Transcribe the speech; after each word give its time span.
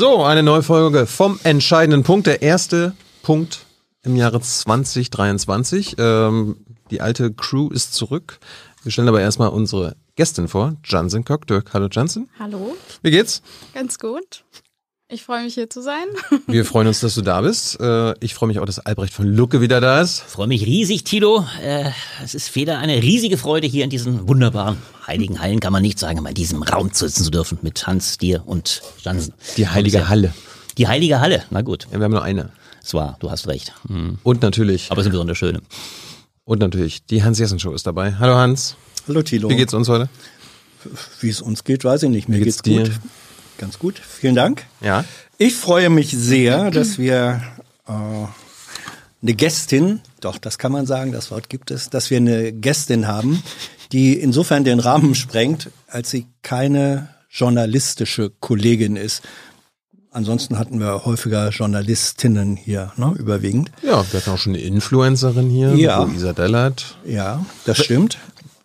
So, 0.00 0.22
eine 0.22 0.42
neue 0.42 0.62
Folge 0.62 1.04
vom 1.04 1.38
entscheidenden 1.44 2.04
Punkt. 2.04 2.26
Der 2.26 2.40
erste 2.40 2.94
Punkt 3.20 3.66
im 4.02 4.16
Jahre 4.16 4.40
2023. 4.40 5.96
Ähm, 5.98 6.64
die 6.90 7.02
alte 7.02 7.34
Crew 7.34 7.68
ist 7.68 7.92
zurück. 7.92 8.38
Wir 8.82 8.92
stellen 8.92 9.08
aber 9.08 9.20
erstmal 9.20 9.50
unsere 9.50 9.96
Gästin 10.16 10.48
vor, 10.48 10.76
Jansen 10.86 11.26
Köckdürk. 11.26 11.74
Hallo 11.74 11.88
Jansen. 11.92 12.30
Hallo. 12.38 12.74
Wie 13.02 13.10
geht's? 13.10 13.42
Ganz 13.74 13.98
gut. 13.98 14.42
Ich 15.12 15.24
freue 15.24 15.42
mich 15.42 15.54
hier 15.54 15.68
zu 15.68 15.82
sein. 15.82 16.04
Wir 16.46 16.64
freuen 16.64 16.86
uns, 16.86 17.00
dass 17.00 17.16
du 17.16 17.22
da 17.22 17.40
bist. 17.40 17.80
Äh, 17.80 18.14
ich 18.20 18.32
freue 18.32 18.46
mich 18.46 18.60
auch, 18.60 18.64
dass 18.64 18.78
Albrecht 18.78 19.12
von 19.12 19.26
Lucke 19.26 19.60
wieder 19.60 19.80
da 19.80 20.00
ist. 20.00 20.20
Freue 20.20 20.46
mich 20.46 20.64
riesig, 20.64 21.02
Tilo. 21.02 21.44
Äh, 21.60 21.90
es 22.22 22.36
ist 22.36 22.54
wieder 22.54 22.78
eine 22.78 23.02
riesige 23.02 23.36
Freude, 23.36 23.66
hier 23.66 23.82
in 23.82 23.90
diesen 23.90 24.28
wunderbaren 24.28 24.76
heiligen 25.08 25.40
Hallen, 25.40 25.58
kann 25.58 25.72
man 25.72 25.82
nicht 25.82 25.98
sagen, 25.98 26.20
aber 26.20 26.28
in 26.28 26.36
diesem 26.36 26.62
Raum 26.62 26.90
sitzen 26.92 27.24
zu 27.24 27.30
dürfen 27.32 27.58
mit 27.62 27.88
Hans, 27.88 28.18
dir 28.18 28.44
und 28.46 28.82
Jansen. 29.02 29.34
Die 29.56 29.66
heilige 29.66 30.08
Halle. 30.08 30.32
Die 30.78 30.86
heilige 30.86 31.18
Halle, 31.18 31.42
na 31.50 31.62
gut. 31.62 31.88
Ja, 31.90 31.98
wir 31.98 32.04
haben 32.04 32.12
nur 32.12 32.22
eine. 32.22 32.50
Es 32.80 32.94
war, 32.94 33.16
du 33.18 33.32
hast 33.32 33.48
recht. 33.48 33.74
Hm. 33.88 34.18
Und 34.22 34.42
natürlich. 34.42 34.92
Aber 34.92 35.00
es 35.00 35.06
ist 35.06 35.08
eine 35.08 35.14
besonders 35.14 35.38
schöne. 35.38 35.60
Und 36.44 36.60
natürlich, 36.60 37.04
die 37.06 37.24
Hans-Jessen-Show 37.24 37.72
ist 37.72 37.84
dabei. 37.84 38.14
Hallo 38.20 38.36
Hans. 38.36 38.76
Hallo 39.08 39.22
Tilo. 39.22 39.50
Wie 39.50 39.56
geht's 39.56 39.74
uns 39.74 39.88
heute? 39.88 40.08
Wie 41.20 41.28
es 41.30 41.40
uns 41.40 41.64
geht, 41.64 41.84
weiß 41.84 42.04
ich 42.04 42.10
nicht. 42.10 42.28
Mir 42.28 42.38
Wie 42.38 42.44
geht's, 42.44 42.62
geht's 42.62 42.90
gut. 42.90 43.00
Ganz 43.60 43.78
gut. 43.78 43.98
Vielen 43.98 44.34
Dank. 44.34 44.64
Ja. 44.80 45.04
Ich 45.36 45.54
freue 45.54 45.90
mich 45.90 46.12
sehr, 46.12 46.70
dass 46.70 46.96
wir 46.96 47.42
äh, 47.86 47.92
eine 47.92 49.34
Gästin, 49.34 50.00
doch, 50.22 50.38
das 50.38 50.56
kann 50.56 50.72
man 50.72 50.86
sagen, 50.86 51.12
das 51.12 51.30
Wort 51.30 51.50
gibt 51.50 51.70
es, 51.70 51.90
dass 51.90 52.08
wir 52.08 52.16
eine 52.16 52.52
Gästin 52.54 53.06
haben, 53.06 53.42
die 53.92 54.14
insofern 54.14 54.64
den 54.64 54.80
Rahmen 54.80 55.14
sprengt, 55.14 55.68
als 55.88 56.08
sie 56.08 56.26
keine 56.40 57.10
journalistische 57.28 58.32
Kollegin 58.40 58.96
ist. 58.96 59.20
Ansonsten 60.10 60.58
hatten 60.58 60.80
wir 60.80 61.04
häufiger 61.04 61.50
Journalistinnen 61.50 62.56
hier, 62.56 62.92
ne, 62.96 63.14
überwiegend. 63.18 63.70
Ja, 63.82 64.02
wir 64.10 64.20
hatten 64.20 64.30
auch 64.30 64.38
schon 64.38 64.54
eine 64.54 64.62
Influencerin 64.62 65.50
hier, 65.50 65.74
Ja. 65.74 66.06
Dellert. 66.32 66.96
Ja, 67.04 67.44
das 67.66 67.76
stimmt. 67.84 68.16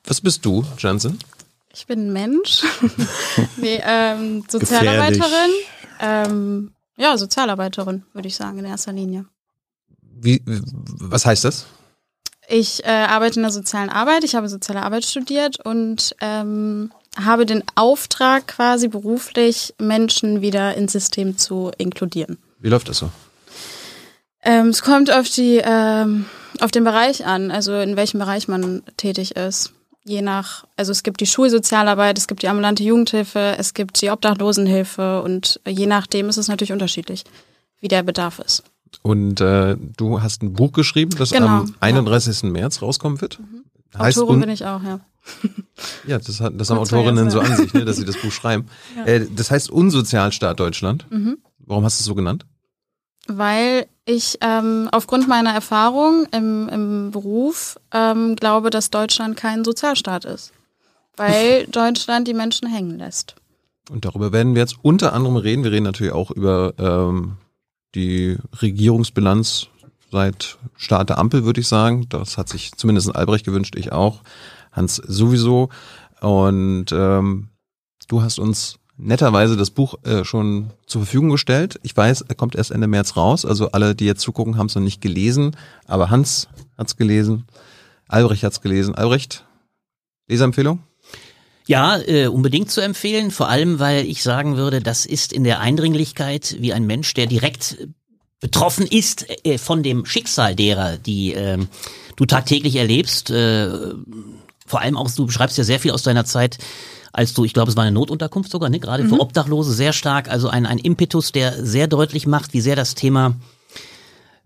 Was 0.06 0.22
bist 0.22 0.46
du, 0.46 0.64
Jansen? 0.78 1.20
Ich 1.76 1.88
bin 1.88 2.08
ein 2.08 2.14
Mensch. 2.14 2.64
nee, 3.58 3.82
ähm, 3.84 4.46
Sozialarbeiterin. 4.48 5.52
Ähm, 6.00 6.72
ja, 6.96 7.18
Sozialarbeiterin, 7.18 8.04
würde 8.14 8.30
ich 8.30 8.36
sagen, 8.38 8.60
in 8.60 8.66
erster 8.66 8.94
Linie. 8.94 9.26
Wie, 10.02 10.42
was 10.46 11.26
heißt 11.26 11.44
das? 11.44 11.66
Ich 12.48 12.86
äh, 12.86 12.90
arbeite 12.90 13.40
in 13.40 13.42
der 13.42 13.52
sozialen 13.52 13.90
Arbeit, 13.90 14.24
ich 14.24 14.36
habe 14.36 14.48
soziale 14.48 14.84
Arbeit 14.84 15.04
studiert 15.04 15.60
und 15.66 16.16
ähm, 16.22 16.92
habe 17.22 17.46
den 17.46 17.64
Auftrag 17.76 18.48
quasi 18.48 18.88
beruflich, 18.88 19.74
Menschen 19.78 20.42
wieder 20.42 20.76
ins 20.76 20.94
System 20.94 21.38
zu 21.38 21.72
inkludieren. 21.78 22.38
Wie 22.60 22.70
läuft 22.70 22.88
das 22.88 23.00
so? 23.00 23.10
Ähm, 24.44 24.68
es 24.68 24.82
kommt 24.82 25.12
auf 25.12 25.28
die, 25.28 25.62
ähm, 25.62 26.26
auf 26.62 26.72
den 26.72 26.86
Bereich 26.86 27.26
an, 27.26 27.52
also 27.52 27.74
in 27.80 27.98
welchem 27.98 28.20
Bereich 28.20 28.48
man 28.48 28.84
tätig 28.96 29.36
ist. 29.36 29.74
Je 30.08 30.22
nach, 30.22 30.66
also 30.78 30.92
es 30.92 31.02
gibt 31.02 31.20
die 31.20 31.26
Schulsozialarbeit, 31.26 32.20
es 32.20 32.28
gibt 32.28 32.44
die 32.44 32.48
ambulante 32.48 32.84
Jugendhilfe, 32.84 33.56
es 33.58 33.74
gibt 33.74 34.00
die 34.02 34.12
Obdachlosenhilfe 34.12 35.24
und 35.24 35.60
je 35.68 35.88
nachdem 35.88 36.30
ist 36.30 36.38
es 36.38 36.48
natürlich 36.48 36.72
unterschiedlich, 36.72 37.24
wie 37.80 37.88
der 37.88 38.04
Bedarf 38.04 38.38
ist. 38.38 38.64
Und 39.02 39.42
äh, 39.42 39.76
du 39.98 40.22
hast 40.22 40.44
ein 40.44 40.54
Buch 40.54 40.72
geschrieben, 40.74 41.12
das 41.18 41.32
Genau, 41.32 41.48
am 41.48 41.76
31. 41.80 42.44
März 42.44 42.84
rauskommen 42.84 43.20
wird. 43.20 43.40
Heißt 43.98 44.20
Autorin 44.20 44.42
bin 44.42 44.50
ich 44.50 44.66
auch, 44.66 44.84
ja. 44.84 45.00
Ja, 46.08 46.20
das, 46.20 46.40
hat, 46.40 46.54
das 46.56 46.70
haben 46.70 46.78
Autorinnen 46.78 47.26
jetzt, 47.26 47.34
so 47.34 47.42
ja. 47.42 47.48
an 47.48 47.56
sich, 47.56 47.74
ne, 47.74 47.84
dass 47.84 47.98
sie 47.98 48.06
das 48.06 48.18
Buch 48.18 48.32
schreiben. 48.32 48.68
Äh, 49.06 49.26
das 49.36 49.52
heißt 49.52 49.70
Unsozialstaat 49.70 50.60
Deutschland. 50.60 51.06
Mhm. 51.10 51.38
Warum 51.60 51.84
hast 51.84 52.00
du 52.00 52.02
es 52.02 52.06
so 52.06 52.16
genannt? 52.16 52.46
Weil 53.28 53.88
ich 54.06 54.38
ähm, 54.42 54.88
aufgrund 54.92 55.28
meiner 55.28 55.52
Erfahrung 55.52 56.28
im, 56.32 56.70
im 56.70 57.12
Beruf 57.12 57.78
ähm, 57.92 58.36
glaube, 58.36 58.70
dass 58.70 58.92
Deutschland 58.92 59.36
kein 59.36 59.64
Sozialstaat 59.64 60.26
ist. 60.26 60.54
Weil 61.18 61.66
Deutschland 61.72 62.28
die 62.28 62.34
Menschen 62.34 62.68
hängen 62.68 62.98
lässt. 62.98 63.36
Und 63.90 64.06
darüber 64.06 64.32
werden 64.32 64.56
wir 64.56 64.62
jetzt 64.62 64.78
unter 64.82 65.14
anderem 65.14 65.38
reden. 65.38 65.64
Wir 65.64 65.72
reden 65.72 65.86
natürlich 65.86 66.14
auch 66.14 66.32
über 66.32 66.74
ähm, 66.78 67.38
die 67.94 68.38
Regierungsbilanz 68.62 69.68
seit 70.12 70.58
Start 70.76 71.10
der 71.10 71.18
Ampel, 71.18 71.46
würde 71.46 71.62
ich 71.62 71.68
sagen. 71.68 72.08
Das 72.10 72.38
hat 72.38 72.50
sich 72.50 72.74
zumindest 72.74 73.16
Albrecht 73.16 73.46
gewünscht, 73.46 73.76
ich 73.76 73.92
auch. 73.92 74.22
Hans 74.72 74.96
sowieso. 74.96 75.70
Und 76.22 76.92
ähm, 76.92 77.50
du 78.08 78.22
hast 78.22 78.40
uns 78.40 78.80
netterweise 78.98 79.58
das 79.58 79.72
Buch 79.72 79.96
äh, 80.04 80.24
schon 80.24 80.72
zur 80.86 81.02
Verfügung 81.04 81.30
gestellt. 81.30 81.80
Ich 81.84 81.96
weiß, 81.96 82.22
er 82.28 82.36
kommt 82.36 82.56
erst 82.56 82.72
Ende 82.72 82.88
März 82.88 83.18
raus. 83.18 83.46
Also 83.46 83.72
alle, 83.72 83.96
die 83.96 84.06
jetzt 84.06 84.22
zugucken, 84.22 84.58
haben 84.58 84.68
es 84.68 84.76
noch 84.76 84.82
nicht 84.82 85.02
gelesen. 85.02 85.56
Aber 85.88 86.10
Hans 86.10 86.48
hat's 86.78 86.96
gelesen. 86.96 87.46
Albrecht 88.08 88.44
hat's 88.44 88.62
gelesen. 88.62 88.96
Albrecht, 88.96 89.46
Leserempfehlung? 90.28 90.80
Ja, 91.68 91.98
äh, 91.98 92.28
unbedingt 92.28 92.70
zu 92.70 92.82
empfehlen, 92.82 93.32
vor 93.32 93.50
allem 93.50 93.80
weil 93.80 94.06
ich 94.06 94.22
sagen 94.22 94.56
würde, 94.56 94.82
das 94.82 95.06
ist 95.06 95.34
in 95.34 95.44
der 95.44 95.62
Eindringlichkeit 95.62 96.58
wie 96.60 96.74
ein 96.74 96.86
Mensch, 96.86 97.14
der 97.16 97.26
direkt 97.26 97.78
betroffen 98.40 98.86
ist 98.86 99.26
äh, 99.44 99.58
von 99.58 99.82
dem 99.82 100.06
Schicksal 100.06 100.56
derer, 100.56 100.98
die 100.98 101.34
ähm, 101.34 101.68
du 102.16 102.26
tagtäglich 102.26 102.76
erlebst. 102.76 103.32
Äh, 103.32 103.70
vor 104.68 104.82
allem 104.82 104.98
auch, 104.98 105.10
du 105.10 105.26
beschreibst 105.26 105.58
ja 105.58 105.64
sehr 105.64 105.80
viel 105.80 105.92
aus 105.92 106.04
deiner 106.04 106.26
Zeit, 106.26 106.60
als 107.16 107.34
du, 107.34 107.46
ich 107.46 107.54
glaube, 107.54 107.70
es 107.70 107.78
war 107.78 107.84
eine 107.84 107.94
Notunterkunft 107.94 108.52
sogar, 108.52 108.70
ne? 108.70 108.80
gerade 108.80 109.08
für 109.08 109.20
Obdachlose 109.20 109.72
sehr 109.72 109.94
stark, 109.94 110.30
also 110.30 110.50
ein, 110.50 110.66
ein 110.66 110.80
Impetus, 110.80 111.32
der 111.32 111.66
sehr 111.66 111.88
deutlich 111.88 112.28
macht, 112.28 112.54
wie 112.54 112.62
sehr 112.62 112.76
das 112.76 112.94
Thema 112.94 113.36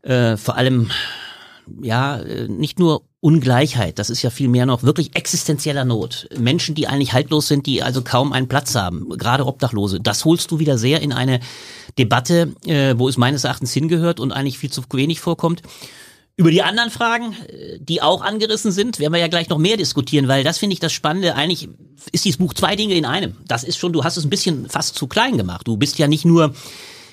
äh, 0.04 0.38
vor 0.38 0.56
allem 0.56 0.90
ja, 1.82 2.20
äh, 2.20 2.48
nicht 2.48 2.80
nur 2.80 3.04
Ungleichheit, 3.22 4.00
das 4.00 4.10
ist 4.10 4.22
ja 4.22 4.30
viel 4.30 4.48
mehr 4.48 4.66
noch 4.66 4.84
wirklich 4.84 5.16
existenzieller 5.16 5.84
Not. 5.84 6.30
Menschen, 6.38 6.74
die 6.74 6.88
eigentlich 6.88 7.14
haltlos 7.14 7.48
sind, 7.48 7.66
die 7.66 7.84
also 7.84 8.02
kaum 8.02 8.32
einen 8.32 8.48
Platz 8.48 8.76
haben, 8.76 9.10
gerade 9.10 9.46
Obdachlose. 9.46 10.00
Das 10.00 10.24
holst 10.24 10.52
du 10.52 10.60
wieder 10.60 10.78
sehr 10.78 11.02
in 11.02 11.12
eine 11.12 11.40
Debatte, 11.98 12.54
äh, 12.66 12.94
wo 12.98 13.10
es 13.10 13.18
meines 13.18 13.44
Erachtens 13.44 13.74
hingehört 13.74 14.20
und 14.20 14.32
eigentlich 14.32 14.58
viel 14.58 14.72
zu 14.72 14.84
wenig 14.94 15.20
vorkommt. 15.20 15.64
Über 16.40 16.52
die 16.52 16.64
anderen 16.64 16.90
Fragen, 16.90 17.36
äh, 17.50 17.80
die 17.82 18.02
auch 18.02 18.22
angerissen 18.22 18.72
sind, 18.72 18.98
werden 18.98 19.12
wir 19.12 19.20
ja 19.20 19.28
gleich 19.28 19.50
noch 19.50 19.58
mehr 19.58 19.76
diskutieren, 19.76 20.30
weil 20.30 20.46
das 20.46 20.58
finde 20.58 20.74
ich 20.74 20.80
das 20.80 20.94
Spannende. 20.94 21.36
Eigentlich 21.36 21.68
ist 22.14 22.24
dieses 22.24 22.38
Buch 22.38 22.54
zwei 22.54 22.78
Dinge 22.78 22.94
in 22.94 23.04
einem. 23.04 23.36
Das 23.46 23.66
ist 23.66 23.76
schon, 23.76 23.92
du 23.92 24.06
hast 24.06 24.16
es 24.16 24.24
ein 24.24 24.30
bisschen 24.30 24.70
fast 24.70 24.96
zu 24.96 25.08
klein 25.08 25.38
gemacht. 25.38 25.68
Du 25.68 25.76
bist 25.76 26.00
ja 26.00 26.08
nicht 26.08 26.24
nur 26.24 26.54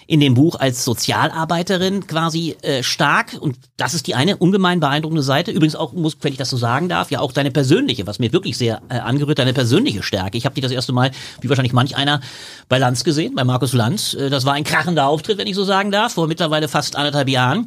in 0.06 0.20
dem 0.20 0.34
Buch 0.34 0.54
als 0.54 0.84
Sozialarbeiterin 0.84 2.06
quasi 2.06 2.56
äh, 2.62 2.82
stark 2.82 3.36
und 3.40 3.56
das 3.76 3.92
ist 3.92 4.06
die 4.06 4.14
eine 4.14 4.36
ungemein 4.36 4.78
beeindruckende 4.78 5.22
Seite. 5.22 5.50
Übrigens 5.50 5.74
auch, 5.74 5.92
muss, 5.92 6.16
wenn 6.20 6.32
ich 6.32 6.38
das 6.38 6.50
so 6.50 6.56
sagen 6.56 6.88
darf, 6.88 7.10
ja 7.10 7.20
auch 7.20 7.32
deine 7.32 7.50
persönliche, 7.50 8.06
was 8.06 8.18
mir 8.18 8.32
wirklich 8.32 8.56
sehr 8.56 8.82
äh, 8.88 8.98
angerührt, 8.98 9.38
deine 9.38 9.52
persönliche 9.52 10.02
Stärke. 10.02 10.38
Ich 10.38 10.44
habe 10.44 10.54
dich 10.54 10.62
das 10.62 10.72
erste 10.72 10.92
Mal, 10.92 11.10
wie 11.40 11.48
wahrscheinlich 11.48 11.72
manch 11.72 11.96
einer, 11.96 12.20
bei 12.68 12.78
Lanz 12.78 13.04
gesehen, 13.04 13.34
bei 13.34 13.44
Markus 13.44 13.72
Lanz. 13.72 14.14
Äh, 14.14 14.30
das 14.30 14.44
war 14.44 14.54
ein 14.54 14.64
krachender 14.64 15.06
Auftritt, 15.08 15.38
wenn 15.38 15.48
ich 15.48 15.56
so 15.56 15.64
sagen 15.64 15.90
darf, 15.90 16.14
vor 16.14 16.28
mittlerweile 16.28 16.68
fast 16.68 16.94
anderthalb 16.94 17.28
Jahren. 17.28 17.66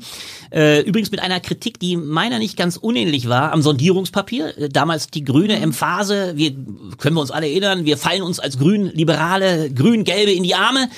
Äh, 0.51 0.81
übrigens 0.81 1.11
mit 1.11 1.21
einer 1.21 1.41
Kritik, 1.41 1.79
die 1.79 1.97
meiner 1.97 2.39
nicht 2.39 2.55
ganz 2.57 2.77
unähnlich 2.77 3.27
war, 3.27 3.51
am 3.51 3.61
Sondierungspapier. 3.61 4.57
Äh, 4.57 4.69
damals 4.69 5.07
die 5.07 5.25
grüne 5.25 5.57
Emphase, 5.57 6.37
wir 6.37 6.53
können 6.97 7.15
wir 7.15 7.21
uns 7.21 7.31
alle 7.31 7.47
erinnern, 7.47 7.83
wir 7.83 7.97
fallen 7.97 8.21
uns 8.21 8.39
als 8.39 8.57
grün-liberale, 8.57 9.71
grün-gelbe 9.71 10.31
in 10.31 10.43
die 10.43 10.55
Arme. 10.55 10.89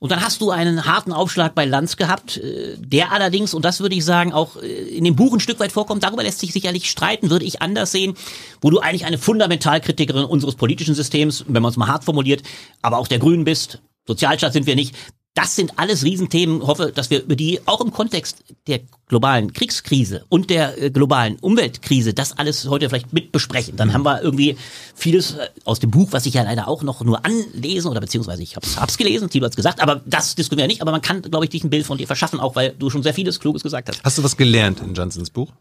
Und 0.00 0.10
dann 0.10 0.22
hast 0.22 0.40
du 0.40 0.50
einen 0.50 0.86
harten 0.86 1.12
Aufschlag 1.12 1.54
bei 1.54 1.66
Lanz 1.66 1.98
gehabt, 1.98 2.38
äh, 2.38 2.74
der 2.78 3.12
allerdings, 3.12 3.52
und 3.52 3.66
das 3.66 3.80
würde 3.80 3.94
ich 3.94 4.04
sagen, 4.04 4.32
auch 4.32 4.56
äh, 4.56 4.66
in 4.66 5.04
dem 5.04 5.14
Buch 5.14 5.34
ein 5.34 5.40
Stück 5.40 5.60
weit 5.60 5.72
vorkommt, 5.72 6.02
darüber 6.02 6.22
lässt 6.22 6.40
sich 6.40 6.54
sicherlich 6.54 6.90
streiten, 6.90 7.28
würde 7.28 7.44
ich 7.44 7.60
anders 7.60 7.92
sehen, 7.92 8.14
wo 8.62 8.70
du 8.70 8.80
eigentlich 8.80 9.04
eine 9.04 9.18
Fundamentalkritikerin 9.18 10.24
unseres 10.24 10.54
politischen 10.54 10.94
Systems, 10.94 11.44
wenn 11.46 11.62
man 11.62 11.70
es 11.70 11.76
mal 11.76 11.86
hart 11.86 12.04
formuliert, 12.04 12.42
aber 12.80 12.96
auch 12.96 13.08
der 13.08 13.18
Grünen 13.18 13.44
bist, 13.44 13.82
Sozialstaat 14.06 14.54
sind 14.54 14.66
wir 14.66 14.74
nicht, 14.74 14.96
das 15.34 15.54
sind 15.54 15.78
alles 15.78 16.04
Riesenthemen. 16.04 16.66
Hoffe, 16.66 16.92
dass 16.94 17.10
wir 17.10 17.22
über 17.22 17.36
die 17.36 17.60
auch 17.66 17.80
im 17.80 17.92
Kontext 17.92 18.42
der 18.66 18.80
globalen 19.06 19.52
Kriegskrise 19.52 20.24
und 20.28 20.50
der 20.50 20.80
äh, 20.80 20.90
globalen 20.90 21.36
Umweltkrise 21.38 22.14
das 22.14 22.36
alles 22.36 22.68
heute 22.68 22.88
vielleicht 22.88 23.12
mit 23.12 23.30
besprechen. 23.30 23.76
Dann 23.76 23.92
haben 23.92 24.04
wir 24.04 24.22
irgendwie 24.22 24.56
vieles 24.94 25.32
äh, 25.32 25.48
aus 25.64 25.78
dem 25.78 25.90
Buch, 25.90 26.08
was 26.10 26.26
ich 26.26 26.34
ja 26.34 26.42
leider 26.42 26.66
auch 26.68 26.82
noch 26.82 27.02
nur 27.02 27.24
anlesen 27.24 27.90
oder 27.90 28.00
beziehungsweise 28.00 28.42
ich 28.42 28.56
hab's, 28.56 28.76
hab's 28.76 28.98
gelesen, 28.98 29.30
Tilo 29.30 29.46
hat's 29.46 29.56
gesagt, 29.56 29.80
aber 29.80 30.02
das 30.04 30.34
diskutieren 30.34 30.64
wir 30.64 30.72
nicht. 30.72 30.82
Aber 30.82 30.90
man 30.90 31.02
kann, 31.02 31.22
glaube 31.22 31.44
ich, 31.44 31.50
dich 31.50 31.62
ein 31.62 31.70
Bild 31.70 31.86
von 31.86 31.96
dir 31.96 32.06
verschaffen, 32.06 32.40
auch 32.40 32.56
weil 32.56 32.74
du 32.78 32.90
schon 32.90 33.02
sehr 33.02 33.14
vieles 33.14 33.38
Kluges 33.38 33.62
gesagt 33.62 33.88
hast. 33.88 34.02
Hast 34.02 34.18
du 34.18 34.24
was 34.24 34.36
gelernt 34.36 34.80
in 34.80 34.94
Johnsons 34.94 35.30
Buch? 35.30 35.52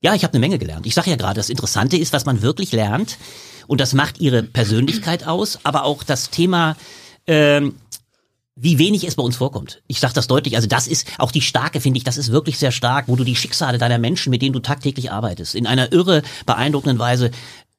Ja, 0.00 0.14
ich 0.14 0.22
habe 0.22 0.32
eine 0.32 0.40
Menge 0.40 0.58
gelernt. 0.58 0.86
Ich 0.86 0.94
sage 0.94 1.10
ja 1.10 1.16
gerade, 1.16 1.34
das 1.34 1.50
Interessante 1.50 1.96
ist, 1.96 2.12
was 2.12 2.24
man 2.24 2.40
wirklich 2.40 2.72
lernt. 2.72 3.18
Und 3.66 3.80
das 3.80 3.92
macht 3.92 4.20
ihre 4.20 4.42
Persönlichkeit 4.42 5.26
aus, 5.26 5.58
aber 5.64 5.84
auch 5.84 6.02
das 6.02 6.30
Thema, 6.30 6.76
ähm, 7.26 7.74
wie 8.60 8.78
wenig 8.78 9.04
es 9.04 9.14
bei 9.14 9.22
uns 9.22 9.36
vorkommt. 9.36 9.82
Ich 9.86 10.00
sage 10.00 10.14
das 10.14 10.26
deutlich. 10.26 10.56
Also 10.56 10.66
das 10.68 10.86
ist 10.86 11.06
auch 11.18 11.30
die 11.30 11.40
starke, 11.40 11.80
finde 11.80 11.98
ich, 11.98 12.04
das 12.04 12.16
ist 12.16 12.32
wirklich 12.32 12.58
sehr 12.58 12.72
stark, 12.72 13.08
wo 13.08 13.16
du 13.16 13.24
die 13.24 13.36
Schicksale 13.36 13.78
deiner 13.78 13.98
Menschen, 13.98 14.30
mit 14.30 14.42
denen 14.42 14.52
du 14.52 14.60
tagtäglich 14.60 15.10
arbeitest, 15.12 15.54
in 15.54 15.66
einer 15.66 15.92
irre 15.92 16.22
beeindruckenden 16.46 16.98
Weise 16.98 17.30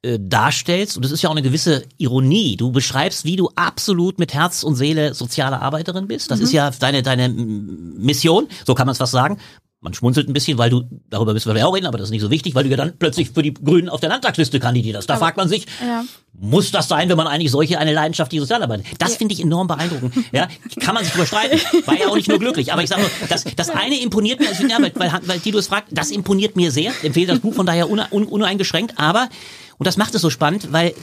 äh, 0.02 0.18
darstellst, 0.18 0.96
und 0.96 1.04
das 1.04 1.12
ist 1.12 1.20
ja 1.20 1.28
auch 1.28 1.34
eine 1.34 1.42
gewisse 1.42 1.84
Ironie, 1.98 2.56
du 2.56 2.72
beschreibst, 2.72 3.24
wie 3.26 3.36
du 3.36 3.50
absolut 3.56 4.18
mit 4.18 4.32
Herz 4.32 4.62
und 4.62 4.74
Seele 4.76 5.12
soziale 5.14 5.60
Arbeiterin 5.60 6.08
bist. 6.08 6.30
Das 6.30 6.38
Mhm. 6.38 6.44
ist 6.46 6.52
ja 6.52 6.70
deine, 6.70 7.02
deine 7.02 7.28
Mission, 7.28 8.48
so 8.66 8.74
kann 8.74 8.86
man 8.86 8.92
es 8.92 8.98
fast 8.98 9.12
sagen. 9.12 9.38
Man 9.82 9.94
schmunzelt 9.94 10.28
ein 10.28 10.34
bisschen, 10.34 10.58
weil 10.58 10.68
du, 10.68 10.82
darüber 11.08 11.32
müssen 11.32 11.50
wir 11.52 11.58
ja 11.58 11.64
auch 11.66 11.74
reden, 11.74 11.86
aber 11.86 11.96
das 11.96 12.08
ist 12.08 12.10
nicht 12.10 12.20
so 12.20 12.30
wichtig, 12.30 12.54
weil 12.54 12.64
du 12.64 12.70
ja 12.70 12.76
dann 12.76 12.98
plötzlich 12.98 13.30
für 13.30 13.40
die 13.42 13.54
Grünen 13.54 13.88
auf 13.88 14.00
der 14.00 14.10
Landtagsliste 14.10 14.60
kandidierst. 14.60 15.08
Da 15.08 15.16
fragt 15.16 15.38
man 15.38 15.48
sich, 15.48 15.64
Ja. 15.80 16.04
muss 16.34 16.70
das 16.70 16.86
sein, 16.86 17.08
wenn 17.08 17.16
man 17.16 17.26
eigentlich 17.26 17.50
solche 17.50 17.78
eine 17.78 17.94
Leidenschaft 17.94 18.30
die 18.30 18.38
Sozialarbeit? 18.40 18.84
Das 18.98 19.16
finde 19.16 19.32
ich 19.32 19.40
enorm 19.40 19.68
beeindruckend. 19.68 20.12
Ja, 20.32 20.48
kann 20.80 20.94
man 20.94 21.02
sich 21.04 21.14
überstreiten. 21.14 21.58
War 21.86 21.98
ja 21.98 22.08
auch 22.08 22.16
nicht 22.16 22.28
nur 22.28 22.38
glücklich, 22.38 22.74
aber 22.74 22.82
ich 22.82 22.90
sage 22.90 23.00
nur, 23.00 23.10
das, 23.30 23.44
das 23.56 23.70
eine 23.70 23.98
imponiert 23.98 24.38
mir, 24.40 24.48
also, 24.50 24.66
ja, 24.66 24.76
weil, 24.82 24.92
weil, 24.96 25.12
weil 25.24 25.40
Tito 25.40 25.56
es 25.58 25.68
fragt, 25.68 25.88
das 25.92 26.10
imponiert 26.10 26.56
mir 26.56 26.70
sehr. 26.70 26.92
Empfehle 27.02 27.28
das 27.28 27.40
Buch 27.40 27.54
von 27.54 27.64
daher 27.64 27.88
une, 27.90 28.06
un, 28.12 28.24
uneingeschränkt, 28.26 28.98
aber 28.98 29.30
und 29.78 29.86
das 29.86 29.96
macht 29.96 30.14
es 30.14 30.20
so 30.20 30.28
spannend, 30.28 30.72
weil 30.72 30.94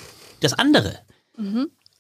das 0.42 0.54
andere, 0.54 1.00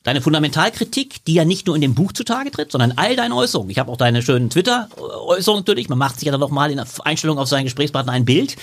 deine 0.07 0.21
Fundamentalkritik, 0.21 1.25
die 1.25 1.33
ja 1.33 1.43
nicht 1.43 1.67
nur 1.67 1.75
in 1.75 1.81
dem 1.81 1.93
Buch 1.93 2.13
zutage 2.13 2.49
tritt, 2.49 2.71
sondern 2.71 2.93
all 2.93 3.17
deine 3.17 3.35
Äußerungen. 3.35 3.69
Ich 3.69 3.77
habe 3.77 3.91
auch 3.91 3.97
deine 3.97 4.21
schönen 4.21 4.49
Twitter-Äußerungen 4.49 5.63
natürlich. 5.63 5.89
Man 5.89 5.97
macht 5.97 6.21
sich 6.21 6.27
ja 6.27 6.31
dann 6.31 6.39
nochmal 6.39 6.71
in 6.71 6.77
der 6.77 6.87
Einstellung 7.03 7.37
auf 7.37 7.49
seinen 7.49 7.65
Gesprächspartner 7.65 8.13
ein 8.13 8.23
Bild. 8.23 8.55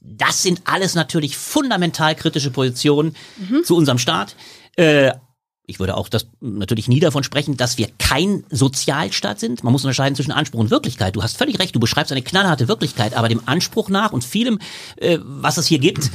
Das 0.00 0.42
sind 0.42 0.62
alles 0.64 0.96
natürlich 0.96 1.36
fundamental 1.36 2.16
kritische 2.16 2.50
Positionen 2.50 3.14
zu 3.62 3.76
unserem 3.76 3.98
Staat. 3.98 4.34
Äh, 4.74 5.12
ich 5.64 5.78
würde 5.78 5.96
auch 5.96 6.08
das 6.08 6.26
natürlich 6.40 6.88
nie 6.88 6.98
davon 6.98 7.22
sprechen, 7.22 7.56
dass 7.56 7.78
wir 7.78 7.86
kein 8.00 8.42
Sozialstaat 8.50 9.38
sind. 9.38 9.62
Man 9.62 9.72
muss 9.72 9.84
unterscheiden 9.84 10.16
zwischen 10.16 10.32
Anspruch 10.32 10.58
und 10.58 10.72
Wirklichkeit. 10.72 11.14
Du 11.14 11.22
hast 11.22 11.36
völlig 11.36 11.60
recht, 11.60 11.72
du 11.72 11.78
beschreibst 11.78 12.10
eine 12.10 12.22
knallharte 12.22 12.66
Wirklichkeit, 12.66 13.14
aber 13.14 13.28
dem 13.28 13.42
Anspruch 13.46 13.90
nach 13.90 14.12
und 14.12 14.24
vielem, 14.24 14.58
äh, 14.96 15.18
was 15.22 15.56
es 15.56 15.68
hier 15.68 15.78
gibt, 15.78 16.10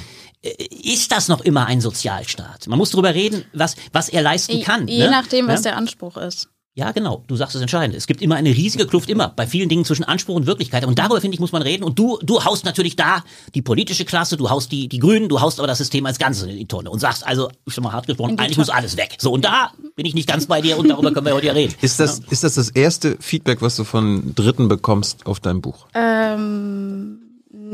ist 0.84 1.12
das 1.12 1.28
noch 1.28 1.42
immer 1.42 1.66
ein 1.66 1.82
Sozialstaat. 1.82 2.68
Man 2.68 2.78
muss 2.78 2.92
darüber 2.92 3.14
reden, 3.14 3.46
was, 3.54 3.76
was 3.92 4.10
er 4.10 4.22
leisten 4.22 4.62
kann. 4.62 4.88
Je 4.88 5.00
ne? 5.00 5.12
nachdem, 5.12 5.48
was 5.48 5.60
Ja? 5.62 5.72
der 5.72 5.78
Anspruch 5.78 6.18
ist. 6.18 6.50
Ja, 6.78 6.92
genau. 6.92 7.24
Du 7.28 7.38
sagst 7.38 7.56
es 7.56 7.62
entscheidend. 7.62 7.96
Es 7.96 8.06
gibt 8.06 8.22
immer 8.22 8.36
eine 8.36 8.50
riesige 8.50 8.86
Kluft 8.86 9.10
immer 9.10 9.30
bei 9.30 9.48
vielen 9.48 9.70
Dingen 9.70 9.86
zwischen 9.86 10.04
Anspruch 10.04 10.36
und 10.36 10.46
Wirklichkeit. 10.46 10.84
Und 10.84 11.00
darüber 11.00 11.22
finde 11.22 11.36
ich 11.36 11.40
muss 11.40 11.54
man 11.54 11.62
reden. 11.62 11.86
Und 11.86 11.98
du, 11.98 12.20
du 12.22 12.44
haust 12.44 12.66
natürlich 12.66 12.98
da 12.98 13.24
die 13.54 13.62
politische 13.62 14.04
Klasse, 14.04 14.36
du 14.36 14.50
haust 14.50 14.74
die 14.74 14.90
die 14.90 15.00
Grünen, 15.00 15.30
du 15.30 15.40
haust 15.40 15.60
aber 15.60 15.68
das 15.68 15.78
System 15.78 16.06
als 16.06 16.20
Ganzes 16.20 16.44
in 16.44 16.58
die 16.58 16.68
Tonne 16.68 16.90
und 16.90 17.00
sagst 17.00 17.26
also, 17.26 17.50
ich 17.66 17.74
sag 17.74 17.82
mal 17.82 17.94
hart 17.94 18.08
gesprochen, 18.08 18.38
eigentlich 18.38 18.58
muss 18.58 18.70
alles 18.70 18.98
weg. 18.98 19.16
So 19.20 19.32
und 19.32 19.46
da 19.46 19.72
bin 19.96 20.06
ich 20.06 20.16
nicht 20.16 20.28
ganz 20.28 20.48
bei 20.48 20.60
dir 20.60 20.78
und 20.78 20.90
darüber 20.90 21.14
können 21.14 21.26
wir 21.26 21.34
heute 21.34 21.48
ja 21.48 21.54
reden. 21.54 21.74
Ist 21.82 22.02
das, 22.02 22.20
ist 22.30 22.44
das 22.44 22.56
das 22.56 22.68
erste 22.72 23.16
Feedback, 23.22 23.62
was 23.62 23.78
du 23.78 23.86
von 23.86 24.36
Dritten 24.36 24.68
bekommst 24.68 25.26
auf 25.28 25.40
dein 25.40 25.62
Buch? 25.62 25.88
Ähm, 25.94 27.22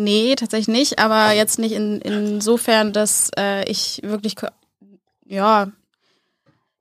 nee, 0.03 0.35
tatsächlich 0.35 0.67
nicht, 0.67 0.99
aber 0.99 1.33
jetzt 1.33 1.59
nicht 1.59 1.73
in, 1.73 2.01
insofern, 2.01 2.93
dass 2.93 3.29
äh, 3.37 3.69
ich 3.69 4.01
wirklich, 4.03 4.35
ja, 5.25 5.71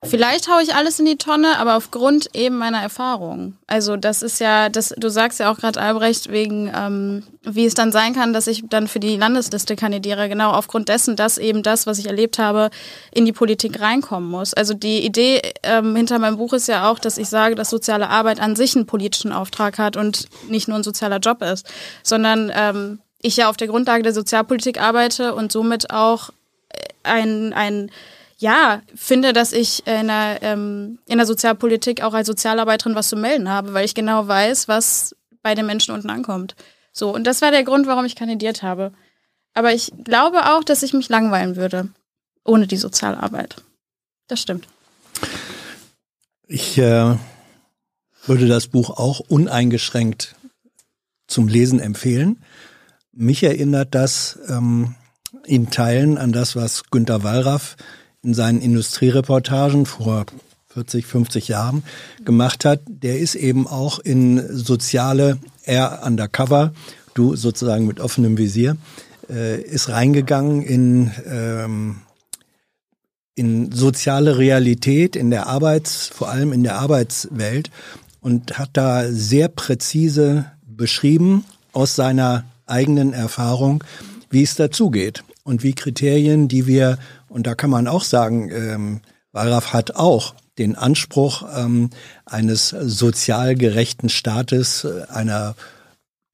vielleicht 0.03 0.49
haue 0.51 0.63
ich 0.63 0.75
alles 0.75 0.99
in 0.99 1.05
die 1.05 1.17
Tonne, 1.17 1.59
aber 1.59 1.77
aufgrund 1.77 2.35
eben 2.35 2.57
meiner 2.57 2.81
Erfahrung. 2.81 3.59
Also 3.67 3.97
das 3.97 4.23
ist 4.23 4.41
ja, 4.41 4.69
das, 4.69 4.95
du 4.97 5.11
sagst 5.11 5.41
ja 5.41 5.53
auch 5.53 5.59
gerade 5.59 5.81
Albrecht, 5.81 6.31
wegen, 6.31 6.73
ähm, 6.75 7.23
wie 7.43 7.67
es 7.67 7.75
dann 7.75 7.93
sein 7.93 8.15
kann, 8.15 8.33
dass 8.33 8.47
ich 8.47 8.65
dann 8.69 8.89
für 8.89 9.01
die 9.01 9.17
Landesliste 9.17 9.77
kandidiere, 9.77 10.29
genau 10.29 10.53
aufgrund 10.53 10.89
dessen, 10.89 11.17
dass 11.17 11.39
eben 11.39 11.63
das, 11.63 11.87
was 11.87 11.99
ich 11.99 12.07
erlebt 12.07 12.39
habe, 12.39 12.71
in 13.13 13.27
die 13.27 13.33
Politik 13.33 13.81
reinkommen 13.81 14.31
muss. 14.31 14.55
Also 14.55 14.73
die 14.73 15.05
Idee 15.05 15.43
ähm, 15.63 15.95
hinter 15.95 16.19
meinem 16.19 16.39
Buch 16.39 16.55
ist 16.55 16.69
ja 16.69 16.91
auch, 16.91 16.99
dass 16.99 17.19
ich 17.19 17.29
sage, 17.29 17.55
dass 17.55 17.69
soziale 17.69 18.09
Arbeit 18.09 18.41
an 18.41 18.57
sich 18.57 18.75
einen 18.75 18.87
politischen 18.87 19.33
Auftrag 19.33 19.79
hat 19.79 19.97
und 19.97 20.29
nicht 20.49 20.67
nur 20.67 20.79
ein 20.79 20.83
sozialer 20.83 21.19
Job 21.19 21.43
ist, 21.43 21.71
sondern 22.03 22.51
ähm, 22.55 23.01
ich 23.23 23.37
ja 23.37 23.49
auf 23.49 23.57
der 23.57 23.69
Grundlage 23.69 24.03
der 24.03 24.15
Sozialpolitik 24.15 24.81
arbeite 24.81 25.35
und 25.35 25.53
somit 25.53 25.91
auch 25.91 26.31
äh, 26.71 26.79
ein, 27.03 27.53
ein 27.53 27.91
ja, 28.39 28.81
finde, 28.95 29.35
dass 29.35 29.53
ich 29.53 29.87
in 29.87 30.07
der, 30.07 30.39
ähm, 30.43 30.99
in 31.07 31.19
der 31.19 31.27
Sozialpolitik 31.27 32.03
auch 32.03 32.15
als 32.15 32.27
Sozialarbeiterin 32.27 32.95
was 32.95 33.11
zu 33.11 33.17
melden 33.17 33.51
habe, 33.51 33.75
weil 33.75 33.85
ich 33.85 33.95
genau 33.95 34.27
weiß, 34.27 34.67
was 34.67 35.15
bei 35.43 35.55
den 35.55 35.67
Menschen 35.67 35.95
unten 35.95 36.09
ankommt. 36.09 36.57
So, 36.93 37.15
und 37.15 37.25
das 37.25 37.43
war 37.43 37.51
der 37.51 37.65
Grund, 37.65 37.87
warum 37.87 38.07
ich 38.07 38.17
kandidiert 38.17 38.63
habe. 38.63 38.93
Aber 39.53 39.75
ich 39.75 39.93
glaube 40.05 40.47
auch, 40.55 40.65
dass 40.65 40.83
ich 40.83 40.95
mich 40.95 41.09
langweilen 41.09 41.57
würde 41.57 41.91
ohne 42.45 42.67
die 42.67 42.77
Sozialarbeit. 42.77 43.57
Das 44.27 44.41
stimmt. 44.41 44.67
Ich 46.47 46.79
äh, 46.79 47.17
würde 48.25 48.49
das 48.49 48.69
Buch 48.69 48.91
auch 48.91 49.21
uneingeschränkt 49.21 50.35
zum 51.27 51.49
Lesen 51.49 51.79
empfehlen. 51.79 52.43
Mich 53.21 53.43
erinnert 53.43 53.95
das 53.95 54.39
ähm, 54.49 54.95
in 55.45 55.69
Teilen 55.69 56.17
an 56.17 56.33
das, 56.33 56.57
was 56.57 56.85
Günter 56.91 57.23
Wallraff 57.23 57.77
in 58.23 58.33
seinen 58.33 58.63
Industriereportagen 58.63 59.85
vor 59.85 60.25
40, 60.69 61.05
50 61.05 61.49
Jahren 61.49 61.83
gemacht 62.25 62.65
hat. 62.65 62.81
Der 62.87 63.19
ist 63.19 63.35
eben 63.35 63.67
auch 63.67 63.99
in 63.99 64.43
soziale, 64.57 65.37
er 65.65 66.01
undercover, 66.03 66.73
du 67.13 67.37
sozusagen 67.37 67.87
mit 67.87 68.01
offenem 68.01 68.39
Visier, 68.39 68.79
äh, 69.29 69.61
ist 69.61 69.91
reingegangen 69.91 70.63
in 70.63 71.11
ähm, 71.27 71.97
in 73.35 73.71
soziale 73.71 74.39
Realität, 74.39 75.15
in 75.15 75.29
der 75.29 75.47
Arbeits, 75.47 76.07
vor 76.07 76.31
allem 76.31 76.55
in 76.55 76.63
der 76.63 76.79
Arbeitswelt 76.79 77.71
und 78.23 78.59
hat 78.59 78.71
da 78.73 79.13
sehr 79.13 79.49
präzise 79.49 80.47
beschrieben 80.67 81.45
aus 81.75 81.95
seiner 81.95 82.45
eigenen 82.71 83.13
Erfahrung, 83.13 83.85
wie 84.31 84.43
es 84.43 84.55
dazugeht 84.55 85.25
und 85.45 85.63
wie 85.63 85.75
Kriterien, 85.75 86.49
die 86.49 86.67
wir, 86.67 86.99
und 87.29 87.47
da 87.47 87.55
kann 87.55 87.71
man 87.71 87.89
auch 87.89 88.05
sagen, 88.05 88.51
ähm, 88.51 89.01
Wallraff 89.33 89.73
hat 89.73 89.97
auch 89.97 90.35
den 90.59 90.77
Anspruch 90.77 91.45
ähm, 91.57 91.91
eines 92.27 92.69
sozial 92.69 93.55
gerechten 93.55 94.09
Staates, 94.09 94.85
äh, 94.85 95.11
einer 95.11 95.55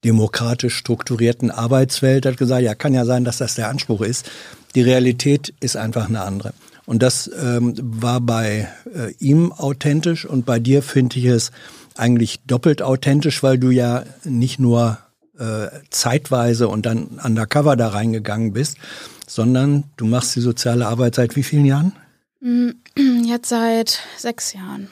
demokratisch 0.03 0.75
strukturierten 0.75 1.49
Arbeitswelt, 1.49 2.25
hat 2.25 2.37
gesagt, 2.37 2.61
ja, 2.61 2.75
kann 2.75 2.93
ja 2.93 3.05
sein, 3.05 3.23
dass 3.23 3.37
das 3.37 3.55
der 3.55 3.69
Anspruch 3.69 4.01
ist. 4.01 4.29
Die 4.75 4.81
Realität 4.81 5.53
ist 5.59 5.75
einfach 5.75 6.07
eine 6.07 6.21
andere. 6.21 6.53
Und 6.85 7.03
das 7.03 7.29
ähm, 7.41 7.73
war 7.77 8.21
bei 8.21 8.69
äh, 8.93 9.11
ihm 9.19 9.51
authentisch 9.51 10.25
und 10.25 10.45
bei 10.45 10.59
dir 10.59 10.81
finde 10.81 11.19
ich 11.19 11.25
es 11.25 11.51
eigentlich 11.95 12.39
doppelt 12.45 12.81
authentisch, 12.81 13.43
weil 13.43 13.57
du 13.57 13.71
ja 13.71 14.03
nicht 14.23 14.59
nur 14.59 14.99
äh, 15.39 15.69
zeitweise 15.89 16.67
und 16.67 16.85
dann 16.85 17.19
undercover 17.23 17.75
da 17.75 17.89
reingegangen 17.89 18.53
bist, 18.53 18.77
sondern 19.27 19.83
du 19.97 20.05
machst 20.05 20.35
die 20.35 20.41
soziale 20.41 20.87
Arbeit 20.87 21.15
seit 21.15 21.35
wie 21.35 21.43
vielen 21.43 21.65
Jahren? 21.65 21.93
Jetzt 23.25 23.49
seit 23.49 23.99
sechs 24.17 24.53
Jahren. 24.53 24.87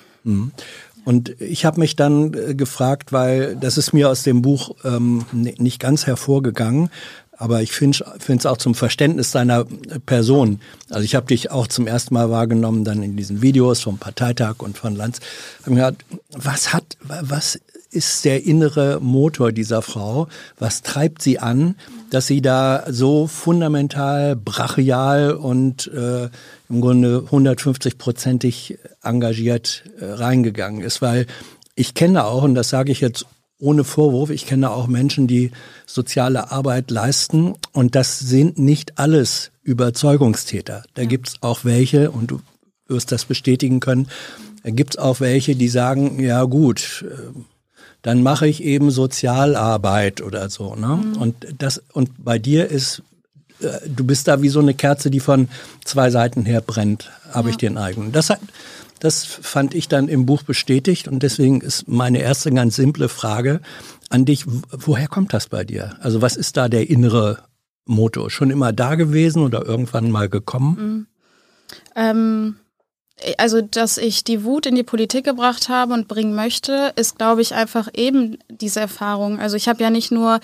Und 1.06 1.40
ich 1.40 1.66
habe 1.66 1.80
mich 1.80 1.96
dann 1.96 2.34
äh, 2.34 2.56
gefragt, 2.56 3.14
weil 3.14 3.56
das 3.56 3.78
ist 3.78 3.94
mir 3.94 4.10
aus 4.10 4.24
dem 4.24 4.42
Buch 4.42 4.76
ähm, 4.84 5.26
ni- 5.32 5.54
nicht 5.60 5.80
ganz 5.80 6.08
hervorgegangen, 6.08 6.90
aber 7.38 7.62
ich 7.62 7.74
finde 7.74 8.04
es 8.28 8.46
auch 8.46 8.58
zum 8.58 8.76
Verständnis 8.76 9.32
deiner 9.32 9.66
Person. 10.06 10.62
Also 10.90 11.04
ich 11.04 11.16
habe 11.16 11.28
dich 11.28 11.52
auch 11.52 11.68
zum 11.68 11.86
ersten 11.86 12.14
Mal 12.14 12.32
wahrgenommen, 12.32 12.86
dann 12.86 13.04
in 13.04 13.18
diesen 13.18 13.42
Videos 13.42 13.82
vom 13.82 13.98
Parteitag 14.00 14.56
und 14.60 14.78
von 14.78 14.96
Lanz. 14.96 15.20
Hab 15.62 15.70
mir 15.70 15.76
gedacht, 15.76 16.06
was 16.32 16.74
hat, 16.74 16.98
was 17.02 17.60
ist 17.96 18.26
der 18.26 18.46
innere 18.46 19.00
Motor 19.02 19.52
dieser 19.52 19.82
Frau? 19.82 20.28
Was 20.60 20.82
treibt 20.82 21.22
sie 21.22 21.40
an, 21.40 21.76
dass 22.10 22.28
sie 22.28 22.42
da 22.42 22.84
so 22.90 23.28
fundamental, 23.28 24.36
brachial 24.36 25.32
und 25.32 25.88
äh, 25.88 26.30
im 26.70 26.82
Grunde 26.82 27.24
150-prozentig 27.32 28.78
engagiert 29.02 29.84
äh, 30.00 30.06
reingegangen 30.06 30.82
ist? 30.82 31.02
Weil 31.02 31.26
ich 31.76 31.94
kenne 31.94 32.26
auch, 32.26 32.44
und 32.44 32.56
das 32.56 32.70
sage 32.70 32.92
ich 32.92 33.02
jetzt 33.02 33.26
ohne 33.60 33.84
Vorwurf, 33.84 34.30
ich 34.30 34.46
kenne 34.46 34.70
auch 34.70 34.88
Menschen, 34.88 35.28
die 35.28 35.52
soziale 35.86 36.52
Arbeit 36.52 36.92
leisten 36.92 37.56
und 37.72 37.96
das 37.96 38.20
sind 38.20 38.60
nicht 38.60 39.00
alles 39.00 39.52
Überzeugungstäter. 39.64 40.84
Da 40.94 41.06
gibt's 41.06 41.36
auch 41.42 41.64
welche, 41.64 42.12
und 42.12 42.32
du 42.32 42.42
wirst 42.88 43.12
das 43.12 43.26
bestätigen 43.26 43.80
können, 43.80 44.08
da 44.64 44.72
gibt's 44.72 44.98
auch 44.98 45.20
welche, 45.20 45.56
die 45.56 45.68
sagen, 45.68 46.20
ja 46.20 46.44
gut, 46.44 47.06
äh, 47.08 47.55
dann 48.06 48.22
mache 48.22 48.48
ich 48.48 48.64
eben 48.64 48.92
Sozialarbeit 48.92 50.22
oder 50.22 50.48
so. 50.52 50.76
Ne? 50.76 51.00
Und 51.20 51.36
das 51.58 51.82
und 51.92 52.24
bei 52.24 52.38
dir 52.38 52.68
ist, 52.68 53.02
äh, 53.62 53.80
du 53.88 54.04
bist 54.04 54.28
da 54.28 54.44
wie 54.44 54.50
so 54.50 54.60
eine 54.60 54.76
Kerze, 54.76 55.10
die 55.10 55.20
von 55.20 55.50
zwei 55.86 56.12
Seiten 56.12 56.46
her 56.46 56.62
brennt, 56.62 57.10
habe 57.32 57.50
ich 57.50 57.58
den 57.58 57.80
Eindruck. 57.80 58.14
Das 58.14 58.30
hat, 58.30 58.42
das 59.00 59.26
fand 59.26 59.74
ich 59.74 59.88
dann 59.88 60.08
im 60.08 60.28
Buch 60.28 60.44
bestätigt 60.44 61.08
und 61.08 61.24
deswegen 61.24 61.62
ist 61.62 61.88
meine 61.88 62.20
erste 62.20 62.52
ganz 62.52 62.76
simple 62.76 63.10
Frage 63.10 63.60
an 64.10 64.24
dich: 64.24 64.46
Woher 64.70 65.08
kommt 65.08 65.34
das 65.34 65.48
bei 65.48 65.64
dir? 65.64 65.96
Also 66.00 66.22
was 66.22 66.36
ist 66.36 66.58
da 66.58 66.70
der 66.70 66.88
innere 66.88 67.40
Motor? 67.86 68.30
Schon 68.30 68.52
immer 68.52 68.72
da 68.72 68.94
gewesen 68.94 69.42
oder 69.42 69.66
irgendwann 69.66 70.12
mal 70.12 70.30
gekommen? 70.30 71.08
Ähm, 71.96 72.58
also, 73.38 73.62
dass 73.62 73.98
ich 73.98 74.24
die 74.24 74.44
Wut 74.44 74.66
in 74.66 74.76
die 74.76 74.84
Politik 74.84 75.24
gebracht 75.24 75.70
habe 75.70 75.94
und 75.94 76.08
bringen 76.08 76.36
möchte, 76.36 76.92
ist, 76.96 77.18
glaube 77.18 77.42
ich, 77.42 77.54
einfach 77.54 77.88
eben 77.94 78.38
diese 78.50 78.82
Erfahrung. 78.82 79.40
Also 79.40 79.56
ich 79.56 79.68
habe 79.70 79.82
ja 79.82 79.90
nicht 79.90 80.12
nur 80.12 80.40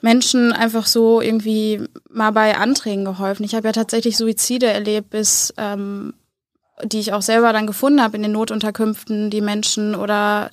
Menschen 0.00 0.52
einfach 0.52 0.86
so 0.86 1.20
irgendwie 1.20 1.82
mal 2.08 2.30
bei 2.30 2.56
Anträgen 2.56 3.04
geholfen. 3.04 3.44
Ich 3.44 3.54
habe 3.54 3.68
ja 3.68 3.72
tatsächlich 3.72 4.16
Suizide 4.16 4.66
erlebt, 4.66 5.10
bis 5.10 5.52
ähm, 5.56 6.14
die 6.84 7.00
ich 7.00 7.12
auch 7.12 7.22
selber 7.22 7.52
dann 7.52 7.66
gefunden 7.66 8.02
habe 8.02 8.16
in 8.16 8.22
den 8.22 8.32
Notunterkünften, 8.32 9.30
die 9.30 9.40
Menschen 9.40 9.94
oder 9.94 10.50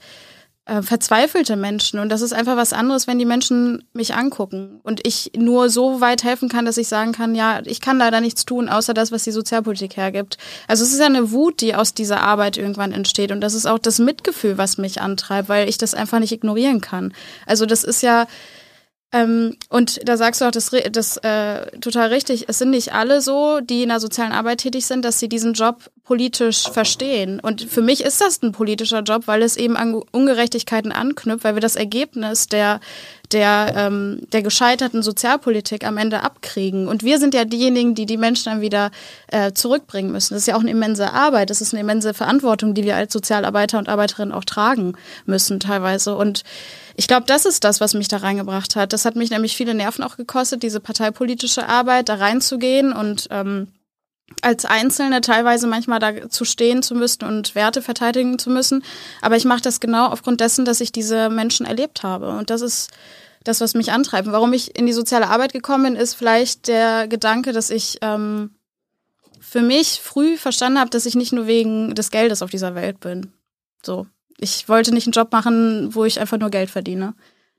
äh, 0.67 0.81
verzweifelte 0.81 1.55
Menschen. 1.55 1.99
Und 1.99 2.09
das 2.09 2.21
ist 2.21 2.33
einfach 2.33 2.57
was 2.57 2.73
anderes, 2.73 3.07
wenn 3.07 3.17
die 3.17 3.25
Menschen 3.25 3.85
mich 3.93 4.15
angucken 4.15 4.81
und 4.83 5.05
ich 5.07 5.31
nur 5.35 5.69
so 5.69 6.01
weit 6.01 6.23
helfen 6.23 6.49
kann, 6.49 6.65
dass 6.65 6.77
ich 6.77 6.89
sagen 6.89 7.13
kann, 7.13 7.35
ja, 7.35 7.61
ich 7.63 7.79
kann 7.79 7.97
leider 7.97 8.19
nichts 8.19 8.43
tun, 8.43 8.67
außer 8.67 8.93
das, 8.93 9.11
was 9.11 9.23
die 9.23 9.31
Sozialpolitik 9.31 9.95
hergibt. 9.95 10.37
Also 10.67 10.83
es 10.83 10.91
ist 10.91 10.99
ja 10.99 11.05
eine 11.05 11.31
Wut, 11.31 11.61
die 11.61 11.73
aus 11.73 11.93
dieser 11.93 12.21
Arbeit 12.21 12.57
irgendwann 12.57 12.91
entsteht. 12.91 13.31
Und 13.31 13.39
das 13.41 13.53
ist 13.53 13.65
auch 13.65 13.79
das 13.79 13.99
Mitgefühl, 13.99 14.57
was 14.57 14.77
mich 14.77 14.99
antreibt, 14.99 15.47
weil 15.47 15.69
ich 15.69 15.77
das 15.77 15.93
einfach 15.93 16.19
nicht 16.19 16.33
ignorieren 16.33 16.81
kann. 16.81 17.13
Also 17.45 17.65
das 17.65 17.85
ist 17.85 18.01
ja, 18.01 18.27
ähm, 19.13 19.55
und 19.69 20.05
da 20.07 20.17
sagst 20.17 20.41
du 20.41 20.45
auch 20.45 20.51
das, 20.51 20.71
das 20.91 21.15
äh, 21.17 21.71
total 21.79 22.09
richtig. 22.09 22.49
Es 22.49 22.57
sind 22.59 22.71
nicht 22.71 22.93
alle 22.93 23.21
so, 23.21 23.61
die 23.61 23.83
in 23.83 23.89
der 23.89 24.01
sozialen 24.01 24.33
Arbeit 24.33 24.59
tätig 24.59 24.85
sind, 24.85 25.05
dass 25.05 25.19
sie 25.19 25.29
diesen 25.29 25.53
Job 25.53 25.89
politisch 26.03 26.69
verstehen. 26.69 27.39
Und 27.39 27.61
für 27.61 27.81
mich 27.81 28.03
ist 28.03 28.19
das 28.19 28.41
ein 28.43 28.51
politischer 28.51 29.01
Job, 29.03 29.23
weil 29.25 29.43
es 29.43 29.55
eben 29.55 29.77
an 29.77 29.93
Ungerechtigkeiten 30.11 30.91
anknüpft, 30.91 31.45
weil 31.45 31.55
wir 31.55 31.61
das 31.61 31.77
Ergebnis 31.77 32.47
der 32.47 32.81
der 33.31 33.73
ähm, 33.75 34.21
der 34.31 34.41
gescheiterten 34.41 35.03
Sozialpolitik 35.03 35.85
am 35.85 35.97
Ende 35.97 36.23
abkriegen. 36.23 36.87
Und 36.87 37.03
wir 37.03 37.19
sind 37.19 37.33
ja 37.33 37.45
diejenigen, 37.45 37.95
die 37.95 38.05
die 38.05 38.17
Menschen 38.17 38.51
dann 38.51 38.61
wieder 38.61 38.91
äh, 39.27 39.51
zurückbringen 39.53 40.11
müssen. 40.11 40.33
Das 40.33 40.43
ist 40.43 40.47
ja 40.47 40.55
auch 40.55 40.61
eine 40.61 40.71
immense 40.71 41.13
Arbeit. 41.13 41.49
Das 41.49 41.61
ist 41.61 41.73
eine 41.73 41.81
immense 41.81 42.13
Verantwortung, 42.13 42.73
die 42.73 42.83
wir 42.83 42.95
als 42.95 43.13
Sozialarbeiter 43.13 43.77
und 43.77 43.89
Arbeiterinnen 43.89 44.33
auch 44.33 44.45
tragen 44.45 44.93
müssen 45.25 45.59
teilweise. 45.59 46.15
Und 46.15 46.43
ich 46.95 47.07
glaube, 47.07 47.25
das 47.27 47.45
ist 47.45 47.63
das, 47.63 47.79
was 47.81 47.93
mich 47.93 48.07
da 48.07 48.17
reingebracht 48.17 48.75
hat. 48.75 48.93
Das 48.93 49.05
hat 49.05 49.15
mich 49.15 49.29
nämlich 49.29 49.55
viele 49.55 49.73
Nerven 49.73 50.03
auch 50.03 50.17
gekostet, 50.17 50.63
diese 50.63 50.79
parteipolitische 50.79 51.67
Arbeit, 51.67 52.09
da 52.09 52.15
reinzugehen 52.15 52.93
und 52.93 53.27
ähm, 53.31 53.67
als 54.41 54.65
Einzelne 54.65 55.21
teilweise 55.21 55.67
manchmal 55.67 55.99
da 55.99 56.29
zu 56.29 56.45
stehen 56.45 56.83
zu 56.83 56.95
müssen 56.95 57.23
und 57.23 57.55
Werte 57.55 57.81
verteidigen 57.81 58.37
zu 58.37 58.49
müssen. 58.49 58.83
Aber 59.21 59.35
ich 59.35 59.45
mache 59.45 59.61
das 59.61 59.79
genau 59.79 60.07
aufgrund 60.07 60.41
dessen, 60.41 60.65
dass 60.65 60.81
ich 60.81 60.91
diese 60.91 61.29
Menschen 61.29 61.65
erlebt 61.65 62.03
habe. 62.03 62.29
Und 62.29 62.49
das 62.49 62.61
ist 62.61 62.91
das, 63.43 63.61
was 63.61 63.73
mich 63.73 63.91
antreibt. 63.91 64.31
Warum 64.31 64.53
ich 64.53 64.77
in 64.77 64.85
die 64.85 64.93
soziale 64.93 65.27
Arbeit 65.29 65.53
gekommen 65.53 65.93
bin, 65.93 65.95
ist 65.95 66.13
vielleicht 66.13 66.67
der 66.67 67.07
Gedanke, 67.07 67.53
dass 67.53 67.69
ich 67.69 67.97
ähm, 68.01 68.51
für 69.39 69.61
mich 69.61 70.01
früh 70.01 70.37
verstanden 70.37 70.79
habe, 70.79 70.89
dass 70.89 71.05
ich 71.05 71.15
nicht 71.15 71.33
nur 71.33 71.47
wegen 71.47 71.95
des 71.95 72.11
Geldes 72.11 72.41
auf 72.41 72.51
dieser 72.51 72.75
Welt 72.75 72.99
bin. 72.99 73.31
So 73.83 74.07
ich 74.37 74.69
wollte 74.69 74.93
nicht 74.93 75.07
einen 75.07 75.13
Job 75.13 75.31
machen, 75.31 75.93
wo 75.93 76.05
ich 76.05 76.19
einfach 76.19 76.37
nur 76.37 76.49
Geld 76.49 76.69
verdiene. 76.69 77.13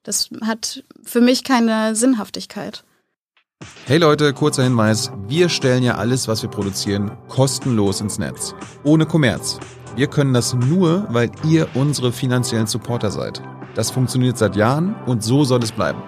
Das 0.05 0.31
hat 0.43 0.85
für 1.03 1.21
mich 1.21 1.45
keine 1.45 1.95
Sinnhaftigkeit. 1.95 2.85
Hey 3.89 3.97
Leute, 3.97 4.35
kurzer 4.35 4.65
Hinweis. 4.65 5.11
Wir 5.29 5.49
stellen 5.49 5.83
ja 5.83 5.95
alles, 5.95 6.29
was 6.29 6.43
wir 6.43 6.51
produzieren, 6.51 7.11
kostenlos 7.27 8.03
ins 8.03 8.19
Netz. 8.19 8.55
Ohne 8.85 9.07
Kommerz. 9.07 9.59
Wir 9.97 10.09
können 10.09 10.35
das 10.35 10.53
nur, 10.53 11.07
weil 11.09 11.31
ihr 11.43 11.69
unsere 11.73 12.13
finanziellen 12.13 12.67
Supporter 12.67 13.11
seid. 13.11 13.43
Das 13.75 13.91
funktioniert 13.91 14.37
seit 14.37 14.57
Jahren 14.57 14.95
und 15.07 15.25
so 15.25 15.43
soll 15.45 15.63
es 15.63 15.73
bleiben. 15.73 16.03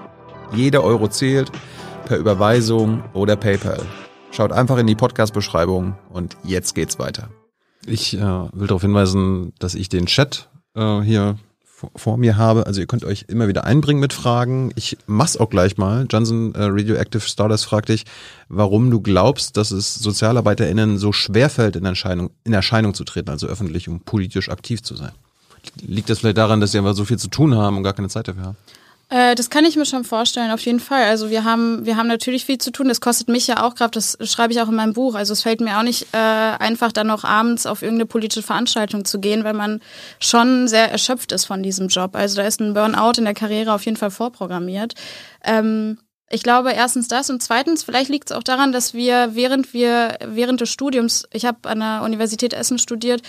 Jeder 0.52 0.84
Euro 0.84 1.08
zählt, 1.08 1.50
per 2.04 2.18
Überweisung 2.18 3.02
oder 3.14 3.34
PayPal. 3.36 3.80
Schaut 4.30 4.52
einfach 4.52 4.76
in 4.76 4.86
die 4.86 4.94
Podcast-Beschreibung 4.94 5.96
und 6.10 6.36
jetzt 6.44 6.74
geht's 6.74 6.98
weiter. 6.98 7.30
Ich 7.86 8.12
äh, 8.12 8.20
will 8.20 8.66
darauf 8.66 8.82
hinweisen, 8.82 9.54
dass 9.58 9.74
ich 9.74 9.88
den 9.88 10.04
Chat 10.04 10.50
äh, 10.74 11.00
hier 11.00 11.36
vor 11.96 12.16
mir 12.16 12.36
habe. 12.36 12.66
Also 12.66 12.80
ihr 12.80 12.86
könnt 12.86 13.04
euch 13.04 13.24
immer 13.28 13.48
wieder 13.48 13.64
einbringen 13.64 14.00
mit 14.00 14.12
Fragen. 14.12 14.72
Ich 14.76 14.96
mach's 15.06 15.36
auch 15.36 15.50
gleich 15.50 15.76
mal. 15.76 16.06
Johnson 16.10 16.54
äh, 16.54 16.64
Radioactive 16.64 17.20
Stardust 17.20 17.64
fragt 17.66 17.88
dich, 17.88 18.04
warum 18.48 18.90
du 18.90 19.00
glaubst, 19.00 19.56
dass 19.56 19.70
es 19.70 19.94
SozialarbeiterInnen 19.94 20.98
so 20.98 21.12
schwerfällt, 21.12 21.76
in 21.76 21.84
Erscheinung, 21.84 22.30
in 22.44 22.52
Erscheinung 22.52 22.94
zu 22.94 23.04
treten, 23.04 23.30
also 23.30 23.46
öffentlich 23.46 23.88
und 23.88 24.04
politisch 24.04 24.48
aktiv 24.48 24.82
zu 24.82 24.94
sein. 24.94 25.12
Liegt 25.82 26.08
das 26.10 26.20
vielleicht 26.20 26.38
daran, 26.38 26.60
dass 26.60 26.72
sie 26.72 26.78
einfach 26.78 26.94
so 26.94 27.04
viel 27.04 27.18
zu 27.18 27.28
tun 27.28 27.54
haben 27.54 27.76
und 27.76 27.82
gar 27.82 27.92
keine 27.92 28.08
Zeit 28.08 28.28
dafür 28.28 28.44
haben? 28.44 28.56
Äh, 29.10 29.34
das 29.34 29.50
kann 29.50 29.64
ich 29.64 29.76
mir 29.76 29.84
schon 29.84 30.04
vorstellen, 30.04 30.52
auf 30.52 30.60
jeden 30.60 30.80
Fall. 30.80 31.04
Also 31.04 31.30
wir 31.30 31.44
haben, 31.44 31.84
wir 31.84 31.96
haben 31.96 32.06
natürlich 32.06 32.44
viel 32.44 32.58
zu 32.58 32.70
tun. 32.70 32.88
Das 32.88 33.00
kostet 33.00 33.28
mich 33.28 33.46
ja 33.48 33.64
auch 33.64 33.74
gerade, 33.74 33.90
das 33.90 34.16
schreibe 34.22 34.52
ich 34.52 34.60
auch 34.60 34.68
in 34.68 34.76
meinem 34.76 34.92
Buch. 34.92 35.16
Also 35.16 35.32
es 35.32 35.42
fällt 35.42 35.60
mir 35.60 35.78
auch 35.78 35.82
nicht 35.82 36.06
äh, 36.12 36.16
einfach, 36.16 36.92
dann 36.92 37.08
noch 37.08 37.24
abends 37.24 37.66
auf 37.66 37.82
irgendeine 37.82 38.06
politische 38.06 38.42
Veranstaltung 38.42 39.04
zu 39.04 39.18
gehen, 39.18 39.42
weil 39.42 39.52
man 39.52 39.80
schon 40.20 40.68
sehr 40.68 40.90
erschöpft 40.90 41.32
ist 41.32 41.44
von 41.44 41.62
diesem 41.62 41.88
Job. 41.88 42.14
Also 42.14 42.36
da 42.36 42.46
ist 42.46 42.60
ein 42.60 42.72
Burnout 42.72 43.18
in 43.18 43.24
der 43.24 43.34
Karriere 43.34 43.74
auf 43.74 43.84
jeden 43.84 43.96
Fall 43.96 44.12
vorprogrammiert. 44.12 44.94
Ähm, 45.44 45.98
ich 46.32 46.44
glaube 46.44 46.72
erstens 46.72 47.08
das 47.08 47.28
und 47.28 47.42
zweitens 47.42 47.82
vielleicht 47.82 48.08
liegt 48.08 48.30
es 48.30 48.36
auch 48.36 48.44
daran, 48.44 48.70
dass 48.70 48.94
wir 48.94 49.34
während 49.34 49.74
wir 49.74 50.18
während 50.24 50.60
des 50.60 50.70
Studiums, 50.70 51.26
ich 51.32 51.44
habe 51.44 51.68
an 51.68 51.80
der 51.80 52.02
Universität 52.04 52.52
Essen 52.52 52.78
studiert, 52.78 53.22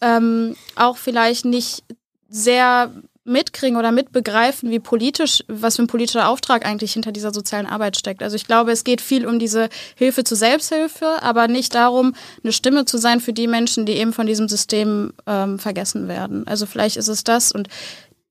ähm, 0.00 0.56
auch 0.74 0.96
vielleicht 0.96 1.44
nicht 1.44 1.84
sehr 2.28 2.90
mitkriegen 3.24 3.76
oder 3.76 3.92
mitbegreifen, 3.92 4.70
wie 4.70 4.80
politisch, 4.80 5.44
was 5.46 5.76
für 5.76 5.82
ein 5.82 5.86
politischer 5.86 6.28
Auftrag 6.28 6.66
eigentlich 6.66 6.92
hinter 6.92 7.12
dieser 7.12 7.32
sozialen 7.32 7.66
Arbeit 7.66 7.96
steckt. 7.96 8.22
Also 8.22 8.36
ich 8.36 8.46
glaube, 8.46 8.72
es 8.72 8.84
geht 8.84 9.00
viel 9.00 9.26
um 9.26 9.38
diese 9.38 9.68
Hilfe 9.94 10.24
zur 10.24 10.36
Selbsthilfe, 10.36 11.22
aber 11.22 11.46
nicht 11.46 11.74
darum, 11.74 12.14
eine 12.42 12.52
Stimme 12.52 12.84
zu 12.84 12.98
sein 12.98 13.20
für 13.20 13.32
die 13.32 13.46
Menschen, 13.46 13.86
die 13.86 13.92
eben 13.92 14.12
von 14.12 14.26
diesem 14.26 14.48
System 14.48 15.12
ähm, 15.26 15.58
vergessen 15.58 16.08
werden. 16.08 16.46
Also 16.48 16.66
vielleicht 16.66 16.96
ist 16.96 17.08
es 17.08 17.24
das 17.24 17.52
und 17.52 17.68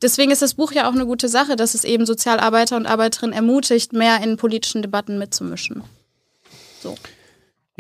Deswegen 0.02 0.32
ist 0.32 0.42
das 0.42 0.56
Buch 0.56 0.72
ja 0.72 0.90
auch 0.90 0.94
eine 0.94 1.06
gute 1.06 1.30
Sache, 1.30 1.56
dass 1.56 1.76
es 1.76 1.84
eben 1.84 2.08
Sozialarbeiter 2.08 2.76
und 2.76 2.88
Arbeiterinnen 2.88 3.36
ermutigt, 3.36 3.94
mehr 3.94 4.20
in 4.24 4.36
politischen 4.36 4.82
Debatten 4.82 5.20
mitzumischen. 5.20 5.84
So. 6.82 6.96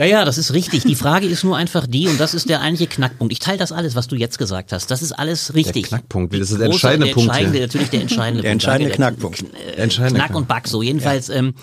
Ja, 0.01 0.07
ja, 0.07 0.25
das 0.25 0.39
ist 0.39 0.51
richtig. 0.53 0.81
Die 0.83 0.95
Frage 0.95 1.27
ist 1.27 1.43
nur 1.43 1.55
einfach 1.55 1.85
die, 1.85 2.07
und 2.07 2.19
das 2.19 2.33
ist 2.33 2.49
der 2.49 2.61
eigentliche 2.61 2.89
Knackpunkt. 2.89 3.31
Ich 3.31 3.37
teile 3.37 3.59
das 3.59 3.71
alles, 3.71 3.93
was 3.93 4.07
du 4.07 4.15
jetzt 4.15 4.39
gesagt 4.39 4.71
hast. 4.71 4.89
Das 4.89 5.03
ist 5.03 5.11
alles 5.11 5.53
richtig. 5.53 5.89
Der 5.89 5.99
Knackpunkt, 5.99 6.33
das 6.33 6.49
ist 6.49 6.59
der 6.59 6.65
entscheidende 6.65 7.05
der 7.05 7.13
Punkt. 7.13 7.29
Entscheidende, 7.29 7.59
natürlich 7.59 7.89
der 7.91 8.01
entscheidende 8.01 8.41
der 8.41 8.49
Punkt. 8.49 8.63
Entscheidende 8.63 8.95
Knackpunkt. 8.95 9.41
Der, 9.41 9.77
äh, 9.77 9.81
entscheidende 9.83 10.19
Knack 10.19 10.35
und 10.35 10.47
Back, 10.47 10.67
so 10.67 10.81
jedenfalls. 10.81 11.27
Ja. 11.27 11.35
Ähm, 11.35 11.53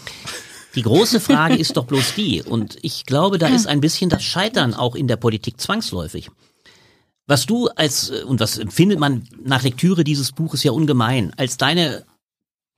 die 0.77 0.83
große 0.83 1.19
Frage 1.19 1.57
ist 1.57 1.77
doch 1.77 1.85
bloß 1.87 2.15
die, 2.15 2.41
und 2.41 2.79
ich 2.83 3.07
glaube, 3.07 3.39
da 3.39 3.49
ist 3.49 3.67
ein 3.67 3.81
bisschen 3.81 4.09
das 4.09 4.23
Scheitern 4.23 4.73
auch 4.73 4.95
in 4.95 5.09
der 5.09 5.17
Politik 5.17 5.61
zwangsläufig. 5.61 6.31
Was 7.27 7.45
du 7.45 7.67
als, 7.75 8.11
äh, 8.11 8.23
und 8.23 8.39
was 8.39 8.57
empfindet 8.57 9.01
man 9.01 9.25
nach 9.45 9.65
Lektüre 9.65 10.05
dieses 10.05 10.31
Buches 10.31 10.63
ja 10.63 10.71
ungemein, 10.71 11.33
als 11.37 11.57
deine 11.57 12.05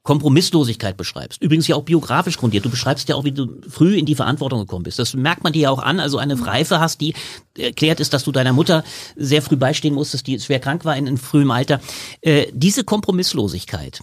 Kompromisslosigkeit 0.02 0.96
beschreibst. 0.96 1.42
Übrigens 1.42 1.66
ja 1.66 1.76
auch 1.76 1.82
biografisch 1.82 2.38
grundiert. 2.38 2.64
Du 2.64 2.70
beschreibst 2.70 3.08
ja 3.08 3.16
auch, 3.16 3.24
wie 3.24 3.32
du 3.32 3.60
früh 3.68 3.96
in 3.96 4.06
die 4.06 4.14
Verantwortung 4.14 4.60
gekommen 4.60 4.84
bist. 4.84 4.98
Das 4.98 5.14
merkt 5.14 5.44
man 5.44 5.52
dir 5.52 5.62
ja 5.62 5.70
auch 5.70 5.78
an. 5.78 6.00
Also 6.00 6.18
eine 6.18 6.46
Reife 6.46 6.80
hast, 6.80 7.00
die 7.00 7.14
erklärt 7.56 8.00
ist, 8.00 8.14
dass 8.14 8.24
du 8.24 8.32
deiner 8.32 8.52
Mutter 8.52 8.82
sehr 9.16 9.42
früh 9.42 9.56
beistehen 9.56 9.94
musstest, 9.94 10.26
die 10.26 10.40
schwer 10.40 10.58
krank 10.58 10.84
war 10.84 10.96
in, 10.96 11.06
in 11.06 11.18
frühem 11.18 11.50
Alter. 11.50 11.80
Äh, 12.22 12.46
diese 12.52 12.84
Kompromisslosigkeit, 12.84 14.00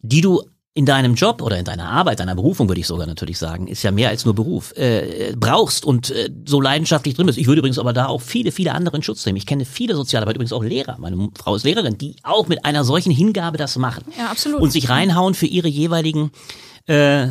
die 0.00 0.20
du 0.20 0.42
in 0.76 0.84
deinem 0.84 1.14
Job 1.14 1.40
oder 1.40 1.58
in 1.58 1.64
deiner 1.64 1.88
Arbeit, 1.88 2.20
deiner 2.20 2.34
Berufung 2.34 2.68
würde 2.68 2.82
ich 2.82 2.86
sogar 2.86 3.06
natürlich 3.06 3.38
sagen, 3.38 3.66
ist 3.66 3.82
ja 3.82 3.90
mehr 3.90 4.10
als 4.10 4.26
nur 4.26 4.34
Beruf, 4.34 4.76
äh, 4.76 5.32
brauchst 5.34 5.86
und 5.86 6.10
äh, 6.10 6.28
so 6.44 6.60
leidenschaftlich 6.60 7.14
drin 7.14 7.24
bist. 7.24 7.38
Ich 7.38 7.46
würde 7.46 7.60
übrigens 7.60 7.78
aber 7.78 7.94
da 7.94 8.08
auch 8.08 8.20
viele, 8.20 8.52
viele 8.52 8.74
andere 8.74 8.96
in 8.96 9.02
Schutz 9.02 9.24
nehmen. 9.24 9.38
Ich 9.38 9.46
kenne 9.46 9.64
viele 9.64 9.96
Sozialarbeiter, 9.96 10.36
übrigens 10.36 10.52
auch 10.52 10.62
Lehrer. 10.62 10.98
Meine 10.98 11.30
Frau 11.34 11.54
ist 11.54 11.64
Lehrerin, 11.64 11.96
die 11.96 12.16
auch 12.22 12.46
mit 12.48 12.66
einer 12.66 12.84
solchen 12.84 13.10
Hingabe 13.10 13.56
das 13.56 13.78
machen. 13.78 14.04
Ja, 14.18 14.26
absolut. 14.26 14.60
Und 14.60 14.70
sich 14.70 14.90
reinhauen 14.90 15.32
für 15.32 15.46
ihre 15.46 15.68
jeweiligen 15.68 16.30
äh, 16.84 17.28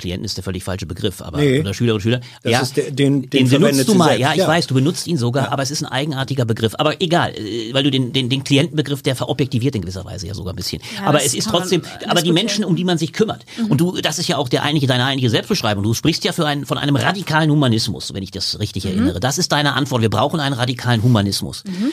Klienten 0.00 0.24
ist 0.24 0.36
der 0.36 0.44
völlig 0.44 0.64
falsche 0.64 0.86
Begriff, 0.86 1.22
aber 1.22 1.38
nee, 1.38 1.60
oder 1.60 1.74
Schüler 1.74 1.94
und 1.94 2.00
Schüler. 2.00 2.20
Das 2.42 2.52
ja, 2.52 2.60
ist 2.60 2.76
der, 2.76 2.90
den, 2.90 3.30
den, 3.30 3.48
den 3.48 3.60
benutzt 3.60 3.88
du 3.88 3.94
mal. 3.94 4.18
Ja, 4.18 4.32
ich 4.32 4.38
ja. 4.38 4.48
weiß, 4.48 4.66
du 4.66 4.74
benutzt 4.74 5.06
ihn 5.06 5.16
sogar, 5.16 5.44
ja. 5.44 5.52
aber 5.52 5.62
es 5.62 5.70
ist 5.70 5.84
ein 5.84 5.90
eigenartiger 5.90 6.44
Begriff. 6.44 6.74
Aber 6.78 7.00
egal, 7.00 7.34
äh, 7.36 7.72
weil 7.72 7.84
du 7.84 7.90
den, 7.90 8.12
den, 8.12 8.28
den 8.28 8.42
Klientenbegriff, 8.42 9.02
der 9.02 9.14
verobjektiviert 9.14 9.74
in 9.74 9.82
gewisser 9.82 10.04
Weise 10.04 10.26
ja 10.26 10.34
sogar 10.34 10.52
ein 10.52 10.56
bisschen. 10.56 10.82
Ja, 10.96 11.06
aber 11.06 11.22
es 11.22 11.34
ist 11.34 11.48
trotzdem, 11.48 11.82
aber 12.08 12.22
die 12.22 12.32
Menschen, 12.32 12.64
um 12.64 12.74
die 12.74 12.84
man 12.84 12.98
sich 12.98 13.12
kümmert. 13.12 13.44
Mhm. 13.58 13.66
Und 13.66 13.80
du, 13.80 14.00
das 14.00 14.18
ist 14.18 14.28
ja 14.28 14.36
auch 14.36 14.48
der 14.48 14.62
eigentliche, 14.62 14.86
deine 14.86 15.04
eigentliche 15.04 15.30
Selbstbeschreibung. 15.30 15.84
Du 15.84 15.94
sprichst 15.94 16.24
ja 16.24 16.32
für 16.32 16.46
einen, 16.46 16.66
von 16.66 16.78
einem 16.78 16.96
radikalen 16.96 17.50
Humanismus, 17.50 18.12
wenn 18.14 18.22
ich 18.22 18.30
das 18.30 18.58
richtig 18.58 18.84
mhm. 18.84 18.90
erinnere. 18.90 19.20
Das 19.20 19.38
ist 19.38 19.52
deine 19.52 19.74
Antwort. 19.74 20.02
Wir 20.02 20.10
brauchen 20.10 20.40
einen 20.40 20.54
radikalen 20.54 21.02
Humanismus. 21.02 21.64
Mhm. 21.64 21.92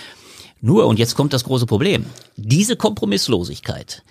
Nur, 0.62 0.88
und 0.88 0.98
jetzt 0.98 1.16
kommt 1.16 1.34
das 1.34 1.44
große 1.44 1.66
Problem. 1.66 2.06
Diese 2.36 2.76
Kompromisslosigkeit 2.76 4.04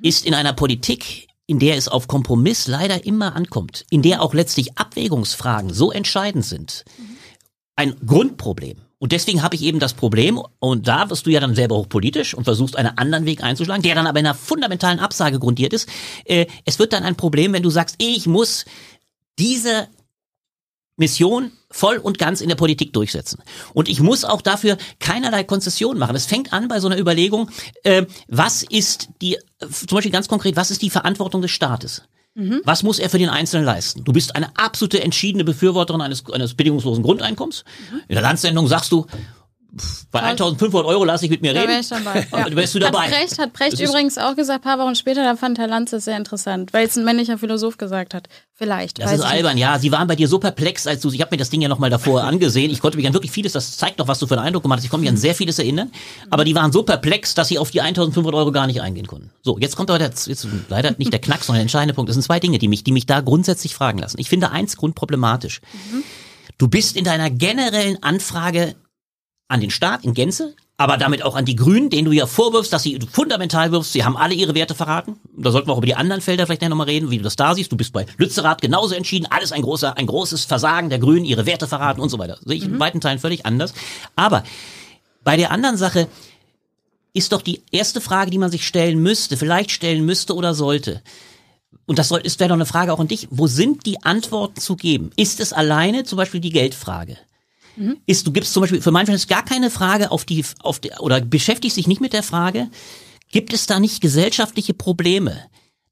ist 0.00 0.26
in 0.26 0.34
einer 0.34 0.52
Politik, 0.52 1.28
in 1.46 1.58
der 1.58 1.76
es 1.76 1.88
auf 1.88 2.08
Kompromiss 2.08 2.66
leider 2.66 3.04
immer 3.04 3.34
ankommt, 3.34 3.84
in 3.90 4.02
der 4.02 4.22
auch 4.22 4.34
letztlich 4.34 4.78
Abwägungsfragen 4.78 5.72
so 5.72 5.90
entscheidend 5.90 6.44
sind, 6.44 6.84
ein 7.76 7.96
Grundproblem. 8.06 8.78
Und 8.98 9.10
deswegen 9.10 9.42
habe 9.42 9.56
ich 9.56 9.62
eben 9.62 9.80
das 9.80 9.94
Problem, 9.94 10.40
und 10.60 10.86
da 10.86 11.10
wirst 11.10 11.26
du 11.26 11.30
ja 11.30 11.40
dann 11.40 11.56
selber 11.56 11.76
hochpolitisch 11.76 12.34
und 12.34 12.44
versuchst 12.44 12.76
einen 12.76 12.96
anderen 12.98 13.26
Weg 13.26 13.42
einzuschlagen, 13.42 13.82
der 13.82 13.96
dann 13.96 14.06
aber 14.06 14.20
in 14.20 14.26
einer 14.26 14.34
fundamentalen 14.36 15.00
Absage 15.00 15.40
grundiert 15.40 15.72
ist. 15.72 15.88
Äh, 16.24 16.46
es 16.64 16.78
wird 16.78 16.92
dann 16.92 17.02
ein 17.02 17.16
Problem, 17.16 17.52
wenn 17.52 17.64
du 17.64 17.70
sagst, 17.70 17.96
ich 17.98 18.26
muss 18.26 18.64
diese 19.40 19.88
Mission 20.96 21.52
voll 21.70 21.96
und 21.96 22.18
ganz 22.18 22.40
in 22.40 22.48
der 22.48 22.56
Politik 22.56 22.92
durchsetzen. 22.92 23.42
Und 23.72 23.88
ich 23.88 24.00
muss 24.00 24.24
auch 24.24 24.42
dafür 24.42 24.76
keinerlei 25.00 25.42
Konzessionen 25.44 25.98
machen. 25.98 26.14
Es 26.14 26.26
fängt 26.26 26.52
an 26.52 26.68
bei 26.68 26.80
so 26.80 26.88
einer 26.88 26.98
Überlegung, 26.98 27.50
äh, 27.82 28.06
was 28.28 28.62
ist 28.62 29.08
die, 29.20 29.38
zum 29.70 29.96
Beispiel 29.96 30.12
ganz 30.12 30.28
konkret, 30.28 30.56
was 30.56 30.70
ist 30.70 30.82
die 30.82 30.90
Verantwortung 30.90 31.42
des 31.42 31.50
Staates? 31.50 32.02
Was 32.64 32.82
muss 32.82 32.98
er 32.98 33.10
für 33.10 33.18
den 33.18 33.28
Einzelnen 33.28 33.66
leisten? 33.66 34.04
Du 34.04 34.12
bist 34.12 34.34
eine 34.34 34.56
absolute 34.56 35.02
entschiedene 35.02 35.44
Befürworterin 35.44 36.00
eines, 36.00 36.24
eines 36.32 36.54
bedingungslosen 36.54 37.02
Grundeinkommens. 37.02 37.64
In 38.08 38.14
der 38.14 38.22
Landsendung 38.22 38.68
sagst 38.68 38.90
du, 38.90 39.06
bei 40.10 40.20
1500 40.20 40.86
Euro 40.86 41.04
lasse 41.04 41.24
ich 41.24 41.30
mit 41.30 41.40
mir 41.40 41.54
Da 41.54 41.62
reden. 41.62 41.80
ich 41.80 41.88
dabei. 41.88 42.26
Ja. 42.32 42.48
Da 42.48 42.56
wärst 42.56 42.74
du 42.74 42.78
dabei. 42.78 43.04
Hat 43.04 43.10
Brecht, 43.10 43.38
hat 43.38 43.52
Brecht 43.54 43.72
Das 43.72 43.80
ist- 43.80 43.88
übrigens 43.88 44.18
auch 44.18 44.36
gesagt, 44.36 44.62
paar 44.64 44.78
Wochen 44.78 44.94
später, 44.94 45.22
da 45.24 45.34
fand 45.34 45.58
Herr 45.58 45.66
Lanz 45.66 45.92
es 45.94 46.04
sehr 46.04 46.16
interessant, 46.18 46.72
weil 46.74 46.86
es 46.86 46.96
ein 46.96 47.04
männlicher 47.04 47.38
Philosoph 47.38 47.78
gesagt 47.78 48.12
hat. 48.12 48.28
Vielleicht. 48.54 48.98
Das 49.00 49.06
ist 49.12 49.18
ich 49.18 49.24
nicht. 49.24 49.32
albern, 49.32 49.56
ja. 49.58 49.78
Sie 49.78 49.90
waren 49.90 50.06
bei 50.06 50.14
dir 50.14 50.28
so 50.28 50.38
perplex, 50.38 50.86
als 50.86 51.00
du, 51.00 51.10
ich 51.10 51.20
habe 51.20 51.30
mir 51.32 51.38
das 51.38 51.48
Ding 51.50 51.62
ja 51.62 51.68
nochmal 51.68 51.88
davor 51.90 52.22
angesehen. 52.24 52.70
Ich 52.70 52.80
konnte 52.80 52.96
mich 52.98 53.06
an 53.06 53.14
wirklich 53.14 53.32
vieles, 53.32 53.52
das 53.52 53.76
zeigt 53.78 53.98
doch, 53.98 54.08
was 54.08 54.18
du 54.18 54.26
für 54.26 54.34
einen 54.36 54.46
Eindruck 54.46 54.62
gemacht 54.62 54.76
hast. 54.78 54.84
Ich 54.84 54.90
konnte 54.90 55.02
mich 55.02 55.10
an 55.10 55.16
sehr 55.16 55.34
vieles 55.34 55.58
erinnern. 55.58 55.90
Aber 56.30 56.44
die 56.44 56.54
waren 56.54 56.70
so 56.70 56.82
perplex, 56.82 57.34
dass 57.34 57.48
sie 57.48 57.58
auf 57.58 57.70
die 57.70 57.80
1500 57.80 58.34
Euro 58.34 58.52
gar 58.52 58.66
nicht 58.66 58.82
eingehen 58.82 59.06
konnten. 59.06 59.30
So, 59.42 59.58
jetzt 59.58 59.74
kommt 59.76 59.90
aber 59.90 59.98
der, 59.98 60.10
jetzt 60.10 60.46
leider 60.68 60.94
nicht 60.98 61.12
der 61.12 61.20
Knack, 61.20 61.42
sondern 61.44 61.58
der 61.60 61.62
entscheidende 61.62 61.94
Punkt. 61.94 62.10
Es 62.10 62.14
sind 62.14 62.22
zwei 62.22 62.38
Dinge, 62.40 62.58
die 62.58 62.68
mich, 62.68 62.84
die 62.84 62.92
mich 62.92 63.06
da 63.06 63.20
grundsätzlich 63.20 63.74
fragen 63.74 63.98
lassen. 63.98 64.18
Ich 64.20 64.28
finde 64.28 64.50
eins 64.50 64.76
grundproblematisch. 64.76 65.60
Du 66.58 66.68
bist 66.68 66.96
in 66.96 67.04
deiner 67.04 67.30
generellen 67.30 68.00
Anfrage 68.02 68.74
an 69.48 69.60
den 69.60 69.70
Staat 69.70 70.04
in 70.04 70.14
Gänze, 70.14 70.54
aber 70.76 70.96
damit 70.96 71.22
auch 71.22 71.36
an 71.36 71.44
die 71.44 71.56
Grünen, 71.56 71.90
denen 71.90 72.06
du 72.06 72.12
ja 72.12 72.26
vorwirfst, 72.26 72.72
dass 72.72 72.82
sie 72.82 72.98
fundamental 73.10 73.70
wirfst, 73.70 73.92
sie 73.92 74.04
haben 74.04 74.16
alle 74.16 74.34
ihre 74.34 74.54
Werte 74.54 74.74
verraten. 74.74 75.16
Da 75.36 75.50
sollten 75.50 75.68
wir 75.68 75.74
auch 75.74 75.78
über 75.78 75.86
die 75.86 75.94
anderen 75.94 76.22
Felder 76.22 76.46
vielleicht 76.46 76.62
nochmal 76.62 76.88
reden, 76.88 77.10
wie 77.10 77.18
du 77.18 77.22
das 77.22 77.36
da 77.36 77.54
siehst. 77.54 77.70
Du 77.70 77.76
bist 77.76 77.92
bei 77.92 78.06
Lützerath 78.16 78.60
genauso 78.62 78.94
entschieden, 78.94 79.26
alles 79.30 79.52
ein 79.52 79.62
großer, 79.62 79.96
ein 79.96 80.06
großes 80.06 80.44
Versagen 80.44 80.88
der 80.90 80.98
Grünen, 80.98 81.24
ihre 81.24 81.46
Werte 81.46 81.68
verraten 81.68 82.00
und 82.00 82.08
so 82.08 82.18
weiter. 82.18 82.38
Sehe 82.44 82.56
ich 82.56 82.64
in 82.64 82.80
weiten 82.80 83.00
Teilen 83.00 83.18
völlig 83.18 83.46
anders. 83.46 83.74
Aber 84.16 84.42
bei 85.22 85.36
der 85.36 85.50
anderen 85.50 85.76
Sache 85.76 86.08
ist 87.12 87.32
doch 87.32 87.42
die 87.42 87.62
erste 87.70 88.00
Frage, 88.00 88.30
die 88.30 88.38
man 88.38 88.50
sich 88.50 88.66
stellen 88.66 88.98
müsste, 88.98 89.36
vielleicht 89.36 89.70
stellen 89.70 90.04
müsste 90.04 90.34
oder 90.34 90.54
sollte. 90.54 91.02
Und 91.86 91.98
das 91.98 92.08
soll, 92.08 92.20
ist 92.20 92.40
wäre 92.40 92.48
doch 92.48 92.56
eine 92.56 92.66
Frage 92.66 92.92
auch 92.92 93.00
an 93.00 93.08
dich. 93.08 93.28
Wo 93.30 93.46
sind 93.46 93.86
die 93.86 94.02
Antworten 94.02 94.60
zu 94.60 94.76
geben? 94.76 95.10
Ist 95.16 95.40
es 95.40 95.52
alleine 95.52 96.04
zum 96.04 96.16
Beispiel 96.16 96.40
die 96.40 96.50
Geldfrage? 96.50 97.18
Ist, 98.06 98.26
du 98.26 98.32
gibst 98.32 98.52
zum 98.52 98.60
Beispiel 98.62 98.82
für 98.82 98.90
mein 98.90 99.06
Verständnis 99.06 99.28
gar 99.34 99.44
keine 99.44 99.70
Frage 99.70 100.10
auf 100.10 100.24
die, 100.24 100.44
auf 100.62 100.78
die, 100.78 100.90
oder 100.98 101.20
beschäftigst 101.20 101.76
dich 101.76 101.86
nicht 101.86 102.00
mit 102.00 102.12
der 102.12 102.22
Frage, 102.22 102.68
gibt 103.30 103.52
es 103.54 103.66
da 103.66 103.80
nicht 103.80 104.00
gesellschaftliche 104.00 104.74
Probleme, 104.74 105.38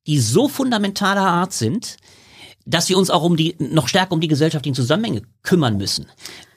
die 0.06 0.18
so 0.20 0.48
fundamentaler 0.48 1.26
Art 1.26 1.52
sind, 1.52 1.96
dass 2.66 2.88
wir 2.90 2.98
uns 2.98 3.08
auch 3.10 3.22
um 3.22 3.36
die, 3.36 3.56
noch 3.58 3.88
stärker 3.88 4.12
um 4.12 4.20
die 4.20 4.28
gesellschaftlichen 4.28 4.74
Zusammenhänge 4.74 5.22
kümmern 5.42 5.76
müssen? 5.78 6.06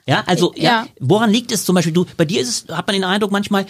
Ja, 0.06 0.22
also, 0.26 0.52
ja. 0.56 0.62
Ja. 0.62 0.86
woran 1.00 1.30
liegt 1.30 1.50
es 1.52 1.64
zum 1.64 1.74
Beispiel? 1.74 1.94
Du, 1.94 2.04
bei 2.18 2.26
dir 2.26 2.42
ist 2.42 2.48
es, 2.68 2.76
hat 2.76 2.86
man 2.86 2.94
den 2.94 3.04
Eindruck 3.04 3.30
manchmal, 3.32 3.64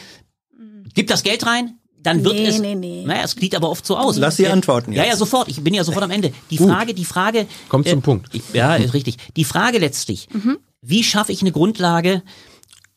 gib 0.95 1.07
das 1.07 1.23
Geld 1.23 1.47
rein, 1.47 1.79
dann 2.03 2.23
wird 2.25 2.35
Nee, 2.35 2.47
es, 2.47 2.59
nee, 2.59 2.75
nee. 2.75 3.05
naja, 3.07 3.23
es 3.23 3.31
sieht 3.33 3.55
aber 3.55 3.71
oft 3.71 3.87
so 3.87 3.97
aus. 3.97 4.19
Lass 4.19 4.37
sie 4.37 4.47
antworten 4.49 4.93
Ja, 4.93 5.05
jetzt. 5.05 5.13
ja, 5.13 5.17
sofort. 5.17 5.49
Ich 5.49 5.63
bin 5.63 5.73
ja 5.73 5.85
sofort 5.85 6.05
am 6.05 6.11
Ende. 6.11 6.33
Die 6.51 6.59
Frage, 6.59 6.93
die 6.93 7.05
Frage. 7.05 7.47
Kommt 7.69 7.89
zum 7.89 8.03
Punkt. 8.03 8.29
Ich, 8.35 8.43
ja, 8.53 8.75
ist 8.77 8.93
richtig. 8.93 9.17
Die 9.37 9.45
Frage 9.45 9.79
letztlich, 9.79 10.29
wie 10.87 11.05
schaffe 11.05 11.33
ich 11.33 11.41
eine 11.41 11.53
Grundlage, 11.53 12.23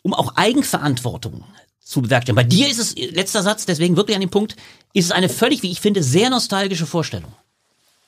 um 0.03 0.13
auch 0.13 0.35
Eigenverantwortung 0.35 1.43
zu 1.79 2.01
bewerkstelligen? 2.01 2.35
Bei 2.35 2.47
dir 2.47 2.69
ist 2.69 2.79
es, 2.79 2.95
letzter 2.95 3.43
Satz, 3.43 3.65
deswegen 3.65 3.95
wirklich 3.95 4.15
an 4.15 4.21
dem 4.21 4.29
Punkt, 4.29 4.55
ist 4.93 5.05
es 5.05 5.11
eine 5.11 5.29
völlig, 5.29 5.63
wie 5.63 5.71
ich 5.71 5.81
finde, 5.81 6.03
sehr 6.03 6.29
nostalgische 6.29 6.85
Vorstellung. 6.85 7.31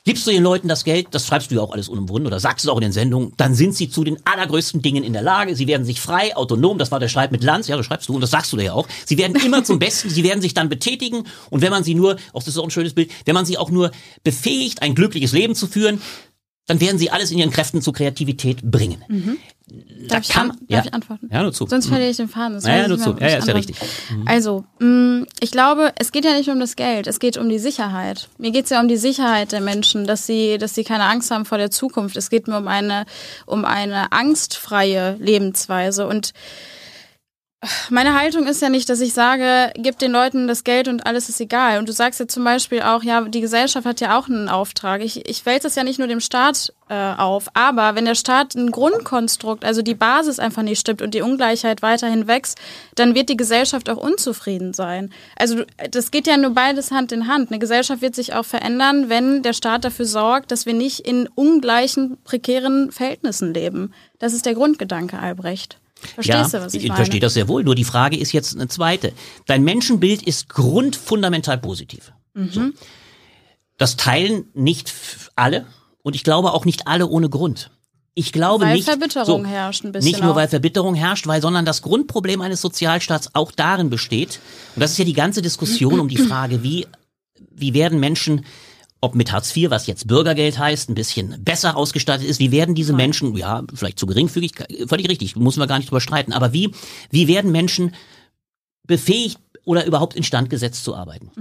Gibst 0.06 0.26
du 0.26 0.32
den 0.32 0.44
Leuten 0.44 0.68
das 0.70 0.86
Geld, 0.86 1.08
das 1.12 1.28
schreibst 1.28 1.52
du 1.52 1.56
ja 1.56 1.62
auch 1.62 1.72
alles 1.72 1.90
unumwunden 1.90 2.26
oder 2.28 2.40
sagst 2.40 2.66
es 2.66 2.70
auch 2.70 2.78
in 2.78 2.84
den 2.84 2.92
Sendungen, 2.92 3.34
dann 3.36 3.54
sind 3.54 3.76
sie 3.76 3.90
zu 3.90 4.04
den 4.04 4.18
allergrößten 4.26 4.82
Dingen 4.82 5.04
in 5.04 5.14
der 5.14 5.22
Lage. 5.22 5.56
Sie 5.56 5.68
werden 5.68 5.86
sich 5.86 6.00
frei, 6.00 6.36
autonom, 6.36 6.78
das 6.78 6.90
war 6.92 7.00
der 7.00 7.10
Streit 7.10 7.32
mit 7.32 7.44
Lanz, 7.44 7.68
ja, 7.68 7.76
das 7.76 7.86
schreibst 7.86 8.08
du 8.08 8.16
und 8.16 8.22
das 8.22 8.32
sagst 8.32 8.52
du 8.54 8.58
ja 8.58 8.74
auch. 8.74 8.88
Sie 9.06 9.18
werden 9.18 9.36
immer 9.46 9.64
zum 9.64 9.78
Besten, 9.78 10.10
sie 10.10 10.24
werden 10.24 10.42
sich 10.42 10.54
dann 10.54 10.70
betätigen 10.70 11.26
und 11.50 11.62
wenn 11.62 11.70
man 11.70 11.84
sie 11.84 11.96
nur, 11.96 12.16
auch 12.34 12.42
das 12.42 12.50
ist 12.50 12.58
auch 12.58 12.64
ein 12.64 12.72
schönes 12.72 12.94
Bild, 12.94 13.12
wenn 13.26 13.36
man 13.36 13.46
sie 13.46 13.58
auch 13.58 13.70
nur 13.70 13.92
befähigt, 14.24 14.82
ein 14.82 14.96
glückliches 14.96 15.34
Leben 15.34 15.54
zu 15.54 15.68
führen, 15.68 16.02
dann 16.66 16.80
werden 16.80 16.98
sie 16.98 17.10
alles 17.10 17.32
in 17.32 17.38
ihren 17.38 17.52
Kräften 17.52 17.82
zur 17.82 17.94
Kreativität 17.94 18.62
bringen. 18.62 19.04
Darf, 20.08 20.22
ich, 20.24 20.30
kann- 20.30 20.52
an, 20.52 20.58
ja. 20.68 20.78
darf 20.78 20.86
ich 20.88 20.94
antworten? 20.94 21.30
Ja, 21.32 21.44
nur 21.44 21.52
zu. 21.54 21.68
Sonst 21.68 21.88
verliere 21.88 22.10
ich 22.10 22.18
den 22.18 22.30
Faden. 22.30 22.54
Das 22.56 22.66
Ja, 22.66 22.78
ja, 22.78 22.88
nur 22.88 22.98
zu. 22.98 23.14
mehr, 23.14 23.22
Ja, 23.22 23.28
ja, 23.34 23.38
ist 23.40 23.48
ja 23.48 23.54
antworte. 23.56 23.74
Also, 24.26 24.64
mh, 24.80 25.26
ich 25.42 25.52
glaube, 25.52 25.92
es 26.00 26.12
geht 26.12 26.26
ja 26.26 26.34
nicht 26.38 26.50
um 26.50 26.60
das 26.60 26.76
Geld, 26.76 27.06
es 27.08 27.20
geht 27.20 27.38
um 27.38 27.50
die 27.50 27.60
Sicherheit. 27.60 28.30
Mir 28.38 28.52
geht 28.52 28.66
es 28.66 28.70
ja 28.72 28.80
um 28.82 28.88
die 28.88 28.98
Sicherheit 28.98 29.52
der 29.52 29.62
Menschen, 29.62 30.06
dass 30.08 30.26
sie, 30.26 30.58
dass 30.58 30.74
sie 30.76 30.84
keine 30.84 31.04
Angst 31.04 31.32
haben 31.32 31.46
vor 31.46 31.58
der 31.58 31.70
Zukunft. 31.72 32.16
Es 32.18 32.30
geht 32.30 32.48
mir 32.48 32.58
um 32.58 32.68
eine, 32.68 33.06
um 33.46 33.66
eine 33.66 34.12
angstfreie 34.12 35.16
Lebensweise. 35.20 36.08
Und 36.08 36.34
meine 37.90 38.18
Haltung 38.18 38.48
ist 38.48 38.62
ja 38.62 38.70
nicht, 38.70 38.88
dass 38.88 39.02
ich 39.02 39.14
sage, 39.14 39.74
gib 39.76 40.00
den 40.00 40.14
Leuten 40.14 40.48
das 40.48 40.64
Geld 40.64 40.88
und 40.88 41.06
alles 41.06 41.28
ist 41.28 41.42
egal. 41.42 41.78
Und 41.78 41.90
du 41.90 41.94
sagst 41.94 42.20
ja 42.22 42.28
zum 42.28 42.46
Beispiel 42.46 42.82
auch, 42.82 43.04
ja, 43.04 43.22
die 43.22 43.42
Gesellschaft 43.42 43.86
hat 43.86 44.00
ja 44.00 44.18
auch 44.18 44.30
einen 44.30 44.48
Auftrag. 44.48 45.02
Ich, 45.02 45.28
ich 45.28 45.46
wälze 45.46 45.68
es 45.68 45.76
ja 45.76 45.84
nicht 45.84 46.00
nur 46.00 46.08
dem 46.08 46.22
Staat 46.22 46.74
äh, 46.88 46.94
auf, 46.94 47.48
aber 47.56 47.96
wenn 47.96 48.06
der 48.06 48.16
Staat 48.16 48.56
ein 48.56 48.72
Grundkonstrukt, 48.72 49.66
also 49.66 49.82
die 49.82 49.94
Basis 49.94 50.40
einfach 50.40 50.62
nicht 50.62 50.80
stimmt 50.80 51.02
und 51.02 51.14
die 51.14 51.22
Ungleichheit 51.22 51.82
weiterhin 51.82 52.28
wächst, 52.28 52.58
dann 52.96 53.14
wird 53.14 53.28
die 53.28 53.38
Gesellschaft 53.38 53.90
auch 53.90 53.98
unzufrieden 53.98 54.74
sein. 54.74 55.12
Also 55.38 55.64
das 55.92 56.12
geht 56.12 56.28
ja 56.28 56.38
nur 56.38 56.52
beides 56.52 56.92
Hand 56.92 57.12
in 57.12 57.28
Hand. 57.28 57.52
Eine 57.52 57.60
Gesellschaft 57.60 58.02
wird 58.02 58.16
sich 58.16 58.34
auch 58.34 58.46
verändern, 58.46 59.10
wenn 59.10 59.44
der 59.44 59.54
Staat 59.54 59.84
dafür 59.84 60.06
sorgt, 60.06 60.52
dass 60.52 60.66
wir 60.66 60.74
nicht 60.74 61.02
in 61.02 61.28
ungleichen, 61.36 62.18
prekären 62.24 62.90
Verhältnissen 62.94 63.54
leben. 63.54 63.94
Das 64.18 64.32
ist 64.32 64.46
der 64.46 64.54
Grundgedanke, 64.54 65.20
Albrecht. 65.20 65.78
Verstehst 66.00 66.54
ja, 66.54 66.60
du, 66.60 66.66
was 66.66 66.74
ich, 66.74 66.84
ich 66.84 66.90
meine? 66.90 66.98
verstehe 66.98 67.20
das 67.20 67.34
sehr 67.34 67.48
wohl. 67.48 67.64
Nur 67.64 67.76
die 67.76 67.84
Frage 67.84 68.18
ist 68.18 68.32
jetzt 68.32 68.56
eine 68.56 68.68
zweite. 68.68 69.14
Dein 69.46 69.64
Menschenbild 69.64 70.22
ist 70.24 70.50
grundfundamental 70.50 71.58
positiv. 71.58 72.12
Mhm. 72.34 72.50
So. 72.52 72.62
Das 73.78 73.96
teilen 73.96 74.46
nicht 74.54 74.94
alle 75.36 75.66
und 76.04 76.16
ich 76.16 76.24
glaube 76.24 76.54
auch 76.54 76.66
nicht 76.66 76.88
alle 76.88 77.08
ohne 77.08 77.30
Grund. 77.30 77.72
Ich 78.16 78.34
glaube 78.34 78.66
Weil 78.66 78.76
nicht, 78.76 78.86
Verbitterung 78.86 79.44
so, 79.44 79.50
herrscht 79.50 79.86
ein 79.86 79.94
bisschen 79.94 80.12
Nicht 80.12 80.22
nur, 80.22 80.34
auch. 80.34 80.36
weil 80.36 80.50
Verbitterung 80.50 80.94
herrscht, 80.94 81.26
weil, 81.28 81.42
sondern 81.42 81.64
das 81.64 81.82
Grundproblem 81.82 82.42
eines 82.42 82.60
Sozialstaats 82.60 83.34
auch 83.34 83.52
darin 83.52 83.90
besteht. 83.90 84.40
Und 84.76 84.82
das 84.82 84.92
ist 84.92 84.98
ja 84.98 85.06
die 85.06 85.14
ganze 85.14 85.42
Diskussion 85.42 86.00
um 86.02 86.10
die 86.10 86.18
Frage, 86.18 86.62
wie, 86.62 86.86
wie 87.50 87.74
werden 87.74 88.00
Menschen, 88.00 88.46
ob 89.02 89.16
mit 89.16 89.32
Hartz 89.32 89.56
IV, 89.56 89.70
was 89.70 89.88
jetzt 89.88 90.08
Bürgergeld 90.08 90.60
heißt, 90.60 90.90
ein 90.90 90.96
bisschen 90.96 91.42
besser 91.44 91.78
ausgestattet 91.78 92.28
ist, 92.28 92.40
wie 92.40 92.52
werden 92.52 92.76
diese 92.76 92.94
Menschen, 92.94 93.36
ja, 93.36 93.64
vielleicht 93.74 93.98
zu 94.00 94.06
geringfügig, 94.06 94.54
völlig 94.88 95.10
richtig, 95.10 95.36
müssen 95.36 95.60
wir 95.60 95.68
gar 95.68 95.78
nicht 95.78 95.90
drüber 95.90 96.02
streiten, 96.02 96.34
aber 96.34 96.52
wie, 96.54 96.72
wie 97.10 97.28
werden 97.28 97.52
Menschen 97.52 97.96
befähigt 98.86 99.40
oder 99.66 99.86
überhaupt 99.86 100.16
instand 100.16 100.50
gesetzt 100.50 100.84
zu 100.84 100.96
arbeiten? 100.96 101.32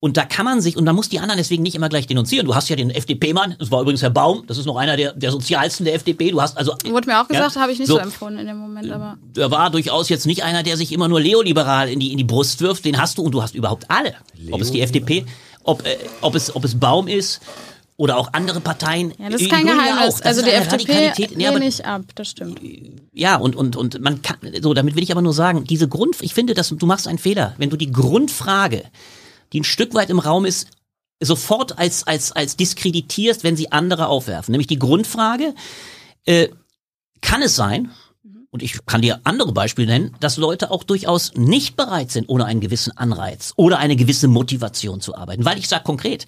Und 0.00 0.18
da 0.18 0.26
kann 0.26 0.44
man 0.44 0.60
sich, 0.60 0.76
und 0.76 0.84
man 0.84 0.94
muss 0.94 1.08
die 1.08 1.18
anderen 1.18 1.38
deswegen 1.38 1.62
nicht 1.62 1.74
immer 1.74 1.88
gleich 1.88 2.06
denunzieren. 2.06 2.44
Du 2.46 2.54
hast 2.54 2.68
ja 2.68 2.76
den 2.76 2.90
FDP-Mann, 2.90 3.56
das 3.58 3.70
war 3.70 3.80
übrigens 3.80 4.02
Herr 4.02 4.10
Baum, 4.10 4.44
das 4.46 4.58
ist 4.58 4.66
noch 4.66 4.76
einer 4.76 4.98
der, 4.98 5.14
der 5.14 5.30
sozialsten 5.30 5.86
der 5.86 5.94
FDP. 5.94 6.30
Du 6.30 6.42
hast 6.42 6.58
also. 6.58 6.74
Wurde 6.84 7.08
mir 7.08 7.22
auch 7.22 7.26
gesagt, 7.26 7.54
Ja, 7.54 7.62
habe 7.62 7.72
ich 7.72 7.78
nicht 7.78 7.88
so. 7.88 7.94
so, 7.94 8.00
empfunden 8.00 8.38
in 8.38 8.46
dem 8.46 8.58
Moment, 8.58 8.90
aber. 8.92 9.16
Er 9.34 9.50
war 9.50 9.70
durchaus 9.70 10.10
jetzt 10.10 10.26
nicht 10.26 10.42
einer, 10.42 10.62
der 10.62 10.76
sich 10.76 10.92
immer 10.92 11.08
nur 11.08 11.20
neoliberal 11.20 11.88
in 11.88 12.00
die, 12.00 12.12
in 12.12 12.18
die 12.18 12.24
Brust 12.24 12.60
wirft. 12.60 12.84
Den 12.84 13.00
hast 13.00 13.16
du 13.16 13.22
und 13.22 13.32
du 13.32 13.42
hast 13.42 13.54
überhaupt 13.54 13.90
alle. 13.90 14.14
Ob 14.50 14.60
es 14.60 14.72
die 14.72 14.82
FDP, 14.82 15.24
ob, 15.64 15.84
äh, 15.86 15.96
ob, 16.20 16.34
es, 16.34 16.54
ob 16.54 16.64
es 16.64 16.78
Baum 16.78 17.08
ist 17.08 17.40
oder 17.96 18.16
auch 18.16 18.32
andere 18.32 18.60
Parteien. 18.60 19.12
Ja, 19.18 19.30
das 19.30 19.40
ist 19.40 19.50
kein 19.50 19.66
Geheimnis. 19.66 20.14
auch. 20.14 20.18
Das 20.20 20.22
Also 20.22 20.42
die 20.42 20.50
FDP. 20.50 21.28
Nee, 21.36 21.46
aber- 21.46 21.60
ich 21.60 21.84
ab, 21.84 22.02
das 22.14 22.28
stimmt. 22.30 22.60
ja, 23.12 23.36
und, 23.36 23.54
und, 23.56 23.76
und 23.76 24.00
man 24.00 24.22
kann, 24.22 24.38
so, 24.60 24.74
damit 24.74 24.96
will 24.96 25.02
ich 25.02 25.12
aber 25.12 25.22
nur 25.22 25.34
sagen, 25.34 25.64
diese 25.64 25.88
Grund, 25.88 26.16
ich 26.20 26.34
finde, 26.34 26.54
dass 26.54 26.68
du 26.68 26.86
machst 26.86 27.06
einen 27.08 27.18
Fehler, 27.18 27.54
wenn 27.58 27.70
du 27.70 27.76
die 27.76 27.92
Grundfrage, 27.92 28.84
die 29.52 29.60
ein 29.60 29.64
Stück 29.64 29.94
weit 29.94 30.10
im 30.10 30.18
Raum 30.18 30.44
ist, 30.44 30.68
sofort 31.20 31.78
als, 31.78 32.06
als, 32.06 32.32
als 32.32 32.56
diskreditierst, 32.56 33.44
wenn 33.44 33.56
sie 33.56 33.70
andere 33.70 34.08
aufwerfen. 34.08 34.52
Nämlich 34.52 34.66
die 34.66 34.78
Grundfrage, 34.78 35.54
äh, 36.26 36.48
kann 37.20 37.42
es 37.42 37.54
sein, 37.56 37.90
und 38.54 38.62
ich 38.62 38.86
kann 38.86 39.02
dir 39.02 39.18
andere 39.24 39.50
Beispiele 39.50 39.88
nennen, 39.88 40.14
dass 40.20 40.36
Leute 40.36 40.70
auch 40.70 40.84
durchaus 40.84 41.32
nicht 41.34 41.74
bereit 41.76 42.12
sind, 42.12 42.28
ohne 42.28 42.44
einen 42.44 42.60
gewissen 42.60 42.96
Anreiz 42.96 43.52
oder 43.56 43.78
eine 43.78 43.96
gewisse 43.96 44.28
Motivation 44.28 45.00
zu 45.00 45.16
arbeiten. 45.16 45.44
Weil 45.44 45.58
ich 45.58 45.66
sage 45.68 45.82
konkret, 45.82 46.24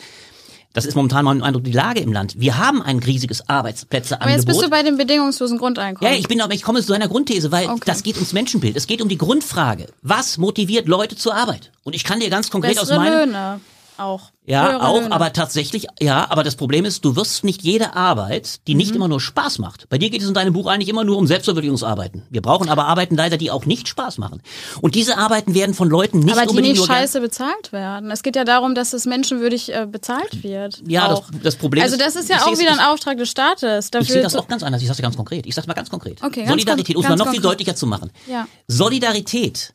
das 0.73 0.87
ist 0.87 0.97
momentan 0.97 1.25
mein 1.25 1.41
Eindruck, 1.41 1.63
die 1.63 1.71
Lage 1.71 2.01
im 2.01 2.13
Land. 2.13 2.35
Wir 2.37 2.59
haben 2.59 2.83
ein 2.83 2.99
riesiges 2.99 3.49
Arbeitsplätzeangebot. 3.49 4.27
Aber 4.27 4.37
jetzt 4.37 4.45
bist 4.45 4.61
du 4.61 4.69
bei 4.69 4.83
dem 4.83 4.99
bedingungslosen 4.99 5.57
Grundeinkommen. 5.57 6.13
Ja, 6.13 6.19
ich 6.19 6.27
bin 6.27 6.41
aber 6.41 6.53
ich 6.53 6.63
komme 6.65 6.83
zu 6.83 6.93
einer 6.95 7.07
Grundthese, 7.07 7.53
weil 7.53 7.69
Okay. 7.69 7.81
das 7.87 8.03
geht 8.03 8.17
ums 8.17 8.33
Menschenbild. 8.33 8.77
Es 8.77 8.89
geht 8.89 9.01
um 9.01 9.09
die 9.09 9.19
Grundfrage. 9.19 9.87
Was 10.03 10.37
motiviert 10.37 10.89
Leute 10.89 11.15
zur 11.15 11.33
Arbeit? 11.37 11.71
Und 11.85 11.95
ich 11.95 12.03
kann 12.03 12.19
dir 12.19 12.29
ganz 12.29 12.51
konkret 12.51 12.77
aus 12.81 12.89
Bessere 12.89 12.99
meinem 13.05 13.31
Löhne. 13.31 13.61
auch. 13.99 14.33
Ja, 14.49 14.81
auch, 14.81 15.01
Löhne. 15.01 15.13
aber 15.13 15.33
tatsächlich, 15.33 15.87
ja, 16.01 16.31
aber 16.31 16.45
das 16.45 16.55
Problem 16.55 16.85
ist, 16.85 17.05
du 17.05 17.17
wirst 17.17 17.43
nicht 17.43 17.63
jede 17.63 17.95
Arbeit, 17.97 18.61
die 18.69 18.75
Mhm. 18.75 18.79
nicht 18.79 18.95
immer 18.95 19.09
nur 19.09 19.21
Spaß 19.21 19.59
macht. 19.59 19.89
Bei 19.89 19.99
dir 19.99 20.09
geht 20.09 20.23
es 20.23 20.29
in 20.29 20.35
deinem 20.35 20.53
Buch 20.53 20.67
eigentlich 20.69 20.89
immer 20.89 21.03
nur 21.03 21.19
um 21.19 21.27
Selbstverwirklichungsarbeiten. 21.27 22.23
Wir 22.31 22.43
brauchen 22.43 22.69
aber 22.69 22.87
Arbeiten 22.87 23.17
leider, 23.17 23.39
die 23.39 23.51
auch 23.51 23.67
nicht 23.67 23.89
Spaß 23.89 24.19
machen. 24.19 24.41
Und 24.81 24.95
diese 24.95 25.19
Arbeiten 25.19 25.55
werden 25.55 25.75
von 25.75 25.91
Leuten 25.91 26.21
nicht 26.21 26.37
aber 26.39 26.47
die 26.47 26.61
nicht 26.63 26.85
scheiße 26.85 27.21
bezahlt 27.21 27.73
werden. 27.73 28.11
Es 28.13 28.23
geht 28.23 28.37
ja 28.37 28.45
darum, 28.45 28.75
dass 28.77 28.93
es 28.93 29.05
menschenwürdig 29.05 29.75
äh, 29.75 29.87
bezahlt 29.91 30.45
wird. 30.45 30.81
Ja, 30.87 31.09
das, 31.09 31.23
das 31.43 31.57
Problem 31.57 31.83
Also 31.83 31.97
das 31.97 32.15
ist 32.15 32.29
ja 32.31 32.37
ich 32.37 32.43
auch 32.43 32.53
es- 32.53 32.61
wieder 32.61 32.71
ein 32.71 32.79
ich- 32.79 32.85
Auftrag 32.87 33.19
des 33.19 33.29
Staates. 33.29 33.87
Ich 33.87 33.91
Dafür 33.91 34.07
sehe 34.13 34.23
das 34.23 34.37
auch 34.37 34.47
ganz 34.47 34.63
anders. 34.63 34.81
Ich 34.81 34.87
sage 34.89 35.03
ganz 35.03 35.17
konkret. 35.17 35.45
Ich 35.47 35.55
sage 35.57 35.67
mal 35.67 35.75
ganz 35.75 35.91
konkret. 35.91 36.23
Okay, 36.23 36.41
ganz 36.41 36.51
Solidarität, 36.51 36.95
um 36.95 37.03
es 37.03 37.09
mal 37.09 37.17
noch 37.17 37.25
viel 37.31 37.41
konkret. 37.41 37.51
deutlicher 37.51 37.75
zu 37.75 37.87
machen. 37.89 38.13
Ja. 38.29 38.47
Solidarität 38.69 39.73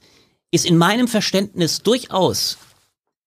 ist 0.52 0.66
in 0.66 0.78
meinem 0.78 1.08
Verständnis 1.10 1.82
durchaus 1.82 2.58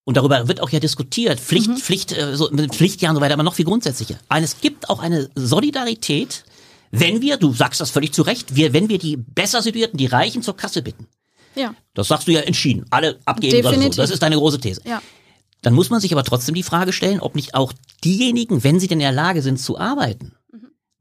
und 0.05 0.17
darüber 0.17 0.49
wird 0.49 0.61
auch 0.61 0.71
ja 0.71 0.81
diskutiert, 0.81 1.40
Pflicht, 1.40 1.69
Mhm. 1.69 1.77
Pflicht, 1.79 2.12
äh, 2.12 2.37
so, 2.37 2.49
mit 2.51 2.75
Pflichtjahren 2.75 3.17
und 3.17 3.21
so 3.21 3.25
weiter, 3.25 3.35
aber 3.35 3.43
noch 3.43 3.55
viel 3.55 3.64
grundsätzlicher. 3.64 4.19
Es 4.29 4.61
gibt 4.61 4.88
auch 4.90 5.01
eine 5.01 5.31
Solidarität, 5.35 6.45
wenn 6.90 7.21
wir, 7.23 7.37
du 7.38 7.53
sagst 7.53 7.81
das 7.81 7.90
völlig 7.90 8.12
zu 8.12 8.23
Recht, 8.23 8.55
wir, 8.55 8.73
wenn 8.73 8.88
wir 8.88 8.99
die 8.99 9.17
besser 9.17 9.62
situierten, 9.62 9.97
die 9.99 10.07
Reichen 10.07 10.43
zur 10.43 10.57
Kasse 10.57 10.83
bitten. 10.83 11.07
ja. 11.55 11.75
Das 11.95 12.09
sagst 12.09 12.27
du 12.27 12.33
ja 12.33 12.40
entschieden. 12.40 12.85
Alle 12.90 13.19
abgeben. 13.25 13.55
oder 13.59 13.62
So. 13.62 13.71
Definitiv. 13.71 13.97
Das 13.97 14.11
ist 14.11 14.23
deine 14.23 14.37
große 14.37 14.61
These. 14.61 14.81
Ja. 14.85 15.01
Dann 15.62 15.73
muss 15.75 15.90
man 15.90 16.01
sich 16.01 16.12
aber 16.12 16.25
trotzdem 16.25 16.55
die 16.55 16.62
Frage 16.64 16.93
stellen, 16.93 17.21
ob 17.21 17.35
nicht 17.37 17.55
auch 17.55 17.73
diejenigen, 18.05 18.64
wenn 18.64 18.81
sie 18.81 18.88
denn 18.88 18.99
in 18.99 19.05
der 19.05 19.12
Lage 19.12 19.40
sind 19.43 19.59
zu 19.61 19.79
arbeiten, 19.79 20.33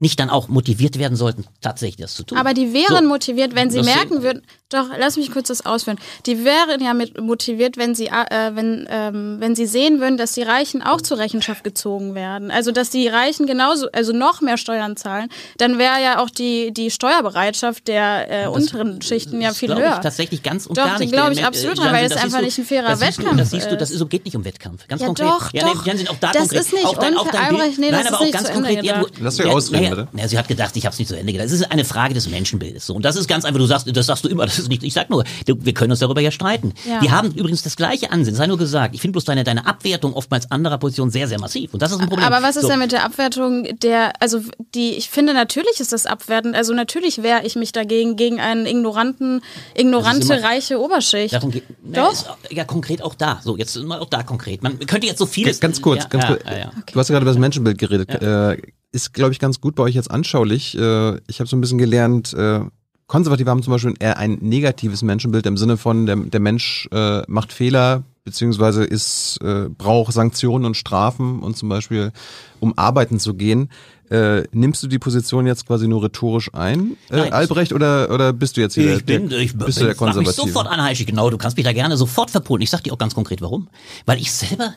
nicht 0.03 0.19
dann 0.19 0.29
auch 0.29 0.49
motiviert 0.49 0.99
werden 0.99 1.15
sollten, 1.15 1.45
tatsächlich 1.61 1.95
das 2.03 2.13
zu 2.13 2.23
tun. 2.23 2.37
Aber 2.37 2.53
die 2.53 2.73
wären 2.73 3.03
So. 3.05 3.09
motiviert, 3.09 3.55
wenn 3.55 3.71
sie 3.71 3.77
Das- 3.77 3.85
merken 3.87 4.21
würden, 4.21 4.41
doch, 4.69 4.87
lass 4.99 5.17
mich 5.17 5.31
kurz 5.31 5.47
das 5.47 5.65
ausführen. 5.65 5.97
Die 6.25 6.43
wären 6.43 6.83
ja 6.83 6.93
mit 6.93 7.21
motiviert, 7.21 7.77
wenn 7.77 7.93
sie, 7.95 8.07
äh, 8.07 8.51
wenn, 8.55 8.85
ähm, 8.89 9.37
wenn 9.39 9.55
sie 9.55 9.65
sehen 9.67 9.99
würden, 10.01 10.17
dass 10.17 10.33
die 10.33 10.41
Reichen 10.41 10.81
auch 10.81 10.99
zur 10.99 11.19
Rechenschaft 11.19 11.63
gezogen 11.63 12.15
werden. 12.15 12.51
Also, 12.51 12.71
dass 12.71 12.89
die 12.89 13.07
Reichen 13.07 13.45
genauso, 13.45 13.87
also 13.93 14.11
noch 14.13 14.41
mehr 14.41 14.57
Steuern 14.57 14.97
zahlen, 14.97 15.29
dann 15.57 15.77
wäre 15.77 16.01
ja 16.01 16.19
auch 16.21 16.29
die, 16.29 16.73
die 16.73 16.89
Steuerbereitschaft 16.91 17.87
der 17.87 18.45
äh, 18.45 18.47
unteren 18.47 19.01
Schichten 19.01 19.39
ja 19.41 19.49
Das 19.49 19.59
viel 19.59 19.73
höher. 19.73 19.93
ich 19.95 19.99
tatsächlich 20.03 20.43
ganz 20.43 20.65
und 20.65 20.77
Doch, 20.77 20.85
gar 20.85 20.99
nicht. 20.99 21.13
glaube 21.13 21.33
ich 21.33 21.41
äh, 21.41 21.45
absolut 21.45 21.77
dran, 21.77 21.93
weil 21.93 22.05
es 22.05 22.13
das 22.13 22.23
einfach 22.23 22.39
siehst 22.41 22.57
du- 22.57 22.61
nicht 22.61 22.71
ein 22.71 22.75
fairer 22.77 22.89
das 22.89 22.99
Wettkampf 23.01 23.37
Das 23.37 23.51
siehst 23.51 23.71
du, 23.71 23.77
das 23.77 23.89
ist. 23.89 23.93
ist, 23.95 23.99
so 23.99 24.07
geht 24.07 24.25
nicht 24.25 24.35
um 24.35 24.43
Wettkampf. 24.43 24.87
Ganz 24.87 25.01
Ja, 25.01 25.07
konkret. 25.07 25.27
doch, 25.27 25.53
ja, 25.53 25.61
doch. 25.71 25.85
Jansen, 25.85 26.07
auch 26.07 26.15
da 26.19 26.31
Das 26.31 26.41
konkret. 26.41 26.59
ist 26.61 26.73
nicht 26.73 26.85
auch 26.85 26.97
dein, 26.97 27.15
auch 27.15 27.25
unfair, 27.25 27.39
dein 27.41 27.55
Bild. 27.57 27.69
Das 27.69 27.77
Nein, 27.77 27.93
ist 28.01 28.07
aber 28.07 28.17
auch 28.17 28.21
nicht 28.21 28.33
ganz 28.33 28.51
konkret. 28.51 28.93
Lass 29.19 29.35
dich 29.37 29.45
ja, 29.45 29.51
ausreden, 29.51 29.92
bitte. 29.95 30.07
Ja, 30.17 30.27
sie 30.27 30.37
hat 30.37 30.47
gedacht, 30.47 30.75
ich 30.75 30.85
habe 30.85 30.93
es 30.93 30.99
nicht 30.99 31.07
zu 31.07 31.17
Ende 31.17 31.31
gedacht. 31.31 31.47
Es 31.47 31.53
ist 31.53 31.71
eine 31.71 31.85
Frage 31.85 32.13
des 32.13 32.29
Menschenbildes. 32.29 32.85
So. 32.85 32.95
Und 32.95 33.03
das 33.05 33.15
ist 33.15 33.27
ganz 33.27 33.45
einfach, 33.45 33.59
du 33.59 33.65
sagst, 33.65 33.87
das 33.95 34.05
sagst 34.05 34.23
du 34.25 34.29
immer, 34.29 34.45
das 34.45 34.59
ist 34.59 34.69
nicht, 34.69 34.83
ich 34.83 34.93
sag 34.93 35.09
nur, 35.09 35.23
wir 35.45 35.73
können 35.73 35.91
uns 35.91 35.99
darüber 35.99 36.21
ja 36.21 36.31
streiten. 36.31 36.73
Ja. 36.87 36.99
Die 36.99 37.11
haben 37.11 37.31
übrigens 37.31 37.63
das 37.63 37.75
gleiche 37.75 38.11
Ansehen, 38.11 38.35
sei 38.35 38.47
nur 38.47 38.57
gesagt. 38.57 38.95
Ich 38.95 39.01
finde 39.01 39.13
bloß 39.13 39.25
deine, 39.25 39.43
deine 39.43 39.65
Abwertung 39.65 40.13
oftmals 40.13 40.51
anderer 40.51 40.77
Positionen 40.77 41.11
sehr, 41.11 41.27
sehr 41.27 41.39
massiv. 41.39 41.73
Und 41.73 41.81
das 41.81 41.91
ist 41.91 41.99
ein 41.99 42.07
Problem. 42.07 42.25
Aber 42.25 42.41
was 42.41 42.55
ist 42.55 42.63
so. 42.63 42.67
denn 42.69 42.79
mit 42.79 42.91
der 42.91 43.03
Abwertung 43.03 43.67
der, 43.79 44.13
also 44.21 44.41
die, 44.75 44.91
ich 44.91 45.09
finde 45.09 45.33
natürlich 45.33 45.79
ist 45.79 45.93
das 45.93 46.05
abwertend, 46.05 46.55
also 46.55 46.73
natürlich 46.73 47.23
wehre 47.23 47.45
ich 47.45 47.55
mich 47.55 47.71
dagegen, 47.71 48.15
gegen 48.15 48.39
einen 48.39 48.65
ignoranten, 48.65 49.41
ignorante, 49.75 50.33
immer- 50.33 50.43
reiche 50.43 50.79
Oberschicht. 50.79 51.33
Darum 51.33 51.51
geht, 51.51 51.63
Doch. 51.83 51.93
Na, 51.93 52.11
ist, 52.11 52.27
ja, 52.51 52.65
konkret 52.65 53.01
auch 53.01 53.15
da. 53.15 53.39
So, 53.43 53.57
jetzt 53.57 53.75
mal 53.77 53.99
auch 53.99 54.09
da 54.09 54.23
konkret. 54.23 54.63
Man 54.63 54.79
könnte 54.79 55.07
jetzt 55.07 55.19
so 55.19 55.25
vieles. 55.25 55.59
Ganz 55.59 55.81
kurz, 55.81 56.03
ja, 56.03 56.09
ganz 56.09 56.23
ja, 56.23 56.35
kurz. 56.35 56.43
Du 56.91 56.99
hast 56.99 57.09
ja 57.09 57.13
gerade 57.13 57.23
über 57.23 57.31
das 57.31 57.39
Menschenbild 57.39 57.77
geredet. 57.77 58.09
Äh, 58.09 58.57
ist, 58.93 59.13
glaube 59.13 59.33
ich, 59.33 59.39
ganz 59.39 59.59
gut 59.59 59.75
bei 59.75 59.83
euch 59.83 59.95
jetzt 59.95 60.11
anschaulich. 60.11 60.77
Äh, 60.77 61.17
ich 61.27 61.39
habe 61.39 61.49
so 61.49 61.57
ein 61.57 61.61
bisschen 61.61 61.77
gelernt, 61.77 62.33
äh, 62.33 62.61
Konservative 63.07 63.49
haben 63.49 63.61
zum 63.61 63.73
Beispiel 63.73 63.93
eher 63.99 64.17
ein 64.17 64.37
negatives 64.39 65.01
Menschenbild 65.01 65.45
im 65.45 65.57
Sinne 65.57 65.77
von, 65.77 66.05
der, 66.05 66.15
der 66.15 66.39
Mensch 66.39 66.87
äh, 66.91 67.21
macht 67.27 67.51
Fehler, 67.51 68.03
beziehungsweise 68.23 68.83
ist, 68.85 69.39
äh, 69.43 69.67
braucht 69.69 70.13
Sanktionen 70.13 70.65
und 70.65 70.77
Strafen 70.77 71.41
und 71.41 71.57
zum 71.57 71.69
Beispiel, 71.69 72.11
um 72.59 72.77
arbeiten 72.77 73.19
zu 73.19 73.33
gehen. 73.33 73.69
Äh, 74.09 74.43
nimmst 74.51 74.83
du 74.83 74.87
die 74.87 74.99
Position 74.99 75.47
jetzt 75.47 75.65
quasi 75.65 75.87
nur 75.87 76.03
rhetorisch 76.03 76.53
ein, 76.53 76.97
äh, 77.09 77.17
Nein, 77.17 77.33
Albrecht, 77.33 77.73
oder, 77.73 78.11
oder 78.11 78.31
bist 78.31 78.57
du 78.57 78.61
jetzt 78.61 78.75
hier 78.75 78.95
Ich 78.95 79.05
bin, 79.05 79.29
der, 79.29 79.39
ich 79.39 79.57
bist 79.57 79.81
du 79.81 79.85
der 79.85 79.95
frag 79.95 80.07
mich 80.07 80.15
Konservative? 80.15 80.47
sofort 80.47 80.67
an, 80.67 80.81
Heischi, 80.81 81.05
genau, 81.05 81.29
du 81.29 81.37
kannst 81.37 81.57
mich 81.57 81.65
da 81.65 81.73
gerne 81.73 81.97
sofort 81.97 82.29
verpolen. 82.29 82.61
Ich 82.61 82.69
sag 82.69 82.83
dir 82.83 82.93
auch 82.93 82.97
ganz 82.97 83.15
konkret, 83.15 83.41
warum. 83.41 83.69
Weil 84.05 84.19
ich 84.19 84.31
selber, 84.31 84.75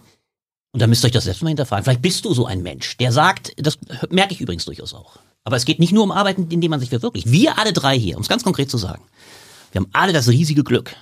und 0.76 0.80
da 0.82 0.86
müsst 0.86 1.02
ihr 1.02 1.06
euch 1.06 1.12
das 1.12 1.24
selbst 1.24 1.42
mal 1.42 1.48
hinterfragen, 1.48 1.84
vielleicht 1.84 2.02
bist 2.02 2.24
du 2.26 2.34
so 2.34 2.44
ein 2.44 2.62
Mensch, 2.62 2.98
der 2.98 3.10
sagt, 3.10 3.52
das 3.56 3.78
merke 4.10 4.34
ich 4.34 4.42
übrigens 4.42 4.66
durchaus 4.66 4.92
auch. 4.92 5.16
Aber 5.42 5.56
es 5.56 5.64
geht 5.64 5.78
nicht 5.78 5.92
nur 5.92 6.04
um 6.04 6.12
Arbeiten, 6.12 6.48
in 6.50 6.60
denen 6.60 6.70
man 6.70 6.80
sich 6.80 6.90
verwirklicht. 6.90 7.30
Wir 7.30 7.58
alle 7.58 7.72
drei 7.72 7.98
hier, 7.98 8.16
um 8.16 8.22
es 8.22 8.28
ganz 8.28 8.44
konkret 8.44 8.70
zu 8.70 8.76
sagen, 8.76 9.02
wir 9.72 9.80
haben 9.80 9.88
alle 9.94 10.12
das 10.12 10.28
riesige 10.28 10.62
Glück, 10.64 10.94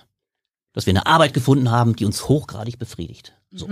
dass 0.74 0.86
wir 0.86 0.92
eine 0.92 1.06
Arbeit 1.06 1.34
gefunden 1.34 1.70
haben, 1.72 1.96
die 1.96 2.04
uns 2.04 2.28
hochgradig 2.28 2.78
befriedigt. 2.78 3.32
So. 3.50 3.66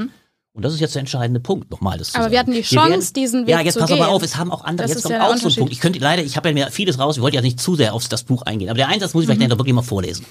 Und 0.54 0.62
das 0.64 0.74
ist 0.74 0.80
jetzt 0.80 0.94
der 0.94 1.00
entscheidende 1.00 1.40
Punkt, 1.40 1.70
nochmal 1.70 1.96
das 1.98 2.08
zu 2.08 2.12
Mhm. 2.12 2.16
Aber 2.16 2.24
sagen. 2.24 2.32
wir 2.32 2.38
hatten 2.40 2.52
die 2.52 2.62
Chance, 2.62 3.12
diesen 3.12 3.42
Weg 3.46 3.50
Ja, 3.52 3.60
jetzt 3.60 3.74
zu 3.74 3.80
pass 3.80 3.88
gehen. 3.88 4.02
aber 4.02 4.10
auf, 4.12 4.22
es 4.22 4.36
haben 4.36 4.50
auch 4.50 4.64
andere, 4.64 4.86
Das 4.88 4.96
jetzt 4.96 5.02
kommt 5.04 5.14
ja 5.14 5.26
auch 5.26 5.36
so 5.36 5.48
ein. 5.48 5.54
Punkt. 5.54 5.72
Ich 5.72 5.80
könnte 5.80 5.98
leider, 5.98 6.22
ich 6.22 6.36
habe 6.36 6.48
ja 6.48 6.54
mir 6.54 6.70
vieles 6.70 6.98
raus, 6.98 7.16
ich 7.16 7.22
wollte 7.22 7.36
ja 7.36 7.42
nicht 7.42 7.58
zu 7.60 7.74
sehr 7.76 7.94
auf 7.94 8.06
das 8.08 8.22
Buch 8.24 8.42
eingehen, 8.42 8.68
aber 8.68 8.76
der 8.76 8.88
Einsatz 8.88 9.14
muss 9.14 9.22
ich 9.24 9.28
Mhm. 9.28 9.34
vielleicht 9.34 9.50
noch 9.50 9.58
wirklich 9.58 9.74
mal 9.74 9.82
vorlesen. 9.82 10.26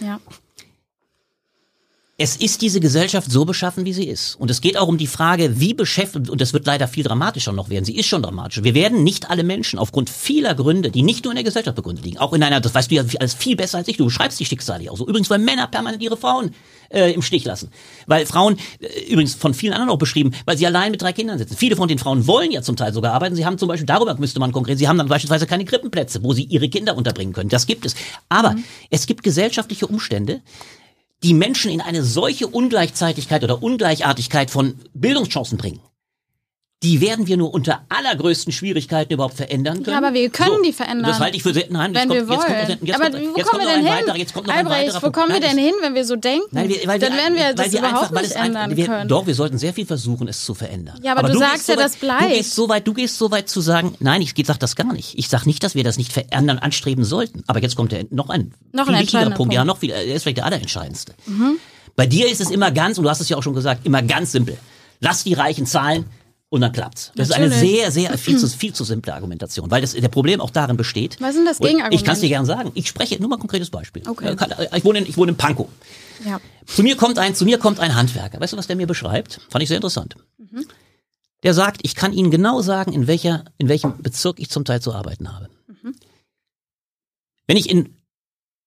Ja. 0.00 0.18
Es 2.18 2.34
ist 2.34 2.62
diese 2.62 2.80
Gesellschaft 2.80 3.30
so 3.30 3.44
beschaffen, 3.44 3.84
wie 3.84 3.92
sie 3.92 4.06
ist. 4.08 4.36
Und 4.36 4.50
es 4.50 4.62
geht 4.62 4.78
auch 4.78 4.88
um 4.88 4.96
die 4.96 5.06
Frage, 5.06 5.60
wie 5.60 5.74
beschäftigt, 5.74 6.30
und 6.30 6.40
das 6.40 6.54
wird 6.54 6.64
leider 6.64 6.88
viel 6.88 7.04
dramatischer 7.04 7.52
noch 7.52 7.68
werden, 7.68 7.84
sie 7.84 7.94
ist 7.94 8.06
schon 8.06 8.22
dramatisch. 8.22 8.62
Wir 8.64 8.72
werden 8.72 9.04
nicht 9.04 9.28
alle 9.28 9.42
Menschen 9.42 9.78
aufgrund 9.78 10.08
vieler 10.08 10.54
Gründe, 10.54 10.90
die 10.90 11.02
nicht 11.02 11.24
nur 11.24 11.32
in 11.32 11.36
der 11.36 11.44
Gesellschaft 11.44 11.76
begründet 11.76 12.06
liegen, 12.06 12.16
auch 12.16 12.32
in 12.32 12.42
einer, 12.42 12.62
das 12.62 12.74
weißt 12.74 12.90
du 12.90 12.94
ja 12.94 13.04
alles 13.20 13.34
viel 13.34 13.54
besser 13.54 13.76
als 13.76 13.88
ich, 13.88 13.98
du 13.98 14.06
beschreibst 14.06 14.40
die 14.40 14.46
Schicksale 14.46 14.84
ja 14.84 14.92
auch 14.92 14.96
so. 14.96 15.06
Übrigens, 15.06 15.28
weil 15.28 15.40
Männer 15.40 15.66
permanent 15.66 16.02
ihre 16.02 16.16
Frauen 16.16 16.54
äh, 16.88 17.12
im 17.12 17.20
Stich 17.20 17.44
lassen. 17.44 17.70
Weil 18.06 18.24
Frauen, 18.24 18.56
äh, 18.80 19.12
übrigens 19.12 19.34
von 19.34 19.52
vielen 19.52 19.74
anderen 19.74 19.90
auch 19.90 19.98
beschrieben, 19.98 20.32
weil 20.46 20.56
sie 20.56 20.66
allein 20.66 20.92
mit 20.92 21.02
drei 21.02 21.12
Kindern 21.12 21.36
sitzen. 21.36 21.54
Viele 21.54 21.76
von 21.76 21.86
den 21.86 21.98
Frauen 21.98 22.26
wollen 22.26 22.50
ja 22.50 22.62
zum 22.62 22.76
Teil 22.76 22.94
sogar 22.94 23.12
arbeiten. 23.12 23.36
Sie 23.36 23.44
haben 23.44 23.58
zum 23.58 23.68
Beispiel, 23.68 23.86
darüber 23.86 24.16
müsste 24.16 24.40
man 24.40 24.52
konkret, 24.52 24.78
sie 24.78 24.88
haben 24.88 24.96
dann 24.96 25.08
beispielsweise 25.08 25.46
keine 25.46 25.66
Krippenplätze, 25.66 26.22
wo 26.22 26.32
sie 26.32 26.44
ihre 26.44 26.70
Kinder 26.70 26.96
unterbringen 26.96 27.34
können. 27.34 27.50
Das 27.50 27.66
gibt 27.66 27.84
es. 27.84 27.94
Aber 28.30 28.56
es 28.88 29.06
gibt 29.06 29.22
gesellschaftliche 29.22 29.86
Umstände, 29.86 30.40
die 31.22 31.34
Menschen 31.34 31.70
in 31.70 31.80
eine 31.80 32.02
solche 32.02 32.46
Ungleichzeitigkeit 32.46 33.42
oder 33.42 33.62
Ungleichartigkeit 33.62 34.50
von 34.50 34.76
Bildungschancen 34.92 35.58
bringen. 35.58 35.80
Die 36.82 37.00
werden 37.00 37.26
wir 37.26 37.38
nur 37.38 37.54
unter 37.54 37.86
allergrößten 37.88 38.52
Schwierigkeiten 38.52 39.14
überhaupt 39.14 39.34
verändern 39.34 39.82
können. 39.82 39.92
Ja, 39.92 39.96
aber 39.96 40.12
wir 40.12 40.28
können 40.28 40.62
die 40.62 40.74
verändern. 40.74 41.10
Das 41.10 41.20
halte 41.20 41.34
ich 41.34 41.42
für 41.42 41.54
sehr, 41.54 41.64
nein, 41.70 41.94
wenn 41.94 42.10
jetzt 42.10 42.28
wir 42.28 42.36
kommt, 42.36 42.46
jetzt 42.46 42.58
wollen. 42.58 42.68
kommt, 42.68 42.88
jetzt 42.88 43.00
aber 43.00 43.10
kommt, 43.10 43.22
wo 43.24 43.32
kommen 43.32 43.44
kommt 43.46 43.62
wir 43.62 43.66
denn 43.66 43.86
ein 43.86 44.04
hin? 44.04 44.16
jetzt 44.16 44.34
kommt 44.34 44.46
noch 44.46 44.54
ein 44.54 44.66
Albrecht, 44.66 44.94
wo 44.96 45.00
Punkt. 45.00 45.16
kommen 45.16 45.32
wir 45.32 45.40
denn 45.40 45.56
hin, 45.56 45.72
wenn 45.80 45.94
wir 45.94 46.04
so 46.04 46.16
denken? 46.16 46.46
Nein, 46.50 46.68
wir, 46.68 46.76
weil 46.86 46.98
Dann 46.98 47.12
wir, 47.12 47.18
werden 47.18 47.34
wir 47.34 47.54
das 47.54 47.72
wir 47.72 47.78
überhaupt 47.78 48.10
einfach, 48.10 48.20
nicht 48.20 48.36
ändern 48.36 48.76
wir, 48.76 48.84
können. 48.84 49.08
Doch, 49.08 49.26
wir 49.26 49.34
sollten 49.34 49.56
sehr 49.56 49.72
viel 49.72 49.86
versuchen, 49.86 50.28
es 50.28 50.44
zu 50.44 50.54
verändern. 50.54 51.00
Ja, 51.02 51.16
aber 51.16 51.28
du 51.28 51.38
gehst 51.38 51.50
sagst 51.50 51.68
ja, 51.68 51.74
so 51.76 51.80
weit, 51.80 51.86
das 51.86 51.96
bleibt. 51.96 52.22
Du 52.22 52.28
gehst 52.28 52.54
so 52.54 52.68
weit, 52.68 52.86
du 52.86 52.92
gehst 52.92 53.16
so 53.16 53.30
weit 53.30 53.48
zu 53.48 53.60
sagen, 53.62 53.94
nein, 54.00 54.20
ich 54.20 54.34
sag 54.44 54.60
das 54.60 54.76
gar 54.76 54.92
nicht. 54.92 55.18
Ich 55.18 55.30
sag 55.30 55.46
nicht, 55.46 55.64
dass 55.64 55.74
wir 55.74 55.82
das 55.82 55.96
nicht 55.96 56.12
verändern, 56.12 56.58
anstreben 56.58 57.04
sollten. 57.04 57.42
Aber 57.46 57.62
jetzt 57.62 57.76
kommt 57.76 57.92
der, 57.92 58.04
noch 58.10 58.28
ein 58.28 58.52
Noch 58.72 58.86
ein 58.86 58.88
wichtigerer 58.88 59.00
entscheidender 59.00 59.36
Punkt. 59.36 59.54
Ja, 59.54 59.60
Punkt. 59.60 59.68
noch 59.68 59.78
viel, 59.78 59.88
der 59.88 60.04
ist 60.04 60.24
vielleicht 60.24 60.36
der 60.38 60.44
allerentscheidendste. 60.44 61.14
Bei 61.96 62.06
dir 62.06 62.30
ist 62.30 62.42
es 62.42 62.50
immer 62.50 62.70
ganz, 62.70 62.98
und 62.98 63.04
du 63.04 63.10
hast 63.10 63.22
es 63.22 63.30
ja 63.30 63.38
auch 63.38 63.42
schon 63.42 63.54
gesagt, 63.54 63.86
immer 63.86 64.02
ganz 64.02 64.32
simpel. 64.32 64.58
Lass 65.00 65.24
die 65.24 65.32
Reichen 65.32 65.64
zahlen 65.64 66.04
und 66.48 66.60
dann 66.60 66.72
klappt's. 66.72 67.12
Das 67.16 67.28
ist 67.28 67.34
eine 67.34 67.48
Natürlich. 67.48 67.70
sehr, 67.76 67.90
sehr 67.90 68.18
viel 68.18 68.38
zu, 68.38 68.48
viel 68.48 68.72
zu 68.72 68.84
simple 68.84 69.12
Argumentation, 69.14 69.70
weil 69.70 69.80
das, 69.80 69.92
der 69.92 70.08
Problem 70.08 70.40
auch 70.40 70.50
darin 70.50 70.76
besteht. 70.76 71.20
Was 71.20 71.34
denn 71.34 71.44
das 71.44 71.58
Und 71.58 71.66
Gegenargument? 71.66 71.94
Ich 72.00 72.04
kann 72.04 72.14
es 72.14 72.20
dir 72.20 72.28
gerne 72.28 72.46
sagen. 72.46 72.70
Ich 72.74 72.88
spreche 72.88 73.18
nur 73.18 73.28
mal 73.28 73.36
ein 73.36 73.40
konkretes 73.40 73.70
Beispiel. 73.70 74.02
Okay. 74.08 74.36
Äh, 74.36 74.78
Ich 74.78 74.84
wohne 74.84 74.98
in, 75.00 75.06
ich 75.06 75.16
wohne 75.16 75.32
in 75.32 75.36
Pankow. 75.36 75.68
Ja. 76.24 76.40
Zu 76.66 76.82
mir 76.82 76.96
kommt 76.96 77.18
ein, 77.18 77.34
zu 77.34 77.44
mir 77.44 77.58
kommt 77.58 77.80
ein 77.80 77.94
Handwerker. 77.94 78.40
Weißt 78.40 78.52
du, 78.52 78.56
was 78.56 78.66
der 78.66 78.76
mir 78.76 78.86
beschreibt? 78.86 79.40
Fand 79.50 79.62
ich 79.62 79.68
sehr 79.68 79.76
interessant. 79.76 80.16
Der 81.42 81.52
sagt, 81.52 81.80
ich 81.82 81.94
kann 81.94 82.12
Ihnen 82.12 82.30
genau 82.30 82.62
sagen, 82.62 82.92
in 82.92 83.06
welcher, 83.06 83.44
in 83.58 83.68
welchem 83.68 84.02
Bezirk 84.02 84.40
ich 84.40 84.48
zum 84.50 84.64
Teil 84.64 84.80
zu 84.80 84.92
arbeiten 84.94 85.32
habe. 85.32 85.48
Wenn 87.46 87.56
ich 87.56 87.68
in 87.70 87.94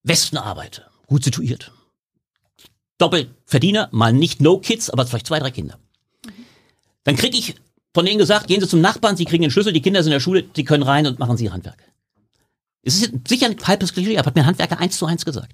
Westen 0.04 0.38
arbeite, 0.38 0.86
gut 1.08 1.24
situiert, 1.24 1.72
Doppelverdiener, 2.98 3.90
mal 3.92 4.14
nicht 4.14 4.42
No 4.42 4.60
Kids, 4.60 4.90
aber 4.90 5.06
vielleicht 5.06 5.28
zwei, 5.28 5.40
drei 5.40 5.52
Kinder. 5.52 5.80
Dann 7.04 7.16
kriege 7.16 7.38
ich 7.38 7.56
von 7.94 8.06
denen 8.06 8.20
gesagt, 8.20 8.48
gehen 8.48 8.62
Sie 8.62 8.68
zum 8.68 8.82
Nachbarn, 8.82 9.18
Sie 9.18 9.26
kriegen 9.26 9.42
den 9.42 9.52
Schlüssel, 9.52 9.74
die 9.74 9.82
Kinder 9.82 10.04
sind 10.04 10.12
in 10.12 10.16
der 10.16 10.20
Schule, 10.20 10.46
Sie 10.56 10.64
können 10.64 10.84
rein 10.84 11.08
und 11.08 11.20
machen 11.20 11.38
Sie 11.38 11.52
Handwerk. 11.52 11.84
Es 12.84 13.02
ist 13.02 13.28
sicher 13.28 13.48
ein 13.48 13.58
halbes 13.64 13.94
Klischee, 13.94 14.18
aber 14.18 14.28
hat 14.28 14.36
mir 14.36 14.42
ein 14.42 14.48
Handwerker 14.48 14.80
eins 14.80 14.98
zu 14.98 15.06
eins 15.06 15.26
gesagt. 15.26 15.54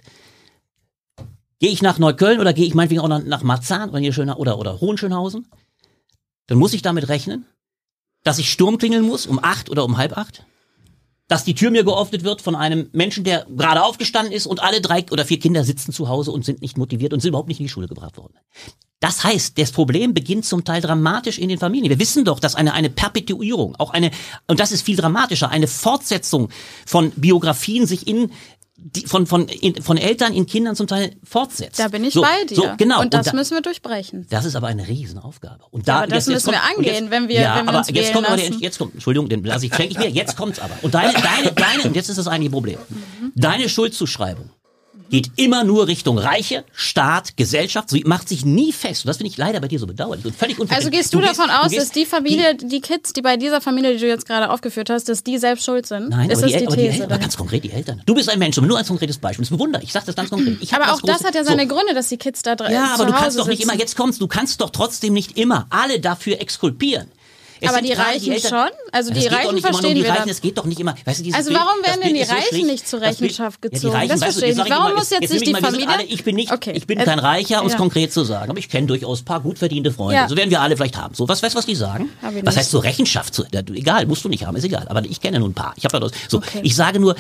Gehe 1.60 1.71
ich 1.71 1.82
nach 1.82 1.98
Neukölln 1.98 2.39
oder 2.39 2.54
gehe 2.54 2.65
ich 2.65 2.76
meinetwegen 2.76 3.02
auch 3.02 3.08
nach, 3.08 3.43
Marzahn 3.43 3.89
oder, 3.89 4.00
hier 4.00 4.38
oder, 4.38 4.60
oder 4.60 4.82
Hohenschönhausen, 4.82 5.48
dann 6.48 6.58
muss 6.58 6.74
ich 6.74 6.82
damit 6.82 7.08
rechnen, 7.08 7.45
dass 8.24 8.39
ich 8.39 8.52
Sturm 8.52 8.78
klingeln 8.78 9.06
muss 9.06 9.26
um 9.26 9.39
acht 9.41 9.69
oder 9.69 9.86
um 9.86 9.98
halb 9.98 10.17
acht, 10.17 10.45
dass 11.28 11.43
die 11.43 11.56
Tür 11.56 11.71
mir 11.71 11.84
geöffnet 11.84 12.24
wird 12.24 12.41
von 12.41 12.56
einem 12.56 12.89
Menschen, 12.91 13.24
der 13.24 13.45
gerade 13.50 13.84
aufgestanden 13.84 14.34
ist 14.34 14.45
und 14.45 14.62
alle 14.62 14.82
drei 14.82 15.06
oder 15.12 15.26
vier 15.26 15.39
Kinder 15.39 15.63
sitzen 15.63 15.91
zu 15.91 16.08
Hause 16.08 16.32
und 16.32 16.45
sind 16.45 16.62
nicht 16.62 16.78
motiviert 16.78 17.13
und 17.13 17.21
sind 17.21 17.30
überhaupt 17.30 17.48
nicht 17.48 17.60
in 17.60 17.65
die 17.65 17.71
Schule 17.71 17.88
gebracht 17.88 18.17
worden. 18.17 18.36
Das 19.00 19.24
heißt, 19.24 19.58
das 19.58 19.72
Problem 19.72 20.14
beginnt 20.14 20.46
zum 20.46 20.64
Teil 20.64 20.82
dramatisch 20.82 21.38
in 21.38 21.50
den 21.50 21.60
Familien. 21.60 21.90
Wir 21.90 22.00
wissen 22.00 22.26
doch, 22.26 22.40
dass 22.40 22.56
eine, 22.56 22.74
eine 22.74 22.90
Perpetuierung, 22.90 23.76
auch 23.76 23.92
eine, 23.92 24.12
und 24.48 24.60
das 24.60 24.72
ist 24.72 24.84
viel 24.84 24.96
dramatischer, 24.96 25.50
eine 25.50 25.68
Fortsetzung 25.68 26.50
von 26.86 27.12
Biografien 27.12 27.86
sich 27.86 28.08
in 28.08 28.32
die 28.78 29.08
von, 29.08 29.26
von, 29.26 29.48
in, 29.48 29.82
von 29.82 29.98
Eltern 29.98 30.34
in 30.34 30.46
Kindern 30.46 30.76
zum 30.76 30.86
Teil 30.88 31.16
fortsetzt. 31.24 31.80
Da 31.80 31.88
bin 31.88 32.04
ich 32.04 32.14
so, 32.14 32.22
bei 32.22 32.44
dir. 32.48 32.56
So, 32.56 32.70
genau. 32.78 33.00
Und 33.02 33.14
das 33.14 33.28
da, 33.28 33.34
müssen 33.34 33.56
wir 33.56 33.62
durchbrechen. 33.62 34.28
das 34.30 34.44
ist 34.44 34.56
aber 34.56 34.68
eine 34.68 34.86
Riesenaufgabe. 34.86 35.64
Und 35.72 35.88
Ja, 35.88 35.94
da, 35.94 35.98
aber 36.04 36.08
das 36.08 36.28
müssen 36.28 36.52
wir 36.52 36.60
kommt- 36.60 36.78
und 36.78 36.86
angehen, 36.86 37.10
wenn 37.10 37.30
wir- 37.30 37.40
ja, 37.40 37.56
wenn 37.56 37.66
wir 37.66 37.70
aber 37.70 37.78
uns 37.80 37.90
jetzt 37.90 38.12
kommt 38.14 38.28
aber 38.28 38.36
der, 38.36 38.50
jetzt 38.50 38.78
kommt, 38.78 38.94
Entschuldigung, 38.94 39.30
den 39.30 39.44
lasse 39.46 39.66
ich, 39.66 39.74
schenke 39.74 39.94
ich 39.94 39.98
mir, 39.98 40.10
jetzt 40.10 40.36
kommt's 40.36 40.60
aber. 40.60 40.74
Und 40.82 40.94
deine, 40.94 41.14
deine, 41.14 41.54
deine, 41.54 41.84
und 41.84 41.96
jetzt 41.96 42.10
ist 42.10 42.18
das 42.18 42.28
eigentliche 42.28 42.52
Problem. 42.52 42.78
Mhm. 42.90 43.32
Deine 43.36 43.70
Schuldzuschreibung 43.70 44.50
geht 45.10 45.32
immer 45.36 45.63
nur 45.63 45.88
Richtung 45.88 46.18
Reiche, 46.18 46.63
Staat, 46.74 47.38
Gesellschaft, 47.38 47.89
sie 47.89 48.04
macht 48.06 48.28
sich 48.30 48.44
nie 48.46 48.72
fest. 48.72 49.06
Und 49.06 49.10
das 49.10 49.18
finde 49.18 49.30
ich 49.32 49.38
leider 49.38 49.60
bei 49.60 49.68
dir 49.68 49.80
so 49.80 49.88
bedauerlich 49.88 50.26
und 50.26 50.36
völlig 50.36 50.56
Also 50.56 50.63
unverständlich. 50.63 51.00
gehst 51.02 51.13
du, 51.13 51.22
davon 51.22 51.50
aus, 51.50 51.70
gehst- 51.72 51.82
dass 51.82 51.91
die 51.91 52.06
Familie, 52.06 52.56
die 52.56 52.82
Kids, 52.82 53.13
die 53.13 53.22
bei 53.22 53.38
dieser 53.38 53.62
Familie, 53.62 53.94
die 53.94 54.00
du 54.00 54.08
jetzt 54.08 54.26
gerade 54.26 54.50
aufgeführt 54.50 54.89
hast, 54.89 55.08
dass 55.10 55.24
die 55.24 55.38
selbst 55.38 55.65
schuld 55.65 55.86
sind? 55.86 56.10
Nein, 56.10 56.30
ist 56.30 56.44
aber, 56.44 56.52
das 56.52 56.52
die, 56.54 56.58
die, 56.60 56.68
aber, 56.68 56.76
die, 56.76 57.04
aber 57.04 57.18
ganz 57.18 57.38
konkret 57.38 57.63
die 57.63 57.72
Eltern. 57.72 58.02
Du 58.06 58.15
bist 58.15 58.30
ein 58.30 58.39
Mensch, 58.39 58.58
nur 58.58 58.78
als 58.78 58.88
konkretes 58.88 59.18
Beispiel. 59.18 59.44
Das 59.44 59.50
ist 59.52 59.56
ein 59.56 59.60
Wunder. 59.60 59.82
Ich 59.84 59.91
sage 59.91 60.06
das 60.08 60.15
ganz 60.15 60.30
konkret. 60.30 60.58
Ich 60.62 60.74
aber 60.74 60.94
auch 60.94 61.02
das 61.02 61.24
hat 61.24 61.36
ja 61.36 61.44
so. 61.44 61.50
seine 61.52 61.68
Gründe, 61.68 61.94
dass 61.94 62.08
die 62.10 62.18
Kids 62.18 62.41
da 62.41 62.56
drin 62.56 62.72
Ja, 62.72 62.94
zu 62.96 63.04
aber 63.04 63.12
du 63.12 63.18
kannst 63.18 63.38
doch 63.39 63.48
nicht 63.48 63.58
sitzen. 63.60 63.70
immer, 63.72 63.80
jetzt 63.80 63.96
kommst 63.96 64.22
du 64.22 64.28
kannst 64.28 64.60
doch 64.62 64.70
trotzdem 64.72 65.13
nicht 65.13 65.38
immer 65.38 65.68
alle 65.70 66.00
dafür 66.00 66.39
exkulpieren. 66.41 67.08
Es 67.62 67.70
Aber 67.70 67.82
die 67.82 67.94
Reichen 67.94 68.34
Eltern- 68.34 68.50
schon? 68.50 68.70
Also 68.91 69.13
die 69.13 69.20
geht 69.22 69.32
doch 69.32 69.38
Reichen 69.38 69.56
um 69.56 69.62
verstehen 69.62 69.96
die 69.96 70.04
wir 70.04 70.10
Reichen, 70.10 70.22
dann. 70.24 70.30
es 70.30 70.41
geht 70.41 70.58
doch 70.58 70.65
nicht 70.65 70.80
immer. 70.80 70.96
Weißt 71.06 71.26
du, 71.26 71.32
Also 71.34 71.54
warum 71.54 71.84
werden 71.84 72.02
denn 72.02 72.13
die 72.13 72.24
so 72.24 72.34
Reichen 72.34 72.48
schlicht, 72.50 72.65
nicht 72.65 72.88
zur 72.88 73.00
das 73.00 73.22
Rechenschaft 73.22 73.60
Ja, 73.63 73.70
die 73.70 73.76
gezogen? 73.76 73.94
Reichen, 73.96 74.10
Das 74.10 74.20
verstehe 74.24 74.52
ich. 74.52 74.58
Warum 74.58 74.72
immer, 74.88 74.96
muss 74.96 75.10
jetzt 75.10 75.22
nicht 75.22 75.34
ich 75.48 75.54
die 75.54 75.62
Familie- 75.62 75.88
Alle, 75.88 76.04
ich 76.04 76.24
bin 76.24 76.36
nicht, 76.36 76.52
Okay. 76.52 76.72
ich 76.76 76.86
bin 76.88 77.00
Äh, 77.00 77.06
kein 77.06 77.20
Reicher, 77.20 77.62
um 77.62 77.68
es 77.68 77.74
ja. 77.74 77.78
konkret 77.80 78.12
zu 78.13 78.24
sagen, 78.24 78.50
aber 78.50 78.60
ich 78.60 78.70
kenne 78.70 78.88
durchaus 78.88 79.22
ein 79.22 79.26
paar 79.26 79.39
gut 79.39 79.58
verdiente 79.60 79.91
Freunde. 79.91 80.15
Ja. 80.15 80.28
So 80.30 80.36
werden 80.36 80.50
wir 80.50 80.62
alle 80.62 80.76
vielleicht 80.76 80.98
haben. 80.98 81.13
So, 81.15 81.28
was 81.30 81.41
weißt 81.44 81.56
du, 81.56 81.58
was 81.60 81.65
die 81.65 81.76
sagen? 81.76 82.10
Was 82.44 82.58
heißt 82.58 82.72
so 82.72 82.80
Rechenschaft? 82.80 83.34
Zu, 83.34 83.46
ja, 83.54 83.62
egal, 83.74 84.06
musst 84.06 84.24
du 84.26 84.30
nicht 84.30 84.46
haben, 84.46 84.56
ist 84.58 84.63
egal. 84.63 84.88
Aber 84.89 85.04
ich 85.06 85.22
kenne 85.22 85.39
nur 85.39 85.50
ein 85.50 85.54
paar. 85.54 85.74
Ich 85.78 85.86
habe 85.86 85.96
ja 85.96 86.00
das. 86.02 86.12
So, 86.30 86.38
Okay. 86.38 86.60
ich 86.63 86.76
sage 86.76 87.00
nur. 87.00 87.15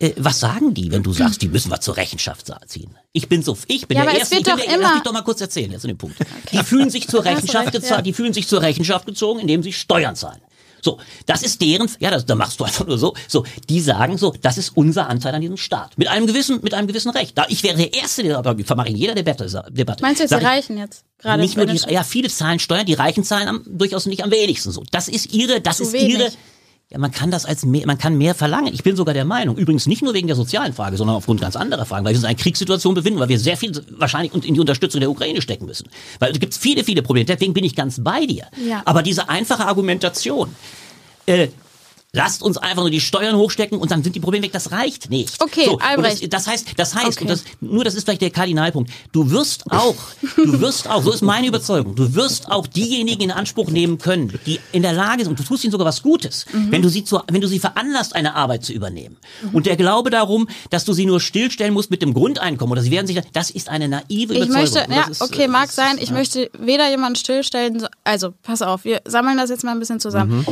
Äh, 0.00 0.12
Was 0.16 0.40
sagen 0.40 0.74
die, 0.74 0.90
wenn 0.90 1.02
du 1.02 1.12
sagst, 1.12 1.40
die 1.42 1.48
müssen 1.48 1.70
wir 1.70 1.80
zur 1.80 1.96
Rechenschaft 1.96 2.50
ziehen? 2.66 2.96
Ich 3.12 3.28
bin 3.28 3.42
so, 3.42 3.56
ich 3.66 3.86
bin 3.86 3.96
Ja, 3.96 4.04
der 4.04 4.18
Erste, 4.18 4.36
ich 4.36 4.42
bin 4.44 4.56
doch 4.56 4.64
der, 4.64 4.78
lass 4.78 4.94
mich 4.94 5.02
doch 5.02 5.12
mal 5.12 5.22
kurz 5.22 5.40
erzählen, 5.40 5.70
jetzt 5.70 5.84
in 5.84 5.88
dem 5.88 5.98
Punkt. 5.98 6.16
Die 6.52 6.58
fühlen 6.58 6.90
sich 6.90 7.06
zur 7.06 7.24
Rechenschaft 7.24 7.72
gezahlt, 7.72 7.98
ja. 7.98 8.02
die 8.02 8.12
fühlen 8.12 8.32
sich 8.32 8.48
zur 8.48 8.62
Rechenschaft 8.62 9.06
gezogen, 9.06 9.40
indem 9.40 9.62
sie 9.62 9.72
Steuern 9.72 10.16
zahlen. 10.16 10.40
So, 10.82 10.98
das 11.26 11.42
ist 11.42 11.60
deren, 11.60 11.90
ja, 11.98 12.10
das, 12.10 12.24
da 12.24 12.34
machst 12.34 12.58
du 12.58 12.64
einfach 12.64 12.86
nur 12.86 12.98
so, 12.98 13.14
so, 13.28 13.44
die 13.68 13.80
sagen 13.80 14.16
so, 14.16 14.34
das 14.40 14.56
ist 14.56 14.76
unser 14.76 15.08
Anteil 15.08 15.34
an 15.34 15.40
diesem 15.40 15.56
Staat. 15.56 15.98
Mit 15.98 16.08
einem 16.08 16.26
gewissen, 16.26 16.60
mit 16.62 16.72
einem 16.74 16.86
gewissen 16.86 17.10
Recht. 17.10 17.36
Da, 17.36 17.44
ich 17.48 17.62
wäre 17.62 17.76
der 17.76 17.92
Erste, 17.92 18.22
der, 18.22 18.38
aber 18.38 18.56
wir 18.56 18.64
vermache 18.64 18.88
in 18.88 18.96
jeder 18.96 19.14
Debatte, 19.14 19.46
Debatte. 19.70 20.02
Meinst 20.02 20.20
du 20.20 20.24
jetzt 20.24 20.32
die 20.32 20.38
ich, 20.38 20.44
Reichen 20.44 20.78
jetzt? 20.78 21.04
Gerade 21.18 21.42
nicht 21.42 21.56
nur 21.56 21.66
die, 21.66 21.78
ja, 21.92 22.02
viele 22.02 22.30
zahlen 22.30 22.58
Steuern, 22.58 22.86
die 22.86 22.94
Reichen 22.94 23.24
zahlen 23.24 23.48
am, 23.48 23.62
durchaus 23.66 24.06
nicht 24.06 24.24
am 24.24 24.30
wenigsten 24.30 24.70
so. 24.70 24.82
Das 24.90 25.08
ist 25.08 25.34
ihre, 25.34 25.60
das 25.60 25.78
Zu 25.78 25.82
ist 25.84 25.92
wenig. 25.92 26.14
ihre, 26.14 26.30
ja, 26.92 26.98
man 26.98 27.12
kann 27.12 27.30
das 27.30 27.46
als 27.46 27.64
mehr, 27.64 27.86
man 27.86 27.98
kann 27.98 28.18
mehr 28.18 28.34
verlangen. 28.34 28.74
Ich 28.74 28.82
bin 28.82 28.96
sogar 28.96 29.14
der 29.14 29.24
Meinung, 29.24 29.56
übrigens 29.56 29.86
nicht 29.86 30.02
nur 30.02 30.12
wegen 30.12 30.26
der 30.26 30.34
sozialen 30.34 30.72
Frage, 30.72 30.96
sondern 30.96 31.14
aufgrund 31.14 31.40
ganz 31.40 31.54
anderer 31.54 31.86
Fragen, 31.86 32.04
weil 32.04 32.12
wir 32.12 32.16
uns 32.16 32.24
in 32.24 32.28
einer 32.28 32.38
Kriegssituation 32.38 32.94
befinden, 32.94 33.20
weil 33.20 33.28
wir 33.28 33.38
sehr 33.38 33.56
viel 33.56 33.70
wahrscheinlich 33.90 34.34
in 34.34 34.54
die 34.54 34.60
Unterstützung 34.60 35.00
der 35.00 35.08
Ukraine 35.08 35.40
stecken 35.40 35.66
müssen. 35.66 35.88
Weil 36.18 36.32
es 36.32 36.40
gibt 36.40 36.52
viele, 36.52 36.82
viele 36.82 37.02
Probleme. 37.02 37.26
Deswegen 37.26 37.54
bin 37.54 37.62
ich 37.62 37.76
ganz 37.76 38.02
bei 38.02 38.26
dir. 38.26 38.46
Ja. 38.66 38.82
Aber 38.86 39.04
diese 39.04 39.28
einfache 39.28 39.66
Argumentation, 39.66 40.56
äh, 41.26 41.46
Lasst 42.12 42.42
uns 42.42 42.58
einfach 42.58 42.82
nur 42.82 42.90
die 42.90 43.00
Steuern 43.00 43.36
hochstecken 43.36 43.78
und 43.78 43.92
dann 43.92 44.02
sind 44.02 44.16
die 44.16 44.20
Probleme 44.20 44.44
weg. 44.46 44.52
Das 44.52 44.72
reicht 44.72 45.10
nicht. 45.10 45.40
Okay, 45.40 45.68
und 45.68 45.80
Albrecht. 45.80 46.22
Das, 46.32 46.44
das 46.44 46.46
heißt, 46.48 46.66
das 46.76 46.94
heißt, 46.96 47.06
Okay. 47.06 47.20
und 47.22 47.30
das, 47.30 47.44
nur 47.60 47.84
das 47.84 47.94
ist 47.94 48.02
vielleicht 48.04 48.22
der 48.22 48.30
Kardinalpunkt. 48.30 48.90
Du 49.12 49.30
wirst 49.30 49.70
auch, 49.70 49.94
du 50.36 50.60
wirst 50.60 50.88
auch, 50.90 51.02
so 51.04 51.12
ist 51.12 51.22
meine 51.22 51.46
Überzeugung, 51.46 51.94
du 51.94 52.12
wirst 52.16 52.50
auch 52.50 52.66
diejenigen 52.66 53.22
in 53.22 53.30
Anspruch 53.30 53.70
nehmen 53.70 53.98
können, 53.98 54.38
die 54.44 54.58
in 54.72 54.82
der 54.82 54.92
Lage 54.92 55.22
sind, 55.22 55.30
und 55.30 55.38
du 55.38 55.44
tust 55.44 55.62
ihnen 55.62 55.70
sogar 55.70 55.86
was 55.86 56.02
Gutes, 56.02 56.46
Mhm. 56.52 56.72
wenn 56.72 56.82
du 56.82 56.88
sie 56.88 57.04
zu, 57.04 57.20
wenn 57.30 57.40
du 57.40 57.46
sie 57.46 57.60
veranlasst, 57.60 58.16
eine 58.16 58.34
Arbeit 58.34 58.64
zu 58.64 58.72
übernehmen. 58.72 59.16
Und 59.52 59.66
der 59.66 59.76
Glaube 59.76 60.10
darum, 60.10 60.48
dass 60.70 60.84
du 60.84 60.92
sie 60.92 61.06
nur 61.06 61.20
stillstellen 61.20 61.72
musst 61.72 61.90
mit 61.92 62.02
dem 62.02 62.12
Grundeinkommen 62.12 62.72
oder 62.72 62.82
sie 62.82 62.90
werden 62.90 63.06
sich, 63.06 63.20
das 63.32 63.50
ist 63.50 63.68
eine 63.68 63.86
naive 63.88 64.34
Ich 64.34 64.46
Überzeugung. 64.48 64.52
möchte, 64.54 64.84
Und 64.88 64.94
ja, 64.96 65.02
ist, 65.08 65.22
okay, 65.22 65.44
äh, 65.44 65.48
mag 65.48 65.66
das 65.66 65.76
sein. 65.76 65.96
ist, 65.96 66.02
Ich 66.02 66.08
ja. 66.08 66.14
möchte 66.16 66.50
weder 66.58 66.90
jemanden 66.90 67.14
stillstellen, 67.16 67.78
so- 67.78 67.86
also 68.02 68.32
pass 68.42 68.62
auf, 68.62 68.84
wir 68.84 69.00
sammeln 69.06 69.36
das 69.36 69.48
jetzt 69.50 69.62
mal 69.62 69.70
ein 69.72 69.78
bisschen 69.78 70.00
zusammen. 70.00 70.38
Mhm. 70.38 70.46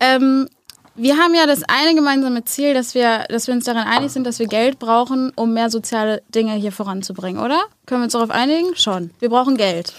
Ähm, 0.00 0.48
wir 0.94 1.16
haben 1.16 1.34
ja 1.34 1.46
das 1.46 1.62
eine 1.68 1.94
gemeinsame 1.94 2.44
Ziel, 2.44 2.74
dass 2.74 2.94
wir, 2.94 3.24
dass 3.28 3.46
wir 3.46 3.54
uns 3.54 3.64
darin 3.64 3.82
einig 3.82 4.12
sind, 4.12 4.24
dass 4.24 4.38
wir 4.38 4.46
Geld 4.46 4.78
brauchen, 4.78 5.32
um 5.36 5.54
mehr 5.54 5.70
soziale 5.70 6.22
Dinge 6.34 6.54
hier 6.54 6.72
voranzubringen, 6.72 7.42
oder? 7.42 7.60
Können 7.86 8.02
wir 8.02 8.04
uns 8.04 8.12
darauf 8.12 8.30
einigen? 8.30 8.76
Schon. 8.76 9.10
Wir 9.18 9.28
brauchen 9.30 9.56
Geld. 9.56 9.92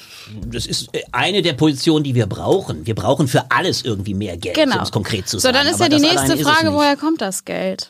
Das 0.48 0.66
ist 0.66 0.94
äh, 0.96 1.02
eine 1.12 1.42
der 1.42 1.54
Positionen, 1.54 2.04
die 2.04 2.16
wir 2.16 2.28
brauchen. 2.28 2.86
Wir 2.86 2.96
brauchen 2.96 3.28
für 3.28 3.50
alles 3.52 3.84
irgendwie 3.84 4.14
mehr 4.14 4.38
Geld, 4.38 4.56
Genau. 4.56 4.78
um 4.78 4.82
es 4.84 4.92
konkret 4.92 5.28
zu 5.28 5.38
So, 5.38 5.42
sagen. 5.44 5.56
dann 5.56 5.68
ist 5.68 5.82
Aber 5.82 5.92
ja 5.92 5.98
die 5.98 6.04
nächste 6.06 6.38
Frage, 6.38 6.74
woher 6.74 6.96
kommt 6.96 7.22
das 7.22 7.44
Geld? 7.46 7.90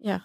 Ja. 0.00 0.12
Ja, 0.14 0.20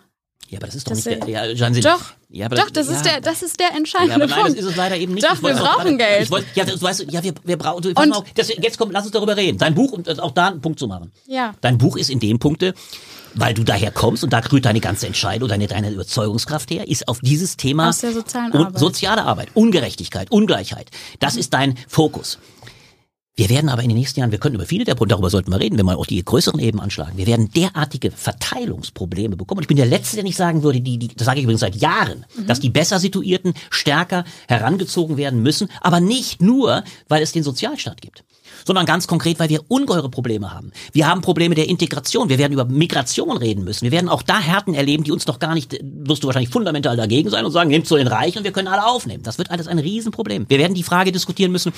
aber 0.57 0.65
das 0.67 0.75
ist 0.75 0.87
doch 0.87 0.91
Das 0.95 1.05
nicht 1.05 1.23
der, 1.23 1.29
ja, 1.29 1.45
Jansen, 1.45 1.81
Doch, 1.83 2.01
ja, 2.29 2.45
aber 2.47 2.55
doch, 2.55 2.69
das 2.69 2.87
ist 2.87 3.05
ja. 3.05 3.13
der, 3.13 3.21
das 3.21 3.41
ist 3.41 3.59
der 3.59 3.69
Ja, 3.71 3.77
entscheidende 3.77 4.15
aber 4.15 4.25
nein, 4.27 4.35
das 4.35 4.43
Punkt. 4.45 4.59
ist 4.59 4.65
es 4.65 4.75
leider 4.75 4.97
eben 4.97 5.13
nicht. 5.13 5.25
Doch, 5.27 5.41
wir 5.41 5.55
auch 5.55 5.59
brauchen 5.59 5.97
gerade- 5.97 6.17
Geld. 6.17 6.31
Wollte, 6.31 6.47
ja, 6.55 6.65
du 6.65 6.81
weißt, 6.81 7.05
ja, 7.09 7.23
wir, 7.23 7.33
wir 7.43 7.57
brauchen, 7.57 7.81
du, 7.81 7.89
Und- 7.89 8.13
auf, 8.13 8.23
das, 8.35 8.49
jetzt 8.49 8.77
komm, 8.77 8.91
lass 8.91 9.03
uns 9.03 9.11
darüber 9.11 9.35
reden. 9.37 9.57
Dein 9.57 9.75
Buch, 9.75 9.91
und 9.91 10.19
auch 10.19 10.31
da 10.31 10.47
einen 10.47 10.61
Punkt 10.61 10.79
zu 10.79 10.87
machen. 10.87 11.11
Ja. 11.27 11.53
Dein 11.61 11.77
Buch 11.77 11.97
ist 11.97 12.09
in 12.09 12.19
dem 12.19 12.39
Punkte, 12.39 12.73
weil 13.35 13.53
du 13.53 13.63
daher 13.63 13.91
kommst 13.91 14.23
und 14.23 14.33
da 14.33 14.39
rührt 14.51 14.65
deine 14.65 14.79
ganze 14.79 15.05
Entscheidung, 15.07 15.49
deine, 15.49 15.67
deine 15.67 15.91
Überzeugungskraft 15.91 16.71
her, 16.71 16.87
ist 16.87 17.07
auf 17.07 17.19
dieses 17.21 17.57
Thema 17.57 17.89
Aus 17.89 17.99
der 17.99 18.11
sozialen 18.13 18.51
Arbeit. 18.53 18.79
soziale 18.79 19.23
Arbeit, 19.23 19.49
Ungerechtigkeit, 19.53 20.31
Ungleichheit. 20.31 20.89
Das 21.19 21.35
ist 21.35 21.53
dein 21.53 21.77
Fokus. 21.87 22.39
Wir 23.39 23.49
werden 23.49 23.69
aber 23.69 23.83
in 23.83 23.87
den 23.87 23.97
nächsten 23.97 24.19
Jahren, 24.19 24.33
wir 24.33 24.37
können 24.37 24.55
über 24.55 24.65
viele 24.65 24.83
der 24.83 24.95
Punkte, 24.95 25.13
darüber 25.13 25.29
sollten 25.29 25.49
wir 25.49 25.61
reden, 25.61 25.77
wenn 25.77 25.85
wir 25.85 25.97
auch 25.97 26.05
die 26.05 26.21
größeren 26.25 26.59
Ebenen 26.59 26.83
anschlagen. 26.83 27.17
Wir 27.17 27.25
werden 27.25 27.49
derartige 27.49 28.11
Verteilungsprobleme 28.11 29.37
bekommen. 29.37 29.59
Und 29.59 29.63
ich 29.63 29.69
bin 29.69 29.77
der 29.77 29.85
Letzte, 29.85 30.17
der 30.17 30.25
nicht 30.25 30.35
sagen 30.35 30.61
würde, 30.61 30.81
die, 30.81 30.97
die, 30.97 31.07
das 31.07 31.23
sage 31.23 31.39
ich 31.39 31.45
übrigens 31.45 31.61
seit 31.61 31.77
Jahren, 31.77 32.25
dass 32.47 32.59
die 32.59 32.69
besser 32.69 32.99
situierten 32.99 33.53
stärker 33.69 34.25
herangezogen 34.49 35.15
werden 35.15 35.41
müssen, 35.41 35.69
aber 35.79 36.01
nicht 36.01 36.41
nur, 36.41 36.83
weil 37.07 37.23
es 37.23 37.31
den 37.31 37.43
Sozialstaat 37.43 38.01
gibt 38.01 38.25
sondern 38.65 38.85
ganz 38.85 39.07
konkret, 39.07 39.39
weil 39.39 39.49
wir 39.49 39.61
ungeheure 39.67 40.09
Probleme 40.09 40.53
haben. 40.53 40.71
Wir 40.91 41.07
haben 41.07 41.21
Probleme 41.21 41.55
der 41.55 41.67
Integration. 41.67 42.29
Wir 42.29 42.37
werden 42.37 42.53
über 42.53 42.65
Migration 42.65 43.37
reden 43.37 43.63
müssen. 43.63 43.83
Wir 43.83 43.91
werden 43.91 44.09
auch 44.09 44.21
da 44.21 44.39
Härten 44.39 44.73
erleben, 44.73 45.03
die 45.03 45.11
uns 45.11 45.25
doch 45.25 45.39
gar 45.39 45.53
nicht, 45.53 45.77
wirst 45.81 46.23
du 46.23 46.27
wahrscheinlich 46.27 46.51
fundamental 46.51 46.95
dagegen 46.97 47.29
sein 47.29 47.45
und 47.45 47.51
sagen, 47.51 47.69
nehmt 47.69 47.87
zu 47.87 47.95
den 47.95 48.07
Reichen 48.07 48.39
und 48.39 48.43
wir 48.43 48.51
können 48.51 48.67
alle 48.67 48.85
aufnehmen. 48.85 49.23
Das 49.23 49.37
wird 49.37 49.51
alles 49.51 49.67
ein 49.67 49.79
Riesenproblem. 49.79 50.45
Wir 50.47 50.59
werden 50.59 50.73
die 50.73 50.83
Frage 50.83 51.11
diskutieren 51.11 51.51
müssen, 51.51 51.73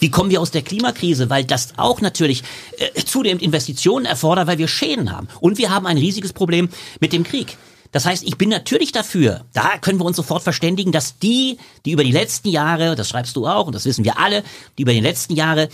wie 0.00 0.10
kommen 0.10 0.30
wir 0.30 0.40
aus 0.40 0.50
der 0.50 0.62
Klimakrise, 0.62 1.30
weil 1.30 1.44
das 1.44 1.74
auch 1.76 2.00
natürlich 2.00 2.42
äh, 2.78 3.04
zunehmend 3.04 3.42
Investitionen 3.42 4.06
erfordert, 4.06 4.46
weil 4.46 4.58
wir 4.58 4.68
Schäden 4.68 5.12
haben. 5.12 5.28
Und 5.40 5.58
wir 5.58 5.70
haben 5.70 5.86
ein 5.86 5.98
riesiges 5.98 6.32
Problem 6.32 6.68
mit 7.00 7.12
dem 7.12 7.24
Krieg. 7.24 7.56
Das 7.92 8.04
heißt, 8.04 8.24
ich 8.24 8.36
bin 8.36 8.50
natürlich 8.50 8.92
dafür, 8.92 9.46
da 9.54 9.78
können 9.78 9.98
wir 9.98 10.04
uns 10.04 10.16
sofort 10.16 10.42
verständigen, 10.42 10.92
dass 10.92 11.18
die, 11.18 11.56
die 11.86 11.92
über 11.92 12.04
die 12.04 12.12
letzten 12.12 12.48
Jahre, 12.48 12.94
das 12.94 13.08
schreibst 13.08 13.36
du 13.36 13.46
auch 13.46 13.66
und 13.66 13.74
das 13.74 13.86
wissen 13.86 14.04
wir 14.04 14.18
alle, 14.18 14.42
die 14.76 14.82
über 14.82 14.92
die 14.92 15.00
letzten 15.00 15.34
Jahre 15.34 15.68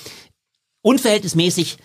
unverhältnismäßig 0.82 1.78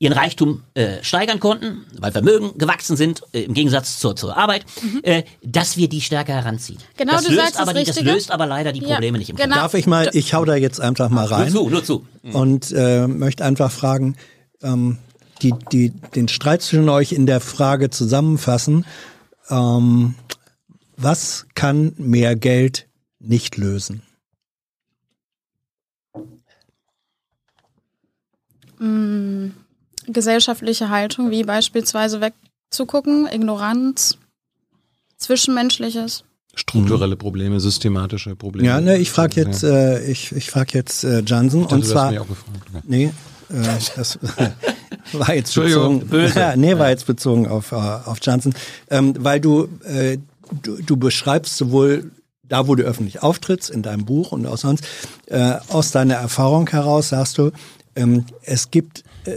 ihren 0.00 0.12
Reichtum 0.12 0.64
äh, 0.74 1.02
steigern 1.02 1.40
konnten, 1.40 1.86
weil 1.98 2.12
Vermögen 2.12 2.58
gewachsen 2.58 2.96
sind, 2.96 3.22
äh, 3.32 3.42
im 3.42 3.54
Gegensatz 3.54 3.98
zur, 3.98 4.16
zur 4.16 4.36
Arbeit, 4.36 4.64
äh, 5.02 5.22
dass 5.42 5.76
wir 5.76 5.88
die 5.88 6.00
stärker 6.00 6.34
heranziehen. 6.34 6.78
Mhm. 6.78 6.96
Genau, 6.98 7.12
das 7.12 7.22
du 7.22 7.30
löst 7.30 7.40
sagst 7.40 7.54
das 7.54 7.68
aber 7.68 7.78
die, 7.78 7.84
das 7.86 8.00
löst 8.00 8.30
aber 8.30 8.46
leider 8.46 8.72
die 8.72 8.80
Ja, 8.80 8.94
Probleme 8.94 9.18
nicht 9.18 9.30
im 9.30 9.36
genau. 9.36 9.54
Darf 9.54 9.74
ich 9.74 9.86
mal, 9.86 10.10
ich 10.12 10.34
hau 10.34 10.44
da 10.44 10.56
jetzt 10.56 10.80
einfach 10.80 11.08
mal 11.08 11.28
Nur 11.28 11.30
rein 11.38 11.50
zu, 11.50 11.68
nur 11.70 11.84
zu. 11.84 12.06
und 12.32 12.72
äh, 12.72 13.06
möchte 13.06 13.44
einfach 13.44 13.70
fragen, 13.70 14.16
ähm, 14.62 14.98
die, 15.42 15.54
die 15.72 15.90
den 15.90 16.28
Streit 16.28 16.62
zwischen 16.62 16.88
euch 16.88 17.12
in 17.12 17.26
der 17.26 17.40
Frage 17.40 17.90
zusammenfassen, 17.90 18.84
ähm, 19.48 20.14
was 20.96 21.46
kann 21.54 21.92
mehr 21.96 22.36
Geld 22.36 22.86
nicht 23.20 23.56
lösen? 23.56 24.02
Gesellschaftliche 30.06 30.88
Haltung, 30.90 31.30
wie 31.30 31.44
beispielsweise 31.44 32.20
wegzugucken, 32.20 33.26
Ignoranz, 33.26 34.18
Zwischenmenschliches. 35.16 36.24
Strukturelle 36.54 37.16
Probleme, 37.16 37.58
systematische 37.58 38.36
Probleme. 38.36 38.68
Ja, 38.68 38.80
ne, 38.80 38.96
ich 38.98 39.10
frage 39.10 39.40
jetzt, 39.40 39.62
Ja. 39.62 39.70
äh, 39.96 40.10
ich, 40.10 40.30
ich 40.32 40.50
frage 40.50 40.70
jetzt 40.74 41.02
äh, 41.02 41.22
Jansen 41.26 41.62
Ich 41.62 41.66
dachte, 41.66 41.74
und 41.76 41.84
zwar, 41.86 42.10
mich 42.10 42.20
auch 42.20 42.28
gefragt. 42.28 42.84
Nee, 42.86 43.04
äh, 43.48 43.62
das 43.96 44.18
war 45.12 45.34
jetzt 45.34 45.54
bezogen, 45.54 46.06
böse. 46.06 46.38
Ja, 46.38 46.56
nee, 46.56 46.78
war 46.78 46.90
jetzt 46.90 47.06
bezogen 47.06 47.48
auf 47.48 47.72
äh, 47.72 47.74
auf 47.74 48.18
Jansen, 48.22 48.54
ähm, 48.90 49.14
weil 49.18 49.40
du, 49.40 49.68
äh, 49.84 50.18
du 50.62 50.80
du 50.80 50.96
beschreibst 50.96 51.56
sowohl 51.56 52.12
da, 52.44 52.68
wo 52.68 52.74
du 52.76 52.84
öffentlich 52.84 53.22
auftrittst, 53.22 53.70
in 53.70 53.82
deinem 53.82 54.04
Buch 54.04 54.30
und 54.30 54.46
auch 54.46 54.58
sonst, 54.58 54.84
äh, 55.26 55.54
aus 55.68 55.90
deiner 55.90 56.14
Erfahrung 56.14 56.68
heraus 56.68 57.08
sagst 57.08 57.38
du, 57.38 57.50
ähm, 57.96 58.24
es 58.42 58.70
gibt 58.70 59.04
äh, 59.24 59.32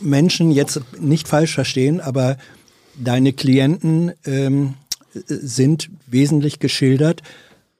Menschen, 0.00 0.50
jetzt 0.50 0.80
nicht 1.00 1.28
falsch 1.28 1.54
verstehen, 1.54 2.00
aber 2.00 2.36
deine 2.96 3.32
Klienten 3.32 4.12
ähm, 4.24 4.74
sind 5.14 5.90
wesentlich 6.06 6.58
geschildert 6.58 7.22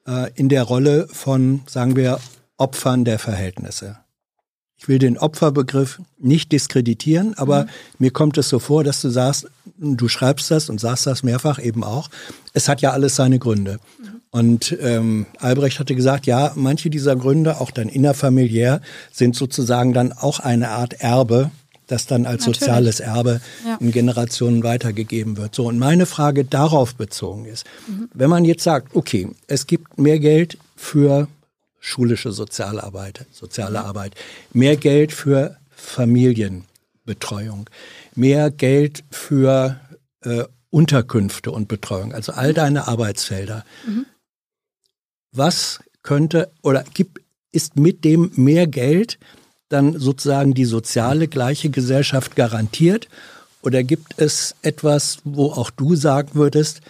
äh, 0.06 0.30
in 0.34 0.48
der 0.48 0.64
Rolle 0.64 1.08
von, 1.10 1.62
sagen 1.66 1.96
wir, 1.96 2.20
Opfern 2.56 3.04
der 3.04 3.18
Verhältnisse. 3.18 3.98
Ich 4.76 4.88
will 4.88 4.98
den 4.98 5.16
Opferbegriff 5.16 6.00
nicht 6.18 6.50
diskreditieren, 6.50 7.34
aber 7.38 7.66
mir 7.98 8.10
kommt 8.10 8.36
es 8.36 8.48
so 8.48 8.58
vor, 8.58 8.82
dass 8.82 9.00
du 9.00 9.10
sagst, 9.10 9.46
du 9.78 10.08
schreibst 10.08 10.50
das 10.50 10.68
und 10.68 10.80
sagst 10.80 11.06
das 11.06 11.22
mehrfach 11.22 11.60
eben 11.60 11.84
auch, 11.84 12.10
es 12.52 12.68
hat 12.68 12.82
ja 12.82 12.90
alles 12.90 13.14
seine 13.14 13.38
Gründe. 13.38 13.78
Und 14.34 14.74
ähm, 14.80 15.26
Albrecht 15.38 15.78
hatte 15.78 15.94
gesagt, 15.94 16.24
ja, 16.26 16.52
manche 16.54 16.88
dieser 16.88 17.14
Gründe, 17.16 17.60
auch 17.60 17.70
dann 17.70 17.90
innerfamiliär, 17.90 18.80
sind 19.12 19.36
sozusagen 19.36 19.92
dann 19.92 20.12
auch 20.12 20.40
eine 20.40 20.70
Art 20.70 20.94
Erbe, 20.94 21.50
das 21.86 22.06
dann 22.06 22.24
als 22.24 22.46
Natürlich. 22.46 22.60
soziales 22.60 23.00
Erbe 23.00 23.42
Ja. 23.66 23.76
in 23.78 23.92
Generationen 23.92 24.62
weitergegeben 24.64 25.36
wird. 25.36 25.54
So, 25.54 25.66
und 25.66 25.78
meine 25.78 26.06
Frage 26.06 26.46
darauf 26.46 26.94
bezogen 26.94 27.44
ist, 27.44 27.66
wenn 28.14 28.30
man 28.30 28.46
jetzt 28.46 28.64
sagt, 28.64 28.96
okay, 28.96 29.28
es 29.48 29.66
gibt 29.66 29.98
mehr 29.98 30.18
Geld 30.18 30.56
für 30.76 31.28
schulische 31.78 32.32
Sozialarbeit, 32.32 33.26
soziale 33.32 33.84
Arbeit, 33.84 34.14
mehr 34.54 34.76
Geld 34.76 35.12
für 35.12 35.58
Familienbetreuung, 35.76 37.68
mehr 38.14 38.50
Geld 38.50 39.04
für 39.10 39.78
äh, 40.22 40.44
Unterkünfte 40.70 41.50
und 41.50 41.68
Betreuung, 41.68 42.14
also 42.14 42.32
all 42.32 42.54
deine 42.54 42.88
Arbeitsfelder. 42.88 43.64
Was 45.32 45.80
könnte 46.02 46.50
oder 46.62 46.84
gibt, 46.94 47.20
ist 47.52 47.76
mit 47.76 48.04
dem 48.04 48.30
mehr 48.36 48.66
Geld 48.66 49.18
dann 49.68 49.98
sozusagen 49.98 50.52
die 50.52 50.66
soziale 50.66 51.28
gleiche 51.28 51.70
Gesellschaft 51.70 52.36
garantiert? 52.36 53.08
Oder 53.62 53.82
gibt 53.82 54.18
es 54.18 54.54
etwas, 54.62 55.18
wo 55.24 55.52
auch 55.52 55.70
du 55.70 55.94
sagen 55.94 56.30
würdest, 56.34 56.82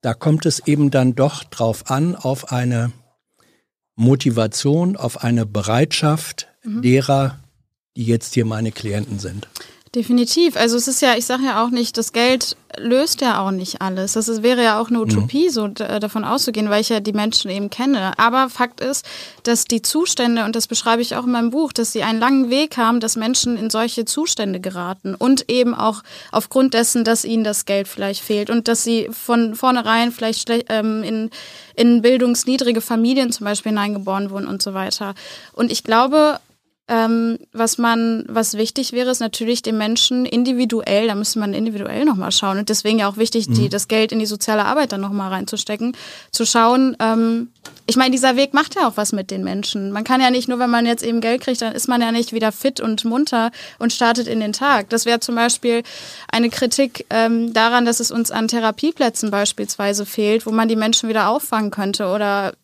da 0.00 0.14
kommt 0.14 0.46
es 0.46 0.66
eben 0.66 0.90
dann 0.90 1.14
doch 1.14 1.44
drauf 1.44 1.90
an, 1.90 2.16
auf 2.16 2.50
eine 2.50 2.92
Motivation, 3.94 4.96
auf 4.96 5.22
eine 5.22 5.46
Bereitschaft 5.46 6.48
derer, 6.64 7.38
die 7.96 8.04
jetzt 8.04 8.34
hier 8.34 8.46
meine 8.46 8.72
Klienten 8.72 9.18
sind? 9.18 9.48
Definitiv. 9.94 10.56
Also 10.56 10.78
es 10.78 10.88
ist 10.88 11.02
ja, 11.02 11.16
ich 11.18 11.26
sage 11.26 11.42
ja 11.44 11.62
auch 11.62 11.68
nicht, 11.68 11.98
das 11.98 12.14
Geld 12.14 12.56
löst 12.78 13.20
ja 13.20 13.42
auch 13.42 13.50
nicht 13.50 13.82
alles. 13.82 14.14
Das 14.14 14.26
ist, 14.26 14.42
wäre 14.42 14.64
ja 14.64 14.80
auch 14.80 14.88
eine 14.88 15.02
Utopie, 15.02 15.50
so 15.50 15.68
d- 15.68 15.98
davon 16.00 16.24
auszugehen, 16.24 16.70
weil 16.70 16.80
ich 16.80 16.88
ja 16.88 17.00
die 17.00 17.12
Menschen 17.12 17.50
eben 17.50 17.68
kenne. 17.68 18.18
Aber 18.18 18.48
Fakt 18.48 18.80
ist, 18.80 19.04
dass 19.42 19.66
die 19.66 19.82
Zustände, 19.82 20.46
und 20.46 20.56
das 20.56 20.66
beschreibe 20.66 21.02
ich 21.02 21.14
auch 21.14 21.24
in 21.24 21.32
meinem 21.32 21.50
Buch, 21.50 21.74
dass 21.74 21.92
sie 21.92 22.02
einen 22.04 22.20
langen 22.20 22.48
Weg 22.48 22.78
haben, 22.78 23.00
dass 23.00 23.16
Menschen 23.16 23.58
in 23.58 23.68
solche 23.68 24.06
Zustände 24.06 24.60
geraten. 24.60 25.14
Und 25.14 25.50
eben 25.50 25.74
auch 25.74 26.02
aufgrund 26.30 26.72
dessen, 26.72 27.04
dass 27.04 27.26
ihnen 27.26 27.44
das 27.44 27.66
Geld 27.66 27.86
vielleicht 27.86 28.22
fehlt 28.22 28.48
und 28.48 28.68
dass 28.68 28.84
sie 28.84 29.10
von 29.12 29.54
vornherein 29.54 30.10
vielleicht 30.10 30.48
ähm, 30.70 31.02
in, 31.02 31.28
in 31.76 32.00
bildungsniedrige 32.00 32.80
Familien 32.80 33.30
zum 33.30 33.44
Beispiel 33.44 33.72
hineingeboren 33.72 34.30
wurden 34.30 34.46
und 34.46 34.62
so 34.62 34.72
weiter. 34.72 35.14
Und 35.52 35.70
ich 35.70 35.84
glaube, 35.84 36.40
ähm, 36.88 37.38
was 37.52 37.78
man, 37.78 38.24
was 38.28 38.54
wichtig 38.54 38.92
wäre, 38.92 39.10
ist 39.10 39.20
natürlich 39.20 39.62
den 39.62 39.78
Menschen 39.78 40.26
individuell, 40.26 41.06
da 41.06 41.14
müsste 41.14 41.38
man 41.38 41.54
individuell 41.54 42.04
nochmal 42.04 42.32
schauen 42.32 42.58
und 42.58 42.68
deswegen 42.68 42.98
ja 42.98 43.08
auch 43.08 43.16
wichtig, 43.16 43.46
die, 43.48 43.68
das 43.68 43.88
Geld 43.88 44.12
in 44.12 44.18
die 44.18 44.26
soziale 44.26 44.64
Arbeit 44.64 44.92
dann 44.92 45.00
nochmal 45.00 45.30
reinzustecken, 45.30 45.96
zu 46.32 46.44
schauen, 46.44 46.96
ähm, 47.00 47.48
ich 47.86 47.96
meine, 47.96 48.10
dieser 48.10 48.36
Weg 48.36 48.54
macht 48.54 48.74
ja 48.74 48.88
auch 48.88 48.96
was 48.96 49.12
mit 49.12 49.30
den 49.30 49.44
Menschen. 49.44 49.92
Man 49.92 50.04
kann 50.04 50.20
ja 50.20 50.30
nicht 50.30 50.48
nur, 50.48 50.58
wenn 50.58 50.70
man 50.70 50.86
jetzt 50.86 51.02
eben 51.02 51.20
Geld 51.20 51.42
kriegt, 51.42 51.62
dann 51.62 51.72
ist 51.72 51.88
man 51.88 52.00
ja 52.00 52.12
nicht 52.12 52.32
wieder 52.32 52.52
fit 52.52 52.80
und 52.80 53.04
munter 53.04 53.50
und 53.78 53.92
startet 53.92 54.28
in 54.28 54.40
den 54.40 54.52
Tag. 54.52 54.88
Das 54.90 55.04
wäre 55.04 55.20
zum 55.20 55.34
Beispiel 55.34 55.82
eine 56.30 56.48
Kritik 56.48 57.06
ähm, 57.10 57.52
daran, 57.52 57.84
dass 57.84 58.00
es 58.00 58.10
uns 58.10 58.30
an 58.30 58.48
Therapieplätzen 58.48 59.30
beispielsweise 59.30 60.06
fehlt, 60.06 60.46
wo 60.46 60.50
man 60.50 60.68
die 60.68 60.76
Menschen 60.76 61.08
wieder 61.08 61.28
auffangen 61.28 61.70
könnte 61.70 62.06
oder 62.06 62.54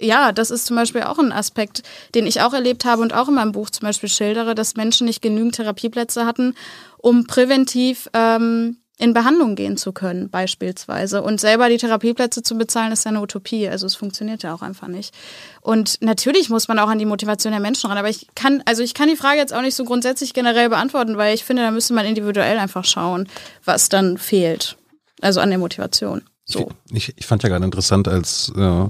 ja, 0.00 0.32
das 0.32 0.50
ist 0.50 0.66
zum 0.66 0.76
Beispiel 0.76 1.02
auch 1.02 1.18
ein 1.18 1.32
Aspekt, 1.32 1.82
den 2.14 2.26
ich 2.26 2.40
auch 2.40 2.52
erlebt 2.52 2.84
habe 2.84 3.02
und 3.02 3.14
auch 3.14 3.28
in 3.28 3.34
meinem 3.34 3.52
Buch 3.52 3.70
zum 3.70 3.86
Beispiel 3.86 4.08
schildere, 4.08 4.54
dass 4.54 4.76
Menschen 4.76 5.06
nicht 5.06 5.22
genügend 5.22 5.56
Therapieplätze 5.56 6.26
hatten, 6.26 6.54
um 6.98 7.26
präventiv 7.26 8.08
ähm, 8.12 8.78
in 8.96 9.12
Behandlung 9.12 9.56
gehen 9.56 9.76
zu 9.76 9.92
können, 9.92 10.30
beispielsweise. 10.30 11.22
Und 11.22 11.40
selber 11.40 11.68
die 11.68 11.78
Therapieplätze 11.78 12.42
zu 12.42 12.56
bezahlen, 12.56 12.92
ist 12.92 13.04
ja 13.04 13.10
eine 13.10 13.20
Utopie. 13.20 13.68
Also 13.68 13.86
es 13.86 13.96
funktioniert 13.96 14.44
ja 14.44 14.54
auch 14.54 14.62
einfach 14.62 14.86
nicht. 14.86 15.12
Und 15.60 16.00
natürlich 16.00 16.48
muss 16.48 16.68
man 16.68 16.78
auch 16.78 16.88
an 16.88 17.00
die 17.00 17.04
Motivation 17.04 17.52
der 17.52 17.60
Menschen 17.60 17.88
ran. 17.88 17.98
Aber 17.98 18.08
ich 18.08 18.28
kann, 18.36 18.62
also 18.66 18.82
ich 18.82 18.94
kann 18.94 19.08
die 19.08 19.16
Frage 19.16 19.38
jetzt 19.38 19.52
auch 19.52 19.62
nicht 19.62 19.74
so 19.74 19.84
grundsätzlich 19.84 20.32
generell 20.32 20.68
beantworten, 20.68 21.16
weil 21.16 21.34
ich 21.34 21.44
finde, 21.44 21.62
da 21.62 21.72
müsste 21.72 21.92
man 21.92 22.06
individuell 22.06 22.58
einfach 22.58 22.84
schauen, 22.84 23.28
was 23.64 23.88
dann 23.88 24.16
fehlt. 24.16 24.76
Also 25.20 25.40
an 25.40 25.50
der 25.50 25.58
Motivation. 25.58 26.22
So. 26.44 26.70
Ich, 26.92 27.14
ich 27.16 27.26
fand 27.26 27.42
ja 27.42 27.48
gerade 27.48 27.64
interessant, 27.64 28.06
als 28.06 28.52
äh, 28.56 28.86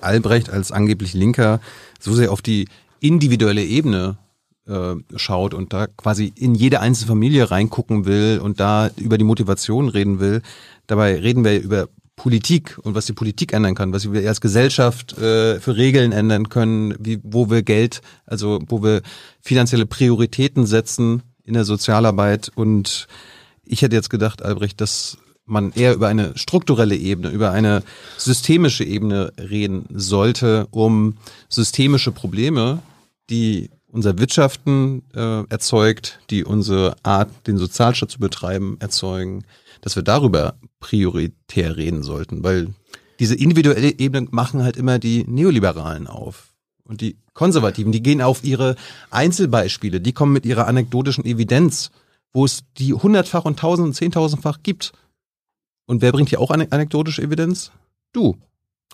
Albrecht 0.00 0.50
als 0.50 0.72
angeblich 0.72 1.14
Linker 1.14 1.60
so 1.98 2.14
sehr 2.14 2.32
auf 2.32 2.42
die 2.42 2.68
individuelle 3.00 3.64
Ebene 3.64 4.18
äh, 4.66 4.94
schaut 5.16 5.54
und 5.54 5.72
da 5.72 5.86
quasi 5.86 6.32
in 6.36 6.54
jede 6.54 6.80
einzelne 6.80 7.08
Familie 7.08 7.50
reingucken 7.50 8.04
will 8.04 8.40
und 8.42 8.60
da 8.60 8.90
über 8.96 9.18
die 9.18 9.24
Motivation 9.24 9.88
reden 9.88 10.20
will. 10.20 10.42
Dabei 10.86 11.18
reden 11.18 11.44
wir 11.44 11.60
über 11.60 11.88
Politik 12.16 12.76
und 12.82 12.94
was 12.94 13.06
die 13.06 13.12
Politik 13.12 13.52
ändern 13.52 13.74
kann, 13.74 13.92
was 13.92 14.12
wir 14.12 14.28
als 14.28 14.40
Gesellschaft 14.40 15.16
äh, 15.18 15.60
für 15.60 15.76
Regeln 15.76 16.12
ändern 16.12 16.48
können, 16.48 16.94
wie, 16.98 17.20
wo 17.22 17.48
wir 17.48 17.62
Geld, 17.62 18.02
also 18.26 18.58
wo 18.66 18.82
wir 18.82 19.02
finanzielle 19.40 19.86
Prioritäten 19.86 20.66
setzen 20.66 21.22
in 21.44 21.54
der 21.54 21.64
Sozialarbeit. 21.64 22.50
Und 22.54 23.06
ich 23.64 23.82
hätte 23.82 23.96
jetzt 23.96 24.10
gedacht, 24.10 24.42
Albrecht, 24.42 24.80
dass 24.80 25.16
man 25.48 25.72
eher 25.72 25.94
über 25.94 26.08
eine 26.08 26.36
strukturelle 26.36 26.96
Ebene, 26.96 27.30
über 27.30 27.50
eine 27.50 27.82
systemische 28.16 28.84
Ebene 28.84 29.32
reden 29.38 29.86
sollte, 29.90 30.68
um 30.70 31.14
systemische 31.48 32.12
Probleme, 32.12 32.82
die 33.30 33.70
unser 33.90 34.18
Wirtschaften 34.18 35.02
äh, 35.14 35.44
erzeugt, 35.48 36.20
die 36.30 36.44
unsere 36.44 36.96
Art, 37.02 37.30
den 37.46 37.58
Sozialstaat 37.58 38.10
zu 38.10 38.18
betreiben, 38.18 38.76
erzeugen, 38.80 39.44
dass 39.80 39.96
wir 39.96 40.02
darüber 40.02 40.54
prioritär 40.80 41.76
reden 41.76 42.02
sollten, 42.02 42.42
weil 42.42 42.68
diese 43.18 43.34
individuelle 43.34 43.98
Ebene 43.98 44.28
machen 44.30 44.62
halt 44.62 44.76
immer 44.76 44.98
die 44.98 45.24
Neoliberalen 45.24 46.06
auf. 46.06 46.52
Und 46.84 47.00
die 47.00 47.16
Konservativen, 47.34 47.92
die 47.92 48.02
gehen 48.02 48.22
auf 48.22 48.44
ihre 48.44 48.76
Einzelbeispiele, 49.10 50.00
die 50.00 50.12
kommen 50.12 50.32
mit 50.32 50.46
ihrer 50.46 50.66
anekdotischen 50.66 51.24
Evidenz, 51.24 51.90
wo 52.32 52.44
es 52.44 52.60
die 52.78 52.94
hundertfach 52.94 53.44
und 53.44 53.58
tausend 53.58 53.88
und 53.88 53.94
zehntausendfach 53.94 54.58
gibt. 54.62 54.92
Und 55.88 56.02
wer 56.02 56.12
bringt 56.12 56.28
hier 56.28 56.40
auch 56.40 56.50
anekdotische 56.50 57.22
Evidenz? 57.22 57.72
Du. 58.12 58.36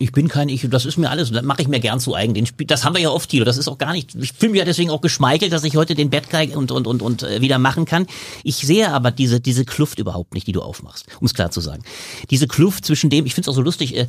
Ich 0.01 0.11
bin 0.11 0.27
kein 0.27 0.49
Ich, 0.49 0.69
das 0.69 0.87
ist 0.87 0.97
mir 0.97 1.09
alles, 1.09 1.31
das 1.31 1.45
mache 1.45 1.63
ich 1.63 1.69
mir 1.69 1.79
gern 1.79 2.01
zu 2.01 2.17
eigen. 2.17 2.35
Den 2.35 2.47
Spiel, 2.47 2.67
das 2.67 2.85
haben 2.85 2.97
wir 2.97 3.03
ja 3.03 3.11
oft, 3.11 3.31
Thilo, 3.31 3.45
das 3.45 3.59
ist 3.59 3.69
auch 3.69 3.79
gar 3.79 3.93
nicht, 3.93 4.13
ich 4.17 4.33
fühle 4.33 4.51
mich 4.51 4.59
ja 4.59 4.65
deswegen 4.65 4.91
auch 4.91 5.01
geschmeichelt, 5.01 5.53
dass 5.53 5.63
ich 5.63 5.77
heute 5.77 5.95
den 5.95 6.11
Bad 6.11 6.31
Guy 6.31 6.53
und, 6.57 6.73
und, 6.73 6.89
und, 6.89 7.01
und 7.01 7.23
äh, 7.23 7.41
wieder 7.41 7.59
machen 7.59 7.85
kann. 7.85 8.09
Ich 8.43 8.57
sehe 8.57 8.91
aber 8.91 9.13
diese, 9.13 9.41
diese 9.41 9.65
Kluft 9.65 10.01
überhaupt 10.01 10.35
nicht, 10.35 10.49
die 10.49 10.53
du 10.53 10.63
aufmachst, 10.63 11.07
um 11.21 11.27
es 11.27 11.35
klar 11.35 11.53
zu 11.53 11.61
sagen. 11.61 11.85
Diese 12.31 12.49
Kluft 12.49 12.85
zwischen 12.85 13.09
dem, 13.09 13.25
ich 13.25 13.35
finde 13.35 13.49
es 13.49 13.53
auch 13.53 13.57
so 13.57 13.63
lustig, 13.63 13.97
äh, 13.97 14.09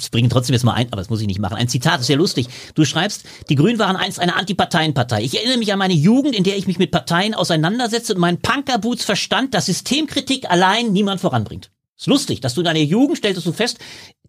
ich 0.00 0.10
bringe 0.12 0.28
trotzdem 0.28 0.54
jetzt 0.54 0.64
mal 0.64 0.74
ein, 0.74 0.86
aber 0.86 0.98
das 0.98 1.10
muss 1.10 1.20
ich 1.20 1.26
nicht 1.26 1.40
machen. 1.40 1.56
Ein 1.56 1.68
Zitat 1.68 2.00
ist 2.00 2.06
sehr 2.06 2.16
lustig. 2.16 2.46
Du 2.76 2.84
schreibst, 2.84 3.24
die 3.48 3.56
Grünen 3.56 3.80
waren 3.80 3.96
einst 3.96 4.20
eine 4.20 4.36
Antiparteienpartei. 4.36 5.22
Ich 5.24 5.36
erinnere 5.36 5.58
mich 5.58 5.72
an 5.72 5.80
meine 5.80 5.94
Jugend, 5.94 6.36
in 6.36 6.44
der 6.44 6.56
ich 6.56 6.68
mich 6.68 6.78
mit 6.78 6.92
Parteien 6.92 7.34
auseinandersetze 7.34 8.14
und 8.14 8.20
mein 8.20 8.40
Punkerboots 8.40 9.04
verstand, 9.04 9.52
dass 9.54 9.66
Systemkritik 9.66 10.48
allein 10.48 10.92
niemand 10.92 11.20
voranbringt. 11.20 11.70
Ist 11.98 12.06
lustig, 12.06 12.40
dass 12.40 12.54
du 12.54 12.60
in 12.60 12.66
deiner 12.66 12.78
Jugend 12.78 13.18
stelltest 13.18 13.44
du 13.44 13.52
fest, 13.52 13.78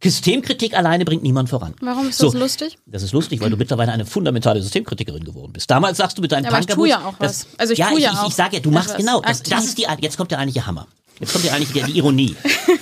Systemkritik 0.01 0.75
alleine 0.75 1.05
bringt 1.05 1.21
niemand 1.21 1.49
voran. 1.49 1.75
Warum 1.81 2.09
ist 2.09 2.17
So. 2.17 2.25
das 2.31 2.33
lustig? 2.33 2.77
Das 2.87 3.03
ist 3.03 3.11
lustig, 3.11 3.41
weil 3.41 3.51
du 3.51 3.57
mittlerweile 3.57 3.91
eine 3.91 4.07
fundamentale 4.07 4.59
Systemkritikerin 4.61 5.23
geworden 5.23 5.53
bist. 5.53 5.69
Damals 5.69 5.97
sagst 5.99 6.17
du 6.17 6.21
mit 6.23 6.31
deinen 6.31 6.45
Ja, 6.45 6.49
aber 6.49 6.59
ich 6.61 6.65
tue 6.65 6.89
ja 6.89 7.05
auch 7.05 7.13
das- 7.19 7.45
was. 7.51 7.59
Also 7.59 7.73
ich 7.73 7.79
ja, 7.79 7.89
tue 7.89 7.99
ja 7.99 8.07
ich, 8.09 8.13
ich, 8.13 8.19
auch 8.21 8.27
ich 8.29 8.33
sage 8.33 8.55
ja, 8.55 8.61
du 8.61 8.71
machst 8.71 8.89
etwas 8.89 9.05
genau. 9.05 9.21
Das, 9.21 9.43
das 9.43 9.65
ist 9.65 9.77
die, 9.77 9.85
jetzt 10.01 10.17
kommt 10.17 10.31
der 10.31 10.39
eigentliche 10.39 10.65
Hammer. 10.65 10.87
Jetzt 11.19 11.33
kommt 11.33 11.43
ja 11.45 11.53
eigentlich 11.53 11.71
die, 11.73 11.91
die 11.91 11.97
Ironie. 11.97 12.35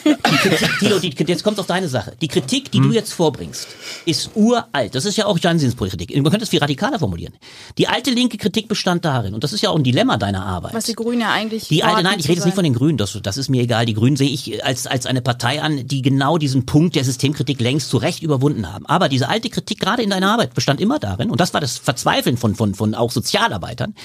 Die 0.06 0.38
Kritik, 0.38 0.80
Thilo, 0.80 1.00
die, 1.00 1.16
jetzt 1.26 1.44
kommt 1.44 1.60
auf 1.60 1.66
deine 1.66 1.88
Sache. 1.88 2.14
Die 2.22 2.28
Kritik, 2.28 2.72
die 2.72 2.80
du 2.80 2.92
jetzt 2.92 3.14
vorbringst, 3.14 3.68
ist 4.06 4.32
uralt. 4.36 4.94
Das 4.94 5.06
ist 5.06 5.18
ja 5.18 5.26
auch 5.26 5.40
Jansens 5.40 5.76
Kritik. 5.76 6.16
Man 6.16 6.26
könnte 6.26 6.44
es 6.44 6.50
viel 6.50 6.60
radikaler 6.60 7.00
formulieren. 7.00 7.34
Die 7.78 7.88
alte 7.88 8.12
linke 8.12 8.38
Kritik 8.38 8.68
bestand 8.68 9.06
darin, 9.06 9.34
und 9.34 9.44
das 9.44 9.54
ist 9.54 9.62
ja 9.62 9.70
auch 9.70 9.76
ein 9.76 9.84
Dilemma 9.84 10.18
deiner 10.18 10.46
Arbeit. 10.46 10.74
Was 10.74 10.86
die 10.86 10.94
Grünen 10.94 11.22
ja 11.22 11.32
eigentlich. 11.32 11.68
Die 11.68 11.84
alte, 11.84 12.04
nein, 12.04 12.20
ich 12.20 12.26
rede 12.26 12.36
jetzt 12.36 12.46
nicht 12.46 12.56
von 12.56 12.64
den 12.64 12.74
Grünen, 12.74 12.98
das, 12.98 13.18
das 13.22 13.38
ist 13.38 13.50
mir 13.50 13.62
egal. 13.64 13.86
Die 13.86 13.94
Grünen 13.94 14.18
sehe 14.18 14.30
ich 14.30 14.64
als, 14.64 14.86
als 14.86 15.06
eine 15.06 15.22
Partei 15.22 15.62
an, 15.62 15.88
die 15.88 16.02
genau 16.02 16.38
diesen 16.38 16.66
Punkt 16.66 16.96
der 16.96 17.04
Systemkritik 17.04 17.60
längst 17.60 17.90
zu 17.90 17.98
Recht 17.98 18.22
überwunden 18.22 18.72
haben. 18.72 18.86
Aber 18.86 19.10
diese 19.10 19.30
alte 19.30 19.50
Kritik 19.50 19.80
gerade 19.80 20.04
in 20.04 20.10
deiner 20.10 20.32
Arbeit 20.32 20.54
bestand 20.54 20.80
immer 20.80 21.00
darin, 21.00 21.32
und 21.32 21.40
das 21.40 21.54
war 21.54 21.62
das 21.62 21.78
Verzweifeln 21.78 22.38
von, 22.38 22.56
von, 22.56 22.76
von 22.76 22.94
auch 22.94 23.12
Sozialarbeitern, 23.12 23.96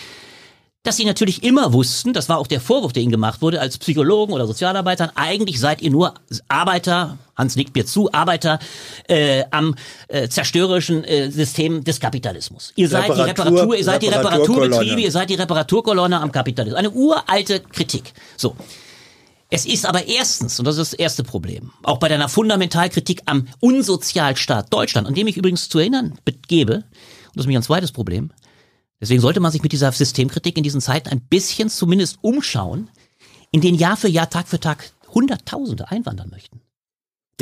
dass 0.82 0.96
sie 0.96 1.04
natürlich 1.04 1.44
immer 1.44 1.72
wussten, 1.72 2.12
das 2.12 2.28
war 2.28 2.38
auch 2.38 2.48
der 2.48 2.60
Vorwurf, 2.60 2.92
der 2.92 3.02
ihnen 3.02 3.12
gemacht 3.12 3.40
wurde, 3.40 3.60
als 3.60 3.78
Psychologen 3.78 4.32
oder 4.32 4.46
Sozialarbeitern, 4.46 5.10
eigentlich 5.14 5.60
seid 5.60 5.80
ihr 5.80 5.90
nur 5.90 6.14
Arbeiter, 6.48 7.18
Hans 7.36 7.54
nickt 7.54 7.74
mir 7.74 7.86
zu, 7.86 8.12
Arbeiter 8.12 8.58
äh, 9.08 9.44
am 9.50 9.76
äh, 10.08 10.28
zerstörerischen 10.28 11.04
äh, 11.04 11.30
System 11.30 11.84
des 11.84 12.00
Kapitalismus. 12.00 12.72
Ihr 12.74 12.88
seid 12.88 13.06
die 13.06 13.12
Reparatur- 13.12 13.26
Reparatur, 13.28 13.76
ihr 13.76 13.84
seid 13.84 14.02
die. 14.02 14.08
Reparaturbetriebe, 14.08 15.00
ihr 15.00 15.12
seid 15.12 15.30
die 15.30 15.34
Reparaturkolonne 15.34 16.20
am 16.20 16.32
Kapitalismus. 16.32 16.78
Eine 16.78 16.90
uralte 16.90 17.60
Kritik. 17.60 18.12
So. 18.36 18.56
Es 19.54 19.66
ist 19.66 19.84
aber 19.84 20.06
erstens, 20.06 20.58
und 20.58 20.64
das 20.64 20.78
ist 20.78 20.94
das 20.94 20.98
erste 20.98 21.22
Problem, 21.24 21.72
auch 21.82 21.98
bei 21.98 22.08
deiner 22.08 22.28
Fundamentalkritik 22.28 23.20
am 23.26 23.46
Unsozialstaat 23.60 24.72
Deutschland, 24.72 25.06
an 25.06 25.14
dem 25.14 25.26
ich 25.26 25.36
übrigens 25.36 25.68
zu 25.68 25.78
erinnern 25.78 26.18
begebe, 26.24 26.76
und 26.76 26.82
das 27.34 27.42
ist 27.42 27.46
nämlich 27.46 27.58
ein 27.58 27.62
zweites 27.62 27.92
Problem, 27.92 28.30
deswegen 29.02 29.20
sollte 29.20 29.40
man 29.40 29.52
sich 29.52 29.62
mit 29.62 29.72
dieser 29.72 29.92
Systemkritik 29.92 30.56
in 30.56 30.62
diesen 30.62 30.80
Zeiten 30.80 31.10
ein 31.10 31.20
bisschen 31.20 31.68
zumindest 31.68 32.18
umschauen, 32.22 32.88
in 33.50 33.60
denen 33.60 33.76
Jahr 33.76 33.98
für 33.98 34.08
Jahr, 34.08 34.30
Tag 34.30 34.48
für 34.48 34.60
Tag 34.60 34.92
Hunderttausende 35.12 35.90
einwandern 35.90 36.30
möchten. 36.30 36.62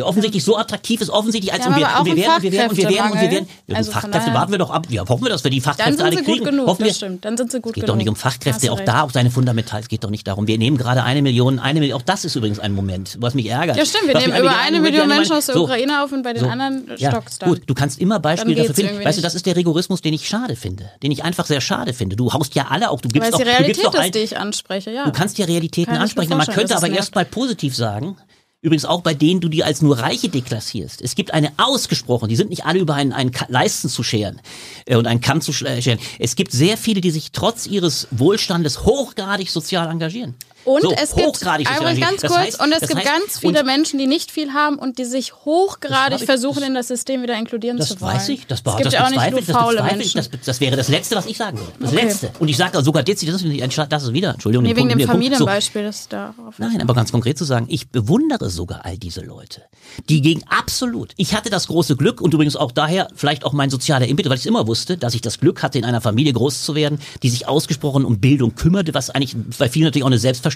Der 0.01 0.09
offensichtlich 0.09 0.42
so 0.44 0.57
attraktiv 0.57 1.01
ist, 1.01 1.11
offensichtlich 1.11 1.53
als 1.53 1.64
Ja, 1.64 1.70
und 1.70 1.76
wir, 1.76 1.86
auch 1.88 2.01
und 2.01 2.07
wir 2.07 2.16
werden, 2.16 2.34
und 2.36 2.42
wir 2.42 2.53
werden, 2.53 2.70
und 2.70 2.76
wir 2.76 2.88
werden, 2.88 3.12
und 3.12 3.20
wir 3.20 3.30
werden. 3.30 3.48
Ja, 3.66 3.76
Also 3.76 3.92
Fachkräfte 3.92 4.32
warten 4.32 4.53
wir 4.53 4.59
doch 4.59 4.70
ab. 4.70 4.86
Ja, 4.88 5.07
hoffen 5.07 5.24
wir, 5.24 5.30
dass 5.30 5.44
wir 5.44 5.51
die 5.51 5.61
Fachkräfte 5.61 6.03
alle 6.03 6.16
kriegen. 6.16 6.38
gut 6.38 6.44
genug, 6.44 6.66
hoffen 6.66 6.84
wir, 6.84 6.94
stimmt. 6.94 7.24
Dann 7.24 7.36
sind 7.36 7.53
sie 7.53 7.61
gut 7.61 7.72
es 7.72 7.74
geht 7.74 7.82
genug. 7.82 7.86
doch 7.88 7.96
nicht 7.96 8.09
um 8.09 8.16
Fachkräfte, 8.16 8.72
auch 8.72 8.78
recht. 8.78 8.88
da 8.88 9.03
auf 9.03 9.12
seine 9.12 9.30
Fundamental, 9.30 9.80
es 9.80 9.88
geht 9.88 10.03
doch 10.05 10.11
nicht 10.11 10.26
darum. 10.26 10.46
Wir 10.46 10.57
nehmen 10.59 10.78
gerade 10.78 11.03
eine 11.03 11.20
Million, 11.22 11.59
eine 11.59 11.80
Million, 11.80 11.98
auch 11.98 12.03
das 12.03 12.24
ist 12.24 12.34
übrigens 12.34 12.59
ein 12.59 12.72
Moment, 12.72 13.18
was 13.20 13.34
mich 13.34 13.46
ärgert. 13.46 13.76
Ja, 13.76 13.84
stimmt, 13.84 14.07
wir 14.07 14.14
Was 14.14 14.26
nehmen 14.26 14.38
über 14.38 14.57
eine 14.59 14.80
Million 14.80 15.07
Menschen 15.09 15.36
aus 15.36 15.46
der 15.46 15.55
so, 15.55 15.64
Ukraine 15.64 16.03
auf 16.03 16.12
und 16.12 16.22
bei 16.22 16.32
den 16.32 16.44
so. 16.44 16.48
anderen 16.48 16.90
Ja, 16.96 17.11
stockt's 17.11 17.38
dann. 17.38 17.51
gut, 17.51 17.62
du 17.66 17.74
kannst 17.74 18.01
immer 18.01 18.18
Beispiele 18.20 18.57
dafür 18.57 18.74
finden. 18.74 19.05
Weißt 19.05 19.18
du, 19.18 19.22
das 19.22 19.34
ist 19.34 19.44
der 19.44 19.57
Rigorismus, 19.57 20.01
den 20.01 20.14
ich 20.14 20.26
schade 20.26 20.57
finde, 20.57 20.90
den 21.03 21.12
ich 21.12 21.24
einfach 21.24 21.44
sehr 21.46 21.61
schade 21.61 21.92
finde. 21.92 22.16
Du 22.16 22.32
haust 22.32 22.55
ja 22.55 22.68
alle 22.70 22.90
auch, 22.90 23.01
du 23.01 23.09
gibst 23.09 23.34
auch, 23.34 23.38
du 23.38 23.44
gibst 23.44 23.59
Realität 23.61 23.84
doch 23.84 23.94
ist, 23.94 24.01
ein, 24.01 24.12
die 24.12 24.18
ich 24.20 24.38
anspreche, 24.38 24.90
ja. 24.90 25.05
Du 25.05 25.12
kannst 25.12 25.36
ja 25.38 25.44
Realitäten 25.44 25.96
ansprechen. 25.96 26.36
Man 26.36 26.46
könnte 26.46 26.76
aber 26.76 26.86
nervt. 26.86 26.98
erstmal 26.98 27.24
positiv 27.24 27.76
sagen. 27.76 28.16
Übrigens 28.62 28.84
auch 28.84 29.00
bei 29.00 29.14
denen, 29.14 29.40
du 29.40 29.48
die 29.48 29.64
als 29.64 29.80
nur 29.80 29.98
Reiche 29.98 30.28
deklassierst. 30.28 31.00
Es 31.00 31.14
gibt 31.14 31.32
eine 31.32 31.50
ausgesprochen, 31.56 32.28
die 32.28 32.36
sind 32.36 32.50
nicht 32.50 32.66
alle 32.66 32.78
über 32.78 32.94
einen, 32.94 33.14
einen 33.14 33.30
Leisten 33.48 33.88
zu 33.88 34.02
scheren 34.02 34.38
äh, 34.84 34.96
und 34.96 35.06
einen 35.06 35.22
Kamm 35.22 35.40
zu 35.40 35.52
äh, 35.64 35.80
scheren. 35.80 35.98
Es 36.18 36.36
gibt 36.36 36.52
sehr 36.52 36.76
viele, 36.76 37.00
die 37.00 37.11
sich 37.11 37.32
trotz 37.32 37.66
ihres 37.66 38.06
Wohlstandes 38.11 38.84
hochgradig 38.84 39.50
sozial 39.50 39.88
engagieren. 39.88 40.34
Und 40.64 40.82
so, 40.82 40.92
es 40.92 41.14
gibt, 41.14 41.42
aber 41.46 41.94
ganz 41.94 42.20
Das 42.20 42.30
kurz, 42.32 42.40
heißt- 42.56 42.62
und 42.62 42.72
es 42.72 42.80
das 42.80 42.88
gibt 42.90 43.00
heißt- 43.00 43.04
ganz 43.04 43.38
viele 43.38 43.64
Menschen, 43.64 43.98
die 43.98 44.06
nicht 44.06 44.30
viel 44.30 44.52
haben 44.52 44.76
und 44.78 44.98
die 44.98 45.04
sich 45.04 45.34
hochgradig 45.44 46.11
Das 46.12 46.20
ich- 46.22 46.26
versuchen, 46.26 46.61
das- 46.61 46.68
in 46.68 46.74
das 46.74 46.88
System 46.88 47.22
wieder 47.22 47.36
inkludieren 47.36 47.78
Das 47.78 47.88
zu 47.88 48.00
wollen. 48.00 48.14
weiß 48.14 48.28
ich, 48.28 48.46
das, 48.46 48.62
das 48.62 48.76
gibt 48.76 48.92
ja 48.92 49.04
auch 49.06 49.11
nicht 49.11 49.30
nur 49.30 49.40
das 49.40 49.50
faule 49.56 49.82
Menschen. 49.82 50.18
das, 50.18 50.28
das 50.44 50.61
wäre 50.61 50.76
das 50.76 50.88
Letzte, 50.88 51.16
was 51.16 51.26
ich 51.26 51.36
sagen 51.38 51.58
würde. 51.58 51.72
Das 51.80 51.92
Okay. 51.92 52.04
Letzte. 52.04 52.30
Und 52.38 52.48
ich 52.48 52.56
sage 52.56 52.82
sogar 52.82 53.02
dezidiert, 53.02 53.34
das 53.34 53.42
ist 53.42 53.92
das 53.92 54.02
ist 54.04 54.12
wieder, 54.12 54.34
Entschuldigung. 54.34 54.64
nee, 54.64 54.70
wegen 54.70 54.88
Punkt- 54.88 54.92
dem 54.92 54.98
Punkt- 54.98 55.08
so. 55.08 55.12
Familienbeispiel, 55.12 55.82
das 55.84 56.08
darauf 56.08 56.58
Nein, 56.58 56.80
aber 56.82 56.94
ganz 56.94 57.11
konkret 57.11 57.38
zu 57.38 57.44
sagen, 57.44 57.66
ich 57.68 57.88
bewundere 57.88 58.50
sogar 58.50 58.84
all 58.84 58.98
diese 58.98 59.22
Leute, 59.22 59.62
die 60.08 60.20
gegen 60.20 60.42
absolut. 60.48 61.12
Ich 61.16 61.34
hatte 61.34 61.48
das 61.50 61.66
große 61.68 61.96
Glück 61.96 62.20
und 62.20 62.34
übrigens 62.34 62.56
auch 62.56 62.70
daher 62.72 63.08
vielleicht 63.14 63.44
auch 63.44 63.52
mein 63.52 63.70
sozialer 63.70 64.06
Impetus, 64.06 64.30
weil 64.30 64.36
ich 64.36 64.42
es 64.42 64.46
immer 64.46 64.66
wusste, 64.66 64.96
dass 64.98 65.14
ich 65.14 65.22
das 65.22 65.40
Glück 65.40 65.62
hatte, 65.62 65.78
in 65.78 65.84
einer 65.84 66.00
Familie 66.00 66.32
groß 66.32 66.64
zu 66.64 66.74
werden, 66.74 66.98
die 67.22 67.30
sich 67.30 67.48
ausgesprochen 67.48 68.04
um 68.04 68.20
Bildung 68.20 68.54
kümmerte, 68.54 68.92
was 68.94 69.11
eigentlich 69.11 69.34
bei 69.58 69.68
vielen 69.68 69.84
natürlich 69.86 70.02
auch 70.04 70.08
eine 70.08 70.18
Selbstverständlichkeit 70.18 70.49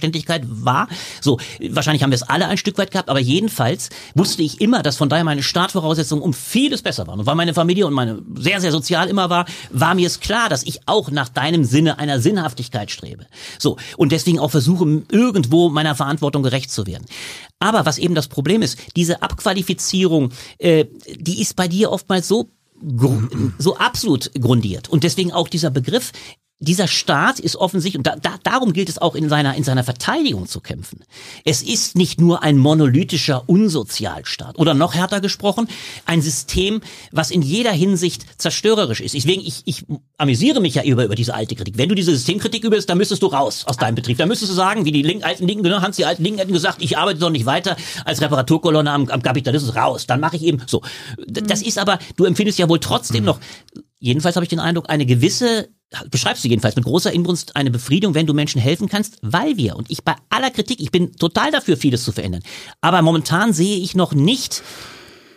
war. 0.49 0.88
So, 1.20 1.38
wahrscheinlich 1.70 2.03
haben 2.03 2.11
wir 2.11 2.16
es 2.16 2.22
alle 2.22 2.47
ein 2.49 2.59
Stück 2.59 2.78
weit 2.78 2.90
gehabt, 2.90 3.09
aber 3.09 3.20
jedenfalls 3.20 3.90
wusste 4.14 4.42
ich 4.42 4.61
immer, 4.61 4.82
dass 4.82 4.97
von 4.97 5.09
daher 5.09 5.24
meine 5.24 5.42
Startvoraussetzungen 5.42 6.22
um 6.22 6.32
vieles 6.32 6.82
besser 6.82 7.07
waren. 7.07 7.20
Und 7.20 7.26
weil 7.26 7.34
meine 7.34 7.55
Familie 7.55 7.86
und 7.86 7.92
meine 7.92 8.22
sehr, 8.36 8.61
sehr 8.61 8.72
sozial 8.72 9.09
immer 9.09 9.30
war, 9.30 9.47
war 9.70 9.95
mir 9.95 10.07
es 10.07 10.20
klar, 10.20 10.49
dass 10.49 10.62
ich 10.62 10.80
auch 10.86 11.11
nach 11.11 11.28
deinem 11.28 11.64
Sinne 11.64 11.99
einer 11.99 12.20
Sinnhaftigkeit 12.20 12.90
strebe. 12.90 13.26
So. 13.59 13.76
Und 13.97 14.12
deswegen 14.12 14.38
auch 14.38 14.51
versuche, 14.51 15.03
irgendwo 15.11 15.70
meiner 15.70 15.95
Verantwortung 15.95 16.42
gerecht 16.42 16.70
zu 16.70 16.86
werden. 16.86 17.05
Aber 17.59 17.86
was 17.86 17.99
eben 17.99 18.14
das 18.14 18.28
Problem 18.28 18.62
ist, 18.62 18.78
diese 18.97 19.22
Abqualifizierung, 19.22 20.30
äh, 20.59 20.86
die 21.16 21.40
ist 21.40 21.57
bei 21.57 21.68
dir 21.68 21.90
oftmals 21.90 22.28
so 22.28 22.51
so 23.59 23.76
absolut 23.76 24.30
grundiert. 24.38 24.88
Und 24.88 25.05
deswegen 25.05 25.32
auch 25.32 25.49
dieser 25.49 25.70
Begriff, 25.70 26.12
dieser 26.61 26.86
Staat 26.86 27.40
ist 27.40 27.57
offensichtlich, 27.57 27.98
und 27.98 28.07
da, 28.07 28.16
da, 28.16 28.36
darum 28.42 28.72
gilt 28.72 28.88
es 28.88 28.98
auch 28.98 29.14
in 29.14 29.28
seiner, 29.28 29.55
in 29.57 29.64
seiner 29.64 29.84
Verteidigung 29.84 30.46
zu 30.46 30.61
kämpfen. 30.61 31.05
Es 31.44 31.62
ist 31.62 31.96
nicht 31.96 32.20
nur 32.20 32.42
ein 32.42 32.59
monolithischer 32.59 33.48
Unsozialstaat 33.48 34.59
oder 34.59 34.72
noch 34.72 34.94
härter 34.94 35.20
gesprochen, 35.20 35.68
ein 36.07 36.22
System, 36.22 36.80
was 37.11 37.30
in 37.30 37.42
jeder 37.42 37.72
Hinsicht 37.72 38.40
zerstörerisch 38.40 39.00
ist. 39.00 39.14
Deswegen, 39.14 39.42
ich, 39.42 39.62
ich 39.64 39.84
amüsiere 40.16 40.61
mich 40.61 40.76
ja 40.76 40.84
über, 40.84 41.05
über 41.05 41.16
diese 41.16 41.34
alte 41.34 41.57
Kritik. 41.57 41.76
Wenn 41.76 41.88
du 41.88 41.94
diese 41.94 42.12
Systemkritik 42.12 42.64
übst, 42.64 42.88
dann 42.88 42.98
müsstest 42.98 43.22
du 43.22 43.26
raus 43.26 43.64
aus 43.66 43.76
deinem 43.76 43.96
Betrieb. 43.96 44.18
Dann 44.18 44.28
müsstest 44.28 44.52
du 44.52 44.57
sagen, 44.57 44.84
wie 44.84 44.92
die 44.92 45.02
Link, 45.02 45.24
alten 45.24 45.46
Linken, 45.46 45.64
genau, 45.64 45.82
Hans, 45.82 45.96
die 45.96 46.05
alten 46.05 46.22
Linken 46.22 46.38
hätten 46.38 46.52
gesagt, 46.52 46.82
ich 46.82 46.96
arbeite 46.96 47.18
doch 47.18 47.30
nicht 47.30 47.46
weiter 47.46 47.76
als 48.05 48.20
Reparaturkolonne 48.20 48.90
am, 48.90 49.09
am 49.09 49.22
Kapitalismus 49.22 49.74
raus. 49.74 50.07
Dann 50.07 50.20
mache 50.20 50.36
ich 50.36 50.44
eben 50.44 50.62
so. 50.66 50.82
Das 51.26 51.62
ist 51.62 51.78
aber, 51.78 51.98
du 52.16 52.24
empfindest 52.24 52.59
ja 52.59 52.68
wohl 52.68 52.78
trotzdem 52.78 53.24
noch, 53.24 53.40
jedenfalls 53.98 54.36
habe 54.36 54.44
ich 54.44 54.50
den 54.50 54.61
Eindruck, 54.61 54.88
eine 54.88 55.05
gewisse 55.05 55.68
beschreibst 56.11 56.45
du 56.45 56.49
jedenfalls 56.49 56.76
mit 56.76 56.84
großer 56.84 57.12
Inbrunst 57.12 57.57
eine 57.57 57.70
Befriedigung, 57.70 58.14
wenn 58.14 58.26
du 58.26 58.34
Menschen 58.34 58.61
helfen 58.61 58.88
kannst, 58.88 59.18
weil 59.22 59.57
wir, 59.57 59.76
und 59.76 59.90
ich 59.90 60.05
bei 60.05 60.14
aller 60.30 60.51
Kritik, 60.51 60.80
ich 60.80 60.90
bin 60.90 61.12
total 61.16 61.51
dafür, 61.51 61.76
vieles 61.76 62.05
zu 62.05 62.12
verändern, 62.12 62.42
aber 62.80 63.03
momentan 63.03 63.53
sehe 63.53 63.76
ich 63.76 63.95
noch 63.95 64.14
nicht 64.14 64.62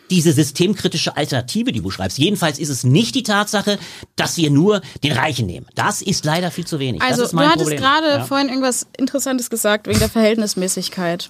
diese 0.09 0.31
systemkritische 0.31 1.17
Alternative, 1.17 1.71
die 1.71 1.81
du 1.81 1.89
schreibst. 1.91 2.17
Jedenfalls 2.17 2.59
ist 2.59 2.69
es 2.69 2.83
nicht 2.83 3.15
die 3.15 3.23
Tatsache, 3.23 3.77
dass 4.15 4.37
wir 4.37 4.49
nur 4.49 4.81
den 5.03 5.11
Reichen 5.11 5.45
nehmen. 5.47 5.65
Das 5.75 6.01
ist 6.01 6.25
leider 6.25 6.51
viel 6.51 6.65
zu 6.65 6.79
wenig. 6.79 7.01
Also 7.01 7.27
du 7.27 7.39
hattest 7.39 7.71
gerade 7.71 8.07
ja. 8.07 8.23
vorhin 8.23 8.49
irgendwas 8.49 8.87
Interessantes 8.97 9.49
gesagt 9.49 9.87
wegen 9.87 9.99
der 9.99 10.09
Verhältnismäßigkeit. 10.09 11.29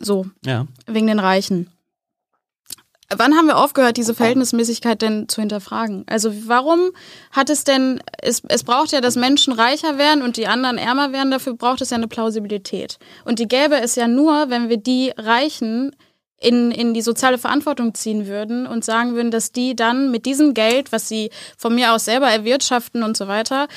So, 0.00 0.26
ja. 0.44 0.66
wegen 0.86 1.06
den 1.06 1.18
Reichen. 1.18 1.70
Wann 3.16 3.34
haben 3.34 3.46
wir 3.46 3.56
aufgehört, 3.56 3.96
diese 3.96 4.14
Verhältnismäßigkeit 4.14 5.00
denn 5.00 5.28
zu 5.30 5.40
hinterfragen? 5.40 6.04
Also 6.08 6.30
warum 6.46 6.90
hat 7.32 7.48
es 7.48 7.64
denn, 7.64 8.02
es, 8.20 8.42
es 8.48 8.64
braucht 8.64 8.92
ja, 8.92 9.00
dass 9.00 9.16
Menschen 9.16 9.54
reicher 9.54 9.96
werden 9.96 10.22
und 10.22 10.36
die 10.36 10.46
anderen 10.46 10.76
ärmer 10.76 11.10
werden, 11.10 11.30
dafür 11.30 11.54
braucht 11.54 11.80
es 11.80 11.88
ja 11.88 11.96
eine 11.96 12.08
Plausibilität. 12.08 12.98
Und 13.24 13.38
die 13.38 13.48
gäbe 13.48 13.80
es 13.80 13.94
ja 13.94 14.08
nur, 14.08 14.50
wenn 14.50 14.68
wir 14.68 14.76
die 14.76 15.12
Reichen 15.16 15.96
in, 16.38 16.70
in 16.70 16.92
die 16.92 17.00
soziale 17.00 17.38
Verantwortung 17.38 17.94
ziehen 17.94 18.26
würden 18.26 18.66
und 18.66 18.84
sagen 18.84 19.14
würden, 19.14 19.30
dass 19.30 19.52
die 19.52 19.74
dann 19.74 20.10
mit 20.10 20.26
diesem 20.26 20.52
Geld, 20.52 20.92
was 20.92 21.08
sie 21.08 21.30
von 21.56 21.74
mir 21.74 21.94
aus 21.94 22.04
selber 22.04 22.28
erwirtschaften 22.28 23.02
und 23.02 23.16
so 23.16 23.26
weiter, 23.26 23.68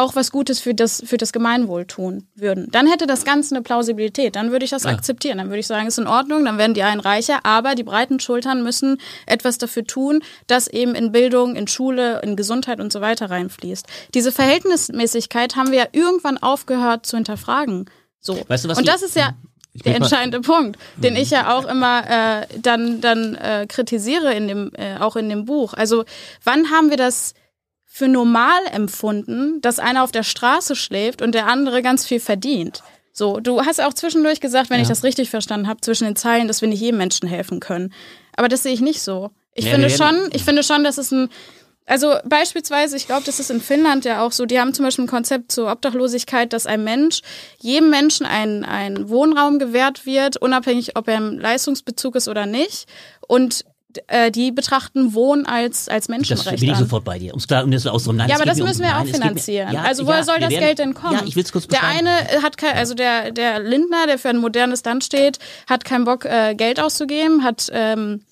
auch 0.00 0.16
was 0.16 0.30
Gutes 0.30 0.60
für 0.60 0.74
das, 0.74 1.02
für 1.04 1.16
das 1.16 1.32
Gemeinwohl 1.32 1.84
tun 1.84 2.26
würden. 2.34 2.68
Dann 2.70 2.86
hätte 2.86 3.06
das 3.06 3.24
Ganze 3.24 3.54
eine 3.54 3.62
Plausibilität. 3.62 4.36
Dann 4.36 4.50
würde 4.50 4.64
ich 4.64 4.70
das 4.70 4.86
akzeptieren. 4.86 5.38
Dann 5.38 5.48
würde 5.48 5.60
ich 5.60 5.66
sagen, 5.66 5.86
ist 5.86 5.98
in 5.98 6.06
Ordnung, 6.06 6.44
dann 6.44 6.58
werden 6.58 6.74
die 6.74 6.82
einen 6.82 7.00
reicher, 7.00 7.40
aber 7.44 7.74
die 7.74 7.82
breiten 7.82 8.20
Schultern 8.20 8.62
müssen 8.62 9.00
etwas 9.26 9.58
dafür 9.58 9.84
tun, 9.84 10.22
dass 10.46 10.68
eben 10.68 10.94
in 10.94 11.12
Bildung, 11.12 11.56
in 11.56 11.68
Schule, 11.68 12.20
in 12.22 12.36
Gesundheit 12.36 12.80
und 12.80 12.92
so 12.92 13.00
weiter 13.00 13.30
reinfließt. 13.30 13.86
Diese 14.14 14.32
Verhältnismäßigkeit 14.32 15.56
haben 15.56 15.70
wir 15.70 15.78
ja 15.78 15.86
irgendwann 15.92 16.38
aufgehört 16.38 17.06
zu 17.06 17.16
hinterfragen. 17.16 17.88
So. 18.20 18.42
Weißt 18.48 18.64
du, 18.64 18.68
was 18.68 18.78
und 18.78 18.88
das 18.88 19.02
ist 19.02 19.16
ja 19.16 19.34
Ich 19.72 19.82
der 19.82 19.96
entscheidende 19.96 20.40
Punkt, 20.40 20.78
den 20.96 21.16
ich 21.16 21.30
ja 21.30 21.56
auch 21.56 21.64
immer 21.64 22.02
äh, 22.08 22.46
dann, 22.60 23.00
dann 23.00 23.34
äh, 23.36 23.66
kritisiere 23.68 24.34
in 24.34 24.48
dem, 24.48 24.72
äh, 24.74 24.96
auch 24.98 25.16
in 25.16 25.28
dem 25.28 25.44
Buch. 25.44 25.74
Also 25.74 26.04
wann 26.44 26.70
haben 26.70 26.90
wir 26.90 26.96
das 26.96 27.34
für 28.00 28.08
normal 28.08 28.62
empfunden, 28.72 29.60
dass 29.60 29.78
einer 29.78 30.02
auf 30.02 30.10
der 30.10 30.22
Straße 30.22 30.74
schläft 30.74 31.20
und 31.20 31.34
der 31.34 31.46
andere 31.48 31.82
ganz 31.82 32.06
viel 32.06 32.18
verdient? 32.18 32.82
So, 33.12 33.40
du 33.40 33.60
hast 33.66 33.78
auch 33.78 33.92
zwischendurch 33.92 34.40
gesagt, 34.40 34.70
wenn 34.70 34.80
ich 34.80 34.88
das 34.88 35.04
richtig 35.04 35.28
verstanden 35.28 35.68
habe, 35.68 35.82
zwischen 35.82 36.04
den 36.04 36.16
Zeilen, 36.16 36.48
dass 36.48 36.62
wir 36.62 36.68
nicht 36.68 36.80
jedem 36.80 36.96
Menschen 36.96 37.28
helfen 37.28 37.60
können. 37.60 37.92
Aber 38.36 38.48
das 38.48 38.62
sehe 38.62 38.72
ich 38.72 38.80
nicht 38.80 39.02
so. 39.02 39.32
Ich 39.52 39.66
Ja, 39.66 39.72
finde 39.72 39.90
wir 39.90 39.94
schon, 39.94 40.30
ich 40.32 40.44
finde 40.44 40.62
schon, 40.62 40.82
dass 40.82 40.96
es 40.96 41.10
ein 41.10 41.28
also 41.84 42.14
beispielsweise, 42.24 42.96
ich 42.96 43.06
glaube, 43.06 43.24
das 43.26 43.40
ist 43.40 43.50
in 43.50 43.60
Finnland 43.60 44.04
ja 44.04 44.24
auch 44.24 44.30
so, 44.30 44.46
die 44.46 44.60
haben 44.60 44.72
zum 44.72 44.84
Beispiel 44.84 45.06
ein 45.06 45.08
Konzept 45.08 45.50
zur 45.50 45.70
Obdachlosigkeit, 45.70 46.52
dass 46.52 46.66
ein 46.66 46.84
Mensch, 46.84 47.20
jedem 47.58 47.90
Menschen 47.90 48.26
ein, 48.26 48.64
ein 48.64 49.08
Wohnraum 49.08 49.58
gewährt 49.58 50.06
wird, 50.06 50.36
unabhängig, 50.36 50.96
ob 50.96 51.08
er 51.08 51.16
im 51.16 51.38
Leistungsbezug 51.38 52.14
ist 52.14 52.28
oder 52.28 52.46
nicht. 52.46 52.86
Und 53.26 53.64
äh, 54.06 54.30
die 54.30 54.52
betrachten 54.52 55.14
Wohnen 55.14 55.46
als, 55.46 55.88
als 55.88 56.06
Das 56.06 56.08
Menschenrecht 56.08 56.60
bin 56.60 56.68
ich 56.70 56.72
an. 56.74 56.78
sofort 56.78 57.04
bei 57.04 57.18
dir. 57.18 57.32
Um 57.32 57.38
es 57.38 57.46
klar, 57.46 57.64
um 57.64 57.70
das 57.70 57.86
auszudrücken. 57.86 58.18
Nein, 58.18 58.28
Ja, 58.30 58.36
aber 58.36 58.44
das 58.44 58.56
mir 58.56 58.62
um- 58.64 58.68
müssen 58.68 58.82
wir 58.82 58.88
nein, 58.90 58.96
auch 59.00 59.04
geht 59.04 59.12
mir- 59.18 59.22
finanzieren. 59.22 59.72
Ja, 59.72 59.82
also 59.82 60.02
ja, 60.02 60.08
woher 60.08 60.24
soll 60.24 60.34
wir 60.36 60.40
das 60.42 60.50
werden- 60.50 60.60
Geld 60.64 60.78
denn 60.78 60.94
kommen? 60.94 61.14
Ja, 61.14 61.22
ich 61.26 61.36
will 61.36 61.42
es 61.44 61.52
kurz 61.52 61.66
Der 61.66 61.82
eine 61.82 62.10
hat 62.42 62.56
kein, 62.58 62.76
also 62.76 62.94
der, 62.94 63.30
der 63.32 63.58
Lindner, 63.60 64.06
der 64.06 64.18
für 64.18 64.28
ein 64.30 64.38
modernes 64.38 64.84
Land 64.84 65.04
steht, 65.04 65.38
hat 65.68 65.84
keinen 65.84 66.04
Bock, 66.04 66.24
äh, 66.24 66.54
Geld 66.54 66.80
auszugeben, 66.80 67.44
hat 67.44 67.68
ähm, 67.72 68.22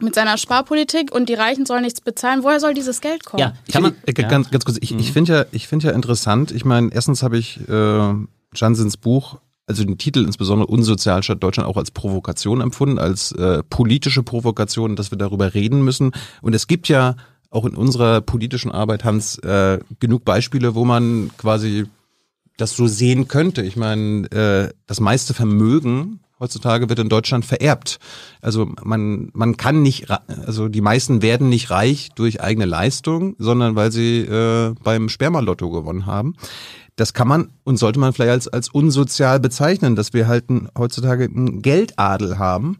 mit 0.00 0.14
seiner 0.14 0.38
Sparpolitik 0.38 1.12
und 1.12 1.28
die 1.28 1.34
Reichen 1.34 1.66
sollen 1.66 1.82
nichts 1.82 2.00
bezahlen. 2.00 2.44
Woher 2.44 2.60
soll 2.60 2.72
dieses 2.74 3.00
Geld 3.00 3.24
kommen? 3.24 3.40
Ja, 3.40 3.54
Ich 3.66 3.72
kann 3.72 3.82
man, 3.82 3.94
find, 4.04 4.18
äh, 4.18 4.22
ja. 4.22 4.28
ganz, 4.28 4.50
ganz 4.50 4.64
kurz, 4.64 4.78
ich, 4.80 4.94
ich 4.94 5.12
finde 5.12 5.32
ja, 5.32 5.44
ich 5.50 5.66
finde 5.66 5.88
ja 5.88 5.92
interessant, 5.92 6.52
ich 6.52 6.64
meine, 6.64 6.90
erstens 6.92 7.22
habe 7.22 7.36
ich 7.38 7.58
äh, 7.68 8.12
Jansens 8.54 8.96
Buch, 8.96 9.38
also 9.68 9.84
den 9.84 9.98
Titel 9.98 10.24
insbesondere 10.24 10.66
Unsozialstaat 10.68 11.42
Deutschland 11.42 11.68
auch 11.68 11.76
als 11.76 11.90
Provokation 11.90 12.60
empfunden, 12.60 12.98
als 12.98 13.32
äh, 13.32 13.62
politische 13.68 14.22
Provokation, 14.22 14.96
dass 14.96 15.10
wir 15.10 15.18
darüber 15.18 15.54
reden 15.54 15.82
müssen. 15.82 16.12
Und 16.40 16.54
es 16.54 16.66
gibt 16.66 16.88
ja 16.88 17.16
auch 17.50 17.64
in 17.64 17.74
unserer 17.74 18.20
politischen 18.20 18.72
Arbeit, 18.72 19.04
Hans, 19.04 19.38
äh, 19.38 19.78
genug 20.00 20.24
Beispiele, 20.24 20.74
wo 20.74 20.84
man 20.84 21.30
quasi 21.36 21.86
das 22.56 22.74
so 22.74 22.86
sehen 22.86 23.28
könnte. 23.28 23.62
Ich 23.62 23.76
meine, 23.76 24.30
äh, 24.32 24.72
das 24.86 25.00
meiste 25.00 25.34
Vermögen 25.34 26.20
heutzutage 26.40 26.88
wird 26.88 26.98
in 26.98 27.08
Deutschland 27.08 27.44
vererbt. 27.44 27.98
Also 28.40 28.70
man, 28.82 29.30
man 29.32 29.56
kann 29.56 29.82
nicht, 29.82 30.06
also 30.10 30.68
die 30.68 30.80
meisten 30.80 31.22
werden 31.22 31.48
nicht 31.48 31.70
reich 31.70 32.10
durch 32.14 32.40
eigene 32.40 32.66
Leistung, 32.66 33.34
sondern 33.38 33.76
weil 33.76 33.92
sie 33.92 34.20
äh, 34.20 34.74
beim 34.82 35.08
Spermalotto 35.08 35.70
gewonnen 35.70 36.06
haben. 36.06 36.34
Das 36.98 37.14
kann 37.14 37.28
man 37.28 37.50
und 37.62 37.76
sollte 37.76 38.00
man 38.00 38.12
vielleicht 38.12 38.32
als, 38.32 38.48
als 38.48 38.68
unsozial 38.70 39.38
bezeichnen, 39.38 39.94
dass 39.94 40.12
wir 40.12 40.26
halt 40.26 40.46
heutzutage 40.76 41.24
einen 41.24 41.62
Geldadel 41.62 42.38
haben, 42.38 42.78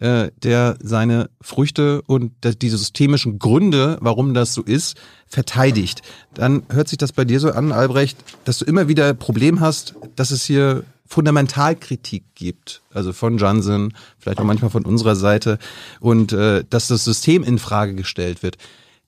äh, 0.00 0.32
der 0.42 0.76
seine 0.82 1.30
Früchte 1.40 2.02
und 2.02 2.32
diese 2.62 2.78
systemischen 2.78 3.38
Gründe, 3.38 3.96
warum 4.00 4.34
das 4.34 4.54
so 4.54 4.62
ist, 4.62 4.96
verteidigt. 5.28 6.02
Dann 6.34 6.64
hört 6.68 6.88
sich 6.88 6.98
das 6.98 7.12
bei 7.12 7.24
dir 7.24 7.38
so 7.38 7.52
an, 7.52 7.70
Albrecht, 7.70 8.18
dass 8.44 8.58
du 8.58 8.64
immer 8.64 8.88
wieder 8.88 9.14
Problem 9.14 9.60
hast, 9.60 9.94
dass 10.16 10.32
es 10.32 10.42
hier 10.42 10.82
Fundamentalkritik 11.10 12.22
gibt, 12.36 12.82
also 12.94 13.12
von 13.12 13.36
Johnson, 13.36 13.92
vielleicht 14.18 14.38
auch 14.38 14.44
manchmal 14.44 14.70
von 14.70 14.84
unserer 14.84 15.16
Seite, 15.16 15.58
und 15.98 16.32
äh, 16.32 16.64
dass 16.70 16.86
das 16.86 17.04
System 17.04 17.42
in 17.42 17.58
Frage 17.58 17.94
gestellt 17.94 18.44
wird. 18.44 18.56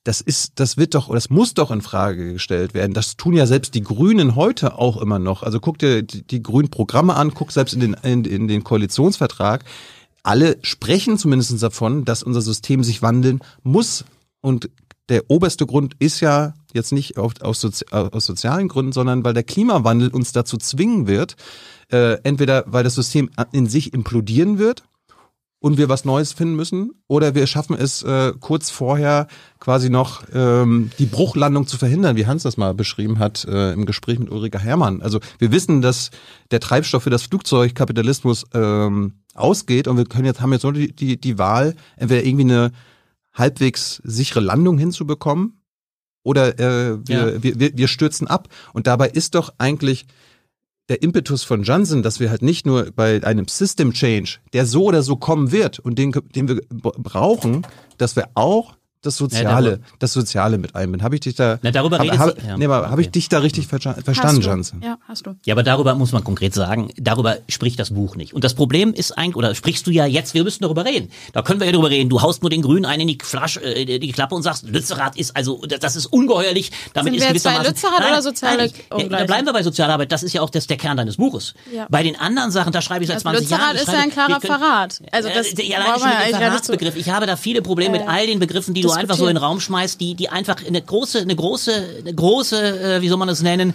Das 0.03 0.20
ist, 0.20 0.55
das 0.57 0.76
wird 0.76 0.96
doch, 0.96 1.14
das 1.14 1.30
muss 1.30 1.55
doch 1.55 1.70
in 1.70 1.80
Frage 1.80 2.32
gestellt 2.32 2.74
werden. 2.74 2.92
Das 2.92 3.16
tun 3.16 3.34
ja 3.34 3.46
selbst 3.46 3.76
die 3.76 3.84
Grünen 3.84 4.34
heute 4.34 4.76
auch 4.78 5.00
immer 5.00 5.20
noch. 5.20 5.44
Also 5.44 5.61
guck 5.61 5.78
dir 5.78 6.03
die, 6.03 6.26
die 6.26 6.42
grünen 6.42 6.70
Programme 6.70 7.14
an, 7.14 7.34
guck 7.34 7.53
selbst 7.53 7.72
in 7.72 7.78
den, 7.78 7.96
in, 8.03 8.24
in 8.24 8.48
den 8.48 8.64
Koalitionsvertrag. 8.64 9.64
Alle 10.24 10.59
sprechen 10.62 11.18
zumindest 11.18 11.62
davon, 11.62 12.05
dass 12.05 12.24
unser 12.24 12.42
System 12.42 12.82
sich 12.82 13.00
wandeln 13.03 13.38
muss. 13.62 14.05
Und 14.40 14.70
der 15.09 15.30
oberste 15.30 15.66
Grund 15.66 15.94
ist 16.00 16.18
ja 16.18 16.55
jetzt 16.72 16.90
nicht 16.90 17.16
auf, 17.16 17.34
aus, 17.40 17.61
Sozi 17.61 17.84
aus 17.92 18.24
sozialen 18.24 18.66
Gründen, 18.66 18.92
sondern 18.92 19.24
weil 19.24 19.34
der 19.34 19.42
Klimawandel 19.44 20.09
uns 20.09 20.32
dazu 20.32 20.57
zwingen 20.57 21.07
wird, 21.07 21.36
äh, 21.93 22.14
entweder 22.24 22.64
weil 22.66 22.84
das 22.84 22.95
System 22.95 23.30
in 23.53 23.66
sich 23.66 23.93
implodieren 23.93 24.59
wird 24.59 24.82
und 25.61 25.78
wir 25.78 25.88
was 25.88 26.05
Neues 26.05 26.32
finden 26.32 26.57
müssen, 26.57 26.90
oder 27.07 27.36
wir 27.36 27.47
schaffen 27.47 27.76
es 27.78 28.03
äh, 28.03 28.32
kurz 28.40 28.70
vorher 28.70 29.28
quasi 29.61 29.90
noch 29.90 30.24
ähm, 30.34 30.90
die 30.99 31.07
Bruchlandung 31.07 31.68
zu 31.68 31.78
verhindern, 31.78 32.16
wie 32.16 32.26
Hans 32.26 32.43
das 32.43 32.57
mal 32.57 32.74
beschrieben 32.74 33.20
hat 33.20 33.45
äh, 33.45 33.72
im 33.72 33.86
Gespräch 33.86 34.18
mit 34.18 34.28
Ulrika 34.30 34.59
Herrmann. 34.59 35.03
Also 35.03 35.20
wir 35.38 35.53
wissen, 35.53 35.80
dass 35.80 36.11
der 36.51 36.59
Treibstoff 36.59 37.05
für 37.05 37.11
das 37.11 37.22
Flugzeug 37.22 37.76
Kapitalismus 37.76 38.45
ähm, 38.55 39.12
ausgeht 39.34 39.86
und 39.86 39.97
wir 39.99 40.05
können 40.05 40.24
jetzt 40.24 40.40
haben 40.40 40.53
jetzt 40.53 40.64
nur 40.64 40.72
die, 40.72 40.93
die, 40.93 41.20
die 41.20 41.38
Wahl, 41.38 41.76
entweder 41.97 42.24
irgendwie 42.24 42.45
eine 42.53 42.72
halbwegs 43.32 44.01
sichere 44.05 44.40
Landung 44.40 44.78
hinzubekommen 44.78 45.62
oder 46.24 46.59
äh, 46.59 46.99
wir, 47.07 47.34
Ja. 47.34 47.43
wir, 47.43 47.61
wir, 47.61 47.76
wir 47.76 47.88
stürzen 47.88 48.26
ab. 48.26 48.49
Und 48.72 48.86
dabei 48.86 49.09
ist 49.09 49.34
doch 49.34 49.55
eigentlich 49.59 50.07
der 50.93 51.03
Impetus 51.03 51.43
von 51.43 51.62
Johnson, 51.62 52.03
dass 52.03 52.20
wir 52.20 52.28
halt 52.28 52.43
nicht 52.43 52.66
nur 52.66 52.90
bei 52.95 53.24
einem 53.24 53.49
System 53.49 53.95
Change, 53.95 54.40
der 54.53 54.66
so 54.66 54.84
oder 54.84 55.03
so 55.03 55.16
kommen 55.16 55.51
wird 55.51 55.78
und 55.78 55.99
den, 55.99 56.12
den 56.34 56.49
wir 56.49 56.61
brauchen, 56.68 57.66
dass 57.97 58.14
wir 58.14 58.28
auch 58.34 58.74
das 59.03 59.16
Soziale, 59.16 59.70
darüber- 59.70 59.82
das 59.98 60.12
Soziale 60.12 60.59
mit 60.59 60.74
einbinden. 60.74 61.03
Habe 61.05 61.16
ich 61.16 61.20
dich 61.22 61.34
da, 61.34 61.59
Na, 61.62 61.70
darüber 61.72 61.98
hab, 61.98 62.05
redet 62.05 62.18
hab, 62.18 62.40
sie- 62.40 62.46
ja, 62.46 62.57
nee, 62.57 62.64
aber 62.64 62.88
habe 62.90 63.00
ich 63.03 63.09
okay. 63.09 63.12
dich 63.12 63.28
da 63.28 63.38
richtig 63.40 63.66
versta- 63.66 64.03
verstanden. 64.03 64.40
Johnson? 64.42 64.80
Ja, 64.82 64.96
hast 65.09 65.26
du. 65.26 65.34
Ja, 65.44 65.55
aber 65.55 65.62
darüber 65.62 65.94
muss 65.94 66.12
man 66.12 66.22
konkret 66.24 66.55
sagen, 66.55 66.90
darüber 66.96 67.36
spricht 67.48 67.78
das 67.80 67.90
Buch 67.90 68.16
nicht. 68.16 68.32
Und 68.32 68.44
das 68.44 68.55
Problem 68.55 68.94
ist 68.94 69.18
eigentlich, 69.18 69.36
oder 69.36 69.55
sprichst 69.55 69.86
du 69.86 69.90
ja 69.90 70.07
jetzt, 70.07 70.34
wir 70.34 70.44
müssen 70.44 70.62
darüber 70.62 70.84
reden. 70.84 71.11
Da 71.32 71.42
können 71.42 71.61
wir 71.61 71.66
ja 71.66 71.72
darüber 71.72 71.90
reden. 71.90 72.09
Du 72.11 72.22
haust 72.22 72.42
nur 72.42 72.50
den 72.50 72.62
Grünen 72.62 72.84
einen 72.84 73.03
in 73.03 73.09
die 73.09 73.18
Flasche, 73.22 73.61
äh, 73.62 73.98
die 73.98 74.12
Klappe 74.12 74.34
und 74.34 74.42
sagst, 74.42 74.68
Lützerath 74.68 75.16
ist 75.16 75.36
also, 75.36 75.61
das 75.66 75.96
ist 75.96 76.07
ungeheuerlich. 76.07 76.70
Damit 76.94 77.12
Sind 77.12 77.20
ist 77.22 77.26
wir 77.28 77.34
jetzt 77.34 77.42
bei. 77.44 77.59
Lützerath 77.68 78.00
Nein, 78.00 78.12
oder 78.12 78.22
soziale 78.22 78.57
nein, 78.59 78.72
ja, 79.11 79.18
Da 79.18 79.24
bleiben 79.24 79.46
wir 79.46 79.53
bei 79.53 79.62
Sozialarbeit. 79.62 80.12
Das 80.12 80.22
ist 80.22 80.32
ja 80.32 80.42
auch 80.42 80.50
das, 80.50 80.66
der 80.68 80.76
Kern 80.76 80.96
deines 80.96 81.16
Buches. 81.16 81.55
Ja. 81.74 81.86
Bei 81.90 82.03
den 82.05 82.14
anderen 82.18 82.50
Sachen, 82.53 82.72
da 82.72 82.80
schreibe 82.80 83.03
ich 83.05 83.09
seit 83.09 83.16
Also 83.16 83.30
20 83.30 83.50
Jahren. 83.50 83.72
Lützerath 83.76 83.88
ist 83.88 83.92
ja 83.94 84.00
ein 84.00 84.11
klarer 84.11 84.40
können- 84.40 84.53
Verrat. 84.61 85.03
Also 85.11 85.28
das 85.28 85.48
äh, 85.55 85.62
ja, 85.66 85.78
allein 85.78 85.98
schon 85.98 86.09
mit 86.09 86.28
dem 86.28 86.38
Verratsbegriff. 86.38 86.96
Ich 86.96 87.11
habe 87.11 87.26
da 87.26 87.36
viele 87.36 87.62
Probleme 87.62 87.98
mit 87.98 88.09
all 88.09 88.26
den 88.26 88.38
Begriffen, 88.38 88.74
die 88.74 88.82
du 88.82 88.91
einfach 89.01 89.16
so 89.16 89.26
in 89.26 89.34
den. 89.34 89.43
Raum 89.43 89.61
schmeißt, 89.61 90.01
die, 90.01 90.14
die 90.14 90.28
einfach 90.28 90.57
eine 90.66 90.80
große, 90.82 91.20
eine 91.20 91.34
große, 91.36 91.97
eine 92.01 92.14
große, 92.14 92.97
äh, 92.97 93.03
wie 93.03 93.09
soll 93.09 93.18
man 93.18 93.28
das 93.28 93.43
nennen, 93.43 93.74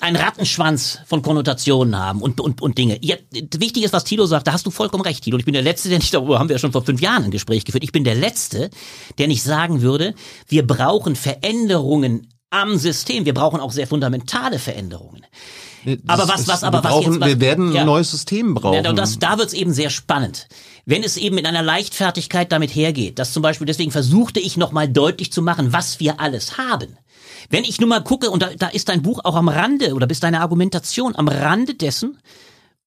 ein 0.00 0.16
Rattenschwanz 0.16 0.98
von 1.06 1.22
Konnotationen 1.22 1.96
haben 1.96 2.20
und, 2.22 2.40
und, 2.40 2.60
und 2.60 2.76
Dinge. 2.76 2.98
Ja, 3.02 3.14
wichtig 3.56 3.84
ist, 3.84 3.92
was 3.92 4.02
Tilo 4.02 4.26
sagt, 4.26 4.48
da 4.48 4.52
hast 4.52 4.66
du 4.66 4.72
vollkommen 4.72 5.04
recht, 5.04 5.22
Tilo. 5.22 5.38
Ich 5.38 5.44
bin 5.44 5.54
der 5.54 5.62
Letzte, 5.62 5.90
der 5.90 5.98
nicht, 5.98 6.12
darüber 6.12 6.40
haben 6.40 6.48
wir 6.48 6.56
ja 6.56 6.58
schon 6.58 6.72
vor 6.72 6.84
fünf 6.84 7.00
Jahren 7.00 7.22
ein 7.24 7.30
Gespräch 7.30 7.64
geführt. 7.64 7.84
Ich 7.84 7.92
bin 7.92 8.02
der 8.02 8.16
Letzte, 8.16 8.70
der 9.18 9.28
nicht 9.28 9.44
sagen 9.44 9.80
würde, 9.80 10.14
wir 10.48 10.66
brauchen 10.66 11.14
Veränderungen 11.14 12.26
am 12.50 12.76
System. 12.78 13.24
Wir 13.26 13.34
brauchen 13.34 13.60
auch 13.60 13.70
sehr 13.70 13.86
fundamentale 13.86 14.58
Veränderungen. 14.58 15.24
Nee, 15.84 15.98
Aber 16.06 16.26
das 16.26 16.28
was- 16.40 16.48
was- 16.48 16.64
aber 16.64 16.78
wir 16.78 16.84
was 16.84 16.90
brauchen, 16.92 17.12
jetzt- 17.12 17.20
was- 17.20 17.28
wir 17.28 17.40
werden 17.40 17.72
ja. 17.72 17.80
ein 17.80 17.86
neues 17.86 18.10
System 18.10 18.54
brauchen. 18.54 18.84
Ja, 18.84 18.92
das, 18.92 19.18
da 19.18 19.38
wird's 19.38 19.52
eben 19.52 19.72
sehr 19.72 19.90
spannend. 19.90 20.48
Wenn 20.84 21.04
es 21.04 21.16
eben 21.16 21.36
mit 21.36 21.46
einer 21.46 21.62
Leichtfertigkeit 21.62 22.50
damit 22.50 22.74
hergeht, 22.74 23.18
dass 23.18 23.32
zum 23.32 23.42
Beispiel, 23.42 23.66
deswegen 23.66 23.92
versuchte 23.92 24.40
ich 24.40 24.56
nochmal 24.56 24.88
deutlich 24.88 25.32
zu 25.32 25.40
machen, 25.40 25.72
was 25.72 26.00
wir 26.00 26.18
alles 26.20 26.58
haben. 26.58 26.96
Wenn 27.50 27.64
ich 27.64 27.80
nur 27.80 27.88
mal 27.88 28.02
gucke, 28.02 28.30
und 28.30 28.42
da, 28.42 28.50
da 28.56 28.68
ist 28.68 28.88
dein 28.88 29.02
Buch 29.02 29.20
auch 29.24 29.36
am 29.36 29.48
Rande, 29.48 29.94
oder 29.94 30.06
bist 30.06 30.24
deine 30.24 30.40
Argumentation 30.40 31.14
am 31.14 31.28
Rande 31.28 31.74
dessen, 31.74 32.18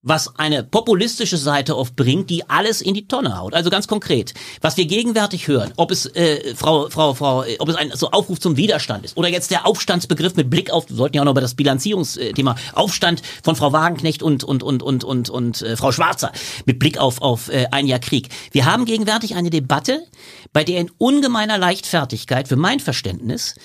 was 0.05 0.37
eine 0.37 0.63
populistische 0.63 1.37
Seite 1.37 1.75
oft 1.75 1.95
bringt, 1.95 2.29
die 2.29 2.47
alles 2.47 2.81
in 2.81 2.93
die 2.93 3.07
Tonne 3.07 3.37
haut. 3.37 3.55
Also 3.55 3.71
ganz 3.71 3.87
konkret, 3.87 4.33
was 4.61 4.77
wir 4.77 4.85
gegenwärtig 4.85 5.47
hören, 5.47 5.73
ob 5.77 5.91
es 5.91 6.05
äh, 6.15 6.55
Frau 6.55 6.89
Frau 6.89 7.15
Frau, 7.15 7.43
äh, 7.43 7.57
ob 7.59 7.67
es 7.69 7.75
ein 7.75 7.91
so 7.95 8.11
Aufruf 8.11 8.39
zum 8.39 8.55
Widerstand 8.55 9.03
ist 9.03 9.17
oder 9.17 9.27
jetzt 9.27 9.49
der 9.49 9.65
Aufstandsbegriff 9.65 10.35
mit 10.35 10.49
Blick 10.49 10.69
auf, 10.69 10.87
wir 10.89 10.95
sollten 10.95 11.15
ja 11.15 11.23
auch 11.23 11.25
noch 11.25 11.31
über 11.31 11.41
das 11.41 11.55
Bilanzierungsthema 11.55 12.55
Aufstand 12.73 13.23
von 13.43 13.55
Frau 13.55 13.73
Wagenknecht 13.73 14.21
und 14.21 14.43
und 14.43 14.61
und 14.61 14.83
und 14.83 15.03
und 15.03 15.29
und 15.29 15.61
äh, 15.63 15.75
Frau 15.75 15.91
Schwarzer 15.91 16.31
mit 16.65 16.77
Blick 16.77 16.99
auf 16.99 17.21
auf 17.21 17.49
äh, 17.49 17.65
ein 17.71 17.87
Jahr 17.87 17.99
Krieg. 17.99 18.29
Wir 18.51 18.65
haben 18.65 18.85
gegenwärtig 18.85 19.35
eine 19.35 19.49
Debatte, 19.49 20.05
bei 20.53 20.63
der 20.63 20.81
in 20.81 20.91
ungemeiner 20.99 21.57
Leichtfertigkeit 21.57 22.47
für 22.47 22.55
mein 22.55 22.79
Verständnis 22.79 23.55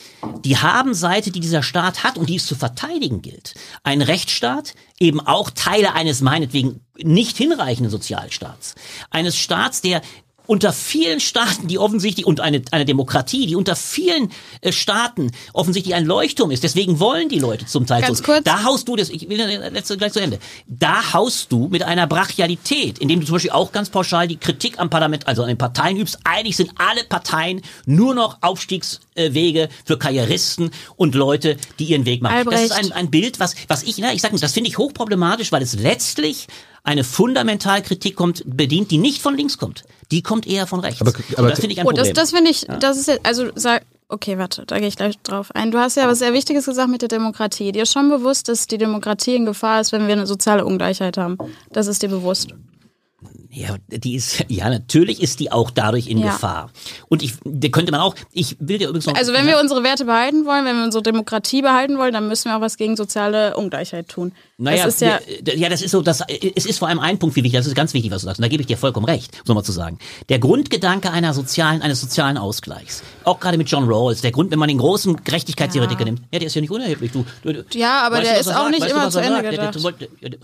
die 0.45 0.57
Habenseite, 0.57 1.31
die 1.31 1.41
dieser 1.41 1.63
Staat 1.63 2.03
hat 2.03 2.17
und 2.17 2.31
die 2.31 2.37
es 2.37 2.47
zu 2.47 2.55
verteidigen 2.55 3.21
gilt, 3.21 3.55
ein 3.83 4.01
Rechtsstaat, 4.01 4.75
eben 5.01 5.21
auch 5.21 5.51
Teile 5.51 5.95
eines 5.95 6.21
meinetwegen 6.21 6.81
nicht 6.97 7.37
hinreichenden 7.37 7.91
Sozialstaats, 7.91 8.75
eines 9.11 9.37
Staats, 9.37 9.81
der 9.81 10.03
unter 10.51 10.73
vielen 10.73 11.21
Staaten, 11.21 11.69
die 11.69 11.79
offensichtlich, 11.79 12.27
und 12.27 12.41
eine, 12.41 12.61
eine 12.73 12.85
Demokratie, 12.85 13.47
die 13.47 13.55
unter 13.55 13.77
vielen 13.77 14.33
äh, 14.63 14.73
Staaten 14.73 15.31
offensichtlich 15.53 15.95
ein 15.95 16.07
Leuchtturm 16.07 16.51
ist. 16.51 16.65
Deswegen 16.65 16.99
wollen 16.99 17.29
die 17.29 17.39
Leute 17.39 17.67
zum 17.67 17.87
Teil 17.87 18.03
Ganz 18.03 18.19
so. 18.19 18.25
kurz. 18.25 18.43
Da 18.43 18.65
haust 18.65 18.89
du 18.89 18.97
das, 18.97 19.11
ich 19.11 19.29
will 19.29 19.39
das 19.39 19.73
letzte 19.73 19.97
gleich 19.97 20.13
zu 20.13 20.21
Ende. 20.21 20.41
Da 20.67 21.13
haust 21.13 21.53
du 21.53 21.69
mit 21.69 21.85
einer 21.85 22.09
Brachialität, 22.09 22.99
indem 22.99 23.21
du 23.21 23.27
zum 23.27 23.35
Beispiel 23.35 23.53
auch 23.53 23.71
ganz 23.71 23.91
pauschal 23.91 24.27
die 24.27 24.39
Kritik 24.39 24.81
am 24.81 24.91
Parlament, 24.91 25.29
also 25.29 25.43
an 25.43 25.49
den 25.49 25.57
Parteien 25.59 25.97
übst. 25.97 26.19
Eigentlich 26.25 26.57
sind 26.57 26.73
alle 26.79 27.05
Parteien 27.05 27.63
nur 27.87 28.17
noch 28.17 28.39
Aufstiegswege 28.41 29.69
für 29.85 29.99
Karrieristen 29.99 30.73
und 30.97 31.15
Leute, 31.15 31.59
die 31.79 31.85
ihren 31.85 32.07
Weg 32.07 32.23
machen. 32.23 32.45
Das 32.51 32.63
ist 32.63 32.73
Albrecht. 32.73 32.93
ein, 32.93 32.99
ein 33.05 33.11
Bild, 33.13 33.39
was, 33.39 33.55
was 33.69 33.85
ich, 33.85 33.99
na, 33.99 34.13
ich 34.13 34.21
sag, 34.21 34.37
das 34.37 34.53
finde 34.53 34.69
ich 34.69 34.79
hochproblematisch, 34.79 35.53
weil 35.53 35.63
es 35.63 35.75
letztlich 35.75 36.49
eine 36.83 37.05
Fundamentalkritik 37.05 38.17
kommt, 38.17 38.43
bedient, 38.47 38.91
die 38.91 38.99
nicht 38.99 39.21
von 39.23 39.37
links 39.37 39.59
kommt. 39.59 39.85
Die 40.11 40.23
kommt 40.23 40.47
eher 40.47 40.67
von 40.67 40.81
rechts. 40.81 41.01
Aber- 41.01 41.13
aber- 41.37 41.51
das 41.51 41.61
finde 41.61 41.73
ich 41.75 41.81
ein 41.81 41.87
Oh, 41.87 41.91
Problem. 41.91 42.15
das, 42.15 42.15
das 42.15 42.31
finde 42.33 42.51
ich, 42.51 42.67
das 42.81 42.97
ist 42.99 43.09
jetzt, 43.09 43.25
also 43.25 43.49
sag, 43.55 43.83
okay, 44.09 44.39
warte, 44.39 44.65
da 44.67 44.79
gehe 44.79 44.89
ich 44.89 44.97
gleich 44.97 45.19
drauf 45.23 45.55
ein. 45.55 45.71
Du 45.71 45.79
hast 45.79 45.97
ja 45.97 46.09
was 46.09 46.19
sehr 46.19 46.33
Wichtiges 46.33 46.67
gesagt 46.67 46.91
mit 46.91 47.03
der 47.03 47.09
Demokratie. 47.09 47.71
Dir 47.73 47.83
ist 47.85 47.93
schon 47.93 48.09
bewusst, 48.09 48.49
dass 48.49 48.67
die 48.67 48.79
Demokratie 48.79 49.37
in 49.37 49.45
Gefahr 49.47 49.81
ist, 49.81 49.93
wenn 49.93 50.07
wir 50.07 50.15
eine 50.15 50.27
soziale 50.27 50.65
Ungleichheit 50.65 51.17
haben. 51.17 51.39
Das 51.73 51.87
ist 51.87 52.03
dir 52.03 52.09
bewusst. 52.09 52.49
Ja, 53.53 53.77
die 53.89 54.15
ist, 54.15 54.45
ja, 54.49 54.71
natürlich 54.71 55.21
ist 55.21 55.41
die 55.41 55.51
auch 55.51 55.71
dadurch 55.71 56.07
in 56.07 56.19
Ja. 56.19 56.27
Gefahr. 56.33 56.71
Und 57.09 57.23
ich, 57.23 57.35
da 57.45 57.69
könnte 57.69 57.91
man 57.91 58.01
auch, 58.01 58.15
ich 58.33 58.57
will 58.61 58.79
dir 58.79 58.89
übrigens 58.89 59.07
noch. 59.07 59.15
Also 59.17 59.33
wenn 59.33 59.47
wir 59.47 59.59
unsere 59.59 59.83
Werte 59.83 60.05
behalten 60.05 60.47
wollen, 60.47 60.65
wenn 60.65 60.77
wir 60.77 60.85
unsere 60.85 61.03
Demokratie 61.03 61.61
behalten 61.61 61.99
wollen, 61.99 62.13
dann 62.13 62.29
müssen 62.29 62.49
wir 62.49 62.57
auch 62.57 62.61
was 62.61 62.77
gegen 62.77 62.97
soziale 62.97 63.57
Ungleichheit 63.57 64.09
tun. 64.09 64.33
Naja, 64.63 64.85
das 64.85 65.01
ja, 65.01 65.19
wir- 65.43 65.57
ja, 65.57 65.69
das 65.69 65.81
ist 65.83 65.91
so, 65.91 66.03
das, 66.03 66.21
es 66.55 66.67
ist 66.67 66.79
vor 66.79 66.89
allem 66.89 66.99
ein 67.01 67.19
Punkt 67.19 67.35
wie 67.35 67.43
wichtig, 67.43 67.59
das 67.59 67.67
ist 67.67 67.75
ganz 67.75 67.95
wichtig, 67.95 68.11
was 68.11 68.21
du 68.23 68.27
sagst, 68.27 68.39
und 68.39 68.43
da 68.43 68.49
gebe 68.49 68.61
ich 68.61 68.67
dir 68.67 68.77
vollkommen 68.77 69.07
recht, 69.07 69.31
so 69.45 69.55
mal 69.55 69.63
zu 69.65 69.73
sagen. 69.73 69.99
Der 70.29 70.39
Grundgedanke 70.39 71.11
einer 71.11 71.33
sozialen, 71.35 71.81
eines 71.83 72.01
sozialen 72.01 72.37
Ausgleichs, 72.37 73.03
auch 73.25 73.41
gerade 73.41 73.57
mit 73.59 73.69
John 73.71 73.85
Rawls, 73.91 74.21
der 74.21 74.33
Grund, 74.33 74.51
wenn 74.51 74.59
man 74.59 74.69
den 74.69 74.79
großen 74.79 75.25
Gerechtigkeitstheoretiker 75.25 76.01
Ja. 76.01 76.05
nimmt, 76.05 76.21
ja, 76.31 76.39
der 76.39 76.47
ist 76.47 76.55
ja 76.55 76.61
nicht 76.61 76.71
unerheblich, 76.71 77.11
du. 77.11 77.25
du 77.43 77.53
du- 77.55 77.65
Ja, 77.79 78.03
aber 78.03 78.21
der 78.21 78.35
du, 78.35 78.41
ist 78.41 78.49
auch 78.49 78.53
sagt? 78.53 78.71
nicht 78.71 78.81
Weißt 78.83 78.91
du, 78.93 78.97
immer 78.97 79.07
was 79.07 79.13
zu 79.15 79.19
Ende 79.21 79.33
sagt? 79.33 79.45
Der- 79.45 79.51
der- 79.51 80.31
gedacht. 80.31 80.39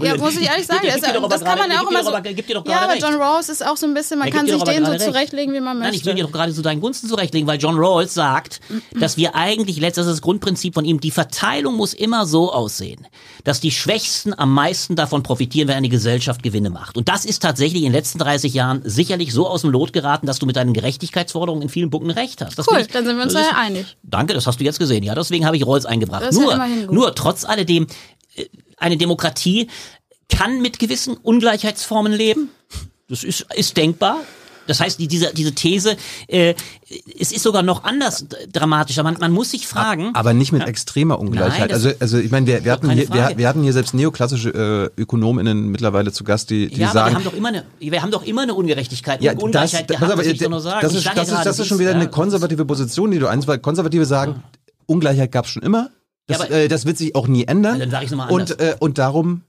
der- 0.00 0.08
ja, 0.08 0.16
muss 0.18 0.36
ich 0.36 0.46
ehrlich 0.48 0.66
sagen, 0.66 0.86
das 0.86 1.02
aber 1.04 1.44
kann 1.44 1.58
man 1.58 1.70
ja 1.70 1.82
auch 1.82 1.90
immer 1.90 2.02
so. 2.02 2.12
gibt 2.34 2.48
dir 2.48 2.54
doch 2.54 2.64
doch 2.64 2.70
Ja, 2.72 2.80
aber 2.80 2.96
John. 2.96 3.14
Rawls 3.14 3.48
ist 3.50 3.66
auch 3.66 3.76
so 3.76 3.86
ein 3.86 3.94
bisschen, 3.94 4.18
man 4.18 4.30
kann 4.30 4.46
sich 4.46 4.62
den 4.62 4.84
so 4.86 4.96
zurechtlegen, 4.96 5.54
wie 5.54 5.60
man 5.60 5.78
Nein, 5.78 5.92
ich 5.94 6.04
will 6.04 6.12
möchte. 6.14 6.16
dir 6.16 6.22
doch 6.24 6.32
gerade 6.32 6.52
zu 6.54 6.62
deinen 6.62 6.80
Gunsten 6.80 7.08
zurechtlegen, 7.08 7.46
weil 7.46 7.58
John 7.58 7.76
Rawls 7.78 8.14
sagt, 8.14 8.60
dass 8.98 9.16
wir 9.16 9.34
eigentlich, 9.34 9.78
letzt- 9.80 9.98
das 9.98 10.06
ist 10.06 10.12
das 10.12 10.22
Grundprinzip 10.22 10.74
von 10.74 10.84
ihm, 10.84 11.00
die 11.00 11.10
Verteilung 11.10 11.74
muss 11.76 11.94
immer 11.94 12.26
so 12.26 12.52
aussehen, 12.52 13.06
dass 13.42 13.60
die 13.60 13.70
Schwächsten 13.72 14.32
am 14.38 14.52
meisten 14.54 14.94
davon 14.96 15.22
profitieren, 15.22 15.68
wenn 15.68 15.76
eine 15.76 15.88
Gesellschaft 15.88 16.42
Gewinne 16.42 16.70
macht. 16.70 16.96
Und 16.96 17.08
das 17.08 17.24
ist 17.24 17.40
tatsächlich 17.42 17.82
in 17.82 17.88
den 17.88 17.92
letzten 17.92 18.18
30 18.18 18.54
Jahren 18.54 18.82
sicherlich 18.84 19.32
so 19.32 19.48
aus 19.48 19.62
dem 19.62 19.70
Lot 19.70 19.92
geraten, 19.92 20.26
dass 20.26 20.38
du 20.38 20.46
mit 20.46 20.56
deinen 20.56 20.72
Gerechtigkeitsforderungen 20.72 21.62
in 21.62 21.68
vielen 21.68 21.90
Punkten 21.90 22.10
recht 22.10 22.40
hast. 22.40 22.58
Das 22.58 22.68
Cool, 22.68 22.78
ich- 22.80 22.88
dann 22.88 23.04
sind 23.04 23.16
wir 23.16 23.24
uns 23.24 23.34
ist- 23.34 23.40
ja 23.40 23.56
einig. 23.56 23.96
Danke, 24.02 24.34
das 24.34 24.46
hast 24.46 24.60
du 24.60 24.64
jetzt 24.64 24.78
gesehen. 24.78 25.02
Ja, 25.02 25.14
deswegen 25.14 25.44
habe 25.46 25.56
ich 25.56 25.66
Rawls 25.66 25.86
eingebracht. 25.86 26.22
Ja 26.22 26.30
nur, 26.32 26.54
gut. 26.86 26.92
nur 26.92 27.14
trotz 27.14 27.44
alledem, 27.44 27.86
äh, 28.36 28.44
eine 28.76 28.96
Demokratie 28.96 29.68
kann 30.28 30.60
mit 30.62 30.78
gewissen 30.78 31.16
Ungleichheitsformen 31.16 32.12
leben. 32.12 32.50
Das 33.08 33.22
ist, 33.24 33.46
ist 33.54 33.76
denkbar. 33.76 34.18
Das 34.66 34.80
heißt, 34.80 34.98
die, 34.98 35.08
diese, 35.08 35.32
diese 35.34 35.52
These, 35.54 35.96
äh, 36.28 36.54
es 37.18 37.32
ist 37.32 37.42
sogar 37.42 37.62
noch 37.62 37.84
anders 37.84 38.26
dramatischer. 38.52 39.02
Man, 39.02 39.16
man 39.20 39.32
muss 39.32 39.50
sich 39.50 39.66
fragen. 39.66 40.10
Aber 40.14 40.32
nicht 40.34 40.52
mit 40.52 40.66
extremer 40.66 41.18
Ungleichheit. 41.18 41.58
Nein, 41.60 41.68
das- 41.68 41.84
also, 41.84 41.98
also 42.00 42.18
ich 42.18 42.30
meine, 42.30 42.46
wir, 42.46 42.64
wir, 42.64 42.72
hatten 42.72 42.90
hier, 42.90 43.08
wir, 43.12 43.32
wir 43.36 43.48
hatten 43.48 43.62
hier 43.62 43.72
selbst 43.72 43.94
neoklassische 43.94 44.90
äh, 44.96 45.00
Ökonominnen 45.00 45.68
mittlerweile 45.68 46.12
zu 46.12 46.24
Gast, 46.24 46.50
die, 46.50 46.68
die 46.68 46.80
ja, 46.80 46.90
sagen, 46.92 47.10
wir 47.12 47.16
haben 47.16 47.24
doch 47.24 47.34
immer 47.34 47.48
eine, 47.48 47.64
wir 47.78 48.02
haben 48.02 48.10
doch 48.10 48.24
immer 48.24 48.42
eine 48.42 48.54
Ungerechtigkeit. 48.54 49.22
Ja, 49.22 49.32
und 49.32 49.36
das, 49.36 49.44
Ungleichheit 49.44 49.90
das, 49.90 49.96
aber, 50.02 50.16
das 50.16 50.26
ich 50.26 50.38
das, 50.38 50.48
Ich 50.48 50.56
ist, 50.56 51.04
sage 51.04 51.16
das, 51.16 51.30
ja 51.30 51.38
ist, 51.38 51.46
das 51.46 51.58
ist 51.58 51.66
schon 51.66 51.78
wieder 51.78 51.90
ja, 51.90 51.96
eine 51.96 52.06
das 52.06 52.14
konservative 52.14 52.64
Position, 52.64 53.10
die 53.10 53.18
du 53.18 53.26
einst, 53.28 53.46
weil 53.48 53.58
Konservative 53.58 54.04
sagen, 54.06 54.42
Ungleichheit 54.86 55.32
gab 55.32 55.44
es 55.46 55.50
schon 55.50 55.62
immer. 55.62 55.90
Das, 56.26 56.38
Ja, 56.38 56.44
aber- 56.46 56.54
äh, 56.54 56.68
das 56.68 56.86
wird 56.86 56.96
sich 56.98 57.14
auch 57.14 57.26
nie 57.28 57.44
ändern. 57.44 57.74
Ja, 57.74 57.80
dann 57.80 57.90
sag 57.90 58.02
ich's 58.02 58.10
noch 58.12 58.18
mal 58.18 58.30
und, 58.30 58.52
anders. 58.52 58.74
äh, 58.74 58.76
und 58.80 58.98
darum 58.98 59.42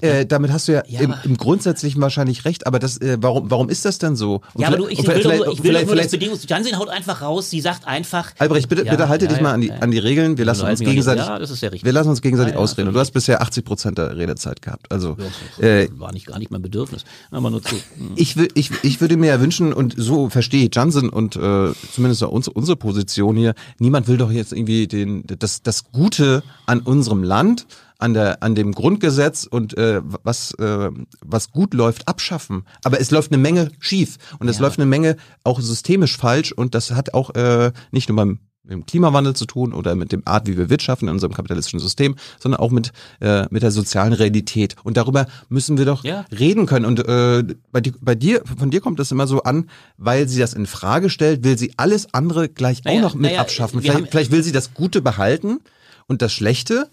Äh, 0.00 0.26
damit 0.26 0.52
hast 0.52 0.68
du 0.68 0.72
ja, 0.72 0.82
Ja, 0.86 1.00
im, 1.00 1.14
im 1.24 1.36
Grundsätzlichen 1.36 2.00
wahrscheinlich 2.00 2.44
recht, 2.44 2.66
aber 2.68 2.78
das, 2.78 2.98
äh, 2.98 3.16
warum, 3.20 3.50
warum 3.50 3.68
ist 3.68 3.84
das 3.84 3.98
denn 3.98 4.14
so? 4.14 4.42
Und 4.54 4.60
Ja, 4.60 4.68
aber 4.68 4.76
du, 4.76 4.86
ich, 4.88 4.98
will, 4.98 5.20
vielleicht- 5.20 5.44
nur, 5.44 5.52
ich 5.52 5.62
will 5.62 5.70
vielleicht- 5.72 5.86
nur 5.86 5.96
das 5.96 6.10
Bedingungs... 6.12 6.44
Jansin 6.48 6.78
haut 6.78 6.88
einfach 6.88 7.20
raus, 7.20 7.50
sie 7.50 7.60
sagt 7.60 7.86
einfach... 7.86 8.32
Albrecht, 8.38 8.68
bitte, 8.68 8.84
Ja, 8.84 8.92
bitte 8.92 9.08
halte 9.08 9.24
ja, 9.24 9.32
dich 9.32 9.40
mal 9.40 9.52
an 9.54 9.60
die, 9.60 9.72
an 9.72 9.90
die 9.90 9.98
Regeln. 9.98 10.38
Wir 10.38 10.44
lassen 10.44 10.66
uns 10.66 10.78
gegenseitig, 10.78 11.24
Ja, 11.26 11.38
das 11.38 11.50
ist 11.50 11.60
ja 11.62 11.68
richtig. 11.70 11.84
wir 11.84 11.92
lassen 11.92 12.10
uns 12.10 12.22
gegenseitig 12.22 12.54
ausreden. 12.56 12.88
Und 12.88 12.94
du 12.94 13.00
hast 13.00 13.10
bisher 13.10 13.42
80 13.42 13.64
Prozent 13.64 13.98
der 13.98 14.16
Redezeit 14.16 14.62
gehabt. 14.62 14.90
Also, 14.92 15.16
äh, 15.60 15.88
war 15.96 16.12
nicht 16.12 16.26
gar 16.26 16.38
nicht 16.38 16.52
mein 16.52 16.62
Bedürfnis. 16.62 17.04
Aber 17.32 17.50
nur 17.50 17.62
zu. 17.62 17.74
Hm. 17.74 18.12
ich, 18.14 18.36
will, 18.36 18.48
ich, 18.54 18.70
ich 18.82 19.00
würde 19.00 19.16
mir 19.16 19.26
ja 19.28 19.40
wünschen, 19.40 19.72
und 19.72 19.94
so 19.96 20.28
verstehe 20.28 20.66
ich 20.66 20.70
Johnson 20.74 21.08
und 21.08 21.34
äh, 21.34 21.72
zumindest 21.92 22.22
auch 22.22 22.30
unsere, 22.30 22.54
unsere 22.54 22.76
Position 22.76 23.36
hier, 23.36 23.54
niemand 23.80 24.06
will 24.06 24.16
doch 24.16 24.30
jetzt 24.30 24.52
irgendwie 24.52 24.86
den, 24.86 25.24
das, 25.26 25.62
das 25.62 25.90
Gute 25.90 26.42
an 26.66 26.80
unserem 26.80 27.22
Land, 27.24 27.66
an, 27.98 28.14
der, 28.14 28.42
an 28.42 28.54
dem 28.54 28.72
Grundgesetz 28.72 29.44
und 29.44 29.76
äh, 29.76 30.00
was, 30.22 30.52
äh, 30.54 30.90
was 31.20 31.50
gut 31.50 31.74
läuft, 31.74 32.06
abschaffen. 32.08 32.64
Aber 32.84 33.00
es 33.00 33.10
läuft 33.10 33.32
eine 33.32 33.42
Menge 33.42 33.70
schief 33.80 34.16
und 34.38 34.48
es 34.48 34.56
Ja. 34.58 34.62
läuft 34.62 34.78
eine 34.78 34.86
Menge 34.86 35.16
auch 35.44 35.60
systemisch 35.60 36.16
falsch 36.16 36.52
und 36.52 36.74
das 36.74 36.92
hat 36.92 37.12
auch 37.14 37.34
äh, 37.34 37.72
nicht 37.90 38.08
nur 38.08 38.16
beim 38.16 38.38
mit 38.64 38.72
dem 38.74 38.84
Klimawandel 38.84 39.34
zu 39.34 39.46
tun 39.46 39.72
oder 39.72 39.94
mit 39.94 40.12
dem 40.12 40.20
Art, 40.26 40.46
wie 40.46 40.58
wir 40.58 40.68
wirtschaften 40.68 41.08
in 41.08 41.14
unserem 41.14 41.32
kapitalistischen 41.32 41.80
System, 41.80 42.16
sondern 42.38 42.60
auch 42.60 42.70
mit, 42.70 42.92
äh, 43.20 43.46
mit 43.48 43.62
der 43.62 43.70
sozialen 43.70 44.12
Realität. 44.12 44.76
Und 44.84 44.98
darüber 44.98 45.24
müssen 45.48 45.78
wir 45.78 45.86
doch 45.86 46.04
Ja. 46.04 46.26
reden 46.38 46.66
können. 46.66 46.84
Und 46.84 47.00
äh, 47.00 47.44
bei, 47.72 47.80
di- 47.80 47.94
bei 47.98 48.14
dir, 48.14 48.42
von 48.58 48.70
dir 48.70 48.82
kommt 48.82 48.98
das 48.98 49.10
immer 49.10 49.26
so 49.26 49.42
an, 49.42 49.70
weil 49.96 50.28
sie 50.28 50.38
das 50.38 50.52
in 50.52 50.66
Frage 50.66 51.08
stellt, 51.08 51.44
will 51.44 51.56
sie 51.56 51.72
alles 51.78 52.12
andere 52.12 52.50
gleich 52.50 52.80
auch 52.80 52.84
Naja, 52.84 53.00
noch 53.00 53.14
mit 53.14 53.30
naja, 53.30 53.40
abschaffen. 53.40 53.80
Vielleicht, 53.80 53.96
haben- 54.00 54.06
vielleicht 54.10 54.32
will 54.32 54.42
sie 54.42 54.52
das 54.52 54.74
Gute 54.74 55.00
behalten 55.00 55.60
und 56.06 56.20
das 56.20 56.34
Schlechte, 56.34 56.90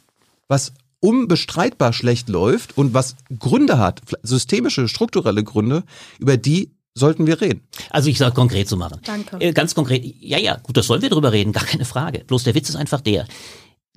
was 0.47 0.71
unbestreitbar 1.05 1.93
schlecht 1.93 2.29
läuft 2.29 2.77
und 2.77 2.93
was 2.93 3.15
Gründe 3.37 3.77
hat, 3.77 4.01
systemische, 4.23 4.87
strukturelle 4.87 5.43
Gründe, 5.43 5.83
über 6.17 6.35
die 6.35 6.71
sollten 6.95 7.27
wir 7.27 7.41
reden. 7.41 7.61
Also 7.91 8.09
ich 8.09 8.17
sage 8.17 8.33
konkret 8.33 8.67
zu 8.67 8.77
machen. 8.77 8.99
Danke. 9.03 9.37
Äh, 9.39 9.51
ganz 9.51 9.75
konkret, 9.75 10.03
ja, 10.19 10.39
ja, 10.39 10.55
gut, 10.55 10.77
das 10.77 10.87
sollen 10.87 11.01
wir 11.01 11.09
drüber 11.09 11.31
reden, 11.31 11.51
gar 11.51 11.65
keine 11.65 11.85
Frage. 11.85 12.23
Bloß 12.25 12.43
der 12.45 12.55
Witz 12.55 12.69
ist 12.69 12.75
einfach 12.75 13.01
der. 13.01 13.27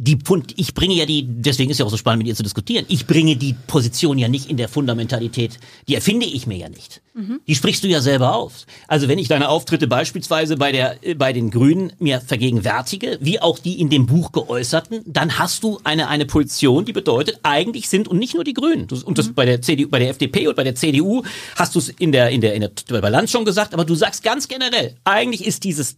Die 0.01 0.17
Pund, 0.17 0.55
ich 0.57 0.75
bringe 0.75 0.95
ja 0.95 1.07
die, 1.07 1.25
deswegen 1.27 1.71
ist 1.71 1.79
ja 1.79 1.85
auch 1.85 1.91
so 1.91 1.97
spannend 1.97 2.19
mit 2.19 2.29
ihr 2.29 2.35
zu 2.35 2.45
diskutieren. 2.45 2.87
Ich 2.89 3.07
bringe 3.07 3.37
die 3.37 3.55
Position 3.67 4.17
ja 4.17 4.29
nicht 4.29 4.49
in 4.49 4.57
der 4.57 4.69
Fundamentalität, 4.69 5.59
die 5.89 5.97
erfinde 5.97 6.25
ich 6.25 6.47
mir 6.47 6.57
ja 6.57 6.69
nicht. 6.69 7.03
Die 7.49 7.55
sprichst 7.57 7.83
du 7.83 7.89
ja 7.89 8.01
selber 8.01 8.37
auf. 8.37 8.65
Also 8.87 9.09
wenn 9.09 9.19
ich 9.19 9.27
deine 9.27 9.49
Auftritte 9.49 9.89
beispielsweise 9.89 10.57
bei 10.57 10.71
der, 10.71 11.05
äh, 11.05 11.15
bei 11.15 11.33
den 11.33 11.51
Grünen 11.51 11.93
mir 11.99 12.21
vergegenwärtige, 12.21 13.19
wie 13.21 13.41
auch 13.41 13.59
die 13.59 13.81
in 13.81 13.91
dem 13.91 14.07
Buch 14.07 14.31
geäußerten, 14.31 15.01
dann 15.05 15.37
hast 15.39 15.65
du 15.65 15.81
eine, 15.83 16.09
eine 16.09 16.27
Position, 16.27 16.85
die 16.85 16.93
bedeutet, 16.93 17.41
eigentlich 17.43 17.89
sind 17.89 18.07
und 18.07 18.19
nicht 18.19 18.35
nur 18.35 18.45
die 18.45 18.55
Grünen. 18.55 18.87
Und 19.05 19.19
das 19.19 19.33
bei 19.33 19.45
der 19.45 19.61
CDU, 19.63 19.89
bei 19.89 19.99
der 19.99 20.11
FDP 20.11 20.47
und 20.47 20.55
bei 20.55 20.63
der 20.63 20.77
CDU 20.77 21.25
hast 21.57 21.75
du 21.75 21.81
es 21.81 21.89
in 21.89 22.13
der, 22.13 22.31
in 22.31 22.41
der, 22.41 22.55
in 22.55 22.61
der 22.61 22.71
bei 22.89 23.01
Balance 23.01 23.33
schon 23.33 23.45
gesagt, 23.45 23.75
aber 23.75 23.85
du 23.85 23.97
sagst 23.97 24.23
ganz 24.23 24.47
generell, 24.47 24.95
eigentlich 25.03 25.45
ist 25.45 25.65
dieses, 25.65 25.97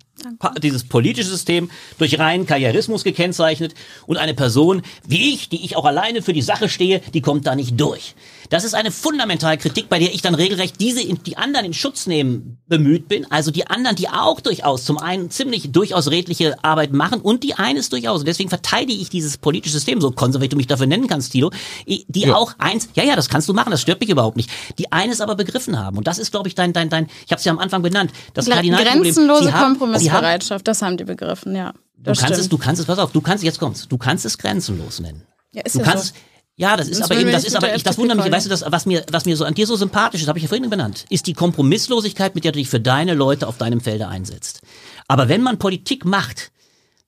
dieses 0.62 0.84
politische 0.84 1.28
System 1.28 1.70
durch 1.98 2.18
reinen 2.18 2.46
Karrierismus 2.46 3.04
gekennzeichnet 3.04 3.74
und 4.06 4.16
eine 4.16 4.34
Person 4.34 4.82
wie 5.06 5.34
ich, 5.34 5.48
die 5.48 5.64
ich 5.64 5.76
auch 5.76 5.84
alleine 5.84 6.22
für 6.22 6.32
die 6.32 6.42
Sache 6.42 6.68
stehe, 6.68 7.00
die 7.14 7.20
kommt 7.20 7.46
da 7.46 7.54
nicht 7.54 7.80
durch. 7.80 8.14
Das 8.50 8.64
ist 8.64 8.74
eine 8.74 8.90
fundamentale 8.90 9.58
Kritik, 9.58 9.88
bei 9.88 9.98
der 10.00 10.12
ich 10.12 10.22
dann 10.22 10.34
regelrecht 10.34 10.80
diese, 10.80 11.04
die 11.04 11.36
anderen 11.36 11.66
in 11.66 11.72
Schutz 11.72 12.06
nehmen 12.06 12.58
bemüht 12.66 13.06
bin. 13.06 13.30
Also 13.30 13.52
die 13.52 13.66
anderen, 13.68 13.94
die 13.94 14.08
auch 14.08 14.40
durchaus 14.40 14.84
zum 14.84 14.98
einen 14.98 15.30
ziemlich 15.30 15.70
durchaus 15.70 16.10
redliche 16.10 16.56
Arbeit 16.64 16.92
machen 16.92 17.20
und 17.20 17.44
die 17.44 17.54
eines 17.54 17.90
durchaus. 17.90 18.20
Und 18.20 18.26
deswegen 18.26 18.48
verteidige 18.48 19.00
ich 19.00 19.08
dieses 19.08 19.38
politische 19.38 19.74
System, 19.74 20.00
so 20.00 20.10
konservativ 20.10 20.50
du 20.50 20.56
mich 20.56 20.66
dafür 20.66 20.86
nennen 20.86 21.06
kannst, 21.06 21.30
Tilo, 21.30 21.50
die 21.86 22.32
auch 22.32 22.54
eins, 22.58 22.88
ja, 22.94 23.04
ja, 23.04 23.14
das 23.14 23.28
kannst 23.28 23.48
du 23.48 23.52
machen, 23.52 23.70
das 23.70 23.82
stört 23.82 24.00
mich 24.00 24.08
überhaupt 24.10 24.36
nicht. 24.36 24.50
Die 24.78 24.90
eines 24.90 25.20
aber 25.20 25.36
begriffen 25.36 25.78
haben. 25.78 25.96
Und 25.98 26.08
das 26.08 26.18
ist, 26.18 26.32
glaube 26.32 26.48
ich, 26.48 26.56
dein, 26.56 26.72
dein, 26.72 26.88
dein, 26.90 27.06
ich 27.24 27.30
habe 27.30 27.38
es 27.38 27.44
ja 27.44 27.52
am 27.52 27.58
Anfang 27.60 27.82
benannt, 27.82 28.10
das 28.34 28.46
Kardinalproblem. 28.56 29.02
Grenzenlose 29.02 29.40
haben- 29.40 29.50
Sie 29.50 29.52
haben, 29.52 29.78
Kompromissbereitschaft, 29.78 30.66
das 30.66 30.82
haben 30.82 30.96
die 30.96 31.04
begriffen, 31.04 31.54
ja. 31.54 31.72
Du 32.02 32.12
kannst 32.12 32.22
stimmt. 32.22 32.38
es, 32.38 32.48
du 32.48 32.58
kannst 32.58 32.80
es, 32.80 32.86
pass 32.86 32.98
auf, 32.98 33.12
du 33.12 33.20
kannst, 33.20 33.44
jetzt 33.44 33.58
kommt's, 33.60 33.86
du 33.86 33.98
kannst 33.98 34.24
es 34.24 34.38
grenzenlos 34.38 35.00
nennen. 35.00 35.22
Ja, 35.52 35.62
ist 35.62 35.74
du 35.74 35.80
ja 35.80 35.84
kannst, 35.84 36.08
so. 36.08 36.14
ja, 36.56 36.76
das 36.76 36.88
ist 36.88 36.96
Sonst 36.98 37.10
aber 37.10 37.20
eben, 37.20 37.30
das 37.30 37.44
ist 37.44 37.54
aber, 37.54 37.74
ich, 37.74 37.82
das 37.82 37.98
wundert 37.98 38.16
mich, 38.16 38.32
weißt 38.32 38.46
du, 38.46 38.50
das, 38.50 38.64
was 38.66 38.86
mir, 38.86 39.04
was 39.10 39.26
mir 39.26 39.36
so 39.36 39.44
an 39.44 39.54
dir 39.54 39.66
so 39.66 39.76
sympathisch 39.76 40.22
ist, 40.22 40.28
habe 40.28 40.38
ich 40.38 40.44
ja 40.44 40.48
vorhin 40.48 40.70
benannt, 40.70 41.04
ist 41.10 41.26
die 41.26 41.34
Kompromisslosigkeit, 41.34 42.34
mit 42.34 42.44
der 42.44 42.52
du 42.52 42.58
dich 42.58 42.70
für 42.70 42.80
deine 42.80 43.14
Leute 43.14 43.46
auf 43.46 43.58
deinem 43.58 43.80
Felde 43.80 44.08
einsetzt. 44.08 44.62
Aber 45.08 45.28
wenn 45.28 45.42
man 45.42 45.58
Politik 45.58 46.06
macht, 46.06 46.52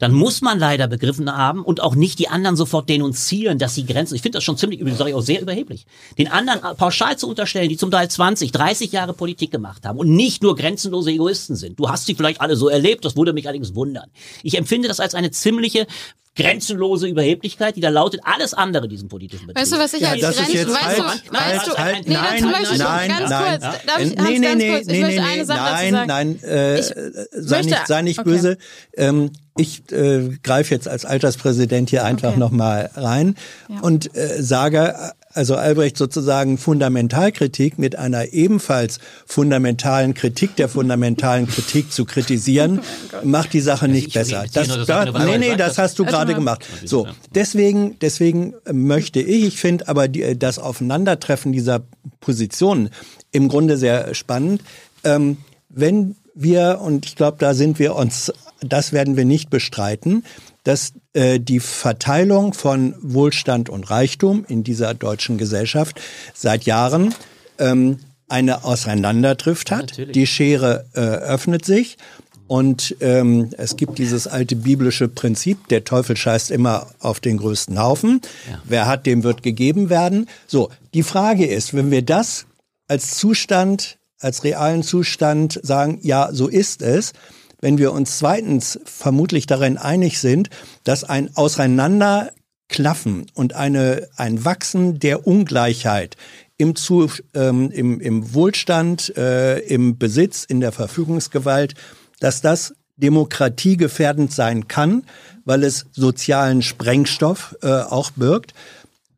dann 0.03 0.12
muss 0.12 0.40
man 0.40 0.59
leider 0.59 0.88
begriffen 0.88 1.30
haben 1.32 1.62
und 1.62 1.80
auch 1.80 1.94
nicht 1.94 2.18
die 2.18 2.26
anderen 2.26 2.57
sofort 2.57 2.88
denunzieren, 2.88 3.59
dass 3.59 3.76
sie 3.76 3.86
Grenzen. 3.86 4.16
Ich 4.16 4.22
finde 4.22 4.38
das 4.38 4.42
schon 4.42 4.57
ziemlich, 4.57 4.80
sage 4.96 5.11
ich 5.11 5.14
auch 5.14 5.22
sehr 5.22 5.40
überheblich. 5.40 5.86
Den 6.18 6.26
anderen 6.26 6.76
pauschal 6.76 7.16
zu 7.16 7.28
unterstellen, 7.28 7.68
die 7.68 7.76
zum 7.76 7.92
Teil 7.92 8.11
20, 8.11 8.50
30 8.50 8.90
Jahre 8.90 9.14
Politik 9.14 9.53
gemacht 9.53 9.86
haben 9.86 10.00
und 10.00 10.11
nicht 10.11 10.42
nur 10.42 10.57
grenzenlose 10.57 11.12
Egoisten 11.12 11.55
sind. 11.55 11.78
Du 11.78 11.88
hast 11.88 12.07
sie 12.07 12.16
vielleicht 12.16 12.40
alle 12.40 12.57
so 12.57 12.68
erlebt, 12.68 13.05
das 13.05 13.16
würde 13.16 13.32
mich 13.32 13.46
allerdings 13.46 13.76
wundern. 13.76 14.11
Ich 14.42 14.59
empfinde 14.59 14.88
das 14.88 14.98
als 14.98 15.14
eine 15.14 15.30
ziemliche 15.30 15.86
grenzenlose 16.35 17.09
Überheblichkeit, 17.09 17.76
die 17.76 17.80
da 17.80 17.91
lautet, 17.91 18.20
alles 18.24 18.55
andere 18.55 18.89
diesen 18.89 19.09
politischen 19.09 19.47
Betrieb. 19.47 19.61
Weißt 19.62 19.72
du, 19.72 19.78
was 19.78 19.93
ich 19.93 20.01
Ja, 20.01 20.11
als 20.12 20.20
das 20.22 20.30
ist 20.30 20.37
Grenzen, 20.39 20.55
jetzt 20.57 20.68
weißt 20.70 20.85
halt, 20.87 20.99
du, 20.99 21.05
halt, 21.05 21.33
weißt 21.33 21.66
du, 21.66 21.76
halt, 21.78 22.09
nee, 22.09 22.14
nein, 22.14 22.24
nein, 22.43 22.62
ich 22.72 22.78
nein, 22.78 23.09
ganz 23.11 23.30
nein. 23.30 23.61
kurz, 23.61 23.62
darf 23.87 23.99
ich, 24.01 24.12
Äh, 24.12 24.16
Hans, 24.16 24.28
nee, 24.30 24.39
nee, 24.39 24.47
ganz 24.47 24.57
nee, 24.62 24.70
kurz, 24.70 24.80
ich 24.80 24.87
nee, 24.89 25.01
möchte 25.03 25.20
nee, 25.20 25.28
eine 25.28 25.45
Sache 25.45 25.59
dazu 25.59 25.72
nein, 25.74 25.93
sagen. 25.93 26.09
nein, 26.09 26.43
äh, 26.45 26.78
Ich 26.80 26.87
sei 26.87 27.57
möchte- 27.59 27.66
nicht, 27.74 27.87
sei 27.87 28.03
nicht 28.03 28.18
okay. 28.20 28.30
böse. 28.30 28.59
Ähm, 28.97 29.30
ich 29.59 29.83
äh, 29.93 30.30
greife 30.43 30.74
jetzt 30.74 30.89
als 30.89 31.05
Alterspräsident 31.05 31.91
hier 31.91 32.05
einfach 32.07 32.30
Okay. 32.30 32.39
noch 32.39 32.51
mal 32.51 32.91
rein 32.95 33.35
Ja. 33.68 33.80
und 33.80 34.16
äh, 34.16 34.43
sage, 34.43 35.12
also 35.35 35.57
Albrecht 35.57 35.97
sozusagen 35.97 36.59
Fundamentalkritik 36.59 37.78
mit 37.78 37.97
einer 37.97 38.33
ebenfalls 38.33 38.99
fundamentalen 39.26 40.14
Kritik 40.14 40.57
der 40.57 40.68
fundamentalen 40.68 41.47
Kritik 41.47 41.93
zu 41.93 42.05
kritisieren, 42.05 42.80
macht 43.24 43.53
die 43.53 43.61
Sache 43.61 43.89
nicht 43.89 44.09
ich 44.09 44.14
besser. 44.14 44.45
Das, 44.53 44.68
das 44.68 44.89
was 44.89 45.24
nee, 45.24 45.39
nee, 45.39 45.45
gesagt, 45.45 45.61
das 45.61 45.78
hast 45.78 45.99
du 45.99 46.05
Warte 46.05 46.16
gerade 46.16 46.35
gemacht. 46.35 46.64
So, 46.85 47.07
deswegen, 47.35 47.99
deswegen 48.01 48.55
möchte 48.70 49.20
ich, 49.20 49.45
ich 49.45 49.59
finde 49.59 49.89
aber 49.89 50.09
die, 50.09 50.39
das 50.39 50.59
Aufeinandertreffen 50.59 51.53
dieser 51.53 51.83
Positionen 52.20 52.91
im 53.30 53.49
Grunde 53.49 53.76
sehr 53.76 54.14
spannend. 54.14 54.62
Ähm, 55.05 55.39
wenn 55.68 56.16
wir, 56.35 56.80
und 56.83 57.07
ich 57.07 57.16
glaube, 57.16 57.39
da 57.39 57.55
sind 57.55 57.78
wir 57.78 57.95
uns, 57.95 58.33
das 58.61 58.93
werden 58.93 59.16
wir 59.16 59.24
nicht 59.24 59.51
bestreiten, 59.51 60.24
dass 60.64 60.92
äh, 61.12 61.40
die 61.40 61.60
Verteilung 61.60 62.54
von 62.54 62.94
Wohlstand 63.00 63.68
und 63.68 63.90
Reichtum 63.90 64.44
in 64.48 64.64
dieser 64.64 64.94
deutschen 64.94 65.38
Gesellschaft 65.38 66.00
seit 66.34 66.64
Jahren 66.64 67.14
ähm, 67.58 67.98
eine 68.28 68.64
Auseinanderdrift 68.64 69.70
hat. 69.70 69.90
natürlich. 69.90 70.12
Die 70.12 70.26
Schere 70.26 70.86
äh, 70.94 71.00
öffnet 71.00 71.64
sich. 71.64 71.98
Und 72.46 72.96
ähm, 73.00 73.50
es 73.56 73.76
gibt 73.76 73.98
dieses 73.98 74.26
alte 74.26 74.56
biblische 74.56 75.08
Prinzip, 75.08 75.68
der 75.68 75.84
Teufel 75.84 76.16
scheißt 76.16 76.50
immer 76.50 76.88
auf 77.00 77.18
den 77.18 77.38
größten 77.38 77.78
Haufen. 77.80 78.20
Wer 78.64 78.86
hat, 78.86 79.06
dem 79.06 79.22
wird 79.22 79.42
gegeben 79.42 79.88
werden. 79.88 80.28
So, 80.46 80.68
die 80.92 81.02
Frage 81.02 81.46
ist, 81.46 81.72
wenn 81.72 81.90
wir 81.90 82.02
das 82.02 82.44
als 82.88 83.16
Zustand, 83.16 83.96
als 84.18 84.44
realen 84.44 84.82
Zustand 84.82 85.60
sagen, 85.62 85.98
ja, 86.02 86.28
so 86.32 86.46
ist 86.46 86.82
es, 86.82 87.14
wenn 87.62 87.78
wir 87.78 87.92
uns 87.92 88.18
zweitens 88.18 88.78
vermutlich 88.84 89.46
darin 89.46 89.78
einig 89.78 90.18
sind, 90.18 90.50
dass 90.84 91.04
ein 91.04 91.34
Auseinanderklaffen 91.34 93.26
und 93.32 93.54
eine, 93.54 94.08
ein 94.16 94.44
Wachsen 94.44 94.98
der 94.98 95.26
Ungleichheit 95.26 96.16
im, 96.58 96.76
Zu, 96.76 97.08
ähm, 97.34 97.70
im, 97.70 98.00
im 98.00 98.34
Wohlstand, 98.34 99.16
äh, 99.16 99.60
im 99.60 99.96
Besitz, 99.96 100.44
in 100.44 100.60
der 100.60 100.72
Verfügungsgewalt, 100.72 101.74
dass 102.20 102.40
das 102.42 102.74
demokratiegefährdend 102.96 104.32
sein 104.32 104.68
kann, 104.68 105.04
weil 105.44 105.64
es 105.64 105.86
sozialen 105.92 106.62
Sprengstoff 106.62 107.56
äh, 107.62 107.68
auch 107.68 108.10
birgt. 108.10 108.54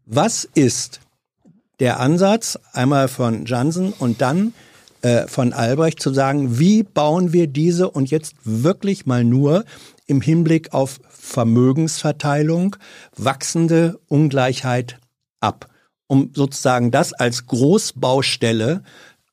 Was 0.06 0.48
ist 0.54 1.00
der 1.80 1.98
Ansatz, 1.98 2.58
einmal 2.72 3.08
von 3.08 3.46
Jansen 3.46 3.92
und 3.92 4.20
dann 4.20 4.54
äh, 5.04 5.28
von 5.28 5.52
Albrecht, 5.52 6.00
zu 6.00 6.14
sagen, 6.14 6.58
wie 6.58 6.82
bauen 6.82 7.34
wir 7.34 7.46
diese 7.46 7.90
und 7.90 8.10
jetzt 8.10 8.34
wirklich 8.42 9.04
mal 9.04 9.22
nur 9.22 9.66
im 10.06 10.22
Hinblick 10.22 10.72
auf 10.72 10.98
Vermögensverteilung, 11.10 12.76
wachsende 13.14 14.00
Ungleichheit 14.08 14.98
ab, 15.40 15.68
um 16.06 16.30
sozusagen 16.34 16.90
das 16.90 17.12
als 17.12 17.44
Großbaustelle 17.46 18.82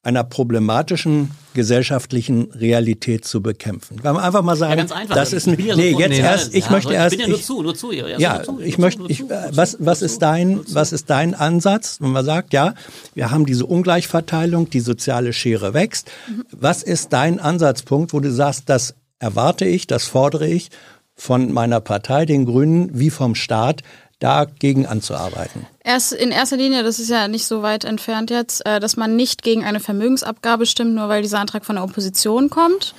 einer 0.04 0.24
problematischen 0.24 1.30
gesellschaftlichen 1.54 2.50
Realität 2.54 3.24
zu 3.24 3.42
bekämpfen. 3.42 4.00
Wenn 4.02 4.14
wir 4.16 4.24
einfach 4.24 4.42
mal 4.42 4.56
sagen, 4.56 4.72
Ja, 4.72 4.76
ganz 4.78 4.92
einfach. 4.92 5.14
das 5.16 5.32
ist 5.32 5.48
ein, 5.48 5.60
Ich 5.60 5.66
ja 5.66 5.76
nee, 5.76 5.92
sofort- 5.92 6.10
jetzt 6.10 6.18
Ja, 6.18 6.26
erst, 6.26 6.56
ich 6.56 6.66
ja, 6.66 6.72
möchte 6.72 6.90
ich 6.92 6.96
erst, 6.98 7.10
bin 7.12 7.20
ja 7.20 7.28
nur 7.28 7.38
ich, 7.38 7.46
zu, 7.46 7.62
nur 7.62 7.76
zu. 7.76 7.92
Ja, 7.92 8.08
ja, 8.08 8.36
nur 8.38 8.44
zu, 8.44 8.60
ich 8.62 8.78
nur 8.78 8.88
möchte, 8.88 9.04
ich, 9.10 9.18
zu, 9.20 9.30
was, 9.52 9.78
was 9.80 10.02
ist 10.02 10.22
dein, 10.24 10.62
was 10.70 10.92
ist 10.92 11.10
dein 11.12 11.36
Ansatz, 11.36 11.98
wenn 12.02 12.12
man 12.12 12.26
sagt, 12.26 12.52
ja, 12.54 12.74
wir 13.14 13.30
haben 13.30 13.46
diese 13.46 13.66
Ungleichverteilung, 13.68 14.70
die 14.72 14.80
soziale 14.80 15.34
Schere 15.34 15.74
wächst. 15.76 16.10
Was 16.52 16.82
ist 16.82 17.14
dein 17.14 17.40
Ansatzpunkt, 17.40 18.14
wo 18.14 18.20
du 18.20 18.32
sagst, 18.32 18.64
das 18.70 18.96
erwarte 19.20 19.66
ich, 19.66 19.86
das 19.86 20.06
fordere 20.06 20.48
ich 20.48 20.72
von 21.16 21.52
meiner 21.54 21.80
Partei, 21.80 22.26
den 22.26 22.46
Grünen, 22.46 22.90
wie 22.98 23.12
vom 23.12 23.36
Staat, 23.36 23.84
dagegen 24.18 24.88
anzuarbeiten? 24.88 25.68
Erst 25.84 26.14
in 26.14 26.32
erster 26.32 26.58
Linie, 26.58 26.84
das 26.84 27.00
ist 27.00 27.10
ja 27.10 27.28
nicht 27.28 27.46
so 27.46 27.64
weit 27.64 27.86
entfernt 27.86 28.30
jetzt, 28.30 28.66
äh, 28.66 28.80
dass 28.80 28.98
man 28.98 29.16
nicht 29.16 29.42
gegen 29.42 29.64
eine 29.64 29.80
Vermögensabgabe 29.80 30.68
stimmt, 30.68 30.94
nur 30.94 31.10
weil 31.10 31.24
dieser 31.24 31.40
Antrag 31.40 31.66
von 31.66 31.76
der 31.76 31.84
Opposition 31.84 32.52
kommt. 32.52 32.94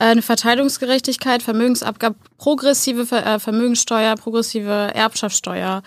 Äh, 0.00 0.06
Eine 0.06 0.22
Verteilungsgerechtigkeit, 0.22 1.44
Vermögensabgabe, 1.44 2.16
progressive 2.36 3.02
äh, 3.14 3.38
Vermögenssteuer, 3.38 4.16
progressive 4.16 4.90
Erbschaftssteuer. 4.94 5.84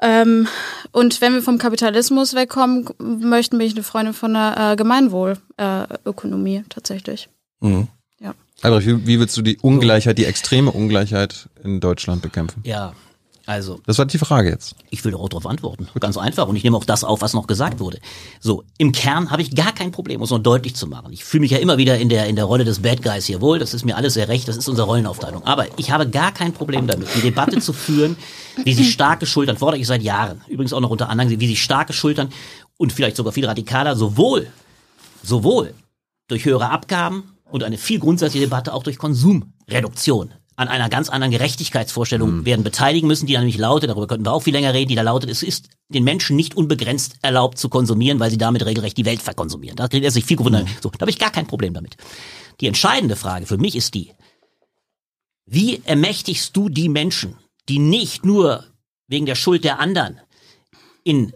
Ähm, 0.00 0.46
und 0.92 1.20
wenn 1.20 1.34
wir 1.34 1.42
vom 1.42 1.58
Kapitalismus 1.58 2.34
wegkommen 2.34 2.88
möchten, 2.98 3.58
bin 3.58 3.66
ich 3.66 3.74
eine 3.74 3.82
Freundin 3.82 4.14
von 4.14 4.34
der 4.34 4.74
Gemeinwohlökonomie 4.76 6.64
tatsächlich. 6.68 7.28
Mhm. 7.60 7.88
Ja. 8.20 8.34
Albrecht, 8.62 8.86
wie, 8.86 9.06
wie 9.06 9.20
willst 9.20 9.36
du 9.36 9.42
die 9.42 9.58
Ungleichheit, 9.58 10.18
die 10.18 10.24
extreme 10.24 10.70
Ungleichheit 10.70 11.48
in 11.62 11.80
Deutschland 11.80 12.22
bekämpfen? 12.22 12.62
Ja, 12.64 12.94
also 13.46 13.80
Das 13.86 13.98
war 13.98 14.06
die 14.06 14.18
Frage 14.18 14.50
jetzt. 14.50 14.76
Ich 14.90 15.04
will 15.04 15.12
darauf 15.12 15.28
darauf 15.28 15.46
antworten. 15.46 15.88
Ganz 15.98 16.16
einfach. 16.16 16.46
Und 16.46 16.56
ich 16.56 16.64
nehme 16.64 16.76
auch 16.76 16.84
das 16.84 17.02
auf, 17.02 17.22
was 17.22 17.34
noch 17.34 17.46
gesagt 17.46 17.80
wurde. 17.80 17.98
So, 18.40 18.64
im 18.78 18.92
Kern 18.92 19.30
habe 19.30 19.42
ich 19.42 19.54
gar 19.54 19.72
kein 19.72 19.90
Problem, 19.90 20.20
um 20.20 20.24
es 20.24 20.30
noch 20.30 20.38
deutlich 20.38 20.76
zu 20.76 20.86
machen. 20.86 21.12
Ich 21.12 21.24
fühle 21.24 21.42
mich 21.42 21.50
ja 21.50 21.58
immer 21.58 21.76
wieder 21.78 21.98
in 21.98 22.08
der, 22.08 22.26
in 22.26 22.36
der 22.36 22.44
Rolle 22.44 22.64
des 22.64 22.80
Bad 22.80 23.02
Guys 23.02 23.26
hier 23.26 23.40
wohl. 23.40 23.58
Das 23.58 23.74
ist 23.74 23.84
mir 23.84 23.96
alles 23.96 24.14
sehr 24.14 24.28
recht. 24.28 24.46
Das 24.46 24.56
ist 24.56 24.68
unsere 24.68 24.86
Rollenaufteilung. 24.86 25.44
Aber 25.44 25.66
ich 25.76 25.90
habe 25.90 26.08
gar 26.08 26.32
kein 26.32 26.52
Problem 26.52 26.86
damit, 26.86 27.08
die 27.16 27.20
Debatte 27.20 27.60
zu 27.60 27.72
führen, 27.72 28.16
wie 28.64 28.74
sich 28.74 28.92
starke 28.92 29.26
Schultern, 29.26 29.56
fordere 29.56 29.80
ich 29.80 29.86
seit 29.86 30.02
Jahren. 30.02 30.42
Übrigens 30.48 30.72
auch 30.72 30.80
noch 30.80 30.90
unter 30.90 31.08
anderem, 31.08 31.40
wie 31.40 31.48
sich 31.48 31.62
starke 31.62 31.92
Schultern 31.92 32.28
und 32.76 32.92
vielleicht 32.92 33.16
sogar 33.16 33.32
viel 33.32 33.46
radikaler 33.46 33.96
sowohl, 33.96 34.46
sowohl 35.22 35.74
durch 36.28 36.44
höhere 36.44 36.70
Abgaben 36.70 37.24
und 37.50 37.62
eine 37.64 37.78
viel 37.78 37.98
grundsätzliche 37.98 38.46
Debatte 38.46 38.72
auch 38.72 38.82
durch 38.82 38.98
Konsumreduktion 38.98 40.32
an 40.56 40.68
einer 40.68 40.88
ganz 40.88 41.08
anderen 41.08 41.32
Gerechtigkeitsvorstellung 41.32 42.44
werden 42.44 42.62
beteiligen 42.62 43.06
müssen, 43.06 43.26
die 43.26 43.32
dann 43.32 43.42
nämlich 43.42 43.58
lautet, 43.58 43.90
darüber 43.90 44.06
könnten 44.06 44.26
wir 44.26 44.32
auch 44.32 44.42
viel 44.42 44.52
länger 44.52 44.74
reden, 44.74 44.88
die 44.88 44.94
da 44.94 45.02
lautet, 45.02 45.30
es 45.30 45.42
ist 45.42 45.70
den 45.88 46.04
Menschen 46.04 46.36
nicht 46.36 46.56
unbegrenzt 46.56 47.16
erlaubt 47.22 47.58
zu 47.58 47.68
konsumieren, 47.68 48.20
weil 48.20 48.30
sie 48.30 48.38
damit 48.38 48.64
regelrecht 48.64 48.96
die 48.96 49.04
Welt 49.04 49.22
verkonsumieren. 49.22 49.76
Da 49.76 49.88
kriegt 49.88 50.04
er 50.04 50.10
sich 50.10 50.24
viel 50.24 50.36
gewundert. 50.36 50.66
So, 50.82 50.90
da 50.90 51.00
habe 51.00 51.10
ich 51.10 51.18
gar 51.18 51.30
kein 51.30 51.46
Problem 51.46 51.74
damit. 51.74 51.96
Die 52.60 52.66
entscheidende 52.66 53.16
Frage 53.16 53.46
für 53.46 53.58
mich 53.58 53.76
ist 53.76 53.94
die, 53.94 54.12
wie 55.46 55.82
ermächtigst 55.84 56.56
du 56.56 56.68
die 56.68 56.88
Menschen, 56.88 57.36
die 57.68 57.78
nicht 57.78 58.24
nur 58.24 58.64
wegen 59.08 59.26
der 59.26 59.34
Schuld 59.34 59.64
der 59.64 59.80
anderen 59.80 60.20
in 61.04 61.32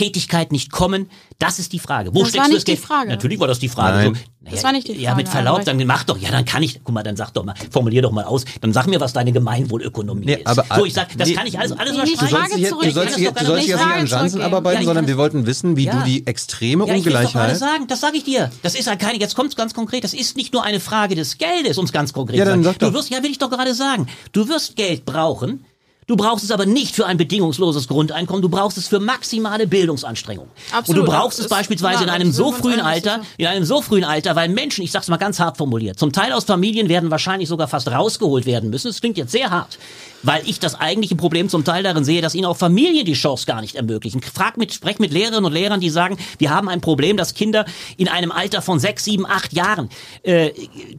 Tätigkeit 0.00 0.50
nicht 0.52 0.72
kommen? 0.72 1.10
Das 1.38 1.58
ist 1.58 1.72
die 1.72 1.78
Frage. 1.78 2.14
Wo 2.14 2.20
Das 2.20 2.30
steckst 2.30 2.38
war 2.38 2.44
du 2.48 2.54
nicht 2.54 2.56
das 2.58 2.64
die 2.64 2.72
Geld? 2.72 2.84
Frage. 2.86 3.08
Natürlich 3.10 3.38
war 3.40 3.48
das 3.48 3.58
die 3.58 3.68
Frage. 3.68 3.96
Nein. 3.96 4.14
So, 4.14 4.20
naja, 4.42 4.54
Das 4.54 4.64
war 4.64 4.72
nicht 4.72 4.88
die 4.88 4.92
Ja, 4.94 5.14
mit 5.14 5.28
Frage, 5.28 5.44
Verlaub, 5.44 5.64
dann 5.66 5.86
mach 5.86 6.04
doch, 6.04 6.16
ja, 6.18 6.30
dann 6.30 6.44
kann 6.46 6.62
ich, 6.62 6.80
guck 6.82 6.94
mal, 6.94 7.02
dann 7.02 7.16
sag 7.16 7.30
doch 7.32 7.44
mal, 7.44 7.54
formulier 7.70 8.00
doch 8.02 8.10
mal 8.12 8.24
aus, 8.24 8.44
dann 8.62 8.72
sag 8.72 8.86
mir, 8.86 8.98
was 9.00 9.12
deine 9.12 9.32
Gemeinwohlökonomie 9.32 10.24
Nee, 10.24 10.34
ist. 10.36 10.46
aber- 10.46 10.64
so, 10.76 10.84
ich 10.86 10.94
sag, 10.94 11.16
das 11.18 11.28
nee, 11.28 11.34
kann 11.34 11.46
ich 11.46 11.58
alles, 11.58 11.72
alles 11.72 11.92
nee. 11.96 12.16
Frage 12.16 12.62
zurück. 12.68 12.82
du 12.84 12.90
sollst, 12.90 13.18
Ich 13.18 13.28
du 13.28 13.44
sollst 13.44 13.56
nicht 13.56 13.68
jetzt 13.68 13.84
nicht 13.86 13.94
an 13.94 14.06
Janssen 14.06 14.40
abarbeiten, 14.40 14.76
Ja, 14.76 14.80
ich 14.80 14.86
sondern 14.86 15.06
wir 15.06 15.16
wollten 15.18 15.44
wissen, 15.46 15.76
wie 15.76 15.84
Ja. 15.84 15.98
du 15.98 16.04
die 16.06 16.26
extreme 16.26 16.86
Ja, 16.86 16.94
ich 16.94 17.04
Ungleichheit. 17.06 17.56
sagen, 17.58 17.86
das 17.86 18.00
sage 18.00 18.16
ich 18.16 18.24
dir. 18.24 18.50
Das 18.62 18.74
ist 18.74 18.86
halt 18.88 18.98
keine, 18.98 19.18
jetzt 19.20 19.34
kommt's 19.36 19.56
ganz 19.56 19.74
konkret, 19.74 20.04
das 20.04 20.14
ist 20.14 20.36
nicht 20.36 20.52
nur 20.54 20.64
eine 20.64 20.80
Frage 20.80 21.14
des 21.14 21.36
Geldes, 21.38 21.76
um 21.78 21.84
es 21.84 21.92
ganz 21.92 22.12
konkret 22.12 22.36
Ja, 22.38 22.44
zu 22.44 22.50
dann 22.50 22.62
sagen. 22.62 22.74
sag 22.74 22.78
doch. 22.80 22.88
Du 22.88 22.94
wirst, 22.94 23.10
ja, 23.10 23.22
will 23.22 23.30
ich 23.30 23.38
doch 23.38 23.50
gerade 23.50 23.74
sagen, 23.74 24.06
du 24.32 24.48
wirst 24.48 24.76
Geld 24.76 25.04
brauchen, 25.04 25.64
Du 26.10 26.16
brauchst 26.16 26.42
es 26.42 26.50
aber 26.50 26.66
nicht 26.66 26.96
für 26.96 27.06
ein 27.06 27.18
bedingungsloses 27.18 27.86
Grundeinkommen, 27.86 28.42
du 28.42 28.48
brauchst 28.48 28.76
es 28.76 28.88
für 28.88 28.98
maximale 28.98 29.68
Bildungsanstrengungen. 29.68 30.50
Absolut, 30.72 30.88
Und 30.88 31.06
du 31.06 31.12
brauchst 31.12 31.38
es 31.38 31.46
beispielsweise 31.46 32.02
in 32.02 32.10
einem 32.10 32.32
so 32.32 32.50
frühen 32.50 32.80
Alter, 32.80 33.20
in 33.36 33.46
einem 33.46 33.64
so 33.64 33.80
frühen 33.80 34.02
Alter, 34.02 34.34
weil 34.34 34.48
Menschen, 34.48 34.82
ich 34.82 34.90
sag's 34.90 35.06
mal 35.06 35.18
ganz 35.18 35.38
hart 35.38 35.56
formuliert, 35.56 36.00
zum 36.00 36.10
Teil 36.10 36.32
aus 36.32 36.42
Familien 36.42 36.88
werden 36.88 37.12
wahrscheinlich 37.12 37.48
sogar 37.48 37.68
fast 37.68 37.86
rausgeholt 37.86 38.44
werden 38.44 38.70
müssen. 38.70 38.88
Das 38.88 39.00
klingt 39.00 39.18
jetzt 39.18 39.30
sehr 39.30 39.50
hart, 39.50 39.78
weil 40.22 40.42
ich 40.48 40.58
das 40.60 40.74
eigentliche 40.78 41.16
Problem 41.16 41.48
zum 41.48 41.64
Teil 41.64 41.82
darin 41.82 42.04
sehe, 42.04 42.20
dass 42.22 42.34
ihnen 42.34 42.44
auch 42.46 42.56
Familien 42.56 43.04
die 43.04 43.12
Chance 43.14 43.46
gar 43.46 43.60
nicht 43.60 43.74
ermöglichen. 43.76 44.20
Frag 44.22 44.56
mit, 44.56 44.72
sprech 44.72 44.98
mit 44.98 45.12
Lehrerinnen 45.12 45.44
und 45.44 45.52
Lehrern, 45.52 45.80
die 45.80 45.90
sagen, 45.90 46.18
wir 46.38 46.50
haben 46.50 46.68
ein 46.68 46.80
Problem, 46.80 47.16
dass 47.16 47.34
Kinder 47.34 47.64
in 47.96 48.08
einem 48.08 48.30
Alter 48.32 48.62
von 48.62 48.78
sechs, 48.78 49.04
sieben, 49.04 49.26
acht 49.26 49.52
Jahren 49.52 49.88
äh, 50.22 50.50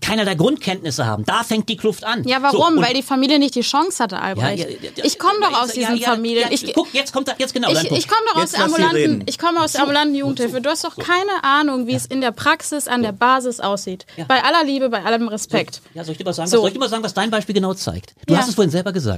keinerlei 0.01 0.35
Grundkenntnisse 0.35 1.05
haben. 1.05 1.25
Da 1.25 1.43
fängt 1.43 1.69
die 1.69 1.77
Kluft 1.77 2.03
an. 2.03 2.23
Ja, 2.27 2.37
So, 2.51 2.59
warum? 2.59 2.77
und- 2.77 2.83
Weil 2.85 2.93
die 2.93 3.03
Familie 3.03 3.39
nicht 3.39 3.55
die 3.55 3.61
Chance 3.61 4.03
hatte, 4.03 4.19
Albrecht. 4.19 4.67
ich 5.03 5.19
komme 5.19 5.39
doch 5.41 5.61
aus 5.61 5.71
diesen 5.73 5.99
Familien. 5.99 6.43
Ja, 6.43 6.51
ich 6.51 6.73
guck, 6.73 6.93
jetzt 6.93 7.13
kommt 7.13 7.27
da, 7.27 7.33
jetzt 7.37 7.53
genau 7.53 7.69
ich, 7.71 7.83
ich 7.91 8.07
komme 8.07 8.21
doch 8.33 8.41
aus 8.43 8.51
der 8.51 8.63
ambulanten, 8.65 9.23
ich 9.27 9.37
komme 9.37 9.61
aus 9.61 9.73
der 9.73 9.81
ambulanten 9.81 10.15
Jugendhilfe. 10.15 10.61
Du 10.61 10.69
hast 10.69 10.83
doch 10.83 10.97
keine 10.97 11.43
Ahnung, 11.43 11.87
wie 11.87 11.93
es 11.95 12.05
in 12.05 12.21
der 12.21 12.31
Praxis 12.31 12.87
an 12.87 13.01
der 13.03 13.11
Basis 13.11 13.59
aussieht. 13.59 14.05
Ja. 14.17 14.25
Bei 14.25 14.43
aller 14.43 14.63
Liebe, 14.63 14.89
bei 14.89 15.03
allem 15.03 15.27
Respekt. 15.27 15.81
Ja, 15.93 16.03
soll 16.03 16.13
ich 16.13 16.17
dir 16.17 16.23
mal 16.25 16.33
sagen, 16.33 16.49
So. 16.49 16.57
was, 16.57 16.61
soll 16.61 16.67
ich 16.69 16.73
dir 16.73 16.79
mal 16.79 16.89
sagen, 16.89 17.03
was 17.03 17.13
dein 17.13 17.29
Beispiel 17.29 17.53
genau 17.55 17.73
zeigt? 17.73 18.13
Du 18.25 18.33
Ja. 18.33 18.39
hast 18.39 18.49
es 18.49 18.55
vorhin 18.55 18.71
selber 18.71 18.91
gesagt. 18.91 19.10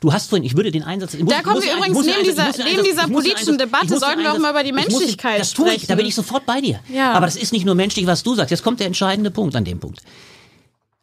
Du 0.00 0.12
hast 0.12 0.28
vorhin, 0.30 0.44
ich 0.44 0.56
würde 0.56 0.70
den 0.70 0.82
Einsatz. 0.82 1.14
Ich 1.14 1.22
muss, 1.22 1.32
Da 1.32 1.38
ich 1.38 1.44
kommen 1.44 1.62
wir 1.62 1.74
übrigens 1.76 1.98
neben 2.06 2.18
Einsatz- 2.28 2.56
dieser- 2.56 2.66
ich 2.66 2.72
neben 2.72 2.84
dieser 2.84 3.04
ich 3.06 3.12
politischen 3.12 3.58
Debatte 3.58 3.94
ich 3.94 4.00
sollten 4.00 4.20
wir 4.22 4.32
auch 4.32 4.38
mal 4.38 4.50
über 4.50 4.62
die 4.62 4.70
ich 4.70 4.74
Menschlichkeit 4.74 5.40
Das 5.40 5.52
tue 5.52 5.72
ich, 5.74 5.86
da 5.86 5.94
bin 5.94 6.06
ich 6.06 6.14
sofort 6.14 6.46
bei 6.46 6.60
dir. 6.60 6.80
Ja. 6.92 7.12
Aber 7.12 7.26
das 7.26 7.36
ist 7.36 7.52
nicht 7.52 7.64
nur 7.66 7.74
menschlich, 7.74 8.06
was 8.06 8.22
du 8.22 8.34
sagst. 8.34 8.50
Jetzt 8.50 8.62
kommt 8.62 8.80
der 8.80 8.86
entscheidende 8.86 9.30
Punkt 9.30 9.54
an 9.56 9.64
dem 9.64 9.80
Punkt. 9.80 10.00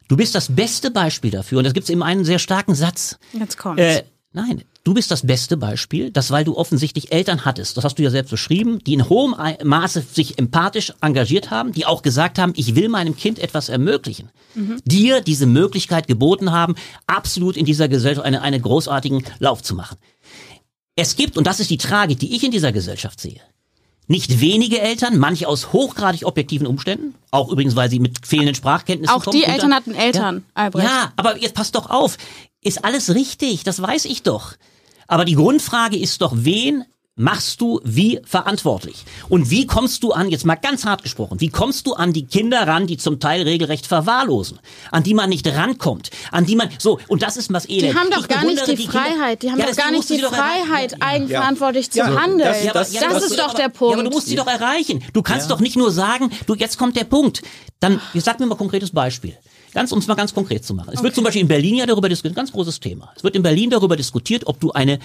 Du 0.08 0.16
bist 0.16 0.34
das 0.34 0.48
beste 0.54 0.90
Beispiel 0.90 1.30
dafür, 1.30 1.58
und 1.58 1.64
das 1.64 1.74
gibt 1.74 1.84
es 1.84 1.90
eben 1.90 2.02
einen 2.02 2.24
sehr 2.24 2.38
starken 2.38 2.74
Satz. 2.74 3.18
Jetzt 3.34 3.58
kommt's. 3.58 3.82
Äh, 3.82 4.04
nein, 4.32 4.62
du 4.88 4.94
bist 4.94 5.10
das 5.10 5.26
beste 5.26 5.58
Beispiel, 5.58 6.10
dass 6.10 6.30
weil 6.30 6.44
du 6.44 6.56
offensichtlich 6.56 7.12
Eltern 7.12 7.44
hattest, 7.44 7.76
das 7.76 7.84
hast 7.84 7.98
du 7.98 8.02
ja 8.02 8.08
selbst 8.08 8.30
beschrieben, 8.30 8.78
die 8.78 8.94
in 8.94 9.10
hohem 9.10 9.34
Maße 9.62 10.02
sich 10.10 10.38
empathisch 10.38 10.94
engagiert 11.02 11.50
haben, 11.50 11.72
die 11.72 11.84
auch 11.84 12.00
gesagt 12.00 12.38
haben, 12.38 12.54
ich 12.56 12.74
will 12.74 12.88
meinem 12.88 13.14
Kind 13.14 13.38
etwas 13.38 13.68
ermöglichen. 13.68 14.30
Dir 14.86 15.20
diese 15.20 15.44
Möglichkeit 15.44 16.06
geboten 16.06 16.52
haben, 16.52 16.74
absolut 17.06 17.58
in 17.58 17.66
dieser 17.66 17.88
Gesellschaft 17.88 18.24
eine, 18.24 18.40
eine 18.40 18.58
großartigen 18.58 19.24
Lauf 19.40 19.62
zu 19.62 19.74
machen. 19.74 19.98
Es 20.96 21.16
gibt, 21.16 21.36
und 21.36 21.46
das 21.46 21.60
ist 21.60 21.68
die 21.68 21.76
Tragik, 21.76 22.18
die 22.18 22.34
ich 22.34 22.42
in 22.42 22.50
dieser 22.50 22.72
Gesellschaft 22.72 23.20
sehe, 23.20 23.42
nicht 24.06 24.40
wenige 24.40 24.80
Eltern, 24.80 25.18
manche 25.18 25.48
aus 25.48 25.74
hochgradig 25.74 26.24
objektiven 26.24 26.66
Umständen, 26.66 27.14
auch 27.30 27.50
übrigens, 27.50 27.76
weil 27.76 27.90
sie 27.90 28.00
mit 28.00 28.26
fehlenden 28.26 28.54
Sprachkenntnissen 28.54 29.14
Auch 29.14 29.22
kommen. 29.22 29.36
die 29.36 29.44
und 29.44 29.52
Eltern 29.52 29.74
hatten 29.74 29.94
Eltern, 29.94 30.36
ja. 30.36 30.62
Albrecht. 30.62 30.88
Ja, 30.88 31.12
aber 31.16 31.36
jetzt 31.36 31.54
passt 31.54 31.74
doch 31.74 31.90
auf. 31.90 32.16
Ist 32.62 32.86
alles 32.86 33.14
richtig, 33.14 33.64
das 33.64 33.82
weiß 33.82 34.06
ich 34.06 34.22
doch. 34.22 34.54
Aber 35.08 35.24
die 35.24 35.34
Grundfrage 35.34 35.98
ist 35.98 36.20
doch, 36.22 36.32
wen 36.36 36.84
machst 37.20 37.60
du 37.60 37.80
wie 37.82 38.20
verantwortlich? 38.24 39.04
Und 39.28 39.50
wie 39.50 39.66
kommst 39.66 40.04
du 40.04 40.12
an, 40.12 40.28
jetzt 40.30 40.44
mal 40.44 40.54
ganz 40.54 40.84
hart 40.84 41.02
gesprochen, 41.02 41.40
wie 41.40 41.48
kommst 41.48 41.86
du 41.88 41.94
an 41.94 42.12
die 42.12 42.26
Kinder 42.26 42.68
ran, 42.68 42.86
die 42.86 42.96
zum 42.96 43.18
Teil 43.18 43.42
regelrecht 43.42 43.88
verwahrlosen, 43.88 44.60
an 44.92 45.02
die 45.02 45.14
man 45.14 45.28
nicht 45.28 45.44
rankommt, 45.48 46.10
an 46.30 46.46
die 46.46 46.54
man, 46.54 46.68
so, 46.78 47.00
und 47.08 47.22
das 47.22 47.36
ist 47.36 47.52
was 47.52 47.68
Elend. 47.68 47.92
Die 47.92 47.98
haben 47.98 48.10
doch 48.10 48.20
Ich 48.20 48.28
gar 48.28 48.44
nicht 48.44 48.64
die 48.68 48.76
Kinder- 48.76 48.92
Freiheit. 48.92 49.42
Die 49.42 49.50
haben 49.50 49.58
Ja, 49.58 49.66
doch 49.66 49.76
gar 49.76 49.90
nicht 49.90 50.08
die 50.08 50.14
sie 50.14 50.20
doch 50.20 50.32
erreichen. 50.32 50.68
Freiheit, 50.68 50.92
Ja, 50.92 50.98
ja. 51.00 51.06
eigenverantwortlich 51.06 51.86
Ja, 51.92 52.04
zu 52.04 52.10
das- 52.12 52.20
handeln. 52.20 52.38
das- 52.38 52.62
Ja, 52.64 52.70
aber, 52.70 52.78
das- 52.80 52.92
ja, 52.92 53.00
das 53.00 53.10
aber- 53.16 53.24
ist 53.26 53.38
doch 53.38 53.44
aber- 53.46 53.54
der 53.54 53.64
Ja, 53.64 53.72
aber 53.74 53.88
du 53.88 53.94
Punkt. 54.02 54.12
musst 54.14 54.26
sie 54.28 54.36
doch 54.36 54.46
erreichen. 54.46 55.02
Du 55.12 55.22
kannst 55.22 55.50
doch 55.50 55.58
nicht 55.58 55.76
nur 55.76 55.90
sagen, 55.90 56.30
du, 56.46 56.54
jetzt 56.54 56.78
kommt 56.78 56.94
der 56.94 57.04
Punkt. 57.04 57.42
Dann, 57.80 58.00
jetzt 58.14 58.26
sag 58.26 58.38
mir 58.38 58.46
mal 58.46 58.54
ein 58.54 58.58
konkretes 58.58 58.90
Beispiel. 58.92 59.36
Ganz, 59.72 59.92
um 59.92 59.98
es 59.98 60.06
mal 60.06 60.14
ganz 60.14 60.34
konkret 60.34 60.64
zu 60.64 60.74
machen. 60.74 60.90
Es 60.92 61.02
wird 61.02 61.14
zum 61.14 61.24
Beispiel 61.24 61.42
in 61.42 61.48
Berlin 61.48 61.76
ja 61.76 61.86
darüber 61.86 62.08
diskutiert, 62.08 62.36
ganz 62.36 62.52
großes 62.52 62.80
Thema. 62.80 63.12
Es 63.16 63.22
wird 63.24 63.36
in 63.36 63.42
Berlin 63.42 63.70
darüber 63.70 63.96
diskutiert, 63.96 64.46
ob 64.46 64.60
du 64.60 64.72
eine 64.72 64.98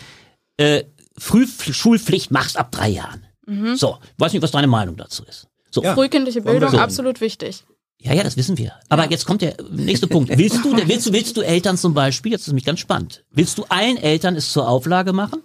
äh, 0.58 0.84
Frühschulpflicht 1.18 2.32
machst 2.32 2.58
ab 2.58 2.72
drei 2.72 2.90
Jahren. 2.90 3.26
Mhm. 3.46 3.76
So, 3.76 3.98
weiß 4.18 4.34
nicht, 4.34 4.42
was 4.42 4.52
deine 4.52 4.68
Meinung 4.68 4.96
dazu 4.96 5.24
ist. 5.26 5.48
So, 5.70 5.84
Ja. 5.84 5.94
Frühkindliche 5.94 6.42
Bildung, 6.42 6.70
sehen. 6.70 6.80
absolut 6.80 7.20
wichtig. 7.22 7.64
ja, 8.00 8.14
ja, 8.14 8.24
das 8.24 8.38
wissen 8.38 8.58
wir. 8.58 8.74
Aber 8.90 9.10
jetzt 9.10 9.26
kommt 9.26 9.42
der 9.42 9.56
nächste 9.72 10.08
Punkt. 10.08 10.30
Willst 10.38 10.64
du, 10.64 10.76
willst 10.88 11.08
du, 11.08 11.14
willst 11.14 11.38
du 11.38 11.42
Eltern 11.42 11.78
zum 11.78 11.94
Beispiel, 11.94 12.32
jetzt 12.32 12.42
ist 12.42 12.48
nämlich 12.48 12.66
ganz 12.66 12.80
spannend, 12.80 13.24
willst 13.32 13.58
du 13.58 13.66
allen 13.70 13.98
Eltern 13.98 14.36
es 14.36 14.52
zur 14.52 14.68
Auflage 14.68 15.14
machen, 15.14 15.42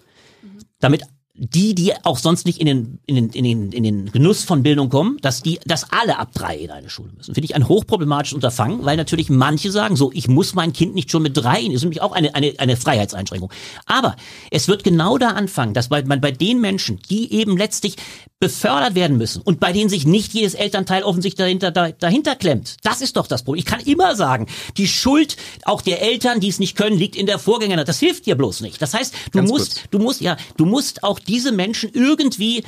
damit 0.80 1.02
die, 1.38 1.74
die 1.74 1.92
auch 2.04 2.18
sonst 2.18 2.46
nicht 2.46 2.58
in 2.58 2.66
den, 2.66 2.98
in 3.06 3.14
den, 3.14 3.30
in 3.30 3.44
den, 3.44 3.72
in 3.72 3.82
den 3.84 4.12
Genuss 4.12 4.42
von 4.42 4.64
Bildung 4.64 4.88
kommen, 4.88 5.18
dass 5.22 5.40
die, 5.42 5.60
dass 5.64 5.92
alle 5.92 6.18
ab 6.18 6.30
drei 6.34 6.56
in 6.56 6.70
eine 6.70 6.90
Schule 6.90 7.12
müssen. 7.16 7.32
Finde 7.32 7.44
ich 7.46 7.54
ein 7.54 7.68
hochproblematisches 7.68 8.34
Unterfangen, 8.34 8.84
weil 8.84 8.96
natürlich 8.96 9.30
manche 9.30 9.70
sagen, 9.70 9.94
so, 9.94 10.10
ich 10.12 10.26
muss 10.26 10.54
mein 10.54 10.72
Kind 10.72 10.94
nicht 10.94 11.10
schon 11.10 11.22
mit 11.22 11.36
drei, 11.36 11.60
in, 11.60 11.70
ist 11.70 11.82
nämlich 11.82 12.02
auch 12.02 12.12
eine, 12.12 12.34
eine, 12.34 12.54
eine 12.58 12.76
Freiheitseinschränkung. 12.76 13.52
Aber 13.86 14.16
es 14.50 14.66
wird 14.66 14.82
genau 14.82 15.16
da 15.16 15.28
anfangen, 15.28 15.74
dass 15.74 15.90
man 15.90 16.20
bei 16.20 16.32
den 16.32 16.60
Menschen, 16.60 16.98
die 17.08 17.32
eben 17.32 17.56
letztlich 17.56 17.96
befördert 18.40 18.94
werden 18.94 19.18
müssen 19.18 19.42
und 19.42 19.58
bei 19.58 19.72
denen 19.72 19.90
sich 19.90 20.06
nicht 20.06 20.32
jedes 20.32 20.54
Elternteil 20.54 21.02
offensichtlich 21.02 21.38
dahinter, 21.44 21.70
da, 21.72 21.90
dahinter 21.90 22.36
klemmt. 22.36 22.76
Das 22.84 23.00
ist 23.00 23.16
doch 23.16 23.26
das 23.26 23.42
Problem. 23.42 23.58
Ich 23.58 23.66
kann 23.66 23.80
immer 23.80 24.14
sagen, 24.14 24.46
die 24.76 24.86
Schuld 24.86 25.36
auch 25.64 25.82
der 25.82 26.02
Eltern, 26.02 26.38
die 26.38 26.48
es 26.48 26.60
nicht 26.60 26.76
können, 26.76 26.96
liegt 26.96 27.16
in 27.16 27.26
der 27.26 27.40
Vorgängerin. 27.40 27.84
Das 27.84 27.98
hilft 27.98 28.26
dir 28.26 28.36
bloß 28.36 28.60
nicht. 28.60 28.80
Das 28.80 28.94
heißt, 28.94 29.12
du 29.32 29.38
Ganz 29.38 29.50
musst, 29.50 29.74
kurz. 29.74 29.90
du 29.90 29.98
musst, 29.98 30.20
ja, 30.20 30.36
du 30.56 30.66
musst 30.66 31.02
auch 31.02 31.18
diese 31.18 31.50
Menschen 31.50 31.90
irgendwie 31.92 32.62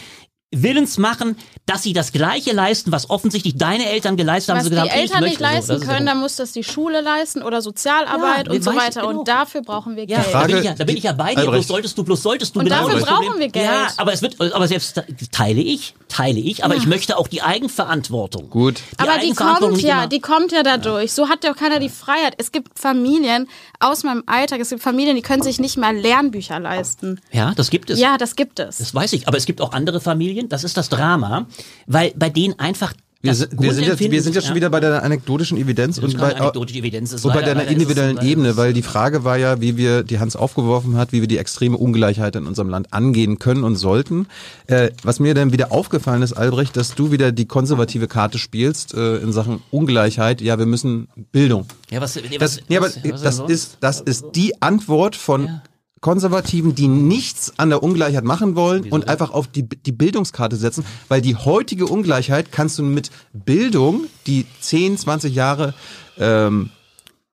willens 0.53 0.99
machen, 0.99 1.37
dass 1.65 1.85
sie 1.85 1.93
das 1.93 2.11
Gleiche 2.11 2.53
leisten, 2.53 2.91
was 2.91 3.09
offensichtlich 3.09 3.57
deine 3.57 3.87
Eltern 3.89 4.17
geleistet 4.17 4.51
haben. 4.51 4.59
Was 4.59 4.65
Sie 4.65 4.71
die 4.71 4.75
gesagt 4.77 4.91
haben, 4.91 4.97
ich 4.99 5.03
Eltern 5.13 5.23
nicht 5.23 5.39
möchte 5.41 5.45
so. 5.45 5.55
leisten 5.55 5.73
ist 5.73 5.81
können, 5.87 6.07
ja- 6.07 6.13
dann 6.13 6.21
muss 6.21 6.35
das 6.37 6.51
die 6.53 6.65
Schule 6.65 7.01
leisten 7.03 7.43
oder 7.45 7.63
Sozialarbeit 7.63 8.49
Ja, 8.49 8.53
und 8.53 8.65
so 8.65 8.75
weiter. 8.75 9.03
genau. 9.03 9.21
Und 9.21 9.29
dafür 9.29 9.63
brauchen 9.63 9.95
wir 9.95 10.09
Ja, 10.09 10.17
Geld. 10.17 10.27
da, 10.27 10.31
Frage- 10.33 10.49
bin 10.49 10.59
ich 10.59 10.65
ja, 10.65 10.75
da 10.75 10.85
bin 10.85 10.97
ich 10.97 11.03
ja 11.05 11.13
bei 11.13 11.35
dir. 11.37 11.49
Bloß 11.49 11.69
solltest 11.69 11.97
du, 11.97 12.03
bloß 12.03 12.21
solltest 12.23 12.57
du 12.57 12.59
Und 12.61 12.65
genau 12.65 12.89
dafür 12.89 13.01
brauchen 13.01 13.27
Problem- 13.27 13.39
wir 13.41 13.49
Geld. 13.49 13.65
Ja, 13.65 13.89
aber 13.97 14.13
es 14.13 14.23
wird, 14.23 14.41
aber 14.41 14.67
selbst 14.67 15.01
teile 15.31 15.61
ich, 15.61 15.95
teile 16.09 16.41
ich, 16.41 16.65
aber 16.65 16.75
ich 16.75 16.87
möchte 16.87 17.17
auch 17.17 17.29
die 17.29 17.43
Eigenverantwortung. 17.43 18.51
Gut. 18.51 18.81
Die 18.95 18.99
Aber 18.99 19.19
die 19.19 19.33
kommt 19.35 19.81
ja, 19.83 19.99
immer- 19.99 20.07
die 20.09 20.21
kommt 20.21 20.51
ja 20.51 20.65
dadurch. 20.65 21.13
So 21.13 21.29
hat 21.29 21.45
ja 21.45 21.53
auch 21.53 21.57
keiner 21.57 21.79
die 21.79 21.89
Freiheit. 21.89 22.35
Es 22.39 22.51
gibt 22.51 22.77
Familien 22.77 23.49
aus 23.79 24.03
meinem 24.03 24.25
Alltag, 24.27 24.59
es 24.61 24.71
gibt 24.71 24.83
Familien, 24.83 25.15
die 25.15 25.23
können 25.23 25.43
sich 25.43 25.61
nicht 25.61 25.77
mal 25.77 25.97
Lernbücher 25.97 26.59
leisten. 26.59 27.21
Ja, 27.31 27.53
das 27.55 27.71
gibt 27.71 27.91
es. 27.91 28.01
Ja, 28.01 28.19
das 28.19 28.35
gibt 28.35 28.59
es. 28.59 28.79
Das 28.79 28.93
weiß 28.95 29.13
ich. 29.13 29.29
Aber 29.29 29.37
es 29.37 29.47
gibt 29.47 29.61
auch 29.61 29.73
andere 29.73 30.01
Familien. 30.01 30.40
Das 30.49 30.65
ist 30.65 30.77
das 30.77 30.89
Drama, 30.89 31.47
weil 31.87 32.13
bei 32.17 32.31
denen 32.31 32.59
einfach 32.59 32.95
Wir 33.23 33.35
sind, 33.35 33.61
wir, 33.61 33.75
sind 33.75 33.87
jetzt, 33.87 34.01
wir 34.01 34.23
sind 34.23 34.35
jetzt 34.35 34.47
schon 34.47 34.57
wieder 34.57 34.71
bei 34.71 34.81
der 34.81 35.03
anekdotischen 35.03 35.59
Evidenz 35.59 35.99
und 35.99 36.17
bei, 36.17 36.35
anekdotische 36.35 36.79
Evidenz. 36.79 37.13
Und 37.23 37.35
bei 37.35 37.43
deiner 37.43 37.67
individuellen 37.67 38.17
ist 38.17 38.25
Ebene, 38.25 38.57
weil 38.57 38.73
die 38.73 38.81
Frage 38.81 39.25
war 39.25 39.37
ja, 39.37 39.61
wie 39.61 39.77
wir, 39.77 40.03
die 40.05 40.19
Hans 40.19 40.37
aufgeworfen 40.37 40.97
hat, 40.97 41.13
wie 41.13 41.21
wir 41.21 41.29
die 41.29 41.37
extreme 41.37 41.77
Ungleichheit 41.77 42.35
in 42.37 42.47
unserem 42.47 42.71
Land 42.71 42.95
angehen 42.95 43.39
können 43.39 43.63
und 43.63 43.77
sollten. 43.77 44.27
Äh, 44.69 44.91
was 45.03 45.21
mir 45.21 45.35
dann 45.35 45.53
wieder 45.53 45.71
aufgefallen 45.71 46.23
ist, 46.23 46.33
Albrecht, 46.33 46.79
dass 46.79 46.95
du 46.95 47.13
wieder 47.13 47.31
die 47.31 47.45
konservative 47.45 48.09
Karte 48.09 48.39
spielst 48.39 48.95
äh, 48.95 49.19
in 49.19 49.33
Sachen 49.33 49.61
Ungleichheit. 49.71 50.41
Ja, 50.41 50.59
wir 50.59 50.65
müssen 50.65 51.09
Bildung. 51.31 51.67
Ja, 51.91 52.01
was, 52.01 52.17
was, 52.17 52.23
Das, 52.39 52.61
nee, 52.71 52.79
aber 52.79 52.87
was, 52.87 53.05
was 53.05 53.21
das 53.21 53.51
ist, 53.51 53.77
das 53.81 54.01
ist 54.01 54.25
die 54.35 54.63
Antwort 54.63 55.15
von 55.15 55.61
Konservativen, 56.01 56.75
die 56.75 56.89
nichts 56.89 57.53
an 57.59 57.69
der 57.69 57.83
Ungleichheit 57.83 58.25
machen 58.25 58.57
wollen 58.57 58.91
und 58.91 59.09
einfach 59.09 59.31
auf 59.33 59.47
die, 59.49 59.69
die 59.69 59.93
Bildungskarte 59.93 60.57
setzen, 60.57 60.85
weil 61.09 61.21
die 61.21 61.37
heutige 61.37 61.87
Ungleichheit 61.87 62.53
kannst 62.53 62.79
du 62.79 62.83
mit 62.83 63.11
Bildung, 63.33 64.05
die 64.27 64.47
10, 64.61 64.97
20 64.97 65.35
Jahre 65.35 65.75
ähm, 66.19 66.71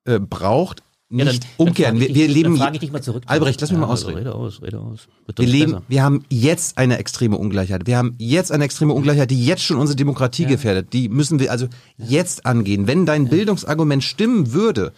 äh, 0.06 0.20
braucht, 0.20 0.82
Ja, 1.10 1.20
dann- 1.24 1.28
nicht 1.34 1.44
dann 1.44 1.68
umkehren. 1.68 2.00
Wir, 2.02 2.10
ich 2.10 2.16
wir 2.16 2.26
dich- 2.28 2.36
leben, 2.36 2.50
Dann 2.56 2.60
frage 2.62 2.76
ich 2.76 2.80
dich 2.82 2.92
mal 2.92 3.02
zurück. 3.02 3.24
Albrecht, 3.28 3.62
lass 3.62 3.72
mich 3.72 3.80
Ja, 3.80 3.86
mal 3.86 3.92
ausreden. 3.94 4.18
Rede 4.18 4.36
aus, 4.36 4.62
rede 4.62 4.80
aus. 4.80 5.08
Wird 5.26 5.40
Wir 5.40 5.48
leben, 5.48 5.72
besser. 5.72 5.84
wir 5.88 6.04
haben 6.04 6.26
jetzt 6.30 6.78
eine 6.78 6.98
extreme 6.98 7.38
Ungleichheit. 7.38 7.88
Wir 7.88 7.98
haben 7.98 8.16
jetzt 8.18 8.52
eine 8.52 8.66
extreme 8.66 8.92
Ungleichheit, 8.92 9.32
die 9.32 9.46
jetzt 9.46 9.64
schon 9.64 9.78
unsere 9.78 9.96
Demokratie 9.96 10.46
gefährdet. 10.46 10.92
Die 10.92 11.08
müssen 11.08 11.40
wir 11.40 11.52
also 11.54 11.68
jetzt 11.98 12.46
angehen. 12.46 12.88
Wenn 12.88 13.06
dein 13.06 13.30
Bildungsargument 13.30 14.04
stimmen 14.04 14.52
würde, 14.52 14.92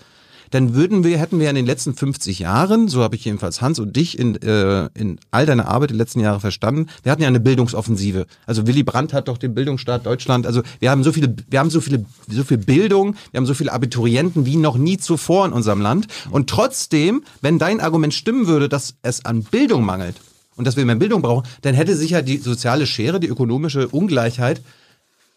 dann 0.51 0.73
würden 0.73 1.03
wir, 1.03 1.17
hätten 1.17 1.39
wir 1.39 1.49
in 1.49 1.55
den 1.55 1.65
letzten 1.65 1.93
50 1.93 2.39
Jahren, 2.39 2.87
so 2.87 3.03
habe 3.03 3.15
ich 3.15 3.25
jedenfalls 3.25 3.61
Hans 3.61 3.79
und 3.79 3.95
dich 3.95 4.17
in, 4.17 4.41
äh, 4.41 4.89
in 4.93 5.19
all 5.31 5.45
deiner 5.45 5.67
Arbeit 5.67 5.91
die 5.91 5.95
letzten 5.95 6.19
Jahre 6.19 6.39
verstanden, 6.39 6.87
wir 7.03 7.11
hatten 7.11 7.21
ja 7.21 7.27
eine 7.27 7.39
Bildungsoffensive. 7.39 8.25
Also 8.45 8.67
Willy 8.67 8.83
Brandt 8.83 9.13
hat 9.13 9.27
doch 9.27 9.37
den 9.37 9.53
Bildungsstaat 9.53 10.05
Deutschland, 10.05 10.45
also 10.45 10.61
wir 10.79 10.91
haben 10.91 11.03
so 11.03 11.11
viele, 11.11 11.35
wir 11.49 11.59
haben 11.59 11.69
so 11.69 11.81
viele, 11.81 12.05
so 12.27 12.43
viel 12.43 12.57
Bildung, 12.57 13.15
wir 13.31 13.37
haben 13.37 13.45
so 13.45 13.53
viele 13.53 13.71
Abiturienten 13.73 14.45
wie 14.45 14.57
noch 14.57 14.77
nie 14.77 14.97
zuvor 14.97 15.45
in 15.45 15.53
unserem 15.53 15.81
Land. 15.81 16.07
Und 16.29 16.49
trotzdem, 16.49 17.23
wenn 17.41 17.59
dein 17.59 17.79
Argument 17.79 18.13
stimmen 18.13 18.47
würde, 18.47 18.69
dass 18.69 18.95
es 19.01 19.25
an 19.25 19.43
Bildung 19.43 19.83
mangelt, 19.83 20.15
und 20.59 20.65
dass 20.65 20.75
wir 20.75 20.85
mehr 20.85 20.95
Bildung 20.95 21.21
brauchen, 21.21 21.47
dann 21.61 21.73
hätte 21.73 21.95
sich 21.95 22.11
ja 22.11 22.21
die 22.21 22.37
soziale 22.37 22.85
Schere, 22.85 23.21
die 23.21 23.27
ökonomische 23.27 23.87
Ungleichheit 23.87 24.61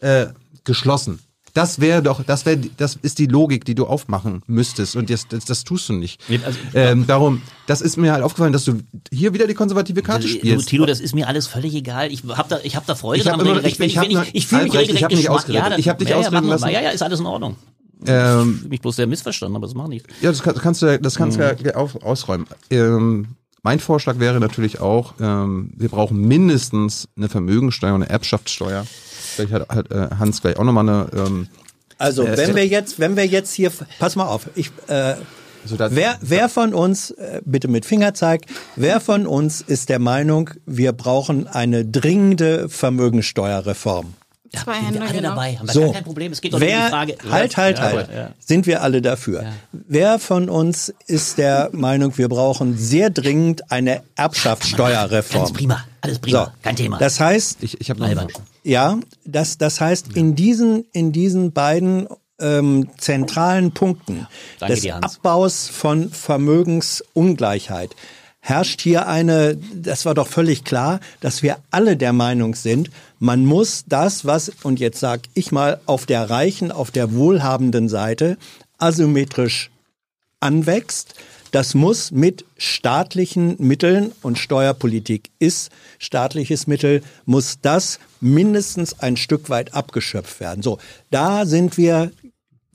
äh, 0.01 0.27
geschlossen. 0.65 1.21
Das 1.55 1.81
wäre 1.81 2.03
doch, 2.03 2.25
das 2.25 2.47
wäre, 2.47 2.59
das 2.79 2.97
ist 3.03 3.19
die 3.19 3.27
Logik, 3.27 3.65
die 3.67 3.75
du 3.75 3.87
aufmachen 3.87 4.43
müsstest 4.47 4.97
und 4.97 5.11
das, 5.11 5.29
das, 5.29 5.45
das 5.45 5.65
tust 5.65 5.89
du 5.89 5.93
nicht. 5.93 6.21
Nee, 6.29 6.41
also- 6.45 6.59
ähm, 6.73 7.07
darum, 7.07 7.43
das 7.67 7.83
ist 7.83 7.99
mir 7.99 8.13
halt 8.13 8.23
aufgefallen, 8.25 8.55
dass 8.55 8.65
du 8.65 8.79
hier 9.13 9.35
wieder 9.35 9.47
die 9.47 9.53
konservative 9.55 10.01
Karte 10.03 10.27
Du, 10.27 10.33
spielst. 10.33 10.69
Tilo, 10.69 10.87
das 10.87 10.99
ist 11.01 11.15
mir 11.15 11.29
alles 11.29 11.47
völlig 11.47 11.75
egal. 11.75 12.11
Ich 12.11 12.23
hab 12.27 12.49
da, 12.49 12.59
ich 12.63 12.75
hab 12.75 12.87
da 12.87 12.95
Freude 12.95 13.21
Ich 13.23 13.29
hab 13.29 13.39
dran. 13.39 13.59
ich- 13.65 13.79
ich 13.79 13.81
ich, 13.81 14.35
ich 14.35 14.47
fühle 14.47 14.63
mich 14.65 14.73
ich 14.75 14.79
regelrecht 14.81 15.05
hab 15.05 15.11
nicht 15.11 15.21
geschmack- 15.21 15.35
ausgeredet. 15.37 15.71
Ja, 15.73 15.79
Ich 15.79 15.89
hab 15.91 15.99
dich 15.99 16.09
ja, 16.09 16.15
ja, 16.21 16.21
ausreden 16.27 16.47
mal. 16.47 16.53
lassen. 16.55 16.69
Ja, 16.71 16.81
ja, 16.81 16.91
ist 16.91 17.03
alles 17.03 17.21
in 17.21 17.27
Ordnung. 17.27 17.57
Ähm, 18.07 18.53
Ich 18.55 18.59
fühle 18.61 18.69
mich 18.71 18.81
bloß 18.81 18.97
sehr 18.97 19.07
missverstanden, 19.07 19.55
aber 19.57 19.67
das 19.67 19.75
macht 19.75 19.89
nichts. 19.89 20.09
Ja, 20.23 20.31
das 20.31 20.43
kann, 20.43 20.55
kannst 20.57 20.81
du, 20.83 20.99
das 20.99 21.15
kannst 21.17 21.39
du 21.39 21.43
Mhm. 21.43 21.65
ja 21.67 21.75
ausräumen. 21.77 22.47
Ähm, 22.71 23.29
mein 23.63 23.79
Vorschlag 23.79 24.19
wäre 24.19 24.41
natürlich 24.41 24.81
auch, 24.81 25.15
ähm, 25.21 25.71
wir 25.77 25.89
brauchen 25.89 26.19
mindestens 26.27 27.09
eine 27.17 27.29
Vermögensteuer 27.29 27.95
und 27.95 28.03
eine 28.03 28.11
Erbschaftssteuer. 28.11 28.87
Vielleicht 29.35 29.53
hat, 29.53 29.69
hat 29.69 29.91
äh, 29.91 30.09
Hans 30.19 30.41
gleich 30.43 30.57
auch 30.59 30.65
nochmal 30.65 30.89
eine. 30.89 31.07
Ähm, 31.15 31.49
Also 31.99 32.25
Äh, 32.25 32.37
wenn 32.37 32.55
wir 32.57 32.67
jetzt, 32.67 32.99
wenn 32.99 33.17
wir 33.17 33.27
jetzt 33.27 33.53
hier, 33.53 33.71
pass 33.99 34.17
mal 34.17 34.27
auf, 34.27 34.43
ich, 34.55 34.71
äh, 34.89 35.15
also 35.65 35.77
da, 35.77 35.95
wer, 35.95 36.17
wer 36.21 36.49
von 36.49 36.75
uns, 36.75 37.13
äh, 37.13 37.41
bitte 37.45 37.69
mit 37.69 37.87
Fingerzeig, 37.87 38.43
wer 38.75 38.99
von 39.01 39.27
uns 39.27 39.61
ist 39.61 39.89
der 39.89 40.01
Meinung, 40.01 40.51
wir 40.67 40.93
brauchen 40.93 41.47
eine 41.47 41.85
dringende 41.85 42.69
Vermögensteuerreform? 42.69 44.15
Zwei 44.55 44.75
Sind 44.75 44.85
Hände 44.85 44.99
wir 45.01 45.03
alle 45.09 45.17
genau. 45.17 45.29
dabei, 45.31 45.57
haben 45.57 45.67
wir 45.69 45.73
So. 45.73 45.81
gar 45.85 45.93
kein 45.95 46.05
Problem. 46.05 46.33
Es 46.33 46.41
geht 46.43 46.53
doch 46.53 46.59
nicht 46.59 46.69
um 46.69 46.75
Wer, 46.75 46.85
die 46.85 46.91
Frage. 46.91 47.17
halt, 47.31 47.57
halt, 47.57 47.79
Ja, 47.79 47.85
halt, 47.85 48.09
ja. 48.15 48.31
sind 48.39 48.67
wir 48.67 48.83
alle 48.83 49.01
dafür. 49.01 49.45
Wer 49.73 50.19
von 50.19 50.51
uns 50.51 50.93
ist 51.07 51.39
der 51.39 51.71
Meinung, 51.73 52.19
wir 52.19 52.29
brauchen 52.29 52.77
sehr 52.77 53.09
dringend 53.09 53.71
eine 53.71 54.03
Erbschaftssteuerreform? 54.17 55.45
Ganz 55.45 55.53
prima, 55.55 55.85
alles 56.03 56.19
prima, 56.19 56.45
So. 56.47 56.51
kein 56.63 56.77
Thema. 56.77 56.99
Das 56.99 57.19
heißt, 57.19 57.59
ich, 57.63 57.81
ich 57.81 57.89
habe 57.89 58.01
noch. 58.01 58.29
Ja, 58.65 58.99
das, 59.25 59.59
das 59.59 59.81
heißt, 59.81 60.17
in 60.17 60.35
diesen, 60.35 60.85
in 60.93 61.13
diesen 61.13 61.53
beiden 61.53 62.07
ähm, 62.39 62.89
zentralen 62.99 63.73
Punkten 63.73 64.27
Danke 64.59 64.75
des. 64.75 65.03
Abbaus 65.03 65.69
von 65.69 66.11
Vermögensungleichheit 66.11 67.95
herrscht 68.45 68.81
hier 68.81 69.07
eine, 69.07 69.57
das 69.73 70.05
war 70.05 70.15
doch 70.15 70.27
völlig 70.27 70.65
klar, 70.65 70.99
dass 71.21 71.45
wir 71.45 71.59
alle 71.71 71.97
der 71.97 72.13
Meinung 72.13 72.57
sind, 72.57 72.91
man 73.21 73.45
muss 73.47 73.85
das, 73.87 74.25
was, 74.25 74.51
und 74.65 74.81
jetzt 74.81 74.99
sag 74.99 75.21
ich 75.35 75.53
mal, 75.53 75.81
auf 75.87 76.07
der 76.07 76.29
reichen, 76.29 76.73
auf 76.73 76.91
der 76.91 77.15
wohlhabenden 77.15 77.89
Seite 77.89 78.37
asymmetrisch 78.79 79.71
anwächst, 80.41 81.15
das 81.53 81.75
muss 81.75 82.11
mit 82.11 82.45
staatlichen 82.57 83.57
Mitteln 83.59 84.11
und 84.23 84.39
Steuerpolitik 84.39 85.31
ist 85.39 85.71
staatliches 85.99 86.67
Mittel, 86.67 87.03
muss 87.27 87.59
das 87.63 88.01
mindestens 88.23 89.01
ein 89.01 89.17
Stück 89.17 89.51
weit 89.51 89.75
abgeschöpft 89.75 90.41
werden. 90.41 90.63
So, 90.63 90.79
da 91.11 91.45
sind 91.45 91.77
wir, 91.77 92.13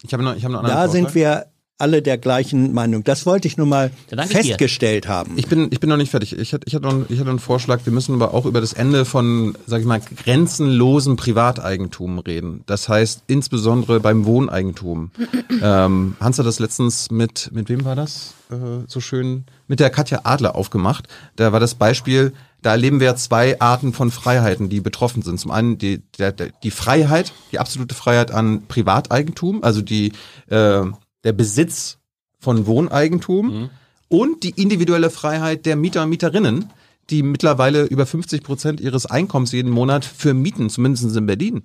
Ich 0.04 0.14
habe 0.14 0.24
noch, 0.24 0.36
ich 0.36 0.44
habe 0.44 0.54
noch 0.54 0.60
einen 0.60 0.70
da 0.70 0.84
anderen 0.84 0.92
sind 0.92 1.16
wir 1.16 1.48
alle 1.78 2.02
der 2.02 2.18
gleichen 2.18 2.74
Meinung. 2.74 3.04
Das 3.04 3.26
wollte 3.26 3.48
ich 3.48 3.58
nur 3.58 3.68
mal 3.68 3.92
Ja, 4.10 4.18
danke 4.18 4.34
dir. 4.34 4.44
festgestellt 4.44 5.08
haben. 5.08 5.34
Ich 5.38 5.48
bin, 5.48 5.68
ich 5.72 5.80
bin 5.80 5.90
noch 5.90 5.98
nicht 5.98 6.12
fertig. 6.12 6.38
Ich 6.38 6.54
hatte, 6.54 6.66
ich 6.68 6.74
hatte, 6.76 6.86
noch, 6.86 7.10
ich 7.10 7.20
hatte 7.20 7.30
einen 7.30 7.40
Vorschlag. 7.40 7.82
Wir 7.86 7.94
müssen 7.94 8.16
aber 8.16 8.34
auch 8.34 8.46
über 8.46 8.62
das 8.62 8.74
Ende 8.74 9.06
von, 9.06 9.56
sag 9.66 9.82
ich 9.82 9.86
mal, 9.86 10.00
grenzenlosen 10.00 11.16
Privateigentum 11.16 12.20
reden. 12.20 12.64
Das 12.66 12.90
heißt 12.90 13.24
insbesondere 13.28 14.00
beim 14.00 14.26
Wohneigentum. 14.26 15.12
ähm, 15.62 16.16
Hans 16.20 16.40
hat 16.40 16.46
das 16.46 16.60
letztens 16.60 17.12
mit, 17.12 17.50
mit 17.54 17.70
wem 17.70 17.86
war 17.86 17.96
das? 17.96 18.34
Äh, 18.50 18.56
so 18.88 19.00
schön 19.00 19.46
mit 19.68 19.80
der 19.80 19.90
Katja 19.90 20.22
Adler 20.24 20.56
aufgemacht. 20.56 21.08
Da 21.36 21.52
war 21.52 21.60
das 21.60 21.76
Beispiel. 21.76 22.34
Da 22.64 22.72
erleben 22.72 23.00
wir 23.00 23.16
zwei 23.18 23.62
Arten 23.62 23.94
von 23.94 24.10
Freiheiten, 24.10 24.68
die 24.68 24.82
betroffen 24.82 25.22
sind. 25.22 25.40
Zum 25.40 25.52
einen 25.52 25.78
die, 25.78 26.02
der, 26.18 26.32
der, 26.32 26.50
die 26.64 26.72
Freiheit, 26.72 27.32
die 27.52 27.60
absolute 27.60 27.94
Freiheit 27.94 28.32
an 28.32 28.68
Privateigentum, 28.68 29.64
also 29.64 29.82
die, 29.82 30.12
äh, 30.50 30.82
der 31.28 31.34
Besitz 31.34 31.98
von 32.40 32.68
Wohneigentum 32.68 33.70
und 34.08 34.44
die 34.44 34.52
individuelle 34.52 35.10
Freiheit 35.10 35.66
der 35.66 35.76
Mieter 35.76 36.04
und 36.04 36.10
Mieterinnen, 36.10 36.70
die 37.10 37.22
mittlerweile 37.22 37.84
über 37.84 38.06
50 38.06 38.44
Prozent 38.44 38.80
ihres 38.80 39.06
Einkommens 39.06 39.52
jeden 39.52 39.70
Monat 39.70 40.06
für 40.06 40.34
Mieten, 40.34 40.70
zumindest 40.70 41.18
in 41.18 41.26
Berlin, 41.26 41.64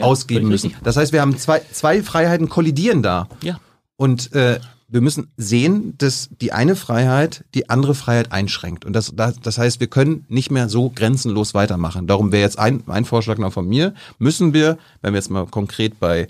ausgeben 0.00 0.46
völlig 0.46 0.50
müssen. 0.50 0.66
richtig. 0.70 0.82
Das 0.82 0.96
heißt, 0.96 1.12
wir 1.12 1.20
haben 1.20 1.38
zwei, 1.38 1.62
zwei 1.70 2.02
Freiheiten 2.02 2.48
kollidieren 2.48 3.04
da. 3.04 3.28
Ja. 3.40 3.60
Und 3.94 4.32
äh, 4.32 4.58
wir 4.88 5.00
müssen 5.00 5.28
sehen, 5.36 5.94
dass 5.98 6.28
die 6.40 6.50
eine 6.50 6.74
Freiheit 6.74 7.44
die 7.54 7.70
andere 7.70 7.94
Freiheit 7.94 8.32
einschränkt. 8.32 8.84
Und 8.84 8.94
das, 8.94 9.12
das, 9.14 9.38
das 9.40 9.58
heißt, 9.58 9.78
wir 9.78 9.86
können 9.86 10.24
nicht 10.28 10.50
mehr 10.50 10.68
so 10.68 10.90
grenzenlos 10.90 11.54
weitermachen. 11.54 12.08
Darum 12.08 12.32
wäre 12.32 12.42
jetzt 12.42 12.58
ein, 12.58 12.82
ein 12.88 13.04
Vorschlag 13.04 13.38
noch 13.38 13.52
von 13.52 13.68
mir, 13.68 13.94
müssen 14.18 14.52
wir, 14.54 14.76
wenn 15.02 15.12
wir 15.12 15.18
jetzt 15.18 15.30
mal 15.30 15.46
konkret 15.46 16.00
bei 16.00 16.26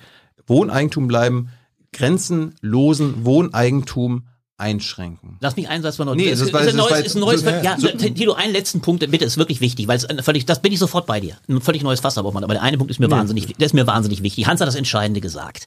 Wohneigentum 0.46 1.08
bleiben, 1.08 1.48
grenzenlosen 1.94 3.24
Wohneigentum 3.24 4.26
einschränken. 4.56 5.36
Lass 5.40 5.56
mich 5.56 5.68
einen 5.68 5.82
Satz 5.82 5.98
mal 5.98 6.04
noch. 6.04 6.14
Nee, 6.14 6.30
das 6.30 6.40
ist, 6.40 6.52
war- 6.52 6.60
ist 6.62 6.68
ein 6.68 6.76
neues, 6.76 7.00
ist 7.06 7.16
ein 7.16 7.20
neues, 7.20 7.40
so- 7.40 7.48
ja, 7.50 7.76
Tilo, 7.76 8.34
einen 8.34 8.52
letzten 8.52 8.80
Punkt, 8.80 9.08
bitte, 9.10 9.24
ist 9.24 9.36
wirklich 9.36 9.60
wichtig, 9.60 9.88
weil 9.88 9.96
es 9.96 10.06
völlig, 10.24 10.46
das 10.46 10.62
bin 10.62 10.72
ich 10.72 10.78
sofort 10.78 11.06
bei 11.06 11.18
dir. 11.20 11.36
Ein 11.48 11.60
völlig 11.60 11.82
neues 11.82 12.00
Fass, 12.00 12.16
aber 12.18 12.30
der 12.40 12.62
eine 12.62 12.78
Punkt 12.78 12.90
ist 12.92 13.00
mir 13.00 13.10
wahnsinnig, 13.10 13.46
der 13.56 13.66
ist 13.66 13.74
mir 13.74 13.86
wahnsinnig 13.86 14.22
wichtig. 14.22 14.46
Hans 14.46 14.60
hat 14.60 14.68
das 14.68 14.76
Entscheidende 14.76 15.20
gesagt. 15.20 15.66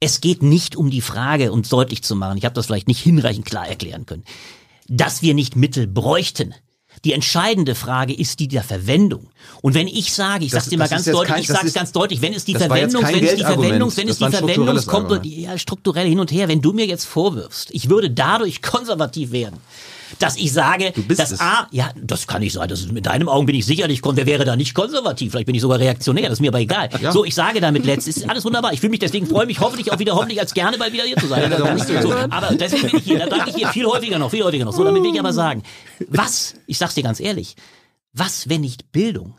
Es 0.00 0.20
geht 0.20 0.42
nicht 0.42 0.76
um 0.76 0.90
die 0.90 1.00
Frage, 1.00 1.50
um 1.50 1.62
deutlich 1.62 2.02
zu 2.02 2.14
machen, 2.14 2.36
ich 2.36 2.44
habe 2.44 2.54
das 2.54 2.66
vielleicht 2.66 2.88
nicht 2.88 3.00
hinreichend 3.00 3.46
klar 3.46 3.66
erklären 3.66 4.04
können, 4.04 4.24
dass 4.86 5.22
wir 5.22 5.32
nicht 5.32 5.56
Mittel 5.56 5.86
bräuchten. 5.86 6.54
Die 7.04 7.12
entscheidende 7.12 7.74
Frage 7.74 8.14
ist 8.14 8.40
die 8.40 8.48
der 8.48 8.62
Verwendung. 8.62 9.26
Und 9.62 9.74
wenn 9.74 9.86
ich 9.88 10.12
sage, 10.14 10.44
ich 10.44 10.52
sag's 10.52 10.68
dir 10.68 10.78
mal 10.78 10.88
ganz 10.88 11.04
deutlich, 11.04 11.28
kein- 11.34 11.40
ich 11.42 11.46
sag's 11.48 11.64
ist- 11.64 11.74
ganz 11.74 11.92
deutlich, 11.92 12.22
wenn 12.22 12.32
es 12.32 12.44
die 12.44 12.54
Verwendung, 12.54 13.02
wenn 13.02 13.24
es 13.24 13.34
die 13.36 13.42
Verwendung, 13.44 13.96
wenn 13.96 14.08
es 14.08 14.18
die 14.18 14.24
Verwendung 14.30 14.68
Argument. 14.68 15.26
ja, 15.26 15.58
strukturell 15.58 16.08
hin 16.08 16.18
und 16.20 16.32
her, 16.32 16.48
wenn 16.48 16.62
du 16.62 16.72
mir 16.72 16.86
jetzt 16.86 17.04
vorwirfst, 17.04 17.68
ich 17.72 17.88
würde 17.88 18.10
dadurch 18.10 18.62
konservativ 18.62 19.32
werden, 19.32 19.58
dass 20.18 20.36
ich 20.36 20.52
sage, 20.52 20.92
Du 20.94 21.02
bist 21.02 21.20
dass 21.20 21.30
es. 21.32 21.40
A, 21.40 21.66
ja, 21.70 21.90
das 21.96 22.26
kann 22.26 22.40
nicht 22.40 22.52
sein. 22.52 22.68
Das 22.68 22.80
ist, 22.80 22.92
mit 22.92 23.06
deinen 23.06 23.28
Augen 23.28 23.46
bin 23.46 23.54
ich 23.54 23.66
sicherlich, 23.66 24.00
wer 24.04 24.26
wäre 24.26 24.44
da 24.44 24.56
nicht 24.56 24.74
konservativ? 24.74 25.32
Vielleicht 25.32 25.46
bin 25.46 25.54
ich 25.54 25.62
sogar 25.62 25.78
reaktionär, 25.78 26.24
das 26.24 26.34
ist 26.34 26.40
mir 26.40 26.48
aber 26.48 26.60
egal. 26.60 26.88
Ja. 27.00 27.12
So, 27.12 27.24
ich 27.24 27.34
sage 27.34 27.60
damit 27.60 27.84
letztens, 27.84 28.18
ist 28.18 28.30
alles 28.30 28.44
wunderbar. 28.44 28.72
Ich 28.72 28.80
fühle 28.80 28.90
mich 28.90 29.00
deswegen, 29.00 29.26
freue 29.26 29.46
mich 29.46 29.60
hoffentlich 29.60 29.92
auch 29.92 29.98
wieder, 29.98 30.14
hoffentlich 30.14 30.40
als 30.40 30.54
gerne 30.54 30.78
bald 30.78 30.92
wieder 30.92 31.04
hier 31.04 31.16
zu 31.16 31.26
sein. 31.26 31.50
Ja, 31.50 32.02
so, 32.02 32.12
aber 32.12 32.54
deswegen 32.54 32.88
bin 32.88 32.98
ich 32.98 33.04
hier, 33.04 33.18
da 33.18 33.26
danke 33.26 33.50
ich 33.50 33.56
hier 33.56 33.68
viel 33.68 33.86
häufiger 33.86 34.18
noch, 34.18 34.30
viel 34.30 34.44
häufiger 34.44 34.64
noch. 34.64 34.72
So, 34.72 34.84
damit 34.84 35.02
will 35.02 35.12
ich 35.12 35.20
aber 35.20 35.32
sagen, 35.32 35.62
was, 36.08 36.54
ich 36.66 36.78
sag's 36.78 36.94
dir 36.94 37.02
ganz 37.02 37.20
ehrlich, 37.20 37.56
was, 38.12 38.48
wenn 38.48 38.60
nicht 38.60 38.92
Bildung, 38.92 39.38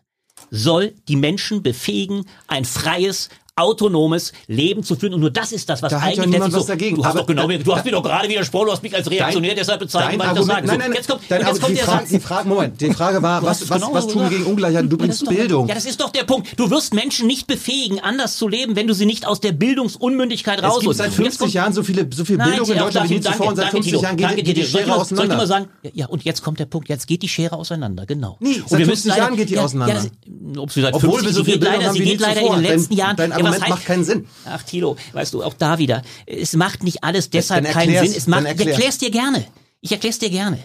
soll 0.51 0.93
die 1.07 1.15
Menschen 1.15 1.63
befähigen, 1.63 2.25
ein 2.47 2.65
freies, 2.65 3.29
autonomes 3.57 4.33
Leben 4.47 4.83
zu 4.83 4.95
führen. 4.95 5.13
Und 5.13 5.21
nur 5.21 5.29
das 5.31 5.51
ist 5.53 5.69
das, 5.69 5.81
was 5.81 5.89
Da 5.91 6.01
hat 6.01 6.15
ja 6.15 6.23
eigentlich 6.23 6.33
letztlich 6.39 6.55
was 6.55 6.65
dagegen. 6.65 6.95
Du 6.97 7.05
hast 7.05 7.11
Aber 7.11 7.19
doch 7.21 7.27
genau, 7.27 7.41
da- 7.43 7.47
mir- 7.47 7.59
du 7.59 7.75
hast 7.75 7.85
mir 7.85 7.91
doch 7.91 8.03
gerade 8.03 8.27
widersprochen, 8.27 8.65
du 8.67 8.71
hast 8.73 8.83
mich 8.83 8.93
als 8.93 9.09
reaktionär 9.09 9.51
Dein- 9.51 9.57
deshalb 9.57 9.79
bezeichnet, 9.79 10.19
weil 10.19 10.27
ich 10.27 10.33
das 10.35 10.45
sage. 10.45 10.67
So, 10.67 10.71
Nein, 10.73 10.79
nein, 10.79 10.93
jetzt 10.93 11.07
kommt, 11.09 11.21
Dein 11.29 11.41
jetzt 11.41 11.61
kommt 11.61 11.71
die, 11.71 11.75
der 11.75 11.85
Frage, 11.85 11.99
Satz. 12.01 12.09
die 12.09 12.19
Frage, 12.19 12.49
Moment, 12.49 12.81
die 12.81 12.91
Frage 12.93 13.21
war, 13.23 13.41
was, 13.43 13.69
was, 13.69 13.81
genau 13.81 13.93
was 13.93 14.03
so 14.05 14.11
tun 14.11 14.23
wir 14.23 14.29
gegen 14.29 14.45
Ungleichheit? 14.45 14.85
Du 14.91 14.97
bringst 14.97 15.21
doch- 15.25 15.31
Bildung. 15.31 15.67
Ja, 15.67 15.75
das 15.75 15.85
ist 15.85 16.01
doch 16.01 16.09
der 16.09 16.23
Punkt. 16.25 16.49
Du 16.59 16.69
wirst 16.69 16.93
Menschen 16.93 17.27
nicht 17.27 17.47
befähigen, 17.47 17.99
anders 18.01 18.37
zu 18.37 18.47
leben, 18.47 18.75
wenn 18.75 18.87
du 18.87 18.93
sie 18.93 19.05
nicht 19.05 19.25
aus 19.25 19.39
der 19.39 19.53
Bildungsunmündigkeit 19.53 20.59
es 20.59 20.63
gibt 20.63 20.73
rausholst. 20.75 20.97
seit 20.97 21.07
Und 21.07 21.11
jetzt 21.13 21.17
50 21.23 21.39
kommt- 21.39 21.53
Jahren 21.53 21.73
so 21.73 21.83
viele, 21.83 22.07
so 22.13 22.25
viel 22.25 22.37
Nein, 22.37 22.49
Bildung 22.51 22.71
in 22.71 22.77
Deutschland 22.77 23.09
wie 23.09 23.13
nie 23.15 23.21
zuvor 23.21 23.47
und 23.47 23.55
seit 23.55 23.65
danke, 23.65 23.77
50 23.77 23.91
Tilo. 23.91 24.03
Jahren 24.03 24.17
geht, 24.17 24.57
die- 24.57 24.63
Schere 24.65 24.87
nur- 24.87 25.05
Soll 25.05 25.05
ich 25.05 25.11
mal 25.17 25.23
auseinander. 25.23 25.47
sagen, 25.47 25.67
ja, 25.93 26.07
und 26.07 26.23
jetzt 26.25 26.41
kommt 26.43 26.59
der 26.59 26.65
Punkt, 26.65 26.89
jetzt 26.89 27.07
geht 27.07 27.21
die 27.21 27.29
Schere 27.29 27.55
auseinander, 27.55 28.05
genau. 28.05 28.37
Nee, 28.39 28.55
und 28.59 28.69
seit 28.69 28.79
wir 28.79 28.85
50 28.85 29.05
müssen 29.05 29.17
Jahren 29.17 29.35
geht 29.37 29.49
die 29.49 29.57
auseinander. 29.59 29.95
Ja, 29.95 30.01
das, 30.01 30.57
ob 30.57 30.71
sie 30.71 30.81
seit 30.81 30.93
Obwohl 30.93 31.11
50, 31.19 31.27
wir 31.27 31.33
so 31.33 31.43
viel 31.45 31.57
Bildung 31.57 31.83
haben 31.83 31.93
sie 31.93 31.99
wie 31.99 32.03
nie 32.03 32.09
geht 32.11 32.19
leider 32.19 32.41
zuvor. 32.41 32.55
in 32.57 32.61
den 32.61 32.69
Dein- 32.69 32.77
letzten 32.79 32.93
Jahren. 32.95 33.15
Argument 33.47 33.63
was 33.63 33.69
macht 33.69 33.85
keinen 33.85 34.03
Sinn. 34.03 34.27
Ach, 34.45 34.63
Tilo, 34.63 34.97
weißt 35.13 35.33
du, 35.33 35.43
auch 35.43 35.53
da 35.53 35.77
wieder. 35.77 36.01
Es 36.25 36.53
macht 36.53 36.83
nicht 36.83 37.03
alles 37.03 37.29
deshalb 37.29 37.65
keinen 37.69 38.05
Sinn. 38.05 38.13
Es 38.17 38.27
macht, 38.27 38.41
dann 38.41 38.45
ich 38.45 38.59
erklär. 38.59 38.73
erklär's 38.75 38.97
dir 38.97 39.11
gerne. 39.11 39.45
Ich 39.81 39.91
erklär's 39.91 40.19
dir 40.19 40.29
gerne. 40.29 40.59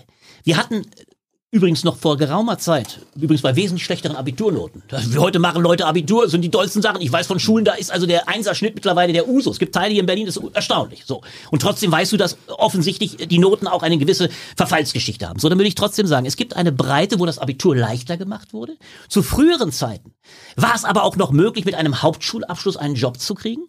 Wir 0.45 0.57
hatten 0.57 0.87
übrigens 1.53 1.83
noch 1.83 1.97
vor 1.97 2.17
geraumer 2.17 2.59
Zeit, 2.59 3.01
übrigens 3.17 3.43
bei 3.43 3.57
wesentlich 3.57 3.85
schlechteren 3.85 4.15
Abiturnoten. 4.15 4.85
Das- 4.87 5.17
Heute 5.17 5.41
machen 5.41 5.61
Leute 5.63 5.85
Abitur, 5.85 6.29
sind 6.29 6.43
die 6.43 6.49
dollsten 6.49 6.81
Sachen. 6.81 7.01
Ich 7.01 7.11
weiß 7.11 7.27
von 7.27 7.41
Schulen, 7.41 7.65
da 7.65 7.73
ist 7.73 7.91
also 7.91 8.07
der 8.07 8.29
Einserschnitt 8.29 8.77
mittlerweile 8.77 9.13
der 9.13 9.29
Uso. 9.29 9.51
Es 9.51 9.59
gibt 9.59 9.75
Teile 9.75 9.91
hier 9.91 9.99
in 10.01 10.07
Berlin, 10.07 10.27
das 10.27 10.37
ist 10.37 10.45
erstaunlich. 10.55 11.03
So. 11.07 11.23
Und 11.51 11.61
trotzdem 11.61 11.91
weißt 11.91 12.13
du, 12.13 12.17
dass 12.17 12.37
offensichtlich 12.47 13.17
die 13.29 13.39
Noten 13.39 13.67
auch 13.67 13.83
eine 13.83 13.99
gewisse 13.99 14.29
Verfallsgeschichte 14.57 15.29
haben. 15.29 15.41
So, 15.41 15.49
dann 15.49 15.59
will 15.59 15.67
ich 15.67 15.75
trotzdem 15.75 16.07
sagen, 16.07 16.25
es 16.25 16.37
gibt 16.37 16.55
eine 16.55 16.71
Breite, 16.71 17.19
wo 17.19 17.27
das 17.27 17.39
Abitur 17.41 17.75
leichter 17.75 18.17
gemacht 18.17 18.53
wurde. 18.53 18.77
Zu 19.09 19.25
früheren 19.25 19.73
Zeiten 19.73 20.13
war 20.57 20.75
es 20.75 20.85
aber 20.85 21.05
auch 21.05 21.17
noch 21.17 21.33
möglich, 21.33 21.65
mit 21.65 21.75
einem 21.75 22.03
Hauptschulabschluss 22.03 22.77
einen 22.77 22.95
Job 22.95 23.19
zu 23.19 23.35
kriegen. 23.35 23.63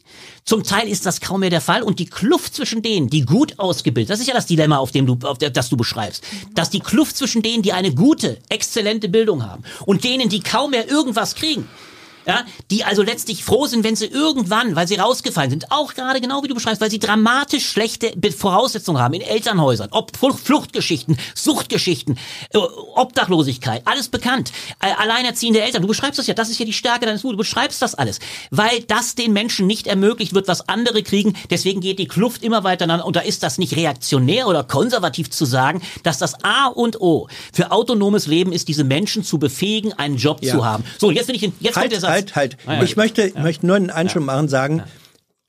Zum 0.45 0.63
Teil 0.63 0.87
ist 0.87 1.05
das 1.05 1.21
kaum 1.21 1.41
mehr 1.41 1.49
der 1.49 1.61
Fall 1.61 1.83
und 1.83 1.99
die 1.99 2.05
Kluft 2.05 2.55
zwischen 2.55 2.81
denen, 2.81 3.09
die 3.09 3.21
gut 3.21 3.59
ausgebildet, 3.59 4.09
das 4.09 4.19
ist 4.19 4.27
ja 4.27 4.33
das 4.33 4.45
Dilemma, 4.45 4.77
auf 4.77 4.91
dem 4.91 5.05
du, 5.05 5.17
auf 5.27 5.37
der, 5.37 5.49
das 5.49 5.69
du 5.69 5.77
beschreibst, 5.77 6.23
dass 6.53 6.69
die 6.69 6.79
Kluft 6.79 7.17
zwischen 7.17 7.41
denen, 7.41 7.63
die 7.63 7.73
eine 7.73 7.93
gute, 7.93 8.37
exzellente 8.49 9.09
Bildung 9.09 9.45
haben 9.45 9.63
und 9.85 10.03
denen, 10.03 10.29
die 10.29 10.41
kaum 10.41 10.71
mehr 10.71 10.89
irgendwas 10.89 11.35
kriegen, 11.35 11.67
ja, 12.25 12.45
die 12.69 12.83
also 12.83 13.01
letztlich 13.03 13.43
froh 13.43 13.65
sind, 13.65 13.83
wenn 13.83 13.95
sie 13.95 14.05
irgendwann, 14.05 14.75
weil 14.75 14.87
sie 14.87 14.95
rausgefallen 14.95 15.49
sind, 15.49 15.71
auch 15.71 15.93
gerade 15.93 16.21
genau 16.21 16.43
wie 16.43 16.47
du 16.47 16.55
beschreibst, 16.55 16.81
weil 16.81 16.91
sie 16.91 16.99
dramatisch 16.99 17.67
schlechte 17.67 18.13
Voraussetzungen 18.37 19.01
haben 19.01 19.13
in 19.13 19.21
Elternhäusern, 19.21 19.89
ob 19.91 20.15
Flucht, 20.15 20.39
Fluchtgeschichten, 20.39 21.17
Suchtgeschichten, 21.35 22.17
äh, 22.53 22.57
Obdachlosigkeit, 22.95 23.81
alles 23.85 24.07
bekannt, 24.09 24.51
äh, 24.81 24.91
alleinerziehende 24.97 25.61
Eltern, 25.61 25.81
du 25.81 25.87
beschreibst 25.87 26.19
das 26.19 26.27
ja, 26.27 26.33
das 26.33 26.49
ist 26.49 26.59
ja 26.59 26.65
die 26.65 26.73
Stärke 26.73 27.05
deines 27.05 27.21
Buches, 27.23 27.33
du 27.33 27.37
beschreibst 27.37 27.81
das 27.81 27.95
alles, 27.95 28.19
weil 28.51 28.81
das 28.87 29.15
den 29.15 29.33
Menschen 29.33 29.67
nicht 29.67 29.87
ermöglicht 29.87 30.33
wird, 30.33 30.47
was 30.47 30.69
andere 30.69 31.03
kriegen, 31.03 31.35
deswegen 31.49 31.81
geht 31.81 31.99
die 31.99 32.07
Kluft 32.07 32.43
immer 32.43 32.63
weiter 32.63 32.87
nach 32.87 33.03
und 33.03 33.15
da 33.15 33.21
ist 33.21 33.43
das 33.43 33.57
nicht 33.57 33.75
reaktionär 33.75 34.47
oder 34.47 34.63
konservativ 34.63 35.29
zu 35.29 35.45
sagen, 35.45 35.81
dass 36.03 36.17
das 36.19 36.43
A 36.43 36.67
und 36.67 37.01
O 37.01 37.27
für 37.53 37.71
autonomes 37.71 38.27
Leben 38.27 38.51
ist, 38.51 38.67
diese 38.67 38.83
Menschen 38.83 39.23
zu 39.23 39.39
befähigen, 39.39 39.93
einen 39.93 40.17
Job 40.17 40.39
Ja. 40.41 40.53
zu 40.55 40.65
haben. 40.65 40.83
So, 40.99 41.11
jetzt 41.11 41.27
bin 41.27 41.35
ich 41.35 41.43
in, 41.43 41.53
jetzt 41.59 41.73
kommt 41.73 41.91
der 41.91 41.97
Halt, 41.97 42.01
Satz. 42.01 42.10
Halt, 42.11 42.35
halt. 42.35 42.57
Ah, 42.65 42.75
ja. 42.75 42.83
Ich 42.83 42.95
möchte, 42.95 43.31
möchte 43.41 43.65
nur 43.65 43.75
einen 43.75 43.89
Einschub 43.89 44.23
machen, 44.23 44.47
sagen, 44.47 44.83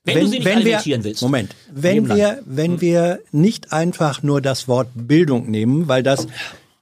Wenn, 0.03 0.19
du 0.19 0.27
sie 0.27 0.37
nicht 0.37 0.45
wir, 0.45 0.55
alimentieren 0.55 1.03
willst. 1.03 1.21
Moment, 1.21 1.55
wenn 1.71 1.93
Leben 1.95 2.07
lang. 2.07 2.17
wir, 2.17 2.39
wenn 2.45 2.81
wir 2.81 3.19
nicht 3.31 3.71
einfach 3.71 4.23
nur 4.23 4.41
das 4.41 4.67
Wort 4.67 4.89
Bildung 4.95 5.49
nehmen, 5.49 5.87
weil 5.87 6.03
das 6.03 6.27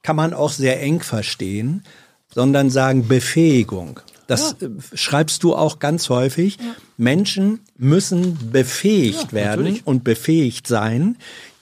kann 0.02 0.16
man 0.16 0.34
auch 0.34 0.50
sehr 0.50 0.80
eng 0.80 1.00
verstehen, 1.00 1.84
sondern 2.34 2.70
sagen 2.70 3.08
Befähigung. 3.08 4.00
Das 4.26 4.54
äh, 4.62 4.70
schreibst 4.94 5.42
du 5.42 5.54
auch 5.54 5.78
ganz 5.78 6.08
häufig. 6.08 6.58
Menschen 6.96 7.60
müssen 7.76 8.50
befähigt 8.50 9.32
werden 9.32 9.64
natürlich. 9.64 9.86
und 9.86 10.04
befähigt 10.04 10.66
sein, 10.66 11.16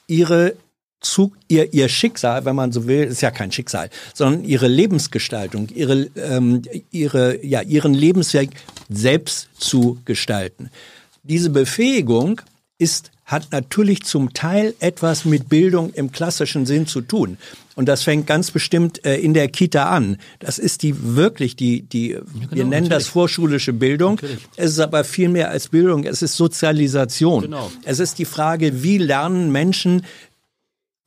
ihre 0.06 0.54
zu, 1.00 1.32
ihr, 1.48 1.72
ihr 1.72 1.88
Schicksal, 1.88 2.44
wenn 2.44 2.56
man 2.56 2.72
so 2.72 2.86
will, 2.86 3.04
ist 3.04 3.22
ja 3.22 3.30
kein 3.30 3.50
Schicksal, 3.50 3.90
sondern 4.14 4.44
ihre 4.44 4.68
Lebensgestaltung, 4.68 5.68
ihre, 5.74 6.10
ähm, 6.16 6.62
ihre, 6.90 7.44
ja, 7.44 7.62
ihren 7.62 7.94
Lebensweg 7.94 8.50
selbst 8.88 9.48
zu 9.56 9.98
gestalten. 10.04 10.70
Diese 11.22 11.50
Befähigung 11.50 12.40
ist, 12.78 13.10
hat 13.24 13.52
natürlich 13.52 14.02
zum 14.02 14.34
Teil 14.34 14.74
etwas 14.80 15.24
mit 15.24 15.48
Bildung 15.48 15.92
im 15.94 16.12
klassischen 16.12 16.66
Sinn 16.66 16.86
zu 16.86 17.00
tun. 17.00 17.38
Und 17.76 17.86
das 17.86 18.02
fängt 18.02 18.26
ganz 18.26 18.50
bestimmt 18.50 19.04
äh, 19.04 19.16
in 19.16 19.32
der 19.32 19.48
Kita 19.48 19.88
an. 19.88 20.18
Das 20.38 20.58
ist 20.58 20.82
die 20.82 20.94
wirklich 21.14 21.56
die, 21.56 21.82
die 21.82 22.18
wir 22.50 22.64
nennen 22.64 22.88
das 22.88 23.06
vorschulische 23.06 23.72
Bildung. 23.72 24.20
Es 24.56 24.72
ist 24.72 24.80
aber 24.80 25.04
viel 25.04 25.28
mehr 25.28 25.50
als 25.50 25.68
Bildung. 25.68 26.04
Es 26.04 26.20
ist 26.20 26.36
Sozialisation. 26.36 27.42
Genau. 27.42 27.70
Es 27.84 28.00
ist 28.00 28.18
die 28.18 28.24
Frage, 28.24 28.82
wie 28.82 28.98
lernen 28.98 29.52
Menschen 29.52 30.02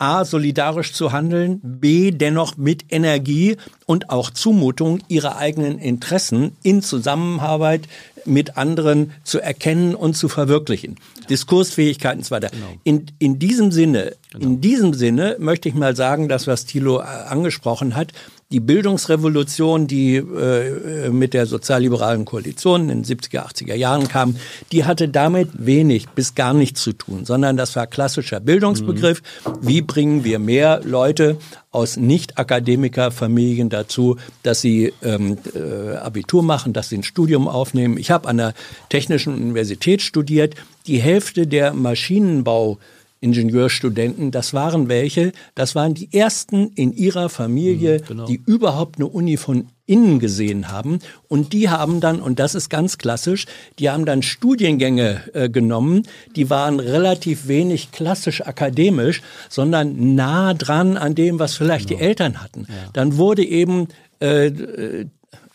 A, 0.04 0.26
solidarisch 0.26 0.92
zu 0.92 1.14
handeln, 1.14 1.62
B, 1.64 2.12
dennoch 2.12 2.58
mit 2.58 2.92
Energie 2.92 3.56
und 3.86 4.10
auch 4.10 4.32
Zumutung 4.32 5.00
ihre 5.08 5.38
eigenen 5.38 5.80
Interessen 5.80 6.58
in 6.62 6.82
Zusammenarbeit 6.82 7.88
mit 8.26 8.58
anderen 8.58 9.14
zu 9.24 9.40
erkennen 9.40 9.96
und 9.96 10.16
zu 10.16 10.28
verwirklichen. 10.28 10.98
Diskursfähigkeit 11.30 12.18
und 12.18 12.26
so 12.26 12.32
weiter. 12.32 12.52
In, 12.84 13.06
in 13.20 13.40
diesem 13.40 13.72
Sinne, 13.72 14.14
in 14.38 14.60
diesem 14.60 14.94
Sinne 14.94 15.38
möchte 15.40 15.70
ich 15.70 15.76
mal 15.76 15.96
sagen, 15.96 16.28
das, 16.28 16.48
was 16.48 16.66
Thilo 16.66 17.00
äh, 17.00 17.04
angesprochen 17.04 17.96
hat, 17.96 18.12
die 18.54 18.60
Bildungsrevolution, 18.60 19.88
die 19.88 20.18
äh, 20.18 21.10
mit 21.10 21.34
der 21.34 21.48
sozialliberalen 21.48 22.24
Koalition 22.24 22.88
in 22.88 23.02
den 23.02 23.04
70er, 23.04 23.48
80er 23.48 23.74
Jahren 23.74 24.08
kam, 24.08 24.36
die 24.72 24.86
hatte 24.86 25.10
damit 25.10 25.50
wenig 25.54 26.08
bis 26.10 26.36
gar 26.36 26.54
nichts 26.54 26.84
zu 26.84 26.94
tun, 26.94 27.26
sondern 27.26 27.58
das 27.58 27.76
war 27.76 27.88
klassischer 27.88 28.40
Bildungsbegriff. 28.40 29.24
Wie 29.62 29.82
bringen 29.82 30.24
wir 30.24 30.38
mehr 30.38 30.82
Leute 30.84 31.38
aus 31.72 31.98
Nicht-Akademiker-Familien 31.98 33.70
dazu, 33.70 34.18
dass 34.44 34.62
sie 34.62 34.94
ähm, 35.02 35.40
äh, 35.56 35.96
Abitur 35.96 36.44
machen, 36.44 36.74
dass 36.74 36.90
sie 36.90 37.00
ein 37.00 37.04
Studium 37.04 37.48
aufnehmen? 37.48 37.98
Ich 37.98 38.12
habe 38.12 38.30
an 38.30 38.38
der 38.38 38.54
Technischen 38.90 39.34
Universität 39.34 40.04
studiert. 40.04 40.54
Die 40.86 41.02
Hälfte 41.02 41.48
der 41.48 41.74
Maschinenbau 41.74 42.78
Ingenieurstudenten, 43.24 44.32
das 44.32 44.54
waren 44.54 44.90
welche, 44.90 45.32
das 45.56 45.76
waren 45.76 45.94
die 45.94 46.14
ersten 46.14 46.72
in 46.76 46.92
ihrer 46.94 47.30
Familie, 47.30 48.02
die 48.28 48.42
überhaupt 48.46 48.98
eine 48.98 49.08
Uni 49.08 49.38
von 49.38 49.70
innen 49.86 50.20
gesehen 50.20 50.70
haben. 50.70 51.00
Und 51.28 51.54
die 51.54 51.70
haben 51.70 52.00
dann, 52.00 52.22
und 52.22 52.40
das 52.40 52.56
ist 52.56 52.70
ganz 52.70 52.98
klassisch, 52.98 53.46
die 53.80 53.90
haben 53.90 54.06
dann 54.06 54.22
Studiengänge 54.22 55.22
äh, 55.34 55.50
genommen, 55.50 56.04
die 56.36 56.50
waren 56.50 56.80
relativ 56.80 57.48
wenig 57.48 57.92
klassisch 57.92 58.42
akademisch, 58.42 59.22
sondern 59.50 60.16
nah 60.16 60.54
dran 60.54 60.98
an 60.98 61.16
dem, 61.16 61.40
was 61.40 61.56
vielleicht 61.56 61.90
die 61.90 61.96
Eltern 61.96 62.42
hatten. 62.42 62.68
Dann 62.94 63.18
wurde 63.18 63.44
eben 63.44 63.88
äh, 64.22 64.48
äh, 64.48 65.06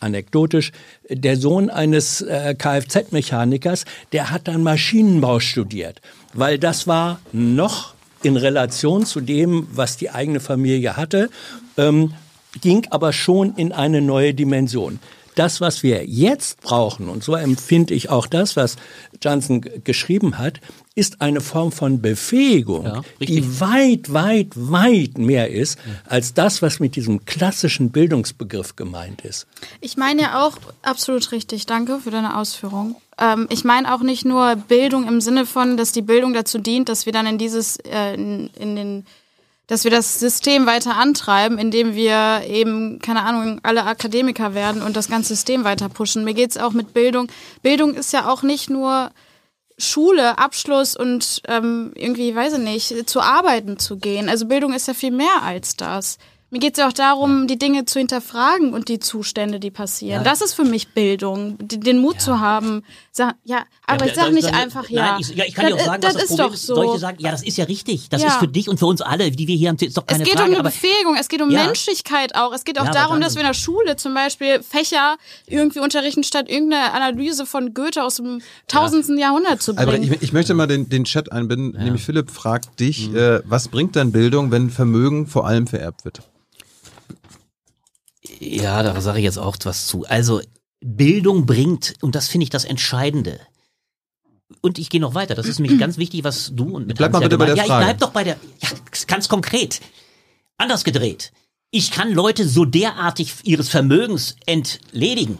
anekdotisch, 0.01 0.73
der 1.09 1.37
Sohn 1.37 1.71
eines 1.71 2.21
äh, 2.21 2.55
Kfz-Mechanikers, 2.57 3.85
der 4.13 4.31
hat 4.31 4.49
dann 4.49 4.63
Maschinenbau 4.63 5.41
studiert, 5.41 6.01
weil 6.35 6.59
das 6.59 6.87
war 6.87 7.21
noch 7.33 7.95
in 8.23 8.37
Relation 8.37 9.07
zu 9.07 9.21
dem, 9.21 9.69
was 9.73 9.97
die 9.97 10.11
eigene 10.11 10.41
Familie 10.41 10.97
hatte, 10.97 11.31
ähm, 11.77 12.15
ging 12.61 12.87
aber 12.91 13.13
schon 13.13 13.55
in 13.57 13.73
eine 13.73 14.01
neue 14.01 14.35
Dimension. 14.35 14.99
Das, 15.35 15.61
was 15.61 15.85
wir 15.85 16.05
jetzt 16.05 16.63
brauchen, 16.63 17.09
und 17.09 17.23
so 17.23 17.37
empfinde 17.37 17.95
ich 17.95 18.11
auch 18.11 18.27
das, 18.27 18.57
was 18.57 18.75
Johnson 19.23 19.61
geschrieben 19.85 20.37
hat, 20.37 20.61
ist 20.97 21.21
eine 21.21 21.41
Form 21.41 21.71
von 21.71 22.03
Befähigung, 22.03 22.87
Ja, 22.87 23.03
die 23.21 23.61
weit, 23.61 24.13
weit, 24.13 24.49
weit 24.57 25.17
mehr 25.17 25.49
ist 25.49 25.79
als 26.07 26.35
das, 26.35 26.61
was 26.61 26.81
mit 26.81 26.97
diesem 26.97 27.25
klassischen 27.25 27.91
Bildungsbegriff 27.91 28.75
gemeint 28.75 29.21
ist. 29.21 29.47
Ich 29.81 29.97
meine 29.97 30.23
ja 30.23 30.45
auch, 30.45 30.57
absolut 30.83 31.31
richtig, 31.31 31.67
danke 31.67 32.01
für 32.01 32.11
deine 32.11 32.37
Ausführung. 32.37 32.97
Ähm, 33.19 33.47
ich 33.51 33.65
meine 33.65 33.95
auch 33.95 34.01
nicht 34.01 34.25
nur 34.25 34.57
Bildung 34.57 35.07
im 35.07 35.21
Sinne 35.21 35.47
von, 35.47 35.77
dass 35.77 35.93
die 35.93 36.03
Bildung 36.03 36.33
dazu 36.33 36.59
dient, 36.59 36.89
dass 36.89 37.07
wir 37.07 37.13
dann 37.13 37.27
in 37.27 37.39
dieses, 37.39 37.77
äh, 37.79 38.15
in, 38.15 38.51
in 38.59 38.77
den, 38.77 39.07
dass 39.67 39.85
wir 39.85 39.91
das 39.91 40.19
System 40.21 40.67
weiter 40.67 40.97
antreiben, 40.97 41.59
indem 41.59 41.95
wir 41.95 42.43
eben, 42.47 43.01
keine 43.01 43.23
Ahnung, 43.23 43.61
alle 43.63 43.85
Akademiker 43.85 44.55
werden 44.55 44.83
und 44.83 44.97
das 44.97 45.09
ganze 45.09 45.35
System 45.35 45.65
weiter 45.65 45.89
pushen. 45.89 46.25
Mir 46.25 46.35
geht's 46.35 46.57
auch 46.57 46.73
mit 46.73 46.95
Bildung. 46.95 47.29
Bildung 47.63 47.95
ist 47.95 48.13
ja 48.13 48.31
auch 48.31 48.43
nicht 48.43 48.71
nur 48.71 49.11
Schule, 49.77 50.39
Abschluss 50.39 50.97
und 50.97 51.43
ähm, 51.47 51.93
irgendwie, 51.95 52.35
weiß 52.35 52.55
ich 52.55 52.59
nicht, 52.59 53.09
zu 53.11 53.21
arbeiten 53.21 53.79
zu 53.79 53.97
gehen. 53.97 54.29
Also 54.29 54.47
Bildung 54.47 54.73
ist 54.73 54.89
ja 54.89 54.95
viel 54.95 55.13
mehr 55.13 55.43
als 55.43 55.77
das. 55.77 56.19
Mir 56.51 56.61
geht 56.61 56.73
es 56.73 56.79
ja 56.79 56.89
auch 56.89 56.95
darum, 56.95 57.47
die 57.47 57.59
Dinge 57.59 57.85
zu 57.85 57.99
hinterfragen 57.99 58.73
und 58.73 58.89
die 58.89 59.01
Zustände, 59.01 59.61
die 59.61 59.71
passieren. 59.71 60.25
Ja. 60.25 60.31
Das 60.31 60.41
ist 60.41 60.55
für 60.55 60.65
mich 60.65 60.95
Bildung, 60.95 61.57
den 61.61 61.99
Mut 61.99 62.23
zu 62.23 62.41
haben. 62.41 62.85
Sag, 63.19 63.35
ja, 63.43 63.65
aber 63.85 64.07
ich 64.07 64.15
sag 64.15 64.27
da- 64.27 64.31
nicht 64.31 64.47
da- 64.49 64.57
einfach 64.57 64.89
ja. 64.89 65.13
Nein, 65.13 65.21
ich, 65.23 65.35
ja, 65.35 65.45
ich 65.45 65.53
kann 65.53 65.67
dir 65.67 65.75
auch 65.75 65.79
das, 65.79 65.87
sagen, 65.87 66.01
das 66.03 66.15
was 66.15 66.21
das 66.23 66.23
ist 66.23 66.29
Problem 66.37 66.47
doch 66.47 66.55
ist. 66.55 66.67
so. 66.67 66.75
Solche 66.77 66.99
sagen, 67.01 67.17
ja, 67.21 67.31
das 67.33 67.43
ist 67.43 67.59
ja 67.59 67.65
richtig. 67.65 68.09
Das 68.11 68.23
Ja. 68.23 68.29
ist 68.29 68.37
für 68.37 68.47
dich 68.47 68.69
und 68.69 68.79
für 68.79 68.87
uns 68.87 69.01
alle, 69.01 69.33
die 69.33 69.49
wir 69.49 69.57
hier 69.57 69.71
haben, 69.71 69.77
ist 69.81 69.97
doch 69.97 70.07
keine 70.07 70.23
es 70.23 70.29
geht 70.29 70.39
Frage. 70.39 70.51
um 70.51 70.55
eine 70.55 70.61
aber 70.61 70.71
Befähigung, 70.71 71.17
es 71.19 71.29
geht 71.29 71.43
um 71.43 71.51
Ja. 71.51 71.65
Menschlichkeit 71.65 72.37
auch. 72.37 72.53
Es 72.55 72.63
geht 72.63 72.79
auch 72.79 72.85
Ja, 72.85 72.91
aber 72.91 72.99
darum, 73.01 73.15
dann- 73.15 73.23
dass 73.23 73.35
wir 73.35 73.41
in 73.41 73.49
der 73.49 73.55
Schule 73.55 73.97
zum 73.97 74.15
Beispiel 74.15 74.63
Fächer 74.63 75.17
irgendwie 75.47 75.81
unterrichten, 75.81 76.23
statt 76.23 76.49
irgendeine 76.49 76.93
Analyse 76.93 77.45
von 77.45 77.75
Goethe 77.75 78.05
aus 78.05 78.15
dem 78.17 78.41
tausendsten 78.69 79.19
Jahrhundert 79.19 79.61
zu 79.63 79.73
Aber 79.73 79.87
bringen. 79.87 80.13
ich, 80.13 80.23
ich 80.23 80.33
möchte 80.33 80.55
mal 80.55 80.69
den, 80.69 80.89
den 80.89 81.03
Chat 81.03 81.33
einbinden, 81.33 81.73
nämlich 81.83 82.05
Philipp 82.05 82.31
fragt 82.31 82.79
dich, 82.79 83.09
Mhm. 83.11 83.17
äh, 83.17 83.41
was 83.47 83.67
bringt 83.67 83.97
denn 83.97 84.13
Bildung, 84.13 84.53
wenn 84.53 84.71
Vermögen 84.71 85.27
vor 85.27 85.45
allem 85.45 85.67
vererbt 85.67 86.05
wird? 86.05 86.21
Ja, 88.39 88.83
da 88.83 89.01
sage 89.01 89.19
ich 89.19 89.25
jetzt 89.25 89.39
auch 89.39 89.57
was 89.65 89.87
zu. 89.89 90.05
Also 90.07 90.41
Bildung 90.81 91.47
bringt, 91.47 91.95
und 92.03 92.15
das 92.15 92.29
finde 92.29 92.45
ich 92.45 92.51
das 92.51 92.65
Entscheidende. 92.65 93.41
Und 94.61 94.79
ich 94.79 94.89
gehe 94.91 95.01
noch 95.01 95.15
weiter. 95.15 95.35
Das 95.35 95.47
ist 95.47 95.59
nämlich 95.59 95.79
ganz 95.81 95.99
wichtig, 95.99 96.25
was 96.25 96.53
du 96.55 96.77
und 96.77 96.87
mit 96.87 96.97
Bleib 96.99 97.13
Hans 97.13 97.21
mal 97.21 97.29
bitte 97.29 97.39
bei 97.39 97.47
gemeint- 97.47 97.59
der 97.59 97.65
Ja, 97.65 97.69
Frage. 97.69 97.83
ich 97.83 97.87
bleib 97.89 97.99
doch 98.01 98.11
bei 98.11 98.25
der. 98.25 98.37
Ja, 98.63 98.69
ganz 99.07 99.29
konkret. 99.29 99.81
Anders 100.57 100.85
gedreht. 100.85 101.33
Ich 101.71 101.91
kann 101.91 102.13
Leute 102.13 102.49
so 102.49 102.65
derartig 102.65 103.35
ihres 103.45 103.69
Vermögens 103.69 104.37
entledigen. 104.47 105.39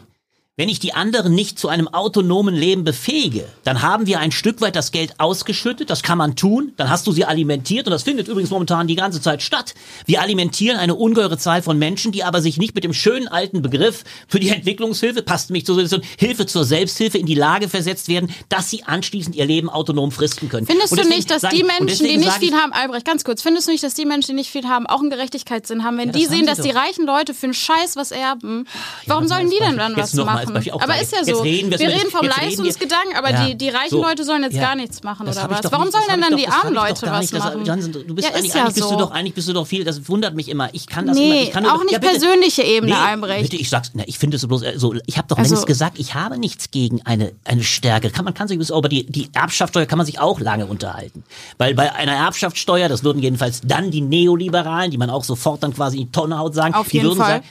Wenn 0.59 0.67
ich 0.67 0.81
die 0.81 0.93
anderen 0.93 1.33
nicht 1.33 1.57
zu 1.57 1.69
einem 1.69 1.87
autonomen 1.87 2.53
Leben 2.53 2.83
befähige, 2.83 3.45
dann 3.63 3.81
haben 3.81 4.07
wir 4.07 4.19
ein 4.19 4.33
Stück 4.33 4.59
weit 4.59 4.75
das 4.75 4.91
Geld 4.91 5.17
ausgeschüttet, 5.17 5.89
das 5.89 6.03
kann 6.03 6.17
man 6.17 6.35
tun, 6.35 6.73
dann 6.75 6.89
hast 6.89 7.07
du 7.07 7.13
sie 7.13 7.23
alimentiert 7.23 7.87
und 7.87 7.91
das 7.91 8.03
findet 8.03 8.27
übrigens 8.27 8.49
momentan 8.49 8.85
die 8.85 8.97
ganze 8.97 9.21
Zeit 9.21 9.41
statt. 9.41 9.73
Wir 10.05 10.21
alimentieren 10.21 10.77
eine 10.77 10.95
ungeheure 10.95 11.37
Zahl 11.37 11.61
von 11.61 11.79
Menschen, 11.79 12.11
die 12.11 12.25
aber 12.25 12.41
sich 12.41 12.57
nicht 12.57 12.75
mit 12.75 12.83
dem 12.83 12.91
schönen 12.91 13.29
alten 13.29 13.61
Begriff 13.61 14.03
für 14.27 14.41
die 14.41 14.49
Entwicklungshilfe, 14.49 15.21
passt 15.21 15.49
mich 15.49 15.65
zur 15.65 15.75
Situation, 15.75 16.01
Hilfe 16.17 16.45
zur 16.45 16.65
Selbsthilfe 16.65 17.17
in 17.17 17.25
die 17.25 17.35
Lage 17.35 17.69
versetzt 17.69 18.09
werden, 18.09 18.29
dass 18.49 18.69
sie 18.69 18.83
anschließend 18.83 19.37
ihr 19.37 19.45
Leben 19.45 19.69
autonom 19.69 20.11
fristen 20.11 20.49
können. 20.49 20.67
Findest 20.67 20.91
du 20.91 21.07
nicht, 21.07 21.31
dass 21.31 21.43
die 21.43 21.63
Menschen, 21.63 22.05
die 22.05 22.17
nicht 22.17 22.33
viel 22.33 22.53
haben, 22.53 22.73
Albrecht, 22.73 23.05
ganz 23.05 23.23
kurz, 23.23 23.41
findest 23.41 23.69
du 23.69 23.71
nicht, 23.71 23.85
dass 23.85 23.93
die 23.93 24.05
Menschen, 24.05 24.31
die 24.31 24.41
nicht 24.41 24.51
viel 24.51 24.67
haben, 24.67 24.87
auch 24.87 24.99
einen 24.99 25.09
Gerechtigkeitssinn 25.09 25.85
haben, 25.85 25.97
wenn 25.97 26.09
Ja, 26.09 26.15
die 26.15 26.25
sehen, 26.25 26.45
dass 26.45 26.59
die 26.59 26.71
doch. 26.71 26.81
reichen 26.81 27.05
Leute 27.05 27.33
für 27.33 27.45
einen 27.45 27.53
Scheiß 27.53 27.95
was 27.95 28.11
erben? 28.11 28.67
Warum 29.05 29.23
mal 29.23 29.29
sollen 29.29 29.49
die 29.49 29.59
denn 29.59 29.77
dann 29.77 29.95
was 29.95 30.13
noch 30.13 30.48
machen? 30.53 30.71
Auch 30.71 30.81
Aber 30.81 30.93
bei- 30.93 31.01
ist 31.01 31.11
ja 31.13 31.23
so. 31.23 31.41
reden 31.41 31.71
wir- 31.71 31.79
wir 31.79 31.89
reden 31.89 32.09
vom 32.11 32.25
Leistungsgedanken, 32.27 33.15
aber 33.15 33.31
Ja, 33.31 33.45
die, 33.47 33.55
die 33.57 33.69
reichen 33.69 33.89
so. 33.91 34.01
Leute 34.01 34.23
sollen 34.23 34.43
jetzt 34.43 34.55
Ja. 34.55 34.61
gar 34.61 34.75
nichts 34.75 35.03
machen, 35.03 35.25
Das 35.25 35.37
oder 35.37 35.49
was? 35.49 35.71
Warum 35.71 35.85
nicht- 35.87 35.93
sollen 35.93 36.05
denn 36.09 36.21
dann 36.21 36.37
die 36.37 36.47
armen 36.47 36.73
Leute 36.73 37.07
was 37.07 37.29
das- 37.29 37.43
machen? 37.43 37.65
Jansen, 37.65 37.91
du 37.93 38.15
bist 38.15 38.27
ja, 38.27 38.35
eigentlich, 38.35 38.53
eigentlich 38.55 38.75
bist 38.75 38.87
so. 38.87 38.91
du 38.91 38.97
doch, 38.97 39.11
eigentlich 39.11 39.33
bist 39.33 39.47
du 39.47 39.53
doch 39.53 39.67
viel, 39.67 39.83
das 39.83 40.07
wundert 40.09 40.35
mich 40.35 40.49
immer. 40.49 40.69
Ich 40.73 40.87
kann 40.87 41.05
das 41.07 41.17
immer, 41.17 41.25
Nee, 41.27 41.43
ich 41.43 41.51
kann 41.51 41.63
nur- 41.63 41.73
auch 41.75 41.83
nicht 41.83 41.99
persönliche 42.01 42.63
Ebene, 42.63 42.97
Albrecht. 42.97 43.43
Bitte, 43.49 43.57
ich 43.61 43.69
sag's, 43.69 43.91
na, 43.93 44.03
ich 44.07 44.17
finde 44.19 44.37
es 44.37 44.47
bloß, 44.47 44.61
äh, 44.63 44.73
so, 44.77 44.93
ich 45.05 45.17
habe 45.17 45.27
doch 45.27 45.37
Also- 45.37 45.53
längst 45.55 45.67
gesagt, 45.67 45.99
ich 45.99 46.13
habe 46.15 46.37
nichts 46.37 46.71
gegen 46.71 47.01
eine, 47.05 47.31
eine 47.45 47.63
Stärke. 47.63 48.09
Kann, 48.09 48.25
man 48.25 48.33
kann 48.33 48.47
sich 48.47 48.57
über 48.69 48.89
die, 48.89 49.05
die 49.05 49.29
Erbschaftssteuer 49.33 49.85
kann 49.85 49.97
man 49.97 50.05
sich 50.05 50.19
auch 50.19 50.39
lange 50.39 50.65
unterhalten. 50.65 51.23
Weil 51.57 51.73
bei 51.75 51.93
einer 51.93 52.13
Erbschaftssteuer, 52.13 52.89
das 52.89 53.03
würden 53.03 53.21
jedenfalls 53.21 53.61
dann 53.63 53.91
die 53.91 54.01
Neoliberalen, 54.01 54.91
die 54.91 54.97
man 54.97 55.09
auch 55.09 55.23
sofort 55.23 55.63
dann 55.63 55.73
quasi 55.73 55.97
in 55.97 56.05
die 56.07 56.11
Tonne 56.11 56.37
haut, 56.37 56.53
sagen, 56.53 56.73
Auf 56.73 56.87
die 56.89 56.97
jeden 56.97 57.09
würden 57.09 57.17
Fall. 57.19 57.27
sagen, 57.29 57.45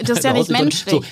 Das 0.00 0.18
ist 0.18 0.24
ja 0.24 0.32
nicht 0.34 0.46
So, 0.48 0.52
menschlich. 0.52 1.04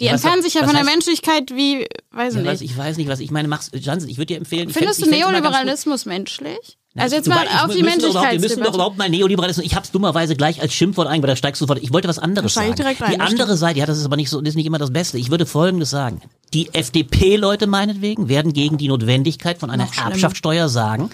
Die 0.00 0.06
was- 0.06 0.12
entfernen 0.14 0.42
sich 0.42 0.54
ja 0.54 0.62
was 0.62 0.68
von 0.68 0.76
der 0.76 0.84
heißt- 0.84 0.90
Menschlichkeit 0.90 1.50
wie, 1.54 1.86
weiß 2.10 2.34
ich 2.34 2.40
ja, 2.40 2.46
was, 2.52 2.60
nicht. 2.60 2.70
ich 2.72 2.76
weiß 2.76 2.96
nicht, 2.96 3.08
was 3.08 3.20
ich 3.20 3.30
meine, 3.30 3.46
mach's, 3.48 3.70
Jansen, 3.74 4.08
ich 4.08 4.16
würde 4.16 4.26
dir 4.26 4.36
empfehlen, 4.38 4.70
Findest 4.70 5.00
fänd's- 5.00 5.10
du 5.10 5.16
Neoliberalismus 5.16 6.06
menschlich? 6.06 6.78
Na, 6.94 7.04
Also 7.04 7.16
jetzt 7.16 7.26
mal 7.28 7.46
auf 7.46 7.72
die 7.72 7.78
überhaupt- 7.80 8.32
Wir 8.32 8.40
müssen 8.40 8.62
doch 8.62 8.74
überhaupt 8.74 8.98
mal 8.98 9.08
Neoliberalismus. 9.08 9.64
Ich 9.64 9.74
habe 9.74 9.84
es 9.84 9.92
dummerweise 9.92 10.36
gleich 10.36 10.60
als 10.60 10.74
Schimpfwort 10.74 11.08
eingebaut. 11.08 11.30
Da 11.30 11.36
steigst 11.36 11.58
du 11.60 11.64
sofort. 11.64 11.82
Ich 11.82 11.90
wollte 11.90 12.06
was 12.06 12.18
anderes 12.18 12.52
sagen. 12.52 12.74
direkt 12.74 13.00
ein, 13.00 13.12
die 13.12 13.20
andere. 13.20 13.56
Seite, 13.56 13.78
ja, 13.78 13.86
das 13.86 13.96
ist 13.96 14.04
aber 14.04 14.16
nicht 14.16 14.28
so, 14.28 14.40
das 14.42 14.50
ist 14.50 14.56
nicht 14.56 14.66
immer 14.66 14.76
das 14.76 14.92
Beste. 14.92 15.16
Ich 15.16 15.30
würde 15.30 15.46
Folgendes 15.46 15.88
sagen: 15.88 16.20
Die 16.52 16.68
FDP-Leute 16.74 17.66
meinetwegen 17.66 18.28
werden 18.28 18.52
gegen 18.52 18.76
die 18.76 18.88
Notwendigkeit 18.88 19.56
von 19.58 19.70
einer 19.70 19.86
Noch. 19.86 19.96
Erbschaftssteuer 19.96 20.68
sagen. 20.68 21.10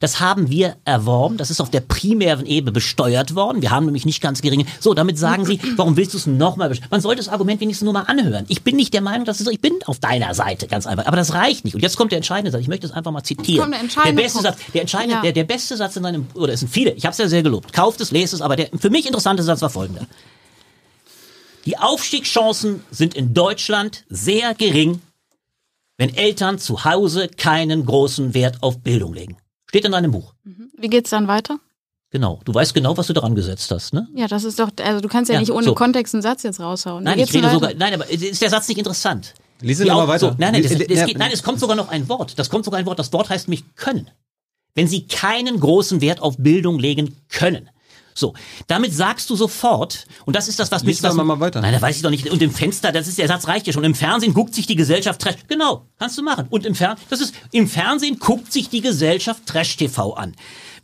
Das 0.00 0.20
haben 0.20 0.50
wir 0.50 0.76
erworben. 0.84 1.36
Das 1.36 1.50
ist 1.50 1.60
auf 1.60 1.70
der 1.70 1.80
primären 1.80 2.46
Ebene 2.46 2.72
besteuert 2.72 3.34
worden. 3.34 3.62
Wir 3.62 3.70
haben 3.70 3.86
nämlich 3.86 4.04
nicht 4.04 4.20
ganz 4.20 4.42
geringe. 4.42 4.64
So, 4.80 4.92
damit 4.94 5.18
sagen 5.18 5.44
Sie, 5.44 5.60
warum 5.76 5.96
willst 5.96 6.14
du 6.14 6.18
es 6.18 6.26
nochmal 6.26 6.68
besteuern? 6.68 6.88
Man 6.90 7.00
sollte 7.00 7.18
das 7.22 7.28
Argument 7.28 7.60
wenigstens 7.60 7.84
nur 7.84 7.92
mal 7.92 8.02
anhören. 8.02 8.44
Ich 8.48 8.62
bin 8.62 8.76
nicht 8.76 8.92
der 8.92 9.00
Meinung, 9.00 9.24
dass 9.24 9.38
es 9.40 9.44
so, 9.46 9.50
ich 9.50 9.60
bin 9.60 9.72
auf 9.86 9.98
deiner 10.00 10.34
Seite, 10.34 10.66
ganz 10.66 10.86
einfach. 10.86 11.06
Aber 11.06 11.16
das 11.16 11.32
reicht 11.34 11.64
nicht. 11.64 11.74
Und 11.74 11.80
jetzt 11.82 11.96
kommt 11.96 12.12
der 12.12 12.16
entscheidende 12.18 12.50
Satz. 12.50 12.60
Ich 12.62 12.68
möchte 12.68 12.86
es 12.86 12.92
einfach 12.92 13.12
mal 13.12 13.22
zitieren. 13.22 13.70
der 13.70 13.80
entscheidende 13.80 14.22
beste 14.22 14.42
Punkt. 14.42 14.58
Satz, 14.58 14.72
der 14.72 14.80
entscheidende, 14.82 15.14
Ja. 15.16 15.22
der, 15.22 15.32
der 15.32 15.44
beste 15.44 15.76
Satz 15.76 15.96
in 15.96 16.02
deinem, 16.02 16.26
oder 16.34 16.52
es 16.52 16.60
sind 16.60 16.68
viele. 16.70 16.92
Ich 16.92 17.04
habe 17.04 17.12
es 17.12 17.18
ja 17.18 17.28
sehr 17.28 17.42
gelobt. 17.42 17.72
Kauft 17.72 18.00
es, 18.00 18.10
lest 18.10 18.34
es, 18.34 18.40
aber 18.42 18.56
der 18.56 18.68
für 18.78 18.90
mich 18.90 19.06
interessante 19.06 19.42
Satz 19.42 19.62
war 19.62 19.70
folgender. 19.70 20.06
Die 21.66 21.78
Aufstiegschancen 21.78 22.84
sind 22.90 23.14
in 23.14 23.32
Deutschland 23.32 24.04
sehr 24.10 24.54
gering, 24.54 25.00
wenn 25.96 26.14
Eltern 26.14 26.58
zu 26.58 26.84
Hause 26.84 27.28
keinen 27.28 27.86
großen 27.86 28.34
Wert 28.34 28.62
auf 28.62 28.80
Bildung 28.80 29.14
legen. 29.14 29.36
Steht 29.74 29.86
in 29.86 29.90
deinem 29.90 30.12
Buch. 30.12 30.34
Wie 30.78 30.88
geht's 30.88 31.10
dann 31.10 31.26
weiter? 31.26 31.58
Genau. 32.10 32.38
Du 32.44 32.54
weißt 32.54 32.74
genau, 32.74 32.96
was 32.96 33.08
du 33.08 33.12
daran 33.12 33.34
gesetzt 33.34 33.72
hast, 33.72 33.92
ne? 33.92 34.06
Ja, 34.14 34.28
das 34.28 34.44
ist 34.44 34.60
doch, 34.60 34.70
also 34.80 35.00
du 35.00 35.08
kannst 35.08 35.30
ja, 35.30 35.34
Ja, 35.34 35.40
nicht 35.40 35.50
ohne 35.50 35.64
so. 35.64 35.74
Kontext 35.74 36.14
einen 36.14 36.22
Satz 36.22 36.44
jetzt 36.44 36.60
raushauen. 36.60 37.00
Wie 37.00 37.06
Nein, 37.06 37.18
ich 37.18 37.34
rede 37.34 37.50
sogar, 37.50 37.74
nein, 37.74 37.92
aber 37.92 38.08
ist 38.08 38.40
der 38.40 38.50
Satz 38.50 38.68
nicht 38.68 38.78
interessant? 38.78 39.34
Lies 39.60 39.80
ihn 39.80 39.90
aber 39.90 40.06
weiter. 40.06 40.30
So, 40.30 40.36
nein, 40.38 40.52
nein, 40.52 40.62
das, 40.62 40.78
das 40.78 40.88
ja, 40.88 41.06
geht, 41.06 41.18
nein, 41.18 41.32
es 41.32 41.42
kommt 41.42 41.58
sogar 41.58 41.74
noch 41.74 41.88
ein 41.88 42.08
Wort. 42.08 42.38
Das 42.38 42.50
kommt 42.50 42.64
sogar 42.64 42.78
ein 42.78 42.86
Wort. 42.86 43.00
Das 43.00 43.12
Wort 43.12 43.30
heißt 43.30 43.48
nämlich 43.48 43.64
können. 43.74 44.08
Wenn 44.76 44.86
sie 44.86 45.08
keinen 45.08 45.58
großen 45.58 46.00
Wert 46.00 46.22
auf 46.22 46.36
Bildung 46.38 46.78
legen 46.78 47.16
können. 47.28 47.68
So, 48.14 48.32
damit 48.68 48.94
sagst 48.94 49.28
du 49.28 49.36
sofort, 49.36 50.06
und 50.24 50.36
das 50.36 50.46
ist 50.48 50.58
das, 50.60 50.70
was 50.70 50.84
Lies 50.84 51.02
was, 51.02 51.16
doch 51.16 51.24
mal 51.24 51.40
weiter. 51.40 51.60
Nein, 51.60 51.72
da 51.74 51.82
weiß 51.82 51.96
ich 51.96 52.02
doch 52.02 52.10
nicht. 52.10 52.30
Und 52.30 52.40
im 52.42 52.52
Fenster, 52.52 52.92
das 52.92 53.08
ist 53.08 53.18
der 53.18 53.26
Satz 53.28 53.48
reicht 53.48 53.66
ja 53.66 53.72
schon. 53.72 53.82
Im 53.84 53.94
Fernsehen 53.96 54.34
guckt 54.34 54.54
sich 54.54 54.66
die 54.66 54.76
Gesellschaft 54.76 55.20
Trash. 55.20 55.34
Genau, 55.48 55.86
kannst 55.98 56.16
du 56.16 56.22
machen. 56.22 56.46
Und 56.50 56.64
im 56.64 56.74
Fernsehen, 56.76 57.04
das 57.10 57.20
ist 57.20 57.34
im 57.50 57.66
Fernsehen 57.68 58.18
guckt 58.20 58.52
sich 58.52 58.68
die 58.68 58.80
Gesellschaft 58.80 59.46
Trash 59.46 59.76
TV 59.76 60.14
an. 60.14 60.34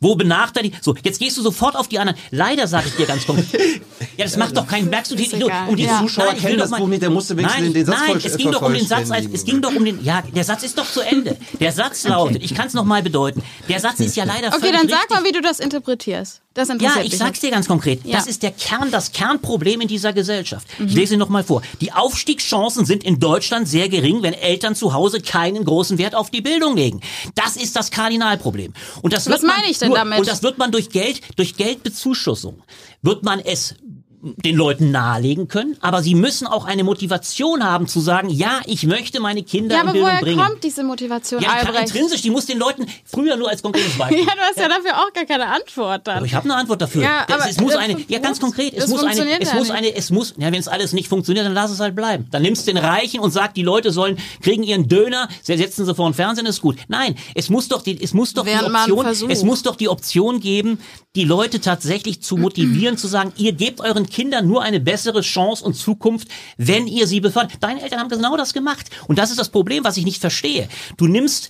Wo 0.02 0.14
benachteiligt. 0.16 0.82
So, 0.82 0.94
jetzt 1.04 1.18
gehst 1.18 1.36
du 1.36 1.42
sofort 1.42 1.76
auf 1.76 1.86
die 1.86 1.98
anderen. 1.98 2.18
Leider 2.30 2.66
sage 2.66 2.88
ich 2.88 2.96
dir 2.96 3.06
ganz 3.06 3.26
konkret. 3.26 3.82
Ja, 4.16 4.24
das 4.24 4.36
macht 4.36 4.56
doch 4.56 4.66
keinen. 4.66 4.88
Merkst 4.90 5.12
du 5.12 5.16
die, 5.16 5.30
um 5.68 5.76
die 5.76 5.84
Ja. 5.84 6.00
Zuschauer 6.00 6.26
Nein, 6.32 6.38
kennen 6.38 6.58
das 6.58 6.70
mal- 6.70 6.78
Problem, 6.78 7.00
der 7.00 7.10
musste 7.10 7.36
wenigstens 7.36 7.60
nein, 7.62 7.72
den- 7.72 7.74
den 7.74 7.86
Satz 7.86 7.98
Nein, 8.00 8.06
voll- 8.20 8.20
es 8.30 8.36
ging 8.36 8.50
doch 8.52 8.62
um 8.62 8.72
den 8.74 8.86
Satz, 8.86 9.10
als, 9.10 9.26
es 9.32 9.44
ging 9.44 9.62
doch 9.62 9.74
um 9.74 9.84
den, 9.84 10.02
ja, 10.04 10.22
der 10.22 10.44
Satz 10.44 10.62
ist 10.62 10.76
doch 10.78 10.90
zu 10.90 11.00
Ende. 11.00 11.36
Der 11.58 11.72
Satz 11.72 12.04
lautet, 12.08 12.42
ich 12.42 12.54
kann 12.54 12.66
es 12.66 12.74
nochmal 12.74 13.02
bedeuten. 13.02 13.42
Der 13.68 13.78
Satz 13.80 14.00
ist 14.00 14.16
ja 14.16 14.24
leider 14.32 14.48
Okay, 14.48 14.72
dann 14.72 14.88
sag 14.88 14.98
richtig. 15.02 15.10
mal, 15.16 15.24
wie 15.24 15.32
du 15.32 15.40
das 15.42 15.60
interpretierst. 15.60 16.40
Das 16.52 16.68
Ja, 16.68 16.96
ich 16.96 17.10
mich 17.10 17.16
sag's 17.16 17.30
jetzt. 17.30 17.42
dir 17.44 17.50
ganz 17.52 17.68
konkret. 17.68 18.04
Ja. 18.04 18.16
Das 18.16 18.26
ist 18.26 18.42
der 18.42 18.50
Kern, 18.50 18.90
das 18.90 19.12
Kernproblem 19.12 19.82
in 19.82 19.88
dieser 19.88 20.12
Gesellschaft. 20.12 20.66
Mhm. 20.78 20.88
Ich 20.88 20.94
lese 20.94 21.14
ihn 21.14 21.20
nochmal 21.20 21.44
vor. 21.44 21.62
Die 21.80 21.92
Aufstiegschancen 21.92 22.84
sind 22.84 23.04
in 23.04 23.20
Deutschland 23.20 23.68
sehr 23.68 23.88
gering, 23.88 24.22
wenn 24.22 24.34
Eltern 24.34 24.74
zu 24.74 24.92
Hause 24.92 25.20
keinen 25.20 25.64
großen 25.64 25.96
Wert 25.98 26.16
auf 26.16 26.30
die 26.30 26.40
Bildung 26.40 26.76
legen. 26.76 27.02
Das 27.36 27.56
ist 27.56 27.76
das 27.76 27.92
Kardinalproblem. 27.92 28.74
Und 29.00 29.12
das 29.12 29.26
Was 29.26 29.34
wird 29.34 29.42
man, 29.44 29.58
meine 29.58 29.70
ich 29.70 29.78
denn 29.78 29.88
nur, 29.88 29.98
damit? 29.98 30.18
Und 30.18 30.26
das 30.26 30.42
wird 30.42 30.58
man 30.58 30.72
durch 30.72 30.90
Geld, 30.90 31.20
durch 31.36 31.56
Geldbezuschussung, 31.56 32.62
wird 33.02 33.22
man 33.22 33.38
es 33.38 33.76
den 34.22 34.54
Leuten 34.56 34.90
nahelegen 34.90 35.48
können, 35.48 35.76
aber 35.80 36.02
sie 36.02 36.14
müssen 36.14 36.46
auch 36.46 36.64
eine 36.66 36.84
Motivation 36.84 37.64
haben 37.64 37.86
zu 37.88 38.00
sagen, 38.00 38.28
ja, 38.28 38.60
ich 38.66 38.84
möchte 38.84 39.18
meine 39.20 39.42
Kinder 39.42 39.74
Ja, 39.76 39.80
in 39.82 39.88
aber 39.88 39.92
Bildung 39.92 40.10
woher 40.10 40.20
bringen. 40.22 40.38
kommt 40.44 40.62
diese 40.64 40.84
Motivation, 40.84 41.40
ja, 41.40 41.48
die 41.62 41.66
Albrecht? 41.66 41.88
intrinsisch, 41.94 42.20
die 42.22 42.30
muss 42.30 42.44
den 42.46 42.58
Leuten 42.58 42.86
früher 43.04 43.36
nur 43.36 43.48
als 43.48 43.62
konkretes 43.62 43.92
Beispiel. 43.98 44.18
Ja, 44.20 44.34
du 44.34 44.40
hast 44.40 44.58
ja 44.58 44.68
dafür 44.68 44.98
auch 44.98 45.12
gar 45.14 45.24
keine 45.24 45.46
Antwort 45.46 46.06
dann. 46.06 46.18
Aber 46.18 46.26
ich 46.26 46.34
habe 46.34 46.44
eine 46.44 46.54
Antwort 46.56 46.82
dafür. 46.82 47.02
Ja, 47.02 47.24
Das- 47.26 47.40
aber 47.40 47.50
es 47.50 47.60
muss 47.60 47.74
eine, 47.76 47.96
ja 48.08 48.18
ganz 48.18 48.40
konkret, 48.40 48.74
es 48.74 48.88
muss 48.88 49.02
eine, 49.02 49.40
es 49.40 49.48
ja 49.52 49.54
muss 49.58 49.70
eine, 49.70 49.94
es 49.94 50.10
muss, 50.10 50.34
ja, 50.36 50.46
wenn 50.52 50.60
es 50.60 50.68
alles 50.68 50.92
nicht 50.92 51.08
funktioniert, 51.08 51.46
dann 51.46 51.54
lass 51.54 51.70
es 51.70 51.80
halt 51.80 51.96
bleiben. 51.96 52.26
Dann 52.30 52.42
nimmst 52.42 52.66
den 52.66 52.76
Reichen 52.76 53.20
und 53.20 53.30
sag, 53.30 53.54
die 53.54 53.62
Leute 53.62 53.90
sollen 53.90 54.18
kriegen 54.42 54.62
ihren 54.62 54.86
Döner, 54.88 55.28
setzen 55.42 55.86
sie 55.86 55.94
vor 55.94 56.08
den 56.10 56.14
Fernsehen, 56.14 56.46
ist 56.46 56.60
gut. 56.60 56.76
Nein, 56.88 57.14
es 57.34 57.48
muss 57.48 57.68
doch 57.68 57.82
die, 57.82 58.02
es 58.02 58.12
muss 58.12 58.34
doch 58.34 58.44
die 58.44 58.50
Während 58.50 58.70
man 58.72 58.90
Option, 58.92 59.30
es 59.30 59.42
muss 59.44 59.62
doch 59.62 59.76
die 59.76 59.88
Option 59.88 60.40
geben, 60.40 60.78
die 61.16 61.24
Leute 61.24 61.60
tatsächlich 61.60 62.22
zu 62.22 62.36
motivieren, 62.36 62.96
zu 62.98 63.08
sagen, 63.08 63.32
ihr 63.36 63.52
gebt 63.52 63.80
euren 63.80 64.06
Kindern 64.10 64.46
nur 64.46 64.62
eine 64.62 64.80
bessere 64.80 65.22
Chance 65.22 65.64
und 65.64 65.74
Zukunft, 65.74 66.28
wenn 66.58 66.86
ihr 66.86 67.06
sie 67.06 67.20
befördert. 67.20 67.52
Deine 67.60 67.80
Eltern 67.82 68.00
haben 68.00 68.10
genau 68.10 68.36
das 68.36 68.52
gemacht. 68.52 68.90
Und 69.08 69.18
das 69.18 69.30
ist 69.30 69.38
das 69.40 69.48
Problem, 69.48 69.84
was 69.84 69.96
ich 69.96 70.04
nicht 70.04 70.20
verstehe. 70.20 70.68
Du 70.98 71.06
nimmst 71.06 71.48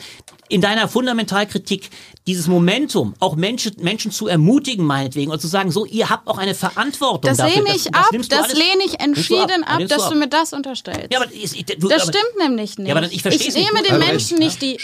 in 0.49 0.61
deiner 0.61 0.89
Fundamentalkritik 0.89 1.91
dieses 2.27 2.47
Momentum, 2.49 3.15
auch 3.21 3.37
Menschen, 3.37 3.73
Menschen 3.81 4.11
zu 4.11 4.27
ermutigen, 4.27 4.85
meinetwegen, 4.85 5.31
und 5.31 5.41
zu 5.41 5.47
sagen, 5.47 5.71
so, 5.71 5.85
ihr 5.87 6.11
habt 6.11 6.27
auch 6.29 6.39
eine 6.39 6.55
Verantwortung 6.55 7.29
das 7.31 7.39
dafür. 7.39 7.63
lehne 7.63 7.77
ich 7.77 7.85
das, 7.85 7.95
ab, 7.95 8.07
du 8.13 8.19
das 8.19 8.45
alles- 8.45 8.53
lehne 8.55 8.83
ich 8.85 8.91
du 8.93 8.95
ab. 8.99 9.03
entschieden 9.07 9.65
ab, 9.65 9.79
nimmst 9.79 9.95
dass 9.95 10.03
ab. 10.03 10.13
du 10.13 10.19
mir 10.19 10.29
das 10.29 10.53
unterstellst. 10.53 11.09
Ja, 11.13 11.21
aber, 11.21 11.33
ist, 11.33 11.55
du, 11.57 11.89
das 11.89 12.03
aber, 12.03 12.13
stimmt 12.13 12.37
nämlich 12.49 12.79
nicht. 12.79 12.89
Ja, 12.89 12.97
aber 12.97 13.11
ich 13.11 13.23
versteh's 13.23 13.49
ich 13.49 13.55
nicht. 13.55 13.73
nehme 13.73 13.87
den 13.87 13.99
Menschen 13.99 14.39
nicht 14.39 14.61
die. 14.61 14.79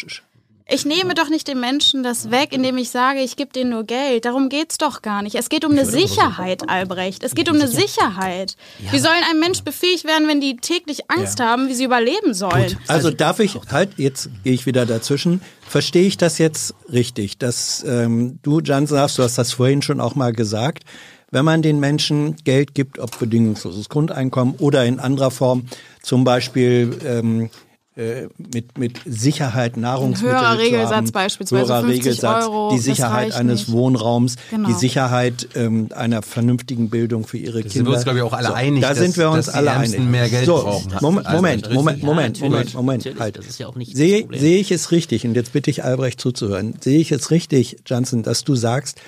Ich 0.69 0.85
nehme 0.85 1.15
doch 1.15 1.29
nicht 1.29 1.47
den 1.47 1.61
Menschen 1.61 2.03
das 2.03 2.33
weg, 2.33 2.53
indem 2.53 2.77
ich 2.77 2.91
sage, 2.91 3.21
ich 3.21 3.37
gebe 3.37 3.53
denen 3.53 3.71
nur 3.71 3.85
Geld. 3.85 4.25
Darum 4.25 4.49
geht's 4.49 4.79
doch 4.79 5.01
gar 5.01 5.23
nicht. 5.23 5.37
Es 5.37 5.49
geht 5.49 5.65
um 5.65 5.71
eine 5.71 5.87
Sicherheit, 5.87 6.69
Albrecht. 6.69 7.23
Es 7.23 7.37
geht 7.37 7.49
um 7.49 7.55
eine 7.55 7.69
Sicherheit. 7.69 8.57
Wie 8.91 8.99
soll 8.99 9.13
ein 9.31 9.39
Mensch 9.39 9.63
befähigt 9.63 10.05
werden, 10.05 10.27
wenn 10.27 10.41
die 10.41 10.57
täglich 10.57 11.09
Angst 11.09 11.39
haben, 11.39 11.69
wie 11.69 11.75
sie 11.75 11.85
überleben 11.85 12.35
sollen? 12.35 12.77
Also 12.89 13.13
darf 13.13 13.39
ich, 13.39 13.57
halt, 13.71 13.91
jetzt 13.97 14.29
gehe 14.43 14.55
ich 14.55 14.67
wieder 14.67 14.87
dazwischen. 14.87 15.41
Verstehe 15.69 16.09
ich 16.09 16.17
das 16.17 16.39
jetzt 16.39 16.75
richtig? 16.93 17.39
Dass 17.39 17.85
ähm, 17.87 18.41
du, 18.43 18.59
Jansen, 18.59 18.99
hast, 18.99 19.19
du 19.19 19.23
hast 19.23 19.39
das 19.39 19.53
vorhin 19.53 19.83
schon 19.83 20.01
auch 20.01 20.17
mal 20.17 20.33
gesagt, 20.33 20.83
wenn 21.31 21.45
man 21.45 21.63
den 21.63 21.79
Menschen 21.79 22.35
Geld 22.43 22.75
gibt, 22.75 22.99
ob 22.99 23.17
bedingungsloses 23.21 23.89
Grundeinkommen 23.89 24.57
oder 24.57 24.85
in 24.85 24.99
anderer 24.99 25.31
Form, 25.31 25.67
zum 26.03 26.25
Beispiel 26.25 26.99
ähm, 27.05 27.51
äh, 27.97 28.29
mit, 28.37 28.77
mit 28.79 29.01
Sicherheit 29.07 29.77
Nahrungsmittel 29.79 30.35
höherer 30.39 30.53
zu 30.53 30.59
Regelsatz 30.59 30.93
haben, 30.93 31.11
beispielsweise, 31.13 31.73
höherer 31.73 31.81
50 31.85 32.05
Regelsatz, 32.05 32.45
Euro, 32.45 32.71
die 32.73 32.79
Sicherheit 32.79 33.35
eines 33.35 33.61
nicht. 33.69 33.73
Wohnraums, 33.73 34.37
Genau. 34.51 34.69
die 34.69 34.75
Sicherheit 34.75 35.49
ähm, 35.55 35.89
einer 35.95 36.21
vernünftigen 36.23 36.91
Bildung 36.91 37.27
für 37.27 37.39
ihre 37.39 37.63
Da 37.63 37.69
sind 37.69 37.73
Kinder. 37.73 37.91
wir 37.91 37.95
uns, 37.95 38.05
glaube 38.05 38.19
ich, 38.19 38.23
auch 38.25 38.33
alle 38.35 38.55
einig, 38.55 38.83
Da 38.83 38.91
dass- 38.91 38.99
sind 38.99 39.17
wir 39.17 39.31
uns 39.31 39.49
alle 39.49 39.71
einig. 39.71 39.99
mehr 39.99 40.29
Geld 40.29 40.45
so, 40.45 40.57
brauchen. 40.57 40.93
Moment, 41.01 41.27
Also, 41.27 41.37
Moment. 41.37 41.63
Moment, 41.63 41.67
Ja, 41.67 41.75
Moment, 41.75 42.03
Moment, 42.43 42.75
Moment, 42.75 42.99
natürlich, 43.05 43.21
halt. 43.21 43.39
das 43.39 43.47
ist 43.47 43.59
ja 43.59 43.67
auch 43.67 43.77
nicht 43.77 43.97
Sehe 43.97 44.29
sehe 44.31 44.59
ich 44.61 44.71
es 44.71 44.91
richtig, 44.93 45.25
und 45.27 45.35
jetzt 45.35 45.53
bitte 45.55 45.71
ich 45.71 45.83
Albrecht 45.83 46.21
zuzuhören, 46.21 46.75
sehe 46.81 47.01
ich 47.01 47.13
es 47.13 47.31
richtig, 47.31 47.79
Johnson, 47.87 48.23
dass 48.23 48.45
du 48.45 48.55
sagst, 48.57 48.99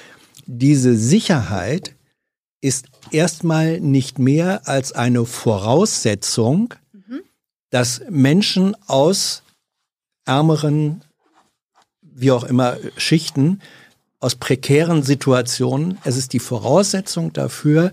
diese 0.47 0.97
Sicherheit 0.97 1.95
ist 2.63 2.87
erstmal 3.11 3.81
nicht 3.81 4.19
mehr 4.19 4.63
als 4.67 4.93
eine 4.93 5.25
Voraussetzung, 5.27 6.75
dass 7.71 8.03
Menschen 8.09 8.77
aus 8.87 9.43
ärmeren, 10.25 11.03
wie 12.03 12.31
auch 12.31 12.45
immer, 12.45 12.77
Schichten, 12.97 13.61
aus 14.21 14.35
prekären 14.35 15.03
Situationen, 15.03 15.99
es 16.05 16.17
ist 16.17 16.33
die 16.33 16.41
Voraussetzung 16.41 17.33
dafür, 17.33 17.93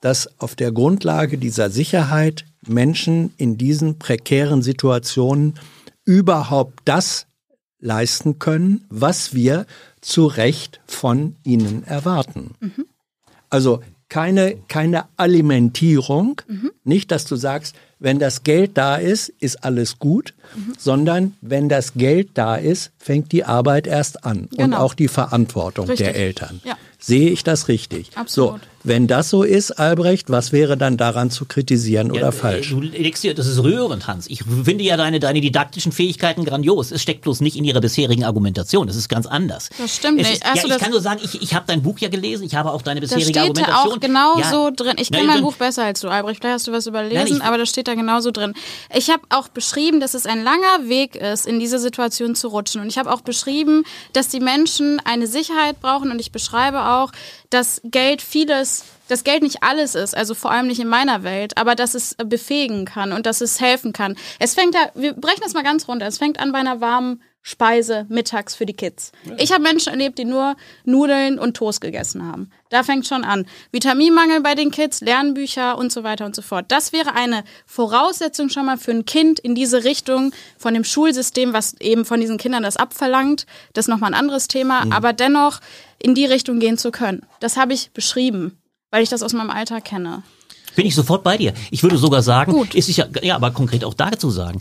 dass 0.00 0.40
auf 0.40 0.54
der 0.54 0.72
Grundlage 0.72 1.38
dieser 1.38 1.70
Sicherheit 1.70 2.44
Menschen 2.66 3.32
in 3.36 3.56
diesen 3.56 3.98
prekären 3.98 4.62
Situationen 4.62 5.54
überhaupt 6.04 6.80
das 6.84 7.26
leisten 7.78 8.38
können, 8.38 8.84
was 8.88 9.34
wir 9.34 9.66
zu 10.00 10.26
Recht 10.26 10.80
von 10.86 11.36
ihnen 11.44 11.84
erwarten. 11.84 12.54
Also 13.48 13.80
keine, 14.08 14.56
keine 14.68 15.06
Alimentierung, 15.16 16.42
nicht, 16.84 17.10
dass 17.10 17.24
du 17.24 17.36
sagst, 17.36 17.74
wenn 18.02 18.18
das 18.18 18.42
Geld 18.42 18.72
da 18.74 18.96
ist, 18.96 19.28
ist 19.40 19.64
alles 19.64 19.98
gut, 19.98 20.34
sondern 20.78 21.34
wenn 21.40 21.68
das 21.68 21.94
Geld 21.94 22.30
da 22.34 22.56
ist, 22.56 22.90
fängt 22.98 23.32
die 23.32 23.44
Arbeit 23.44 23.86
erst 23.86 24.24
an 24.24 24.48
und 24.50 24.58
Genau. 24.58 24.78
auch 24.78 24.94
die 24.94 25.08
Verantwortung 25.08 25.86
Richtig. 25.88 26.08
der 26.08 26.16
Eltern. 26.16 26.60
Ja. 26.64 26.76
Sehe 27.02 27.30
ich 27.30 27.42
das 27.42 27.66
richtig? 27.68 28.10
Absolut. 28.14 28.60
So, 28.60 28.66
wenn 28.84 29.06
das 29.06 29.30
so 29.30 29.42
ist, 29.44 29.72
Albrecht, 29.72 30.28
was 30.30 30.50
wäre 30.50 30.76
dann 30.76 30.96
daran 30.96 31.30
zu 31.30 31.44
kritisieren 31.44 32.10
oder 32.10 32.20
Ja, 32.20 32.32
falsch? 32.32 32.68
äh, 32.72 32.74
Du 32.74 32.80
legst 32.80 33.22
dir, 33.22 33.32
das 33.34 33.46
ist 33.46 33.62
rührend, 33.62 34.06
Hans. 34.08 34.26
Ich 34.28 34.42
finde 34.64 34.82
ja 34.82 34.96
deine, 34.96 35.20
deine 35.20 35.40
didaktischen 35.40 35.92
Fähigkeiten 35.92 36.44
grandios. 36.44 36.90
Es 36.90 37.00
steckt 37.02 37.22
bloß 37.22 37.40
nicht 37.42 37.56
in 37.56 37.62
ihrer 37.64 37.80
bisherigen 37.80 38.24
Argumentation. 38.24 38.86
Das 38.88 38.96
ist 38.96 39.08
ganz 39.08 39.26
anders. 39.26 39.68
Das 39.78 39.94
stimmt 39.96 40.20
es 40.20 40.28
nicht. 40.30 40.44
Ist, 40.44 40.44
ja, 40.56 40.62
ich 40.64 40.68
das- 40.68 40.78
kann 40.80 40.90
nur 40.90 41.00
sagen, 41.00 41.20
ich, 41.22 41.40
ich 41.40 41.54
habe 41.54 41.64
dein 41.68 41.82
Buch 41.82 41.98
ja 42.00 42.08
gelesen. 42.08 42.44
Ich 42.44 42.54
habe 42.56 42.72
auch 42.72 42.82
deine 42.82 43.00
Da 43.00 43.04
bisherige 43.04 43.26
steht 43.26 43.36
da 43.36 43.42
Argumentation. 43.42 43.92
auch 43.92 44.00
genau 44.00 44.38
ja, 44.40 44.50
so 44.50 44.70
drin. 44.74 44.96
Ich 44.98 45.10
kenne 45.12 45.26
mein 45.28 45.42
Buch 45.42 45.54
besser 45.54 45.84
als 45.84 46.00
du, 46.00 46.08
Albrecht. 46.08 46.40
Vielleicht 46.40 46.54
hast 46.54 46.66
du 46.66 46.72
was 46.72 46.86
überlesen, 46.88 47.38
Nein, 47.38 47.46
aber 47.48 47.58
da 47.58 47.66
steht 47.66 47.86
da 47.86 47.94
genauso 47.94 48.30
drin. 48.32 48.52
Ich 48.96 49.10
habe 49.10 49.22
auch 49.30 49.46
beschrieben, 49.48 50.00
dass 50.00 50.14
es 50.14 50.26
ein 50.26 50.42
langer 50.42 50.88
Weg 50.88 51.14
ist, 51.14 51.46
in 51.46 51.60
diese 51.60 51.78
Situation 51.78 52.34
zu 52.34 52.48
rutschen. 52.48 52.80
Und 52.80 52.88
ich 52.88 52.98
habe 52.98 53.12
auch 53.12 53.20
beschrieben, 53.20 53.84
dass 54.12 54.26
die 54.28 54.40
Menschen 54.40 55.00
eine 55.04 55.26
Sicherheit 55.28 55.80
brauchen. 55.80 56.10
Und 56.10 56.20
ich 56.20 56.32
beschreibe 56.32 56.80
auch, 56.84 56.91
dass 57.50 57.80
Geld 57.84 58.22
vieles 58.22 58.84
dass 59.08 59.24
Geld 59.24 59.42
nicht 59.42 59.62
alles 59.62 59.94
ist, 59.94 60.16
also 60.16 60.34
vor 60.34 60.50
allem 60.50 60.66
nicht 60.66 60.80
in 60.80 60.88
meiner 60.88 61.22
Welt, 61.22 61.58
aber 61.58 61.74
dass 61.74 61.94
es 61.94 62.14
äh, 62.14 62.24
befähigen 62.24 62.86
kann 62.86 63.12
und 63.12 63.26
dass 63.26 63.42
es 63.42 63.60
helfen 63.60 63.92
kann. 63.92 64.16
Es 64.38 64.54
fängt 64.54 64.74
da, 64.74 64.90
wir 64.94 65.12
brechen 65.12 65.42
das 65.42 65.52
mal 65.52 65.62
ganz 65.62 65.86
runter, 65.86 66.06
es 66.06 66.18
fängt 66.18 66.40
an 66.40 66.50
bei 66.50 66.58
einer 66.58 66.80
warmen 66.80 67.22
Speise 67.42 68.06
mittags 68.08 68.54
für 68.54 68.66
die 68.66 68.72
Kids. 68.72 69.10
Ich 69.36 69.52
habe 69.52 69.62
Menschen 69.62 69.90
erlebt, 69.90 70.16
die 70.18 70.24
nur 70.24 70.56
Nudeln 70.84 71.40
und 71.40 71.56
Toast 71.56 71.80
gegessen 71.80 72.24
haben. 72.24 72.50
Da 72.70 72.84
fängt 72.84 73.06
schon 73.06 73.24
an. 73.24 73.46
Vitaminmangel 73.72 74.40
bei 74.40 74.54
den 74.54 74.70
Kids, 74.70 75.00
Lernbücher 75.00 75.76
und 75.76 75.90
so 75.90 76.04
weiter 76.04 76.24
und 76.24 76.36
so 76.36 76.42
fort. 76.42 76.66
Das 76.68 76.92
wäre 76.92 77.14
eine 77.14 77.42
Voraussetzung 77.66 78.48
schon 78.48 78.66
mal 78.66 78.78
für 78.78 78.92
ein 78.92 79.04
Kind 79.04 79.40
in 79.40 79.56
diese 79.56 79.82
Richtung 79.82 80.32
von 80.56 80.72
dem 80.72 80.84
Schulsystem, 80.84 81.52
was 81.52 81.74
eben 81.80 82.04
von 82.04 82.20
diesen 82.20 82.38
Kindern 82.38 82.62
das 82.62 82.76
abverlangt. 82.76 83.46
Das 83.72 83.86
ist 83.86 83.88
nochmal 83.88 84.12
ein 84.12 84.18
anderes 84.18 84.46
Thema, 84.46 84.86
aber 84.90 85.12
dennoch 85.12 85.60
in 85.98 86.14
die 86.14 86.26
Richtung 86.26 86.60
gehen 86.60 86.78
zu 86.78 86.92
können. 86.92 87.26
Das 87.40 87.56
habe 87.56 87.72
ich 87.74 87.90
beschrieben, 87.90 88.56
weil 88.90 89.02
ich 89.02 89.08
das 89.08 89.22
aus 89.22 89.32
meinem 89.32 89.50
Alltag 89.50 89.84
kenne. 89.84 90.22
Bin 90.76 90.86
ich 90.86 90.94
sofort 90.94 91.22
bei 91.22 91.36
dir. 91.36 91.52
Ich 91.70 91.82
würde 91.82 91.98
sogar 91.98 92.22
sagen, 92.22 92.52
Gut. 92.52 92.74
ist 92.74 92.86
sicher, 92.86 93.08
ja, 93.22 93.36
aber 93.36 93.50
konkret 93.50 93.84
auch 93.84 93.94
dazu 93.94 94.30
sagen, 94.30 94.60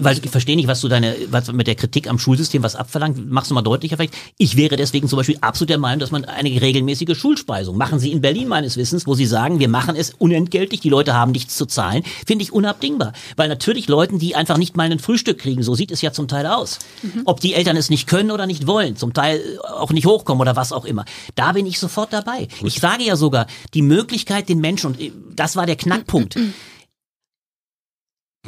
weil 0.00 0.18
ich 0.22 0.30
verstehe 0.30 0.56
nicht, 0.56 0.68
was 0.68 0.80
du 0.80 0.88
deine, 0.88 1.14
was 1.30 1.52
mit 1.52 1.66
der 1.66 1.74
Kritik 1.74 2.08
am 2.08 2.18
Schulsystem 2.18 2.62
was 2.62 2.76
abverlangt, 2.76 3.30
machst 3.30 3.50
du 3.50 3.54
mal 3.54 3.62
deutlicher 3.62 3.96
vielleicht. 3.96 4.14
Ich 4.38 4.56
wäre 4.56 4.76
deswegen 4.76 5.08
zum 5.08 5.16
Beispiel 5.18 5.38
absolut 5.40 5.70
der 5.70 5.78
Meinung, 5.78 6.00
dass 6.00 6.10
man 6.10 6.24
eine 6.24 6.48
regelmäßige 6.60 7.16
Schulspeisung 7.16 7.76
machen 7.76 7.98
sie 7.98 8.12
in 8.12 8.20
Berlin 8.20 8.48
meines 8.48 8.76
Wissens, 8.76 9.06
wo 9.06 9.14
sie 9.14 9.26
sagen, 9.26 9.58
wir 9.58 9.68
machen 9.68 9.96
es 9.96 10.12
unentgeltlich, 10.18 10.80
die 10.80 10.88
Leute 10.88 11.14
haben 11.14 11.32
nichts 11.32 11.56
zu 11.56 11.66
zahlen, 11.66 12.02
finde 12.26 12.42
ich 12.42 12.52
unabdingbar, 12.52 13.12
weil 13.36 13.48
natürlich 13.48 13.88
Leuten, 13.88 14.18
die 14.18 14.34
einfach 14.34 14.58
nicht 14.58 14.76
mal 14.76 14.90
ein 14.90 14.98
Frühstück 14.98 15.38
kriegen, 15.38 15.62
so 15.62 15.74
sieht 15.74 15.90
es 15.90 16.02
ja 16.02 16.12
zum 16.12 16.28
Teil 16.28 16.46
aus, 16.46 16.78
ob 17.24 17.40
die 17.40 17.54
Eltern 17.54 17.76
es 17.76 17.90
nicht 17.90 18.06
können 18.06 18.30
oder 18.30 18.46
nicht 18.46 18.66
wollen, 18.66 18.96
zum 18.96 19.14
Teil 19.14 19.40
auch 19.62 19.90
nicht 19.90 20.06
hochkommen 20.06 20.40
oder 20.40 20.56
was 20.56 20.72
auch 20.72 20.84
immer, 20.84 21.04
da 21.34 21.52
bin 21.52 21.66
ich 21.66 21.78
sofort 21.78 22.12
dabei. 22.12 22.48
Ich 22.64 22.80
sage 22.80 23.04
ja 23.04 23.16
sogar, 23.16 23.46
die 23.74 23.82
Möglichkeit 23.82 24.48
den 24.48 24.60
Menschen 24.60 24.86
und 24.86 25.00
äh, 25.00 25.12
das 25.52 25.56
war 25.56 25.66
der 25.66 25.76
Knackpunkt 25.76 26.38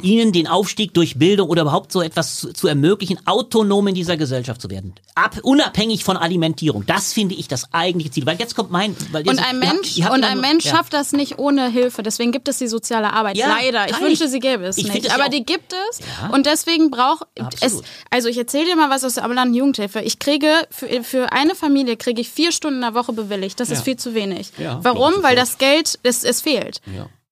ihnen 0.01 0.33
den 0.33 0.47
Aufstieg 0.47 0.93
durch 0.93 1.17
Bildung 1.17 1.49
oder 1.49 1.61
überhaupt 1.61 1.91
so 1.91 2.01
etwas 2.01 2.37
zu, 2.37 2.51
zu 2.51 2.67
ermöglichen, 2.67 3.17
autonom 3.25 3.87
in 3.87 3.95
dieser 3.95 4.17
Gesellschaft 4.17 4.61
zu 4.61 4.69
werden. 4.69 4.93
Ab, 5.15 5.37
unabhängig 5.41 6.03
von 6.03 6.17
Alimentierung. 6.17 6.85
Das 6.85 7.13
finde 7.13 7.35
ich 7.35 7.47
das 7.47 7.73
eigentliche 7.73 8.11
Ziel. 8.11 8.25
Weil 8.25 8.37
jetzt 8.37 8.55
kommt 8.55 8.71
mein... 8.71 8.95
Weil 9.11 9.27
Und 9.27 9.39
ein 9.39 9.57
Mensch, 9.59 9.95
und 9.95 9.97
ja 9.97 10.11
ein 10.11 10.41
Mensch 10.41 10.65
ja. 10.65 10.75
schafft 10.75 10.93
das 10.93 11.13
nicht 11.13 11.39
ohne 11.39 11.69
Hilfe. 11.69 12.03
Deswegen 12.03 12.33
gibt 12.33 12.49
es 12.49 12.57
die 12.57 12.67
soziale 12.67 13.13
Arbeit. 13.13 13.37
Ja, 13.37 13.47
Leider. 13.47 13.89
Ich 13.89 13.99
wünschte, 14.01 14.27
sie 14.27 14.39
gäbe 14.39 14.65
es 14.65 14.77
Ich 14.77 14.91
nicht. 14.91 15.05
ja 15.05 15.15
Aber 15.15 15.29
die 15.29 15.45
gibt 15.45 15.73
es. 15.89 15.99
Ja. 15.99 16.29
Und 16.29 16.45
deswegen 16.45 16.91
braucht 16.91 17.25
es. 17.61 17.81
Also 18.09 18.27
ich 18.27 18.37
erzähle 18.37 18.65
dir 18.65 18.75
mal 18.75 18.89
was 18.89 19.05
aus 19.05 19.13
der 19.13 19.23
ambulanten 19.23 19.55
Jugendhilfe. 19.55 20.01
Ich 20.01 20.19
kriege 20.19 20.49
für, 20.69 21.03
für 21.03 21.31
eine 21.31 21.55
Familie 21.55 21.95
kriege 21.95 22.19
ich 22.19 22.29
vier 22.29 22.51
Stunden 22.51 22.77
in 22.77 22.81
der 22.81 22.95
Woche 22.95 23.13
bewilligt. 23.13 23.59
Das 23.61 23.69
ist 23.69 23.83
viel 23.83 23.95
zu 23.95 24.13
wenig. 24.13 24.51
Ja, 24.57 24.79
Warum? 24.83 25.13
Weil 25.21 25.37
das 25.37 25.57
Geld, 25.57 25.99
es, 26.03 26.25
es 26.25 26.41
fehlt. 26.41 26.81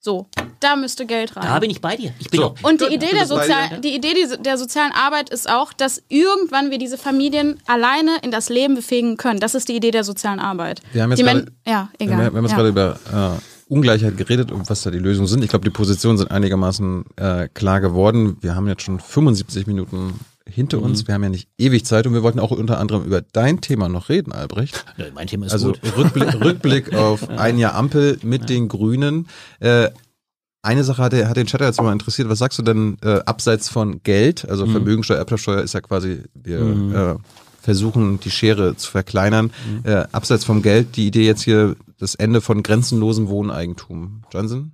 So, 0.05 0.27
da 0.59 0.75
müsste 0.75 1.05
Geld 1.05 1.34
rein. 1.38 1.45
Da 1.45 1.59
bin 1.59 1.69
ich 1.69 1.80
bei 1.80 1.95
dir. 1.95 2.13
Ich 2.19 2.30
bin 2.30 2.41
So. 2.41 2.55
Und 2.61 2.81
die 2.81 2.93
Idee, 2.93 3.11
der, 3.13 3.25
Sozial 3.25 3.69
dir. 3.69 3.80
die 3.80 3.95
Idee 3.95 4.13
der 4.38 4.57
sozialen 4.57 4.91
Arbeit 4.91 5.30
ist 5.30 5.49
auch, 5.49 5.71
dass 5.71 6.03
irgendwann 6.09 6.71
wir 6.71 6.77
diese 6.77 6.97
Familien 6.97 7.61
alleine 7.67 8.17
in 8.21 8.30
das 8.30 8.49
Leben 8.49 8.75
befähigen 8.75 9.15
können. 9.15 9.39
Das 9.39 9.55
ist 9.55 9.69
die 9.69 9.75
Idee 9.77 9.91
der 9.91 10.03
sozialen 10.03 10.41
Arbeit. 10.41 10.81
Wir 10.91 11.03
haben 11.03 11.11
jetzt 11.11 11.19
die 11.19 11.23
gerade- 11.23 11.43
Men- 11.45 11.51
ja, 11.65 11.89
Wir, 11.97 12.05
egal. 12.07 12.17
wir 12.19 12.25
haben 12.25 12.35
jetzt 12.41 12.51
ja. 12.51 12.57
gerade 12.57 12.69
über 12.69 13.39
äh, 13.39 13.73
Ungleichheit 13.73 14.17
geredet 14.17 14.51
und 14.51 14.69
was 14.69 14.81
da 14.81 14.91
die 14.91 14.99
Lösungen 14.99 15.27
sind. 15.27 15.41
Ich 15.41 15.49
glaube, 15.49 15.63
die 15.63 15.71
Positionen 15.71 16.17
sind 16.17 16.31
einigermaßen 16.31 17.05
äh, 17.15 17.47
klar 17.53 17.80
geworden. 17.80 18.35
Wir 18.41 18.55
haben 18.55 18.67
jetzt 18.67 18.81
schon 18.81 18.99
75 18.99 19.67
Minuten 19.67 20.19
hinter 20.49 20.78
Mhm. 20.78 20.84
uns. 20.84 21.07
Wir 21.07 21.14
haben 21.15 21.24
ja 21.24 21.30
nicht 21.30 21.48
ewig 21.57 21.86
Zeit 21.86 22.06
und 22.07 22.14
wir 22.14 22.24
wollten 22.24 22.40
auch 22.40 22.52
unter 22.52 22.80
anderem 22.80 23.03
über 23.06 23.22
dein 23.22 23.61
Thema 23.61 23.90
noch 23.90 24.10
reden, 24.10 24.32
Albrecht. 24.34 24.84
Ja, 24.98 25.06
mein 25.14 25.28
Thema 25.28 25.45
ist 25.45 25.53
Also 25.53 25.74
gut. 25.74 25.80
Rückblick, 25.98 26.34
Rückblick 26.44 26.94
auf 26.94 27.30
ein 27.30 27.57
Jahr 27.57 27.76
Ampel 27.76 28.20
mit 28.24 28.49
den 28.49 28.68
Grünen. 28.68 29.28
Äh, 29.60 29.90
eine 30.61 30.84
Sache 30.86 31.02
hat, 31.03 31.14
hat 31.14 31.36
den 31.38 31.48
Chat 31.48 31.61
jetzt 31.61 31.82
mal 31.82 31.91
interessiert. 31.91 32.30
Was 32.30 32.40
sagst 32.40 32.57
du 32.57 32.64
denn 32.64 32.98
äh, 33.03 33.20
abseits 33.26 33.68
von 33.70 34.02
Geld? 34.03 34.44
Mhm. 34.44 34.49
Also 34.49 34.65
Vermögensteuer, 34.68 35.18
Erbschaftssteuer 35.18 35.61
ist 35.61 35.74
ja 35.74 35.82
quasi, 35.82 36.24
wir 36.34 36.60
äh, 36.60 37.15
versuchen 37.61 38.20
die 38.22 38.32
Schere 38.32 38.76
zu 38.78 38.90
verkleinern. 38.91 39.52
Mhm. 39.84 39.90
Äh, 39.90 40.06
abseits 40.11 40.45
vom 40.45 40.61
Geld, 40.61 40.95
die 40.95 41.07
Idee 41.07 41.26
jetzt 41.26 41.44
hier, 41.44 41.76
das 41.99 42.15
Ende 42.15 42.41
von 42.41 42.64
grenzenlosem 42.64 43.28
Wohneigentum. 43.30 44.24
Johnson? 44.32 44.74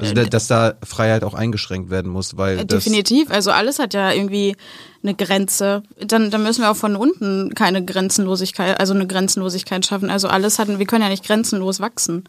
Also, 0.00 0.14
da, 0.14 0.24
dass 0.24 0.46
da 0.46 0.74
Freiheit 0.84 1.24
auch 1.24 1.34
eingeschränkt 1.34 1.90
werden 1.90 2.10
muss, 2.10 2.36
weil 2.36 2.58
Äh, 2.60 2.64
Definitiv. 2.66 3.30
Also 3.30 3.50
alles 3.50 3.78
hat 3.78 3.94
ja 3.94 4.12
irgendwie 4.12 4.56
eine 5.02 5.14
Grenze. 5.14 5.82
Dann, 6.04 6.30
dann 6.30 6.42
müssen 6.42 6.62
wir 6.62 6.70
auch 6.70 6.76
von 6.76 6.96
unten 6.96 7.54
keine 7.54 7.84
Grenzenlosigkeit, 7.84 8.78
also 8.78 8.94
eine 8.94 9.06
Grenzenlosigkeit 9.06 9.84
schaffen. 9.86 10.10
Also 10.10 10.28
alles 10.28 10.58
hatten, 10.58 10.78
wir 10.78 10.86
können 10.86 11.02
ja 11.02 11.08
nicht 11.10 11.24
grenzenlos 11.24 11.80
wachsen. 11.80 12.24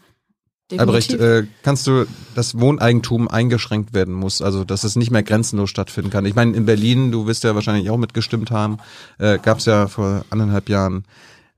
Albrecht, 0.76 1.10
Definitiv. 1.12 1.50
äh, 1.50 1.52
kannst 1.64 1.88
du, 1.88 2.06
dass 2.36 2.58
Wohneigentum 2.60 3.26
eingeschränkt 3.26 3.92
werden 3.92 4.14
muss, 4.14 4.40
also 4.40 4.62
dass 4.62 4.84
es 4.84 4.94
nicht 4.94 5.10
mehr 5.10 5.24
grenzenlos 5.24 5.68
stattfinden 5.68 6.10
kann? 6.10 6.24
Ich 6.26 6.36
meine, 6.36 6.56
in 6.56 6.64
Berlin, 6.64 7.10
du 7.10 7.26
wirst 7.26 7.42
ja 7.42 7.56
wahrscheinlich 7.56 7.90
auch 7.90 7.96
mitgestimmt 7.96 8.52
haben, 8.52 8.78
äh, 9.18 9.38
gab 9.38 9.58
es 9.58 9.64
ja 9.64 9.88
vor 9.88 10.24
anderthalb 10.30 10.68
Jahren 10.68 11.06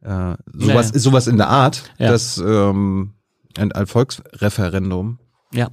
äh, 0.02 0.32
sowas, 0.54 0.92
Nee. 0.94 0.98
sowas 0.98 1.26
in 1.26 1.36
der 1.36 1.48
Art, 1.48 1.82
Ja. 1.98 2.08
dass 2.08 2.38
ähm, 2.38 3.12
ein, 3.58 3.70
ein 3.72 3.86
Volksreferendum 3.86 5.18
Ja. 5.54 5.68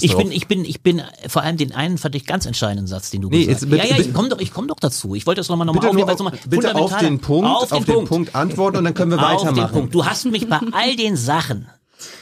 Ich 0.00 0.16
bin, 0.16 0.32
ich 0.32 0.48
bin, 0.48 0.64
ich 0.64 0.82
bin, 0.82 1.02
vor 1.28 1.42
allem 1.42 1.56
den 1.56 1.72
einen 1.72 1.98
fand 1.98 2.14
ich 2.14 2.24
ganz 2.26 2.46
entscheidenden 2.46 2.86
Satz, 2.86 3.10
den 3.10 3.20
du 3.22 3.28
Nee, 3.28 3.44
gesagt 3.46 3.70
hast. 3.70 3.78
ja, 3.78 3.96
ja, 3.96 3.98
ich 3.98 4.12
komme 4.14 4.28
doch, 4.28 4.38
ich 4.40 4.52
komm 4.52 4.66
doch 4.66 4.78
dazu. 4.80 5.14
Ich 5.14 5.26
wollte 5.26 5.40
das 5.40 5.48
nochmal, 5.48 5.66
nochmal 5.66 5.86
aufnehmen, 5.86 6.08
auf, 6.08 6.18
nochmal 6.18 6.38
bitte 6.48 6.74
auf 6.74 6.96
den 6.98 7.18
Punkt, 7.20 7.48
auf 7.48 7.68
den 7.68 7.84
Punkt. 7.84 8.08
Punkt 8.08 8.34
antworten 8.34 8.78
und 8.78 8.84
dann 8.84 8.94
können 8.94 9.10
wir 9.12 9.18
Auf 9.22 9.42
den 9.42 9.48
weitermachen. 9.50 9.72
Punkt. 9.72 9.94
Du 9.94 10.04
hast 10.06 10.24
mich 10.26 10.48
bei 10.48 10.58
all 10.72 10.96
den 10.96 11.16
Sachen, 11.16 11.68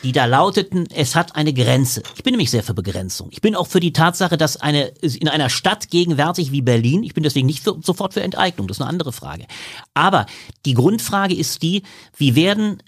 die 0.02 0.12
da 0.12 0.26
lauteten, 0.26 0.86
es 0.94 1.14
hat 1.14 1.34
eine 1.36 1.52
Grenze. 1.52 2.02
Ich 2.16 2.22
bin 2.22 2.32
nämlich 2.32 2.50
sehr 2.50 2.62
für 2.62 2.74
Begrenzung. 2.74 3.28
Ich 3.30 3.40
bin 3.40 3.54
auch 3.54 3.66
für 3.66 3.80
die 3.80 3.92
Tatsache, 3.92 4.36
dass 4.36 4.56
eine 4.58 4.88
in 5.00 5.28
einer 5.28 5.48
Stadt 5.48 5.88
gegenwärtig 5.88 6.52
wie 6.52 6.62
Berlin, 6.62 7.02
ich 7.04 7.14
bin 7.14 7.22
deswegen 7.22 7.46
nicht 7.46 7.62
für, 7.64 7.76
sofort 7.82 8.14
für 8.14 8.22
Enteignung, 8.22 8.68
das 8.68 8.76
ist 8.78 8.80
eine 8.82 8.90
andere 8.90 9.12
Frage. 9.12 9.46
Aber 9.94 10.26
die 10.66 10.74
Grundfrage 10.74 11.34
ist 11.34 11.62
die, 11.62 11.82
wie 12.16 12.34
werden 12.34 12.82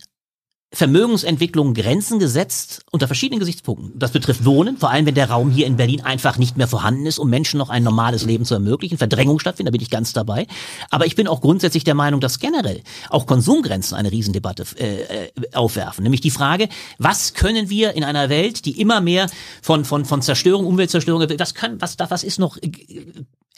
Vermögensentwicklung 0.75 1.73
Grenzen 1.73 2.19
gesetzt 2.19 2.85
unter 2.91 3.07
verschiedenen 3.07 3.39
Gesichtspunkten. 3.39 3.99
Das 3.99 4.11
betrifft 4.11 4.45
Wohnen, 4.45 4.77
vor 4.77 4.91
allem 4.91 5.07
wenn 5.07 5.15
der 5.15 5.31
Raum 5.31 5.51
hier 5.51 5.67
in 5.67 5.77
Berlin 5.77 6.01
einfach 6.01 6.37
nicht 6.37 6.57
mehr 6.57 6.67
vorhanden 6.67 7.07
ist, 7.07 7.19
um 7.19 7.31
Menschen 7.31 7.59
noch 7.59 7.71
ein 7.71 7.85
normales 7.85 8.25
Leben 8.25 8.45
zu 8.45 8.55
ermöglichen. 8.55 8.99
Verdrängung 8.99 9.39
stattfindet, 9.39 9.73
da 9.73 9.77
bin 9.77 9.83
ich 9.83 9.91
ganz 9.91 10.13
dabei. 10.13 10.47
Aber 10.91 11.07
ich 11.07 11.15
bin 11.15 11.29
auch 11.29 11.41
grundsätzlich 11.41 11.85
der 11.85 11.95
Meinung, 11.95 12.21
dass 12.21 12.41
generell 12.41 12.83
auch 13.09 13.27
Konsumgrenzen 13.27 13.97
eine 13.97 14.11
Riesendebatte 14.11 14.65
äh, 14.79 15.27
äh, 15.27 15.31
aufwerfen. 15.53 16.03
Nämlich 16.03 16.21
die 16.21 16.31
Frage, 16.31 16.69
was 16.99 17.35
können 17.35 17.71
wir 17.71 17.93
in 17.93 18.03
einer 18.03 18.29
Welt, 18.29 18.65
die 18.65 18.81
immer 18.81 19.01
mehr 19.01 19.31
von, 19.63 19.85
von, 19.85 20.05
von 20.05 20.23
Zerstörung, 20.23 20.67
Umweltzerstörung, 20.67 21.29
was, 21.39 21.55
kann, 21.55 21.81
was, 21.81 21.97
was 21.99 22.25
ist 22.25 22.39
noch 22.39 22.57
äh, 22.57 22.71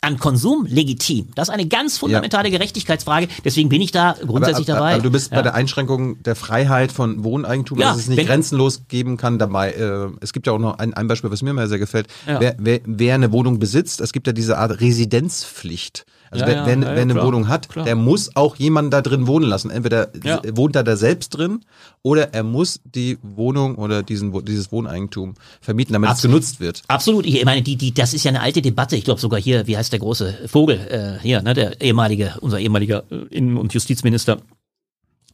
an 0.01 0.18
Konsum 0.18 0.66
legitim? 0.66 1.28
Das 1.35 1.48
ist 1.48 1.55
eine 1.55 1.66
ganz 1.66 1.98
fundamentale 1.98 2.51
Gerechtigkeitsfrage. 2.51 3.28
Deswegen 3.44 3.68
bin 3.68 3.81
ich 3.81 3.93
da 3.93 4.14
grundsätzlich 4.24 4.70
aber, 4.70 4.78
dabei. 4.78 4.94
Aber 4.94 5.02
du 5.02 5.10
bist 5.10 5.31
Ja. 5.31 5.39
bei 5.39 5.43
der 5.43 5.55
Einschränkung 5.55 6.23
der 6.23 6.36
Freiheit 6.36 6.93
von 6.93 7.24
Wohneigentum, 7.24 7.78
Ja, 7.78 7.89
dass 7.89 7.98
es 7.98 8.09
nicht 8.09 8.27
grenzenlos 8.27 8.82
geben 8.89 9.16
kann 9.16 9.39
dabei. 9.39 9.73
Äh, 9.73 10.09
es 10.20 10.32
gibt 10.32 10.47
ja 10.47 10.52
auch 10.52 10.59
noch 10.59 10.78
ein, 10.78 10.94
ein 10.94 11.09
Beispiel, 11.09 11.31
was 11.31 11.43
mir 11.43 11.52
mal 11.52 11.68
sehr 11.68 11.78
gefällt. 11.78 12.09
Ja. 12.27 12.40
Wer, 12.40 12.56
wer, 12.59 12.81
wer 12.85 13.14
eine 13.14 13.32
Wohnung 13.32 13.59
besitzt, 13.59 14.01
es 14.01 14.12
gibt 14.12 14.27
ja 14.27 14.32
diese 14.32 14.59
Art 14.59 14.81
Residenzpflicht. 14.81 16.06
Also 16.31 16.44
Ja, 16.44 16.51
wer, 16.51 16.66
wer, 16.66 16.74
ja, 16.74 16.81
wer 16.94 17.03
eine 17.03 17.15
klar, 17.15 17.27
Wohnung 17.27 17.48
hat, 17.48 17.69
klar. 17.69 17.85
der 17.85 17.97
muss 17.97 18.35
auch 18.35 18.57
jemanden 18.57 18.90
da 18.90 19.03
drin 19.03 19.27
wohnen 19.27 19.48
lassen. 19.48 19.70
Entweder 19.70 20.11
Ja. 20.24 20.40
wohnt 20.53 20.77
er 20.77 20.82
da 20.85 20.97
selbst 20.97 21.31
drin 21.31 21.61
oder 22.03 22.35
er 22.35 22.43
muss 22.43 22.81
die 22.85 23.19
Wohnung 23.23 23.77
oder 23.77 24.03
diesen, 24.03 24.44
dieses 24.44 24.73
Wohneigentum 24.73 25.35
vermieten, 25.61 25.93
damit 25.93 26.09
es 26.09 26.12
Absolut. 26.16 26.35
genutzt 26.35 26.61
wird. 26.61 26.82
Absolut. 26.89 27.27
Ich 27.27 27.44
meine, 27.44 27.62
die, 27.62 27.77
die, 27.77 27.93
das 27.94 28.15
ist 28.15 28.24
ja 28.24 28.31
eine 28.31 28.40
alte 28.43 28.62
Debatte. 28.62 28.97
Ich 28.97 29.05
glaube 29.05 29.20
sogar 29.20 29.40
hier, 29.40 29.66
wie 29.66 29.77
heißt 29.77 29.93
der 29.93 30.01
große 30.01 30.35
Vogel 30.47 30.78
äh, 30.90 31.23
hier, 31.23 31.43
ne, 31.43 31.55
der 31.55 31.81
ehemalige, 31.81 32.35
unser 32.40 32.59
ehemaliger 32.59 33.05
äh, 33.11 33.16
Innen- 33.35 33.57
und 33.57 33.73
Justizminister. 33.74 34.39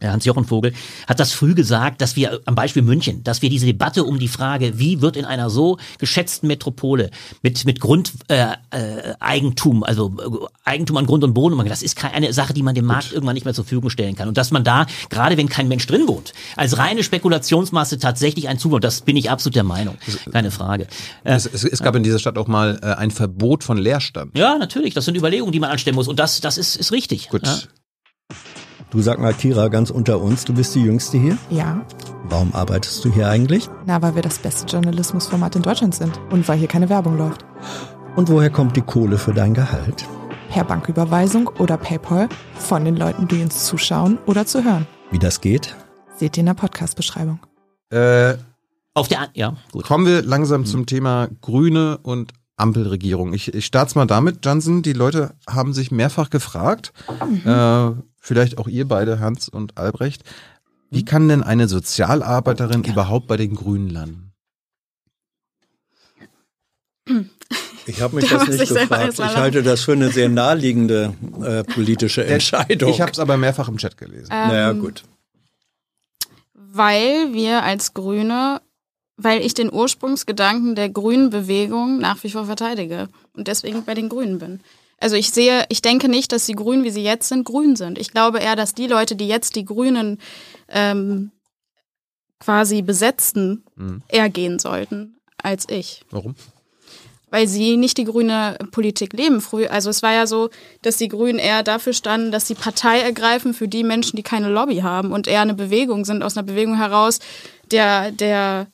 Äh, 0.02 0.08
Hans-Jochen 0.08 0.44
Vogel 0.44 0.72
hat 1.06 1.20
das 1.20 1.32
früh 1.32 1.54
gesagt, 1.54 2.00
dass 2.00 2.16
wir 2.16 2.40
am 2.44 2.54
Beispiel 2.54 2.82
München, 2.82 3.22
dass 3.24 3.42
wir 3.42 3.50
diese 3.50 3.66
Debatte 3.66 4.04
um 4.04 4.18
die 4.18 4.28
Frage, 4.28 4.78
wie 4.78 5.00
wird 5.00 5.16
in 5.16 5.24
einer 5.24 5.50
so 5.50 5.78
geschätzten 5.98 6.48
Metropole 6.48 7.10
mit 7.42 7.64
mit 7.64 7.80
Grundeigentum, 7.80 9.82
äh, 9.82 9.84
äh, 9.84 9.88
also 9.88 10.12
äh, 10.18 10.68
Eigentum 10.68 10.96
an 10.96 11.06
Grund 11.06 11.24
und 11.24 11.34
Boden, 11.34 11.62
das 11.68 11.82
ist 11.82 11.96
keine 11.96 12.32
Sache, 12.32 12.52
die 12.52 12.62
man 12.62 12.74
dem 12.74 12.86
Markt 12.86 13.12
irgendwann 13.12 13.34
nicht 13.34 13.44
mehr 13.44 13.54
zur 13.54 13.64
Verfügung 13.64 13.90
stellen 13.90 14.16
kann 14.16 14.28
und 14.28 14.36
dass 14.36 14.50
man 14.50 14.64
da 14.64 14.86
gerade 15.10 15.36
wenn 15.36 15.48
kein 15.48 15.68
Mensch 15.68 15.86
drin 15.86 16.08
wohnt, 16.08 16.32
als 16.56 16.78
reine 16.78 17.02
Spekulationsmasse 17.02 17.98
tatsächlich 17.98 18.48
ein 18.48 18.58
Zuwachs, 18.58 18.82
das 18.82 19.00
bin 19.02 19.16
ich 19.16 19.30
absolut 19.30 19.56
der 19.56 19.64
Meinung, 19.64 19.96
keine 20.32 20.50
Frage. 20.50 20.84
Äh, 21.24 21.34
Es, 21.34 21.46
es, 21.46 21.64
es 21.64 21.82
gab 21.82 21.94
in 21.94 22.02
dieser 22.02 22.18
Stadt 22.18 22.38
auch 22.38 22.48
mal 22.48 22.80
ein 22.80 23.10
Verbot 23.10 23.64
von 23.64 23.78
Leerstand. 23.78 24.36
ja, 24.36 24.58
natürlich. 24.58 24.94
Das 24.94 25.04
sind 25.04 25.16
Überlegungen, 25.16 25.52
die 25.52 25.60
man 25.60 25.70
anstellen 25.70 25.96
muss. 25.96 26.08
Und 26.08 26.18
das, 26.18 26.40
das 26.40 26.58
ist, 26.58 26.76
ist 26.76 26.92
richtig. 26.92 27.28
Gut. 27.28 27.46
Ja. 27.46 27.58
Du 28.93 29.01
sag 29.01 29.19
mal, 29.19 29.32
Kira, 29.32 29.69
ganz 29.69 29.89
unter 29.89 30.20
uns, 30.20 30.44
du 30.44 30.52
bist 30.52 30.74
die 30.74 30.82
Jüngste 30.82 31.16
hier. 31.16 31.39
Ja, 31.48 31.81
Warum 32.24 32.55
arbeitest 32.55 33.02
du 33.02 33.10
hier 33.10 33.27
eigentlich? 33.27 33.70
na, 33.86 34.02
weil 34.02 34.14
wir 34.16 34.20
das 34.20 34.39
beste 34.39 34.66
Journalismusformat 34.66 35.56
in 35.56 35.62
Deutschland 35.62 35.94
sind 35.94 36.20
und 36.31 36.47
weil 36.47 36.59
hier 36.59 36.69
keine 36.69 36.90
Werbung 36.90 37.16
läuft. 37.16 37.43
Und 38.16 38.28
woher 38.28 38.51
kommt 38.51 38.77
die 38.77 38.82
Kohle 38.82 39.16
für 39.16 39.32
dein 39.32 39.55
Gehalt? 39.55 40.06
Per 40.51 40.64
Banküberweisung 40.64 41.48
oder 41.59 41.78
PayPal 41.78 42.28
von 42.59 42.85
den 42.85 42.97
Leuten, 42.97 43.27
die 43.28 43.43
uns 43.43 43.64
zuschauen 43.64 44.19
oder 44.27 44.44
zu 44.44 44.62
hören. 44.62 44.86
Wie 45.10 45.19
das 45.19 45.40
geht? 45.40 45.74
Seht 46.16 46.36
ihr 46.36 46.43
in 46.43 46.47
der 46.47 46.55
Podcast-Beschreibung. 46.55 47.40
Äh, 47.89 48.35
Auf 48.93 49.09
der, 49.09 49.31
ja, 49.32 49.55
gut. 49.73 49.85
Kommen 49.85 50.05
wir 50.06 50.20
langsam 50.20 50.66
zum 50.66 50.85
Thema 50.85 51.28
Grüne 51.40 51.97
und 52.02 52.32
Ampelregierung. 52.59 53.32
Ich, 53.32 53.55
ich 53.55 53.64
starte 53.64 53.97
mal 53.97 54.06
damit, 54.06 54.44
Jansen. 54.44 54.82
Die 54.82 54.93
Leute 54.93 55.35
haben 55.48 55.73
sich 55.73 55.90
mehrfach 55.90 56.28
gefragt, 56.28 56.93
äh, 57.47 57.90
vielleicht 58.23 58.57
auch 58.57 58.69
ihr 58.69 58.89
beide, 58.89 59.20
Hans 59.20 59.49
und 59.49 59.77
Albrecht, 59.77 60.23
wie 60.90 61.05
kann 61.05 61.28
denn 61.28 61.43
eine 61.43 61.69
Sozialarbeiterin 61.69 62.85
überhaupt 62.85 63.27
bei 63.27 63.36
den 63.36 63.55
Grünen 63.55 63.90
landen? 63.90 64.32
Ich 67.86 68.01
habe 68.01 68.16
mich 68.16 68.28
Da 68.28 68.39
das 68.39 68.49
nicht 68.49 68.62
ich 68.62 68.69
gefragt. 68.69 69.15
Ich 69.19 69.36
halte 69.36 69.62
das 69.62 69.82
für 69.82 69.93
eine 69.93 70.11
sehr 70.11 70.28
naheliegende 70.28 71.15
äh, 71.43 71.65
politische 71.65 72.24
Entscheidung. 72.24 72.90
Ich 72.90 73.01
habe 73.01 73.11
es 73.11 73.19
aber 73.19 73.36
mehrfach 73.36 73.69
im 73.69 73.77
Chat 73.77 73.97
gelesen. 73.97 74.28
naja, 74.28 74.70
Ähm, 74.70 74.81
gut. 74.81 75.03
Weil 76.55 77.32
wir 77.32 77.65
als 77.65 77.93
Grüne, 77.93 78.62
weil 79.16 79.40
ich 79.40 79.55
den 79.55 79.73
Ursprungsgedanken 79.73 80.77
der 80.77 80.90
grünen 80.90 81.31
Bewegung 81.31 81.99
nach 81.99 82.23
wie 82.23 82.31
vor 82.31 82.47
verteidige 82.47 83.09
und 83.35 83.49
deswegen 83.49 83.85
bei 83.85 83.94
den 83.94 84.09
Grünen 84.09 84.39
bin. 84.39 84.61
Also 85.02 85.16
ich 85.16 85.30
sehe, 85.30 85.64
ich 85.68 85.82
denke 85.82 86.08
nicht, 86.08 86.30
dass 86.32 86.46
die 86.46 86.54
Grünen, 86.54 86.84
wie 86.84 86.90
sie 86.90 87.02
jetzt 87.02 87.28
sind, 87.28 87.44
grün 87.44 87.74
sind. 87.76 87.98
Ich 87.98 88.12
glaube 88.12 88.38
eher, 88.38 88.54
dass 88.56 88.72
die 88.74 88.86
Leute, 88.86 89.16
die 89.16 89.26
jetzt 89.26 89.56
die 89.56 89.64
Grünen 89.64 90.18
ähm, 90.68 91.32
quasi 92.38 92.82
besetzten, 92.82 93.64
Mhm. 93.76 94.02
eher 94.08 94.28
gehen 94.28 94.58
sollten 94.58 95.16
als 95.42 95.68
ich. 95.68 96.04
Warum? 96.10 96.34
weil 97.30 97.48
sie 97.48 97.78
nicht 97.78 97.96
die 97.96 98.04
grüne 98.04 98.58
Politik 98.72 99.14
leben. 99.14 99.40
Früh, 99.40 99.64
also 99.64 99.88
es 99.88 100.02
war 100.02 100.12
ja 100.12 100.26
so, 100.26 100.50
dass 100.82 100.98
die 100.98 101.08
Grünen 101.08 101.38
eher 101.38 101.62
dafür 101.62 101.94
standen, 101.94 102.30
dass 102.30 102.46
sie 102.46 102.54
Partei 102.54 103.00
ergreifen 103.00 103.54
für 103.54 103.68
die 103.68 103.84
Menschen, 103.84 104.16
die 104.16 104.22
keine 104.22 104.50
Lobby 104.50 104.80
haben 104.80 105.12
und 105.12 105.26
eher 105.26 105.40
eine 105.40 105.54
Bewegung 105.54 106.04
sind, 106.04 106.22
aus 106.22 106.36
einer 106.36 106.46
Bewegung 106.46 106.76
heraus, 106.76 107.20
der, 107.70 108.12
der, 108.12 108.66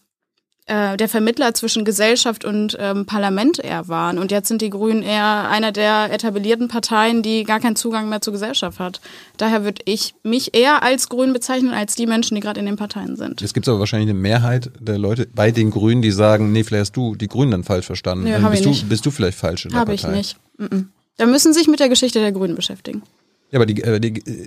äh, 0.69 0.97
der 0.97 1.09
Vermittler 1.09 1.55
zwischen 1.55 1.85
Gesellschaft 1.85 2.45
und 2.45 2.77
ähm, 2.78 3.07
Parlament 3.07 3.59
eher 3.59 3.89
waren. 3.89 4.19
Und 4.19 4.31
jetzt 4.31 4.49
sind 4.49 4.62
die 4.62 4.70
Grünen 4.70 5.03
eher 5.03 5.49
einer 5.49 5.73
der 5.73 6.12
etablierten 6.12 6.69
Parteien, 6.69 7.23
die 7.23 7.45
gar 7.45 7.59
keinen 7.59 7.74
Zugang 7.77 8.09
mehr 8.09 8.20
zur 8.20 8.32
Gesellschaft 8.32 8.78
hat. 8.78 9.01
Daher 9.39 9.65
würde 9.65 9.82
ich 9.86 10.15
mich 10.23 10.55
eher 10.55 10.82
als 10.82 11.09
Grün 11.09 11.32
bezeichnen, 11.32 11.73
als 11.73 11.95
die 11.95 12.07
Menschen, 12.07 12.35
die 12.35 12.40
gerade 12.40 12.61
in 12.61 12.66
den 12.66 12.77
Parteien 12.77 13.16
sind. 13.16 13.43
Es 13.43 13.55
gibt 13.55 13.66
aber 13.69 13.78
wahrscheinlich 13.78 14.11
eine 14.11 14.19
Mehrheit 14.19 14.70
der 14.78 14.99
Leute 14.99 15.27
bei 15.35 15.51
den 15.51 15.70
Grünen, 15.70 16.03
die 16.03 16.11
sagen, 16.11 16.53
nee, 16.53 16.65
vielleicht 16.65 16.81
hast 16.82 16.97
du 16.97 17.15
die 17.15 17.28
Grünen 17.28 17.51
dann 17.51 17.65
falsch 17.65 17.86
verstanden. 17.86 18.24
Nö, 18.24 18.32
Dann 18.32 18.45
hab 18.45 18.53
bist, 18.53 18.65
du, 18.65 18.74
bist 18.89 19.07
du 19.07 19.11
vielleicht 19.11 19.39
falsch 19.39 19.65
in 19.65 19.70
der 19.70 19.81
Habe 19.81 19.95
ich 19.95 20.03
Partei. 20.03 20.16
nicht. 20.16 20.36
Mhm. 20.59 20.90
Da 21.16 21.27
müssen 21.27 21.53
Sie 21.53 21.59
sich 21.59 21.69
mit 21.69 21.81
der 21.81 21.89
Geschichte 21.89 22.20
der 22.20 22.32
Grünen 22.32 22.55
beschäftigen. 22.55 23.03
Ja, 23.51 23.59
aber 23.59 23.66
die, 23.66 23.82
äh, 23.82 23.99
die, 24.01 24.19
äh, 24.19 24.47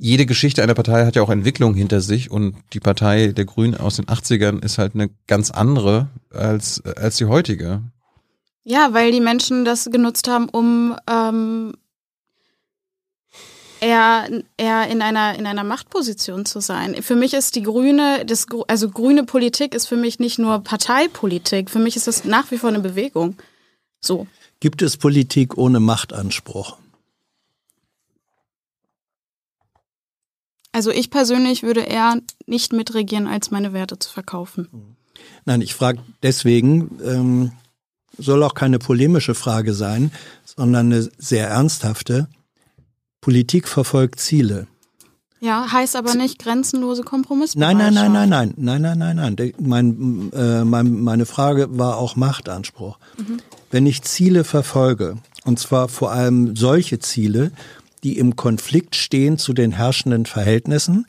jede 0.00 0.24
Geschichte 0.24 0.62
einer 0.62 0.74
Partei 0.74 1.04
hat 1.04 1.14
ja 1.14 1.22
auch 1.22 1.28
Entwicklung 1.28 1.74
hinter 1.74 2.00
sich 2.00 2.30
und 2.30 2.56
die 2.72 2.80
Partei 2.80 3.28
der 3.28 3.44
Grünen 3.44 3.76
aus 3.76 3.96
den 3.96 4.06
80ern 4.06 4.64
ist 4.64 4.78
halt 4.78 4.94
eine 4.94 5.10
ganz 5.26 5.50
andere 5.50 6.08
als, 6.32 6.82
als 6.84 7.18
die 7.18 7.26
heutige. 7.26 7.82
Ja, 8.64 8.94
weil 8.94 9.12
die 9.12 9.20
Menschen 9.20 9.66
das 9.66 9.90
genutzt 9.90 10.26
haben, 10.26 10.48
um 10.48 10.96
ähm, 11.08 11.74
eher, 13.80 14.26
eher 14.56 14.88
in 14.88 15.02
einer 15.02 15.38
in 15.38 15.46
einer 15.46 15.64
Machtposition 15.64 16.46
zu 16.46 16.60
sein. 16.60 17.02
Für 17.02 17.16
mich 17.16 17.34
ist 17.34 17.54
die 17.56 17.62
grüne, 17.62 18.24
das, 18.24 18.46
also 18.68 18.88
grüne 18.88 19.24
Politik 19.24 19.74
ist 19.74 19.86
für 19.86 19.96
mich 19.96 20.18
nicht 20.18 20.38
nur 20.38 20.60
Parteipolitik. 20.60 21.68
Für 21.68 21.78
mich 21.78 21.96
ist 21.96 22.06
das 22.06 22.24
nach 22.24 22.50
wie 22.50 22.58
vor 22.58 22.70
eine 22.70 22.80
Bewegung. 22.80 23.36
So. 24.00 24.26
Gibt 24.60 24.80
es 24.80 24.96
Politik 24.96 25.58
ohne 25.58 25.80
Machtanspruch? 25.80 26.79
Also 30.72 30.90
ich 30.90 31.10
persönlich 31.10 31.62
würde 31.62 31.80
eher 31.80 32.16
nicht 32.46 32.72
mitregieren, 32.72 33.26
als 33.26 33.50
meine 33.50 33.72
Werte 33.72 33.98
zu 33.98 34.10
verkaufen. 34.10 34.96
Nein, 35.44 35.60
ich 35.60 35.74
frage 35.74 36.00
deswegen, 36.22 36.98
ähm, 37.04 37.52
soll 38.16 38.42
auch 38.42 38.54
keine 38.54 38.78
polemische 38.78 39.34
Frage 39.34 39.74
sein, 39.74 40.12
sondern 40.44 40.92
eine 40.92 41.08
sehr 41.18 41.48
ernsthafte. 41.48 42.28
Politik 43.20 43.68
verfolgt 43.68 44.20
Ziele. 44.20 44.66
Ja, 45.40 45.72
heißt 45.72 45.96
aber 45.96 46.14
nicht 46.14 46.38
grenzenlose 46.38 47.02
Kompromissbereitschaft. 47.02 47.78
Nein, 47.78 47.94
nein, 47.94 48.12
nein, 48.12 48.28
nein, 48.28 48.54
nein, 48.58 48.82
nein, 48.82 48.98
nein, 48.98 49.16
nein, 49.16 49.34
nein. 49.38 49.52
Mein, 49.58 50.32
äh, 50.32 50.64
mein, 50.64 51.00
meine 51.00 51.24
Frage 51.24 51.78
war 51.78 51.96
auch 51.96 52.14
Machtanspruch. 52.14 52.98
Wenn 53.70 53.86
ich 53.86 54.02
Ziele 54.02 54.44
verfolge, 54.44 55.16
und 55.44 55.58
zwar 55.58 55.88
vor 55.88 56.12
allem 56.12 56.56
solche 56.56 56.98
Ziele, 56.98 57.52
die 58.04 58.18
im 58.18 58.36
Konflikt 58.36 58.96
stehen 58.96 59.38
zu 59.38 59.52
den 59.52 59.72
herrschenden 59.72 60.26
Verhältnissen 60.26 61.06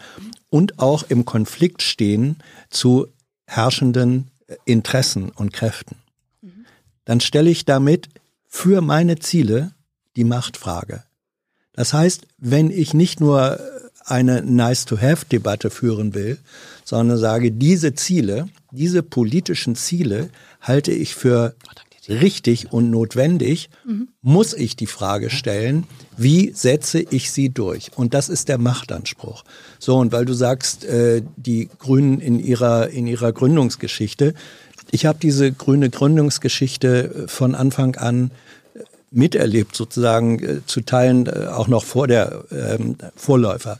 und 0.49 0.79
auch 0.79 1.03
im 1.09 1.25
Konflikt 1.25 1.81
stehen 1.81 2.37
zu 2.69 3.07
herrschenden 3.45 4.29
äh, 4.47 4.55
Interessen 4.65 5.29
und 5.29 5.53
Kräften, 5.53 5.95
dann 7.05 7.19
stelle 7.19 7.49
ich 7.49 7.65
damit 7.65 8.09
für 8.47 8.81
meine 8.81 9.19
Ziele 9.19 9.71
die 10.15 10.25
Machtfrage. 10.25 11.03
Das 11.73 11.93
heißt, 11.93 12.27
wenn 12.37 12.69
ich 12.69 12.93
nicht 12.93 13.21
nur 13.21 13.59
eine 14.03 14.41
Nice-to-Have-Debatte 14.41 15.69
führen 15.69 16.13
will, 16.13 16.37
sondern 16.83 17.17
sage, 17.17 17.51
diese 17.51 17.93
Ziele 17.95 18.49
diese 18.71 19.03
politischen 19.03 19.75
Ziele 19.75 20.29
halte 20.61 20.91
ich 20.91 21.15
für 21.15 21.55
richtig 22.09 22.71
und 22.71 22.89
notwendig, 22.89 23.69
muss 24.21 24.53
ich 24.53 24.75
die 24.75 24.87
Frage 24.87 25.29
stellen, 25.29 25.85
wie 26.17 26.51
setze 26.53 26.99
ich 26.99 27.31
sie 27.31 27.49
durch? 27.49 27.91
Und 27.95 28.13
das 28.13 28.29
ist 28.29 28.49
der 28.49 28.57
Machtanspruch. 28.57 29.43
So, 29.79 29.97
und 29.97 30.11
weil 30.11 30.25
du 30.25 30.33
sagst, 30.33 30.83
äh, 30.85 31.21
die 31.35 31.69
Grünen 31.79 32.19
in 32.19 32.39
ihrer, 32.39 32.89
in 32.89 33.07
ihrer 33.07 33.31
Gründungsgeschichte, 33.31 34.33
ich 34.91 35.05
habe 35.05 35.19
diese 35.21 35.51
grüne 35.51 35.89
Gründungsgeschichte 35.89 37.25
von 37.27 37.55
Anfang 37.55 37.95
an 37.95 38.31
äh, 38.73 38.79
miterlebt, 39.11 39.75
sozusagen 39.75 40.39
äh, 40.39 40.65
zu 40.65 40.81
Teilen 40.81 41.27
äh, 41.27 41.47
auch 41.47 41.67
noch 41.67 41.83
vor 41.83 42.07
der 42.07 42.45
ähm, 42.51 42.97
Vorläufer. 43.15 43.79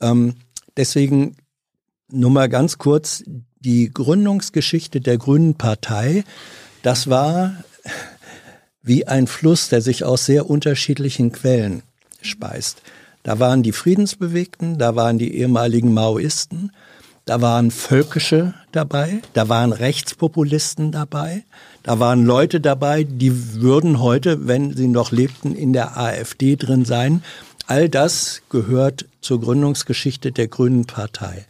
Ähm, 0.00 0.34
deswegen 0.76 1.36
nur 2.10 2.30
mal 2.30 2.48
ganz 2.48 2.78
kurz 2.78 3.24
die 3.58 3.92
Gründungsgeschichte 3.92 5.00
der 5.00 5.18
Grünen 5.18 5.54
Partei. 5.54 6.24
Das 6.86 7.10
war 7.10 7.52
wie 8.80 9.08
ein 9.08 9.26
Fluss, 9.26 9.68
der 9.68 9.82
sich 9.82 10.04
aus 10.04 10.24
sehr 10.24 10.48
unterschiedlichen 10.48 11.32
Quellen 11.32 11.82
speist. 12.22 12.80
Da 13.24 13.40
waren 13.40 13.64
die 13.64 13.72
Friedensbewegten, 13.72 14.78
da 14.78 14.94
waren 14.94 15.18
die 15.18 15.34
ehemaligen 15.34 15.92
Maoisten, 15.92 16.70
da 17.24 17.40
waren 17.40 17.72
Völkische 17.72 18.54
dabei, 18.70 19.20
da 19.32 19.48
waren 19.48 19.72
Rechtspopulisten 19.72 20.92
dabei, 20.92 21.42
da 21.82 21.98
waren 21.98 22.24
Leute 22.24 22.60
dabei, 22.60 23.02
die 23.02 23.54
würden 23.54 23.98
heute, 23.98 24.46
wenn 24.46 24.72
sie 24.76 24.86
noch 24.86 25.10
lebten, 25.10 25.56
in 25.56 25.72
der 25.72 25.96
AfD 25.96 26.54
drin 26.54 26.84
sein. 26.84 27.24
All 27.66 27.88
das 27.88 28.42
gehört 28.48 29.06
zur 29.20 29.40
Gründungsgeschichte 29.40 30.30
der 30.30 30.46
Grünen 30.46 30.84
Partei. 30.84 31.46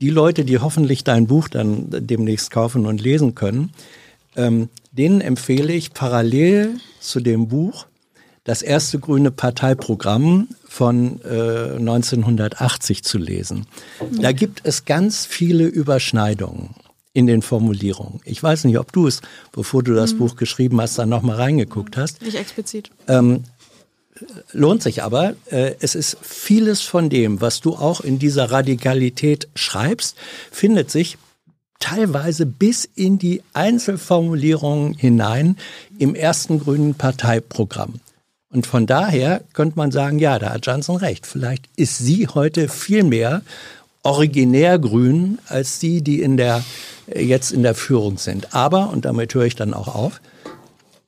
Die 0.00 0.10
Leute, 0.10 0.44
die 0.44 0.60
hoffentlich 0.60 1.02
dein 1.02 1.26
Buch 1.26 1.48
dann 1.48 1.88
demnächst 1.90 2.52
kaufen 2.52 2.86
und 2.86 3.00
lesen 3.00 3.34
können, 3.34 3.72
ähm, 4.36 4.68
denen 4.92 5.20
empfehle 5.20 5.72
ich 5.72 5.92
parallel 5.92 6.76
zu 7.00 7.20
dem 7.20 7.48
Buch 7.48 7.86
das 8.44 8.60
erste 8.60 8.98
grüne 8.98 9.30
Parteiprogramm 9.30 10.48
von 10.68 11.20
äh, 11.22 11.76
1980 11.76 13.02
zu 13.02 13.16
lesen. 13.16 13.66
Da 14.20 14.32
gibt 14.32 14.60
es 14.64 14.84
ganz 14.84 15.24
viele 15.24 15.64
Überschneidungen 15.64 16.74
in 17.14 17.26
den 17.26 17.42
Formulierungen. 17.42 18.20
Ich 18.24 18.42
weiß 18.42 18.64
nicht, 18.64 18.78
ob 18.78 18.92
du 18.92 19.06
es, 19.06 19.22
bevor 19.52 19.82
du 19.82 19.94
das 19.94 20.14
Buch 20.14 20.36
geschrieben 20.36 20.80
hast, 20.80 20.98
dann 20.98 21.08
nochmal 21.08 21.36
reingeguckt 21.36 21.96
hast. 21.96 22.20
Nicht 22.20 22.36
explizit. 22.36 22.90
Ähm, 23.08 23.44
lohnt 24.52 24.82
sich 24.82 25.02
aber. 25.02 25.34
Äh, 25.46 25.74
es 25.80 25.94
ist 25.94 26.18
vieles 26.20 26.82
von 26.82 27.08
dem, 27.08 27.40
was 27.40 27.60
du 27.60 27.74
auch 27.76 28.00
in 28.00 28.18
dieser 28.18 28.50
Radikalität 28.50 29.48
schreibst, 29.54 30.16
findet 30.50 30.90
sich 30.90 31.16
teilweise 31.80 32.46
bis 32.46 32.84
in 32.84 33.18
die 33.18 33.42
Einzelformulierungen 33.52 34.94
hinein 34.94 35.56
im 35.98 36.14
ersten 36.14 36.60
grünen 36.60 36.94
Parteiprogramm. 36.94 38.00
Und 38.50 38.66
von 38.66 38.86
daher 38.86 39.42
könnte 39.52 39.76
man 39.76 39.90
sagen, 39.90 40.18
ja, 40.18 40.38
da 40.38 40.50
hat 40.50 40.66
Johnson 40.66 40.96
recht. 40.96 41.26
Vielleicht 41.26 41.68
ist 41.76 41.98
sie 41.98 42.28
heute 42.28 42.68
viel 42.68 43.02
mehr 43.02 43.42
originär 44.04 44.78
grün 44.78 45.38
als 45.48 45.80
die, 45.80 46.02
die 46.02 46.22
in 46.22 46.36
der, 46.36 46.64
jetzt 47.12 47.50
in 47.50 47.62
der 47.62 47.74
Führung 47.74 48.18
sind. 48.18 48.54
Aber, 48.54 48.90
und 48.90 49.04
damit 49.04 49.34
höre 49.34 49.46
ich 49.46 49.56
dann 49.56 49.74
auch 49.74 49.92
auf, 49.92 50.20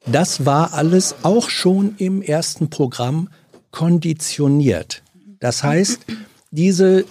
das 0.07 0.45
war 0.45 0.75
alles 0.75 1.15
auch 1.23 1.51
schon 1.51 1.95
im 1.99 2.23
ersten 2.23 2.71
Programm 2.71 3.29
konditioniert. 3.71 5.03
Das 5.41 5.63
heißt, 5.63 6.01
diese 6.51 7.05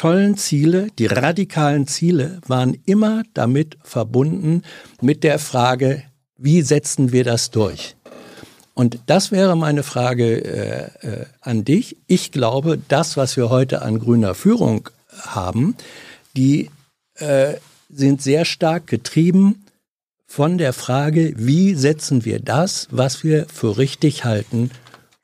tollen 0.00 0.38
Ziele, 0.38 0.86
die 0.98 1.04
radikalen 1.04 1.86
Ziele 1.86 2.40
waren 2.46 2.74
immer 2.86 3.22
damit 3.34 3.76
verbunden 3.82 4.62
mit 5.02 5.24
der 5.24 5.38
Frage, 5.38 6.02
wie 6.38 6.62
setzen 6.62 7.12
wir 7.12 7.22
das 7.22 7.50
durch? 7.50 7.96
Und 8.72 8.98
das 9.04 9.30
wäre 9.30 9.58
meine 9.58 9.82
Frage 9.82 10.42
äh, 10.42 11.06
äh, 11.06 11.26
an 11.42 11.66
dich. 11.66 11.98
Ich 12.06 12.32
glaube, 12.32 12.78
das, 12.88 13.18
was 13.18 13.36
wir 13.36 13.50
heute 13.50 13.82
an 13.82 13.98
grüner 13.98 14.34
Führung 14.34 14.88
haben, 15.18 15.76
die 16.34 16.70
äh, 17.16 17.56
sind 17.90 18.22
sehr 18.22 18.46
stark 18.46 18.86
getrieben 18.86 19.66
von 20.26 20.56
der 20.56 20.72
Frage, 20.72 21.34
wie 21.36 21.74
setzen 21.74 22.24
wir 22.24 22.40
das, 22.40 22.88
was 22.90 23.22
wir 23.22 23.44
für 23.52 23.76
richtig 23.76 24.24
halten, 24.24 24.70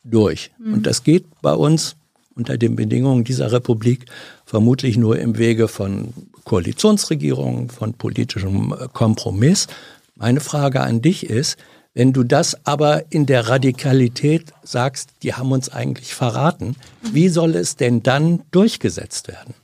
durch. 0.05 0.51
Mhm. 0.59 0.75
Und 0.75 0.87
das 0.87 1.03
geht 1.03 1.25
bei 1.41 1.55
uns 1.55 1.97
unter 2.35 2.59
den 2.59 2.77
Bedingungen 2.77 3.25
dieser 3.25 3.51
Republik 3.51 4.05
vermutlich 4.47 4.97
nur 4.97 5.19
im 5.19 5.37
Wege 5.37 5.69
von 5.69 6.15
Koalitionsregierungen, 6.45 7.69
von 7.69 7.93
politischem 7.95 8.75
Kompromiss. 8.93 9.67
Meine 10.15 10.41
Frage 10.41 10.81
an 10.81 11.03
dich 11.03 11.29
ist, 11.29 11.59
wenn 11.93 12.13
du 12.13 12.23
das 12.23 12.65
aber 12.67 13.11
in 13.11 13.27
der 13.27 13.49
Radikalität 13.49 14.53
sagst, 14.63 15.11
die 15.23 15.35
haben 15.35 15.51
uns 15.51 15.69
eigentlich 15.69 16.15
verraten, 16.15 16.77
wie 17.03 17.29
soll 17.29 17.57
es 17.57 17.77
denn 17.77 18.03
dann 18.03 18.43
durchgesetzt 18.51 19.29
werden? 19.29 19.55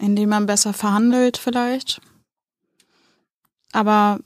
Indem 0.00 0.30
man 0.30 0.46
besser 0.46 0.72
verhandelt 0.72 1.36
vielleicht. 1.36 2.00
Aber 3.72 4.20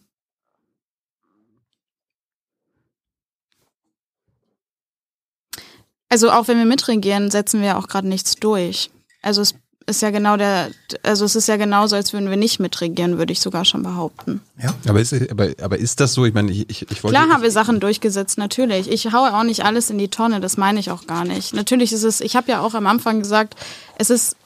also 6.10 6.30
auch 6.30 6.48
wenn 6.48 6.58
wir 6.58 6.66
mitregieren, 6.66 7.30
setzen 7.30 7.62
wir 7.62 7.78
auch 7.78 7.88
gerade 7.88 8.08
nichts 8.08 8.36
durch. 8.36 8.90
Also 9.22 9.42
es 9.42 9.54
ist 9.86 10.02
ja 10.02 10.10
genau 10.10 10.36
der, 10.36 10.70
also 11.02 11.24
es 11.24 11.36
ist 11.36 11.48
ja 11.48 11.56
genauso, 11.56 11.96
als 11.96 12.12
würden 12.12 12.28
wir 12.28 12.36
nicht 12.36 12.60
mitregieren, 12.60 13.18
würde 13.18 13.32
ich 13.32 13.40
sogar 13.40 13.64
schon 13.64 13.82
behaupten. 13.82 14.40
Ja. 14.62 14.74
Aber 14.88 15.00
ist, 15.00 15.14
aber, 15.30 15.50
aber 15.60 15.78
ist 15.78 16.00
das 16.00 16.12
so? 16.12 16.24
Ich 16.24 16.34
meine, 16.34 16.50
ich, 16.50 16.68
ich, 16.68 16.82
ich 16.90 17.02
wollte. 17.02 17.16
Klar 17.16 17.28
haben 17.30 17.42
wir 17.42 17.50
Sachen 17.50 17.80
durchgesetzt, 17.80 18.38
natürlich. 18.38 18.90
Ich 18.90 19.12
haue 19.12 19.34
auch 19.34 19.42
nicht 19.44 19.64
alles 19.64 19.90
in 19.90 19.98
die 19.98 20.08
Tonne, 20.08 20.40
das 20.40 20.56
meine 20.56 20.80
ich 20.80 20.90
auch 20.90 21.06
gar 21.06 21.24
nicht. 21.24 21.54
Natürlich 21.54 21.92
ist 21.92 22.04
es, 22.04 22.20
ich 22.20 22.36
habe 22.36 22.50
ja 22.50 22.60
auch 22.60 22.74
am 22.74 22.86
Anfang 22.86 23.20
gesagt, 23.20 23.56
es 23.98 24.10
ist 24.10 24.36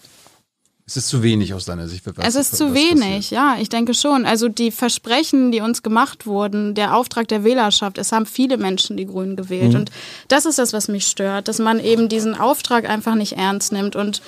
es 0.86 0.98
ist 0.98 1.08
zu 1.08 1.22
wenig 1.22 1.54
aus 1.54 1.64
deiner 1.64 1.88
Sicht. 1.88 2.04
es 2.18 2.34
ist 2.34 2.56
zu 2.56 2.74
wenig, 2.74 3.30
ja, 3.30 3.56
ich 3.58 3.70
denke 3.70 3.94
schon. 3.94 4.26
Also 4.26 4.48
die 4.48 4.70
Versprechen, 4.70 5.50
die 5.50 5.60
uns 5.60 5.82
gemacht 5.82 6.26
wurden, 6.26 6.74
der 6.74 6.94
Auftrag 6.94 7.26
der 7.28 7.42
Wählerschaft, 7.42 7.96
es 7.96 8.12
haben 8.12 8.26
viele 8.26 8.58
Menschen 8.58 8.98
die 8.98 9.06
Grünen 9.06 9.34
gewählt. 9.34 9.70
Mhm. 9.70 9.80
Und 9.80 9.90
das 10.28 10.44
ist 10.44 10.58
das, 10.58 10.74
was 10.74 10.88
mich 10.88 11.06
stört, 11.06 11.48
dass 11.48 11.58
man 11.58 11.80
eben 11.80 12.10
diesen 12.10 12.34
Auftrag 12.34 12.86
einfach 12.86 13.14
nicht 13.14 13.32
ernst 13.32 13.72
nimmt. 13.72 13.96
Und 13.96 14.20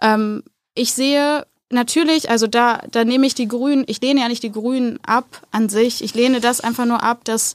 ähm, 0.00 0.42
ich 0.74 0.94
sehe 0.94 1.46
natürlich, 1.70 2.28
also 2.28 2.48
da, 2.48 2.82
da 2.90 3.04
nehme 3.04 3.26
ich 3.26 3.36
die 3.36 3.46
Grünen, 3.46 3.84
ich 3.86 4.00
lehne 4.00 4.22
ja 4.22 4.28
nicht 4.28 4.42
die 4.42 4.52
Grünen 4.52 4.98
ab 5.06 5.46
an 5.52 5.68
sich, 5.68 6.02
ich 6.02 6.12
lehne 6.12 6.40
das 6.40 6.60
einfach 6.60 6.86
nur 6.86 7.04
ab, 7.04 7.24
dass 7.24 7.54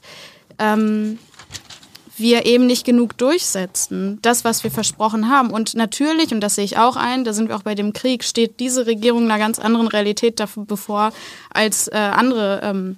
ähm, 0.58 1.18
wir 2.16 2.46
eben 2.46 2.66
nicht 2.66 2.84
genug 2.84 3.16
durchsetzen, 3.18 4.18
das, 4.22 4.44
was 4.44 4.64
wir 4.64 4.70
versprochen 4.70 5.28
haben. 5.28 5.50
Und 5.50 5.74
natürlich, 5.74 6.32
und 6.32 6.40
das 6.40 6.54
sehe 6.54 6.64
ich 6.64 6.78
auch 6.78 6.96
ein, 6.96 7.24
da 7.24 7.32
sind 7.32 7.48
wir 7.48 7.56
auch 7.56 7.62
bei 7.62 7.74
dem 7.74 7.92
Krieg, 7.92 8.24
steht 8.24 8.60
diese 8.60 8.86
Regierung 8.86 9.24
einer 9.24 9.38
ganz 9.38 9.58
anderen 9.58 9.88
Realität 9.88 10.42
bevor 10.56 11.12
als 11.50 11.88
äh, 11.88 11.96
andere 11.96 12.60
ähm, 12.62 12.96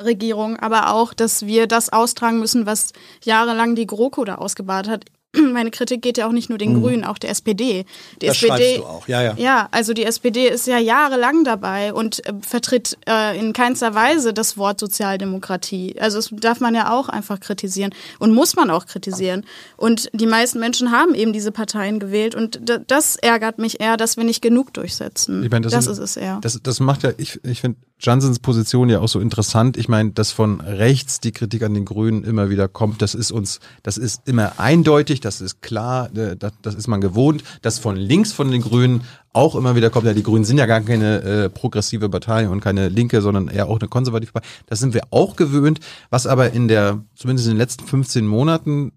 Regierungen, 0.00 0.56
aber 0.56 0.92
auch, 0.92 1.14
dass 1.14 1.46
wir 1.46 1.66
das 1.66 1.92
austragen 1.92 2.38
müssen, 2.38 2.66
was 2.66 2.92
jahrelang 3.24 3.74
die 3.74 3.86
GroKo 3.86 4.24
da 4.24 4.36
ausgebadet 4.36 4.90
hat. 4.90 5.04
meine 5.52 5.70
Kritik 5.70 6.02
geht 6.02 6.18
ja 6.18 6.26
auch 6.26 6.32
nicht 6.32 6.48
nur 6.48 6.58
den 6.58 6.74
mhm. 6.74 6.82
Grünen, 6.82 7.04
auch 7.04 7.18
der 7.18 7.30
SPD. 7.30 7.84
Die 8.20 8.26
das 8.26 8.42
SPD, 8.42 8.78
du 8.78 8.84
auch, 8.84 9.08
ja, 9.08 9.22
ja. 9.22 9.34
Ja, 9.36 9.68
also 9.70 9.94
die 9.94 10.04
SPD 10.04 10.48
ist 10.48 10.66
ja 10.66 10.78
jahrelang 10.78 11.44
dabei 11.44 11.92
und 11.92 12.24
äh, 12.26 12.34
vertritt 12.40 12.98
äh, 13.08 13.38
in 13.38 13.52
keinster 13.52 13.94
Weise 13.94 14.34
das 14.34 14.56
Wort 14.56 14.80
Sozialdemokratie. 14.80 15.96
Also 15.98 16.18
das 16.18 16.30
darf 16.32 16.60
man 16.60 16.74
ja 16.74 16.92
auch 16.92 17.08
einfach 17.08 17.40
kritisieren 17.40 17.94
und 18.18 18.34
muss 18.34 18.56
man 18.56 18.70
auch 18.70 18.86
kritisieren. 18.86 19.44
Und 19.76 20.10
die 20.12 20.26
meisten 20.26 20.60
Menschen 20.60 20.92
haben 20.92 21.14
eben 21.14 21.32
diese 21.32 21.52
Parteien 21.52 21.98
gewählt 21.98 22.34
und 22.34 22.60
das 22.86 23.16
ärgert 23.16 23.58
mich 23.58 23.80
eher, 23.80 23.96
dass 23.96 24.16
wir 24.16 24.24
nicht 24.24 24.42
genug 24.42 24.74
durchsetzen. 24.74 25.42
Ich 25.42 25.50
meine, 25.50 25.64
das, 25.64 25.72
das 25.72 25.86
ist, 25.86 25.98
ist 25.98 25.98
es 25.98 26.16
eher. 26.16 26.38
Das, 26.42 26.60
das 26.62 26.80
macht 26.80 27.02
ja, 27.04 27.12
ich, 27.16 27.40
ich 27.44 27.60
finde 27.60 27.78
Johnsons 28.02 28.40
Position 28.40 28.88
ja 28.88 28.98
auch 28.98 29.08
so 29.08 29.20
interessant. 29.20 29.76
Ich 29.76 29.88
meine, 29.88 30.10
dass 30.10 30.32
von 30.32 30.60
rechts 30.60 31.20
die 31.20 31.30
Kritik 31.30 31.62
an 31.62 31.72
den 31.72 31.84
Grünen 31.84 32.24
immer 32.24 32.50
wieder 32.50 32.66
kommt, 32.66 33.00
das 33.00 33.14
ist 33.14 33.30
uns, 33.30 33.60
das 33.84 33.96
ist 33.96 34.28
immer 34.28 34.58
eindeutig, 34.58 35.20
das 35.20 35.40
ist 35.40 35.62
klar, 35.62 36.14
äh, 36.16 36.36
das, 36.36 36.52
das 36.62 36.74
ist 36.74 36.88
man 36.88 37.00
gewohnt. 37.00 37.44
Dass 37.62 37.78
von 37.78 37.96
links 37.96 38.32
von 38.32 38.50
den 38.50 38.60
Grünen 38.60 39.02
auch 39.32 39.54
immer 39.54 39.76
wieder 39.76 39.88
kommt, 39.88 40.06
ja, 40.06 40.14
die 40.14 40.24
Grünen 40.24 40.44
sind 40.44 40.58
ja 40.58 40.66
gar 40.66 40.80
keine 40.80 41.22
äh, 41.22 41.48
progressive 41.48 42.08
Partei 42.08 42.48
und 42.48 42.60
keine 42.60 42.88
linke, 42.88 43.22
sondern 43.22 43.48
eher 43.48 43.68
auch 43.68 43.78
eine 43.78 43.88
konservative 43.88 44.32
Partei. 44.32 44.48
Das 44.66 44.80
sind 44.80 44.94
wir 44.94 45.02
auch 45.10 45.36
gewöhnt. 45.36 45.78
Was 46.10 46.26
aber 46.26 46.52
in 46.52 46.66
der, 46.66 47.04
zumindest 47.14 47.46
in 47.46 47.54
den 47.54 47.58
letzten 47.58 47.86
15 47.86 48.26
Monaten, 48.26 48.92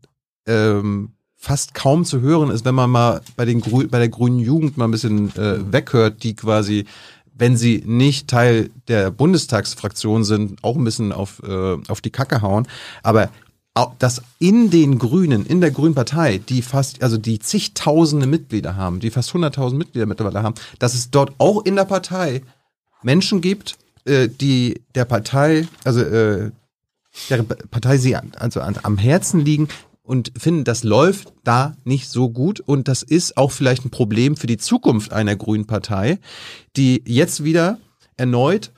ähm, 0.48 1.11
fast 1.38 1.76
kaum 1.76 2.06
zu 2.06 2.22
hören 2.22 2.49
ist, 2.49 2.65
wenn 2.65 2.73
man 2.73 2.90
mal 2.90 3.22
bei 3.36 3.45
den 3.45 3.61
Grü 3.61 3.88
bei 3.88 3.99
der 3.99 4.10
grünen 4.10 4.40
Jugend 4.40 4.77
mal 4.77 4.86
ein 4.86 4.91
bisschen 4.91 5.30
äh, 5.36 5.72
weghört, 5.72 6.23
die 6.23 6.36
quasi 6.36 6.86
wenn 7.38 7.57
sie 7.57 7.84
nicht 7.86 8.30
Teil 8.30 8.72
der 8.88 9.12
Bundestagsfraktion 9.12 10.24
sind, 10.24 10.64
auch 10.64 10.78
ein 10.78 10.84
bisschen 10.84 11.12
auf, 11.12 11.41
äh, 11.44 11.78
auf 11.88 12.02
die 12.02 12.10
Kacke 12.10 12.41
hauen. 12.41 12.68
Aber 13.03 13.30
dass 13.99 14.22
in 14.40 14.70
den 14.70 14.99
Grünen, 14.99 15.45
in 15.45 15.60
der 15.60 15.72
Grünen 15.72 15.95
Partei, 15.95 16.38
die 16.38 16.62
fast, 16.62 17.03
also 17.03 17.18
die 17.18 17.40
zigtausende 17.40 18.26
Mitglieder 18.26 18.78
haben, 18.78 19.02
die 19.02 19.12
fast 19.12 19.32
100.000 19.32 19.74
Mitglieder 19.76 20.06
mittlerweile 20.06 20.44
haben, 20.44 20.56
dass 20.80 20.94
es 20.94 21.12
dort 21.12 21.34
auch 21.40 21.66
in 21.66 21.76
der 21.76 21.84
Partei 21.84 22.41
Menschen 23.03 23.41
gibt, 23.41 23.78
äh, 24.06 24.30
die 24.30 24.82
der 24.95 25.03
Partei, 25.03 25.68
also 25.84 25.99
äh, 26.02 26.52
der 27.30 27.44
Partei 27.44 27.98
sie 27.98 28.16
also 28.16 28.62
an, 28.62 28.78
am 28.82 28.98
Herzen 28.98 29.41
liegen 29.41 29.68
und 30.06 30.32
finden, 30.38 30.64
das 30.64 30.84
läuft 30.84 31.34
da 31.44 31.76
nicht 31.84 32.10
so 32.10 32.30
gut 32.30 32.60
und 32.60 32.88
das 32.88 33.03
ist 33.03 33.38
auch 33.38 33.52
vielleicht 33.52 33.86
ein 33.86 33.90
Problem 33.90 34.38
für 34.38 34.48
die 34.48 34.57
Zukunft 34.57 35.11
einer 35.11 35.36
grünen 35.36 35.65
Partei, 35.65 36.19
die 36.77 37.03
jetzt 37.06 37.44
wieder 37.44 37.80
erneut 38.18 38.72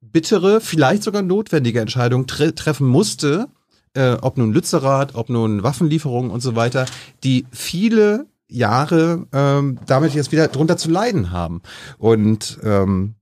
bittere, 0.00 0.60
vielleicht 0.60 1.02
sogar 1.02 1.22
notwendige 1.22 1.80
Entscheidungen 1.80 2.26
tre 2.26 2.54
treffen 2.54 2.86
musste, 2.86 3.48
äh, 3.94 4.16
ob 4.20 4.36
nun 4.36 4.52
Lützerath, 4.52 5.14
ob 5.14 5.30
nun 5.30 5.62
Waffenlieferungen 5.62 6.30
und 6.30 6.40
so 6.40 6.56
weiter, 6.56 6.86
die 7.24 7.46
viele 7.50 8.26
Jahre 8.48 9.26
ähm, 9.32 9.78
damit 9.86 10.14
jetzt 10.14 10.32
wieder 10.32 10.48
drunter 10.48 10.76
zu 10.76 10.90
leiden 10.90 11.30
haben. 11.30 11.62
Und 11.98 12.58
ähm, 12.62 13.14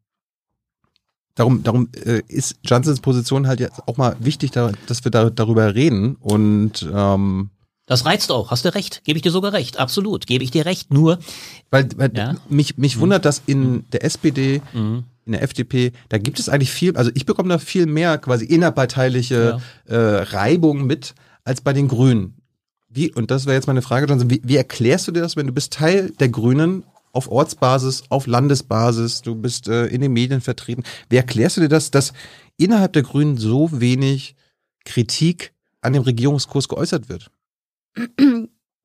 darum, 1.40 1.62
darum 1.62 1.88
äh, 2.04 2.20
ist 2.28 2.56
Johnsons 2.64 3.00
Position 3.00 3.46
halt 3.46 3.60
jetzt 3.60 3.80
auch 3.88 3.96
mal 3.96 4.14
wichtig, 4.20 4.50
da, 4.52 4.70
dass 4.86 5.02
wir 5.04 5.10
da, 5.10 5.30
darüber 5.30 5.74
reden. 5.74 6.16
Und 6.16 6.86
ähm, 6.94 7.50
Das 7.86 8.04
reizt 8.04 8.30
auch, 8.30 8.50
hast 8.50 8.64
du 8.64 8.74
recht, 8.74 9.02
gebe 9.04 9.16
ich 9.16 9.22
dir 9.22 9.32
sogar 9.32 9.52
recht, 9.54 9.78
absolut, 9.78 10.26
gebe 10.26 10.44
ich 10.44 10.50
dir 10.50 10.64
recht, 10.66 10.92
nur 10.92 11.18
weil, 11.70 11.88
weil 11.96 12.12
Ja. 12.14 12.34
mich, 12.48 12.76
mich 12.76 13.00
wundert, 13.00 13.24
dass 13.24 13.42
in 13.46 13.84
der 13.92 14.04
SPD, 14.04 14.60
in 14.74 15.32
der 15.32 15.42
FDP, 15.42 15.92
da 16.08 16.18
gibt 16.18 16.38
es 16.38 16.48
eigentlich 16.48 16.70
viel, 16.70 16.96
also 16.96 17.10
ich 17.14 17.24
bekomme 17.26 17.48
da 17.48 17.58
viel 17.58 17.86
mehr 17.86 18.18
quasi 18.18 18.44
innerparteiliche 18.44 19.60
äh, 19.86 19.96
Reibung 19.96 20.86
mit 20.86 21.14
als 21.44 21.60
bei 21.62 21.72
den 21.72 21.88
Grünen. 21.88 22.34
Wie, 22.92 23.12
und 23.12 23.30
das 23.30 23.46
wäre 23.46 23.54
jetzt 23.54 23.66
meine 23.68 23.82
Frage, 23.82 24.06
Johnson, 24.06 24.30
wie, 24.30 24.40
wie 24.44 24.56
erklärst 24.56 25.06
du 25.08 25.12
dir 25.12 25.20
das, 25.22 25.36
wenn 25.36 25.46
du 25.46 25.52
bist 25.52 25.72
Teil 25.72 26.10
der 26.18 26.28
Grünen 26.28 26.84
auf 27.12 27.30
Ortsbasis, 27.30 28.04
auf 28.08 28.26
Landesbasis, 28.26 29.22
du 29.22 29.34
bist 29.34 29.68
äh, 29.68 29.86
in 29.86 30.00
den 30.00 30.12
Medien 30.12 30.40
vertreten. 30.40 30.84
Wie 31.08 31.16
erklärst 31.16 31.56
du 31.56 31.62
dir 31.62 31.68
das, 31.68 31.90
dass 31.90 32.12
innerhalb 32.56 32.92
der 32.92 33.02
Grünen 33.02 33.36
so 33.36 33.80
wenig 33.80 34.36
Kritik 34.84 35.52
an 35.80 35.92
dem 35.92 36.02
Regierungskurs 36.02 36.68
geäußert 36.68 37.08
wird? 37.08 37.30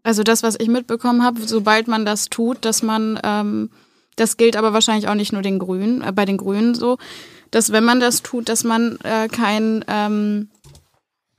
Also 0.03 0.23
das, 0.23 0.43
was 0.43 0.55
ich 0.59 0.67
mitbekommen 0.67 1.23
habe, 1.23 1.41
sobald 1.41 1.87
man 1.87 2.05
das 2.05 2.29
tut, 2.29 2.63
dass 2.63 2.83
man, 2.83 3.19
ähm, 3.23 3.69
das 4.15 4.37
gilt 4.37 4.55
aber 4.55 4.71
wahrscheinlich 4.73 5.07
auch 5.07 5.15
nicht 5.15 5.33
nur 5.33 5.41
den 5.41 5.59
Grünen, 5.59 6.01
äh, 6.01 6.11
bei 6.11 6.25
den 6.25 6.37
Grünen 6.37 6.75
so, 6.75 6.97
dass 7.51 7.71
wenn 7.71 7.83
man 7.83 7.99
das 7.99 8.21
tut, 8.21 8.49
dass 8.49 8.63
man 8.63 8.97
äh, 9.03 9.27
kein, 9.27 9.83
ähm, 9.87 10.49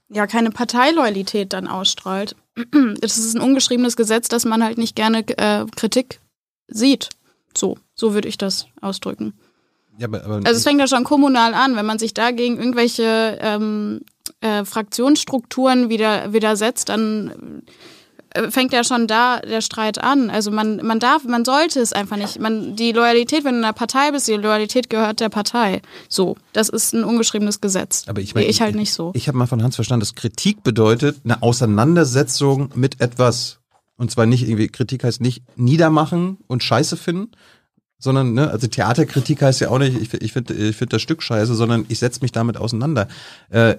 ja, 0.08 0.26
keine 0.26 0.50
Parteiloyalität 0.50 1.52
dann 1.52 1.68
ausstrahlt. 1.68 2.36
Es 3.02 3.18
ist 3.18 3.36
ein 3.36 3.42
ungeschriebenes 3.42 3.96
Gesetz, 3.96 4.28
dass 4.28 4.44
man 4.44 4.64
halt 4.64 4.78
nicht 4.78 4.96
gerne 4.96 5.26
äh, 5.38 5.64
Kritik 5.76 6.20
sieht. 6.68 7.10
So, 7.56 7.76
so 7.94 8.14
würde 8.14 8.28
ich 8.28 8.38
das 8.38 8.66
ausdrücken. 8.80 9.34
Ja, 9.98 10.08
aber, 10.08 10.24
aber 10.24 10.34
Also 10.36 10.52
es 10.52 10.62
fängt 10.62 10.80
ja 10.80 10.86
schon 10.86 11.04
kommunal 11.04 11.54
an, 11.54 11.76
wenn 11.76 11.86
man 11.86 11.98
sich 11.98 12.12
dagegen 12.12 12.58
irgendwelche 12.58 13.38
ähm, 13.40 14.02
äh, 14.40 14.64
Fraktionsstrukturen 14.64 15.88
wieder 15.88 16.32
widersetzt, 16.32 16.90
dann 16.90 17.62
äh, 18.30 18.50
fängt 18.50 18.72
ja 18.72 18.84
schon 18.84 19.06
da 19.06 19.40
der 19.40 19.62
Streit 19.62 20.02
an. 20.02 20.28
Also 20.28 20.50
man, 20.50 20.84
man 20.84 21.00
darf, 21.00 21.24
man 21.24 21.44
sollte 21.44 21.80
es 21.80 21.92
einfach 21.92 22.16
nicht. 22.16 22.38
Man, 22.38 22.76
die 22.76 22.92
Loyalität, 22.92 23.44
wenn 23.44 23.54
du 23.54 23.58
in 23.58 23.64
einer 23.64 23.72
Partei 23.72 24.10
bist, 24.10 24.28
die 24.28 24.34
Loyalität 24.34 24.90
gehört 24.90 25.20
der 25.20 25.30
Partei. 25.30 25.80
So, 26.08 26.36
das 26.52 26.68
ist 26.68 26.92
ein 26.92 27.04
ungeschriebenes 27.04 27.60
Gesetz. 27.60 28.04
Aber 28.06 28.20
ich 28.20 28.34
meine, 28.34 28.46
ich 28.46 28.60
halt 28.60 28.74
nicht 28.74 28.92
so. 28.92 29.12
Ich 29.14 29.28
habe 29.28 29.38
mal 29.38 29.46
von 29.46 29.62
Hans 29.62 29.76
verstanden, 29.76 30.00
dass 30.00 30.14
Kritik 30.14 30.62
bedeutet 30.62 31.20
eine 31.24 31.42
Auseinandersetzung 31.42 32.70
mit 32.74 33.00
etwas. 33.00 33.60
Und 33.96 34.10
zwar 34.10 34.26
nicht 34.26 34.46
irgendwie, 34.46 34.68
Kritik 34.68 35.04
heißt 35.04 35.20
nicht 35.20 35.42
niedermachen 35.56 36.38
und 36.46 36.62
Scheiße 36.62 36.96
finden, 36.96 37.32
sondern, 37.98 38.34
ne, 38.34 38.50
also 38.50 38.66
Theaterkritik 38.66 39.40
heißt 39.40 39.60
ja 39.60 39.70
auch 39.70 39.78
nicht, 39.78 39.98
ich, 39.98 40.12
ich 40.12 40.32
finde 40.32 40.54
ich 40.54 40.76
find 40.76 40.92
das 40.92 41.00
Stück 41.00 41.22
scheiße, 41.22 41.54
sondern 41.54 41.86
ich 41.88 41.98
setze 41.98 42.20
mich 42.20 42.32
damit 42.32 42.58
auseinander. 42.58 43.08
Äh, 43.48 43.76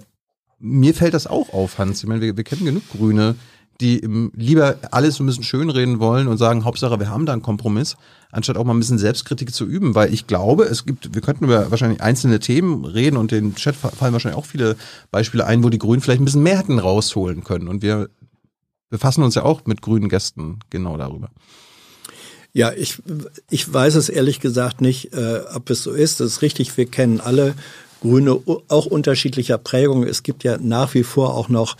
mir 0.59 0.95
fällt 0.95 1.13
das 1.13 1.27
auch 1.27 1.53
auf, 1.53 1.77
Hans. 1.77 2.01
Ich 2.01 2.09
meine, 2.09 2.21
wir, 2.21 2.35
wir 2.35 2.43
kennen 2.43 2.65
genug 2.65 2.81
Grüne, 2.89 3.35
die 3.79 3.99
ähm, 3.99 4.31
lieber 4.35 4.77
alles 4.89 5.17
so 5.17 5.23
ein 5.23 5.27
bisschen 5.27 5.43
schönreden 5.43 5.99
wollen 5.99 6.27
und 6.27 6.37
sagen, 6.37 6.65
Hauptsache, 6.65 6.99
wir 6.99 7.11
haben 7.11 7.27
da 7.27 7.33
einen 7.33 7.43
Kompromiss, 7.43 7.95
anstatt 8.31 8.57
auch 8.57 8.63
mal 8.63 8.73
ein 8.73 8.79
bisschen 8.79 8.97
Selbstkritik 8.97 9.53
zu 9.53 9.65
üben, 9.65 9.93
weil 9.93 10.11
ich 10.11 10.25
glaube, 10.25 10.63
es 10.63 10.87
gibt, 10.87 11.13
wir 11.13 11.21
könnten 11.21 11.45
über 11.45 11.69
wahrscheinlich 11.69 12.01
einzelne 12.01 12.39
Themen 12.39 12.85
reden 12.85 13.17
und 13.17 13.31
den 13.31 13.53
Chat 13.53 13.75
fa- 13.75 13.89
fallen 13.89 14.13
wahrscheinlich 14.13 14.39
auch 14.39 14.47
viele 14.47 14.77
Beispiele 15.11 15.45
ein, 15.45 15.63
wo 15.63 15.69
die 15.69 15.77
Grünen 15.77 16.01
vielleicht 16.01 16.21
ein 16.21 16.25
bisschen 16.25 16.41
mehr 16.41 16.57
hätten 16.57 16.79
rausholen 16.79 17.43
können 17.43 17.67
und 17.67 17.83
wir 17.83 18.09
befassen 18.89 19.23
uns 19.23 19.35
ja 19.35 19.43
auch 19.43 19.65
mit 19.65 19.81
grünen 19.81 20.09
Gästen 20.09 20.59
genau 20.69 20.97
darüber. 20.97 21.29
Ja, 22.53 22.71
ich, 22.73 23.01
ich 23.49 23.71
weiß 23.71 23.95
es 23.95 24.09
ehrlich 24.09 24.39
gesagt 24.39 24.81
nicht, 24.81 25.13
äh, 25.13 25.41
ob 25.53 25.69
es 25.69 25.83
so 25.83 25.91
ist. 25.91 26.19
Das 26.19 26.27
ist 26.27 26.41
richtig, 26.41 26.75
wir 26.77 26.85
kennen 26.85 27.19
alle 27.19 27.55
Grüne 28.01 28.39
auch 28.67 28.85
unterschiedlicher 28.85 29.57
Prägung. 29.57 30.03
Es 30.03 30.23
gibt 30.23 30.43
ja 30.43 30.57
nach 30.57 30.93
wie 30.93 31.03
vor 31.03 31.35
auch 31.35 31.49
noch 31.49 31.77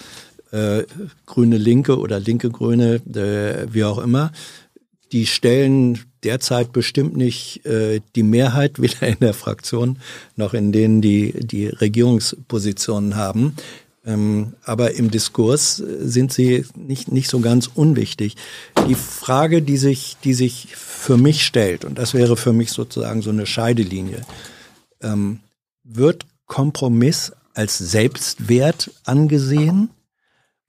äh, 0.52 0.84
grüne 1.26 1.58
Linke 1.58 1.98
oder 1.98 2.20
linke 2.20 2.50
Grüne, 2.50 2.96
äh, 2.96 3.74
wie 3.74 3.84
auch 3.84 3.98
immer. 3.98 4.32
Die 5.12 5.26
stellen 5.26 6.00
derzeit 6.24 6.74
bestimmt 6.74 7.16
nicht 7.16 7.66
äh, 7.66 8.02
die 8.16 8.24
Mehrheit, 8.24 8.82
weder 8.82 9.08
in 9.08 9.20
der 9.20 9.34
Fraktion 9.34 10.00
noch 10.36 10.54
in 10.54 10.72
denen, 10.72 11.02
die 11.02 11.34
die 11.34 11.68
Regierungspositionen 11.68 13.16
haben. 13.16 13.56
Ähm, 14.08 14.54
aber 14.64 14.96
im 14.96 15.12
Diskurs 15.12 15.82
äh, 15.82 16.08
sind 16.08 16.32
sie 16.32 16.66
nicht, 16.76 17.12
nicht 17.12 17.30
so 17.30 17.42
ganz 17.42 17.70
unwichtig. 17.76 18.38
Die 18.88 18.96
Frage, 18.96 19.62
die 19.62 19.78
sich, 19.78 20.16
die 20.24 20.34
sich 20.34 20.76
für 20.76 21.18
mich 21.18 21.46
stellt, 21.46 21.84
und 21.84 21.98
das 21.98 22.14
wäre 22.14 22.38
für 22.38 22.54
mich 22.54 22.72
sozusagen 22.72 23.22
so 23.22 23.32
eine 23.32 23.46
Scheidelinie, 23.46 24.22
ähm, 25.02 25.42
wird 25.84 26.26
Kompromiss 26.46 27.34
als 27.54 27.78
Selbstwert 27.78 28.92
angesehen? 29.04 29.90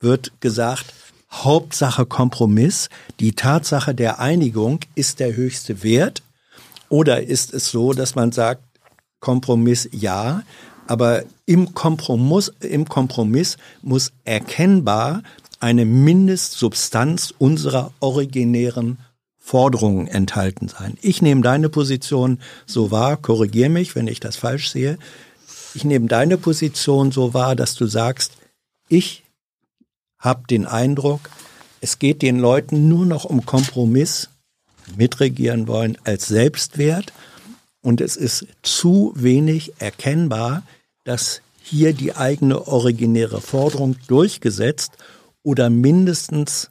Wird 0.00 0.32
gesagt, 0.40 0.86
Hauptsache 1.30 2.06
Kompromiss, 2.06 2.88
die 3.20 3.32
Tatsache 3.32 3.94
der 3.94 4.18
Einigung 4.18 4.80
ist 4.94 5.20
der 5.20 5.36
höchste 5.36 5.82
Wert? 5.82 6.22
Oder 6.88 7.22
ist 7.22 7.52
es 7.52 7.70
so, 7.70 7.92
dass 7.92 8.14
man 8.14 8.32
sagt, 8.32 8.62
Kompromiss 9.20 9.88
ja, 9.92 10.42
aber 10.88 11.22
im 11.46 11.74
Kompromiss, 11.74 12.52
im 12.60 12.88
Kompromiss 12.88 13.58
muss 13.82 14.10
erkennbar 14.24 15.22
eine 15.60 15.84
Mindestsubstanz 15.84 17.34
unserer 17.38 17.92
originären 18.00 18.98
Forderungen 19.38 20.08
enthalten 20.08 20.68
sein. 20.68 20.96
Ich 21.02 21.22
nehme 21.22 21.42
deine 21.42 21.68
Position 21.68 22.38
so 22.66 22.90
wahr, 22.90 23.16
korrigier 23.16 23.68
mich, 23.68 23.94
wenn 23.94 24.06
ich 24.06 24.20
das 24.20 24.36
falsch 24.36 24.70
sehe. 24.70 24.98
Ich 25.74 25.84
nehme 25.84 26.06
deine 26.06 26.38
Position 26.38 27.12
so 27.12 27.34
wahr, 27.34 27.54
dass 27.54 27.74
du 27.74 27.86
sagst, 27.86 28.32
ich 28.88 29.24
habe 30.18 30.42
den 30.48 30.66
Eindruck, 30.66 31.30
es 31.80 31.98
geht 31.98 32.22
den 32.22 32.38
Leuten 32.38 32.88
nur 32.88 33.06
noch 33.06 33.24
um 33.24 33.44
Kompromiss, 33.44 34.30
mitregieren 34.96 35.68
wollen 35.68 35.98
als 36.04 36.28
Selbstwert 36.28 37.12
und 37.82 38.00
es 38.00 38.16
ist 38.16 38.46
zu 38.62 39.12
wenig 39.14 39.72
erkennbar, 39.78 40.62
dass 41.08 41.40
hier 41.62 41.94
die 41.94 42.14
eigene 42.14 42.68
originäre 42.68 43.40
Forderung 43.40 43.96
durchgesetzt 44.08 44.92
oder 45.42 45.70
mindestens 45.70 46.70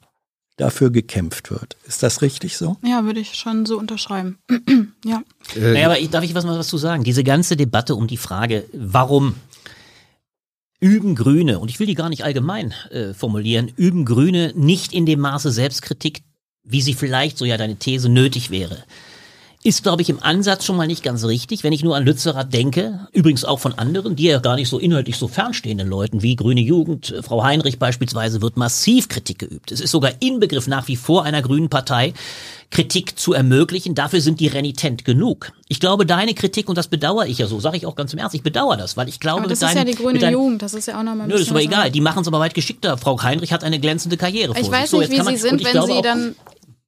dafür 0.57 0.91
gekämpft 0.91 1.49
wird. 1.49 1.75
Ist 1.87 2.03
das 2.03 2.21
richtig 2.21 2.55
so? 2.55 2.77
Ja, 2.83 3.03
würde 3.03 3.19
ich 3.19 3.33
schon 3.33 3.65
so 3.65 3.79
unterschreiben. 3.79 4.37
ja. 5.05 5.23
Naja, 5.55 5.87
aber 5.87 5.99
ich, 5.99 6.11
darf 6.11 6.23
ich 6.23 6.35
was 6.35 6.45
mal 6.45 6.57
was 6.57 6.67
zu 6.67 6.77
sagen? 6.77 7.03
Diese 7.03 7.23
ganze 7.23 7.57
Debatte 7.57 7.95
um 7.95 8.05
die 8.05 8.17
Frage, 8.17 8.65
warum 8.73 9.33
üben 10.79 11.15
Grüne, 11.15 11.57
und 11.57 11.71
ich 11.71 11.79
will 11.79 11.87
die 11.87 11.95
gar 11.95 12.09
nicht 12.09 12.23
allgemein 12.23 12.75
äh, 12.91 13.15
formulieren, 13.15 13.71
üben 13.75 14.05
Grüne 14.05 14.53
nicht 14.55 14.93
in 14.93 15.07
dem 15.07 15.19
Maße 15.19 15.51
Selbstkritik, 15.51 16.21
wie 16.63 16.81
sie 16.81 16.93
vielleicht, 16.93 17.39
so 17.39 17.45
ja 17.45 17.57
deine 17.57 17.77
These, 17.77 18.09
nötig 18.09 18.51
wäre. 18.51 18.83
Ist, 19.67 19.83
glaube 19.83 20.01
ich, 20.01 20.09
im 20.09 20.23
Ansatz 20.23 20.63
schon 20.63 20.77
mal 20.77 20.87
nicht 20.87 21.03
ganz 21.03 21.25
richtig, 21.25 21.65
wenn 21.65 21.73
ich 21.73 21.83
nur 21.83 21.97
an 21.97 22.05
Lützerath 22.05 22.53
denke, 22.53 23.07
übrigens 23.11 23.43
auch 23.43 23.59
von 23.59 23.73
anderen, 23.77 24.15
die 24.15 24.23
ja 24.23 24.39
gar 24.39 24.55
nicht 24.55 24.69
so 24.69 24.79
inhaltlich 24.79 25.17
so 25.17 25.27
fernstehenden 25.27 25.89
Leuten 25.89 26.21
wie 26.21 26.37
Grüne 26.37 26.61
Jugend, 26.61 27.11
äh, 27.11 27.21
Frau 27.21 27.43
Heinrich 27.43 27.77
beispielsweise, 27.77 28.41
wird 28.41 28.55
massiv 28.55 29.09
Kritik 29.09 29.39
geübt. 29.39 29.73
Es 29.73 29.81
ist 29.81 29.91
sogar 29.91 30.11
Inbegriff 30.21 30.67
nach 30.67 30.87
wie 30.87 30.95
vor 30.95 31.25
einer 31.25 31.41
grünen 31.41 31.67
Partei, 31.67 32.13
Kritik 32.71 33.19
zu 33.19 33.33
ermöglichen. 33.33 33.93
Dafür 33.93 34.21
sind 34.21 34.39
die 34.39 34.47
renitent 34.47 35.03
genug. 35.03 35.51
Ich 35.67 35.81
glaube, 35.81 36.05
deine 36.05 36.33
Kritik, 36.33 36.69
und 36.69 36.77
das 36.77 36.87
bedauere 36.87 37.25
ich 37.27 37.37
ja 37.39 37.47
so, 37.47 37.59
sage 37.59 37.75
ich 37.75 37.85
auch 37.85 37.95
ganz 37.95 38.13
im 38.13 38.19
Ernst, 38.19 38.35
ich 38.35 38.43
bedauere 38.43 38.77
das, 38.77 38.95
weil 38.95 39.09
ich 39.09 39.19
glaube, 39.19 39.41
Aber 39.41 39.49
das 39.49 39.61
ist 39.61 39.67
ja 39.67 39.73
deinem- 39.75 39.87
die 39.87 39.95
grüne 39.95 40.13
mit 40.13 40.21
deinem- 40.21 40.33
Jugend, 40.33 40.61
das 40.61 40.73
ist 40.75 40.85
ja 40.87 40.93
auch 40.97 41.03
nochmal 41.03 41.23
ein 41.23 41.27
Nö, 41.27 41.33
das 41.33 41.41
ist 41.41 41.49
aber 41.49 41.61
egal. 41.61 41.91
Die 41.91 41.99
machen 41.99 42.21
es 42.21 42.27
aber 42.29 42.39
weit 42.39 42.53
geschickter. 42.53 42.97
Frau 42.97 43.21
Heinrich 43.21 43.51
hat 43.51 43.65
eine 43.65 43.79
glänzende 43.81 44.15
Karriere 44.15 44.53
vor 44.53 44.61
Ich 44.61 44.65
sich. 44.67 44.71
weiß 44.73 44.91
So, 44.91 44.99
nicht, 45.01 45.11
jetzt 45.11 45.27
wie 45.27 45.31
sie 45.35 45.41
sind, 45.41 45.63
wenn 45.65 45.71
glaube 45.73 45.93
sie 45.93 46.01
dann 46.01 46.35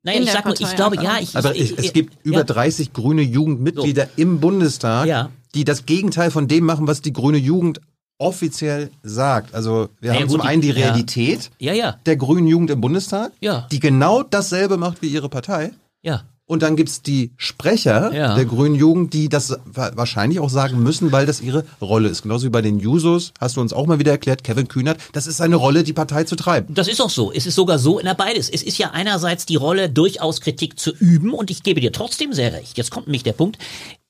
Naja, 0.10 0.18
in 0.19 0.23
ich 0.23 0.31
sag 0.31 0.45
nur, 0.45 0.60
ich 0.60 0.76
glaube, 0.76 0.95
ja, 1.02 1.18
ich, 1.19 1.36
Aber 1.36 1.56
ich, 1.56 1.72
es, 1.77 1.86
es 1.86 1.94
gibt 1.94 2.18
über 2.23 2.40
ja. 2.40 2.44
30 2.44 2.94
grüne 2.94 3.22
Jugendmitglieder 3.22 4.07
im 4.18 4.40
Bundestag, 4.40 5.07
Ja. 5.07 5.30
die 5.56 5.64
das 5.64 5.86
Gegenteil 5.86 6.31
von 6.31 6.48
dem 6.48 6.65
machen, 6.65 6.88
was 6.88 7.02
die 7.02 7.14
grüne 7.14 7.38
Jugend 7.38 7.80
offiziell 8.18 8.91
sagt. 9.02 9.56
Also 9.56 9.90
wir 10.02 10.11
Ja, 10.14 10.19
haben 10.19 10.27
gut, 10.27 10.31
zum 10.40 10.41
einen 10.41 10.61
die 10.61 10.73
die- 10.73 10.80
ja. 10.80 10.88
Realität 10.88 11.52
Ja, 11.60 11.73
ja, 11.73 11.98
der 12.06 12.18
grünen 12.18 12.48
Jugend 12.48 12.69
im 12.69 12.81
Bundestag, 12.81 13.31
Ja. 13.40 13.68
die 13.72 13.80
genau 13.80 14.23
dasselbe 14.23 14.77
macht 14.77 15.02
wie 15.02 15.07
ihre 15.07 15.30
Partei. 15.30 15.72
ja. 16.02 16.23
Und 16.50 16.64
dann 16.64 16.76
gibt's 16.76 17.04
die 17.04 17.32
Sprecher 17.38 18.12
Ja. 18.12 18.34
der 18.34 18.46
grünen 18.46 18.74
Jugend, 18.74 19.14
die 19.14 19.30
das 19.30 19.52
wa- 19.66 19.92
wahrscheinlich 19.94 20.40
auch 20.40 20.50
sagen 20.50 20.82
müssen, 20.82 21.12
weil 21.12 21.28
das 21.28 21.42
ihre 21.42 21.64
Rolle 21.80 22.10
ist. 22.10 22.24
Genauso 22.24 22.48
wie 22.48 22.50
bei 22.50 22.64
den 22.64 22.80
Jusos, 22.80 23.34
hast 23.40 23.56
du 23.56 23.62
uns 23.62 23.72
auch 23.72 23.86
mal 23.86 24.00
wieder 24.00 24.12
erklärt, 24.14 24.44
Kevin 24.44 24.68
Kühnert, 24.68 24.98
das 25.14 25.28
ist 25.28 25.38
seine 25.38 25.58
Rolle, 25.58 25.84
die 25.84 25.94
Partei 25.94 26.24
zu 26.24 26.36
treiben. 26.36 26.74
Das 26.74 26.88
ist 26.88 27.02
auch 27.02 27.12
so. 27.12 27.32
Es 27.32 27.46
ist 27.46 27.54
sogar 27.54 27.78
so 27.78 28.00
in 28.00 28.06
der 28.06 28.16
beides. 28.16 28.50
Es 28.50 28.64
ist 28.64 28.80
ja 28.80 28.90
einerseits 28.90 29.46
die 29.46 29.58
Rolle, 29.58 29.92
durchaus 29.92 30.42
Kritik 30.42 30.80
zu 30.80 30.92
üben 30.96 31.34
und 31.34 31.52
ich 31.52 31.62
gebe 31.62 31.82
dir 31.82 31.92
trotzdem 31.92 32.34
sehr 32.34 32.52
recht. 32.52 32.80
Jetzt 32.80 32.90
kommt 32.90 33.06
nämlich 33.06 33.22
der 33.22 33.34
Punkt. 33.34 33.60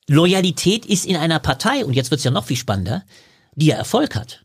Loyalität 0.08 0.86
ist 0.86 1.04
in 1.04 1.16
einer 1.16 1.40
Partei, 1.40 1.84
und 1.84 1.92
jetzt 1.92 2.10
wird's 2.10 2.24
ja 2.24 2.30
noch 2.30 2.46
viel 2.46 2.56
spannender, 2.56 3.02
die 3.54 3.66
ja 3.66 3.76
Erfolg 3.76 4.16
hat. 4.16 4.40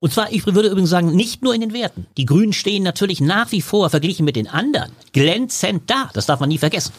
Und 0.00 0.12
zwar, 0.12 0.30
ich 0.32 0.44
würde 0.46 0.68
übrigens 0.68 0.90
sagen, 0.90 1.16
nicht 1.16 1.42
nur 1.42 1.54
in 1.54 1.62
den 1.62 1.72
Werten. 1.72 2.06
Die 2.18 2.26
Grünen 2.26 2.52
stehen 2.52 2.82
natürlich 2.84 3.20
nach 3.22 3.50
wie 3.52 3.62
vor, 3.62 3.88
verglichen 3.90 4.24
mit 4.26 4.36
den 4.36 4.46
anderen, 4.48 4.92
glänzend 5.12 5.84
da. 5.90 6.10
Das 6.12 6.26
darf 6.26 6.38
man 6.40 6.50
nie 6.50 6.58
vergessen. 6.58 6.92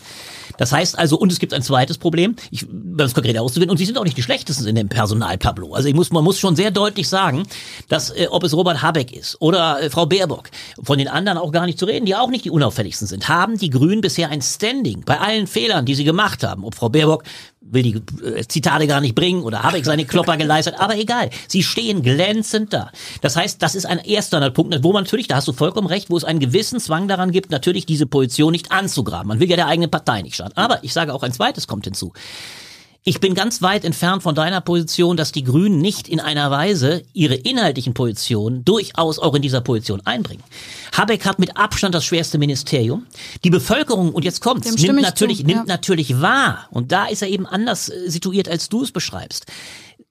Das 0.57 0.71
heißt 0.71 0.97
also, 0.97 1.17
und 1.17 1.31
es 1.31 1.39
gibt 1.39 1.53
ein 1.53 1.61
zweites 1.61 1.97
Problem, 1.97 2.35
ich, 2.51 2.65
das 2.69 3.13
konkret 3.13 3.37
auszuwählen, 3.37 3.69
und 3.69 3.77
sie 3.77 3.85
sind 3.85 3.97
auch 3.97 4.03
nicht 4.03 4.17
die 4.17 4.23
schlechtesten 4.23 4.67
in 4.67 4.75
dem 4.75 4.89
Personaltableau. 4.89 5.73
Also 5.73 5.87
ich 5.87 5.95
muss, 5.95 6.11
man 6.11 6.23
muss 6.23 6.39
schon 6.39 6.55
sehr 6.55 6.71
deutlich 6.71 7.07
sagen, 7.07 7.43
dass, 7.87 8.09
äh, 8.11 8.27
ob 8.29 8.43
es 8.43 8.53
Robert 8.53 8.81
Habeck 8.81 9.11
ist 9.11 9.37
oder 9.39 9.81
äh, 9.81 9.89
Frau 9.89 10.05
Baerbock, 10.05 10.49
von 10.81 10.97
den 10.97 11.07
anderen 11.07 11.37
auch 11.37 11.51
gar 11.51 11.65
nicht 11.65 11.79
zu 11.79 11.85
reden, 11.85 12.05
die 12.05 12.15
auch 12.15 12.29
nicht 12.29 12.45
die 12.45 12.51
unauffälligsten 12.51 13.07
sind, 13.07 13.27
haben 13.29 13.57
die 13.57 13.69
Grünen 13.69 14.01
bisher 14.01 14.29
ein 14.29 14.41
Standing 14.41 15.03
bei 15.05 15.19
allen 15.19 15.47
Fehlern, 15.47 15.85
die 15.85 15.95
sie 15.95 16.03
gemacht 16.03 16.43
haben. 16.43 16.63
Ob 16.63 16.75
Frau 16.75 16.89
Baerbock 16.89 17.23
will 17.61 17.83
die 17.83 18.25
äh, 18.25 18.47
Zitate 18.47 18.87
gar 18.87 19.01
nicht 19.01 19.15
bringen 19.15 19.43
oder 19.43 19.63
Habeck 19.63 19.85
seine 19.85 20.05
Klopper 20.05 20.37
geleistet, 20.37 20.75
aber 20.77 20.97
egal. 20.97 21.29
Sie 21.47 21.63
stehen 21.63 22.01
glänzend 22.01 22.73
da. 22.73 22.91
Das 23.21 23.35
heißt, 23.35 23.61
das 23.61 23.75
ist 23.75 23.85
ein 23.85 23.99
erster 23.99 24.49
Punkt, 24.51 24.83
wo 24.83 24.93
man 24.93 25.03
natürlich, 25.03 25.27
da 25.27 25.35
hast 25.35 25.47
du 25.47 25.53
vollkommen 25.53 25.87
recht, 25.87 26.09
wo 26.09 26.17
es 26.17 26.23
einen 26.23 26.39
gewissen 26.39 26.79
Zwang 26.79 27.07
daran 27.07 27.31
gibt, 27.31 27.51
natürlich 27.51 27.85
diese 27.85 28.05
Position 28.05 28.51
nicht 28.51 28.71
anzugraben. 28.71 29.27
Man 29.27 29.39
will 29.39 29.49
ja 29.49 29.55
der 29.55 29.67
eigenen 29.67 29.91
Partei 29.91 30.21
nicht 30.21 30.35
schaden. 30.39 30.57
Aber 30.57 30.83
ich 30.83 30.93
sage 30.93 31.13
auch 31.13 31.23
ein 31.23 31.33
zweites 31.33 31.67
kommt 31.67 31.85
hinzu. 31.85 32.13
Ich 33.05 33.21
bin 33.21 33.33
ganz 33.33 33.61
weit 33.61 33.85
entfernt 33.85 34.23
von 34.23 34.35
deiner 34.35 34.59
Position, 34.59 35.15
dass 35.15 35.31
die 35.31 35.45
Grünen 35.45 35.79
nicht 35.79 36.09
in 36.09 36.19
einer 36.19 36.51
Weise 36.51 37.01
ihre 37.13 37.35
inhaltlichen 37.35 37.93
Positionen 37.93 38.65
durchaus 38.65 39.19
auch 39.19 39.33
in 39.35 39.41
dieser 39.41 39.61
Position 39.61 40.01
einbringen. 40.05 40.43
Habeck 40.91 41.25
hat 41.25 41.39
mit 41.39 41.55
Abstand 41.55 41.95
das 41.95 42.03
schwerste 42.03 42.37
Ministerium. 42.37 43.07
Die 43.45 43.49
Bevölkerung, 43.49 44.11
und 44.11 44.25
jetzt 44.25 44.41
kommt's, 44.41 44.67
Dem 44.67 44.75
nimmt 44.75 44.99
ich 44.99 45.05
natürlich, 45.05 45.37
zu, 45.39 45.45
nimmt 45.45 45.67
ja. 45.67 45.73
natürlich 45.73 46.19
wahr. 46.19 46.67
Und 46.71 46.91
da 46.91 47.05
ist 47.05 47.21
er 47.21 47.29
eben 47.29 47.45
anders 47.45 47.87
äh, 47.87 48.09
situiert, 48.09 48.49
als 48.49 48.67
du 48.67 48.83
es 48.83 48.91
beschreibst 48.91 49.45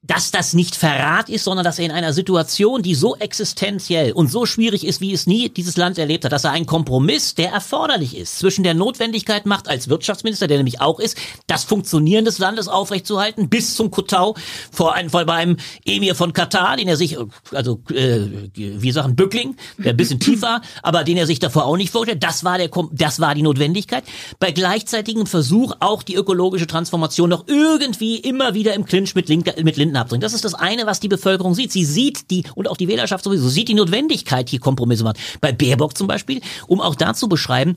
dass 0.02 0.30
das 0.30 0.54
nicht 0.54 0.76
Verrat 0.76 1.28
ist, 1.28 1.42
sondern 1.44 1.64
dass 1.64 1.80
er 1.80 1.86
in 1.86 1.90
einer 1.90 2.12
Situation, 2.12 2.82
die 2.82 2.94
so 2.94 3.16
existenziell 3.16 4.12
und 4.12 4.30
so 4.30 4.46
schwierig 4.46 4.86
ist, 4.86 5.00
wie 5.00 5.12
es 5.12 5.26
nie 5.26 5.48
dieses 5.48 5.76
Land 5.76 5.98
erlebt 5.98 6.24
hat, 6.24 6.30
dass 6.30 6.44
er 6.44 6.52
einen 6.52 6.66
Kompromiss, 6.66 7.34
der 7.34 7.50
erforderlich 7.50 8.16
ist, 8.16 8.38
zwischen 8.38 8.62
der 8.62 8.74
Notwendigkeit 8.74 9.44
macht 9.44 9.68
als 9.68 9.88
Wirtschaftsminister, 9.88 10.46
der 10.46 10.58
nämlich 10.58 10.80
auch 10.80 11.00
ist, 11.00 11.18
das 11.48 11.64
Funktionieren 11.64 12.24
des 12.24 12.38
Landes 12.38 12.68
aufrechtzuerhalten, 12.68 13.48
bis 13.48 13.74
zum 13.74 13.90
Kotau 13.90 14.36
vor 14.70 14.94
einem 14.94 15.10
Fall 15.10 15.26
bei 15.26 15.34
einem 15.34 15.56
Emir 15.84 16.14
von 16.14 16.32
Katar, 16.32 16.76
den 16.76 16.86
er 16.86 16.96
sich, 16.96 17.18
also 17.50 17.80
äh, 17.92 18.20
wie 18.54 18.92
sagen 18.92 19.16
Bückling, 19.16 19.56
der 19.78 19.94
ein 19.94 19.96
bisschen 19.96 20.20
tief 20.20 20.42
war, 20.42 20.62
aber 20.84 21.02
den 21.02 21.16
er 21.16 21.26
sich 21.26 21.40
davor 21.40 21.64
auch 21.64 21.76
nicht 21.76 21.90
vorstellt. 21.90 22.22
Das 22.22 22.44
war 22.44 22.56
der, 22.56 22.70
das 22.92 23.18
war 23.18 23.34
die 23.34 23.42
Notwendigkeit. 23.42 24.04
Bei 24.38 24.52
gleichzeitigem 24.52 25.26
Versuch 25.26 25.74
auch 25.80 26.04
die 26.04 26.14
ökologische 26.14 26.68
Transformation 26.68 27.30
noch 27.30 27.48
irgendwie 27.48 28.16
immer 28.16 28.54
wieder 28.54 28.74
im 28.74 28.84
Clinch 28.84 29.16
mit, 29.16 29.28
Link, 29.28 29.52
mit 29.64 29.76
Lindner 29.88 30.02
abzubringen. 30.02 30.22
Das 30.22 30.34
ist 30.34 30.44
das 30.44 30.54
eine, 30.54 30.86
was 30.86 31.00
die 31.00 31.08
Bevölkerung 31.08 31.54
sieht. 31.54 31.72
Sie 31.72 31.84
sieht 31.84 32.30
die, 32.30 32.44
und 32.54 32.68
auch 32.68 32.76
die 32.76 32.88
Wählerschaft 32.88 33.24
sowieso, 33.24 33.48
sieht 33.48 33.68
die 33.68 33.74
Notwendigkeit, 33.74 34.48
hier 34.48 34.60
Kompromisse 34.60 35.04
machen. 35.04 35.18
Bei 35.40 35.52
Baerbock 35.52 35.96
zum 35.96 36.06
Beispiel, 36.06 36.40
um 36.66 36.80
auch 36.80 36.94
da 36.94 37.14
zu 37.14 37.28
beschreiben, 37.28 37.74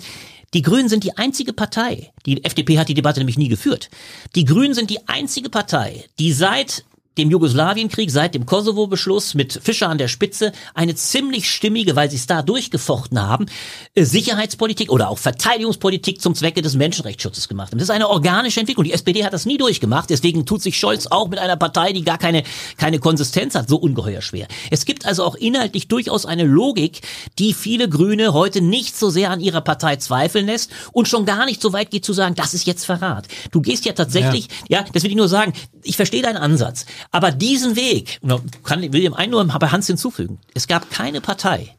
die 0.53 0.61
Grünen 0.61 0.89
sind 0.89 1.05
die 1.05 1.17
einzige 1.17 1.53
Partei, 1.53 2.11
die 2.25 2.43
FDP 2.43 2.77
hat 2.77 2.89
die 2.89 2.93
Debatte 2.93 3.21
nämlich 3.21 3.37
nie 3.37 3.47
geführt. 3.47 3.89
Die 4.35 4.43
Grünen 4.43 4.73
sind 4.73 4.89
die 4.89 5.07
einzige 5.07 5.49
Partei, 5.49 6.03
die 6.19 6.33
seit 6.33 6.83
dem 7.17 7.29
Jugoslawienkrieg, 7.29 8.09
seit 8.09 8.35
dem 8.35 8.45
Kosovo-Beschluss 8.45 9.33
mit 9.33 9.59
Fischer 9.61 9.89
an 9.89 9.97
der 9.97 10.07
Spitze 10.07 10.53
eine 10.73 10.95
ziemlich 10.95 11.49
stimmige, 11.49 11.95
weil 11.95 12.09
sie 12.09 12.15
es 12.15 12.25
da 12.25 12.41
durchgefochten 12.41 13.21
haben, 13.21 13.47
äh, 13.95 14.03
Sicherheitspolitik 14.03 14.91
oder 14.91 15.09
auch 15.09 15.17
Verteidigungspolitik 15.17 16.21
zum 16.21 16.35
Zwecke 16.35 16.61
des 16.61 16.75
Menschenrechtsschutzes 16.75 17.49
gemacht 17.49 17.71
haben. 17.71 17.79
Das 17.79 17.89
ist 17.89 17.95
eine 17.95 18.07
organische 18.07 18.61
Entwicklung. 18.61 18.85
Die 18.85 18.93
SPD 18.93 19.25
hat 19.25 19.33
das 19.33 19.45
nie 19.45 19.57
durchgemacht, 19.57 20.09
deswegen 20.09 20.45
tut 20.45 20.61
sich 20.61 20.79
Scholz 20.79 21.07
auch 21.07 21.27
mit 21.27 21.39
einer 21.39 21.57
Partei, 21.57 21.91
die 21.91 22.03
gar 22.03 22.17
keine, 22.17 22.43
keine 22.77 22.99
Konsistenz 22.99 23.55
hat, 23.55 23.67
so 23.67 23.77
ungeheuer 23.77 24.21
schwer. 24.21 24.47
Es 24.69 24.85
gibt 24.85 25.05
also 25.05 25.25
auch 25.25 25.35
inhaltlich 25.35 25.89
durchaus 25.89 26.25
eine 26.25 26.43
Logik, 26.43 27.01
die 27.39 27.53
viele 27.53 27.89
Grüne 27.89 28.33
heute 28.33 28.61
nicht 28.61 28.97
so 28.97 29.09
sehr 29.09 29.31
an 29.31 29.41
ihrer 29.41 29.61
Partei 29.61 29.97
zweifeln 29.97 30.45
lässt 30.45 30.71
und 30.93 31.09
schon 31.09 31.25
gar 31.25 31.45
nicht 31.45 31.61
so 31.61 31.73
weit 31.73 31.91
geht 31.91 32.05
zu 32.05 32.13
sagen, 32.13 32.35
das 32.35 32.53
ist 32.53 32.65
jetzt 32.65 32.85
Verrat. 32.85 33.27
Du 33.51 33.61
gehst 33.61 33.85
ja 33.85 33.93
tatsächlich, 33.93 34.47
ja, 34.69 34.85
das 34.93 35.03
will 35.03 35.11
ich 35.11 35.17
nur 35.17 35.27
sagen, 35.27 35.53
ich 35.83 35.95
verstehe 35.95 36.21
deinen 36.21 36.37
Ansatz, 36.37 36.85
aber 37.09 37.31
diesen 37.31 37.75
Weg, 37.75 38.19
kann, 38.63 38.81
will 38.81 39.01
dem 39.01 39.13
einen 39.13 39.31
nur 39.31 39.43
bei 39.45 39.69
Hans 39.69 39.87
hinzufügen, 39.87 40.39
es 40.53 40.67
gab 40.67 40.91
keine 40.91 41.21
Partei, 41.21 41.75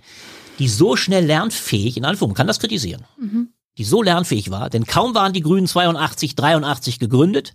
die 0.59 0.69
so 0.69 0.97
schnell 0.97 1.25
lernfähig, 1.25 1.97
in 1.97 2.03
man 2.03 2.35
kann 2.35 2.47
das 2.47 2.59
kritisieren, 2.59 3.05
die 3.79 3.85
so 3.85 4.03
lernfähig 4.03 4.51
war, 4.51 4.71
denn 4.71 4.85
kaum 4.85 5.15
waren 5.15 5.33
die 5.33 5.41
Grünen 5.41 5.67
82, 5.67 6.35
83 6.35 6.99
gegründet, 6.99 7.53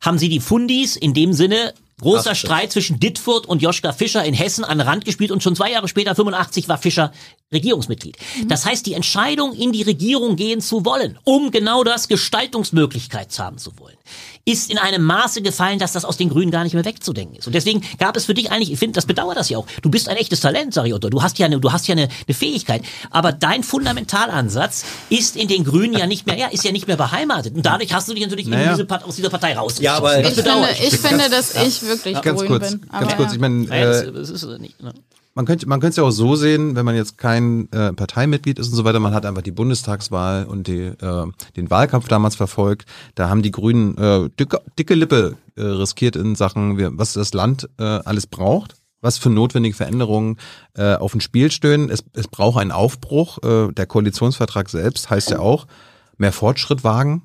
haben 0.00 0.18
sie 0.18 0.28
die 0.28 0.40
Fundis 0.40 0.96
in 0.96 1.14
dem 1.14 1.32
Sinne 1.32 1.74
großer 2.00 2.34
Streit 2.34 2.72
zwischen 2.72 3.00
Dittfurt 3.00 3.46
und 3.46 3.62
Joschka 3.62 3.92
Fischer 3.92 4.24
in 4.24 4.34
Hessen 4.34 4.64
an 4.64 4.78
den 4.78 4.86
Rand 4.86 5.04
gespielt 5.04 5.30
und 5.30 5.42
schon 5.42 5.56
zwei 5.56 5.70
Jahre 5.72 5.88
später, 5.88 6.14
85, 6.14 6.68
war 6.68 6.78
Fischer 6.78 7.12
Regierungsmitglied. 7.52 8.16
Das 8.46 8.66
heißt, 8.66 8.84
die 8.86 8.92
Entscheidung, 8.94 9.54
in 9.54 9.72
die 9.72 9.82
Regierung 9.82 10.36
gehen 10.36 10.60
zu 10.60 10.84
wollen, 10.84 11.18
um 11.24 11.50
genau 11.50 11.82
das 11.82 12.06
Gestaltungsmöglichkeit 12.08 13.36
haben 13.38 13.58
zu 13.58 13.78
wollen, 13.78 13.96
ist 14.44 14.70
in 14.70 14.78
einem 14.78 15.02
Maße 15.02 15.42
gefallen, 15.42 15.78
dass 15.78 15.92
das 15.92 16.04
aus 16.06 16.16
den 16.16 16.30
Grünen 16.30 16.50
gar 16.50 16.64
nicht 16.64 16.72
mehr 16.74 16.84
wegzudenken 16.84 17.36
ist. 17.36 17.46
Und 17.46 17.52
deswegen 17.54 17.82
gab 17.98 18.16
es 18.16 18.24
für 18.24 18.32
dich 18.34 18.50
eigentlich, 18.50 18.72
ich 18.72 18.78
finde, 18.78 18.94
das 18.94 19.04
bedauert 19.06 19.36
das 19.36 19.50
ja 19.50 19.58
auch. 19.58 19.66
Du 19.82 19.90
bist 19.90 20.08
ein 20.08 20.16
echtes 20.16 20.40
Talent, 20.40 20.72
sag 20.72 20.86
ich 20.86 20.94
Otto. 20.94 21.10
Du 21.10 21.22
hast 21.22 21.38
ja 21.38 21.46
eine, 21.46 21.60
du 21.60 21.70
hast 21.72 21.86
ja 21.86 21.92
eine, 21.92 22.08
eine 22.26 22.34
Fähigkeit. 22.34 22.82
Aber 23.10 23.32
dein 23.32 23.62
Fundamentalansatz 23.62 24.84
ist 25.10 25.36
in 25.36 25.48
den 25.48 25.64
Grünen 25.64 25.92
ja 25.94 26.06
nicht 26.06 26.26
mehr, 26.26 26.36
ja, 26.38 26.46
ist 26.48 26.64
ja 26.64 26.72
nicht 26.72 26.86
mehr 26.86 26.96
beheimatet. 26.96 27.54
Und 27.54 27.66
dadurch 27.66 27.92
hast 27.92 28.08
du 28.08 28.14
dich 28.14 28.22
natürlich 28.24 28.46
in 28.46 28.52
Naja. 28.52 28.74
diese, 28.76 29.04
aus 29.06 29.16
dieser 29.16 29.30
Partei 29.30 29.54
raus. 29.56 29.76
Ja, 29.80 29.96
aber- 29.96 30.18
Ich 30.20 30.34
finde, 30.34 30.68
ich 30.82 30.96
finde, 30.98 31.28
dass 31.30 31.54
ich 31.54 31.82
wirklich 31.88 32.20
Ganz 32.22 32.38
grün 32.40 32.48
kurz, 32.48 32.70
bin. 32.70 32.80
ganz 32.82 32.92
Aber 32.92 33.14
kurz. 33.16 33.28
ja. 33.28 33.34
Ich 33.34 33.40
meine, 33.40 33.64
Ja, 33.64 34.00
äh, 34.00 34.10
ne? 34.12 34.92
man 35.34 35.46
könnte 35.46 35.68
man 35.68 35.80
könnte 35.80 35.90
es 35.90 35.96
ja 35.96 36.02
auch 36.02 36.10
so 36.10 36.34
sehen, 36.36 36.74
wenn 36.76 36.84
man 36.84 36.96
jetzt 36.96 37.16
kein 37.18 37.70
äh, 37.72 37.92
Parteimitglied 37.92 38.58
ist 38.58 38.68
und 38.68 38.74
so 38.74 38.84
weiter, 38.84 38.98
man 39.00 39.14
hat 39.14 39.24
einfach 39.26 39.42
die 39.42 39.52
Bundestagswahl 39.52 40.44
und 40.46 40.66
die, 40.66 40.80
äh, 40.86 41.26
den 41.56 41.70
Wahlkampf 41.70 42.08
damals 42.08 42.34
verfolgt. 42.36 42.86
Da 43.14 43.28
haben 43.28 43.42
die 43.42 43.50
Grünen 43.52 43.96
äh, 43.98 44.28
dicke, 44.38 44.60
dicke 44.78 44.94
Lippe 44.94 45.36
äh, 45.56 45.62
riskiert 45.62 46.16
in 46.16 46.34
Sachen, 46.34 46.98
was 46.98 47.12
das 47.12 47.32
Land 47.34 47.68
äh, 47.78 47.82
alles 47.84 48.26
braucht. 48.26 48.74
Was 49.00 49.16
für 49.16 49.30
notwendige 49.30 49.76
Veränderungen 49.76 50.38
äh, 50.74 50.96
auf 50.96 51.12
dem 51.12 51.20
Spiel 51.20 51.52
stehen. 51.52 51.88
Es, 51.88 52.02
es 52.14 52.26
braucht 52.26 52.58
einen 52.60 52.72
Aufbruch. 52.72 53.38
Äh, 53.44 53.72
der 53.72 53.86
Koalitionsvertrag 53.86 54.68
selbst 54.68 55.08
heißt 55.08 55.30
ja 55.30 55.38
auch, 55.38 55.68
mehr 56.16 56.32
Fortschritt 56.32 56.82
wagen. 56.82 57.22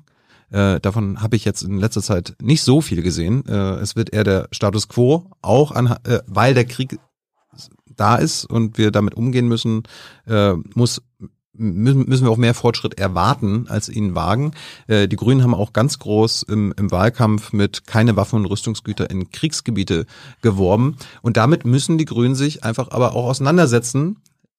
Äh, 0.50 0.80
davon 0.80 1.22
habe 1.22 1.36
ich 1.36 1.44
jetzt 1.44 1.62
in 1.62 1.78
letzter 1.78 2.02
Zeit 2.02 2.36
nicht 2.40 2.62
so 2.62 2.80
viel 2.80 3.02
gesehen. 3.02 3.44
Äh, 3.46 3.76
es 3.76 3.96
wird 3.96 4.12
eher 4.12 4.24
der 4.24 4.48
Status 4.52 4.88
quo, 4.88 5.30
auch 5.42 5.72
an, 5.72 5.96
äh, 6.04 6.20
weil 6.26 6.54
der 6.54 6.64
Krieg 6.64 6.98
da 7.96 8.16
ist 8.16 8.44
und 8.44 8.78
wir 8.78 8.90
damit 8.90 9.14
umgehen 9.14 9.48
müssen, 9.48 9.84
äh, 10.26 10.54
muss 10.74 11.02
müssen, 11.56 12.24
wir 12.24 12.30
auch 12.30 12.36
mehr 12.36 12.54
Fortschritt 12.54 12.98
erwarten 12.98 13.66
als 13.68 13.88
ihn 13.88 14.14
wagen. 14.14 14.52
Äh, 14.86 15.08
die 15.08 15.16
Grünen 15.16 15.42
haben 15.42 15.54
auch 15.54 15.72
ganz 15.72 15.98
groß 15.98 16.42
im, 16.44 16.74
im 16.76 16.90
Wahlkampf 16.90 17.52
mit 17.52 17.86
keine 17.86 18.16
Waffen 18.16 18.40
und 18.40 18.46
Rüstungsgüter 18.46 19.08
in 19.10 19.30
Kriegsgebiete 19.30 20.06
geworben. 20.42 20.96
Und 21.22 21.36
damit 21.36 21.64
müssen 21.64 21.98
die 21.98 22.04
Grünen 22.04 22.34
sich 22.34 22.64
einfach 22.64 22.90
aber 22.90 23.14
auch 23.14 23.26
auseinandersetzen. 23.26 24.16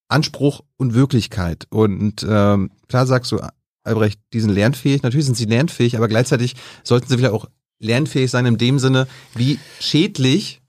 Anspruch 0.07 0.61
und 0.77 0.93
Wirklichkeit. 0.93 1.67
Und 1.69 2.25
ähm, 2.29 2.71
klar 2.87 3.07
sagst 3.07 3.31
du, 3.31 3.39
Albrecht, 3.85 4.19
die 4.33 4.41
sind 4.41 4.51
lernfähig. 4.51 5.03
Natürlich 5.03 5.25
sind 5.25 5.35
sie 5.35 5.45
lernfähig, 5.45 5.97
aber 5.97 6.07
gleichzeitig 6.07 6.55
sollten 6.83 7.07
sie 7.07 7.17
vielleicht 7.17 7.33
auch 7.33 7.47
lernfähig 7.79 8.31
sein 8.31 8.45
in 8.45 8.57
dem 8.57 8.79
Sinne, 8.79 9.07
wie 9.35 9.59
schädlich 9.79 10.61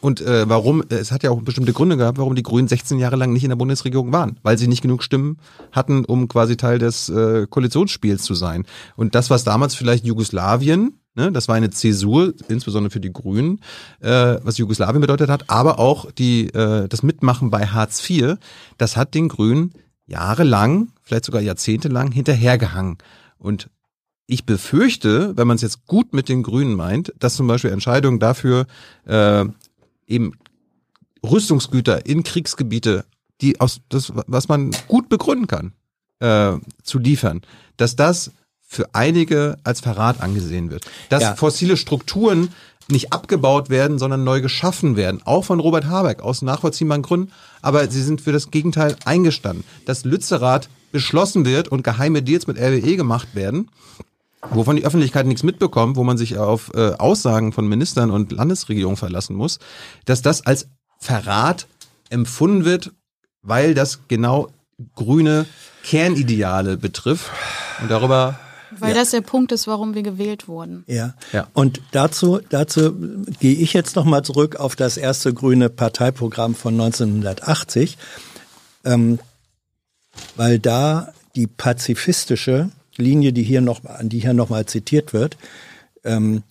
und 0.00 0.20
äh, 0.20 0.48
warum, 0.48 0.82
äh, 0.82 0.94
es 0.94 1.10
hat 1.10 1.22
ja 1.22 1.30
auch 1.30 1.40
bestimmte 1.42 1.72
Gründe 1.72 1.96
gehabt, 1.96 2.18
warum 2.18 2.34
die 2.34 2.42
Grünen 2.42 2.68
16 2.68 2.98
Jahre 2.98 3.16
lang 3.16 3.32
nicht 3.32 3.42
in 3.42 3.48
der 3.48 3.56
Bundesregierung 3.56 4.12
waren, 4.12 4.38
weil 4.42 4.58
sie 4.58 4.68
nicht 4.68 4.82
genug 4.82 5.02
Stimmen 5.02 5.38
hatten, 5.72 6.04
um 6.04 6.28
quasi 6.28 6.56
Teil 6.56 6.78
des 6.78 7.08
äh, 7.08 7.46
Koalitionsspiels 7.48 8.22
zu 8.22 8.34
sein. 8.34 8.66
Und 8.94 9.14
das, 9.14 9.30
was 9.30 9.44
damals 9.44 9.74
vielleicht 9.74 10.04
Jugoslawien, 10.04 11.00
ne, 11.14 11.32
das 11.32 11.48
war 11.48 11.56
eine 11.56 11.70
Zäsur, 11.70 12.34
insbesondere 12.48 12.90
für 12.90 13.00
die 13.00 13.12
Grünen, 13.12 13.60
äh, 14.00 14.36
was 14.42 14.58
Jugoslawien 14.58 15.00
bedeutet 15.00 15.30
hat, 15.30 15.48
aber 15.48 15.78
auch 15.78 16.10
die, 16.12 16.50
äh, 16.50 16.88
das 16.88 17.02
Mitmachen 17.02 17.50
bei 17.50 17.66
Hartz 17.66 18.08
IV, 18.08 18.36
das 18.78 18.96
hat 18.96 19.14
den 19.14 19.28
Grünen 19.28 19.72
jahrelang, 20.06 20.88
vielleicht 21.02 21.24
sogar 21.24 21.40
jahrzehntelang 21.40 22.12
hinterhergehangen. 22.12 22.98
Und 23.38 23.68
ich 24.26 24.44
befürchte, 24.44 25.36
wenn 25.36 25.46
man 25.46 25.56
es 25.56 25.62
jetzt 25.62 25.86
gut 25.86 26.12
mit 26.12 26.28
den 26.28 26.42
Grünen 26.42 26.74
meint, 26.74 27.12
dass 27.18 27.36
zum 27.36 27.46
Beispiel 27.46 27.70
Entscheidungen 27.70 28.18
dafür 28.18 28.66
äh, 29.06 29.44
eben 30.06 30.32
Rüstungsgüter 31.22 32.06
in 32.06 32.22
Kriegsgebiete, 32.22 33.04
die 33.40 33.60
aus 33.60 33.80
das, 33.88 34.12
was 34.14 34.48
man 34.48 34.70
gut 34.88 35.08
begründen 35.08 35.46
kann, 35.46 35.72
äh, 36.20 36.58
zu 36.82 36.98
liefern, 36.98 37.42
dass 37.76 37.96
das 37.96 38.32
für 38.66 38.94
einige 38.94 39.56
als 39.64 39.80
Verrat 39.80 40.20
angesehen 40.20 40.70
wird. 40.70 40.84
Dass 41.08 41.22
Ja. 41.22 41.34
fossile 41.36 41.76
Strukturen 41.76 42.48
nicht 42.88 43.12
abgebaut 43.12 43.68
werden, 43.70 43.98
sondern 43.98 44.22
neu 44.24 44.40
geschaffen 44.40 44.96
werden. 44.96 45.20
Auch 45.24 45.44
von 45.44 45.58
Robert 45.60 45.86
Habeck 45.86 46.20
aus 46.22 46.42
nachvollziehbaren 46.42 47.02
Gründen. 47.02 47.32
Aber 47.62 47.88
sie 47.90 48.02
sind 48.02 48.20
für 48.20 48.32
das 48.32 48.50
Gegenteil 48.50 48.96
eingestanden. 49.04 49.64
Dass 49.86 50.04
Lützerath 50.04 50.68
beschlossen 50.92 51.44
wird 51.44 51.68
und 51.68 51.82
geheime 51.82 52.22
Deals 52.22 52.46
mit 52.46 52.58
RWE 52.58 52.96
gemacht 52.96 53.28
werden, 53.34 53.70
wovon 54.50 54.76
die 54.76 54.84
Öffentlichkeit 54.84 55.26
nichts 55.26 55.42
mitbekommt, 55.42 55.96
wo 55.96 56.04
man 56.04 56.16
sich 56.16 56.38
auf 56.38 56.70
äh, 56.74 56.92
Aussagen 56.92 57.52
von 57.52 57.66
Ministern 57.66 58.10
und 58.10 58.30
Landesregierungen 58.32 58.96
verlassen 58.96 59.34
muss, 59.34 59.58
dass 60.04 60.22
das 60.22 60.46
als 60.46 60.68
Verrat 61.00 61.66
empfunden 62.08 62.64
wird, 62.64 62.92
weil 63.42 63.74
das 63.74 64.00
genau 64.06 64.48
grüne 64.94 65.46
Kernideale 65.82 66.76
betrifft. 66.76 67.30
Und 67.82 67.90
darüber 67.90 68.38
Weil 68.70 68.94
das 68.94 69.10
der 69.10 69.20
Punkt 69.20 69.52
ist, 69.52 69.66
warum 69.66 69.94
wir 69.94 70.02
gewählt 70.02 70.48
wurden. 70.48 70.84
Ja. 70.86 71.14
Ja. 71.32 71.48
Und 71.52 71.80
dazu, 71.92 72.40
dazu 72.48 72.92
gehe 73.40 73.54
ich 73.54 73.72
jetzt 73.72 73.96
nochmal 73.96 74.22
zurück 74.22 74.56
auf 74.56 74.76
das 74.76 74.96
erste 74.96 75.32
grüne 75.32 75.68
Parteiprogramm 75.68 76.54
von 76.54 76.74
1980, 76.74 77.96
ähm, 78.84 79.18
weil 80.36 80.58
da 80.58 81.12
die 81.34 81.46
pazifistische 81.46 82.70
Linie, 82.96 83.32
die 83.32 83.42
hier 83.42 83.60
noch, 83.60 83.84
an 83.84 84.08
die 84.08 84.20
hier 84.20 84.34
nochmal 84.34 84.66
zitiert 84.66 85.12
wird, 85.12 85.36
ähm, 86.04 86.42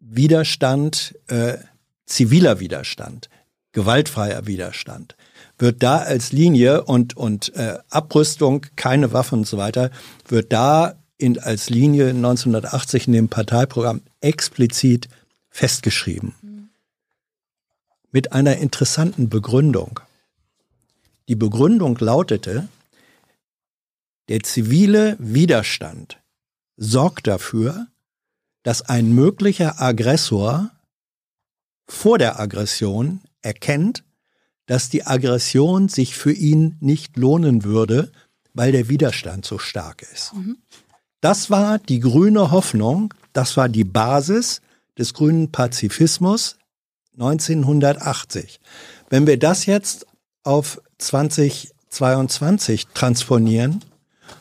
Widerstand, 0.00 1.14
äh, 1.28 1.58
ziviler 2.06 2.60
Widerstand, 2.60 3.28
gewaltfreier 3.72 4.46
Widerstand, 4.46 5.16
wird 5.58 5.82
da 5.82 5.98
als 5.98 6.32
Linie 6.32 6.84
und, 6.84 7.16
und 7.16 7.54
äh, 7.56 7.78
Abrüstung, 7.90 8.66
keine 8.76 9.12
Waffen 9.12 9.40
und 9.40 9.46
so 9.46 9.58
weiter, 9.58 9.90
wird 10.26 10.52
da 10.52 10.94
in, 11.18 11.38
als 11.38 11.68
Linie 11.68 12.10
1980 12.10 13.08
in 13.08 13.12
dem 13.12 13.28
Parteiprogramm 13.28 14.02
explizit 14.20 15.08
festgeschrieben. 15.50 16.70
Mit 18.10 18.32
einer 18.32 18.56
interessanten 18.56 19.28
Begründung. 19.28 20.00
Die 21.28 21.36
Begründung 21.36 21.98
lautete, 21.98 22.68
der 24.28 24.42
zivile 24.42 25.16
Widerstand 25.18 26.18
sorgt 26.76 27.26
dafür, 27.26 27.88
dass 28.62 28.82
ein 28.82 29.12
möglicher 29.12 29.80
Aggressor 29.80 30.70
vor 31.86 32.18
der 32.18 32.38
Aggression 32.38 33.20
erkennt, 33.42 34.04
dass 34.66 34.90
die 34.90 35.06
Aggression 35.06 35.88
sich 35.88 36.14
für 36.14 36.32
ihn 36.32 36.76
nicht 36.80 37.16
lohnen 37.16 37.64
würde, 37.64 38.12
weil 38.52 38.72
der 38.72 38.88
Widerstand 38.88 39.46
so 39.46 39.58
stark 39.58 40.02
ist. 40.02 40.32
Das 41.20 41.50
war 41.50 41.78
die 41.78 41.98
grüne 41.98 42.52
Hoffnung, 42.52 43.12
das 43.32 43.56
war 43.56 43.68
die 43.68 43.84
Basis 43.84 44.60
des 44.96 45.14
grünen 45.14 45.50
Pazifismus 45.50 46.56
1980. 47.14 48.60
Wenn 49.10 49.26
wir 49.26 49.38
das 49.38 49.66
jetzt 49.66 50.06
auf 50.44 50.80
2022 50.98 52.86
transponieren 52.94 53.84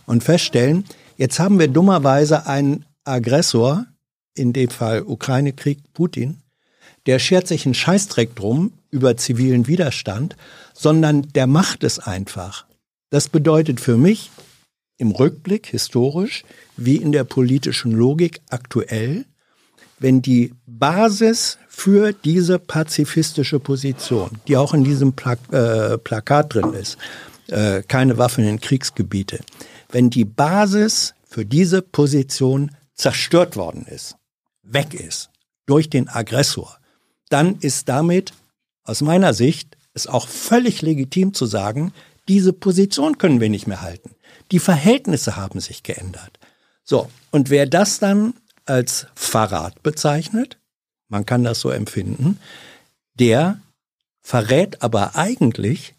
und 0.06 0.24
feststellen, 0.24 0.86
jetzt 1.18 1.40
haben 1.40 1.58
wir 1.58 1.68
dummerweise 1.68 2.45
einen 2.45 2.86
Aggressor, 3.04 3.88
in 4.36 4.54
dem 4.54 4.70
Fall 4.70 5.02
Ukraine-Krieg 5.02 5.94
Putin, 5.94 6.41
der 7.08 7.18
schert 7.18 7.48
sich 7.48 7.66
einen 7.66 7.74
Scheißdreck 7.74 8.36
drum 8.36 8.74
über 8.91 9.18
zivilen 9.18 9.66
Widerstand, 9.66 10.36
sondern 10.74 11.24
der 11.34 11.48
macht 11.48 11.84
es 11.84 11.98
einfach. 11.98 12.66
Das 13.10 13.30
bedeutet 13.30 13.80
für 13.80 13.98
mich 13.98 14.30
im 14.98 15.11
Rückblick 15.11 15.68
historisch 15.68 16.44
wie 16.76 16.98
in 16.98 17.11
der 17.11 17.24
politischen 17.24 17.91
Logik 17.91 18.41
aktuell, 18.49 19.26
wenn 19.99 20.22
die 20.22 20.53
Basis 20.65 21.57
für 21.68 22.14
diese 22.14 22.60
pazifistische 22.60 23.60
Position, 23.60 24.32
die 24.48 24.57
auch 24.57 24.74
in 24.74 24.84
diesem 24.84 25.14
Pla 25.14 25.38
äh, 25.52 25.98
Plakat 25.98 26.53
drin 26.53 26.74
ist, 26.74 26.98
äh, 27.48 27.84
keine 27.84 28.18
Waffen 28.18 28.45
in 28.45 28.60
Kriegsgebiete, 28.60 29.40
wenn 29.90 30.10
die 30.10 30.26
Basis 30.26 31.14
für 31.28 31.45
diese 31.45 31.82
Position 31.82 32.72
zerstört 32.94 33.56
worden 33.56 33.86
ist, 33.86 34.15
weg 34.64 34.94
ist 34.94 35.30
durch 35.65 35.90
den 35.90 36.10
Aggressor, 36.10 36.78
dann 37.30 37.57
ist 37.60 37.90
damit 37.90 38.34
aus 38.84 39.02
meiner 39.02 39.34
Sicht 39.34 39.78
es 39.94 40.07
auch 40.07 40.28
völlig 40.28 40.82
legitim 40.82 41.34
zu 41.34 41.45
sagen, 41.45 41.94
diese 42.28 42.53
Position 42.53 43.18
können 43.18 43.40
wir 43.41 43.49
nicht 43.49 43.68
mehr 43.68 43.82
halten. 43.82 44.11
Die 44.52 44.60
Verhältnisse 44.60 45.36
haben 45.36 45.60
sich 45.60 45.84
geändert. 45.84 46.40
So, 46.84 47.10
und 47.32 47.49
wer 47.49 47.65
das 47.65 47.99
dann 47.99 48.34
als 48.65 49.07
Verrat 49.15 49.84
bezeichnet, 49.84 50.57
man 51.10 51.26
kann 51.26 51.44
das 51.44 51.60
so 51.60 51.69
empfinden, 51.69 52.40
der 53.15 53.60
verrät 54.22 54.82
aber 54.82 55.15
eigentlich 55.15 55.94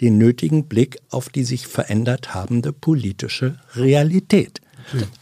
den 0.00 0.18
nötigen 0.18 0.66
Blick 0.66 0.98
auf 1.10 1.28
die 1.28 1.44
sich 1.44 1.66
verändert 1.66 2.34
habende 2.34 2.72
politische 2.72 3.58
Realität. 3.76 4.60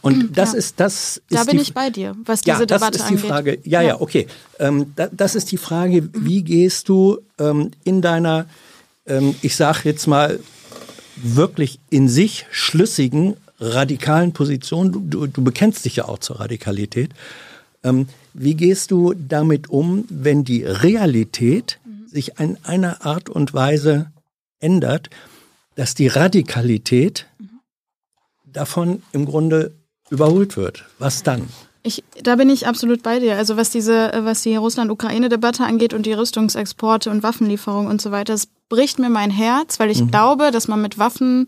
Und 0.01 0.35
das 0.37 0.51
Ja. 0.53 0.57
ist 0.57 0.79
das 0.79 1.17
ist 1.17 1.23
Da 1.29 1.43
bin 1.45 1.55
die, 1.57 1.61
ich 1.61 1.73
bei 1.73 1.89
dir, 1.89 2.15
was 2.25 2.41
diese 2.41 2.59
ja, 2.59 2.65
das 2.65 2.81
Debatte 2.81 2.97
ist 2.97 3.09
die 3.09 3.13
angeht. 3.15 3.29
Frage. 3.29 3.59
Ja, 3.63 3.81
ja, 3.81 4.01
okay. 4.01 4.27
Ähm, 4.59 4.91
da, 4.95 5.07
das 5.11 5.35
ist 5.35 5.51
die 5.51 5.57
Frage, 5.57 6.09
wie 6.13 6.43
gehst 6.43 6.89
du 6.89 7.19
ähm, 7.39 7.71
in 7.83 8.01
deiner, 8.01 8.45
ähm, 9.05 9.35
ich 9.41 9.55
sage 9.55 9.81
jetzt 9.85 10.05
mal, 10.07 10.39
wirklich 11.23 11.79
in 11.89 12.07
sich 12.07 12.45
schlüssigen, 12.51 13.35
radikalen 13.59 14.33
Position, 14.33 15.09
du, 15.09 15.27
du, 15.27 15.43
bekennst 15.43 15.85
dich 15.85 15.97
ja 15.97 16.05
auch 16.05 16.19
zur 16.19 16.39
Radikalität, 16.39 17.11
ähm, 17.83 18.07
wie 18.33 18.55
gehst 18.55 18.91
du 18.91 19.13
damit 19.13 19.69
um, 19.69 20.05
wenn 20.09 20.43
die 20.43 20.63
Realität 20.63 21.79
sich 22.05 22.39
in 22.39 22.57
einer 22.63 23.05
Art 23.05 23.29
und 23.29 23.53
Weise 23.53 24.11
ändert, 24.59 25.09
dass 25.75 25.95
die 25.95 26.07
Radikalität 26.07 27.27
davon 28.45 29.01
im 29.11 29.25
Grunde 29.25 29.73
überholt 30.09 30.57
wird? 30.57 30.85
Was 30.99 31.23
dann? 31.23 31.47
Ich, 31.85 32.03
da 32.21 32.37
bin 32.37 32.49
ich 32.49 32.65
absolut 32.65 33.03
bei 33.03 33.19
dir. 33.19 33.35
Also 33.35 33.57
was 33.57 33.69
diese, 33.69 34.13
äh, 34.13 34.23
was 34.23 34.41
die 34.41 34.55
Russland-Ukraine-Debatte 34.55 35.65
angeht 35.65 35.93
und 35.93 36.05
die 36.05 36.13
Rüstungsexporte 36.13 37.09
und 37.09 37.23
Waffenlieferungen 37.23 37.91
und 37.91 38.01
so 38.01 38.11
weiter, 38.11 38.33
es 38.33 38.47
bricht 38.69 38.99
mir 38.99 39.09
mein 39.09 39.29
Herz, 39.29 39.79
weil 39.79 39.91
ich 39.91 40.07
glaube, 40.09 40.51
dass 40.51 40.67
man 40.67 40.81
mit 40.81 40.97
Waffen 40.97 41.45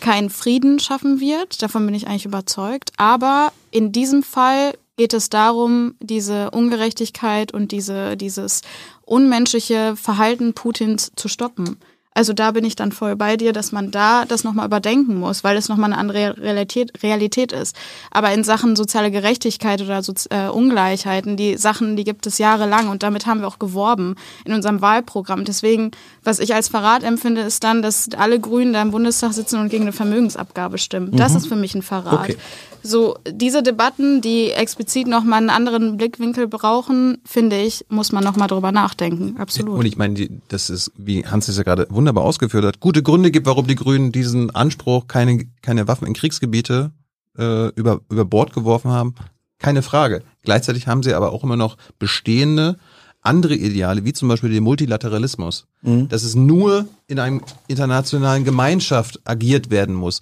keinen 0.00 0.30
Frieden 0.30 0.78
schaffen 0.80 1.20
wird. 1.20 1.62
Davon 1.62 1.86
bin 1.86 1.94
ich 1.94 2.06
eigentlich 2.06 2.26
überzeugt. 2.26 2.92
Aber 2.96 3.52
in 3.70 3.92
diesem 3.92 4.22
Fall 4.22 4.74
geht 4.96 5.14
es 5.14 5.30
darum, 5.30 5.94
diese 6.00 6.50
Ungerechtigkeit 6.50 7.54
und 7.54 7.72
diese, 7.72 8.16
dieses 8.16 8.62
unmenschliche 9.02 9.96
Verhalten 9.96 10.54
Putins 10.54 11.12
zu 11.16 11.28
stoppen. 11.28 11.78
Also 12.18 12.32
da 12.32 12.50
bin 12.50 12.64
ich 12.64 12.74
dann 12.74 12.90
voll 12.90 13.14
bei 13.14 13.36
dir, 13.36 13.52
dass 13.52 13.70
man 13.70 13.92
da 13.92 14.24
das 14.24 14.42
nochmal 14.42 14.66
überdenken 14.66 15.20
muss, 15.20 15.44
weil 15.44 15.56
es 15.56 15.68
nochmal 15.68 15.92
eine 15.92 16.00
andere 16.00 16.36
Realität, 16.36 17.00
Realität 17.04 17.52
ist. 17.52 17.76
Aber 18.10 18.32
in 18.32 18.42
Sachen 18.42 18.74
soziale 18.74 19.12
Gerechtigkeit 19.12 19.80
oder 19.80 20.02
Sozi 20.02 20.28
äh, 20.30 20.48
Ungleichheiten, 20.48 21.36
die 21.36 21.56
Sachen, 21.56 21.94
die 21.94 22.02
gibt 22.02 22.26
es 22.26 22.38
jahrelang 22.38 22.88
und 22.88 23.04
damit 23.04 23.26
haben 23.26 23.38
wir 23.38 23.46
auch 23.46 23.60
geworben 23.60 24.16
in 24.44 24.52
unserem 24.52 24.80
Wahlprogramm. 24.80 25.44
Deswegen, 25.44 25.92
was 26.24 26.40
ich 26.40 26.56
als 26.56 26.66
Verrat 26.66 27.04
empfinde, 27.04 27.42
ist 27.42 27.62
dann, 27.62 27.82
dass 27.82 28.08
alle 28.16 28.40
Grünen 28.40 28.72
da 28.72 28.82
im 28.82 28.90
Bundestag 28.90 29.32
sitzen 29.32 29.60
und 29.60 29.68
gegen 29.68 29.84
eine 29.84 29.92
Vermögensabgabe 29.92 30.78
stimmen. 30.78 31.12
Das 31.12 31.36
ist 31.36 31.46
für 31.46 31.54
mich 31.54 31.76
ein 31.76 31.82
Verrat. 31.82 32.30
Okay. 32.30 32.36
So, 32.82 33.16
diese 33.28 33.62
Debatten, 33.62 34.20
die 34.20 34.50
explizit 34.50 35.08
nochmal 35.08 35.38
einen 35.38 35.50
anderen 35.50 35.96
Blickwinkel 35.96 36.46
brauchen, 36.46 37.18
finde 37.24 37.60
ich, 37.60 37.84
muss 37.88 38.12
man 38.12 38.24
nochmal 38.24 38.48
drüber 38.48 38.72
nachdenken. 38.72 39.36
Absolut. 39.38 39.78
Und 39.78 39.86
ich 39.86 39.96
meine, 39.96 40.28
das 40.48 40.70
ist, 40.70 40.92
wie 40.96 41.26
Hans 41.26 41.48
es 41.48 41.56
ja 41.56 41.64
gerade 41.64 41.86
wunderbar 41.90 42.07
ausgeführt 42.16 42.64
hat, 42.64 42.80
gute 42.80 43.02
Gründe 43.02 43.30
gibt, 43.30 43.46
warum 43.46 43.66
die 43.66 43.74
Grünen 43.74 44.12
diesen 44.12 44.50
Anspruch, 44.54 45.06
keine, 45.06 45.46
keine 45.62 45.88
Waffen 45.88 46.06
in 46.06 46.14
Kriegsgebiete 46.14 46.90
äh, 47.36 47.68
über, 47.74 48.00
über 48.10 48.24
Bord 48.24 48.52
geworfen 48.52 48.90
haben. 48.90 49.14
Keine 49.58 49.82
Frage. 49.82 50.22
Gleichzeitig 50.42 50.86
haben 50.86 51.02
sie 51.02 51.14
aber 51.14 51.32
auch 51.32 51.44
immer 51.44 51.56
noch 51.56 51.76
bestehende 51.98 52.76
andere 53.20 53.54
Ideale, 53.54 54.04
wie 54.04 54.12
zum 54.12 54.28
Beispiel 54.28 54.50
den 54.50 54.62
Multilateralismus, 54.62 55.66
dass 56.08 56.22
es 56.22 56.34
nur 56.36 56.86
in 57.08 57.18
einem 57.18 57.42
internationalen 57.66 58.44
Gemeinschaft 58.44 59.20
agiert 59.24 59.70
werden 59.70 59.94
muss. 59.94 60.20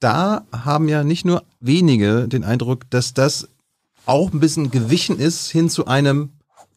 Da 0.00 0.44
haben 0.50 0.88
ja 0.88 1.04
nicht 1.04 1.24
nur 1.24 1.44
wenige 1.60 2.26
den 2.28 2.42
Eindruck, 2.42 2.88
dass 2.90 3.12
das 3.14 3.48
auch 4.06 4.32
ein 4.32 4.40
bisschen 4.40 4.70
gewichen 4.70 5.18
ist 5.18 5.50
hin 5.50 5.68
zu 5.68 5.86
einem, 5.86 6.30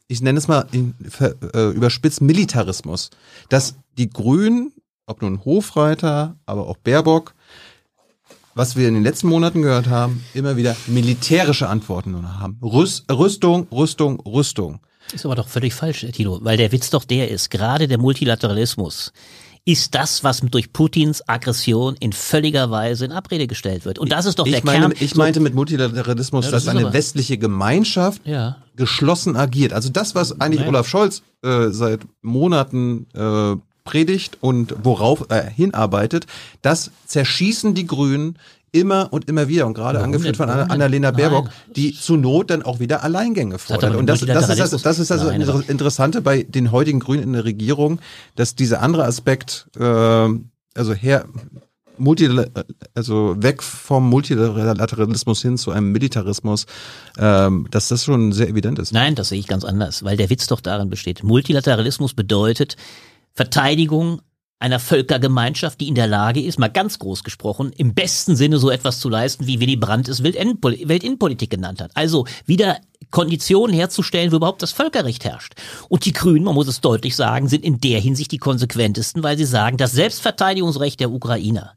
ich 0.07 0.21
nenne 0.21 0.37
es 0.37 0.47
mal 0.47 0.65
in, 0.71 0.93
äh, 1.53 1.69
überspitzt 1.71 2.21
Militarismus, 2.21 3.09
dass 3.49 3.75
die 3.97 4.09
Grünen, 4.09 4.71
ob 5.07 5.21
nun 5.21 5.43
Hofreiter, 5.45 6.35
aber 6.45 6.67
auch 6.67 6.77
Baerbock, 6.77 7.33
was 8.53 8.75
wir 8.75 8.87
in 8.87 8.93
den 8.93 9.03
letzten 9.03 9.27
Monaten 9.27 9.61
gehört 9.61 9.87
haben, 9.87 10.23
immer 10.33 10.55
wieder 10.57 10.75
militärische 10.87 11.67
Antworten 11.67 12.11
nur 12.11 12.39
haben. 12.39 12.57
Rüst, 12.61 13.11
Rüstung, 13.11 13.67
Rüstung, 13.71 14.19
Rüstung. 14.21 14.79
Ist 15.13 15.25
aber 15.25 15.35
doch 15.35 15.47
völlig 15.49 15.73
falsch, 15.73 16.05
Tilo, 16.13 16.39
weil 16.41 16.57
der 16.57 16.71
Witz 16.71 16.89
doch 16.89 17.03
der 17.03 17.29
ist, 17.29 17.49
gerade 17.51 17.87
der 17.87 17.97
Multilateralismus 17.99 19.11
ist 19.67 19.95
das, 19.95 20.23
was 20.23 20.41
durch 20.41 20.71
Putins 20.73 21.27
Aggression 21.27 21.95
in 21.99 22.13
völliger 22.13 22.69
Weise 22.69 23.05
in 23.05 23.11
Abrede 23.11 23.47
gestellt 23.47 23.83
wird. 23.83 23.97
Und 23.97 24.11
das 24.11 24.27
ist 24.27 24.37
doch 24.37 24.45
ich 24.45 24.53
der 24.53 24.63
meine, 24.63 24.79
Kern. 24.89 24.93
Ich 24.99 25.15
meinte 25.15 25.39
mit 25.39 25.55
Multilateralismus, 25.55 26.45
Ja, 26.45 26.51
das 26.51 26.65
dass 26.65 26.71
eine 26.71 26.81
aber- 26.85 26.93
westliche 26.93 27.37
Gemeinschaft 27.39 28.21
Ja. 28.25 28.57
Geschlossen 28.75 29.35
agiert. 29.35 29.73
Also 29.73 29.89
das, 29.89 30.15
was 30.15 30.39
eigentlich 30.39 30.61
Nein. 30.61 30.69
Olaf 30.69 30.87
Scholz 30.87 31.21
äh, 31.43 31.69
seit 31.69 32.01
Monaten 32.21 33.07
äh, 33.13 33.55
predigt 33.83 34.37
und 34.41 34.75
worauf 34.83 35.25
er 35.29 35.43
hinarbeitet, 35.45 36.25
das 36.61 36.91
zerschießen 37.05 37.73
die 37.75 37.85
Grünen 37.85 38.37
immer 38.71 39.13
und 39.13 39.29
immer 39.29 39.47
wieder 39.47 39.67
und 39.67 39.73
gerade 39.73 39.99
Warum 39.99 40.07
angeführt 40.07 40.35
denn? 40.35 40.35
von 40.35 40.47
Warum 40.49 40.61
denn? 40.63 40.71
Annalena 40.71 41.11
Nein. 41.11 41.17
Baerbock, 41.17 41.49
die 41.75 41.93
zu 41.93 42.17
Not 42.17 42.49
dann 42.49 42.61
auch 42.63 42.79
wieder 42.79 43.03
Alleingänge 43.03 43.57
fordert. 43.57 43.95
Und 43.95 44.07
das, 44.07 44.19
das, 44.19 44.49
ist 44.49 44.59
das, 44.59 44.81
das 44.81 44.99
ist 44.99 45.11
das 45.11 45.23
Nein, 45.23 45.47
aber- 45.47 45.63
Interessante 45.69 46.21
bei 46.21 46.43
den 46.43 46.71
heutigen 46.71 46.99
Grünen 46.99 47.23
in 47.23 47.33
der 47.33 47.45
Regierung, 47.45 47.99
dass 48.35 48.55
dieser 48.55 48.81
andere 48.81 49.05
Aspekt, 49.05 49.67
äh, 49.79 49.83
also 49.83 50.93
her, 50.93 51.25
Multi, 51.97 52.29
also 52.93 53.35
weg 53.37 53.63
vom 53.63 54.09
Multilateralismus 54.09 55.41
hin 55.41 55.57
zu 55.57 55.71
einem 55.71 55.91
Militarismus, 55.91 56.65
ähm, 57.17 57.67
dass 57.71 57.87
das 57.87 58.03
schon 58.03 58.31
sehr 58.31 58.49
evident 58.49 58.79
ist. 58.79 58.91
Nein, 58.91 59.15
das 59.15 59.29
sehe 59.29 59.39
ich 59.39 59.47
ganz 59.47 59.63
anders, 59.63 60.03
weil 60.03 60.17
der 60.17 60.29
Witz 60.29 60.47
doch 60.47 60.61
darin 60.61 60.89
besteht. 60.89 61.23
Multilateralismus 61.23 62.13
bedeutet 62.13 62.75
Verteidigung 63.33 64.21
einer 64.59 64.79
Völkergemeinschaft, 64.79 65.81
die 65.81 65.87
in 65.87 65.95
der 65.95 66.07
Lage 66.07 66.41
ist, 66.41 66.57
mal 66.57 66.69
ganz 66.69 66.97
groß 66.99 67.23
gesprochen, 67.23 67.71
im 67.75 67.93
besten 67.93 68.35
Sinne 68.35 68.57
so 68.57 68.71
etwas 68.71 68.99
zu 68.99 69.09
leisten, 69.09 69.47
wie 69.47 69.59
Willy 69.59 69.75
Brandt 69.75 70.07
es 70.07 70.23
Weltinnenpolitik 70.23 71.49
genannt 71.49 71.81
hat. 71.81 71.91
Also 71.93 72.25
wieder 72.45 72.77
Konditionen 73.11 73.75
herzustellen, 73.75 74.31
wo 74.31 74.37
überhaupt 74.37 74.61
das 74.61 74.71
Völkerrecht 74.71 75.25
herrscht. 75.25 75.53
Und 75.89 76.05
die 76.05 76.13
Grünen, 76.13 76.45
man 76.45 76.55
muss 76.55 76.67
es 76.67 76.81
deutlich 76.81 77.15
sagen, 77.15 77.47
sind 77.47 77.63
in 77.63 77.79
der 77.79 77.99
Hinsicht 77.99 78.31
die 78.31 78.37
konsequentesten, 78.37 79.23
weil 79.23 79.37
sie 79.37 79.45
sagen, 79.45 79.77
das 79.77 79.91
Selbstverteidigungsrecht 79.91 80.99
der 80.99 81.11
Ukrainer 81.11 81.73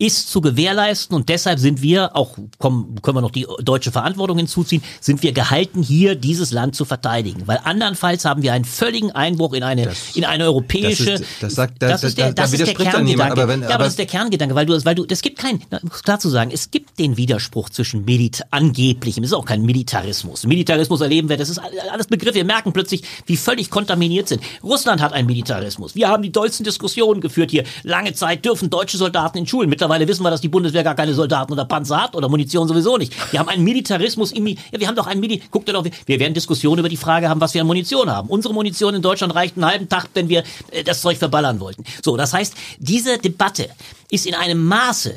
ist 0.00 0.30
zu 0.30 0.40
gewährleisten 0.40 1.14
und 1.14 1.28
deshalb 1.28 1.58
sind 1.60 1.82
wir, 1.82 2.16
auch 2.16 2.36
kommen, 2.58 3.00
können 3.02 3.18
wir 3.18 3.20
noch 3.20 3.30
die 3.30 3.46
deutsche 3.62 3.92
Verantwortung 3.92 4.38
hinzuziehen, 4.38 4.82
sind 5.00 5.22
wir 5.22 5.32
gehalten, 5.32 5.82
hier 5.82 6.14
dieses 6.14 6.50
Land 6.52 6.74
zu 6.74 6.84
verteidigen. 6.86 7.42
Weil 7.46 7.60
andernfalls 7.64 8.24
haben 8.24 8.42
wir 8.42 8.52
einen 8.54 8.64
völligen 8.64 9.12
Einbruch 9.12 9.52
in 9.52 9.62
eine, 9.62 9.84
Das- 9.84 10.16
in 10.16 10.24
eine 10.24 10.44
europäische. 10.44 11.04
das 11.12 11.20
ist- 11.20 11.26
das 11.40 11.54
sagt- 11.54 11.82
da- 11.82 11.88
das 11.88 12.02
ist 12.02 12.16
der, 12.16 12.32
da 12.32 12.42
das 12.44 12.52
ist 12.54 12.66
der 12.66 12.74
dann 12.74 13.04
niemand, 13.04 13.34
Kerngedanke. 13.34 13.42
aber 13.42 13.48
wenn- 13.48 13.60
ja, 13.60 13.66
aber 13.66 13.74
aber- 13.74 13.84
das 13.84 13.92
ist 13.92 13.98
der 13.98 14.06
Kerngedanke, 14.06 14.54
weil 14.54 14.64
du, 14.66 14.84
weil 14.86 14.94
du, 14.94 15.04
es 15.06 15.20
gibt 15.20 15.38
kein, 15.38 15.60
na, 15.70 15.78
um 15.82 15.90
es 15.92 16.02
klar 16.02 16.18
zu 16.18 16.30
sagen, 16.30 16.50
es 16.50 16.70
gibt 16.70 16.98
den 16.98 17.18
Widerspruch 17.18 17.68
zwischen 17.68 18.06
Milit, 18.06 18.42
angeblichem, 18.50 19.22
es 19.22 19.30
ist 19.30 19.34
auch 19.36 19.44
kein 19.44 19.60
Militarismus. 19.62 20.46
Militarismus 20.46 21.02
erleben 21.02 21.28
wir, 21.28 21.36
das 21.36 21.50
ist 21.50 21.60
alles 21.92 22.06
Begriff, 22.06 22.34
wir 22.34 22.44
merken 22.46 22.72
plötzlich, 22.72 23.02
wie 23.26 23.36
völlig 23.36 23.68
kontaminiert 23.68 24.28
sind. 24.28 24.42
Russland 24.64 25.02
hat 25.02 25.12
einen 25.12 25.26
Militarismus. 25.26 25.94
Wir 25.94 26.08
haben 26.08 26.22
die 26.22 26.32
dollsten 26.32 26.64
Diskussionen 26.64 27.20
geführt 27.20 27.50
hier. 27.50 27.64
Lange 27.82 28.14
Zeit 28.14 28.46
dürfen 28.46 28.70
deutsche 28.70 28.96
Soldaten 28.96 29.36
in 29.36 29.46
Schulen. 29.46 29.68
Mittlerweile 29.68 29.89
wissen 29.98 30.22
wir, 30.22 30.30
dass 30.30 30.40
die 30.40 30.48
Bundeswehr 30.48 30.84
gar 30.84 30.94
keine 30.94 31.14
Soldaten 31.14 31.52
oder 31.52 31.64
Panzer 31.64 32.00
hat 32.02 32.14
oder 32.14 32.28
Munition 32.28 32.68
sowieso 32.68 32.96
nicht. 32.96 33.12
Wir 33.32 33.40
haben 33.40 33.48
einen 33.48 33.64
Militarismus 33.64 34.30
im, 34.32 34.46
ja, 34.46 34.56
wir 34.72 34.86
haben 34.86 34.94
doch 34.94 35.06
einen 35.06 35.20
Mili, 35.20 35.42
guckt 35.50 35.68
ihr 35.68 35.72
doch, 35.72 35.84
wir- 35.84 36.20
werden 36.20 36.34
Diskussionen 36.34 36.78
über 36.78 36.88
die 36.88 36.96
Frage 36.96 37.28
haben, 37.28 37.40
was 37.40 37.54
wir 37.54 37.62
an 37.62 37.66
Munition 37.66 38.08
haben. 38.10 38.28
Unsere 38.28 38.54
Munition 38.54 38.94
in 38.94 39.02
Deutschland 39.02 39.34
reicht 39.34 39.56
einen 39.56 39.66
halben 39.66 39.88
Tag, 39.88 40.08
wenn 40.14 40.28
wir 40.28 40.44
äh, 40.70 40.84
das 40.84 41.00
Zeug 41.00 41.16
verballern 41.18 41.58
wollten. 41.60 41.82
So, 42.04 42.16
das 42.16 42.32
heißt, 42.32 42.54
diese 42.78 43.18
Debatte 43.18 43.68
ist 44.10 44.26
in 44.26 44.34
einem 44.34 44.62
Maße, 44.64 45.14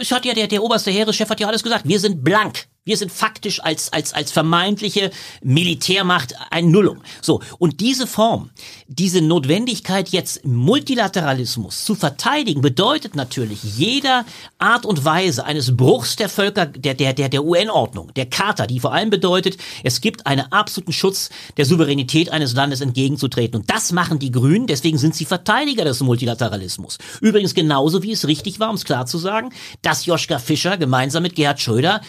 es 0.00 0.10
hat 0.12 0.24
ja 0.24 0.34
der, 0.34 0.46
der 0.48 0.62
oberste 0.62 0.90
Heereschef 0.90 1.28
hat 1.30 1.40
ja 1.40 1.46
alles 1.48 1.62
gesagt, 1.62 1.86
wir 1.88 2.00
sind 2.00 2.22
blank. 2.24 2.66
Wir 2.86 2.98
sind 2.98 3.10
faktisch 3.10 3.64
als, 3.64 3.90
als, 3.94 4.12
als 4.12 4.30
vermeintliche 4.30 5.10
Militärmacht 5.42 6.34
ein 6.50 6.70
Nullum. 6.70 7.00
So. 7.22 7.40
Und 7.58 7.80
diese 7.80 8.06
Form, 8.06 8.50
diese 8.88 9.22
Notwendigkeit 9.22 10.10
jetzt 10.10 10.44
Multilateralismus 10.44 11.86
zu 11.86 11.94
verteidigen, 11.94 12.60
bedeutet 12.60 13.16
natürlich 13.16 13.62
jeder 13.62 14.26
Art 14.58 14.84
und 14.84 15.02
Weise 15.02 15.46
eines 15.46 15.74
Bruchs 15.74 16.16
der 16.16 16.28
Völker, 16.28 16.66
der, 16.66 16.92
der, 16.92 17.14
der, 17.14 17.30
der 17.30 17.42
UN-Ordnung, 17.42 18.12
der 18.16 18.26
Charta, 18.26 18.66
die 18.66 18.80
vor 18.80 18.92
allem 18.92 19.08
bedeutet, 19.08 19.56
es 19.82 20.02
gibt 20.02 20.26
einen 20.26 20.52
absoluten 20.52 20.92
Schutz 20.92 21.30
der 21.56 21.64
Souveränität 21.64 22.28
eines 22.28 22.52
Landes 22.52 22.82
entgegenzutreten. 22.82 23.60
Und 23.60 23.70
das 23.70 23.92
machen 23.92 24.18
die 24.18 24.30
Grünen, 24.30 24.66
deswegen 24.66 24.98
sind 24.98 25.14
sie 25.14 25.24
Verteidiger 25.24 25.86
des 25.86 26.00
Multilateralismus. 26.00 26.98
Übrigens 27.22 27.54
genauso 27.54 28.02
wie 28.02 28.12
es 28.12 28.28
richtig 28.28 28.60
war, 28.60 28.68
um 28.68 28.76
es 28.76 28.84
klar 28.84 29.06
zu 29.06 29.16
sagen, 29.16 29.54
dass 29.80 30.04
Joschka 30.04 30.38
Fischer 30.38 30.76
gemeinsam 30.76 31.22
mit 31.22 31.34
Gerhard 31.34 31.62
Schröder 31.62 32.02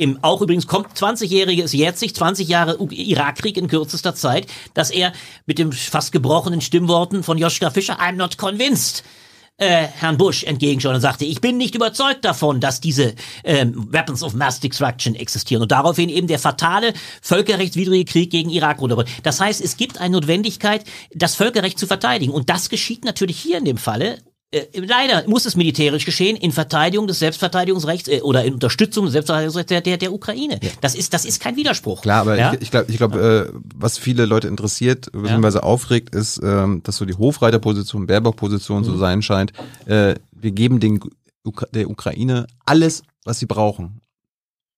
im, 0.00 0.18
auch 0.22 0.40
übrigens 0.40 0.66
kommt 0.66 0.96
20-Jährige, 0.96 1.62
es 1.62 1.74
jährt 1.74 1.98
sich 1.98 2.14
20 2.14 2.48
Jahre 2.48 2.78
Irakkrieg 2.90 3.58
in 3.58 3.68
kürzester 3.68 4.14
Zeit, 4.14 4.46
dass 4.72 4.90
er 4.90 5.12
mit 5.44 5.58
dem 5.58 5.72
fast 5.72 6.10
gebrochenen 6.10 6.62
Stimmworten 6.62 7.22
von 7.22 7.36
Joschka 7.36 7.68
Fischer, 7.70 8.00
I'm 8.00 8.12
not 8.12 8.38
convinced, 8.38 9.04
äh, 9.58 9.86
Herrn 9.88 10.16
Bush 10.16 10.42
entgegenschauen 10.44 10.94
und 10.94 11.02
sagte, 11.02 11.26
ich 11.26 11.42
bin 11.42 11.58
nicht 11.58 11.74
überzeugt 11.74 12.24
davon, 12.24 12.60
dass 12.60 12.80
diese 12.80 13.14
ähm, 13.44 13.92
Weapons 13.92 14.22
of 14.22 14.32
Mass 14.32 14.58
Destruction 14.58 15.14
existieren. 15.14 15.60
Und 15.60 15.70
daraufhin 15.70 16.08
eben 16.08 16.26
der 16.26 16.38
fatale 16.38 16.94
völkerrechtswidrige 17.20 18.06
Krieg 18.06 18.30
gegen 18.30 18.48
Irak 18.48 18.80
runterbricht. 18.80 19.26
Das 19.26 19.38
heißt, 19.38 19.60
es 19.60 19.76
gibt 19.76 20.00
eine 20.00 20.14
Notwendigkeit, 20.14 20.84
das 21.14 21.34
Völkerrecht 21.34 21.78
zu 21.78 21.86
verteidigen. 21.86 22.32
Und 22.32 22.48
das 22.48 22.70
geschieht 22.70 23.04
natürlich 23.04 23.38
hier 23.38 23.58
in 23.58 23.66
dem 23.66 23.76
Falle 23.76 24.18
äh, 24.52 24.66
leider 24.74 25.28
muss 25.28 25.46
es 25.46 25.54
militärisch 25.54 26.04
geschehen 26.04 26.36
in 26.36 26.50
Verteidigung 26.50 27.06
des 27.06 27.20
Selbstverteidigungsrechts 27.20 28.08
äh, 28.08 28.20
oder 28.22 28.44
in 28.44 28.54
Unterstützung 28.54 29.04
des 29.04 29.12
Selbstverteidigungsrechts 29.12 29.68
der, 29.68 29.80
der, 29.80 29.96
der 29.96 30.12
Ukraine. 30.12 30.58
Das 30.80 30.94
ist 30.94 31.14
das 31.14 31.24
ist 31.24 31.40
kein 31.40 31.56
Widerspruch. 31.56 32.02
Klar, 32.02 32.22
aber 32.22 32.36
ja? 32.36 32.52
ich, 32.54 32.62
ich 32.62 32.70
glaube, 32.70 32.90
ich 32.90 32.96
glaub, 32.96 33.14
äh, 33.14 33.46
was 33.76 33.98
viele 33.98 34.26
Leute 34.26 34.48
interessiert, 34.48 35.10
beziehungsweise 35.12 35.62
aufregt, 35.62 36.14
ist, 36.14 36.40
ähm, 36.42 36.82
dass 36.82 36.96
so 36.96 37.04
die 37.04 37.14
Hofreiterposition, 37.14 38.06
Baerbock-Position 38.06 38.80
Mhm. 38.80 38.84
so 38.84 38.96
sein 38.96 39.22
scheint. 39.22 39.52
Äh, 39.86 40.14
wir 40.32 40.52
geben 40.52 40.80
den, 40.80 41.00
der 41.72 41.90
Ukraine 41.90 42.46
alles, 42.64 43.02
was 43.24 43.38
sie 43.38 43.46
brauchen. 43.46 43.99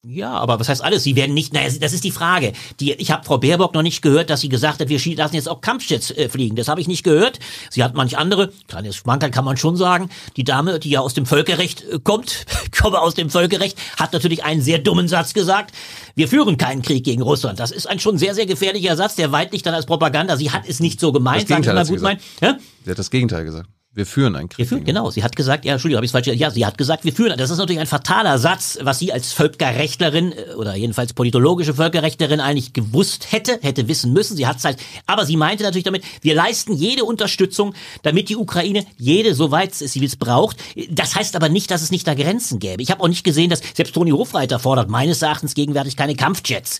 Ja, 0.05 0.33
aber 0.33 0.59
was 0.59 0.69
heißt 0.69 0.83
alles? 0.83 1.05
Sie 1.05 1.15
werden 1.15 1.33
nicht, 1.33 1.55
naja, 1.55 1.71
das 1.81 1.93
ist 1.93 2.03
die 2.03 2.11
Frage. 2.11 2.55
Die, 2.81 2.93
ich 2.95 3.13
habe 3.13 3.25
Frau 3.25 3.39
Baerbock 3.39 3.73
noch 3.73 3.83
nicht 3.83 4.03
gehört, 4.03 4.31
dass 4.31 4.41
sie 4.41 4.49
gesagt 4.49 4.81
hat, 4.81 4.89
wir 4.89 4.99
lassen 5.15 5.37
jetzt 5.37 5.49
auch 5.49 5.61
Kampfjets 5.61 6.11
äh, 6.11 6.29
fliegen. 6.29 6.57
Das 6.57 6.67
habe 6.67 6.81
ich 6.81 6.89
nicht 6.89 7.05
gehört. 7.05 7.39
Sie 7.71 7.85
hat 7.85 7.95
manch 7.95 8.19
andere, 8.19 8.53
kleines 8.67 8.97
Schmankerl 8.97 9.31
kann 9.31 9.45
man 9.45 9.57
schon 9.57 9.77
sagen, 9.77 10.11
die 10.37 10.43
Dame, 10.43 10.81
die 10.81 10.91
ja 10.91 10.99
aus 10.99 11.15
dem 11.15 11.25
Völkerrecht 11.25 11.85
äh, 11.85 12.01
kommt, 12.03 12.47
komme 12.77 13.01
aus 13.01 13.15
dem 13.15 13.31
Völkerrecht, 13.31 13.79
hat 13.97 14.13
natürlich 14.13 14.43
einen 14.43 14.61
sehr 14.61 14.81
dummen 14.81 15.07
Satz 15.07 15.35
gesagt. 15.35 15.73
Wir 16.17 16.27
führen 16.27 16.57
keinen 16.57 16.83
Krieg 16.83 17.05
gegen 17.05 17.23
Russland. 17.23 17.61
Das 17.61 17.71
ist 17.71 17.87
ein 17.87 18.01
schon 18.01 18.19
sehr, 18.19 18.35
sehr 18.35 18.47
gefährlicher 18.47 18.97
Satz, 18.97 19.15
der 19.15 19.31
weit 19.31 19.53
nicht 19.53 19.65
dann 19.65 19.75
als 19.75 19.87
Propaganda. 19.87 20.37
Sie 20.37 20.51
hat 20.51 20.65
es 20.67 20.81
nicht 20.81 20.99
so 20.99 21.13
gemeint, 21.13 21.43
Das 21.43 21.49
sag 21.49 21.61
ich 21.61 21.65
Gegenteil 21.67 21.85
mal 21.85 21.87
gut 21.87 22.03
meinen. 22.03 22.21
Ja? 22.41 22.59
Sie 22.85 22.91
hat 22.91 22.99
das 22.99 23.11
Gegenteil 23.11 23.45
gesagt. 23.45 23.69
Wir 23.95 24.07
führen 24.07 24.37
einen 24.37 24.49
Krieg. 24.49 24.59
Wir 24.59 24.67
führen, 24.67 24.85
genau. 24.85 25.11
Sie 25.11 25.23
hat 25.23 25.37
gesagt, 25.37 25.67
ja, 25.67 25.73
Entschuldigung, 25.73 25.99
habe 25.99 26.07
ich 26.07 26.13
falsch 26.13 26.25
gesagt. 26.25 26.41
Ja, 26.41 26.51
sie 26.51 26.65
hat 26.65 26.79
gesagt, 26.79 27.05
wir 27.05 27.13
führen. 27.13 27.37
Das 27.37 27.51
ist 27.51 27.59
natürlich 27.59 27.79
ein 27.79 27.87
fataler 27.87 28.39
Satz, 28.39 28.79
was 28.81 28.99
sie 28.99 29.13
als 29.13 29.35
Völkerrechtlerin 29.35 30.33
äh, 30.33 30.55
oder 30.55 30.75
jedenfalls 30.75 31.13
politologische 31.13 31.75
Völkerrechtlerin 31.75 32.41
eigentlich 32.41 32.73
gewusst 32.73 33.33
hätte, 33.33 33.59
hätte 33.61 33.89
wissen 33.89 34.15
müssen. 34.15 34.35
Sie 34.35 34.47
hat 34.47 34.57
es 34.57 34.65
halt, 34.65 34.79
aber 35.07 35.27
sie 35.27 35.37
meinte 35.37 35.63
natürlich 35.63 35.85
damit, 35.85 36.05
wir 36.23 36.35
leisten 36.35 36.73
jede 36.73 37.05
Unterstützung, 37.05 37.75
damit 38.03 38.31
die 38.31 38.37
Ukraine 38.37 38.87
jede, 38.97 39.35
soweit 39.35 39.75
sie 39.75 40.03
es 40.03 40.17
braucht. 40.17 40.57
Das 40.91 41.15
heißt 41.15 41.37
aber 41.37 41.51
nicht, 41.51 41.71
dass 41.71 41.83
es 41.83 41.91
nicht 41.91 42.07
da 42.07 42.15
Grenzen 42.15 42.61
gäbe. 42.61 42.83
Ich 42.83 42.91
habe 42.91 43.03
auch 43.03 43.09
nicht 43.09 43.25
gesehen, 43.25 43.51
dass 43.51 43.61
selbst 43.75 43.95
Toni 43.95 44.13
Hofreiter 44.13 44.59
fordert 44.59 44.89
meines 44.89 45.21
Erachtens 45.21 45.53
gegenwärtig 45.53 45.99
keine 45.99 46.15
Kampfjets. 46.15 46.79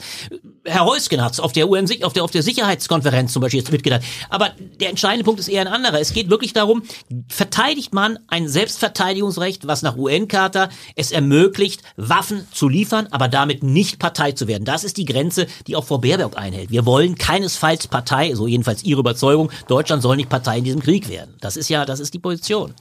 Herr 0.65 0.85
Heusgen 0.85 1.23
hat 1.23 1.33
es 1.33 1.41
auf 1.41 1.53
der 1.53 1.69
UN, 1.69 1.89
auf 2.03 2.13
der, 2.13 2.23
auf 2.23 2.31
der 2.31 2.43
Sicherheitskonferenz 2.43 3.33
zum 3.33 3.43
Beispiel 3.43 3.61
jetzt 3.61 3.73
mitgedacht. 3.73 4.03
Aber 4.31 4.51
der 4.81 4.91
entscheidende 4.91 5.25
Punkt 5.25 5.41
ist 5.41 5.49
eher 5.49 5.63
ein 5.63 5.67
anderer. 5.67 6.01
Es 6.01 6.13
geht 6.13 6.31
wirklich 6.31 6.53
darum, 6.53 6.83
verteidigt 7.29 7.93
man 7.93 8.19
ein 8.29 8.49
Selbstverteidigungsrecht, 8.49 9.67
was 9.67 9.83
nach 9.83 9.97
UN-Charta 9.97 10.69
es 10.95 11.11
ermöglicht, 11.11 11.83
Waffen 11.97 12.47
zu 12.53 12.69
liefern, 12.69 13.09
aber 13.11 13.29
damit 13.29 13.65
nicht 13.65 13.99
Partei 13.99 14.33
zu 14.33 14.47
werden. 14.47 14.65
Das 14.65 14.85
ist 14.85 14.99
die 14.99 15.05
Grenze, 15.05 15.49
die 15.67 15.75
auch 15.75 15.85
Frau 15.85 15.99
Baerbock 15.99 16.39
einhält. 16.39 16.71
Wir 16.71 16.87
wollen 16.87 17.17
keinesfalls 17.17 17.89
Partei, 17.89 18.35
so 18.35 18.47
jedenfalls 18.47 18.85
ihre 18.85 19.01
Überzeugung, 19.01 19.51
Deutschland 19.67 20.03
soll 20.03 20.17
nicht 20.17 20.29
Partei 20.29 20.59
in 20.59 20.65
diesem 20.65 20.81
Krieg 20.81 21.09
werden. 21.09 21.35
Das 21.41 21.57
ist 21.57 21.69
ja, 21.69 21.85
das 21.85 21.99
ist 21.99 22.15
die 22.15 22.21
Position. 22.21 22.75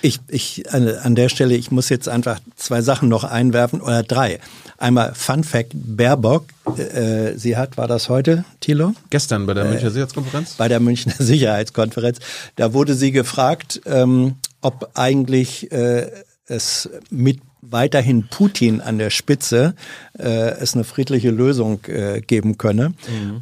Ich, 0.00 0.20
ich 0.28 0.72
an, 0.72 1.14
der 1.14 1.28
Stelle, 1.28 1.54
ich 1.54 1.70
muss 1.70 1.88
jetzt 1.88 2.08
einfach 2.08 2.40
zwei 2.56 2.82
Sachen 2.82 3.08
noch 3.08 3.24
einwerfen 3.24 3.80
oder 3.80 4.02
drei. 4.02 4.38
Einmal 4.78 5.14
Fun 5.14 5.44
Fact: 5.44 5.72
Baerbock, 5.74 6.44
äh, 6.76 7.36
sie 7.36 7.56
hat, 7.56 7.76
war 7.76 7.88
das 7.88 8.08
heute, 8.08 8.44
Thilo? 8.60 8.94
Gestern 9.10 9.42
Äh, 9.42 9.46
bei 9.46 9.54
der 9.54 9.64
Münchner 9.64 9.90
Sicherheitskonferenz. 9.90 10.54
bei 10.54 10.68
der 10.68 10.80
Münchner 10.80 11.14
Sicherheitskonferenz. 11.18 12.18
Da 12.56 12.72
wurde 12.72 12.94
sie 12.94 13.12
gefragt, 13.12 13.80
ähm, 13.86 14.36
ob 14.60 14.90
eigentlich 14.94 15.70
äh, 15.72 16.10
es 16.46 16.90
mit 17.10 17.40
weiterhin 17.62 18.26
Putin 18.28 18.80
an 18.80 18.98
der 18.98 19.10
Spitze 19.10 19.74
äh, 20.18 20.50
es 20.58 20.74
eine 20.74 20.84
friedliche 20.84 21.30
Lösung 21.30 21.84
äh, 21.86 22.20
geben 22.20 22.58
könne. 22.58 22.94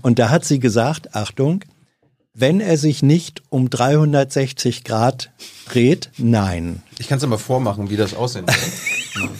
Und 0.03 0.19
da 0.19 0.29
hat 0.29 0.45
sie 0.45 0.61
gesagt, 0.61 1.15
Achtung, 1.15 1.65
wenn 2.41 2.61
er 2.61 2.77
sich 2.77 3.03
nicht 3.03 3.43
um 3.49 3.71
360 3.71 4.85
Grad 4.85 5.31
dreht, 5.69 6.11
nein. 6.17 6.83
Ich 6.99 7.09
kann 7.09 7.17
es 7.19 7.23
ja 7.23 7.29
mal 7.29 7.39
vormachen, 7.39 7.91
wie 7.91 7.97
das 7.97 8.15
aussehen 8.15 8.47
soll. 8.47 9.29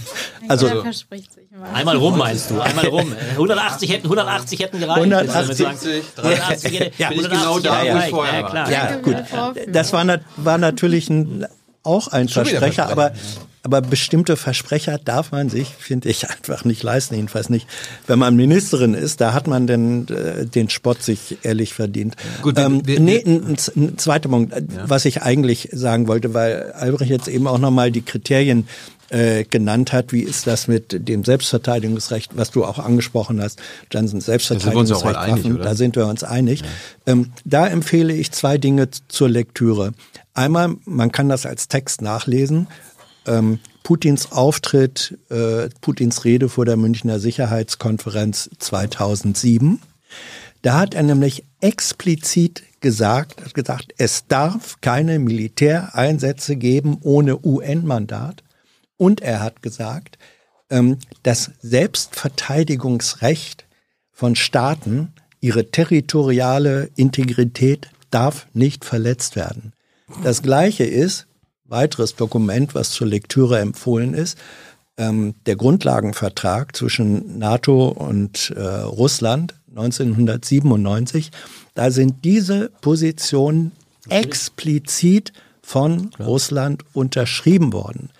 Also- 0.49 0.67
Jeder 0.69 0.83
verspricht 0.83 1.33
sich 1.33 1.45
mal. 1.53 1.71
Einmal 1.75 1.97
rum 1.97 2.17
meinst 2.19 2.51
du, 2.51 2.61
einmal 2.61 2.87
rum. 2.87 3.13
180 3.33 3.91
hätten, 3.91 4.07
180 4.07 4.59
hätten 4.59 4.81
gereicht. 4.81 4.99
180, 4.99 5.67
180 5.67 6.81
hätte, 6.81 6.93
Ja, 6.99 7.09
bin 7.11 7.21
ich 7.21 7.27
180 7.27 7.31
genau 7.31 7.59
da, 7.61 7.95
wo 7.95 7.99
ich 7.99 8.11
vorher 8.11 8.35
ja, 8.35 8.43
war. 8.43 8.51
klar. 8.51 8.71
Ja, 8.71 8.87
Danke 8.87 9.03
gut. 9.03 9.17
Das 9.69 9.93
war, 9.93 10.21
war 10.37 10.59
natürlich 10.59 11.11
ein, 11.11 11.47
auch 11.83 12.09
ein 12.09 12.29
Versprecher, 12.29 12.89
aber, 12.89 13.13
aber 13.63 13.81
bestimmte 13.83 14.37
Versprecher 14.37 14.99
darf 14.99 15.33
man 15.33 15.51
sich, 15.51 15.69
finde 15.69 16.09
ich, 16.09 16.31
einfach 16.31 16.65
nicht 16.65 16.83
leisten, 16.83 17.15
jedenfalls 17.15 17.51
nicht. 17.51 17.67
Wenn 18.07 18.19
man 18.19 18.35
Ministerin 18.37 18.95
ist, 18.95 19.21
da 19.21 19.35
hat 19.35 19.47
man 19.47 19.67
denn 19.67 20.07
äh, 20.09 20.47
den 20.47 20.71
Spott 20.71 21.03
sich 21.03 21.39
ehrlich 21.43 21.75
verdient. 21.75 22.17
Gut, 22.43 22.57
wir- 22.57 22.65
ähm, 22.65 22.87
wir- 22.87 23.01
nee, 23.01 23.23
ein, 23.25 23.57
ein, 23.77 23.99
zweiter 23.99 24.29
Punkt, 24.29 24.53
äh, 24.55 24.63
was 24.87 25.05
ich 25.05 25.23
eigentlich 25.23 25.69
sagen 25.73 26.09
wollte, 26.09 26.33
weil 26.35 26.73
Albrecht 26.73 27.11
jetzt 27.11 27.29
eben 27.29 27.47
auch 27.47 27.59
nochmal 27.59 27.91
die 27.91 28.03
Kriterien 28.03 28.67
äh, 29.11 29.43
genannt 29.45 29.93
hat. 29.93 30.13
Wie 30.13 30.23
ist 30.23 30.47
das 30.47 30.69
mit 30.69 31.09
dem 31.09 31.25
Selbstverteidigungsrecht, 31.25 32.37
was 32.37 32.53
du 32.53 32.65
auch 32.65 32.79
angesprochen 32.79 33.43
hast, 33.43 33.59
ja 33.93 34.01
auch 34.01 34.21
Selbstverteidigungsrecht, 34.21 35.05
alle 35.05 35.19
einig, 35.19 35.45
Waffen, 35.45 35.55
oder? 35.57 35.65
da 35.65 35.75
sind 35.75 35.97
wir 35.97 36.07
uns 36.07 36.23
einig. 36.25 36.63
Ähm, 37.07 37.33
da 37.45 37.67
empfehle 37.67 38.15
ich 38.15 38.31
zwei 38.33 38.57
Dinge 38.57 38.89
zur 39.09 39.29
Lektüre. 39.29 39.93
Einmal, 40.33 40.77
man 40.85 41.11
kann 41.11 41.29
das 41.29 41.45
als 41.45 41.67
Text 41.67 42.03
nachlesen. 42.03 42.69
Ähm, 43.31 43.61
Putins 43.83 44.33
Auftritt, 44.33 45.19
äh, 45.31 45.69
Putins 45.81 46.25
Rede 46.25 46.49
vor 46.49 46.65
der 46.65 46.77
Münchner 46.77 47.21
Sicherheitskonferenz 47.21 48.51
2007. 48.59 49.81
Da 50.63 50.79
hat 50.79 50.95
er 50.95 51.05
nämlich 51.05 51.45
explizit 51.61 52.63
gesagt, 52.81 53.45
hat 53.45 53.55
gesagt, 53.55 53.93
es 53.99 54.27
darf 54.27 54.81
keine 54.81 55.19
Militäreinsätze 55.19 56.57
geben 56.57 56.99
ohne 57.03 57.45
UN-Mandat. 57.45 58.43
Und 58.97 59.21
er 59.23 59.41
hat 59.41 59.63
gesagt, 59.63 60.19
ähm, 60.69 60.99
das 61.23 61.53
Selbstverteidigungsrecht 61.63 63.67
von 64.13 64.37
Staaten, 64.37 65.15
ihre 65.41 65.71
territoriale 65.71 66.91
Integrität 66.97 67.89
darf 68.11 68.47
nicht 68.53 68.85
verletzt 68.85 69.37
werden. 69.37 69.73
Das 70.23 70.43
Gleiche 70.43 70.85
ist, 70.85 71.27
weiteres 71.71 72.17
Dokument, 72.17 72.75
was 72.75 72.91
zur 72.91 73.07
Lektüre 73.07 73.59
empfohlen 73.59 74.15
ist, 74.15 74.39
ähm, 74.97 75.35
der 75.47 75.57
Grundlagenvertrag 75.57 76.77
zwischen 76.77 77.39
NATO 77.39 77.89
und 77.89 78.53
äh, 78.57 78.61
Russland 78.61 79.55
1997. 79.71 81.31
Da 81.75 81.91
sind 81.91 82.25
diese 82.25 82.71
Positionen 82.81 83.73
explizit 84.09 85.33
von 85.63 86.11
Russland 86.19 86.85
unterschrieben 86.93 87.73
worden. 87.73 88.11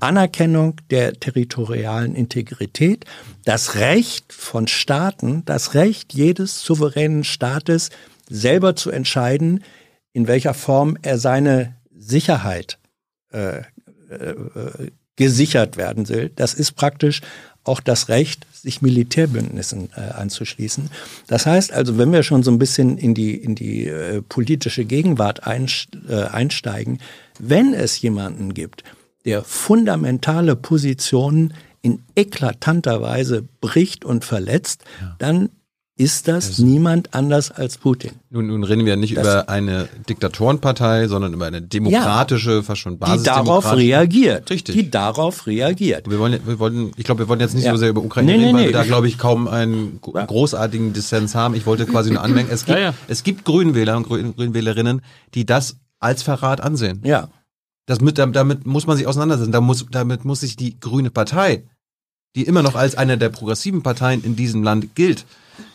Anerkennung 0.00 0.76
der 0.90 1.14
territorialen 1.14 2.14
Integrität, 2.14 3.06
das 3.44 3.76
Recht 3.76 4.32
von 4.32 4.68
Staaten, 4.68 5.42
das 5.46 5.74
Recht 5.74 6.12
jedes 6.12 6.62
souveränen 6.62 7.24
Staates, 7.24 7.88
selber 8.28 8.76
zu 8.76 8.90
entscheiden, 8.90 9.64
in 10.12 10.26
welcher 10.26 10.54
Form 10.54 10.98
er 11.02 11.18
seine 11.18 11.74
Sicherheit 11.96 12.79
äh, 13.32 13.62
äh, 14.10 14.34
gesichert 15.16 15.76
werden 15.76 16.08
will. 16.08 16.30
Das 16.34 16.54
ist 16.54 16.72
praktisch 16.72 17.20
auch 17.64 17.80
das 17.80 18.08
Recht, 18.08 18.46
sich 18.54 18.80
Militärbündnissen 18.80 19.90
äh, 19.94 20.00
anzuschließen. 20.00 20.88
Das 21.26 21.44
heißt 21.44 21.72
also, 21.72 21.98
wenn 21.98 22.10
wir 22.12 22.22
schon 22.22 22.42
so 22.42 22.50
ein 22.50 22.58
bisschen 22.58 22.96
in 22.96 23.14
die, 23.14 23.34
in 23.34 23.54
die 23.54 23.86
äh, 23.86 24.22
politische 24.22 24.86
Gegenwart 24.86 25.42
äh, 25.46 26.14
einsteigen, 26.14 27.00
wenn 27.38 27.74
es 27.74 28.00
jemanden 28.00 28.54
gibt, 28.54 28.82
der 29.26 29.44
fundamentale 29.44 30.56
Positionen 30.56 31.52
in 31.82 32.02
eklatanter 32.16 33.02
Weise 33.02 33.44
bricht 33.60 34.04
und 34.04 34.24
verletzt, 34.24 34.84
dann 35.18 35.50
ist 36.00 36.28
das 36.28 36.58
niemand 36.58 37.12
anders 37.12 37.50
als 37.50 37.76
Putin. 37.76 38.12
Nun, 38.30 38.46
nun 38.46 38.64
reden 38.64 38.86
wir 38.86 38.92
ja 38.94 38.96
nicht 38.96 39.16
Das- 39.18 39.26
über 39.26 39.48
eine 39.50 39.86
Diktatorenpartei, 40.08 41.08
sondern 41.08 41.34
über 41.34 41.44
eine 41.46 41.60
demokratische, 41.60 42.62
fast 42.62 42.80
schon 42.80 42.98
Die 42.98 43.22
darauf 43.22 43.76
reagiert. 43.76 44.50
Richtig. 44.50 44.74
Die 44.76 44.90
darauf 44.90 45.46
reagiert. 45.46 46.08
Wir 46.08 46.18
wollen, 46.18 46.40
wir 46.46 46.58
wollen, 46.58 46.92
ich 46.96 47.04
glaube, 47.04 47.20
wir 47.20 47.28
wollen 47.28 47.40
jetzt 47.40 47.54
nicht 47.54 47.64
Ja. 47.66 47.72
so 47.72 47.76
sehr 47.76 47.90
über 47.90 48.02
Ukraine 48.02 48.32
Nee, 48.32 48.38
nee, 48.38 48.44
reden, 48.44 48.54
weil 48.56 48.62
nee. 48.62 48.68
wir 48.68 48.72
da, 48.72 48.84
glaube 48.84 49.08
ich, 49.08 49.18
kaum 49.18 49.46
einen 49.46 50.00
gro- 50.00 50.12
großartigen 50.12 50.94
Dissens 50.94 51.34
haben. 51.34 51.54
Ich 51.54 51.66
wollte 51.66 51.84
quasi 51.84 52.10
nur 52.10 52.22
anmerken, 52.22 52.48
es 52.50 52.64
gibt, 52.64 52.78
Ja, 52.78 52.84
ja. 52.84 52.94
es 53.08 53.22
gibt 53.22 53.44
Grünwähler 53.44 53.96
und 53.98 54.04
Grün, 54.04 54.34
Grünwählerinnen, 54.34 55.02
die 55.34 55.44
das 55.44 55.76
als 55.98 56.22
Verrat 56.22 56.62
ansehen. 56.62 57.02
Ja. 57.04 57.28
Das 57.84 58.00
mit, 58.00 58.16
damit 58.16 58.66
muss 58.66 58.86
man 58.86 58.96
sich 58.96 59.06
auseinandersetzen. 59.06 59.52
Da 59.52 59.60
muss, 59.60 59.84
damit 59.90 60.24
muss 60.24 60.40
sich 60.40 60.56
die 60.56 60.80
Grüne 60.80 61.10
Partei, 61.10 61.64
die 62.36 62.44
immer 62.44 62.62
noch 62.62 62.74
als 62.76 62.94
eine 62.96 63.18
der 63.18 63.28
progressiven 63.28 63.82
Parteien 63.82 64.24
in 64.24 64.34
diesem 64.36 64.62
Land 64.62 64.94
gilt, 64.94 65.26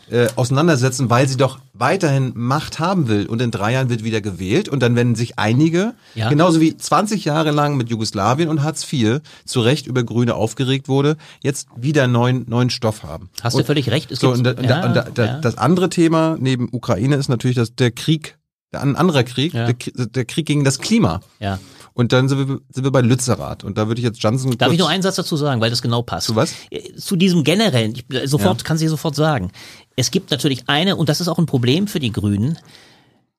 äh, 0.10 0.28
auseinandersetzen, 0.36 1.10
weil 1.10 1.28
sie 1.28 1.38
doch 1.38 1.60
weiterhin 1.74 2.32
Macht 2.36 2.80
haben 2.80 3.08
will. 3.08 3.26
Und 3.26 3.42
in 3.42 3.52
drei 3.52 3.74
Jahren 3.74 3.90
wird 3.90 4.04
wieder 4.04 4.22
gewählt 4.22 4.70
und 4.70 4.82
dann 4.82 4.96
werden 4.96 5.16
sich 5.16 5.40
einige, 5.40 5.94
Ja. 6.14 6.30
genauso 6.30 6.62
wie 6.62 6.78
20 6.78 7.26
Jahre 7.26 7.52
lang 7.52 7.76
mit 7.76 7.90
Jugoslawien 7.90 8.50
und 8.50 8.64
Hartz 8.64 8.92
IV 8.92 9.22
zu 9.46 9.62
Recht 9.62 9.88
über 9.88 10.04
Grüne 10.04 10.36
aufgeregt 10.36 10.88
wurde, 10.88 11.18
jetzt 11.42 11.68
wieder 11.76 12.08
neuen, 12.08 12.46
neuen 12.48 12.70
Stoff 12.70 13.04
haben. 13.04 13.30
Hast 13.42 13.56
und, 13.56 13.62
du 13.62 13.66
völlig 13.66 13.90
recht. 13.90 14.12
Es 14.12 14.20
so, 14.20 14.32
und, 14.32 14.44
da, 14.44 14.52
und, 14.52 14.70
da, 14.70 14.86
und 14.86 15.18
da, 15.18 15.26
ja. 15.26 15.40
das 15.40 15.58
andere 15.58 15.90
Thema 15.90 16.38
neben 16.40 16.70
Ukraine 16.72 17.16
ist 17.16 17.30
natürlich 17.30 17.56
dass 17.58 17.76
der 17.76 17.92
Krieg, 17.92 18.38
ein 18.72 18.96
anderer 18.96 19.24
Krieg, 19.24 19.54
Ja. 19.54 19.72
der, 19.72 20.06
der 20.08 20.26
Krieg 20.26 20.46
gegen 20.46 20.64
das 20.64 20.80
Klima. 20.80 21.22
ja. 21.40 21.60
Und 21.98 22.12
dann 22.12 22.28
sind 22.28 22.50
wir, 22.50 22.60
sind 22.74 22.84
wir 22.84 22.92
bei 22.92 23.00
Lützerath. 23.00 23.64
Und 23.64 23.78
da 23.78 23.88
würde 23.88 24.00
ich 24.02 24.06
jetzt 24.06 24.22
Johnson 24.22 24.52
Darf 24.58 24.70
ich 24.74 24.78
nur 24.78 24.90
einen 24.90 25.02
Satz 25.02 25.16
dazu 25.16 25.38
sagen, 25.38 25.62
weil 25.62 25.70
das 25.70 25.82
genau 25.82 26.02
passt? 26.02 26.28
Zu 26.28 26.36
was? 26.36 26.54
Äh, 26.70 26.94
Zu 26.98 27.16
diesem 27.16 27.46
generellen, 27.46 27.94
ich, 27.96 28.14
äh, 28.14 28.28
sofort, 28.28 28.66
kann 28.66 28.78
sie 28.78 28.90
sofort 28.90 29.16
sagen. 29.16 29.50
Es 29.96 30.12
gibt 30.12 30.32
natürlich 30.32 30.64
eine, 30.68 30.96
und 30.96 31.10
das 31.10 31.22
ist 31.22 31.28
auch 31.28 31.38
ein 31.38 31.46
Problem 31.46 31.88
für 31.88 32.00
die 32.00 32.12
Grünen, 32.12 32.58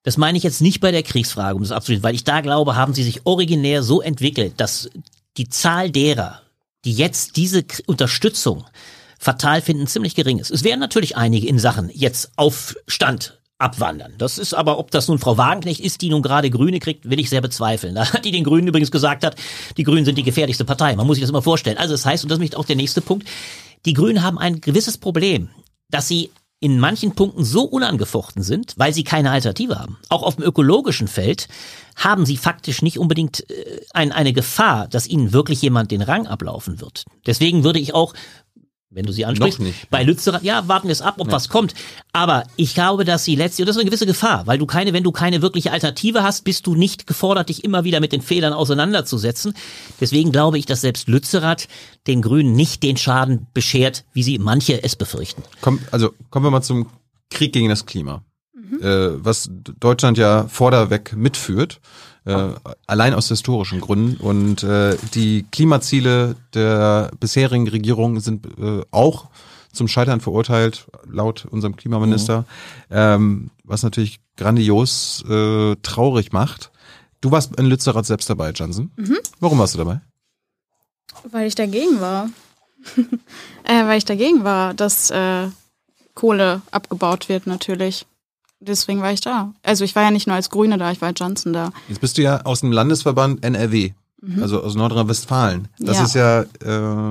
das 0.03 0.17
meine 0.17 0.39
ich 0.39 0.45
jetzt 0.45 0.63
nicht 0.63 0.81
bei 0.81 0.93
der 0.93 1.03
Kriegsfrage, 1.03 1.57
um 1.57 1.63
das 1.63 1.73
abzuschließen, 1.73 2.05
weil 2.05 2.15
ich 2.15 2.25
da 2.25 2.41
glaube, 2.41 2.77
haben 2.77 2.95
sie 2.95 3.03
sich 3.03 3.27
originär 3.27 3.83
so 3.83 4.01
entwickelt, 4.01 4.55
dass 4.59 4.89
die 5.37 5.49
Zahl 5.49 5.91
derer, 5.91 6.43
die 6.85 6.93
jetzt 6.93 7.37
diese 7.37 7.65
K 7.65 7.83
Unterstützung 7.87 8.65
fatal 9.19 9.61
finden, 9.61 9.87
ziemlich 9.87 10.15
gering 10.15 10.39
ist. 10.39 10.51
Es 10.51 10.63
werden 10.63 10.79
natürlich 10.79 11.17
einige 11.17 11.49
in 11.49 11.59
Sachen 11.59 11.91
jetzt 11.93 12.31
Aufstand 12.37 13.41
abwandern. 13.59 14.15
Das 14.19 14.39
ist 14.39 14.55
aber, 14.55 14.79
ob 14.79 14.91
das 14.91 15.09
nun 15.09 15.19
Frau 15.19 15.39
Wagenknecht 15.39 15.81
ist, 15.81 16.03
die 16.03 16.11
nun 16.11 16.23
gerade 16.23 16.51
Grüne 16.51 16.79
kriegt, 16.79 17.09
will 17.09 17.19
ich 17.19 17.31
sehr 17.31 17.41
bezweifeln. 17.41 17.95
Da 17.95 18.05
die 18.21 18.31
den 18.31 18.45
Grünen 18.45 18.69
übrigens 18.69 18.91
gesagt 18.91 19.25
hat, 19.25 19.37
die 19.77 19.83
Grünen 19.83 20.05
sind 20.05 20.19
die 20.19 20.23
gefährlichste 20.23 20.65
Partei. 20.65 20.95
Man 20.95 21.07
muss 21.07 21.17
sich 21.17 21.23
das 21.23 21.31
immer 21.31 21.43
vorstellen. 21.43 21.79
Also 21.79 21.95
das 21.95 22.05
heißt, 22.05 22.25
und 22.25 22.31
das 22.31 22.39
ist 22.39 22.57
auch 22.57 22.65
der 22.65 22.77
nächste 22.77 23.01
Punkt, 23.01 23.27
die 23.87 23.95
Grünen 23.95 24.23
haben 24.23 24.39
ein 24.39 24.61
gewisses 24.61 24.99
Problem, 24.99 25.49
dass 25.91 26.07
sie 26.07 26.31
in 26.61 26.79
manchen 26.79 27.15
Punkten 27.15 27.45
so 27.45 27.65
unangefochten 27.65 28.43
sind, 28.43 28.75
weil 28.77 28.95
sie 28.95 29.05
keine 29.05 29.31
Alternative 29.31 29.79
haben. 29.79 29.99
Auch 30.09 30.23
auf 30.23 30.37
dem 30.37 30.45
ökologischen 30.45 31.07
Feld 31.07 31.49
haben 31.97 32.25
sie 32.25 32.37
faktisch 32.37 32.83
nicht 32.83 32.99
unbedingt 32.99 33.49
äh, 33.51 33.81
ein, 33.93 34.13
eine 34.13 34.33
Gefahr, 34.33 34.89
dass 34.89 35.07
ihnen 35.07 35.33
wirklich 35.33 35.61
jemand 35.63 35.91
den 35.91 36.03
Rang 36.03 36.27
ablaufen 36.27 36.81
wird. 36.81 37.05
Deswegen 37.27 37.63
würde 37.63 37.79
ich 37.79 37.95
auch 37.95 38.15
wenn 38.91 39.05
du 39.05 39.13
sie 39.13 39.25
ansprichst. 39.25 39.59
Noch 39.59 39.67
nicht. 39.67 39.91
Bei 39.91 40.03
Lützerath, 40.05 40.43
ja, 40.43 40.69
warten 40.69 40.89
wir 40.89 40.93
es 40.93 41.03
ab, 41.03 41.17
ob 41.19 41.31
was 41.31 41.49
kommt. 41.49 41.75
Aber 42.13 42.45
ich 42.57 42.75
glaube, 42.75 43.05
dass 43.05 43.25
sie 43.25 43.35
letztlich, 43.35 43.65
und 43.65 43.69
das 43.69 43.77
ist 43.77 43.81
eine 43.81 43.91
gewisse 43.91 44.07
Gefahr, 44.07 44.47
weil 44.47 44.59
du 44.59 44.67
keine, 44.67 44.93
wenn 44.93 45.03
du 45.03 45.13
keine 45.13 45.43
wirkliche 45.43 45.73
Alternative 45.73 46.23
hast, 46.23 46.45
bist 46.45 46.67
du 46.67 46.75
nicht 46.75 47.07
gefordert, 47.07 47.49
dich 47.49 47.65
immer 47.65 47.85
wieder 47.85 48.01
mit 48.01 48.13
den 48.13 48.23
Fehlern 48.23 48.53
auseinanderzusetzen. 48.53 49.55
Deswegen 50.01 50.33
glaube 50.33 50.59
ich, 50.59 50.67
dass 50.67 50.83
selbst 50.83 51.09
Lützerath 51.09 51.69
den 52.07 52.23
Grünen 52.23 52.53
nicht 52.53 52.83
den 52.83 52.97
Schaden 52.97 53.49
beschert, 53.53 54.05
wie 54.13 54.23
sie 54.23 54.39
manche 54.39 54.83
es 54.83 54.95
befürchten. 54.97 55.43
Komm, 55.61 55.81
also 55.91 56.15
kommen 56.31 56.47
wir 56.47 56.51
mal 56.51 56.63
zum 56.63 56.89
Krieg 57.31 57.53
gegen 57.53 57.69
das 57.69 57.87
Klima. 57.87 58.23
Äh, 58.81 59.25
was 59.25 59.49
Deutschland 59.79 60.19
ja 60.19 60.49
vorderweg 60.49 61.15
mitführt, 61.17 61.81
äh, 62.27 62.51
allein 62.87 63.15
aus 63.15 63.29
historischen 63.29 63.81
Gründen. 63.81 64.17
Und 64.17 64.63
äh, 64.63 64.97
die 65.15 65.47
Klimaziele 65.51 66.37
der 66.55 67.11
bisherigen 67.21 67.69
Regierung 67.69 68.21
sind 68.21 68.47
äh, 68.59 68.83
auch 68.91 69.29
zum 69.73 69.89
Scheitern 69.89 70.21
verurteilt, 70.21 70.87
laut 71.07 71.47
unserem 71.51 71.77
Klimaminister, 71.77 72.45
ähm, 72.91 73.51
was 73.63 73.83
natürlich 73.83 74.21
grandios 74.37 75.25
äh, 75.29 75.77
traurig 75.83 76.33
macht. 76.33 76.71
Du 77.21 77.31
warst 77.31 77.57
in 77.57 77.67
Lützerath 77.67 78.07
selbst 78.07 78.29
dabei, 78.29 78.53
Jansen. 78.55 78.91
Warum 79.41 79.59
warst 79.59 79.75
du 79.75 79.79
dabei? 79.79 80.01
Weil 81.31 81.47
ich 81.47 81.55
dagegen 81.55 82.01
war. 82.01 82.31
äh, 83.65 83.85
weil 83.87 83.99
ich 83.99 84.05
dagegen 84.05 84.45
war, 84.45 84.75
dass 84.75 85.11
äh, 85.11 85.49
Kohle 86.15 86.63
abgebaut 86.71 87.29
wird, 87.29 87.47
natürlich. 87.47 88.07
Deswegen 88.61 89.03
war 89.03 89.13
ich 89.13 89.21
da. 89.21 89.53
Also 89.63 89.85
ich 89.85 89.95
war 89.95 90.03
ja 90.03 90.11
nicht 90.11 90.27
nur 90.27 90.37
als 90.37 90.51
Grüne 90.51 90.79
da, 90.79 90.91
ich 90.91 91.01
war 91.01 91.09
als 91.09 91.21
Johnson 91.21 91.53
da. 91.53 91.73
Jetzt 91.89 92.01
bist 92.01 92.17
du 92.19 92.23
ja 92.23 92.41
aus 92.45 92.61
dem 92.61 92.73
Landesverband 92.73 93.45
NRW, 93.45 93.93
also 94.41 94.63
aus 94.63 94.75
Nordrhein-Westfalen. 94.75 95.69
Das 95.79 95.99
Ja. 95.99 96.05
ist 96.05 96.15
ja, 96.15 96.41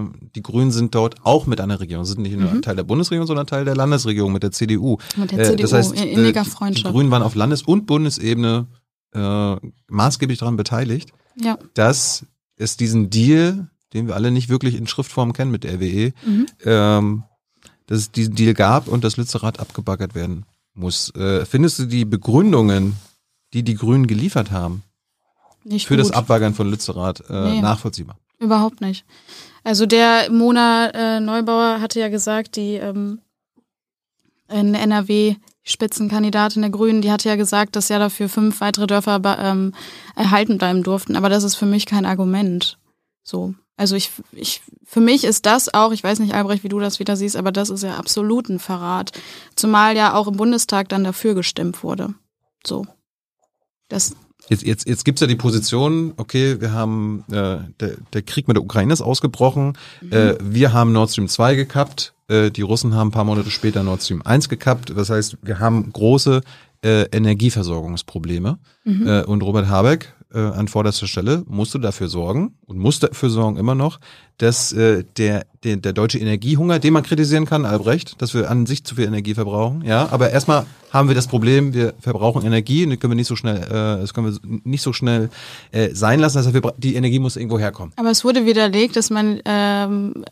äh, 0.02 0.06
die 0.36 0.42
Grünen 0.42 0.72
sind 0.72 0.96
dort 0.96 1.24
auch 1.24 1.46
mit 1.46 1.62
einer 1.62 1.80
Regierung, 1.80 2.04
sind 2.06 2.22
nicht 2.22 2.36
nur 2.38 2.50
ein 2.50 2.62
Teil 2.64 2.76
der 2.76 2.84
Bundesregierung, 2.84 3.28
sondern 3.28 3.46
Teil 3.48 3.64
der 3.64 3.76
Landesregierung 3.76 4.34
mit 4.34 4.42
der 4.44 4.52
CDU. 4.52 4.98
Mit 5.16 5.32
der 5.32 5.40
Äh, 5.40 5.44
CDU, 5.52 5.62
das 5.62 5.74
heißt, 5.74 5.92
in 5.94 6.04
inniger 6.10 6.42
äh, 6.42 6.44
die 6.44 6.50
Freundschaft. 6.50 6.94
Grünen 6.94 7.12
waren 7.12 7.22
auf 7.24 7.36
Landes- 7.36 7.62
und 7.62 7.86
Bundesebene 7.86 8.68
äh, 9.14 9.56
maßgeblich 9.88 10.40
daran 10.40 10.58
beteiligt, 10.58 11.12
Ja. 11.40 11.58
dass 11.74 12.26
es 12.58 12.76
diesen 12.78 13.10
Deal 13.10 13.70
den 13.94 14.08
wir 14.08 14.16
alle 14.16 14.30
nicht 14.30 14.50
wirklich 14.50 14.76
in 14.76 14.88
Schriftform 14.88 15.32
kennen 15.32 15.52
mit 15.52 15.64
der 15.64 15.76
RWE, 15.76 16.12
ähm, 16.66 17.24
dass 17.88 18.00
es 18.00 18.12
diesen 18.12 18.36
Deal 18.36 18.54
gab 18.54 18.90
und 18.90 19.06
das 19.06 19.16
Lützerath 19.16 19.62
abgebaggert 19.62 20.16
werden 20.16 20.46
muss. 20.76 21.14
Äh, 21.16 21.46
findest 21.46 21.80
du 21.80 21.86
die 21.86 22.06
Begründungen, 22.06 22.96
die 23.54 23.64
die 23.64 23.76
Grünen 23.76 24.08
geliefert 24.08 24.52
haben 24.52 24.84
Nicht 25.64 25.88
für 25.88 25.96
gut. 25.96 26.06
das 26.06 26.12
Abbaggern 26.12 26.54
von 26.54 26.70
Lützerath 26.70 27.24
äh, 27.30 27.52
Nee. 27.52 27.62
nachvollziehbar? 27.62 28.18
Überhaupt 28.40 28.82
nicht. 28.82 29.06
Also 29.64 29.86
der 29.86 30.30
Mona 30.32 30.90
äh, 30.94 31.20
Neubauer 31.20 31.80
hatte 31.82 32.00
ja 32.00 32.10
gesagt, 32.10 32.56
die 32.58 32.76
ähm, 32.76 33.20
in 34.50 34.76
NRW 34.76 35.36
Spitzenkandidatin 35.64 36.62
der 36.62 36.70
Grünen, 36.70 37.02
die 37.02 37.12
hatte 37.12 37.28
ja 37.30 37.36
gesagt, 37.36 37.76
dass 37.76 37.90
ja 37.90 37.98
dafür 37.98 38.30
fünf 38.30 38.62
weitere 38.62 38.86
Dörfer 38.86 39.20
ähm, 39.40 39.74
erhalten 40.16 40.60
bleiben 40.60 40.84
durften. 40.84 41.16
Aber 41.16 41.30
das 41.30 41.44
ist 41.44 41.56
für 41.56 41.66
mich 41.66 41.88
kein 41.88 42.06
Argument. 42.06 42.78
So. 43.24 43.56
Also 43.78 43.96
ich, 43.96 44.12
ich, 44.32 44.62
für 44.86 45.02
mich 45.02 45.26
ist 45.26 45.46
das 45.46 45.74
auch, 45.74 45.92
ich 45.92 46.04
weiß 46.04 46.20
nicht, 46.20 46.34
Albrecht, 46.34 46.64
wie 46.64 46.70
du 46.70 46.80
das 46.80 47.00
wieder 47.00 47.18
siehst, 47.18 47.36
aber 47.36 47.52
das 47.52 47.70
ist 47.70 47.84
ja 47.84 47.96
absolut 47.96 48.50
ein 48.50 48.60
Verrat. 48.60 49.12
Zumal 49.56 49.98
ja 49.98 50.14
auch 50.14 50.28
im 50.28 50.38
Bundestag 50.38 50.88
dann 50.90 51.04
dafür 51.04 51.36
gestimmt 51.36 51.84
wurde. 51.84 52.14
So. 52.66 52.86
Das, 53.90 54.16
Jetzt, 54.48 54.64
jetzt, 54.64 54.88
jetzt 54.88 55.06
gibt's 55.06 55.22
ja 55.22 55.28
die 55.28 55.36
Position, 55.36 56.14
okay, 56.18 56.62
wir 56.62 56.72
haben, 56.72 57.24
äh, 57.30 57.58
der, 57.80 57.98
der 58.14 58.22
Krieg 58.22 58.48
mit 58.48 58.56
der 58.56 58.64
Ukraine 58.64 58.94
ist 58.94 59.02
ausgebrochen, 59.02 59.76
äh, 60.12 60.36
wir 60.40 60.72
haben 60.72 60.92
Nord 60.92 61.10
Stream 61.10 61.28
2 61.28 61.56
gekappt, 61.56 62.14
äh, 62.28 62.52
die 62.52 62.62
Russen 62.62 62.94
haben 62.94 63.08
ein 63.08 63.12
paar 63.12 63.24
Monate 63.24 63.50
später 63.50 63.82
Nord 63.82 64.04
Stream 64.04 64.22
1 64.24 64.48
gekappt, 64.48 64.94
das 64.96 65.10
heißt, 65.10 65.38
wir 65.42 65.60
haben 65.60 65.92
große 65.92 66.42
äh, 66.84 67.06
Energieversorgungsprobleme 67.12 68.60
äh, 68.86 69.24
und 69.24 69.42
Robert 69.42 69.68
Habeck 69.68 70.14
an 70.40 70.68
vorderster 70.68 71.08
Stelle. 71.08 71.44
Musste 71.48 71.80
dafür 71.80 72.08
sorgen 72.08 72.58
und 72.66 72.78
muss 72.78 73.00
dafür 73.00 73.30
sorgen 73.30 73.58
immer 73.58 73.76
noch, 73.76 74.00
dass 74.38 74.74
äh, 74.74 75.04
der, 75.18 75.46
der, 75.64 75.78
der 75.78 75.94
deutsche 75.94 76.20
Energiehunger, 76.20 76.80
den 76.80 76.94
man 76.94 77.04
kritisieren 77.04 77.46
kann, 77.46 77.66
Albrecht, 77.66 78.22
dass 78.22 78.34
wir 78.34 78.50
an 78.50 78.66
sich 78.66 78.84
zu 78.84 78.96
viel 78.96 79.06
Energie 79.06 79.34
verbrauchen, 79.34 79.84
ja, 79.86 80.10
aber 80.12 80.32
erstmal 80.32 80.66
haben 80.92 81.10
wir 81.10 81.16
das 81.16 81.28
Problem, 81.28 81.74
wir 81.74 81.94
verbrauchen 82.00 82.46
Energie 82.46 82.84
und 82.86 82.92
das 82.92 83.00
können 83.00 83.12
wir 83.12 83.16
nicht 83.16 83.28
so 83.28 83.36
schnell, 83.36 83.58
äh, 83.58 84.02
das 84.02 84.14
können 84.14 84.32
wir 84.32 84.60
nicht 84.64 84.82
so 84.82 84.94
schnell 84.94 85.30
äh, 85.72 85.90
sein 85.94 86.20
lassen, 86.20 86.38
das 86.38 86.48
heißt, 86.48 86.56
wir, 86.56 86.74
die 86.78 86.96
Energie 86.96 87.20
muss 87.20 87.36
irgendwo 87.36 87.60
herkommen. 87.60 87.94
aber 87.96 88.12
es 88.12 88.24
wurde 88.24 88.46
widerlegt, 88.46 88.96
dass 88.96 89.10
man 89.10 89.42
ähm, 89.46 90.26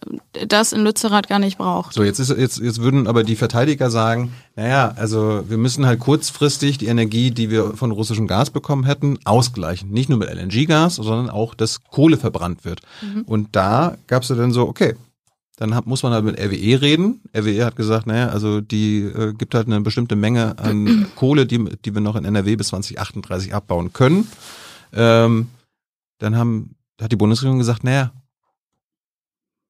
das 0.48 0.74
in 0.74 0.82
Lützerath 0.82 1.28
gar 1.28 1.40
nicht 1.40 1.58
braucht. 1.58 1.94
So, 1.94 2.04
jetzt 2.04 2.20
ist 2.20 2.30
jetzt 2.30 2.60
jetzt 2.60 2.82
würden 2.82 3.08
aber 3.08 3.24
die 3.24 3.36
Verteidiger 3.36 3.90
sagen, 3.90 4.34
naja, 4.56 4.94
also 4.96 5.44
wir 5.48 5.58
müssen 5.58 5.86
halt 5.86 6.00
kurzfristig 6.00 6.78
die 6.78 6.88
Energie, 6.88 7.32
die 7.32 7.50
wir 7.50 7.74
von 7.76 7.92
russischem 7.92 8.28
Gas 8.28 8.50
bekommen 8.50 8.86
hätten, 8.86 9.20
ausgleichen. 9.26 9.92
Nicht 9.92 10.10
nur 10.10 10.20
mit 10.20 10.30
LNG-Gas, 10.30 10.96
sondern 10.96 11.30
auch, 11.30 11.56
dass 11.56 11.84
Kohle 11.84 12.18
verbrannt 12.18 12.64
wird. 12.64 12.82
Und 13.26 13.50
da 13.54 13.93
gab 14.08 14.24
es 14.24 14.30
ja 14.30 14.36
dann 14.36 14.52
so, 14.52 14.68
okay, 14.68 14.96
dann 15.58 15.76
hat, 15.76 15.86
muss 15.86 16.04
man 16.04 16.14
halt 16.14 16.26
mit 16.26 16.40
RWE 16.40 16.82
reden. 16.82 17.22
RWE 17.36 17.66
hat 17.66 17.76
gesagt, 17.76 18.08
naja, 18.08 18.30
also 18.30 18.60
die 18.60 19.02
äh, 19.02 19.34
gibt 19.34 19.54
halt 19.54 19.68
eine 19.68 19.82
bestimmte 19.82 20.16
Menge 20.16 20.58
an 20.58 21.08
Kohle, 21.16 21.46
die, 21.46 21.64
die 21.86 21.94
wir 21.94 22.02
noch 22.02 22.16
in 22.16 22.26
NRW 22.26 22.56
bis 22.56 22.70
2038 22.70 23.54
abbauen 23.54 23.94
können. 23.94 24.28
Ähm, 24.94 25.50
dann 26.18 26.36
haben, 26.38 26.76
hat 27.00 27.12
die 27.12 27.18
Bundesregierung 27.18 27.60
gesagt, 27.60 27.84
naja, 27.84 28.12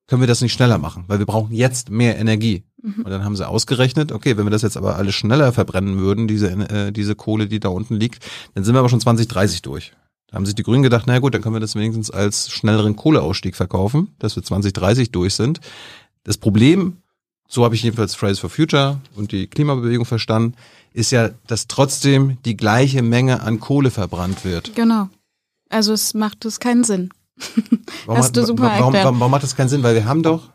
können 0.08 0.22
wir 0.22 0.28
das 0.28 0.42
nicht 0.42 0.54
schneller 0.54 0.78
machen, 0.78 1.06
weil 1.08 1.20
wir 1.20 1.26
brauchen 1.26 1.54
jetzt 1.54 1.90
mehr 1.90 2.18
Energie. 2.18 2.64
Und 2.84 3.10
dann 3.10 3.24
haben 3.24 3.38
sie 3.38 3.48
ausgerechnet, 3.48 4.12
okay, 4.12 4.36
wenn 4.36 4.46
wir 4.46 4.52
das 4.52 4.62
jetzt 4.62 4.76
aber 4.76 4.98
alles 4.98 5.16
schneller 5.16 5.54
verbrennen 5.54 6.00
würden, 6.00 6.28
diese, 6.28 6.52
äh, 6.52 6.92
diese 6.92 7.16
Kohle, 7.16 7.48
die 7.48 7.62
da 7.62 7.70
unten 7.70 7.96
liegt, 7.96 8.26
dann 8.54 8.66
sind 8.66 8.76
wir 8.76 8.80
aber 8.80 8.90
schon 8.90 9.00
2030 9.00 9.62
durch. 9.62 9.94
Da 10.34 10.38
haben 10.38 10.48
sich 10.48 10.56
die 10.56 10.64
Grünen 10.64 10.82
gedacht, 10.82 11.04
na 11.06 11.20
gut, 11.20 11.36
dann 11.36 11.44
können 11.44 11.54
wir 11.54 11.60
das 11.60 11.76
wenigstens 11.76 12.10
als 12.10 12.50
schnelleren 12.50 12.96
Kohleausstieg 12.96 13.56
verkaufen, 13.56 14.16
dass 14.18 14.36
wir 14.36 14.42
2030 14.42 15.12
durch 15.12 15.36
sind. 15.36 15.60
Das 16.24 16.40
Problem, 16.40 16.98
so 17.48 17.64
habe 17.64 17.76
ich 17.76 17.84
jedenfalls 17.84 18.16
Fridays 18.16 18.40
for 18.40 18.50
Future 18.50 19.00
und 19.16 19.32
die 19.32 19.46
Klimabewegung 19.46 20.06
verstanden, 20.06 20.56
ist 20.92 21.12
ja, 21.12 21.30
dass 21.46 21.68
trotzdem 21.68 22.40
die 22.46 22.58
gleiche 22.58 23.04
Menge 23.04 23.42
an 23.42 23.60
Kohle 23.60 23.92
verbrannt 23.92 24.44
wird. 24.44 24.74
Genau. 24.74 25.08
Also 25.70 25.94
es 25.94 26.16
macht 26.16 26.46
es 26.46 26.60
keinen 26.60 26.84
Sinn. 26.84 27.10
Warum, 28.08 28.18
Hast 28.18 28.36
du 28.36 28.44
super 28.44 28.64
warum, 28.64 28.92
warum, 28.92 29.20
warum 29.20 29.32
macht 29.32 29.44
das 29.44 29.56
keinen 29.56 29.70
Sinn? 29.70 29.84
Weil 29.84 29.94
wir 29.94 30.06
haben 30.06 30.24
doch, 30.24 30.50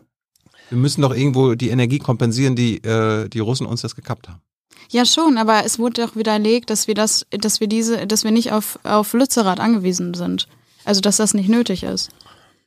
wir 0.70 0.78
müssen 0.78 1.02
doch 1.02 1.14
irgendwo 1.14 1.54
die 1.54 1.68
Energie 1.68 2.00
kompensieren, 2.00 2.56
die 2.56 2.82
äh, 2.82 3.28
die 3.28 3.38
Russen 3.38 3.64
uns 3.64 3.82
das 3.82 3.94
gekappt 3.94 4.28
haben. 4.28 4.40
Ja 4.90 5.04
schon, 5.04 5.36
aber 5.38 5.64
es 5.64 5.78
wurde 5.78 6.06
doch 6.06 6.16
widerlegt, 6.16 6.70
dass 6.70 6.86
wir 6.86 6.94
das, 6.94 7.26
dass 7.30 7.60
wir 7.60 7.66
diese, 7.66 8.06
dass 8.06 8.24
wir 8.24 8.30
nicht 8.30 8.52
auf, 8.52 8.78
auf 8.84 9.12
Lützerath 9.12 9.60
angewiesen 9.60 10.14
sind. 10.14 10.48
Also 10.84 11.00
dass 11.00 11.18
das 11.18 11.34
nicht 11.34 11.48
nötig 11.48 11.82
ist. 11.82 12.10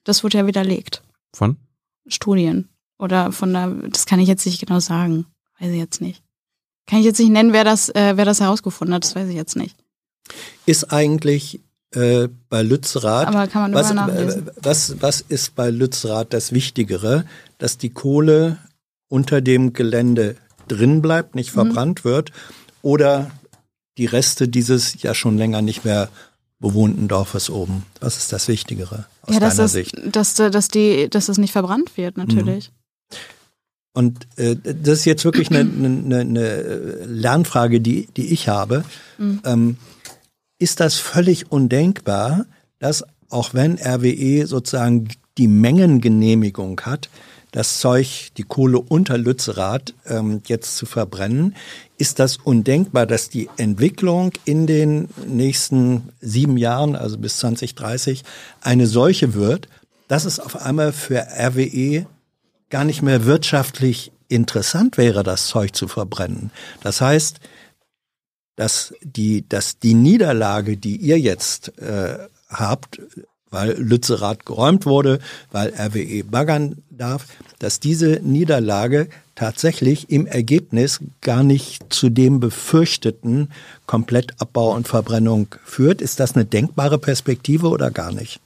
Das 0.03 0.23
wurde 0.23 0.37
ja 0.37 0.47
widerlegt. 0.47 1.01
Von? 1.33 1.57
Studien. 2.07 2.69
Oder 2.99 3.31
von 3.31 3.51
der, 3.53 3.67
das 3.89 4.05
kann 4.05 4.19
ich 4.19 4.27
jetzt 4.27 4.45
nicht 4.45 4.65
genau 4.65 4.79
sagen. 4.79 5.25
Weiß 5.59 5.71
ich 5.71 5.77
jetzt 5.77 6.01
nicht. 6.01 6.21
Kann 6.87 6.99
ich 6.99 7.05
jetzt 7.05 7.19
nicht 7.19 7.31
nennen, 7.31 7.53
wer 7.53 7.63
das, 7.63 7.89
äh, 7.89 8.13
wer 8.15 8.25
das 8.25 8.39
herausgefunden 8.39 8.93
hat, 8.93 9.03
das 9.03 9.15
weiß 9.15 9.27
ich 9.29 9.35
jetzt 9.35 9.55
nicht. 9.55 9.75
Ist 10.65 10.91
eigentlich 10.91 11.61
äh, 11.95 12.27
bei 12.49 12.61
Lützerath, 12.61 13.27
Aber 13.27 13.47
kann 13.47 13.63
man 13.63 13.73
was, 13.73 13.91
überall 13.91 14.07
nachlesen. 14.07 14.47
äh, 14.47 14.51
was, 14.61 15.01
was 15.01 15.21
ist 15.21 15.55
bei 15.55 15.69
Lützerath 15.71 16.33
das 16.33 16.51
Wichtigere? 16.51 17.25
Dass 17.57 17.77
die 17.77 17.89
Kohle 17.89 18.57
unter 19.07 19.41
dem 19.41 19.73
Gelände 19.73 20.35
drin 20.71 21.01
bleibt, 21.01 21.35
nicht 21.35 21.49
Mhm. 21.51 21.55
verbrannt 21.55 22.03
wird 22.05 22.31
oder 22.81 23.29
die 23.97 24.05
Reste 24.05 24.47
dieses 24.47 25.01
ja 25.01 25.13
schon 25.13 25.37
länger 25.37 25.61
nicht 25.61 25.83
mehr 25.85 26.09
bewohnten 26.59 27.07
Dorfes 27.07 27.49
oben. 27.49 27.83
Was 27.99 28.17
ist 28.17 28.31
das 28.31 28.47
Wichtigere 28.47 29.05
aus 29.23 29.33
Ja, 29.33 29.39
dass 29.39 29.55
deiner 29.55 29.63
das, 29.65 29.71
Sicht? 29.73 29.95
dass, 30.15 30.33
dass 30.35 30.67
die, 30.69 31.09
dass 31.09 31.25
das 31.25 31.37
nicht 31.37 31.51
verbrannt 31.51 31.97
wird, 31.97 32.17
natürlich. 32.17 32.71
Und 33.93 34.27
äh, 34.37 34.55
das 34.55 34.99
ist 34.99 35.05
jetzt 35.05 35.25
wirklich 35.25 35.49
eine, 35.51 35.59
eine, 35.59 36.19
eine 36.19 36.61
Lernfrage, 37.05 37.81
die, 37.81 38.07
die 38.15 38.27
ich 38.27 38.47
habe. 38.47 38.85
Ähm, 39.19 39.77
ist 40.59 40.79
das 40.79 40.95
völlig 40.95 41.51
undenkbar, 41.51 42.45
dass 42.79 43.03
auch 43.29 43.53
wenn 43.53 43.77
RWE 43.79 44.45
sozusagen 44.47 45.09
die 45.37 45.47
Mengengenehmigung 45.47 46.79
hat, 46.81 47.09
das 47.51 47.79
Zeug, 47.79 48.29
die 48.37 48.43
Kohle 48.43 48.79
unter 48.79 49.17
Lützerath 49.17 49.93
ähm, 50.05 50.41
jetzt 50.45 50.77
zu 50.77 50.85
verbrennen, 50.85 51.55
ist 51.97 52.19
das 52.19 52.37
undenkbar, 52.37 53.05
dass 53.05 53.29
die 53.29 53.49
Entwicklung 53.57 54.31
in 54.45 54.67
den 54.67 55.09
nächsten 55.27 56.09
sieben 56.21 56.57
Jahren, 56.57 56.95
also 56.95 57.17
bis 57.17 57.37
2030, 57.37 58.23
eine 58.61 58.87
solche 58.87 59.33
wird, 59.33 59.67
dass 60.07 60.25
es 60.25 60.39
auf 60.39 60.61
einmal 60.61 60.93
für 60.93 61.19
RWE 61.19 62.05
gar 62.69 62.85
nicht 62.85 63.01
mehr 63.01 63.25
wirtschaftlich 63.25 64.11
interessant 64.29 64.97
wäre, 64.97 65.23
das 65.23 65.47
Zeug 65.47 65.75
zu 65.75 65.87
verbrennen. 65.87 66.51
Das 66.81 67.01
heißt, 67.01 67.39
dass 68.55 68.93
die, 69.01 69.47
dass 69.47 69.79
die 69.79 69.93
Niederlage, 69.93 70.77
die 70.77 70.95
ihr 70.95 71.19
jetzt 71.19 71.77
äh, 71.79 72.17
habt, 72.49 73.01
weil 73.51 73.77
Lützerath 73.77 74.45
geräumt 74.45 74.85
wurde, 74.85 75.19
weil 75.51 75.73
RWE 75.77 76.23
baggern 76.23 76.77
darf, 76.89 77.27
dass 77.59 77.79
diese 77.79 78.19
Niederlage 78.23 79.07
tatsächlich 79.35 80.09
im 80.09 80.25
Ergebnis 80.25 80.99
gar 81.21 81.43
nicht 81.43 81.93
zu 81.93 82.09
dem 82.09 82.39
befürchteten 82.39 83.49
Komplettabbau 83.85 84.73
und 84.73 84.87
Verbrennung 84.87 85.47
führt. 85.63 86.01
Ist 86.01 86.19
das 86.19 86.35
eine 86.35 86.45
denkbare 86.45 86.97
Perspektive 86.97 87.67
oder 87.67 87.91
gar 87.91 88.11
nicht? 88.11 88.39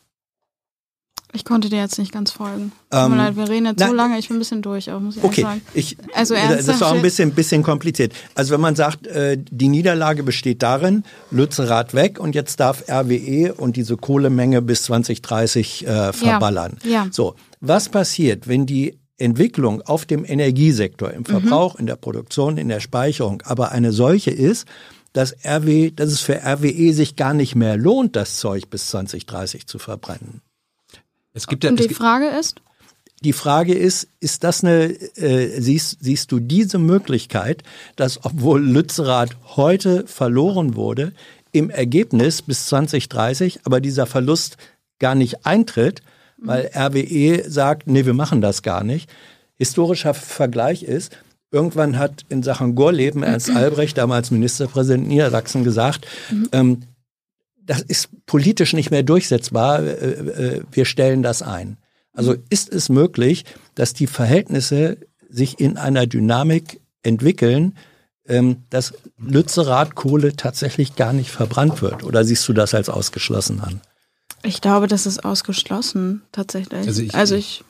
Ich 1.33 1.43
konnte 1.43 1.69
dir 1.69 1.79
jetzt 1.79 1.99
nicht 1.99 2.11
ganz 2.13 2.31
folgen. 2.31 2.71
Tut 2.89 2.99
Ähm, 3.01 3.11
mir 3.11 3.17
leid, 3.17 3.35
wir 3.35 3.49
reden 3.49 3.65
jetzt 3.65 3.79
so 3.81 3.87
na- 3.87 3.91
lange, 3.93 4.17
ich 4.17 4.27
bin 4.29 4.37
ein 4.37 4.39
bisschen 4.39 4.61
durch, 4.61 4.89
auch 4.91 4.99
muss 5.01 5.17
ich 5.17 5.23
Okay, 5.23 5.41
sagen. 5.41 5.61
ich, 5.73 5.97
Also 6.13 6.33
das 6.33 6.43
ernsthaft 6.43 6.81
war 6.81 6.93
ein 6.93 7.01
bisschen, 7.01 7.31
bisschen 7.31 7.61
kompliziert. 7.61 8.13
Also 8.35 8.53
wenn 8.53 8.61
man 8.61 8.75
sagt, 8.75 9.05
äh, 9.07 9.37
die 9.37 9.67
Niederlage 9.67 10.23
besteht 10.23 10.63
darin, 10.63 11.03
Lützerath 11.31 11.93
weg 11.93 12.19
und 12.19 12.35
jetzt 12.35 12.59
darf 12.61 12.83
RWE 12.89 13.53
und 13.53 13.75
diese 13.75 13.97
Kohlemenge 13.97 14.61
bis 14.61 14.83
2030 14.83 15.85
äh, 15.87 16.13
verballern. 16.13 16.77
ja. 16.83 17.07
So, 17.11 17.35
was 17.59 17.89
passiert, 17.89 18.47
wenn 18.47 18.65
die 18.65 18.97
Entwicklung 19.17 19.81
auf 19.81 20.05
dem 20.05 20.23
Energiesektor, 20.25 21.09
Mhm. 21.09 21.15
im 21.15 21.25
Verbrauch, 21.25 21.75
in 21.75 21.85
der 21.85 21.95
Produktion, 21.95 22.57
in 22.57 22.69
der 22.69 22.79
Speicherung, 22.79 23.41
aber 23.45 23.71
eine 23.71 23.91
solche 23.91 24.31
ist, 24.31 24.67
dass 25.13 25.33
RW, 25.45 25.91
dass 25.91 26.09
es 26.11 26.19
für 26.19 26.41
RWE 26.45 26.93
sich 26.93 27.15
gar 27.15 27.33
nicht 27.33 27.55
mehr 27.55 27.77
lohnt, 27.77 28.15
das 28.17 28.37
Zeug 28.37 28.69
bis 28.69 28.87
2030 28.89 29.65
zu 29.67 29.79
verbrennen. 29.79 30.41
Es 31.35 31.47
gibt 31.47 31.63
ja, 31.63 31.69
Und 31.69 31.79
die 31.79 31.87
gibt, 31.87 31.97
Frage 31.97 32.27
ist, 32.27 32.61
Die 33.23 33.33
Frage 33.33 33.73
ist, 33.73 34.07
ist 34.19 34.43
das 34.43 34.63
eine, 34.63 34.85
äh, 35.17 35.61
siehst, 35.61 35.97
siehst 36.01 36.31
du 36.31 36.39
diese 36.39 36.79
Möglichkeit, 36.79 37.63
dass 37.95 38.23
obwohl 38.23 38.63
Lützerath 38.63 39.35
heute 39.55 40.07
verloren 40.07 40.75
wurde, 40.75 41.13
im 41.51 41.69
Ergebnis 41.69 42.41
bis 42.41 42.65
2030, 42.67 43.59
aber 43.65 43.79
dieser 43.79 44.05
Verlust 44.05 44.57
gar 44.99 45.15
nicht 45.15 45.45
eintritt, 45.45 46.01
weil 46.37 46.69
RWE 46.75 47.49
sagt, 47.49 47.87
nee, 47.87 48.05
wir 48.05 48.13
machen 48.13 48.41
das 48.41 48.61
gar 48.61 48.83
nicht. 48.83 49.09
Historischer 49.57 50.13
Vergleich 50.13 50.83
ist, 50.83 51.17
irgendwann 51.51 51.97
hat 51.97 52.25
in 52.29 52.43
Sachen 52.43 52.75
Gorleben 52.75 53.23
Ernst 53.23 53.49
Albrecht, 53.49 53.97
damals 53.97 54.31
Ministerpräsident 54.31 55.07
Niedersachsen, 55.07 55.63
gesagt, 55.63 56.07
ähm, 56.51 56.81
das 57.65 57.81
ist 57.81 58.09
politisch 58.25 58.73
nicht 58.73 58.91
mehr 58.91 59.03
durchsetzbar, 59.03 59.81
äh, 59.83 59.87
äh, 59.93 60.61
wir 60.71 60.85
stellen 60.85 61.23
das 61.23 61.41
ein. 61.41 61.77
Also 62.13 62.35
ist 62.49 62.71
es 62.71 62.89
möglich, 62.89 63.43
dass 63.75 63.93
die 63.93 64.07
Verhältnisse 64.07 64.97
sich 65.29 65.59
in 65.59 65.77
einer 65.77 66.05
Dynamik 66.07 66.79
entwickeln, 67.03 67.75
ähm, 68.27 68.63
dass 68.69 68.93
Lützerath-Kohle 69.19 70.35
tatsächlich 70.35 70.95
gar 70.95 71.13
nicht 71.13 71.29
verbrannt 71.29 71.81
wird? 71.81 72.03
Oder 72.03 72.23
siehst 72.23 72.47
du 72.47 72.53
das 72.53 72.73
als 72.73 72.89
ausgeschlossen 72.89 73.59
an? 73.61 73.81
Ich 74.43 74.61
glaube, 74.61 74.87
das 74.87 75.05
ist 75.05 75.25
ausgeschlossen, 75.25 76.21
tatsächlich. 76.31 76.87
Also 76.87 77.01
ich- 77.01 77.15
also 77.15 77.35
ich 77.35 77.63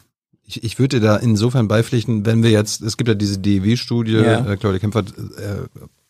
Ich, 0.48 0.64
ich 0.64 0.78
würde 0.78 1.00
da 1.00 1.16
insofern 1.18 1.68
beipflichten, 1.68 2.24
wenn 2.28 2.44
wir 2.44 2.52
jetzt, 2.52 2.82
es 2.84 2.98
gibt 2.98 3.08
ja 3.08 3.16
diese 3.16 3.40
DEW-Studie, 3.40 4.12
Ja. 4.14 4.46
äh, 4.52 4.58
Claudia 4.58 4.78
Kempfert 4.80 5.08
äh, 5.18 5.64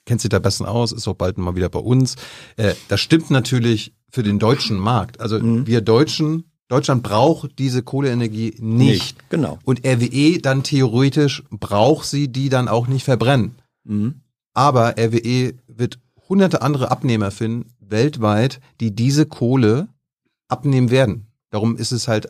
kennt 0.05 0.21
sich 0.21 0.29
da 0.29 0.39
besten 0.39 0.65
aus, 0.65 0.91
ist 0.91 1.07
auch 1.07 1.15
bald 1.15 1.37
mal 1.37 1.55
wieder 1.55 1.69
bei 1.69 1.79
uns. 1.79 2.15
Äh, 2.57 2.73
das 2.87 3.01
stimmt 3.01 3.31
natürlich 3.31 3.93
für 4.09 4.23
den 4.23 4.39
deutschen 4.39 4.77
Markt. 4.77 5.19
Also 5.19 5.39
wir 5.41 5.81
Deutschen, 5.81 6.45
Deutschland 6.67 7.03
braucht 7.03 7.59
diese 7.59 7.83
Kohleenergie 7.83 8.55
nicht. 8.59 8.61
Nicht, 8.61 9.29
genau. 9.29 9.59
Und 9.65 9.85
RWE 9.85 10.39
dann 10.39 10.63
theoretisch 10.63 11.43
braucht 11.49 12.05
sie 12.07 12.27
die 12.29 12.49
dann 12.49 12.67
auch 12.67 12.87
nicht 12.87 13.03
verbrennen. 13.03 13.55
Mhm. 13.83 14.21
Aber 14.53 14.95
RWE 14.97 15.53
wird 15.67 15.99
hunderte 16.29 16.61
andere 16.61 16.91
Abnehmer 16.91 17.29
finden, 17.29 17.71
weltweit, 17.79 18.61
die 18.79 18.95
diese 18.95 19.25
Kohle 19.25 19.89
abnehmen 20.47 20.89
werden. 20.89 21.27
Darum 21.51 21.77
ist 21.77 21.91
es 21.91 22.07
halt 22.07 22.29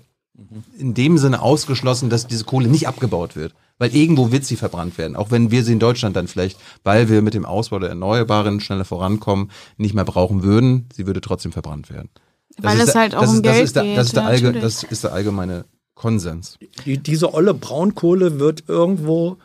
in 0.78 0.94
dem 0.94 1.18
Sinne 1.18 1.42
ausgeschlossen, 1.42 2.10
dass 2.10 2.28
diese 2.28 2.44
Kohle 2.44 2.68
nicht 2.68 2.88
abgebaut 2.88 3.36
wird. 3.36 3.54
Weil 3.78 3.94
irgendwo 3.94 4.32
wird 4.32 4.46
sie 4.46 4.56
verbrannt 4.56 4.98
werden. 4.98 5.16
Auch 5.18 5.32
wenn 5.32 5.52
wir 5.52 5.64
sie 5.64 5.74
in 5.74 5.80
Deutschland 5.80 6.16
dann 6.16 6.28
vielleicht, 6.28 6.58
weil 6.84 7.10
wir 7.10 7.22
mit 7.22 7.34
dem 7.34 7.46
Ausbau 7.46 7.78
der 7.80 7.90
Erneuerbaren 7.90 8.62
schneller 8.62 8.86
vorankommen, 8.86 9.52
nicht 9.78 9.94
mehr 9.94 10.06
brauchen 10.06 10.44
würden, 10.44 10.88
sie 10.94 11.06
würde 11.08 11.20
trotzdem 11.22 11.52
verbrannt 11.52 11.90
werden. 11.90 12.10
Das 12.58 12.66
Weil 12.66 12.78
ist 12.80 12.84
es 12.88 12.94
der- 12.94 13.02
halt 13.02 13.16
auch 13.16 13.22
das 13.22 13.30
um 13.32 13.36
ist, 13.38 13.46
das 13.46 13.54
Geld 13.54 13.66
ist 13.66 13.76
der, 13.76 13.84
geht, 13.84 13.98
Das 13.98 14.06
ist, 14.08 14.16
der 14.16 14.24
ja, 14.24 14.30
allge, 14.30 14.54
das 14.54 14.84
ist 14.84 15.04
der 15.04 15.12
allgemeine 15.14 15.66
Konsens. 15.94 16.58
Die, 16.86 16.98
diese 16.98 17.34
olle 17.34 17.54
Braunkohle 17.54 18.40
wird 18.40 18.64
irgendwo 18.68 19.38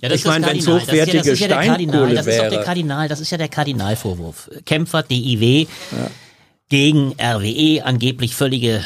Ja, 0.00 0.08
das 0.10 0.20
Ich 0.20 0.24
meine, 0.26 0.44
das 0.46 0.54
wenn's 0.54 0.64
Kardinal. 0.66 0.82
hochwertige 0.82 1.16
das 1.18 1.26
ist 1.26 1.26
ja, 1.26 1.32
das 1.32 1.32
ist 1.32 1.40
ja 1.40 1.48
der 1.48 1.56
Kardinal, 1.66 1.94
Steinkohle 1.94 2.14
das 2.14 2.26
ist 2.26 2.38
doch 2.38 2.48
der. 2.50 2.62
Kardinal, 2.64 3.08
das 3.08 3.20
ist 3.20 3.30
ja 3.30 3.38
der 3.38 3.48
Kardinalvorwurf. 3.48 4.50
Kämpfer 4.66 5.02
DIW 5.02 5.66
gegen 6.68 7.14
RWE, 7.18 7.82
angeblich 7.84 8.34
völlige, 8.34 8.84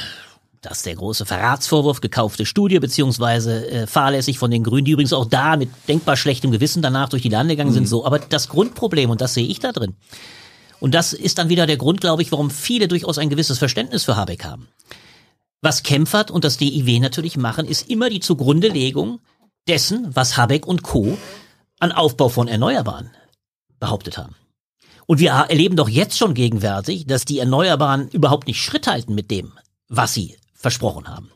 das 0.63 0.79
ist 0.79 0.87
der 0.87 0.95
große 0.95 1.27
Verratsvorwurf, 1.27 2.01
gekaufte 2.01 2.47
Studie, 2.47 2.79
beziehungsweise 2.79 3.69
äh, 3.69 3.87
fahrlässig 3.89 4.39
von 4.39 4.51
den 4.51 4.63
Grünen, 4.63 4.85
die 4.85 4.93
übrigens 4.93 5.13
auch 5.13 5.27
da 5.27 5.57
mit 5.57 5.69
denkbar 5.89 6.17
schlechtem 6.17 6.53
Gewissen 6.53 6.83
danach 6.83 7.09
durch 7.09 7.23
die 7.23 7.29
Lande 7.29 7.55
gegangen 7.55 7.73
sind, 7.73 7.89
so. 7.89 8.07
Aber 8.07 8.21
das 8.21 8.49
Grundproblem, 8.49 9.11
und 9.11 9.21
das 9.21 9.35
sehe 9.35 9.47
ich 9.47 9.59
da 9.59 9.73
drin, 9.73 9.97
und 10.79 10.95
das 10.95 11.13
ist 11.13 11.39
dann 11.39 11.49
wieder 11.49 11.67
der 11.67 11.77
Grund, 11.77 12.01
glaube 12.01 12.23
ich, 12.23 12.33
warum 12.33 12.51
viele 12.51 12.89
durchaus 12.89 13.19
ein 13.19 13.29
gewisses 13.29 13.59
Verständnis 13.59 14.05
für 14.05 14.17
Habeck 14.17 14.45
haben. 14.45 14.69
Was 15.61 15.83
Kempfert 15.83 16.31
und 16.31 16.45
das 16.45 16.57
DIW 16.57 16.99
natürlich 17.01 17.37
machen, 17.37 17.67
ist 17.67 17.89
immer 17.91 18.09
die 18.09 18.21
Zugrundelegung 18.21 19.21
dessen, 19.69 20.15
was 20.15 20.37
Habeck 20.37 20.67
und 20.67 20.83
Co. 20.83 21.19
an 21.79 21.93
Aufbau 21.93 22.29
von 22.29 22.49
Erneuerbaren 22.49 23.11
behauptet 23.79 24.17
haben. 24.19 24.35
Und 25.07 25.19
wir 25.19 25.31
erleben 25.31 25.77
doch 25.77 25.89
jetzt 25.89 26.19
schon 26.19 26.35
gegenwärtig, 26.35 27.07
dass 27.07 27.25
die 27.25 27.39
Erneuerbaren 27.41 28.09
überhaupt 28.09 28.47
nicht 28.47 28.61
Schritt 28.61 28.87
halten 28.87 29.15
mit 29.15 29.31
dem, 29.31 29.53
was 29.89 30.15
sie 30.15 30.37
versprochen 30.63 31.09
haben. 31.09 31.31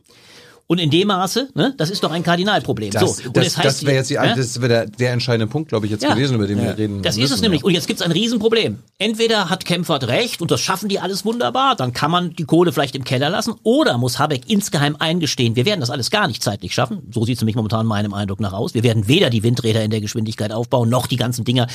Und 0.69 0.79
in 0.81 0.91
dem 0.91 1.07
Maße, 1.09 1.51
ne, 1.55 1.75
das 1.77 1.91
ist 1.91 2.03
doch 2.03 2.11
ein 2.11 2.25
Kardinalproblem. 2.25 2.91
Das, 2.91 3.19
so, 3.19 3.29
und 3.29 3.37
das, 3.37 3.47
es 3.47 3.57
heißt, 3.57 3.67
das 3.67 3.85
wäre 3.85 3.97
jetzt 3.97 4.11
die, 4.11 4.15
ja? 4.15 4.35
das 4.35 4.61
wäre 4.61 4.69
der, 4.69 4.87
der 4.87 5.13
entscheidende 5.13 5.47
Punkt, 5.47 5.69
glaube 5.69 5.87
ich, 5.87 5.93
jetzt 5.93 6.03
Ja. 6.03 6.13
gewesen, 6.15 6.35
über 6.35 6.49
den 6.49 6.61
wir 6.61 6.77
reden 6.77 7.03
Das 7.03 7.15
müssen. 7.17 7.25
ist 7.27 7.31
es 7.37 7.41
nämlich. 7.41 7.63
Und 7.63 7.73
jetzt 7.73 7.87
gibt 7.87 8.01
es 8.01 8.05
ein 8.07 8.11
Riesenproblem. 8.11 8.79
Entweder 8.99 9.49
hat 9.49 9.65
Kempfert 9.65 10.09
recht 10.09 10.43
und 10.43 10.51
das 10.51 10.61
schaffen 10.61 10.89
die 10.89 10.99
alles 10.99 11.25
wunderbar, 11.25 11.77
dann 11.77 11.93
kann 11.93 12.11
man 12.11 12.35
die 12.35 12.45
Kohle 12.45 12.73
vielleicht 12.73 12.97
im 12.97 13.05
Keller 13.05 13.31
lassen, 13.31 13.55
oder 13.63 13.97
muss 13.97 14.19
Habeck 14.19 14.43
insgeheim 14.51 14.97
eingestehen, 14.99 15.55
wir 15.55 15.67
werden 15.67 15.81
das 15.81 15.91
alles 15.91 16.11
gar 16.11 16.27
nicht 16.27 16.43
zeitlich 16.43 16.75
schaffen. 16.75 17.03
So 17.13 17.25
sieht 17.25 17.37
es 17.37 17.43
nämlich 17.43 17.55
momentan 17.57 17.87
meinem 17.87 18.13
Eindruck 18.13 18.41
nach 18.41 18.53
aus. 18.53 18.75
Wir 18.75 18.83
werden 18.83 19.07
weder 19.07 19.31
die 19.31 19.45
Windräder 19.45 19.85
in 19.85 19.91
der 19.93 20.01
Geschwindigkeit 20.01 20.51
aufbauen, 20.51 20.89
noch 20.89 21.07
die 21.07 21.17
ganzen 21.17 21.45
Dinger 21.45 21.69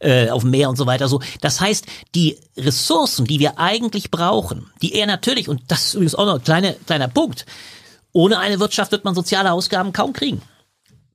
äh, 0.00 0.30
auf 0.30 0.40
dem 0.42 0.52
Meer 0.52 0.70
und 0.70 0.76
so 0.76 0.86
weiter. 0.86 1.08
So, 1.08 1.20
Das 1.42 1.60
heißt, 1.60 1.84
die 2.14 2.38
Ressourcen, 2.56 3.26
die 3.26 3.40
wir 3.40 3.58
eigentlich 3.58 4.10
brauchen, 4.10 4.70
die 4.80 4.94
er 4.94 5.06
natürlich, 5.06 5.50
und 5.50 5.60
das 5.68 5.86
ist 5.88 5.94
übrigens 5.94 6.14
auch 6.14 6.24
noch 6.26 6.34
ein 6.36 6.42
kleiner, 6.44 6.72
kleiner 6.86 7.08
Punkt, 7.08 7.44
ohne 8.12 8.38
eine 8.38 8.60
Wirtschaft 8.60 8.92
wird 8.92 9.04
man 9.04 9.14
soziale 9.14 9.52
Ausgaben 9.52 9.92
kaum 9.92 10.12
kriegen 10.12 10.42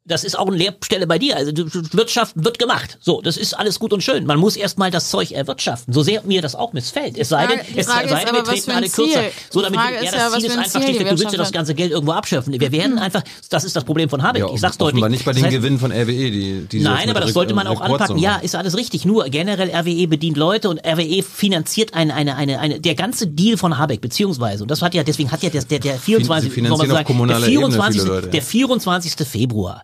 das 0.06 0.24
ist 0.26 0.38
auch 0.38 0.48
eine 0.48 0.58
Lehrstelle 0.58 1.08
bei 1.08 1.18
dir. 1.18 1.38
Also 1.38 1.52
du- 1.54 1.66
du- 1.66 1.82
Wirtschaft 1.94 2.34
wird 2.36 2.60
gemacht. 2.60 2.98
So, 3.00 3.22
das 3.22 3.38
ist 3.38 3.54
alles 3.58 3.80
gut 3.80 3.94
und 3.94 4.04
schön. 4.04 4.26
Man 4.26 4.38
muss 4.38 4.56
erstmal 4.58 4.92
das 4.92 5.10
Zeug 5.10 5.32
erwirtschaften. 5.32 5.94
So 5.94 6.04
sehr 6.04 6.22
mir 6.24 6.42
das 6.42 6.56
auch 6.56 6.74
missfällt. 6.74 7.18
Es 7.18 7.30
sei 7.30 7.48
denn, 7.48 7.60
es 7.76 7.88
Frage 7.88 8.10
sei 8.10 8.26
denn, 8.26 8.34
wir 8.36 8.42
was 8.42 8.50
treten 8.50 8.72
alle 8.72 8.90
kürzer. 8.90 9.22
So, 9.50 9.60
Die 9.60 9.66
damit 9.66 9.80
Frage 9.80 9.96
ja, 9.96 10.02
ist 10.02 10.14
das 10.14 10.20
ja, 10.22 10.30
Ziel 10.40 10.46
ist 10.46 10.58
einfach 10.58 10.72
Ziel 10.72 10.82
schlichtweg, 10.84 11.10
du 11.10 11.20
willst 11.20 11.32
ja 11.32 11.38
das 11.38 11.52
ganze 11.52 11.74
Geld 11.76 11.92
irgendwo 11.92 12.12
abschöpfen. 12.12 12.60
Wir 12.60 12.72
werden 12.72 13.00
einfach, 13.00 13.24
das 13.50 13.64
ist 13.64 13.76
das 13.76 13.84
Problem 13.86 14.10
von 14.10 14.24
Habeck. 14.24 14.42
Ja, 14.42 14.54
ich 14.54 14.60
sag's 14.60 14.78
deutlich. 14.78 15.04
nicht 15.08 15.24
bei 15.26 15.32
Das 15.32 15.38
den 15.42 15.46
heißt, 15.46 15.56
Gewinnen 15.56 15.80
von 15.80 15.92
RWE, 15.92 16.32
die, 16.32 16.68
die 16.70 16.80
Nein, 16.80 17.10
aber 17.10 17.22
das 17.22 17.32
sollte 17.34 17.54
man 17.54 17.68
auch 17.68 17.82
Rekordsumme 17.82 18.00
anpacken. 18.02 18.18
Ja, 18.18 18.36
ist 18.38 18.56
alles 18.56 18.76
richtig. 18.76 19.06
Nur 19.06 19.24
generell 19.26 19.70
RWE 19.70 20.08
bedient 20.08 20.36
Leute 20.36 20.70
und 20.70 20.80
RWE 20.86 21.24
finanziert 21.24 21.94
eine, 21.94 22.14
eine, 22.14 22.36
eine, 22.36 22.60
eine, 22.60 22.80
der 22.82 22.96
ganze 22.96 23.28
Deal 23.28 23.58
von 23.58 23.78
Habeck, 23.78 24.02
beziehungsweise, 24.02 24.64
und 24.64 24.72
das 24.72 24.82
hat 24.82 24.94
ja, 24.94 25.04
deswegen 25.04 25.32
hat 25.32 25.44
ja 25.44 25.50
der, 25.50 25.64
der, 25.64 25.80
der 25.80 25.98
24, 25.98 26.50
Sie 26.50 26.54
finanzieren 26.54 26.88
man 26.88 26.92
auf 26.92 26.98
sagen, 26.98 27.08
kommunaler 27.08 27.40
der 27.40 27.50
Ebene 27.50 27.68
24, 27.72 28.02
viele 28.02 28.14
Leute, 28.14 28.28
ja. 28.28 28.32
der 28.32 28.42
24. 28.42 29.28
Februar. 29.28 29.84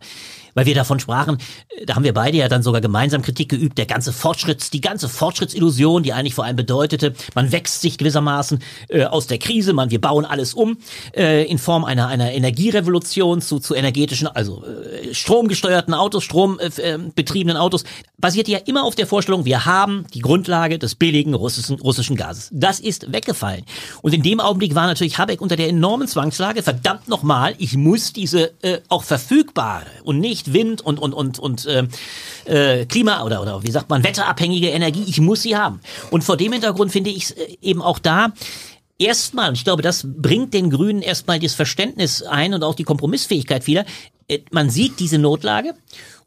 Weil 0.60 0.66
wir 0.66 0.76
davon 0.76 1.00
sprachen, 1.00 1.38
äh, 1.70 1.86
da 1.86 1.96
haben 1.96 2.04
wir 2.04 2.14
beide 2.14 2.38
ja 2.38 2.50
dann 2.50 2.64
sogar 2.64 2.82
gemeinsam 2.82 3.22
Kritik 3.22 3.48
geübt, 3.48 3.78
der 3.78 3.86
ganze 3.86 4.12
Fortschritts, 4.12 4.70
die 4.70 4.82
ganze 4.82 5.08
Fortschrittsillusion, 5.08 6.04
die 6.04 6.12
eigentlich 6.12 6.36
vor 6.36 6.44
allem 6.44 6.58
bedeutete, 6.58 7.14
man 7.34 7.54
wächst 7.54 7.80
sich 7.80 7.98
gewissermaßen 7.98 8.60
äh, 8.90 9.06
aus 9.06 9.28
der 9.28 9.38
Krise, 9.38 9.72
man, 9.72 9.90
wir 9.90 10.02
bauen 10.02 10.26
alles 10.26 10.54
um 10.54 10.78
äh, 11.16 11.46
in 11.46 11.60
Form 11.60 11.86
einer, 11.86 12.10
einer 12.10 12.34
Energierevolution 12.34 13.40
zu, 13.40 13.60
zu 13.60 13.74
energetischen, 13.74 14.28
also 14.28 14.66
äh, 14.66 15.14
stromgesteuerten 15.14 15.94
Autos, 15.94 16.26
strombetriebenen 16.26 17.08
äh, 17.08 17.12
betriebenen 17.16 17.56
Autos, 17.56 17.86
basierte 18.18 18.52
ja 18.52 18.58
immer 18.66 18.84
auf 18.84 18.96
der 18.96 19.08
Vorstellung, 19.08 19.46
wir 19.46 19.66
haben 19.66 20.08
die 20.14 20.20
Grundlage 20.20 20.78
des 20.78 20.96
billigen 20.96 21.36
russischen, 21.36 21.80
russischen 21.80 22.18
Gases. 22.18 22.50
Das 22.52 22.82
ist 22.82 23.14
weggefallen. 23.14 23.64
Und 24.02 24.14
in 24.14 24.24
dem 24.24 24.42
Augenblick 24.42 24.76
war 24.76 24.88
natürlich 24.88 25.18
Habeck 25.18 25.40
unter 25.40 25.56
der 25.56 25.70
enormen 25.70 26.10
Zwangslage, 26.10 26.64
verdammt 26.64 27.08
nochmal, 27.08 27.56
ich 27.60 27.78
muss 27.78 28.12
diese 28.12 28.52
äh, 28.62 28.80
auch 28.90 29.04
verfügbare 29.04 29.86
und 30.04 30.20
nicht 30.20 30.49
Wind 30.54 30.82
und, 30.82 31.00
und, 31.00 31.14
und, 31.14 31.40
und 31.40 31.66
äh, 31.66 31.88
äh, 32.46 32.86
Klima 32.86 33.24
oder, 33.24 33.42
oder 33.42 33.64
wie 33.64 33.72
sagt 33.72 33.90
man, 33.90 34.04
wetterabhängige 34.04 34.70
Energie, 34.70 35.04
ich 35.08 35.20
muss 35.20 35.42
sie 35.42 35.56
haben. 35.56 35.80
Und 36.12 36.24
vor 36.24 36.38
dem 36.38 36.52
Hintergrund 36.54 36.92
finde 36.92 37.10
ich 37.10 37.24
es 37.24 37.32
äh, 37.32 37.58
eben 37.62 37.82
auch 37.82 38.00
da, 38.00 38.34
erstmal, 38.98 39.50
und 39.50 39.56
ich 39.56 39.64
glaube, 39.64 39.82
das 39.82 40.06
bringt 40.06 40.54
den 40.54 40.70
Grünen 40.70 41.02
erstmal 41.02 41.40
das 41.40 41.54
Verständnis 41.54 42.22
ein 42.24 42.54
und 42.54 42.64
auch 42.64 42.76
die 42.76 42.84
Kompromissfähigkeit 42.84 43.66
wieder. 43.68 43.86
Äh, 44.28 44.40
Man 44.52 44.70
sieht 44.70 45.00
diese 45.00 45.18
Notlage 45.18 45.74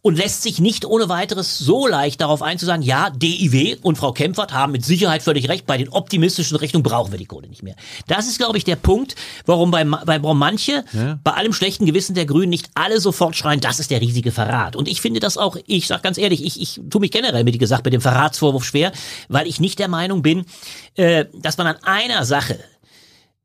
und 0.03 0.19
lässt 0.19 0.43
sich 0.43 0.59
nicht 0.59 0.85
ohne 0.85 1.09
weiteres 1.09 1.59
so 1.59 1.87
leicht 1.87 2.20
darauf 2.20 2.43
einzusagen, 2.43 2.83
ja, 2.83 3.11
DIW 3.11 3.77
und 3.83 3.97
Frau 3.97 4.12
Kempfert 4.12 4.53
haben 4.53 4.73
mit 4.73 4.85
Sicherheit 4.85 5.23
völlig 5.23 5.49
recht, 5.49 5.65
bei 5.65 5.79
den 5.79 5.89
optimistischen 5.89 6.57
Rechnungen 6.57 6.83
brauchen 6.83 7.12
wir 7.12 7.19
die 7.19 7.27
Kohle 7.27 7.49
nicht 7.49 7.62
mehr. 7.62 7.77
Das 8.09 8.27
ist, 8.27 8.39
glaube 8.39 8.59
ich, 8.59 8.65
der 8.65 8.77
Punkt, 8.77 9.15
warum 9.47 9.70
bei, 9.70 9.85
bei 9.85 10.20
warum 10.23 10.39
manche 10.39 10.85
bei 11.23 11.33
allem 11.33 11.53
schlechten 11.53 11.87
Gewissen 11.87 12.15
der 12.15 12.27
Grünen 12.27 12.51
nicht 12.51 12.70
alle 12.74 13.01
sofort 13.01 13.37
schreien, 13.37 13.61
das 13.61 13.79
ist 13.79 13.93
der 13.93 14.01
riesige 14.01 14.33
Verrat. 14.33 14.74
Und 14.74 14.89
ich 14.89 15.01
finde 15.01 15.20
das 15.20 15.39
auch, 15.39 15.57
ich 15.66 15.87
sag 15.87 16.03
ganz 16.03 16.19
ehrlich, 16.19 16.45
ich, 16.45 16.61
ich 16.61 16.81
tue 16.91 17.01
mich 17.01 17.12
generell, 17.12 17.47
wie 17.47 17.57
gesagt, 17.57 17.85
mit 17.85 17.95
dem 17.95 18.01
Verratsvorwurf 18.01 18.65
schwer, 18.65 18.93
weil 19.29 19.47
ich 19.47 19.61
nicht 19.61 19.79
der 19.79 19.89
Meinung 19.89 20.23
bin, 20.23 20.45
äh, 20.97 21.27
dass 21.33 21.59
man 21.59 21.69
an 21.69 21.77
einer 21.85 22.24
Sache 22.24 22.59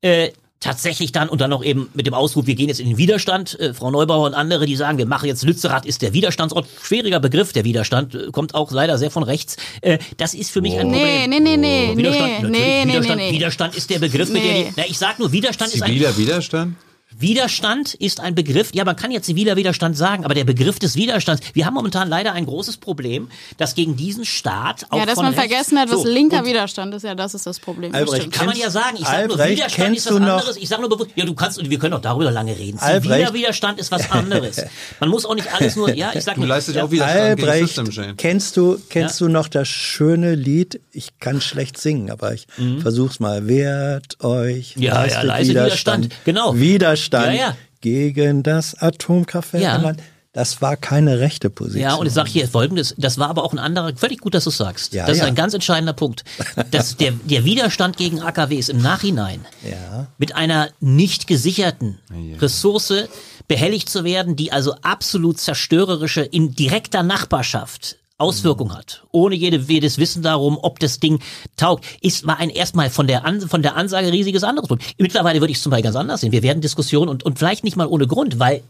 äh, 0.02 0.32
tatsächlich 0.60 1.12
dann 1.12 1.30
und 1.30 1.40
dann 1.42 1.50
noch 1.50 1.64
eben 1.64 1.90
mit 1.94 2.08
dem 2.08 2.14
Ausruf, 2.14 2.48
wir 2.48 2.56
gehen 2.56 2.68
jetzt 2.68 2.80
in 2.80 2.88
den 2.88 2.98
Widerstand, 2.98 3.60
äh, 3.60 3.74
Frau 3.74 3.92
Neubauer 3.92 4.26
und 4.26 4.34
andere, 4.34 4.66
die 4.66 4.76
sagen, 4.76 4.98
wir 4.98 5.06
machen 5.06 5.28
jetzt 5.28 5.44
Lützerath 5.44 5.86
ist 5.86 6.02
der 6.02 6.14
Widerstandsort, 6.14 6.68
schwieriger 6.82 7.20
Begriff, 7.20 7.54
der 7.54 7.64
Widerstand, 7.64 8.16
äh, 8.16 8.32
kommt 8.32 8.56
auch 8.56 8.72
leider 8.72 8.98
sehr 8.98 9.12
von 9.12 9.24
rechts. 9.24 9.58
Äh, 9.82 10.00
das 10.18 10.34
ist 10.34 10.52
für 10.52 10.62
mich 10.62 10.74
ein 10.74 10.90
Problem. 10.92 11.02
Nee, 11.02 11.28
nee, 11.28 11.40
nee, 11.40 11.58
nee, 11.58 11.98
Widerstand, 11.98 12.42
nee, 12.44 12.50
nee, 12.50 12.86
nee, 12.86 12.90
Widerstand, 12.92 13.18
nee, 13.18 13.30
nee. 13.30 13.36
Widerstand 13.38 13.76
ist 13.76 13.90
der 13.90 14.00
Begriff, 14.00 14.30
mit 14.30 14.44
Nee. 14.44 14.64
der 14.64 14.64
die, 14.64 14.74
na, 14.78 14.84
ich 14.88 14.98
sag 14.98 15.20
nur, 15.20 15.32
Widerstand 15.32 15.74
ist 15.74 15.82
ein, 15.82 15.90
Ziviler 15.90 16.18
Widerstand? 16.18 16.76
Widerstand 17.20 17.94
ist 17.96 18.20
ein 18.20 18.36
Begriff, 18.36 18.70
ja, 18.74 18.86
man 18.86 18.96
kann 18.96 19.12
ja 19.12 19.22
ziviler 19.22 19.56
Widerstand 19.56 19.98
sagen, 19.98 20.24
aber 20.24 20.34
der 20.34 20.44
Begriff 20.44 20.80
des 20.80 20.96
Widerstands, 20.96 21.42
wir 21.54 21.66
haben 21.66 21.74
momentan 21.74 22.08
leider 22.10 22.34
ein 22.34 22.46
großes 22.46 22.78
Problem, 22.78 23.30
dass 23.58 23.76
gegen 23.76 23.96
diesen 23.96 24.24
Staat 24.26 24.86
auch 24.92 24.98
Ja, 25.00 25.06
dass 25.06 25.16
von 25.16 25.26
man 25.26 25.34
rechts, 25.34 25.48
vergessen 25.50 25.80
hat, 25.80 25.90
was 25.92 26.02
so, 26.04 26.08
linker 26.08 26.46
Widerstand 26.46 26.94
ist, 26.94 27.04
ja, 27.04 27.16
das 27.16 27.34
ist 27.34 27.46
das 27.48 27.60
Problem. 27.60 27.92
Das 27.92 28.02
Albrecht, 28.02 28.32
kann 28.32 28.46
man 28.46 28.58
ja 28.58 28.70
sagen. 28.70 28.98
Ich 29.00 29.06
sage 29.06 29.28
nur, 29.28 29.40
Albrecht, 29.40 29.58
Widerstand 29.58 29.86
kennst 29.88 29.98
ist 30.00 30.06
was 30.06 30.14
du 30.14 30.20
noch- 30.20 30.28
anderes. 30.40 30.58
Ich 30.58 30.70
sage 30.70 30.82
nur 30.82 30.90
bewusst, 30.90 31.10
ja, 31.16 31.26
du 31.26 31.34
kannst, 31.34 31.70
wir 31.70 31.80
können 31.80 31.92
doch 31.92 32.02
darüber 32.02 32.30
lange 32.32 32.58
reden. 32.58 32.78
Albrecht. 32.80 33.04
Ziviler 33.14 33.34
Widerstand 33.34 33.80
ist 33.80 33.92
was 33.92 34.12
anderes. 34.12 34.62
Man 35.00 35.10
muss 35.10 35.26
auch 35.26 35.36
nicht 35.36 35.52
alles 35.54 35.76
nur, 35.76 35.94
ja, 35.94 36.12
ich 36.14 36.24
sag 36.24 36.36
Du 36.36 36.42
nur, 36.42 36.50
leistest 36.50 36.78
ja, 36.78 36.84
auch 36.84 36.92
Widerstand 36.92 37.38
gegen 37.38 37.50
Albrecht, 37.50 37.68
System 37.76 37.90
Change. 37.90 38.14
kennst 38.18 38.58
du, 38.58 38.80
kennst 38.90 39.20
du 39.22 39.28
noch 39.28 39.48
das 39.48 39.68
schöne 39.68 40.36
Lied? 40.36 40.82
Ich 40.92 41.20
kann 41.20 41.42
schlecht 41.42 41.78
singen, 41.80 42.12
aber 42.12 42.34
ich 42.34 42.48
versuch's 42.82 43.20
mal. 43.20 43.48
Wehrt 43.48 44.24
euch, 44.24 44.76
Mhm. 44.76 44.84
Ja, 44.84 44.94
ja, 44.94 45.02
leistet 45.02 45.24
leise 45.24 45.50
Widerstand. 45.52 46.10
Genau. 46.26 46.56
Widerstand 46.56 47.07
Ja, 47.14 47.32
ja. 47.32 47.58
gegen 47.82 48.44
das 48.44 48.76
Atomkraftwerk. 48.76 49.64
Ja. 49.64 49.76
im 49.76 49.84
Land. 49.84 50.02
Das 50.34 50.62
war 50.62 50.78
keine 50.78 51.20
rechte 51.20 51.50
Position. 51.50 51.82
Ja, 51.82 51.96
und 51.96 52.06
ich 52.06 52.14
sage 52.14 52.30
hier 52.30 52.48
folgendes, 52.48 52.94
das 53.00 53.18
war 53.18 53.28
aber 53.28 53.44
auch 53.44 53.54
ein 53.54 53.60
anderer, 53.60 53.92
völlig 53.96 54.20
gut, 54.20 54.36
dass 54.36 54.44
du 54.44 54.52
sagst. 54.52 54.94
Ja, 54.94 55.08
das 55.08 55.16
ist 55.16 55.22
ja. 55.22 55.28
ein 55.28 55.34
ganz 55.34 55.56
entscheidender 55.56 55.94
Punkt. 55.94 56.24
Dass 56.70 56.96
der, 56.96 57.14
der 57.24 57.44
Widerstand 57.44 57.98
gegen 57.98 58.22
AKWs 58.22 58.70
im 58.70 58.80
Nachhinein 58.80 59.44
Ja. 59.68 60.06
mit 60.20 60.36
einer 60.36 60.70
nicht 60.80 61.26
gesicherten 61.26 61.98
Ressource 62.40 63.08
behelligt 63.48 63.90
zu 63.90 64.04
werden, 64.04 64.36
die 64.36 64.52
also 64.52 64.76
absolut 64.84 65.40
zerstörerische 65.40 66.22
in 66.22 66.54
direkter 66.54 67.02
Nachbarschaft 67.02 67.98
Auswirkung 68.18 68.76
hat, 68.76 69.06
ohne 69.12 69.36
jede, 69.36 69.58
jedes 69.58 70.00
Wissen 70.00 70.24
darum, 70.24 70.58
ob 70.62 70.80
das 70.80 71.00
Ding 71.00 71.20
taugt, 71.56 71.86
ist 72.02 72.26
war 72.26 72.38
ein 72.38 72.50
erstmal 72.50 72.90
von 72.90 73.06
der 73.08 73.26
An 73.26 73.42
von 73.42 73.62
der 73.62 73.76
Ansage 73.76 74.12
riesiges 74.12 74.44
anderes 74.44 74.68
Problem. 74.68 74.88
Mittlerweile 74.98 75.40
würde 75.40 75.52
ich 75.52 75.58
es 75.58 75.64
zum 75.64 75.70
Beispiel 75.70 75.84
ganz 75.84 75.96
anders 75.96 76.22
sehen. 76.22 76.32
Wir 76.32 76.44
werden 76.44 76.62
Diskussionen 76.62 77.10
und, 77.10 77.24
und 77.24 77.38
vielleicht 77.38 77.64
nicht 77.64 77.78
mal 77.78 77.88
ohne 77.88 78.08
Grund, 78.08 78.40
weil 78.40 78.64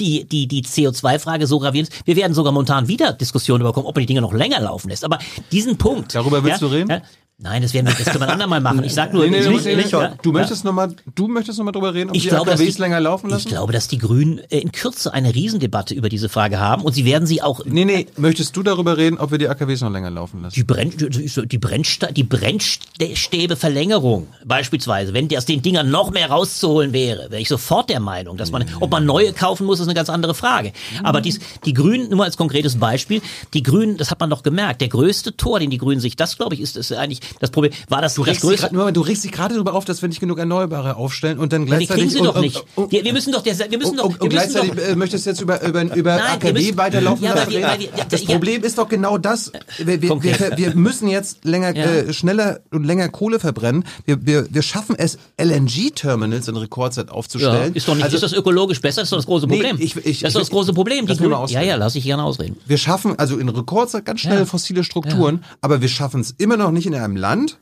die, 0.00 0.24
die, 0.24 0.46
die 0.46 0.62
CO2-Frage 0.62 1.46
so 1.46 1.58
gravierend 1.58 1.90
ist. 1.90 2.06
Wir 2.06 2.16
werden 2.16 2.34
sogar 2.34 2.52
momentan 2.52 2.88
wieder 2.88 3.12
Diskussionen 3.12 3.64
bekommen, 3.64 3.86
ob 3.86 3.94
man 3.94 4.02
die 4.02 4.06
Dinge 4.06 4.20
noch 4.20 4.32
länger 4.32 4.60
laufen 4.60 4.88
lässt. 4.88 5.04
Aber 5.04 5.18
diesen 5.52 5.78
Punkt. 5.78 6.14
Darüber 6.14 6.42
willst 6.44 6.62
du 6.62 6.66
reden? 6.66 6.90
Ja, 6.90 7.02
nein, 7.38 7.62
das 7.62 7.74
werden 7.74 7.86
wir, 7.86 7.94
das 7.94 8.06
können 8.06 8.20
wir 8.20 8.26
ein 8.26 8.32
andermal 8.32 8.60
machen. 8.60 8.84
Ich 8.84 8.94
sag 8.94 9.12
nur, 9.12 9.24
Nee, 9.24 9.30
nee, 9.30 9.48
nee, 9.48 9.48
nee, 9.48 9.76
nicht, 9.76 9.92
nee. 9.92 10.08
Du 10.22 10.32
möchtest 10.32 10.64
noch 10.64 10.72
mal, 10.72 10.94
du 11.14 11.28
möchtest 11.28 11.58
noch 11.58 11.64
mal 11.64 11.72
drüber 11.72 11.94
reden, 11.94 12.10
ob 12.10 12.16
ich 12.16 12.22
die 12.22 12.28
glaube, 12.28 12.50
dass 12.50 12.60
AKWs 12.60 12.76
die, 12.76 12.82
länger 12.82 13.00
laufen 13.00 13.30
lassen? 13.30 13.46
Ich 13.46 13.54
glaube, 13.54 13.72
dass 13.72 13.88
die 13.88 13.98
Grünen 13.98 14.38
äh, 14.50 14.58
in 14.58 14.72
Kürze 14.72 15.12
eine 15.12 15.34
Riesendebatte 15.34 15.94
über 15.94 16.08
diese 16.08 16.28
Frage 16.28 16.58
haben 16.58 16.82
und 16.82 16.94
sie 16.94 17.04
werden 17.04 17.26
sie 17.26 17.42
auch 17.42 17.64
nee, 17.64 17.84
nee, 17.84 18.06
möchtest 18.16 18.56
du 18.56 18.62
darüber 18.62 18.96
reden, 18.96 19.18
ob 19.18 19.30
wir 19.30 19.38
die 19.38 19.48
AKWs 19.48 19.82
noch 19.82 19.92
länger 19.92 20.10
laufen 20.10 20.42
lassen? 20.42 20.54
die, 20.54 20.64
Brenn, 20.64 20.90
die, 20.90 21.58
Brennsta 21.58 22.10
die 22.10 22.24
Brennstäbeverlängerung 22.24 24.28
beispielsweise, 24.44 25.14
wenn 25.14 25.28
aus 25.36 25.44
den 25.44 25.62
Dingern 25.62 25.90
noch 25.90 26.10
mehr 26.10 26.30
rauszuholen 26.30 26.92
wäre, 26.92 27.30
wäre 27.30 27.40
ich 27.40 27.48
sofort 27.48 27.90
der 27.90 28.00
Meinung, 28.00 28.36
dass 28.36 28.50
man, 28.50 28.64
ob 28.80 28.90
man 28.90 29.04
neue 29.04 29.32
kaufen 29.32 29.66
muss, 29.66 29.80
ist 29.80 29.86
eine 29.88 29.94
ganz 29.94 30.10
andere 30.10 30.34
Frage. 30.34 30.72
Aber 31.02 31.20
dies, 31.20 31.40
die 31.64 31.72
Grünen, 31.74 32.10
nur 32.10 32.24
als 32.24 32.36
konkretes 32.36 32.76
Beispiel, 32.76 33.20
die 33.54 33.62
Grünen, 33.62 33.96
das 33.96 34.10
hat 34.10 34.20
man 34.20 34.30
doch 34.30 34.42
gemerkt, 34.42 34.80
der 34.80 34.88
größte 34.88 35.36
Tor, 35.36 35.58
den 35.60 35.70
die 35.70 35.78
Grünen 35.78 36.00
sich, 36.00 36.16
das 36.16 36.36
glaube 36.36 36.54
ich, 36.54 36.60
ist, 36.60 36.76
ist 36.76 36.92
eigentlich 36.92 37.20
das 37.40 37.50
Problem, 37.50 37.72
war 37.88 38.00
das, 38.02 38.14
Du 38.14 38.24
das 38.24 38.40
größte, 38.40 38.62
grad, 38.62 38.72
nur, 38.72 38.92
du 38.92 39.00
regst 39.00 39.24
dich 39.24 39.32
gerade 39.32 39.54
darüber 39.54 39.74
auf, 39.74 39.84
dass 39.84 40.02
wir 40.02 40.08
nicht 40.08 40.20
genug 40.20 40.38
Erneuerbare 40.38 40.96
aufstellen 40.96 41.38
und 41.38 41.52
dann 41.52 41.66
Ja, 41.66 41.78
die 41.78 41.86
gleichzeitig... 41.86 41.96
kriegen 42.04 42.10
sie 42.10 42.18
und, 42.18 42.26
doch 42.26 42.34
und- 42.36 42.40
nicht. 42.42 42.64
Und, 42.74 42.92
Wir, 42.92 43.04
wir 43.04 43.12
müssen 43.12 43.32
doch, 43.32 43.42
der, 43.42 43.58
wir 43.58 43.78
müssen 43.78 43.90
und, 43.92 43.96
doch, 43.98 44.04
und, 44.06 44.20
und 44.20 44.28
gleichzeitig 44.28 44.70
doch, 44.72 44.78
äh, 44.82 44.96
möchtest 44.96 45.26
du 45.26 45.30
jetzt 45.30 45.40
über, 45.40 45.62
über, 45.62 45.82
über 45.94 46.16
Nein, 46.16 46.22
AKW 46.34 46.52
müssen- 46.52 46.76
weiterlaufen 46.76 47.24
Ja, 47.24 47.34
wir- 47.34 47.42
weil 47.42 47.50
wir- 47.50 47.60
ja, 47.60 48.04
Das 48.08 48.22
ja. 48.22 48.26
Problem 48.28 48.62
ist 48.64 48.78
doch 48.78 48.88
genau 48.88 49.18
das. 49.18 49.52
Wir, 49.78 50.00
wir, 50.02 50.74
müssen 50.74 51.08
jetzt 51.08 51.44
länger, 51.44 51.74
Ja. 51.76 51.84
äh, 51.84 52.12
schneller 52.12 52.60
und 52.70 52.84
länger 52.84 53.08
Kohle 53.08 53.38
verbrennen. 53.40 53.84
Wir, 54.04 54.24
wir, 54.26 54.46
wir 54.50 54.62
schaffen 54.62 54.96
es, 54.98 55.18
LNG-Terminals 55.40 56.48
in 56.48 56.56
Rekordzeit 56.56 57.06
ja, 57.08 57.12
aufzustellen. 57.12 57.74
ist 57.74 57.88
doch 57.88 57.94
nicht, 57.94 58.04
Also, 58.04 58.16
ist 58.16 58.22
das 58.22 58.32
ökologisch 58.32 58.80
besser? 58.80 59.02
Das 59.02 59.06
ist 59.06 59.12
doch 59.12 59.18
das 59.18 59.26
große 59.26 59.46
Problem. 59.46 59.77
Ich- 59.80 59.96
ich- 59.96 60.20
das 60.20 60.34
ist 60.34 60.40
das 60.40 60.50
große 60.50 60.72
Problem. 60.72 61.06
Die 61.06 61.16
Grünen- 61.16 61.46
ja, 61.48 61.62
ja, 61.62 61.76
lass 61.76 61.94
ich 61.94 62.04
gerne 62.04 62.22
ausreden. 62.24 62.56
wir 62.66 62.78
schaffen 62.78 63.18
also 63.18 63.36
in 63.38 63.48
Rekordzeit 63.48 64.04
ganz 64.04 64.20
schnell 64.20 64.40
Ja. 64.40 64.46
fossile 64.46 64.84
Strukturen, 64.84 65.44
aber 65.60 65.80
wir 65.80 65.88
schaffen 65.88 66.20
es 66.20 66.32
immer 66.38 66.56
noch 66.56 66.70
nicht 66.70 66.86
in 66.86 66.94
einem 66.94 67.16
Land, 67.16 67.58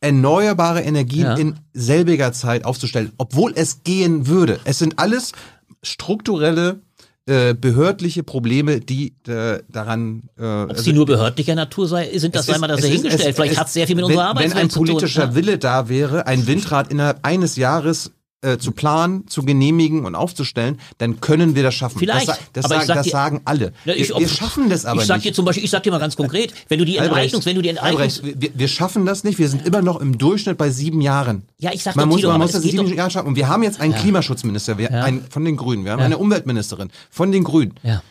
erneuerbare 0.00 0.80
Energien 0.82 1.24
Ja. 1.24 1.34
in 1.34 1.56
selbiger 1.74 2.32
Zeit 2.32 2.64
aufzustellen, 2.64 3.12
obwohl 3.18 3.52
es 3.54 3.82
gehen 3.84 4.26
würde. 4.26 4.58
Es 4.64 4.78
sind 4.78 4.98
alles 4.98 5.32
strukturelle 5.82 6.80
äh, 7.26 7.54
behördliche 7.54 8.22
Probleme, 8.24 8.80
die 8.80 9.12
äh, 9.28 9.60
daran 9.68 10.22
äh, 10.38 10.62
Ob 10.62 10.78
sie 10.78 10.92
nur 10.94 11.04
behördlicher 11.06 11.54
Natur 11.54 11.86
sei, 11.86 12.18
sind 12.18 12.34
das 12.34 12.40
es 12.48 12.54
sei 12.54 12.58
mal 12.58 12.66
das 12.66 12.78
es 12.80 12.86
dahingestellt. 12.86 13.28
es- 13.30 13.36
Vielleicht 13.36 13.58
hat 13.60 13.66
es 13.68 13.74
sehr 13.74 13.86
viel 13.86 13.94
mit 13.94 14.04
wenn, 14.06 14.12
unserer 14.12 14.30
Wenn 14.30 14.36
ein 14.36 14.36
Arbeitswelt 14.52 14.72
zu 14.72 14.78
tun. 14.78 14.86
politischer 14.88 15.24
Ja. 15.26 15.34
Wille 15.34 15.58
da 15.58 15.88
wäre, 15.88 16.26
ein 16.26 16.46
Windrad 16.46 16.90
innerhalb 16.90 17.20
eines 17.24 17.56
Jahres 17.56 18.10
äh, 18.42 18.56
zu 18.56 18.72
planen, 18.72 19.26
zu 19.28 19.42
genehmigen 19.42 20.06
und 20.06 20.14
aufzustellen, 20.14 20.78
dann 20.98 21.20
können 21.20 21.54
wir 21.54 21.62
das 21.62 21.74
schaffen. 21.74 21.98
Vielleicht, 21.98 22.26
Das, 22.28 22.38
das, 22.54 22.64
aber 22.64 22.76
ich 22.76 22.80
sagen, 22.82 22.86
sag 22.86 22.94
das 22.96 23.04
dir- 23.04 23.10
sagen 23.10 23.40
alle. 23.44 23.72
Ja, 23.84 23.92
ich- 23.94 24.08
wir, 24.08 24.18
wir 24.18 24.28
schaffen 24.28 24.70
das 24.70 24.86
aber 24.86 25.00
ich 25.02 25.06
sag 25.06 25.16
nicht. 25.16 25.26
dir 25.26 25.32
zum 25.34 25.44
Beispiel, 25.44 25.64
ich 25.64 25.70
sag 25.70 25.82
dir 25.82 25.90
mal 25.90 25.98
ganz 25.98 26.16
konkret, 26.16 26.54
wenn 26.68 26.78
du 26.78 26.84
die 26.86 26.96
Enteignungs, 26.96 27.44
wenn 27.44 27.56
du 27.56 27.62
die 27.62 27.68
Enteignungs, 27.68 28.20
Albrecht, 28.22 28.40
wir, 28.42 28.50
wir 28.54 28.68
schaffen 28.68 29.04
das 29.04 29.24
nicht. 29.24 29.38
Wir 29.38 29.48
sind 29.48 29.66
immer 29.66 29.82
noch 29.82 30.00
im 30.00 30.16
Durchschnitt 30.16 30.56
bei 30.56 30.70
sieben 30.70 31.00
Jahren. 31.02 31.42
Ja, 31.58 31.70
ich 31.74 31.82
sag 31.82 31.96
man 31.96 32.04
doch, 32.06 32.12
muss, 32.12 32.20
Tilo, 32.20 32.32
man 32.32 32.40
muss 32.40 32.52
das 32.52 32.62
geht 32.62 32.70
sieben 32.72 32.88
doch- 32.88 32.94
Jahre 32.96 33.10
schaffen. 33.10 33.28
Und 33.28 33.36
wir 33.36 33.48
haben 33.48 33.62
jetzt 33.62 33.78
einen 33.80 33.94
Klimaschutzminister 33.94 34.78
wir, 34.78 34.90
Ja. 34.90 35.04
einen, 35.04 35.22
von 35.28 35.44
den 35.44 35.56
Grünen. 35.56 35.84
Wir 35.84 35.92
haben 35.92 36.00
Ja. 36.00 36.06
eine 36.06 36.16
Umweltministerin 36.18 36.90
von 37.10 37.32
den 37.32 37.44
Grünen. 37.44 37.74
ja. 37.82 38.02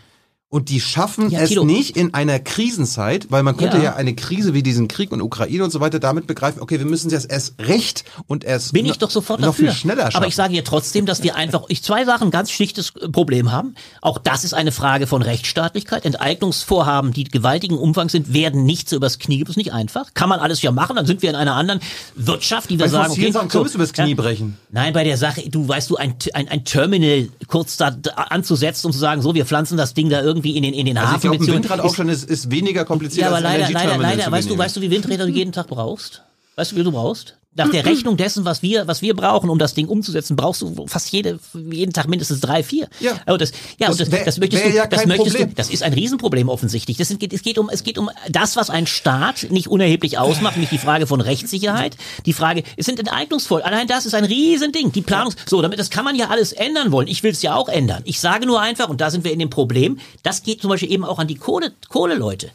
Und 0.51 0.69
die 0.69 0.81
schaffen 0.81 1.29
Ja, 1.29 1.41
es 1.41 1.49
Tilo. 1.49 1.63
nicht 1.63 1.95
in 1.95 2.15
einer 2.15 2.39
Krisenzeit, 2.39 3.27
weil 3.29 3.43
man 3.43 3.55
könnte 3.55 3.77
Ja. 3.77 3.83
ja. 3.83 3.95
eine 3.95 4.15
Krise 4.15 4.55
wie 4.55 4.63
diesen 4.63 4.87
Krieg 4.87 5.11
und 5.11 5.21
Ukraine 5.21 5.63
und 5.63 5.69
so 5.69 5.79
weiter 5.79 5.99
damit 5.99 6.25
begreifen, 6.25 6.59
okay, 6.59 6.79
wir 6.79 6.87
müssen 6.87 7.11
das 7.11 7.25
erst 7.25 7.53
recht 7.59 8.03
und 8.25 8.43
erst 8.43 8.73
Bin 8.73 8.87
ich 8.87 8.97
doch 8.97 9.11
sofort 9.11 9.41
noch 9.41 9.49
dafür. 9.49 9.69
viel 9.69 9.77
schneller 9.79 10.05
schaffen. 10.05 10.17
Aber 10.17 10.25
ich 10.27 10.33
sage 10.35 10.53
dir 10.53 10.63
trotzdem, 10.63 11.05
dass 11.05 11.21
wir 11.21 11.35
einfach 11.35 11.65
ich 11.67 11.83
zwei 11.83 12.03
Sachen 12.03 12.31
ganz 12.31 12.49
schlichtes 12.49 12.93
äh, 12.99 13.09
Problem 13.09 13.51
haben. 13.51 13.75
Auch 14.01 14.17
das 14.17 14.43
ist 14.43 14.53
eine 14.55 14.71
Frage 14.71 15.05
von 15.05 15.21
Rechtsstaatlichkeit. 15.21 16.03
Enteignungsvorhaben, 16.03 17.13
die 17.13 17.25
gewaltigen 17.25 17.77
Umfang 17.77 18.09
sind, 18.09 18.33
werden 18.33 18.63
nicht 18.63 18.89
so 18.89 18.95
übers 18.95 19.19
Knie. 19.19 19.41
Das 19.41 19.51
ist 19.51 19.57
nicht 19.57 19.71
einfach. 19.71 20.15
Kann 20.15 20.29
man 20.29 20.39
alles 20.39 20.63
ja 20.63 20.71
machen. 20.71 20.95
Dann 20.95 21.05
sind 21.05 21.21
wir 21.21 21.29
in 21.29 21.35
einer 21.35 21.53
anderen 21.53 21.79
Wirtschaft, 22.15 22.71
die 22.71 22.79
wir 22.79 22.85
bei 22.85 22.89
sagen, 22.91 23.11
okay, 23.11 23.31
Sachen 23.31 23.51
so, 23.51 23.63
wir 23.65 23.75
übers 23.75 23.93
Knie 23.93 24.09
ja. 24.11 24.15
brechen. 24.15 24.57
Nein, 24.71 24.93
bei 24.93 25.03
der 25.03 25.17
Sache, 25.17 25.47
du 25.47 25.67
weißt 25.67 25.91
du, 25.91 25.97
ein, 25.97 26.15
ein, 26.33 26.47
ein 26.47 26.65
Terminal 26.65 27.29
kurz 27.45 27.77
da 27.77 27.95
anzusetzen, 28.15 28.87
um 28.87 28.93
zu 28.93 28.99
sagen, 28.99 29.21
so, 29.21 29.35
wir 29.35 29.45
pflanzen 29.45 29.77
das 29.77 29.93
Ding 29.93 30.09
da 30.09 30.21
irgendwie 30.23 30.38
in 30.45 30.63
den, 30.63 30.73
in 30.73 30.85
den 30.85 30.97
Also 30.97 31.09
ich 31.09 31.15
Hafen. 31.15 31.29
glaube, 31.31 31.43
ein 31.45 31.53
Windrad 31.55 31.79
ist- 31.79 31.85
aufstellen 31.85 32.09
ist, 32.09 32.29
ist 32.29 32.51
weniger 32.51 32.85
kompliziert 32.85 33.21
ja, 33.21 33.27
aber 33.27 33.37
als 33.37 33.43
leider, 33.43 33.69
leider, 33.71 33.97
leider, 33.97 34.31
weißt 34.31 34.49
du, 34.49 34.57
weißt 34.57 34.75
du, 34.77 34.81
wie 34.81 34.91
Windräder 34.91 35.25
du 35.25 35.31
jeden 35.31 35.51
Tag 35.51 35.67
brauchst? 35.67 36.23
Weißt 36.55 36.71
du, 36.71 36.75
wie 36.75 36.83
du 36.83 36.91
brauchst? 36.91 37.37
Nach 37.65 37.69
der 37.71 37.85
Rechnung 37.85 38.17
dessen, 38.17 38.45
was 38.45 38.61
wir, 38.61 38.87
was 38.87 39.01
wir 39.01 39.15
brauchen, 39.15 39.49
um 39.49 39.59
das 39.59 39.73
Ding 39.73 39.87
umzusetzen, 39.87 40.35
brauchst 40.35 40.61
du 40.61 40.85
fast 40.87 41.11
jede, 41.11 41.39
jeden 41.53 41.93
Tag 41.93 42.07
mindestens 42.07 42.39
drei, 42.39 42.63
vier. 42.63 42.87
Ja. 42.99 43.13
Das, 43.37 43.51
ja, 43.77 43.87
Das 43.87 43.97
das, 43.97 44.11
wär- 44.11 44.25
das 44.25 44.37
möchtest 44.39 44.65
du, 44.65 44.69
ja 44.69 44.87
das 44.87 45.05
möchtest 45.05 45.31
Problem. 45.35 45.49
du, 45.49 45.55
das 45.55 45.69
ist 45.69 45.83
ein 45.83 45.93
Riesenproblem 45.93 46.49
offensichtlich. 46.49 46.97
Das 46.97 47.07
sind, 47.07 47.21
es 47.31 47.41
geht 47.43 47.57
um, 47.57 47.69
es 47.69 47.83
geht 47.83 47.97
um 47.97 48.09
das, 48.29 48.55
was 48.55 48.69
ein 48.69 48.87
Staat 48.87 49.47
nicht 49.51 49.67
unerheblich 49.67 50.17
ausmacht, 50.17 50.55
nämlich 50.55 50.69
die 50.69 50.77
Frage 50.77 51.05
von 51.07 51.21
Rechtssicherheit. 51.21 51.95
Die 52.25 52.33
Frage, 52.33 52.63
es 52.77 52.85
sind 52.85 52.99
Enteignungsvoll. 52.99 53.61
Allein 53.61 53.87
das 53.87 54.05
ist 54.05 54.13
ein 54.15 54.25
Riesending. 54.25 54.91
Die 54.91 55.01
Planung, 55.01 55.33
so, 55.45 55.61
damit, 55.61 55.77
das 55.79 55.89
kann 55.89 56.05
man 56.05 56.15
ja 56.15 56.29
alles 56.29 56.53
ändern 56.53 56.91
wollen. 56.91 57.07
Ich 57.07 57.23
will 57.23 57.31
es 57.31 57.41
ja 57.41 57.55
auch 57.55 57.69
ändern. 57.69 58.01
Ich 58.05 58.19
sage 58.19 58.45
nur 58.45 58.61
einfach, 58.61 58.89
und 58.89 59.01
da 59.01 59.11
sind 59.11 59.23
wir 59.23 59.31
in 59.31 59.39
dem 59.39 59.49
Problem, 59.49 59.99
das 60.23 60.43
geht 60.43 60.61
zum 60.61 60.69
Beispiel 60.69 60.91
eben 60.91 61.03
auch 61.05 61.19
an 61.19 61.27
die 61.27 61.35
Kohle, 61.35 61.73
Kohleleute. 61.89 62.49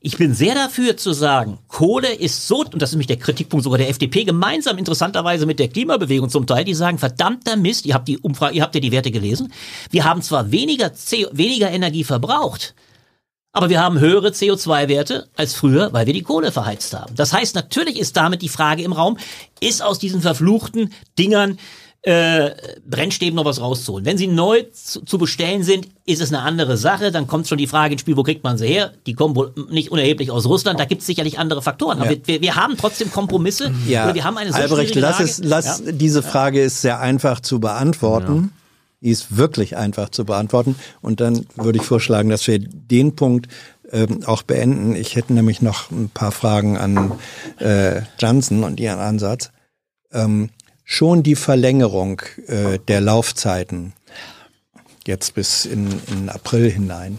Ich 0.00 0.16
bin 0.16 0.32
sehr 0.32 0.54
dafür 0.54 0.96
zu 0.96 1.12
sagen, 1.12 1.58
Kohle 1.66 2.14
ist 2.14 2.46
so, 2.46 2.60
und 2.60 2.80
das 2.80 2.90
ist 2.90 2.94
nämlich 2.94 3.08
der 3.08 3.18
Kritikpunkt 3.18 3.64
sogar 3.64 3.78
der 3.78 3.88
FDP, 3.88 4.22
gemeinsam 4.22 4.78
interessanterweise 4.78 5.44
mit 5.44 5.58
der 5.58 5.66
Klimabewegung 5.66 6.28
zum 6.28 6.46
Teil, 6.46 6.64
die 6.64 6.74
sagen, 6.74 6.98
verdammter 6.98 7.56
Mist, 7.56 7.84
ihr 7.84 7.94
habt 7.94 8.06
die 8.06 8.18
Umfrage, 8.18 8.54
ihr 8.54 8.62
habt 8.62 8.76
ja 8.76 8.80
die 8.80 8.92
Werte 8.92 9.10
gelesen, 9.10 9.52
wir 9.90 10.04
haben 10.04 10.22
zwar 10.22 10.52
weniger, 10.52 10.90
CO, 10.90 11.30
weniger 11.32 11.72
Energie 11.72 12.04
verbraucht, 12.04 12.76
aber 13.50 13.70
wir 13.70 13.80
haben 13.80 13.98
höhere 13.98 14.28
CO2-Werte 14.28 15.28
als 15.34 15.54
früher, 15.54 15.92
weil 15.92 16.06
wir 16.06 16.14
die 16.14 16.22
Kohle 16.22 16.52
verheizt 16.52 16.94
haben. 16.94 17.16
Das 17.16 17.32
heißt, 17.32 17.56
natürlich 17.56 17.98
ist 17.98 18.16
damit 18.16 18.42
die 18.42 18.48
Frage 18.48 18.84
im 18.84 18.92
Raum, 18.92 19.18
ist 19.58 19.82
aus 19.82 19.98
diesen 19.98 20.20
verfluchten 20.20 20.92
Dingern 21.18 21.58
äh, 22.02 22.50
Brennstäben 22.88 23.34
noch 23.34 23.44
was 23.44 23.60
rauszuholen. 23.60 24.06
Wenn 24.06 24.18
sie 24.18 24.28
neu 24.28 24.62
zu, 24.72 25.04
zu 25.04 25.18
bestellen 25.18 25.64
sind, 25.64 25.88
ist 26.06 26.20
es 26.20 26.32
eine 26.32 26.42
andere 26.42 26.76
Sache. 26.76 27.10
Dann 27.10 27.26
kommt 27.26 27.48
schon 27.48 27.58
die 27.58 27.66
Frage 27.66 27.92
ins 27.92 28.02
Spiel, 28.02 28.16
wo 28.16 28.22
kriegt 28.22 28.44
man 28.44 28.56
sie 28.56 28.66
her? 28.66 28.92
Die 29.06 29.14
kommen 29.14 29.34
wohl 29.34 29.52
nicht 29.70 29.90
unerheblich 29.90 30.30
aus 30.30 30.46
Russland. 30.46 30.78
Da 30.78 30.84
gibt 30.84 31.00
es 31.00 31.06
sicherlich 31.06 31.38
andere 31.38 31.60
Faktoren. 31.60 32.00
Aber 32.00 32.12
Ja. 32.12 32.18
wir, 32.24 32.40
wir, 32.40 32.56
haben 32.56 32.76
trotzdem 32.76 33.10
Kompromisse. 33.10 33.72
Ja, 33.86 34.04
Oder 34.04 34.14
wir 34.14 34.24
haben 34.24 34.38
eine 34.38 34.52
so 34.52 34.58
Albrecht, 34.58 34.94
lass 34.94 35.18
es, 35.20 35.38
lass, 35.42 35.82
ja. 35.84 35.92
diese 35.92 36.22
Frage 36.22 36.62
ist 36.62 36.82
sehr 36.82 37.00
einfach 37.00 37.40
zu 37.40 37.58
beantworten. 37.58 38.52
Die 39.00 39.10
ist 39.10 39.36
wirklich 39.36 39.76
einfach 39.76 40.08
zu 40.08 40.24
beantworten. 40.24 40.76
Und 41.00 41.20
dann 41.20 41.46
würde 41.56 41.78
ich 41.78 41.84
vorschlagen, 41.84 42.30
dass 42.30 42.46
wir 42.46 42.58
den 42.58 43.16
Punkt 43.16 43.48
ähm, 43.90 44.22
auch 44.24 44.42
beenden. 44.42 44.94
Ich 44.94 45.16
hätte 45.16 45.32
nämlich 45.32 45.62
noch 45.62 45.90
ein 45.90 46.10
paar 46.10 46.32
Fragen 46.32 46.78
an 46.78 47.12
äh, 47.58 48.02
Johnson 48.18 48.64
und 48.64 48.80
ihren 48.80 48.98
Ansatz. 48.98 49.50
Ähm, 50.12 50.50
schon 50.90 51.22
die 51.22 51.36
Verlängerung 51.36 52.22
äh, 52.46 52.78
der 52.88 53.02
Laufzeiten, 53.02 53.92
jetzt 55.06 55.34
bis 55.34 55.66
in, 55.66 55.86
in 56.10 56.30
April 56.30 56.70
hinein, 56.70 57.18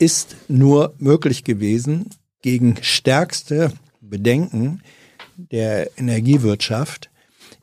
ist 0.00 0.34
nur 0.48 0.94
möglich 0.98 1.44
gewesen 1.44 2.10
gegen 2.42 2.74
stärkste 2.82 3.72
Bedenken 4.00 4.82
der 5.36 5.96
Energiewirtschaft, 5.96 7.08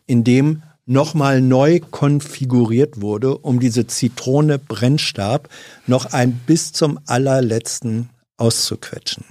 indem 0.08 0.64
nochmal 0.86 1.42
neu 1.42 1.82
konfiguriert 1.82 3.02
wurde, 3.02 3.38
um 3.38 3.60
diese 3.60 3.88
Zitrone 3.88 4.58
Brennstab 4.58 5.50
noch 5.86 6.14
ein 6.14 6.32
bis 6.48 6.72
zum 6.72 6.98
allerletzten 7.08 8.10
auszuquetschen. 8.38 9.26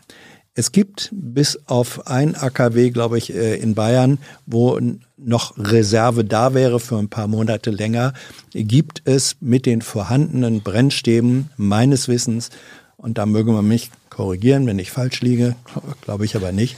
Es 0.57 0.71
gibt 0.71 1.11
bis 1.13 1.59
auf 1.67 2.07
ein 2.07 2.37
AKW, 2.37 2.91
glaube 2.91 3.19
ich, 3.19 3.35
äh, 3.35 3.57
in 3.57 3.75
Bayern, 3.75 4.19
wo 4.47 4.79
noch 5.17 5.59
Reserve 5.59 6.25
da 6.25 6.55
wäre 6.55 6.79
für 6.79 6.97
ein 6.97 7.09
paar 7.09 7.27
Monate 7.27 7.71
länger, 7.71 8.13
gibt 8.53 9.03
es 9.05 9.37
mit 9.41 9.67
den 9.67 9.83
vorhandenen 9.83 10.63
Brennstäben 10.63 11.51
meines 11.57 12.07
Wissens, 12.09 12.51
und 12.97 13.19
da 13.19 13.27
möge 13.27 13.53
man 13.53 13.69
mich 13.69 13.91
korrigieren, 14.09 14.67
wenn 14.67 14.79
ich 14.79 14.91
falsch 14.91 15.21
liege, 15.21 15.57
glaube 16.01 16.25
ich 16.25 16.37
aber 16.37 16.53
nicht, 16.53 16.77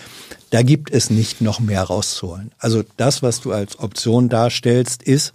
da 0.50 0.62
gibt 0.62 0.90
es 0.90 1.08
nicht 1.08 1.40
noch 1.40 1.60
mehr 1.60 1.82
rauszuholen. 1.82 2.50
Also 2.58 2.82
das, 2.96 3.22
was 3.22 3.40
du 3.40 3.52
als 3.52 3.78
Option 3.78 4.28
darstellst, 4.28 5.04
ist, 5.04 5.34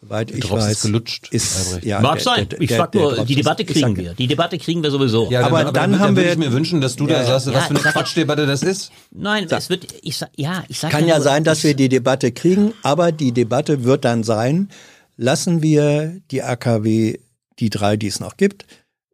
Soweit 0.00 0.30
ich 0.30 0.40
Drops 0.40 0.62
ist 0.64 0.68
weiß, 0.70 0.82
gelutscht, 0.82 1.28
ist 1.32 1.82
ja, 1.82 2.00
Mag 2.00 2.14
der- 2.14 2.22
sein. 2.22 2.48
der- 2.48 2.60
ich 2.60 2.70
sag 2.70 2.94
nur, 2.94 3.24
die 3.24 3.32
ist- 3.32 3.38
Debatte 3.40 3.64
kriegen 3.64 3.80
sag- 3.80 3.96
wir. 3.96 4.14
Die 4.14 4.26
Debatte 4.28 4.56
kriegen 4.58 4.80
wir 4.82 4.92
sowieso. 4.92 5.28
Ja, 5.28 5.44
Aber 5.44 5.72
dann 5.72 5.98
haben 5.98 6.14
würde 6.14 6.26
wir- 6.28 6.32
ich 6.34 6.38
mir 6.38 6.52
wünschen, 6.52 6.80
dass 6.80 6.94
du 6.94 7.08
Ja, 7.08 7.18
da 7.20 7.24
sagst, 7.26 7.46
ja, 7.48 7.54
was 7.54 7.64
für 7.64 7.70
eine 7.70 7.80
sag- 7.80 7.92
Quatschdebatte 7.94 8.46
das 8.46 8.62
ist. 8.62 8.92
Nein, 9.10 9.48
es 9.50 9.68
wird, 9.70 9.88
ich 10.02 10.16
sag, 10.16 10.30
ja, 10.36 10.62
ich 10.68 10.78
sag 10.78 10.90
Kann 10.92 11.06
ja 11.08 11.16
nur, 11.16 11.24
sein, 11.24 11.42
dass 11.42 11.58
ich- 11.58 11.64
wir 11.64 11.74
die 11.74 11.88
Debatte 11.88 12.30
kriegen, 12.30 12.74
aber 12.84 13.10
die 13.10 13.32
Debatte 13.32 13.82
wird 13.82 14.04
dann 14.04 14.22
sein, 14.22 14.68
lassen 15.16 15.62
wir 15.62 16.20
die 16.30 16.44
AKW, 16.44 17.18
die 17.58 17.70
drei, 17.70 17.96
die 17.96 18.06
es 18.06 18.20
noch 18.20 18.36
gibt, 18.36 18.66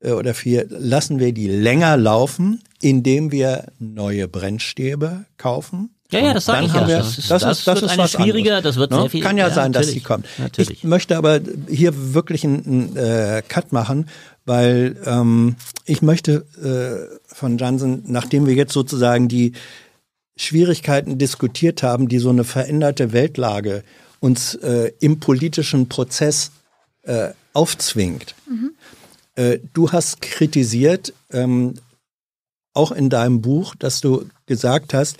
äh, 0.02 0.10
oder 0.10 0.34
vier, 0.34 0.66
lassen 0.68 1.18
wir 1.18 1.32
die 1.32 1.48
länger 1.48 1.96
laufen, 1.96 2.62
indem 2.82 3.32
wir 3.32 3.68
neue 3.78 4.28
Brennstäbe 4.28 5.24
kaufen. 5.38 5.93
Ja, 6.14 6.26
ja, 6.28 6.34
das 6.34 6.44
sag 6.46 6.56
Dann 6.56 6.64
ich 6.66 6.72
haben 6.72 6.82
ja. 6.82 6.88
wir, 6.88 6.98
Das 6.98 7.18
ist- 7.18 7.30
das, 7.30 7.42
das 7.42 7.58
ist, 7.58 7.66
das 7.66 7.74
wird 7.76 7.84
ist 7.84 7.90
eine 7.92 8.02
was 8.04 8.10
schwieriger, 8.12 8.56
anderes, 8.56 8.74
das 8.74 8.76
wird 8.80 8.90
ne? 8.90 9.00
sehr 9.02 9.10
viel- 9.10 9.22
Kann 9.22 9.36
ja, 9.38 9.48
ja, 9.48 9.54
sein, 9.54 9.72
dass 9.72 9.90
die 9.90 10.00
kommt. 10.00 10.26
natürlich. 10.38 10.70
Ich 10.70 10.84
möchte 10.84 11.16
aber 11.16 11.40
hier 11.68 12.14
wirklich 12.14 12.44
einen, 12.44 12.64
einen 12.94 12.96
äh, 12.96 13.42
Cut 13.48 13.72
machen, 13.72 14.08
weil 14.44 14.96
ähm, 15.06 15.56
ich 15.84 16.02
möchte 16.02 16.44
äh, 16.62 17.18
von 17.34 17.58
Jansen, 17.58 18.02
nachdem 18.06 18.46
wir 18.46 18.54
jetzt 18.54 18.72
sozusagen 18.72 19.28
die 19.28 19.52
Schwierigkeiten 20.36 21.18
diskutiert 21.18 21.82
haben, 21.82 22.08
die 22.08 22.18
so 22.18 22.30
eine 22.30 22.44
veränderte 22.44 23.12
Weltlage 23.12 23.84
uns 24.20 24.54
äh, 24.56 24.90
im 25.00 25.20
politischen 25.20 25.88
Prozess 25.88 26.50
äh, 27.02 27.30
aufzwingt. 27.52 28.34
Äh, 29.36 29.58
du 29.74 29.92
hast 29.92 30.20
kritisiert, 30.22 31.12
ähm, 31.30 31.74
auch 32.72 32.90
in 32.90 33.10
deinem 33.10 33.40
Buch, 33.42 33.74
dass 33.78 34.00
du 34.00 34.26
gesagt 34.46 34.94
hast, 34.94 35.16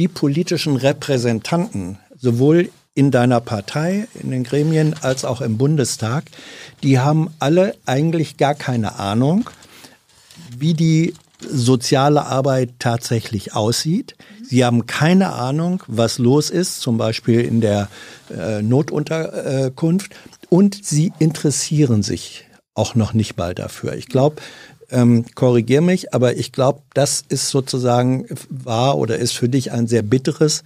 die 0.00 0.08
politischen 0.08 0.76
Repräsentanten, 0.76 1.98
sowohl 2.18 2.70
in 2.94 3.10
deiner 3.10 3.42
Partei, 3.42 4.08
in 4.14 4.30
den 4.30 4.44
Gremien 4.44 4.94
als 5.02 5.26
auch 5.26 5.42
im 5.42 5.58
Bundestag, 5.58 6.24
die 6.82 6.98
haben 6.98 7.28
alle 7.38 7.76
eigentlich 7.84 8.38
gar 8.38 8.54
keine 8.54 8.98
Ahnung, 8.98 9.50
wie 10.56 10.72
die 10.72 11.12
soziale 11.46 12.24
Arbeit 12.24 12.70
tatsächlich 12.78 13.54
aussieht. 13.54 14.16
Sie 14.42 14.64
haben 14.64 14.86
keine 14.86 15.34
Ahnung, 15.34 15.82
was 15.86 16.16
los 16.16 16.48
ist, 16.48 16.80
zum 16.80 16.96
Beispiel 16.96 17.42
in 17.42 17.60
der 17.60 17.88
äh, 18.34 18.62
Notunterkunft. 18.62 20.14
Und 20.48 20.82
sie 20.82 21.12
interessieren 21.18 22.02
sich 22.02 22.46
auch 22.74 22.94
noch 22.94 23.12
nicht 23.12 23.36
mal 23.36 23.54
dafür. 23.54 23.94
Ich 23.94 24.06
glaube, 24.06 24.40
ähm, 24.90 25.24
korrigier 25.34 25.80
mich, 25.80 26.14
aber 26.14 26.36
ich 26.36 26.52
glaube, 26.52 26.82
das 26.94 27.24
ist 27.28 27.48
sozusagen 27.48 28.26
war 28.48 28.98
oder 28.98 29.18
ist 29.18 29.32
für 29.32 29.48
dich 29.48 29.72
ein 29.72 29.86
sehr 29.86 30.02
bitteres, 30.02 30.62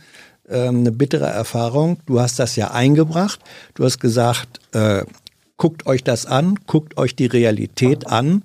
ähm, 0.48 0.78
eine 0.78 0.92
bittere 0.92 1.26
Erfahrung. 1.26 1.98
Du 2.06 2.20
hast 2.20 2.38
das 2.38 2.56
ja 2.56 2.70
eingebracht. 2.70 3.40
Du 3.74 3.84
hast 3.84 4.00
gesagt, 4.00 4.60
äh, 4.72 5.04
guckt 5.56 5.86
euch 5.86 6.04
das 6.04 6.26
an, 6.26 6.58
guckt 6.66 6.96
euch 6.96 7.16
die 7.16 7.26
Realität 7.26 8.06
an 8.06 8.42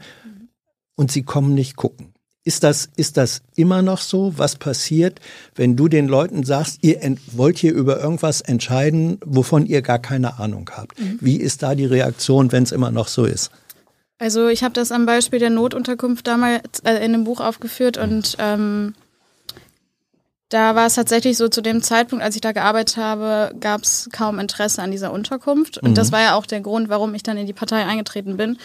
und 0.95 1.11
sie 1.11 1.23
kommen 1.23 1.53
nicht 1.53 1.76
gucken. 1.76 2.14
Ist 2.45 2.64
das, 2.64 2.89
ist 2.95 3.18
das 3.18 3.41
immer 3.56 3.81
noch 3.81 3.99
so? 3.99 4.34
Was 4.38 4.56
passiert, 4.56 5.19
wenn 5.56 5.76
du 5.76 5.88
den 5.88 6.07
Leuten 6.07 6.43
sagst, 6.43 6.80
ihr 6.81 6.99
wollt 7.34 7.57
hier 7.57 7.73
über 7.73 7.99
irgendwas 8.01 8.41
entscheiden, 8.41 9.19
wovon 9.26 9.65
ihr 9.65 9.81
gar 9.81 9.99
keine 9.99 10.39
Ahnung 10.39 10.69
habt? 10.73 10.97
Wie 11.22 11.35
ist 11.35 11.61
da 11.64 11.76
die 11.76 11.85
Reaktion, 11.85 12.51
wenn 12.51 12.64
es 12.64 12.72
immer 12.72 12.91
noch 12.91 13.07
so 13.07 13.26
ist? 13.26 13.51
Also 14.19 14.49
ich 14.49 14.63
habe 14.63 14.73
das 14.73 14.91
am 14.91 15.05
Beispiel 15.05 15.39
der 15.39 15.49
Notunterkunft 15.49 16.27
damals 16.27 16.81
äh, 16.83 17.03
in 17.03 17.13
dem 17.13 17.23
Buch 17.23 17.39
aufgeführt 17.39 17.97
und 17.97 18.35
ähm, 18.37 18.93
da 20.49 20.73
war 20.73 20.87
es 20.87 20.95
tatsächlich 20.95 21.37
so, 21.37 21.47
zu 21.47 21.61
dem 21.61 21.83
Zeitpunkt, 21.83 22.23
als 22.23 22.35
ich 22.35 22.41
da 22.41 22.51
gearbeitet 22.51 22.97
habe, 22.97 23.53
gab 23.59 23.83
es 23.83 24.09
kaum 24.11 24.39
Interesse 24.39 24.81
an 24.81 24.89
dieser 24.89 25.13
Unterkunft. 25.13 25.77
Und 25.77 25.95
das 25.95 26.11
war 26.11 26.21
ja 26.21 26.33
auch 26.33 26.47
der 26.47 26.59
Grund, 26.61 26.89
warum 26.89 27.13
ich 27.13 27.21
dann 27.21 27.37
in 27.37 27.45
die 27.45 27.53
Partei 27.53 27.85
eingetreten 27.85 28.35
bin, 28.35 28.57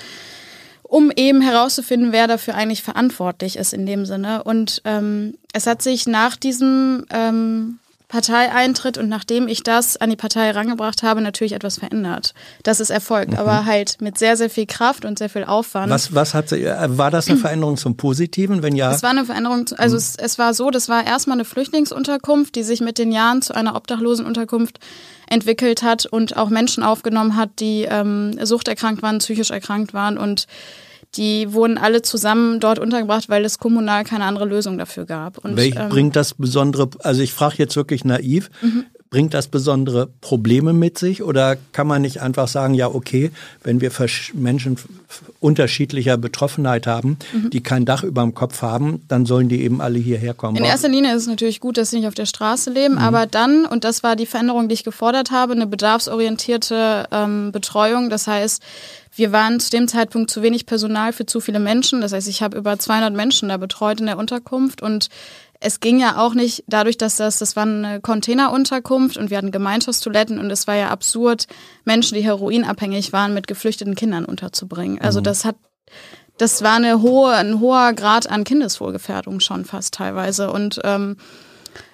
um 0.82 1.12
eben 1.14 1.42
herauszufinden, 1.42 2.10
wer 2.10 2.26
dafür 2.26 2.54
eigentlich 2.54 2.82
verantwortlich 2.82 3.56
ist 3.56 3.74
in 3.74 3.84
dem 3.84 4.06
Sinne. 4.06 4.44
Und 4.44 4.80
ähm, 4.86 5.36
es 5.52 5.66
hat 5.66 5.82
sich 5.82 6.06
nach 6.06 6.36
diesem 6.36 7.04
ähm, 7.10 7.80
Parteieintritt 8.14 8.96
und 8.96 9.08
nachdem 9.08 9.48
ich 9.48 9.64
das 9.64 9.96
an 9.96 10.08
die 10.08 10.14
Partei 10.14 10.46
herangebracht 10.46 11.02
habe, 11.02 11.20
natürlich 11.20 11.52
etwas 11.52 11.80
verändert. 11.80 12.32
Das 12.62 12.78
ist 12.78 12.90
erfolgt, 12.90 13.36
aber 13.36 13.64
halt 13.64 14.00
mit 14.00 14.18
sehr, 14.18 14.36
sehr 14.36 14.48
viel 14.48 14.66
Kraft 14.66 15.04
und 15.04 15.18
sehr 15.18 15.28
viel 15.28 15.42
Aufwand. 15.42 15.90
Was, 15.90 16.14
was 16.14 16.32
hat 16.32 16.52
äh, 16.52 16.76
war 16.96 17.10
das 17.10 17.28
eine 17.28 17.38
Veränderung 17.40 17.76
zum 17.76 17.96
Positiven? 17.96 18.62
Wenn 18.62 18.76
ja, 18.76 18.92
Es 18.92 19.02
war 19.02 19.10
eine 19.10 19.24
Veränderung, 19.24 19.64
also 19.78 19.96
es, 19.96 20.14
es 20.14 20.38
war 20.38 20.54
so, 20.54 20.70
das 20.70 20.88
war 20.88 21.04
erstmal 21.04 21.38
eine 21.38 21.44
Flüchtlingsunterkunft, 21.44 22.54
die 22.54 22.62
sich 22.62 22.80
mit 22.80 22.98
den 22.98 23.10
Jahren 23.10 23.42
zu 23.42 23.52
einer 23.52 23.74
Obdachlosenunterkunft 23.74 24.78
entwickelt 25.28 25.82
hat 25.82 26.06
und 26.06 26.36
auch 26.36 26.50
Menschen 26.50 26.84
aufgenommen 26.84 27.34
hat, 27.34 27.58
die 27.58 27.82
ähm, 27.82 28.38
suchterkrankt 28.40 29.02
waren, 29.02 29.18
psychisch 29.18 29.50
erkrankt 29.50 29.92
waren 29.92 30.18
und 30.18 30.46
die 31.16 31.52
wurden 31.52 31.78
alle 31.78 32.02
zusammen 32.02 32.60
dort 32.60 32.78
untergebracht, 32.78 33.28
weil 33.28 33.44
es 33.44 33.58
kommunal 33.58 34.04
keine 34.04 34.24
andere 34.24 34.44
Lösung 34.44 34.78
dafür 34.78 35.04
gab. 35.04 35.38
Und, 35.38 35.56
welch, 35.56 35.76
ähm, 35.76 35.88
bringt 35.88 36.16
das 36.16 36.34
besondere, 36.34 36.90
also 37.00 37.22
ich 37.22 37.32
frage 37.32 37.56
jetzt 37.58 37.76
wirklich 37.76 38.04
naiv, 38.04 38.50
bringt 39.14 39.32
das 39.32 39.46
besondere 39.46 40.08
Probleme 40.20 40.72
mit 40.72 40.98
sich 40.98 41.22
oder 41.22 41.56
kann 41.70 41.86
man 41.86 42.02
nicht 42.02 42.20
einfach 42.20 42.48
sagen, 42.48 42.74
ja 42.74 42.88
okay, 42.88 43.30
wenn 43.62 43.80
wir 43.80 43.92
Menschen 44.32 44.76
unterschiedlicher 45.38 46.16
Betroffenheit 46.16 46.88
haben, 46.88 47.16
die 47.52 47.62
kein 47.62 47.84
Dach 47.84 48.02
über 48.02 48.22
dem 48.22 48.34
Kopf 48.34 48.60
haben, 48.60 49.02
dann 49.06 49.24
sollen 49.24 49.48
die 49.48 49.62
eben 49.62 49.80
alle 49.80 50.00
hierher 50.00 50.34
kommen. 50.34 50.56
In 50.56 50.64
erster 50.64 50.88
Linie 50.88 51.14
ist 51.14 51.22
es 51.22 51.28
natürlich 51.28 51.60
gut, 51.60 51.78
dass 51.78 51.90
sie 51.90 51.98
nicht 51.98 52.08
auf 52.08 52.14
der 52.14 52.26
Straße 52.26 52.70
leben, 52.70 52.98
aber 52.98 53.26
dann, 53.26 53.66
und 53.66 53.84
das 53.84 54.02
war 54.02 54.16
die 54.16 54.26
Veränderung, 54.26 54.68
die 54.68 54.74
ich 54.74 54.82
gefordert 54.82 55.30
habe, 55.30 55.52
eine 55.52 55.68
bedarfsorientierte 55.68 57.06
ähm, 57.12 57.52
Betreuung. 57.52 58.10
Das 58.10 58.26
heißt, 58.26 58.64
wir 59.14 59.30
waren 59.30 59.60
zu 59.60 59.70
dem 59.70 59.86
Zeitpunkt 59.86 60.28
zu 60.28 60.42
wenig 60.42 60.66
Personal 60.66 61.12
für 61.12 61.24
zu 61.24 61.40
viele 61.40 61.60
Menschen. 61.60 62.00
Das 62.00 62.12
heißt, 62.12 62.26
ich 62.26 62.42
habe 62.42 62.56
über 62.56 62.76
200 62.80 63.14
Menschen 63.14 63.48
da 63.48 63.58
betreut 63.58 64.00
in 64.00 64.06
der 64.06 64.18
Unterkunft 64.18 64.82
und 64.82 65.08
es 65.64 65.80
ging 65.80 65.98
ja 65.98 66.18
auch 66.18 66.34
nicht 66.34 66.62
dadurch, 66.66 66.98
dass 66.98 67.16
das, 67.16 67.38
das 67.38 67.56
war 67.56 67.62
eine 67.62 68.00
Containerunterkunft 68.00 69.16
und 69.16 69.30
wir 69.30 69.38
hatten 69.38 69.50
Gemeinschaftstoiletten 69.50 70.38
und 70.38 70.50
es 70.50 70.66
war 70.66 70.74
ja 70.74 70.90
absurd, 70.90 71.46
Menschen, 71.84 72.16
die 72.16 72.24
heroinabhängig 72.24 73.14
waren, 73.14 73.32
mit 73.32 73.46
geflüchteten 73.46 73.94
Kindern 73.94 74.26
unterzubringen. 74.26 75.00
Also 75.00 75.22
das 75.22 75.44
hat 75.44 75.56
das 76.36 76.62
war 76.62 76.74
eine 76.74 77.00
hohe, 77.00 77.32
ein 77.32 77.60
hoher 77.60 77.92
Grad 77.92 78.28
an 78.28 78.42
Kindeswohlgefährdung 78.42 79.38
schon 79.38 79.64
fast 79.64 79.94
teilweise. 79.94 80.50
Und 80.50 80.80
ähm, 80.82 81.16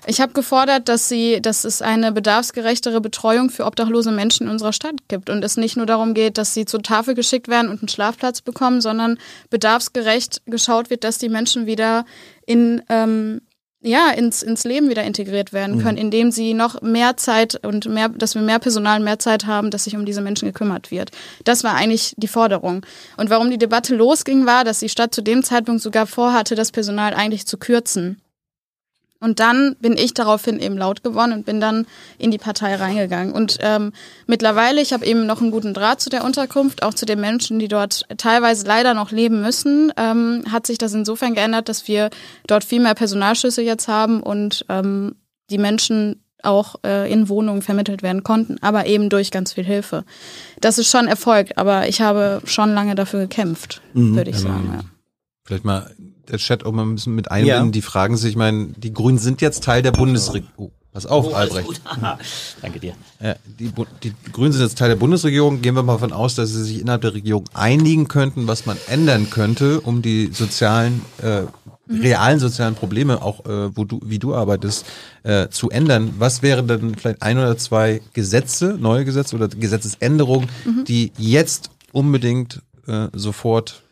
ich 0.07 0.21
habe 0.21 0.33
gefordert, 0.33 0.89
dass 0.89 1.09
sie, 1.09 1.43
dass 1.43 1.65
es 1.65 1.83
eine 1.83 2.11
bedarfsgerechtere 2.11 3.03
Betreuung 3.03 3.51
für 3.51 3.67
obdachlose 3.67 4.11
Menschen 4.11 4.47
in 4.47 4.53
unserer 4.53 4.73
Stadt 4.73 4.97
gibt 5.09 5.29
und 5.29 5.45
es 5.45 5.59
nicht 5.59 5.77
nur 5.77 5.85
darum 5.87 6.15
geht, 6.15 6.39
dass 6.39 6.55
sie 6.55 6.65
zur 6.65 6.83
Tafel 6.83 7.15
geschickt 7.15 7.49
werden 7.49 7.71
und 7.71 7.83
einen 7.83 7.89
Schlafplatz 7.89 8.41
bekommen, 8.41 8.81
sondern 8.81 9.19
bedarfsgerecht 9.51 10.43
geschaut 10.47 10.89
wird, 10.89 11.05
dass 11.05 11.19
die 11.19 11.29
Menschen 11.29 11.67
wieder 11.67 12.07
in 12.47 12.83
ähm, 12.89 13.43
ja, 13.83 14.11
ins, 14.11 14.43
ins 14.43 14.65
Leben 14.65 14.91
wieder 14.91 15.05
integriert 15.05 15.53
werden 15.53 15.83
können, 15.83 15.97
indem 15.97 16.31
sie 16.31 16.53
noch 16.53 16.83
mehr 16.83 17.17
Zeit 17.17 17.65
und 17.65 17.87
mehr, 17.87 18.11
dass 18.11 18.35
wir 18.35 18.43
mehr 18.43 18.59
Personal 18.59 18.99
und 18.99 19.05
mehr 19.05 19.19
Zeit 19.19 19.47
haben, 19.47 19.71
dass 19.71 19.85
sich 19.85 19.97
um 19.97 20.05
diese 20.05 20.21
Menschen 20.21 20.47
gekümmert 20.47 20.91
wird. 20.91 21.11
Das 21.45 21.65
war 21.65 21.75
eigentlich 21.75 22.15
die 22.19 22.29
Forderung. 22.29 22.85
Und 23.17 23.31
warum 23.31 23.51
die 23.51 23.59
Debatte 23.59 23.97
losging, 23.97 24.45
war, 24.45 24.65
dass 24.65 24.81
die 24.81 24.91
Stadt 24.91 25.15
zu 25.15 25.23
dem 25.23 25.43
Zeitpunkt 25.43 25.81
sogar 25.81 26.07
vorhatte, 26.07 26.55
das 26.55 26.73
Personal 26.73 27.15
eigentlich 27.15 27.47
zu 27.47 27.57
kürzen. 27.57 28.21
Und 29.21 29.39
dann 29.39 29.77
bin 29.81 29.97
ich 29.99 30.15
daraufhin 30.15 30.59
eben 30.59 30.79
laut 30.79 31.05
geworden 31.05 31.33
und 31.33 31.45
bin 31.45 31.61
dann 31.61 31.87
in 32.17 32.31
die 32.31 32.39
Partei 32.39 32.75
reingegangen. 32.75 33.35
Und 33.35 33.59
ähm, 33.61 33.93
mittlerweile, 34.27 34.81
ich 34.81 34.95
habe 34.95 35.05
eben 35.05 35.27
noch 35.27 35.43
einen 35.43 35.51
guten 35.51 35.75
Draht 35.75 36.01
zu 36.01 36.09
der 36.09 36.25
Unterkunft, 36.25 36.83
auch 36.83 36.95
zu 36.95 37.05
den 37.05 37.21
Menschen, 37.21 37.59
die 37.59 37.69
dort 37.69 38.07
teilweise 38.17 38.67
leider 38.67 38.95
noch 38.95 39.11
leben 39.11 39.43
müssen, 39.43 39.93
ähm, 39.99 40.45
hat 40.51 40.67
sich 40.67 40.79
das 40.79 40.95
insofern 40.95 41.35
geändert, 41.35 41.69
dass 41.69 41.87
wir 41.87 42.09
dort 42.47 42.65
viel 42.65 42.81
mehr 42.81 42.95
Personalschlüsse 42.95 43.61
jetzt 43.61 43.89
haben 43.89 44.23
und 44.23 44.65
ähm, 44.71 45.17
die 45.51 45.59
Menschen 45.59 46.23
auch 46.43 46.77
äh, 46.85 47.13
in 47.13 47.29
Wohnungen 47.29 47.61
vermittelt 47.61 48.03
werden 48.03 48.25
konnten, 48.25 48.57
aber 48.63 48.87
eben 48.87 49.11
durch 49.11 49.31
ganz 49.31 49.53
viel 49.53 49.65
Hilfe. 49.65 50.05
Das 50.63 50.79
ist 50.79 50.91
schon 50.91 51.07
Erfolg, 51.07 51.51
aber 51.57 51.89
ich 51.89 52.01
habe 52.01 52.41
schon 52.45 52.73
lange 52.73 52.95
dafür 52.95 53.21
gekämpft, 53.21 53.83
würde 53.93 54.31
ich 54.31 54.39
sagen. 54.39 54.71
Ja. 54.73 54.81
Vielleicht 55.45 55.65
mal 55.65 55.95
der 56.31 56.39
Chat 56.39 56.65
auch 56.65 56.73
mal 56.73 56.83
ein 56.83 56.95
bisschen 56.95 57.15
mit 57.15 57.31
einbinden. 57.31 57.67
Ja. 57.67 57.71
Die 57.71 57.83
fragen 57.83 58.17
sich, 58.17 58.31
ich 58.31 58.37
meine, 58.37 58.69
die 58.77 58.93
Grünen 58.93 59.19
sind 59.19 59.41
jetzt 59.41 59.65
Teil 59.65 59.83
der 59.83 59.93
Bundesregierung. 59.93 60.51
Oh, 60.57 60.71
pass 60.93 61.07
auf, 61.07 61.27
Oh, 61.31 61.35
Albrecht. 61.35 61.81
Danke 62.63 62.81
dir. 62.81 62.95
Ja, 63.21 63.37
die, 63.45 63.73
die 64.03 64.13
Grünen 64.33 64.53
sind 64.53 64.63
jetzt 64.63 64.79
Teil 64.79 64.89
der 64.89 64.97
Bundesregierung. 64.97 65.63
Gehen 65.63 65.75
wir 65.75 65.83
mal 65.83 65.95
davon 65.95 66.13
aus, 66.13 66.35
dass 66.35 66.51
sie 66.51 66.65
sich 66.65 66.81
innerhalb 66.81 67.03
der 67.03 67.15
Regierung 67.15 67.45
einigen 67.55 68.09
könnten, 68.09 68.47
was 68.47 68.67
man 68.67 68.77
ändern 68.89 69.31
könnte, 69.31 69.81
um 69.81 70.03
die 70.03 70.31
sozialen, 70.33 71.03
äh, 71.23 71.43
realen 71.93 72.39
sozialen 72.39 72.75
Probleme, 72.77 73.21
auch 73.21 73.45
äh, 73.47 73.77
wo 73.77 73.85
du, 73.85 74.01
wie 74.05 74.19
du 74.19 74.35
arbeitest, 74.35 74.87
äh, 75.25 75.49
zu 75.49 75.71
ändern. 75.71 76.15
Was 76.19 76.43
wäre 76.43 76.63
denn 76.63 76.95
vielleicht 76.95 77.23
ein 77.23 77.37
oder 77.39 77.57
zwei 77.59 78.01
Gesetze, 78.13 78.77
neue 78.79 79.05
Gesetze 79.05 79.35
oder 79.37 79.49
Gesetzesänderungen, 79.49 80.49
die 80.87 81.13
jetzt 81.19 81.71
unbedingt 81.93 82.63
äh, 82.87 83.09
sofort 83.13 83.83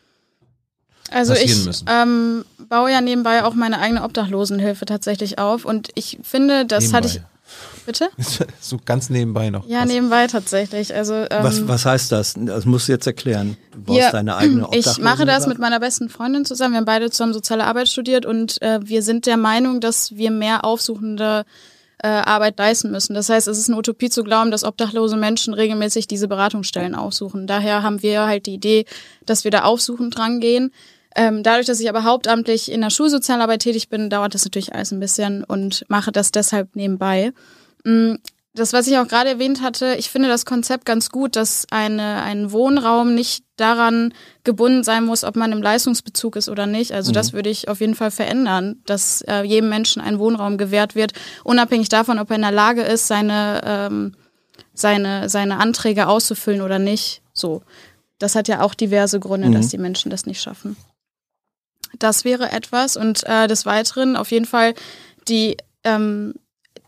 Also 1.11 1.33
ich 1.33 1.65
müssen. 1.65 1.85
ähm, 1.89 2.45
baue 2.69 2.91
ja 2.91 3.01
nebenbei 3.01 3.43
auch 3.43 3.53
meine 3.53 3.79
eigene 3.79 4.03
Obdachlosenhilfe 4.03 4.85
tatsächlich 4.85 5.39
auf 5.39 5.65
und 5.65 5.89
ich 5.95 6.19
finde, 6.23 6.65
das 6.65 6.85
Nebenbei. 6.85 6.97
hatte 6.97 7.07
ich 7.07 7.21
Bitte? 7.85 8.09
so 8.61 8.77
ganz 8.83 9.09
nebenbei 9.09 9.49
noch. 9.49 9.67
Ja, 9.67 9.81
was. 9.81 9.87
nebenbei 9.87 10.27
tatsächlich. 10.27 10.93
Also 10.93 11.15
ähm, 11.15 11.43
Was, 11.43 11.67
was 11.67 11.85
heißt 11.85 12.11
das? 12.11 12.35
Das 12.37 12.65
musst 12.65 12.87
du 12.87 12.91
jetzt 12.91 13.07
erklären. 13.07 13.57
Du 13.71 13.81
baust 13.81 13.99
Ja, 13.99 14.11
deine 14.11 14.35
eigene 14.35 14.67
Ich 14.71 14.85
mache 14.99 15.25
das 15.25 15.43
Obdachlosenhilfe 15.45 15.49
mit 15.49 15.59
meiner 15.59 15.79
besten 15.79 16.09
Freundin 16.09 16.45
zusammen. 16.45 16.73
Wir 16.73 16.77
haben 16.79 16.85
beide 16.85 17.09
zusammen 17.09 17.33
soziale 17.33 17.65
Arbeit 17.65 17.89
studiert 17.89 18.25
und 18.25 18.61
äh, 18.61 18.79
wir 18.83 19.01
sind 19.01 19.25
der 19.25 19.37
Meinung, 19.37 19.79
dass 19.81 20.15
wir 20.15 20.29
mehr 20.29 20.65
aufsuchende 20.65 21.45
äh, 22.01 22.07
Arbeit 22.07 22.57
leisten 22.57 22.91
müssen. 22.91 23.13
Das 23.13 23.29
heißt, 23.29 23.47
es 23.47 23.57
ist 23.57 23.69
eine 23.69 23.77
Utopie 23.77 24.09
zu 24.09 24.23
glauben, 24.23 24.51
dass 24.51 24.63
obdachlose 24.63 25.17
Menschen 25.17 25.53
regelmäßig 25.53 26.07
diese 26.07 26.27
Beratungsstellen 26.27 26.95
aufsuchen. 26.95 27.47
Daher 27.47 27.83
haben 27.83 28.01
wir 28.03 28.27
halt 28.27 28.45
die 28.45 28.53
Idee, 28.53 28.85
dass 29.25 29.43
wir 29.43 29.51
da 29.51 29.63
aufsuchend 29.63 30.15
dran 30.15 30.39
gehen. 30.39 30.71
Ähm, 31.15 31.41
dadurch, 31.43 31.65
dass 31.65 31.79
ich 31.79 31.89
aber 31.89 32.03
hauptamtlich 32.03 32.71
in 32.71 32.81
der 32.81 32.89
Schulsozialarbeit 32.91 33.61
tätig 33.61 33.89
bin, 33.89 34.09
dauert 34.09 34.35
das 34.35 34.45
natürlich 34.45 34.73
alles 34.73 34.91
ein 34.91 34.99
bisschen 34.99 35.43
und 35.43 35.83
mache 35.89 36.11
das 36.11 36.31
deshalb 36.31 36.75
nebenbei. 36.75 37.31
Mm, 37.83 38.15
Das, 38.55 38.73
was 38.73 38.87
ich 38.87 38.97
auch 38.97 39.07
gerade 39.07 39.29
erwähnt 39.29 39.61
hatte, 39.61 39.95
ich 39.99 40.09
finde 40.09 40.27
das 40.27 40.43
Konzept 40.43 40.83
ganz 40.85 41.11
gut, 41.11 41.35
dass 41.35 41.65
eine, 41.71 42.23
ein 42.23 42.51
Wohnraum 42.51 43.13
nicht 43.13 43.43
daran 43.57 44.11
gebunden 44.43 44.83
sein 44.83 45.05
muss, 45.05 45.23
ob 45.23 45.35
man 45.35 45.51
im 45.51 45.61
Leistungsbezug 45.61 46.35
ist 46.35 46.49
oder 46.49 46.65
nicht. 46.65 46.91
Also 46.91 47.11
das 47.11 47.31
würde 47.31 47.49
ich 47.49 47.67
auf 47.69 47.79
jeden 47.79 47.93
Fall 47.95 48.09
verändern, 48.11 48.81
dass 48.85 49.21
äh, 49.21 49.43
jedem 49.43 49.69
Menschen 49.69 50.01
ein 50.01 50.17
Wohnraum 50.19 50.57
gewährt 50.57 50.95
wird, 50.95 51.13
unabhängig 51.43 51.89
davon, 51.89 52.17
ob 52.19 52.31
er 52.31 52.35
in 52.37 52.41
der 52.41 52.51
Lage 52.51 52.81
ist, 52.81 53.07
seine, 53.07 53.61
ähm, 53.63 54.15
seine, 54.73 55.29
seine 55.29 55.57
Anträge 55.59 56.07
auszufüllen 56.07 56.61
oder 56.61 56.79
nicht. 56.79 57.21
So. 57.33 57.61
Das 58.17 58.35
hat 58.35 58.47
ja 58.47 58.61
auch 58.61 58.73
diverse 58.73 59.19
Gründe, 59.19 59.47
Mhm. 59.49 59.53
dass 59.53 59.67
die 59.69 59.77
Menschen 59.77 60.09
das 60.09 60.25
nicht 60.25 60.41
schaffen. 60.41 60.75
Das 61.97 62.23
wäre 62.25 62.51
etwas. 62.51 62.97
Und 62.97 63.23
äh, 63.25 63.47
des 63.47 63.65
Weiteren 63.65 64.15
auf 64.15 64.31
jeden 64.31 64.45
Fall 64.45 64.73
die, 65.27 65.57
ähm, 65.83 66.33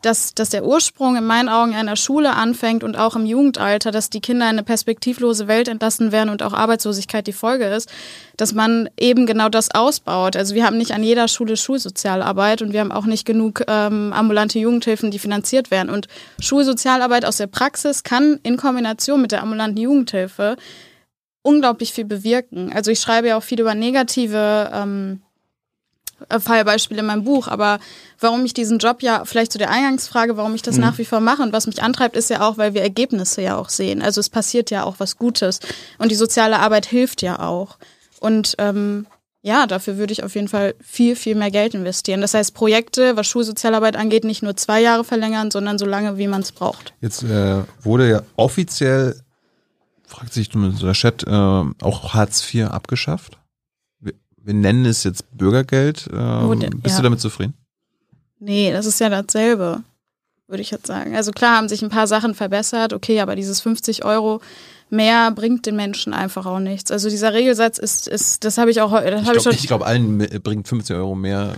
dass, 0.01 0.33
dass 0.33 0.49
der 0.49 0.65
Ursprung 0.65 1.15
in 1.15 1.25
meinen 1.25 1.49
Augen 1.49 1.75
einer 1.75 1.95
Schule 1.95 2.33
anfängt 2.33 2.83
und 2.83 2.97
auch 2.97 3.15
im 3.15 3.25
Jugendalter, 3.25 3.91
dass 3.91 4.09
die 4.09 4.21
Kinder 4.21 4.45
in 4.45 4.57
eine 4.57 4.63
perspektivlose 4.63 5.47
Welt 5.47 5.67
entlassen 5.67 6.11
werden 6.11 6.29
und 6.29 6.41
auch 6.41 6.53
Arbeitslosigkeit 6.53 7.27
die 7.27 7.33
Folge 7.33 7.65
ist, 7.65 7.91
dass 8.37 8.53
man 8.53 8.89
eben 8.99 9.25
genau 9.25 9.49
das 9.49 9.69
ausbaut. 9.71 10.35
Also 10.35 10.55
wir 10.55 10.65
haben 10.65 10.77
nicht 10.77 10.93
an 10.93 11.03
jeder 11.03 11.27
Schule 11.27 11.55
Schulsozialarbeit 11.55 12.61
und 12.61 12.73
wir 12.73 12.79
haben 12.79 12.91
auch 12.91 13.05
nicht 13.05 13.25
genug 13.25 13.63
ähm, 13.67 14.11
ambulante 14.13 14.57
Jugendhilfen, 14.57 15.11
die 15.11 15.19
finanziert 15.19 15.69
werden. 15.69 15.91
Und 15.91 16.07
Schulsozialarbeit 16.39 17.25
aus 17.25 17.37
der 17.37 17.47
Praxis 17.47 18.03
kann 18.03 18.39
in 18.41 18.57
Kombination 18.57 19.21
mit 19.21 19.31
der 19.31 19.43
ambulanten 19.43 19.77
Jugendhilfe 19.77 20.55
unglaublich 21.41 21.93
viel 21.93 22.05
bewirken. 22.05 22.71
Also 22.73 22.91
ich 22.91 22.99
schreibe 22.99 23.29
ja 23.29 23.37
auch 23.37 23.43
viel 23.43 23.59
über 23.59 23.75
negative 23.75 24.69
ähm, 24.73 25.21
äh, 26.29 26.39
Fallbeispiele 26.39 26.99
in 26.99 27.05
meinem 27.05 27.23
Buch, 27.23 27.47
aber 27.47 27.79
warum 28.19 28.45
ich 28.45 28.53
diesen 28.53 28.77
Job 28.77 29.01
ja, 29.01 29.25
vielleicht 29.25 29.51
zu 29.51 29.57
der 29.57 29.71
Eingangsfrage, 29.71 30.37
warum 30.37 30.55
ich 30.55 30.61
das 30.61 30.77
nach 30.77 30.97
wie 30.97 31.05
vor 31.05 31.19
mache 31.19 31.41
und 31.41 31.53
was 31.53 31.67
mich 31.67 31.81
antreibt, 31.81 32.15
ist 32.15 32.29
ja 32.29 32.41
auch, 32.47 32.57
weil 32.57 32.73
wir 32.73 32.81
Ergebnisse 32.81 33.41
ja 33.41 33.57
auch 33.57 33.69
sehen. 33.69 34.01
Also 34.01 34.19
es 34.19 34.29
passiert 34.29 34.69
ja 34.71 34.83
auch 34.83 34.95
was 34.99 35.17
Gutes 35.17 35.59
und 35.97 36.11
die 36.11 36.15
soziale 36.15 36.59
Arbeit 36.59 36.85
hilft 36.85 37.21
ja 37.21 37.39
auch. 37.39 37.77
Und 38.19 38.55
ähm, 38.59 39.07
ja, 39.43 39.65
dafür 39.65 39.97
würde 39.97 40.13
ich 40.13 40.23
auf 40.23 40.35
jeden 40.35 40.47
Fall 40.47 40.75
viel, 40.79 41.15
viel 41.15 41.35
mehr 41.35 41.49
Geld 41.49 41.73
investieren. 41.73 42.21
Das 42.21 42.35
heißt, 42.35 42.53
Projekte, 42.53 43.17
was 43.17 43.25
Schulsozialarbeit 43.27 43.95
angeht, 43.95 44.23
nicht 44.23 44.43
nur 44.43 44.55
zwei 44.55 44.81
Jahre 44.81 45.03
verlängern, 45.03 45.49
sondern 45.49 45.79
so 45.79 45.85
lange, 45.85 46.17
wie 46.17 46.27
man 46.27 46.41
es 46.41 46.51
braucht. 46.51 46.93
Jetzt 47.01 47.23
äh, 47.23 47.63
wurde 47.81 48.09
ja 48.09 48.21
offiziell, 48.35 49.15
fragt 50.11 50.33
sich 50.33 50.49
der 50.49 50.93
Chat, 50.93 51.23
äh, 51.25 51.31
auch 51.31 52.13
Hartz 52.13 52.53
IV 52.53 52.65
abgeschafft. 52.67 53.37
Wir, 53.99 54.13
wir 54.37 54.53
nennen 54.53 54.85
es 54.85 55.03
jetzt 55.03 55.35
Bürgergeld. 55.37 56.09
Ähm, 56.13 56.47
Wurde- 56.47 56.69
bist 56.69 56.95
ja. 56.95 56.97
du 56.97 57.03
damit 57.03 57.19
zufrieden? 57.21 57.53
Nee, 58.39 58.71
das 58.71 58.85
ist 58.85 58.99
ja 58.99 59.09
dasselbe, 59.09 59.83
würde 60.47 60.61
ich 60.61 60.71
jetzt 60.71 60.87
sagen. 60.87 61.15
Also 61.15 61.31
klar 61.31 61.57
haben 61.57 61.69
sich 61.69 61.81
ein 61.81 61.89
paar 61.89 62.07
Sachen 62.07 62.33
verbessert, 62.35 62.93
okay, 62.93 63.19
aber 63.21 63.35
dieses 63.35 63.61
50 63.61 64.03
Euro 64.05 64.41
mehr 64.89 65.31
bringt 65.31 65.65
den 65.65 65.75
Menschen 65.75 66.13
einfach 66.13 66.45
auch 66.45 66.59
nichts. 66.59 66.91
Also 66.91 67.09
dieser 67.09 67.33
Regelsatz 67.33 67.77
ist, 67.77 68.07
ist 68.07 68.43
das 68.43 68.57
habe 68.57 68.71
ich 68.71 68.81
auch, 68.81 68.91
heu- 68.91 69.09
das 69.09 69.21
Ich 69.21 69.31
glaube, 69.43 69.55
glaub, 69.67 69.81
allen 69.85 70.17
bringt 70.43 70.67
50 70.67 70.95
Euro 70.95 71.15
mehr 71.15 71.53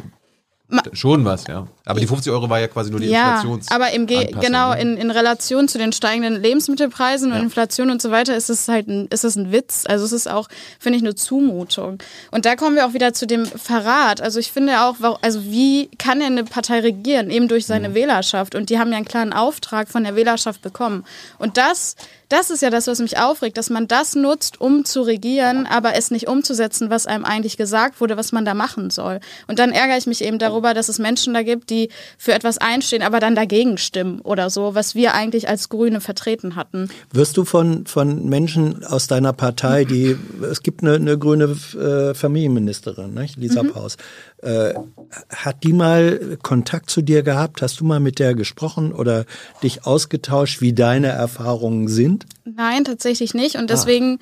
schon 0.94 1.26
was, 1.26 1.48
ja. 1.48 1.68
Aber 1.86 2.00
die 2.00 2.08
50 2.08 2.32
Euro 2.32 2.50
war 2.50 2.60
ja 2.60 2.68
quasi 2.68 2.92
nur 2.92 3.00
die 3.00 3.08
ja, 3.08 3.36
Inflations. 3.36 3.70
aber 3.72 3.92
im 3.92 4.08
Ge 4.08 4.20
Anpassung, 4.20 4.42
genau 4.42 4.74
ne? 4.74 4.82
in, 4.82 4.98
in 4.98 5.12
Relation 5.12 5.68
zu 5.68 5.78
den 5.78 5.92
steigenden 5.92 6.42
Lebensmittelpreisen 6.42 7.32
und 7.32 7.38
Ja. 7.38 7.44
Inflation 7.44 7.90
und 7.90 8.02
so 8.02 8.10
weiter 8.12 8.36
ist 8.36 8.50
es 8.50 8.68
halt 8.68 8.88
ein, 8.88 9.08
ist 9.10 9.24
es 9.24 9.36
ein 9.36 9.52
Witz. 9.52 9.84
Also 9.88 10.06
es 10.06 10.12
ist 10.12 10.30
auch, 10.30 10.48
finde 10.80 10.98
ich, 10.98 11.04
eine 11.04 11.16
Zumutung. 11.16 11.98
Und 12.32 12.46
da 12.46 12.56
kommen 12.56 12.76
wir 12.76 12.86
auch 12.86 12.94
wieder 12.94 13.14
zu 13.14 13.28
dem 13.28 13.46
Verrat. 13.46 14.22
Also 14.22 14.40
ich 14.40 14.52
finde 14.52 14.82
auch, 14.82 14.96
also 15.22 15.44
wie 15.44 15.90
kann 15.98 16.20
denn 16.20 16.34
eine 16.34 16.44
Partei 16.46 16.80
regieren? 16.80 17.30
Eben 17.30 17.48
durch 17.48 17.66
seine 17.66 17.90
Mhm. 17.90 17.94
Wählerschaft. 17.96 18.56
Und 18.56 18.70
die 18.70 18.80
haben 18.80 18.92
ja 18.92 18.98
einen 18.98 19.06
klaren 19.06 19.34
Auftrag 19.34 19.90
von 19.90 20.04
der 20.04 20.16
Wählerschaft 20.16 20.62
bekommen. 20.62 21.04
Und 21.38 21.58
das, 21.58 21.96
das 22.34 22.50
ist 22.50 22.64
ja 22.64 22.72
das, 22.72 22.88
was 22.88 23.00
mich 23.00 23.20
aufregt, 23.20 23.58
dass 23.58 23.70
man 23.70 23.88
das 23.88 24.16
nutzt, 24.16 24.60
um 24.60 24.86
zu 24.86 25.04
regieren, 25.04 25.68
aber 25.68 25.96
es 25.96 26.10
nicht 26.10 26.28
umzusetzen, 26.28 26.90
was 26.90 27.06
einem 27.06 27.26
eigentlich 27.26 27.58
gesagt 27.58 28.02
wurde, 28.02 28.18
was 28.18 28.32
man 28.32 28.44
da 28.44 28.56
machen 28.56 28.90
soll. 28.90 29.20
Und 29.48 29.60
dann 29.60 29.72
ärgere 29.72 29.98
ich 29.98 30.08
mich 30.08 30.24
eben 30.24 30.40
darüber, 30.40 30.74
dass 30.74 30.90
es 30.90 30.98
Menschen 30.98 31.36
da 31.36 31.44
gibt, 31.44 31.70
die 31.70 31.90
für 32.18 32.34
etwas 32.34 32.58
einstehen, 32.58 33.04
aber 33.04 33.20
dann 33.20 33.36
dagegen 33.36 33.78
stimmen 33.78 34.20
oder 34.22 34.50
so, 34.50 34.74
was 34.74 34.96
wir 34.96 35.14
eigentlich 35.14 35.48
als 35.48 35.70
Grüne 35.70 36.02
vertreten 36.02 36.56
hatten. 36.56 36.90
Wirst 37.12 37.38
du 37.38 37.46
von, 37.46 37.86
von 37.86 38.28
Menschen 38.28 38.84
aus 38.84 39.06
deiner 39.06 39.34
Partei, 39.34 39.86
die, 39.86 40.18
es 40.50 40.64
gibt 40.64 40.82
eine, 40.82 40.96
eine 40.96 41.20
grüne 41.20 41.56
äh, 41.76 42.16
Familienministerin, 42.16 43.14
nicht? 43.14 43.38
Lisa 43.38 43.62
Paus, 43.62 43.98
äh, 44.44 44.74
hat 45.30 45.64
die 45.64 45.74
mal 45.74 46.38
Kontakt 46.42 46.90
zu 46.90 47.02
dir 47.02 47.24
gehabt? 47.24 47.62
Hast 47.62 47.80
du 47.80 47.86
mal 47.86 48.00
mit 48.00 48.20
der 48.20 48.36
gesprochen 48.36 48.94
oder 48.94 49.26
dich 49.62 49.86
ausgetauscht, 49.86 50.62
wie 50.62 50.74
deine 50.74 51.08
Erfahrungen 51.08 51.88
sind? 51.88 52.26
Nein, 52.46 52.84
tatsächlich 52.86 53.34
nicht. 53.34 53.56
Und 53.56 53.70
deswegen 53.70 54.20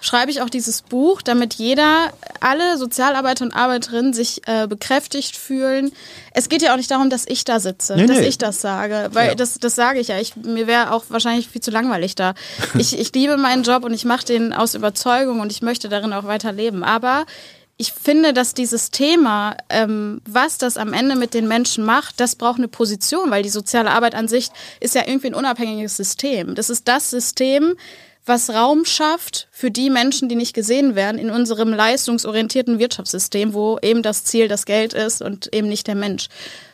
schreibe 0.00 0.30
ich 0.30 0.42
auch 0.42 0.50
dieses 0.50 0.82
Buch, 0.82 1.22
damit 1.22 1.54
jeder, 1.54 2.10
alle 2.40 2.76
Sozialarbeiter 2.76 3.42
und 3.46 3.52
Arbeiterinnen 3.56 4.12
sich 4.12 4.42
äh, 4.46 4.66
bekräftigt 4.66 5.34
fühlen. 5.34 5.92
Es 6.34 6.50
geht 6.50 6.60
ja 6.60 6.72
auch 6.72 6.76
nicht 6.76 6.90
darum, 6.90 7.08
dass 7.08 7.26
ich 7.26 7.44
da 7.44 7.58
sitze, 7.58 7.96
Nee, 7.96 8.06
dass 8.06 8.18
nee. 8.18 8.26
ich 8.26 8.36
das 8.36 8.60
sage, 8.60 9.08
weil 9.12 9.28
Ja. 9.28 9.34
das, 9.34 9.58
das 9.58 9.74
sage 9.74 10.00
ich 10.00 10.08
ja. 10.08 10.18
Ich, 10.18 10.36
mir 10.36 10.66
wäre 10.66 10.92
auch 10.92 11.04
wahrscheinlich 11.08 11.48
viel 11.48 11.62
zu 11.62 11.70
langweilig 11.70 12.14
da. 12.16 12.34
Ich, 12.78 12.98
ich 12.98 13.14
liebe 13.14 13.38
meinen 13.38 13.62
Job 13.62 13.82
und 13.84 13.94
ich 13.94 14.04
mache 14.04 14.26
den 14.26 14.52
aus 14.52 14.74
Überzeugung 14.74 15.40
und 15.40 15.50
ich 15.50 15.62
möchte 15.62 15.88
darin 15.88 16.12
auch 16.12 16.24
weiter 16.24 16.52
leben. 16.52 16.84
Aber 16.84 17.24
ich 17.76 17.92
finde, 17.92 18.32
dass 18.32 18.54
dieses 18.54 18.90
Thema, 18.90 19.56
ähm, 19.68 20.20
was 20.28 20.58
das 20.58 20.76
am 20.76 20.92
Ende 20.92 21.16
mit 21.16 21.34
den 21.34 21.48
Menschen 21.48 21.84
macht, 21.84 22.20
das 22.20 22.36
braucht 22.36 22.58
eine 22.58 22.68
Position, 22.68 23.30
weil 23.30 23.42
die 23.42 23.48
soziale 23.48 23.90
Arbeit 23.90 24.14
an 24.14 24.28
sich 24.28 24.50
ist 24.80 24.94
ja 24.94 25.02
irgendwie 25.06 25.28
ein 25.28 25.34
unabhängiges 25.34 25.96
System. 25.96 26.54
Das 26.54 26.70
ist 26.70 26.86
das 26.86 27.10
System, 27.10 27.74
was 28.26 28.50
Raum 28.50 28.84
schafft 28.84 29.48
für 29.50 29.70
die 29.70 29.90
Menschen, 29.90 30.28
die 30.28 30.36
nicht 30.36 30.54
gesehen 30.54 30.94
werden 30.94 31.18
in 31.18 31.30
unserem 31.30 31.70
leistungsorientierten 31.70 32.78
Wirtschaftssystem, 32.78 33.52
wo 33.52 33.78
eben 33.82 34.02
das 34.02 34.24
Ziel 34.24 34.48
das 34.48 34.66
Geld 34.66 34.94
ist 34.94 35.20
und 35.20 35.52
eben 35.52 35.68
nicht 35.68 35.86
der 35.88 35.96
Mensch. 35.96 36.28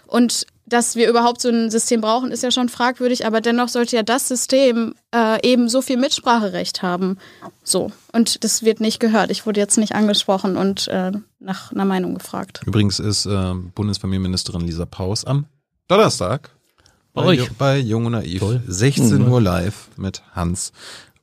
Und 0.07 0.47
dass 0.71 0.97
wir 0.97 1.09
überhaupt 1.11 1.43
so 1.43 1.51
ein 1.51 1.71
System 1.71 2.01
brauchen, 2.01 2.31
ist 2.33 2.43
ja 2.43 2.51
schon 2.51 2.69
fragwürdig, 2.71 3.27
aber 3.27 3.41
dennoch 3.43 3.69
sollte 3.69 3.97
ja 3.97 4.03
das 4.03 4.27
System 4.29 4.95
äh, 5.15 5.47
eben 5.47 5.69
so 5.69 5.83
viel 5.83 5.99
Mitspracherecht 5.99 6.81
haben. 6.83 7.19
So. 7.63 7.93
Und 8.13 8.43
das 8.45 8.63
wird 8.63 8.81
nicht 8.81 8.99
gehört. 9.01 9.31
Ich 9.31 9.45
wurde 9.47 9.61
jetzt 9.61 9.77
nicht 9.77 9.95
angesprochen 9.95 10.57
und 10.57 10.89
äh, 10.89 11.13
nach 11.39 11.73
einer 11.73 11.85
Meinung 11.85 12.15
gefragt. 12.15 12.63
Übrigens 12.65 12.99
ist 12.99 13.27
äh, 13.27 13.53
Bundesfamilienministerin 13.75 14.63
Lisa 14.63 14.87
Paus 14.87 15.25
am 15.25 15.45
Donnerstag 15.89 16.51
Bei 17.13 17.23
bei, 17.23 17.29
euch. 17.29 17.41
Ju- 17.41 17.51
bei 17.59 17.79
Jung 17.79 18.07
und 18.07 18.13
Naiv. 18.13 18.41
Toll. 18.41 18.63
16 18.67 19.29
Uhr 19.29 19.41
live 19.41 19.89
mit 19.97 20.23
Hans 20.35 20.73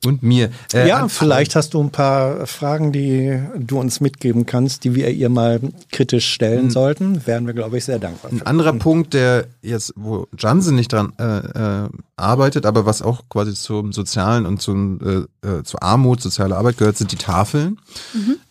und 0.05 0.23
mir. 0.23 0.51
Äh, 0.73 0.87
ja, 0.87 1.07
vielleicht 1.07 1.55
hast 1.55 1.73
du 1.73 1.81
ein 1.81 1.91
paar 1.91 2.45
Fragen, 2.45 2.91
die 2.91 3.39
du 3.57 3.79
uns 3.79 3.99
mitgeben 3.99 4.45
kannst, 4.45 4.83
die 4.83 4.95
wir 4.95 5.09
ihr 5.09 5.29
mal 5.29 5.59
kritisch 5.91 6.31
stellen 6.31 6.69
sollten. 6.69 7.25
Wären 7.25 7.47
wir, 7.47 7.53
glaube 7.53 7.77
ich, 7.77 7.85
sehr 7.85 7.99
dankbar. 7.99 8.31
Ein 8.31 8.39
für. 8.39 8.47
anderer 8.47 8.73
Punkt, 8.73 9.13
der 9.13 9.47
jetzt, 9.61 9.93
wo 9.95 10.27
Jansen 10.37 10.75
nicht 10.75 10.93
dran 10.93 11.13
äh, 11.19 11.85
äh, 11.85 11.89
arbeitet, 12.15 12.65
aber 12.65 12.85
was 12.85 13.01
auch 13.01 13.23
quasi 13.29 13.53
zum 13.53 13.91
Sozialen 13.91 14.45
und 14.45 14.61
zum, 14.61 15.27
äh, 15.43 15.47
äh, 15.47 15.63
zur 15.63 15.81
Armut, 15.81 16.21
soziale 16.21 16.55
Arbeit 16.55 16.77
gehört, 16.77 16.97
sind 16.97 17.11
die 17.11 17.17
Tafeln. 17.17 17.79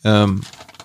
Ähm, 0.04 0.40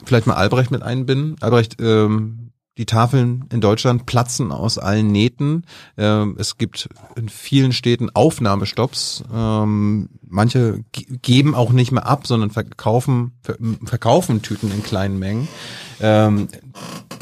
vielleicht 0.06 0.28
mal 0.28 0.36
Albrecht 0.36 0.72
mit 0.72 0.84
einbinden. 0.84 1.36
Albrecht, 1.42 1.78
ähm, 1.80 2.41
die 2.78 2.86
Tafeln 2.86 3.46
in 3.52 3.60
Deutschland 3.60 4.06
platzen 4.06 4.52
aus 4.52 4.78
allen 4.78 5.12
Nähten. 5.12 5.66
Ähm, 5.98 6.36
es 6.40 6.58
gibt 6.58 6.90
in 7.16 7.28
vielen 7.28 7.74
Städten 7.74 8.10
Aufnahmestopps. 8.10 9.24
Ähm, 9.34 10.10
manche 10.26 10.84
ge- 10.92 11.18
geben 11.22 11.54
auch 11.54 11.72
nicht 11.72 11.92
mehr 11.92 12.06
ab, 12.06 12.28
sondern 12.28 12.50
verkaufen, 12.50 13.34
ver 13.44 13.58
verkaufen 13.84 14.42
Tüten 14.42 14.72
in 14.72 14.84
kleinen 14.84 15.20
Mengen. 15.20 15.48
Ähm, 16.00 16.48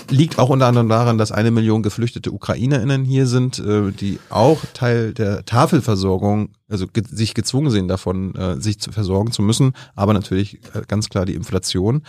liegt 0.10 0.40
auch 0.40 0.50
unter 0.50 0.68
anderem 0.68 0.88
daran, 0.88 1.18
dass 1.18 1.32
eine 1.32 1.52
Million 1.52 1.84
geflüchtete 1.84 2.32
UkrainerInnen 2.32 3.04
hier 3.04 3.26
sind, 3.28 3.60
äh, 3.60 3.92
die 3.92 4.20
auch 4.30 4.64
Teil 4.74 5.14
der 5.14 5.46
Tafelversorgung, 5.46 6.50
also 6.70 6.86
sich 7.10 7.34
gezwungen 7.34 7.72
sehen 7.72 7.88
davon, 7.88 8.36
äh, 8.36 8.62
sich 8.62 8.80
zu 8.80 8.92
versorgen 8.92 9.32
zu 9.32 9.42
müssen, 9.42 9.74
aber 9.96 10.14
natürlich 10.14 10.60
äh, 10.76 10.84
ganz 10.88 11.10
klar 11.10 11.26
die 11.26 11.36
Inflation. 11.36 12.04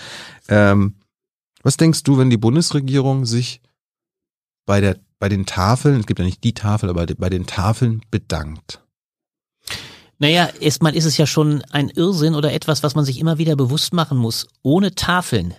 Was 1.63 1.77
denkst 1.77 2.03
du, 2.03 2.19
wenn 2.19 2.31
die 2.31 2.37
Bundesregierung 2.37 3.27
sich 3.27 3.61
bei 4.67 4.81
der 4.81 4.99
bei 5.21 5.29
den 5.29 5.47
Tafeln, 5.47 6.01
es 6.01 6.07
gibt 6.07 6.19
ja 6.19 6.25
nicht 6.25 6.43
die 6.43 6.55
Tafel, 6.55 6.89
aber 6.89 7.07
bei 7.07 7.29
den 7.29 7.47
Tafeln 7.47 8.01
bedankt? 8.11 8.81
Naja, 10.19 10.49
erstmal 10.61 10.97
ist 10.97 11.05
es 11.05 11.17
ja 11.17 11.27
schon 11.27 11.63
ein 11.71 11.89
Irrsinn 11.89 12.35
oder 12.35 12.53
etwas, 12.53 12.83
was 12.83 12.95
man 12.95 13.05
sich 13.05 13.19
immer 13.19 13.39
wieder 13.39 13.55
bewusst 13.55 13.93
machen 13.93 14.19
muss. 14.19 14.49
Ohne 14.63 14.95
Tafeln. 14.95 15.55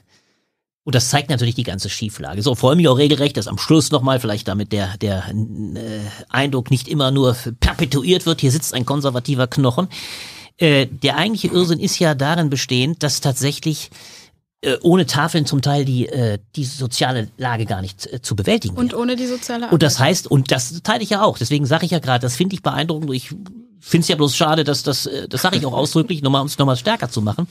Und 0.84 0.96
das 0.96 1.10
zeigt 1.10 1.30
natürlich 1.30 1.56
die 1.56 1.64
ganze 1.64 1.90
Schieflage. 1.90 2.42
So, 2.42 2.56
freue 2.56 2.76
mich 2.76 2.88
auch 2.88 2.98
regelrecht, 2.98 3.38
dass 3.38 3.48
am 3.48 3.60
Schluss 3.60 3.92
nochmal 3.92 4.20
vielleicht 4.20 4.48
damit 4.48 4.72
der, 4.72 4.98
der 4.98 5.30
äh, 5.30 6.00
Eindruck 6.30 6.72
nicht 6.72 6.88
immer 6.88 7.12
nur 7.12 7.36
perpetuiert 7.60 8.26
wird. 8.26 8.42
Hier 8.42 8.52
sitzt 8.52 8.74
ein 8.74 8.86
konservativer 8.86 9.46
Knochen. 9.46 9.90
Äh, 10.58 10.88
der 10.88 11.18
eigentliche 11.18 11.50
Irrsinn 11.50 11.80
ist 11.80 12.00
ja 12.00 12.16
darin 12.16 12.50
bestehend, 12.50 13.04
dass 13.04 13.22
tatsächlich 13.22 13.92
ohne 14.82 15.06
Tafeln 15.06 15.46
zum 15.46 15.62
Teil 15.62 15.86
die, 15.86 16.08
äh, 16.08 16.38
die 16.56 16.66
soziale 16.66 17.30
Lage 17.38 17.66
gar 17.66 17.82
nicht 17.82 18.12
äh, 18.12 18.22
zu 18.22 18.36
bewältigen 18.36 18.76
Und 18.76 18.92
wäre. 18.92 19.02
ohne 19.02 19.16
die 19.16 19.26
soziale 19.26 19.64
Arbeit. 19.64 19.74
Und 19.74 19.84
das 19.84 20.00
heißt, 20.00 20.28
und 20.30 20.52
das 20.52 20.82
teile 20.84 21.04
ich 21.04 21.10
ja 21.10 21.24
auch, 21.24 21.38
deswegen 21.38 21.66
sage 21.66 21.86
ich 21.86 21.92
ja 21.92 22.00
gerade, 22.00 22.22
das 22.22 22.36
finde 22.36 22.56
ich 22.56 22.62
beeindruckend. 22.62 23.12
Ich 23.14 23.30
finde 23.80 24.04
es 24.04 24.08
ja 24.08 24.16
bloß 24.16 24.36
schade, 24.36 24.64
dass 24.64 24.84
das, 24.84 25.08
äh, 25.08 25.28
das 25.28 25.42
sage 25.42 25.58
ich 25.58 25.66
auch 25.66 25.74
ausdrücklich, 25.74 26.22
nochmal, 26.22 26.42
um 26.42 26.48
es 26.48 26.58
nochmal 26.58 26.78
stärker 26.78 27.10
zu 27.10 27.22
machen. 27.22 27.48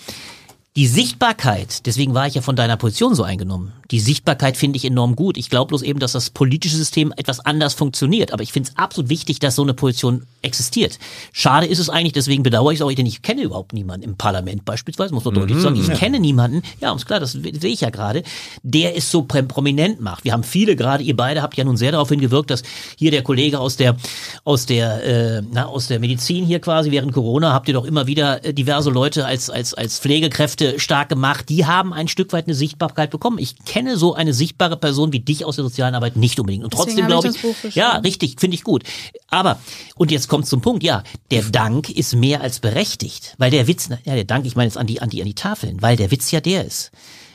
Die 0.77 0.87
Sichtbarkeit, 0.87 1.85
deswegen 1.87 2.15
war 2.15 2.29
ich 2.29 2.35
ja 2.35 2.43
von 2.43 2.55
deiner 2.55 2.77
Position 2.77 3.17
so 3.17 3.25
eingenommen. 3.25 3.73
Die 3.91 3.99
Sichtbarkeit 3.99 4.57
finde 4.57 4.77
ich 4.77 4.85
enorm 4.85 5.17
gut. 5.17 5.37
Ich 5.37 5.51
glaube 5.51 5.71
bloß 5.71 5.83
eben, 5.83 5.99
dass 5.99 6.13
das 6.13 6.31
politische 6.31 6.77
System 6.77 7.13
etwas 7.17 7.41
anders 7.41 7.75
funktioniert. 7.75 8.33
Aber 8.33 8.45
ich 8.45 8.53
finde 8.53 8.71
es 8.71 8.79
absolut 8.79 9.11
wichtig, 9.11 9.41
dass 9.41 9.57
so 9.57 9.63
eine 9.63 9.75
Position 9.75 10.27
existiert. 10.43 11.01
Schade 11.33 11.67
ist 11.67 11.81
es 11.81 11.91
eigentlich, 11.91 12.13
deswegen 12.13 12.45
bedauere 12.45 12.71
ich 12.71 12.79
es 12.79 12.83
auch, 12.83 12.93
denn 12.93 13.05
ich 13.05 13.21
kenne 13.21 13.43
überhaupt 13.43 13.73
niemanden 13.73 14.09
im 14.09 14.17
Parlament 14.17 14.65
beispielsweise, 14.65 15.13
muss 15.13 15.25
man 15.25 15.35
deutlich 15.35 15.59
sagen. 15.59 15.75
Ich 15.75 15.93
kenne 15.93 16.21
niemanden, 16.21 16.63
ja, 16.81 16.95
ist 16.95 17.05
klar, 17.05 17.19
das 17.19 17.33
sehe 17.33 17.73
ich 17.73 17.81
ja 17.81 17.91
gerade, 17.91 18.23
der 18.63 18.97
es 18.97 19.11
so 19.11 19.23
prominent 19.23 20.01
macht. 20.01 20.25
Wir 20.25 20.33
haben 20.33 20.45
viele, 20.45 20.77
gerade 20.77 21.03
ihr 21.03 21.17
beide 21.17 21.43
habt 21.43 21.57
ja 21.57 21.65
nun 21.65 21.77
sehr 21.77 21.91
darauf 21.91 22.11
hingewirkt, 22.11 22.51
dass 22.51 22.63
hier 22.97 23.11
der 23.11 23.23
Kollege 23.23 23.59
aus 23.59 23.77
der, 23.77 23.97
aus 24.45 24.67
der, 24.67 25.05
äh, 25.05 25.43
na, 25.51 25.67
aus 25.67 25.89
der 25.89 25.99
Medizin 25.99 26.47
hier 26.47 26.61
quasi 26.61 26.93
während 26.93 27.13
Corona 27.13 27.53
habt 27.53 27.67
ihr 27.67 27.75
doch 27.75 27.85
immer 27.85 28.07
wieder 28.07 28.45
äh, 28.45 28.55
diverse 28.55 28.91
Leute 28.91 29.27
als, 29.27 29.51
als, 29.51 29.75
als 29.75 29.99
Pflegekräfte 29.99 30.60
stark 30.79 31.09
gemacht. 31.09 31.49
Die 31.49 31.67
haben 31.67 31.93
ein 31.93 32.09
Stück 32.09 32.33
weit 32.33 32.47
eine 32.47 32.55
Sichtbarkeit 32.55 33.11
bekommen. 33.11 33.39
Ich 33.39 33.65
kenne 33.65 33.97
so 33.97 34.15
eine 34.15 34.33
sichtbare 34.33 34.77
Person 34.77 35.13
wie 35.13 35.21
dich 35.21 35.45
aus 35.45 35.57
der 35.57 35.65
sozialen 35.65 35.95
Arbeit 35.95 36.17
nicht 36.17 36.39
unbedingt. 36.39 36.65
Und 36.65 36.73
trotzdem 36.73 37.07
glaube 37.07 37.29
ich, 37.29 37.65
ich 37.65 37.75
ja, 37.75 37.97
richtig, 37.97 38.41
finde 38.41 38.55
ich 38.55 38.65
gut. 38.65 38.85
Aber, 39.29 39.59
und 39.97 40.11
jetzt 40.11 40.29
kommt 40.29 40.47
zum 40.47 40.61
Punkt, 40.61 40.83
ja, 40.83 41.03
der 41.31 41.43
Dank 41.43 41.91
ist 41.91 42.15
mehr 42.15 42.41
als 42.41 42.61
berechtigt. 42.61 43.35
Weil 43.39 43.51
der 43.51 43.67
Witz, 43.67 43.89
ja, 44.05 44.15
der 44.15 44.25
Dank, 44.25 44.47
ich 44.47 44.57
meine 44.57 44.69
jetzt 44.69 44.79
an 44.79 44.87
die, 44.87 45.01
an 45.01 45.11
die, 45.11 45.21
an 45.21 45.27
die 45.27 45.35
Tafeln, 45.35 45.83
weil 45.83 45.97
der 45.97 46.11
Witz 46.11 46.31
ja 46.31 46.41
der 46.41 46.65
ist. 46.65 46.91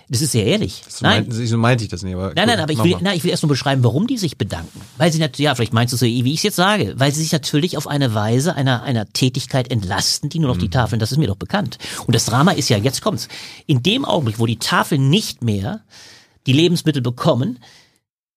Das 0.07 0.22
ist 0.22 0.34
sehr 0.34 0.45
ehrlich. 0.45 0.84
So, 0.88 1.06
meint, 1.06 1.34
so 1.34 1.57
meinte 1.57 1.84
ich 1.84 1.90
das 1.90 2.03
nicht. 2.03 2.14
Aber 2.14 2.34
Nein, 2.36 2.36
gut, 2.36 2.45
nein, 2.45 2.60
aber 2.60 2.73
ich 2.73 2.84
will, 2.84 2.98
na, 3.02 3.15
ich 3.15 3.23
will 3.23 3.32
erst 3.32 3.41
nur 3.44 3.49
beschreiben, 3.49 3.84
warum 3.84 4.06
die 4.06 4.18
sich 4.18 4.38
bedanken. 4.38 4.82
Weil 4.98 5.11
sie 5.11 5.19
natürlich, 5.19 5.45
ja, 5.45 5.56
vielleicht 5.56 5.73
meinst 5.73 5.94
du 5.94 5.98
so, 5.98 6.06
wie 6.06 6.32
ich 6.32 6.38
es 6.38 6.44
jetzt 6.44 6.57
sage, 6.57 6.94
weil 6.98 7.11
sie 7.11 7.22
sich 7.22 7.32
natürlich 7.32 7.76
auf 7.77 7.88
eine 7.88 8.14
Weise 8.14 8.56
einer, 8.56 8.84
einer 8.84 9.07
Tätigkeit 9.07 9.72
entlasten, 9.72 10.30
die 10.30 10.40
nur 10.40 10.49
noch 10.49 10.57
die 10.57 10.69
Tafeln, 10.69 10.99
das 10.99 11.11
ist 11.11 11.18
mir 11.18 11.27
doch 11.27 11.36
bekannt. 11.36 11.80
Und 12.06 12.14
das 12.14 12.26
Drama 12.26 12.52
ist 12.52 12.69
ja, 12.69 12.77
jetzt 12.77 13.02
kommt's. 13.02 13.27
In 13.65 13.82
dem 13.82 14.06
Augenblick, 14.06 14.38
wo 14.38 14.45
die 14.45 14.60
Tafeln 14.60 15.10
nicht 15.10 15.44
mehr 15.44 15.82
die 16.45 16.53
Lebensmittel 16.53 17.02
bekommen, 17.02 17.60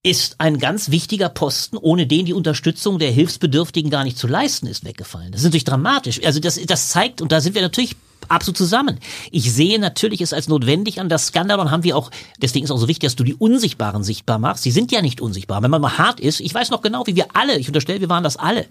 ist 0.03 0.37
ein 0.39 0.59
ganz 0.59 0.91
wichtiger 0.91 1.29
Posten, 1.29 1.77
ohne 1.77 2.07
den 2.07 2.25
die 2.25 2.33
Unterstützung 2.33 2.99
der 2.99 3.11
Hilfsbedürftigen 3.11 3.91
gar 3.91 4.05
nicht 4.05 4.17
zu 4.17 4.27
leisten 4.27 4.67
ist, 4.67 4.85
weggefallen. 4.85 5.33
Das 5.33 5.41
ist 5.41 5.45
natürlich 5.45 5.65
dramatisch. 5.65 6.21
Also 6.25 6.41
das, 6.41 6.59
das 6.65 6.89
zeigt, 6.89 7.21
und 7.21 7.33
da 7.33 7.41
sind 7.41 7.55
wir 7.55 7.63
natürlich 7.63 7.97
absolut 8.29 8.57
zusammen. 8.57 8.99
Ich 9.31 9.53
sehe 9.53 9.79
natürlich 9.79 10.21
es 10.21 10.33
als 10.33 10.49
notwendig 10.49 11.01
an, 11.01 11.09
das 11.09 11.29
Skandalon 11.29 11.71
haben 11.71 11.85
wir 11.85 11.97
auch, 11.97 12.11
deswegen 12.41 12.65
ist 12.65 12.71
auch 12.71 12.79
so 12.79 12.89
wichtig, 12.89 13.09
dass 13.09 13.17
du 13.17 13.25
die 13.25 13.35
Unsichtbaren 13.35 14.05
sichtbar 14.05 14.39
machst. 14.39 14.63
Sie 14.63 14.71
sind 14.71 14.93
ja 14.93 15.03
nicht 15.03 15.21
unsichtbar. 15.21 15.63
Wenn 15.63 15.71
man 15.71 15.81
mal 15.81 15.99
hart 15.99 16.21
ist, 16.21 16.41
ich 16.41 16.55
weiß 16.55 16.71
noch 16.71 16.83
genau, 16.83 17.07
wie 17.07 17.17
wir 17.17 17.27
alle, 17.35 17.59
ich 17.59 17.69
unterstelle, 17.69 18.01
wir 18.01 18.09
waren 18.09 18.25
das 18.25 18.37
alle, 18.37 18.67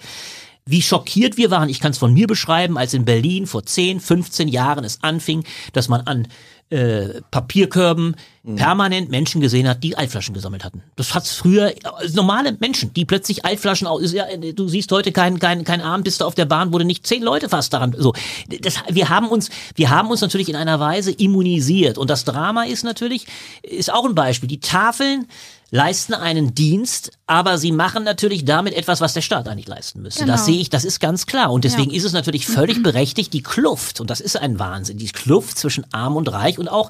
wie 0.65 0.81
schockiert 0.81 1.37
wir 1.37 1.49
waren. 1.49 1.69
Ich 1.69 1.79
kann 1.79 1.91
es 1.91 1.97
von 1.97 2.13
mir 2.13 2.27
beschreiben, 2.27 2.77
als 2.77 2.93
in 2.93 3.05
Berlin 3.05 3.47
vor 3.47 3.65
10, 3.65 3.99
15 3.99 4.47
Jahren 4.47 4.83
es 4.83 4.99
anfing, 5.01 5.43
dass 5.73 5.87
man 5.87 6.01
an 6.01 6.27
äh, 6.69 7.21
Papierkörben 7.31 8.15
permanent 8.55 9.09
Menschen 9.09 9.41
gesehen 9.41 9.67
hat, 9.67 9.83
die 9.83 9.97
Altflaschen 9.97 10.33
gesammelt 10.33 10.63
hatten. 10.63 10.81
Das 10.95 11.13
hat's 11.13 11.33
früher 11.33 11.73
also 11.83 12.15
normale 12.15 12.55
Menschen, 12.59 12.93
die 12.93 13.03
plötzlich 13.03 13.43
Altflaschen 13.43 13.87
aus. 13.87 14.13
Ja, 14.13 14.25
du 14.37 14.67
siehst 14.69 14.91
heute 14.91 15.11
kein 15.11 15.39
kein 15.39 15.65
kein 15.65 15.81
Abend 15.81 16.05
bist 16.05 16.21
du 16.21 16.25
auf 16.25 16.35
der 16.35 16.45
Bahn, 16.45 16.71
du 16.71 16.85
nicht 16.85 17.05
zehn 17.05 17.21
Leute 17.23 17.49
fast 17.49 17.73
daran. 17.73 17.93
So, 17.97 18.13
das, 18.61 18.75
wir 18.89 19.09
haben 19.09 19.27
uns 19.27 19.49
wir 19.75 19.89
haben 19.89 20.09
uns 20.09 20.21
natürlich 20.21 20.47
in 20.47 20.55
einer 20.55 20.79
Weise 20.79 21.11
immunisiert 21.11 21.97
und 21.97 22.09
das 22.09 22.23
Drama 22.23 22.63
ist 22.63 22.83
natürlich 22.83 23.27
ist 23.63 23.91
auch 23.91 24.05
ein 24.05 24.15
Beispiel. 24.15 24.47
Die 24.47 24.61
Tafeln 24.61 25.27
leisten 25.69 26.13
einen 26.13 26.55
Dienst, 26.55 27.11
aber 27.27 27.57
sie 27.57 27.71
machen 27.71 28.03
natürlich 28.03 28.45
damit 28.45 28.73
etwas, 28.73 29.01
was 29.01 29.13
der 29.13 29.21
Staat 29.21 29.47
eigentlich 29.47 29.67
leisten 29.67 30.01
müsste. 30.01 30.25
Das 30.25 30.41
Genau. 30.41 30.45
sehe 30.53 30.61
ich, 30.61 30.69
das 30.69 30.85
ist 30.85 30.99
ganz 30.99 31.25
klar. 31.25 31.51
Und 31.51 31.63
deswegen 31.65 31.91
Ja. 31.91 31.97
ist 31.97 32.05
es 32.05 32.13
natürlich 32.13 32.45
völlig 32.47 32.81
berechtigt, 32.83 33.33
die 33.33 33.43
Kluft, 33.43 33.99
und 33.99 34.09
das 34.09 34.21
ist 34.21 34.37
ein 34.37 34.59
Wahnsinn, 34.59 34.97
die 34.97 35.07
Kluft 35.09 35.57
zwischen 35.57 35.85
Arm 35.93 36.15
und 36.15 36.31
Reich 36.31 36.57
und 36.57 36.69
auch 36.69 36.89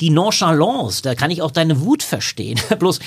die 0.00 0.10
Nonchalance, 0.10 1.02
da 1.02 1.14
kann 1.16 1.30
ich 1.32 1.42
auch 1.42 1.50
deine 1.50 1.80
Wut 1.80 2.02
verstehen. 2.04 2.60
Bloß 2.78 3.00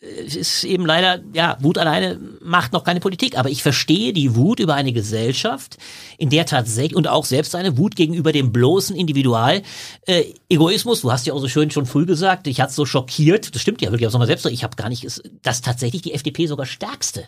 es 0.00 0.36
ist 0.36 0.64
eben 0.64 0.86
leider, 0.86 1.20
ja, 1.32 1.56
Wut 1.60 1.76
alleine 1.76 2.20
macht 2.40 2.72
noch 2.72 2.84
keine 2.84 3.00
Politik, 3.00 3.36
aber 3.36 3.50
ich 3.50 3.62
verstehe 3.62 4.12
die 4.12 4.36
Wut 4.36 4.60
über 4.60 4.74
eine 4.74 4.92
Gesellschaft, 4.92 5.76
in 6.18 6.30
der 6.30 6.46
tatsächlich 6.46 6.94
und 6.94 7.08
auch 7.08 7.24
selbst 7.24 7.54
eine 7.56 7.76
Wut 7.78 7.96
gegenüber 7.96 8.30
dem 8.32 8.52
bloßen 8.52 8.94
Individual 8.94 9.62
äh, 10.06 10.24
Egoismus, 10.48 11.00
du 11.00 11.10
hast 11.10 11.26
ja 11.26 11.34
auch 11.34 11.40
so 11.40 11.48
schön 11.48 11.70
schon 11.70 11.86
früh 11.86 12.06
gesagt, 12.06 12.46
ich 12.46 12.60
hat's 12.60 12.76
so 12.76 12.86
schockiert, 12.86 13.54
das 13.54 13.60
stimmt 13.62 13.82
ja 13.82 13.90
wirklich, 13.90 14.08
auch 14.08 14.18
mal 14.18 14.26
selbst, 14.26 14.46
ich 14.46 14.62
habe 14.62 14.76
gar 14.76 14.88
nicht, 14.88 15.04
es- 15.04 15.22
dass 15.42 15.62
tatsächlich 15.62 16.02
die 16.02 16.14
FDP 16.14 16.46
sogar 16.46 16.66
stärkste 16.66 17.24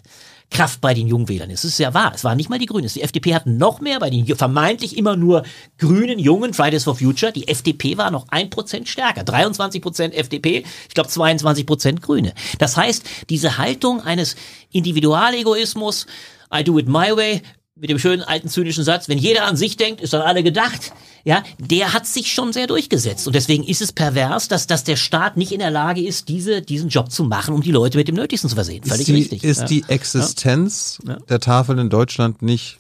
Kraft 0.51 0.81
bei 0.81 0.95
den 0.95 1.07
Jungwählern. 1.07 1.51
Es 1.51 1.65
ist 1.65 1.79
ja 1.79 1.95
wahr, 1.95 2.13
es 2.15 2.25
waren 2.25 2.37
nicht 2.37 2.51
mal 2.51 2.59
die 2.59 2.67
Grünen, 2.67 2.89
die 2.89 3.03
FDP 3.03 3.35
hat 3.35 3.47
noch 3.47 3.81
mehr 3.81 4.01
bei 4.01 4.11
den 4.11 4.27
vermeintlich 4.27 4.97
immer 4.97 5.17
nur 5.17 5.45
grünen 5.79 6.19
Jungen, 6.19 6.55
Fridays 6.55 6.85
for 6.85 6.97
Future, 6.97 7.33
die 7.33 7.49
FDP 7.49 7.97
war 7.97 8.11
noch 8.11 8.27
ein 8.31 8.51
Prozent 8.51 8.89
stärker, 8.89 9.23
23 9.23 9.81
Prozent 9.81 10.15
FDP, 10.15 10.65
ich 10.89 10.95
glaube 10.95 11.09
22 11.09 11.67
Prozent 11.67 12.03
Grüne. 12.03 12.35
Das 12.59 12.77
heißt, 12.77 13.05
diese 13.31 13.59
Haltung 13.59 14.01
eines 14.01 14.37
Individualegoismus, 14.73 16.07
I 16.53 16.65
do 16.65 16.79
it 16.79 16.89
my 16.89 17.17
way, 17.17 17.43
mit 17.81 17.89
dem 17.89 17.99
schönen 17.99 18.23
alten 18.23 18.49
zynischen 18.49 18.85
Satz, 18.85 19.09
wenn 19.09 19.19
jeder 19.19 19.47
an 19.47 19.57
sich 19.57 19.77
denkt, 19.77 20.01
ist 20.03 20.15
an 20.15 20.21
alle 20.21 20.43
gedacht, 20.43 20.93
ja, 21.25 21.43
der 21.59 21.93
hat 21.93 22.07
sich 22.07 22.33
schon 22.33 22.53
sehr 22.53 22.67
durchgesetzt. 22.67 23.27
Und 23.27 23.35
deswegen 23.35 23.65
ist 23.65 23.81
es 23.81 23.93
pervers, 23.93 24.49
dass, 24.49 24.67
dass 24.67 24.85
der 24.85 24.97
Staat 24.97 25.37
nicht 25.37 25.51
in 25.53 25.61
der 25.61 25.71
Lage 25.71 26.03
ist, 26.03 26.29
diese, 26.29 26.61
diesen 26.61 26.91
Job 26.91 27.11
zu 27.11 27.25
machen, 27.25 27.55
um 27.55 27.63
die 27.63 27.73
Leute 27.73 27.97
mit 27.97 28.09
dem 28.09 28.17
Nötigsten 28.17 28.51
zu 28.51 28.55
versehen. 28.55 28.85
Völlig 28.85 29.01
ist 29.01 29.09
die, 29.09 29.15
richtig. 29.15 29.45
Ist 29.45 29.61
ja. 29.61 29.67
die 29.67 29.85
Existenz 29.89 30.99
Ja. 31.07 31.17
der 31.29 31.41
Tafel 31.41 31.79
in 31.79 31.89
Deutschland 31.89 32.43
nicht 32.43 32.79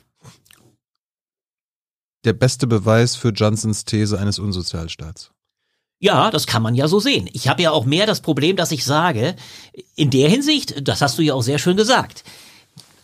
der 2.24 2.34
beste 2.34 2.66
Beweis 2.66 3.16
für 3.16 3.30
Johnsons 3.30 3.86
These 3.86 4.18
eines 4.18 4.38
Unsozialstaats? 4.38 5.30
Ja, 5.98 6.30
das 6.30 6.46
kann 6.46 6.62
man 6.62 6.74
ja 6.74 6.88
so 6.88 7.00
sehen. 7.00 7.28
Ich 7.32 7.48
habe 7.48 7.62
ja 7.62 7.70
auch 7.72 7.84
mehr 7.84 8.06
das 8.06 8.20
Problem, 8.20 8.56
dass 8.56 8.72
ich 8.72 8.84
sage, 8.84 9.36
in 9.96 10.10
der 10.10 10.28
Hinsicht, 10.28 10.86
das 10.86 11.00
hast 11.02 11.18
du 11.18 11.22
ja 11.22 11.34
auch 11.34 11.42
sehr 11.42 11.58
schön 11.58 11.76
gesagt, 11.76 12.24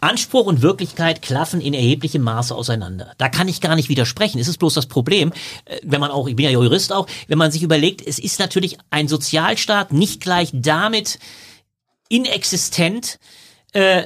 Anspruch 0.00 0.46
und 0.46 0.62
Wirklichkeit 0.62 1.22
klaffen 1.22 1.60
in 1.60 1.74
erheblichem 1.74 2.22
Maße 2.22 2.54
auseinander. 2.54 3.12
Da 3.18 3.28
kann 3.28 3.48
ich 3.48 3.60
gar 3.60 3.76
nicht 3.76 3.88
widersprechen. 3.88 4.38
Es 4.38 4.48
ist 4.48 4.58
bloß 4.58 4.74
das 4.74 4.86
Problem, 4.86 5.32
äh, 5.64 5.78
wenn 5.82 6.00
man 6.00 6.10
auch, 6.10 6.28
ich 6.28 6.36
bin 6.36 6.44
ja 6.44 6.50
Jurist 6.50 6.92
auch, 6.92 7.06
wenn 7.28 7.38
man 7.38 7.50
sich 7.50 7.62
überlegt, 7.62 8.06
es 8.06 8.18
ist 8.18 8.38
natürlich 8.38 8.78
ein 8.90 9.08
Sozialstaat 9.08 9.92
nicht 9.92 10.20
gleich 10.20 10.50
damit 10.52 11.18
inexistent, 12.08 13.18
äh, 13.72 14.04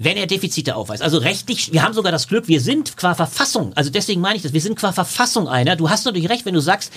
wenn 0.00 0.16
er 0.16 0.26
Defizite 0.26 0.76
aufweist. 0.76 1.02
Also 1.02 1.18
rechtlich, 1.18 1.72
wir 1.72 1.82
haben 1.82 1.92
sogar 1.92 2.12
das 2.12 2.28
Glück, 2.28 2.46
wir 2.46 2.60
sind 2.60 2.96
qua 2.96 3.14
Verfassung, 3.14 3.72
also 3.74 3.90
deswegen 3.90 4.20
meine 4.20 4.36
ich 4.36 4.42
das, 4.42 4.52
wir 4.52 4.60
sind 4.60 4.76
qua 4.76 4.92
Verfassung 4.92 5.48
einer. 5.48 5.74
Du 5.74 5.90
hast 5.90 6.04
natürlich 6.04 6.30
recht, 6.30 6.46
wenn 6.46 6.54
du 6.54 6.60
sagst, 6.60 6.92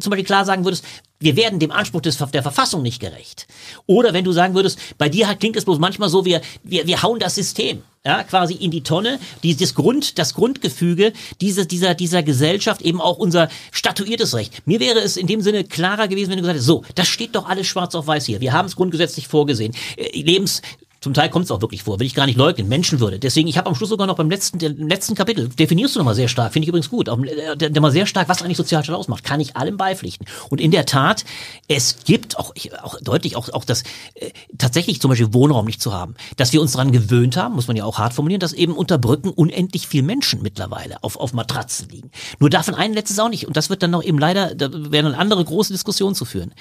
zum 0.00 0.10
Beispiel 0.10 0.24
klar 0.24 0.46
sagen 0.46 0.64
würdest, 0.64 0.82
wir 1.18 1.36
werden 1.36 1.58
dem 1.58 1.70
Anspruch 1.70 2.00
des, 2.00 2.16
der 2.16 2.42
Verfassung 2.42 2.82
nicht 2.82 3.00
gerecht. 3.00 3.46
Oder 3.86 4.14
wenn 4.14 4.24
du 4.24 4.32
sagen 4.32 4.54
würdest, 4.54 4.78
bei 4.96 5.08
dir 5.08 5.26
klingt 5.34 5.56
es 5.56 5.66
bloß 5.66 5.78
manchmal 5.78 6.08
so, 6.08 6.24
wir, 6.24 6.40
wir, 6.62 6.86
wir 6.86 7.02
hauen 7.02 7.20
das 7.20 7.34
System. 7.34 7.82
Ja, 8.04 8.22
quasi 8.22 8.54
in 8.54 8.70
die 8.70 8.84
Tonne, 8.84 9.18
die, 9.42 9.56
das 9.56 9.74
Grund, 9.74 10.16
das 10.20 10.34
Grundgefüge 10.34 11.12
dieser, 11.40 11.64
dieser, 11.64 11.96
dieser 11.96 12.22
Gesellschaft 12.22 12.80
eben 12.82 13.00
auch 13.00 13.18
unser 13.18 13.48
statuiertes 13.72 14.36
Recht. 14.36 14.64
Mir 14.64 14.78
wäre 14.78 15.00
es 15.00 15.16
in 15.16 15.26
dem 15.26 15.40
Sinne 15.40 15.64
klarer 15.64 16.06
gewesen, 16.06 16.30
wenn 16.30 16.36
du 16.36 16.42
gesagt 16.42 16.54
hättest, 16.54 16.68
so, 16.68 16.84
das 16.94 17.08
steht 17.08 17.34
doch 17.34 17.48
alles 17.48 17.66
schwarz 17.66 17.96
auf 17.96 18.06
weiß 18.06 18.26
hier. 18.26 18.40
Wir 18.40 18.52
haben 18.52 18.66
es 18.66 18.76
grundgesetzlich 18.76 19.26
vorgesehen. 19.26 19.74
Äh, 19.96 20.20
Lebens, 20.20 20.62
zum 21.06 21.14
Teil 21.14 21.30
kommt 21.30 21.44
es 21.44 21.52
auch 21.52 21.60
wirklich 21.60 21.84
vor, 21.84 22.00
will 22.00 22.06
ich 22.08 22.16
gar 22.16 22.26
nicht 22.26 22.36
leugnen, 22.36 22.66
Menschenwürde. 22.66 23.20
Deswegen, 23.20 23.46
ich 23.46 23.56
habe 23.56 23.68
am 23.68 23.76
Schluss 23.76 23.90
sogar 23.90 24.08
noch 24.08 24.16
beim 24.16 24.28
letzten, 24.28 24.58
im 24.58 24.88
letzten 24.88 25.14
Kapitel, 25.14 25.48
definierst 25.48 25.94
du 25.94 26.00
nochmal 26.00 26.16
sehr 26.16 26.26
stark, 26.26 26.52
finde 26.52 26.64
ich 26.64 26.68
übrigens 26.70 26.90
gut, 26.90 27.08
auch, 27.08 27.20
äh, 27.20 27.56
der, 27.56 27.70
der 27.70 27.80
mal 27.80 27.92
sehr 27.92 28.06
stark, 28.06 28.28
was 28.28 28.42
eigentlich 28.42 28.56
Sozialstaat 28.56 28.96
ausmacht, 28.96 29.22
kann 29.22 29.38
ich 29.38 29.54
allem 29.54 29.76
beipflichten. 29.76 30.26
Und 30.50 30.60
in 30.60 30.72
der 30.72 30.84
Tat, 30.84 31.24
es 31.68 31.98
gibt 32.04 32.40
auch, 32.40 32.54
auch 32.82 32.98
deutlich, 33.00 33.36
auch, 33.36 33.50
auch 33.50 33.64
das 33.64 33.84
äh, 34.14 34.32
tatsächlich 34.58 35.00
zum 35.00 35.10
Beispiel 35.10 35.32
Wohnraum 35.32 35.66
nicht 35.66 35.80
zu 35.80 35.94
haben, 35.94 36.16
dass 36.38 36.52
wir 36.52 36.60
uns 36.60 36.72
daran 36.72 36.90
gewöhnt 36.90 37.36
haben, 37.36 37.54
muss 37.54 37.68
man 37.68 37.76
ja 37.76 37.84
auch 37.84 37.98
hart 37.98 38.12
formulieren, 38.12 38.40
dass 38.40 38.52
eben 38.52 38.72
unter 38.72 38.98
Brücken 38.98 39.28
unendlich 39.28 39.86
viel 39.86 40.02
Menschen 40.02 40.42
mittlerweile 40.42 41.04
auf, 41.04 41.16
auf 41.16 41.32
Matratzen 41.34 41.88
liegen. 41.88 42.10
Nur 42.40 42.50
davon 42.50 42.74
ein 42.74 42.92
letztes 42.92 43.20
auch 43.20 43.28
nicht, 43.28 43.46
und 43.46 43.56
das 43.56 43.70
wird 43.70 43.80
dann 43.84 43.92
noch 43.92 44.02
eben 44.02 44.18
leider, 44.18 44.56
da 44.56 44.70
werden 44.90 45.14
andere 45.14 45.44
große 45.44 45.72
Diskussionen 45.72 46.16
zu 46.16 46.24
führen. 46.24 46.52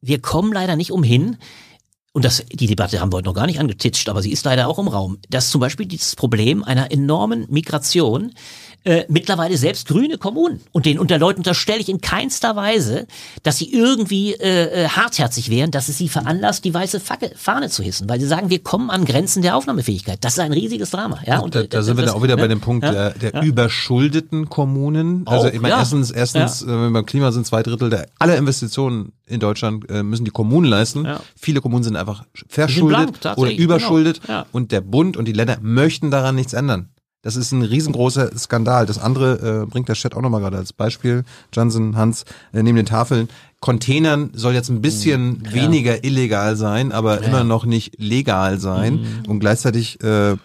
Wir 0.00 0.22
kommen 0.22 0.54
leider 0.54 0.74
nicht 0.74 0.90
umhin, 0.90 1.36
und 2.14 2.24
das, 2.24 2.44
die 2.50 2.68
Debatte 2.68 3.00
haben 3.00 3.12
wir 3.12 3.16
heute 3.16 3.26
noch 3.26 3.34
gar 3.34 3.46
nicht 3.46 3.58
angetitscht, 3.58 4.08
aber 4.08 4.22
sie 4.22 4.30
ist 4.30 4.44
leider 4.44 4.68
auch 4.68 4.78
im 4.78 4.86
Raum, 4.86 5.18
dass 5.30 5.50
zum 5.50 5.60
Beispiel 5.60 5.84
dieses 5.84 6.14
Problem 6.14 6.62
einer 6.62 6.92
enormen 6.92 7.44
Migration 7.50 8.32
äh, 8.84 9.04
mittlerweile 9.08 9.56
selbst 9.56 9.88
grüne 9.88 10.18
Kommunen 10.18 10.60
und 10.72 10.86
den 10.86 10.98
unter 10.98 11.18
Leuten 11.18 11.40
unterstelle 11.40 11.80
ich 11.80 11.88
in 11.88 12.00
keinster 12.00 12.54
Weise, 12.56 13.06
dass 13.42 13.58
sie 13.58 13.72
irgendwie 13.72 14.34
äh, 14.34 14.84
äh, 14.84 14.88
hartherzig 14.88 15.50
wären, 15.50 15.70
dass 15.70 15.88
es 15.88 15.98
sie 15.98 16.08
veranlasst, 16.08 16.64
die 16.64 16.74
weiße 16.74 17.00
Fackel, 17.00 17.32
Fahne 17.36 17.70
zu 17.70 17.82
hissen, 17.82 18.08
weil 18.08 18.20
sie 18.20 18.26
sagen, 18.26 18.50
wir 18.50 18.62
kommen 18.62 18.90
an 18.90 19.04
Grenzen 19.04 19.42
der 19.42 19.56
Aufnahmefähigkeit. 19.56 20.18
Das 20.22 20.34
ist 20.34 20.38
ein 20.38 20.52
riesiges 20.52 20.90
Drama. 20.90 21.18
Ja, 21.26 21.40
und, 21.40 21.54
da, 21.54 21.62
da 21.62 21.82
sind 21.82 21.96
wir 21.96 22.04
dann 22.04 22.14
auch 22.14 22.22
wieder 22.22 22.36
ja, 22.36 22.42
bei 22.42 22.48
dem 22.48 22.60
Punkt 22.60 22.84
ja, 22.84 22.92
der, 22.92 23.10
der 23.10 23.34
ja. 23.34 23.42
überschuldeten 23.42 24.48
Kommunen. 24.48 25.26
Also 25.26 25.48
Auch, 25.48 25.52
ich 25.52 25.60
meine, 25.60 25.74
ja. 25.74 25.80
erstens, 25.80 26.10
erstens, 26.10 26.62
äh, 26.62 26.66
wenn 26.66 26.82
wir 26.82 26.90
beim 26.90 27.06
Klima 27.06 27.32
sind, 27.32 27.46
zwei 27.46 27.62
Drittel 27.62 27.90
der 27.90 28.06
aller 28.18 28.36
Investitionen 28.36 29.12
in 29.26 29.40
Deutschland 29.40 29.88
äh, 29.90 30.02
müssen 30.02 30.24
die 30.24 30.30
Kommunen 30.30 30.66
leisten. 30.66 31.04
Ja. 31.04 31.20
Viele 31.36 31.60
Kommunen 31.60 31.84
sind 31.84 31.96
einfach 31.96 32.24
verschuldet 32.48 32.88
blank, 32.88 33.08
oder 33.08 33.20
tatsächlich, 33.20 33.58
überschuldet 33.58 34.20
genau. 34.22 34.32
Ja. 34.40 34.46
und 34.52 34.72
der 34.72 34.80
Bund 34.82 35.16
und 35.16 35.26
die 35.26 35.32
Länder 35.32 35.58
möchten 35.62 36.10
daran 36.10 36.34
nichts 36.34 36.52
ändern. 36.52 36.90
Das 37.24 37.36
ist 37.36 37.50
ein 37.52 37.62
riesengroßer 37.62 38.36
Skandal. 38.38 38.86
Das 38.86 38.98
andere 38.98 39.62
äh, 39.62 39.66
bringt 39.66 39.88
der 39.88 39.96
Chat 39.96 40.14
auch 40.14 40.20
nochmal 40.20 40.40
gerade 40.40 40.58
als 40.58 40.72
Beispiel. 40.72 41.24
Johnson, 41.52 41.96
Hans, 41.96 42.24
äh, 42.52 42.62
neben 42.62 42.76
den 42.76 42.86
Tafeln. 42.86 43.28
Containern 43.60 44.30
soll 44.34 44.52
jetzt 44.52 44.68
ein 44.68 44.82
bisschen 44.82 45.42
weniger 45.50 46.04
illegal 46.04 46.54
sein, 46.54 46.92
aber 46.92 47.22
immer 47.22 47.44
noch 47.44 47.64
nicht 47.64 47.98
legal 47.98 48.60
sein. 48.60 49.06
Und 49.26 49.40
gleichzeitig 49.40 50.02
äh, 50.04 50.36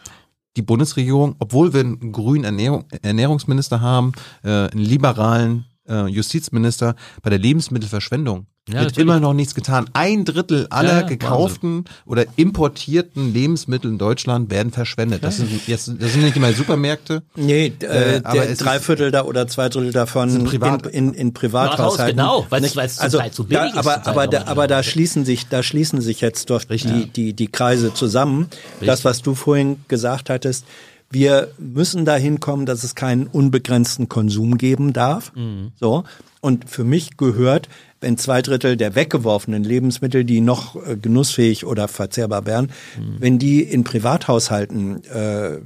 die 0.55 0.61
Bundesregierung, 0.61 1.35
obwohl 1.39 1.73
wir 1.73 1.81
einen 1.81 2.13
grünen 2.13 2.45
Ernährung, 2.45 2.85
Ernährungsminister 3.01 3.81
haben, 3.81 4.13
äh, 4.43 4.49
einen 4.49 4.79
liberalen 4.79 5.65
äh, 5.87 6.07
Justizminister, 6.07 6.95
bei 7.21 7.29
der 7.29 7.39
Lebensmittelverschwendung 7.39 8.47
Ja, 8.71 8.81
wird 8.81 8.97
immer 8.97 9.19
noch 9.19 9.33
nichts 9.33 9.55
getan. 9.55 9.89
Ein 9.93 10.25
Drittel 10.25 10.67
aller 10.69 10.89
Ja, 10.89 10.99
ja, 11.01 11.05
gekauften 11.07 11.85
oder 12.05 12.25
importierten 12.35 13.33
Lebensmittel 13.33 13.91
in 13.91 13.97
Deutschland 13.97 14.49
werden 14.51 14.71
verschwendet. 14.71 15.23
Das 15.23 15.37
sind 15.37 15.49
jetzt, 15.67 15.91
das 15.99 16.13
sind 16.13 16.23
nicht 16.23 16.35
immer 16.35 16.53
Supermärkte. 16.53 17.23
Nee, 17.35 17.73
äh, 17.81 18.15
Äh, 18.17 18.21
aber 18.23 18.47
es 18.49 18.59
drei 18.59 18.79
Viertel 18.79 19.11
da 19.11 19.23
oder 19.23 19.47
zwei 19.47 19.69
Drittel 19.69 19.91
davon 19.91 20.29
Sind 20.29 20.45
privat- 20.47 20.85
in, 20.87 21.09
in, 21.09 21.13
in 21.13 21.33
Privathaushalten. 21.33 22.17
genau, 22.17 22.45
weil's 22.49 22.73
zum 22.73 23.03
also, 23.03 23.17
Teil 23.19 23.31
zu 23.31 23.45
billig 23.45 23.73
da, 23.73 23.79
ist, 23.79 23.87
aber, 23.87 24.07
aber, 24.07 24.27
da, 24.27 24.43
aber 24.45 24.67
da 24.67 24.83
schließen 24.83 25.25
sich, 25.25 25.47
da 25.47 25.63
schließen 25.63 26.01
sich 26.01 26.21
jetzt 26.21 26.49
doch 26.49 26.63
die, 26.63 27.07
die, 27.09 27.33
die 27.33 27.47
Kreise 27.47 27.93
zusammen. 27.93 28.47
Das, 28.81 29.05
was 29.05 29.21
du 29.21 29.35
vorhin 29.35 29.77
gesagt 29.87 30.29
hattest, 30.29 30.65
wir 31.11 31.47
müssen 31.57 32.05
dahin 32.05 32.39
kommen, 32.39 32.65
dass 32.67 32.83
es 32.83 32.93
keinen 32.93 33.25
unbegrenzten 33.27 34.09
Konsum 34.09 34.57
geben 34.59 34.93
darf. 34.93 35.31
Mhm. 35.35 35.71
So. 35.79 36.03
Und 36.41 36.69
für 36.69 36.83
mich 36.83 37.17
gehört, 37.17 37.67
wenn 38.01 38.17
zwei 38.17 38.41
Drittel 38.41 38.77
der 38.77 38.95
weggeworfenen 38.95 39.63
Lebensmittel, 39.63 40.23
die 40.23 40.41
noch 40.41 40.75
äh, 40.75 40.95
genussfähig 40.95 41.65
oder 41.65 41.87
verzehrbar 41.87 42.45
wären, 42.45 42.71
Mhm. 42.97 43.15
wenn 43.19 43.39
die 43.39 43.61
in 43.61 43.83
Privathaushalten 43.83 45.03
äh, 45.05 45.55
äh, 45.55 45.59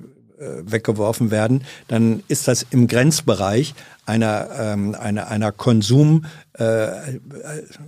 weggeworfen 0.66 1.32
werden, 1.32 1.64
dann 1.88 2.24
ist 2.28 2.48
das 2.48 2.66
im 2.72 2.88
Grenzbereich 2.88 3.76
einer 4.06 4.48
ähm, 4.60 4.96
einer 5.00 5.28
einer 5.30 5.52
Konsum 5.54 6.26
äh, 6.60 6.64
äh, 6.88 7.20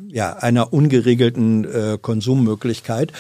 ja 0.07 0.33
einer 0.37 0.71
ungeregelten 0.71 1.65
äh, 1.65 1.97
Konsummöglichkeit 2.01 3.11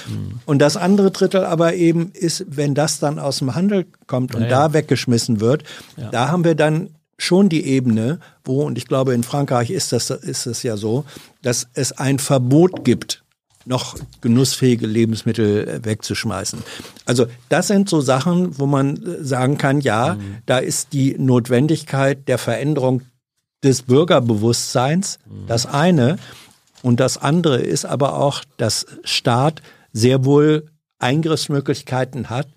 und 0.45 0.59
das 0.59 0.77
andere 0.77 1.11
Drittel 1.11 1.43
aber 1.43 1.73
eben 1.73 2.11
ist 2.13 2.45
wenn 2.47 2.73
das 2.73 2.99
dann 2.99 3.19
aus 3.19 3.39
dem 3.39 3.53
Handel 3.53 3.85
kommt 4.07 4.33
und 4.33 4.43
Ja, 4.43 4.47
da 4.47 4.65
ja. 4.67 4.73
weggeschmissen 4.73 5.41
wird 5.41 5.63
da 6.11 6.29
haben 6.29 6.45
wir 6.45 6.55
dann 6.55 6.89
schon 7.17 7.49
die 7.49 7.65
Ebene 7.65 8.19
wo 8.43 8.63
und 8.63 8.77
ich 8.77 8.87
glaube 8.87 9.13
in 9.13 9.23
Frankreich 9.23 9.69
ist 9.69 9.91
das 9.91 10.09
ist 10.09 10.45
es 10.45 10.63
ja 10.63 10.77
so 10.77 11.05
dass 11.41 11.67
es 11.73 11.91
ein 11.93 12.19
Verbot 12.19 12.83
gibt 12.83 13.23
noch 13.65 13.95
genussfähige 14.21 14.85
Lebensmittel 14.85 15.67
äh, 15.67 15.85
wegzuschmeißen. 15.85 16.59
Also 17.05 17.25
das 17.49 17.67
sind 17.67 17.89
so 17.89 17.99
Sachen, 17.99 18.59
wo 18.59 18.67
man 18.67 18.97
äh, 18.97 19.23
sagen 19.23 19.57
kann, 19.57 19.81
ja, 19.81 20.17
da 20.45 20.59
ist 20.59 20.93
die 20.93 21.15
Notwendigkeit 21.17 22.27
der 22.27 22.37
Veränderung 22.37 23.01
des 23.63 23.81
Bürgerbewusstseins 23.81 25.19
das 25.47 25.65
eine. 25.65 26.17
Und 26.83 26.99
das 26.99 27.17
andere 27.17 27.57
ist 27.57 27.85
aber 27.85 28.19
auch, 28.19 28.43
dass 28.57 28.85
Staat 29.03 29.63
sehr 29.91 30.23
wohl 30.23 30.67
Eingriffsmöglichkeiten 30.99 32.29
hat 32.29 32.47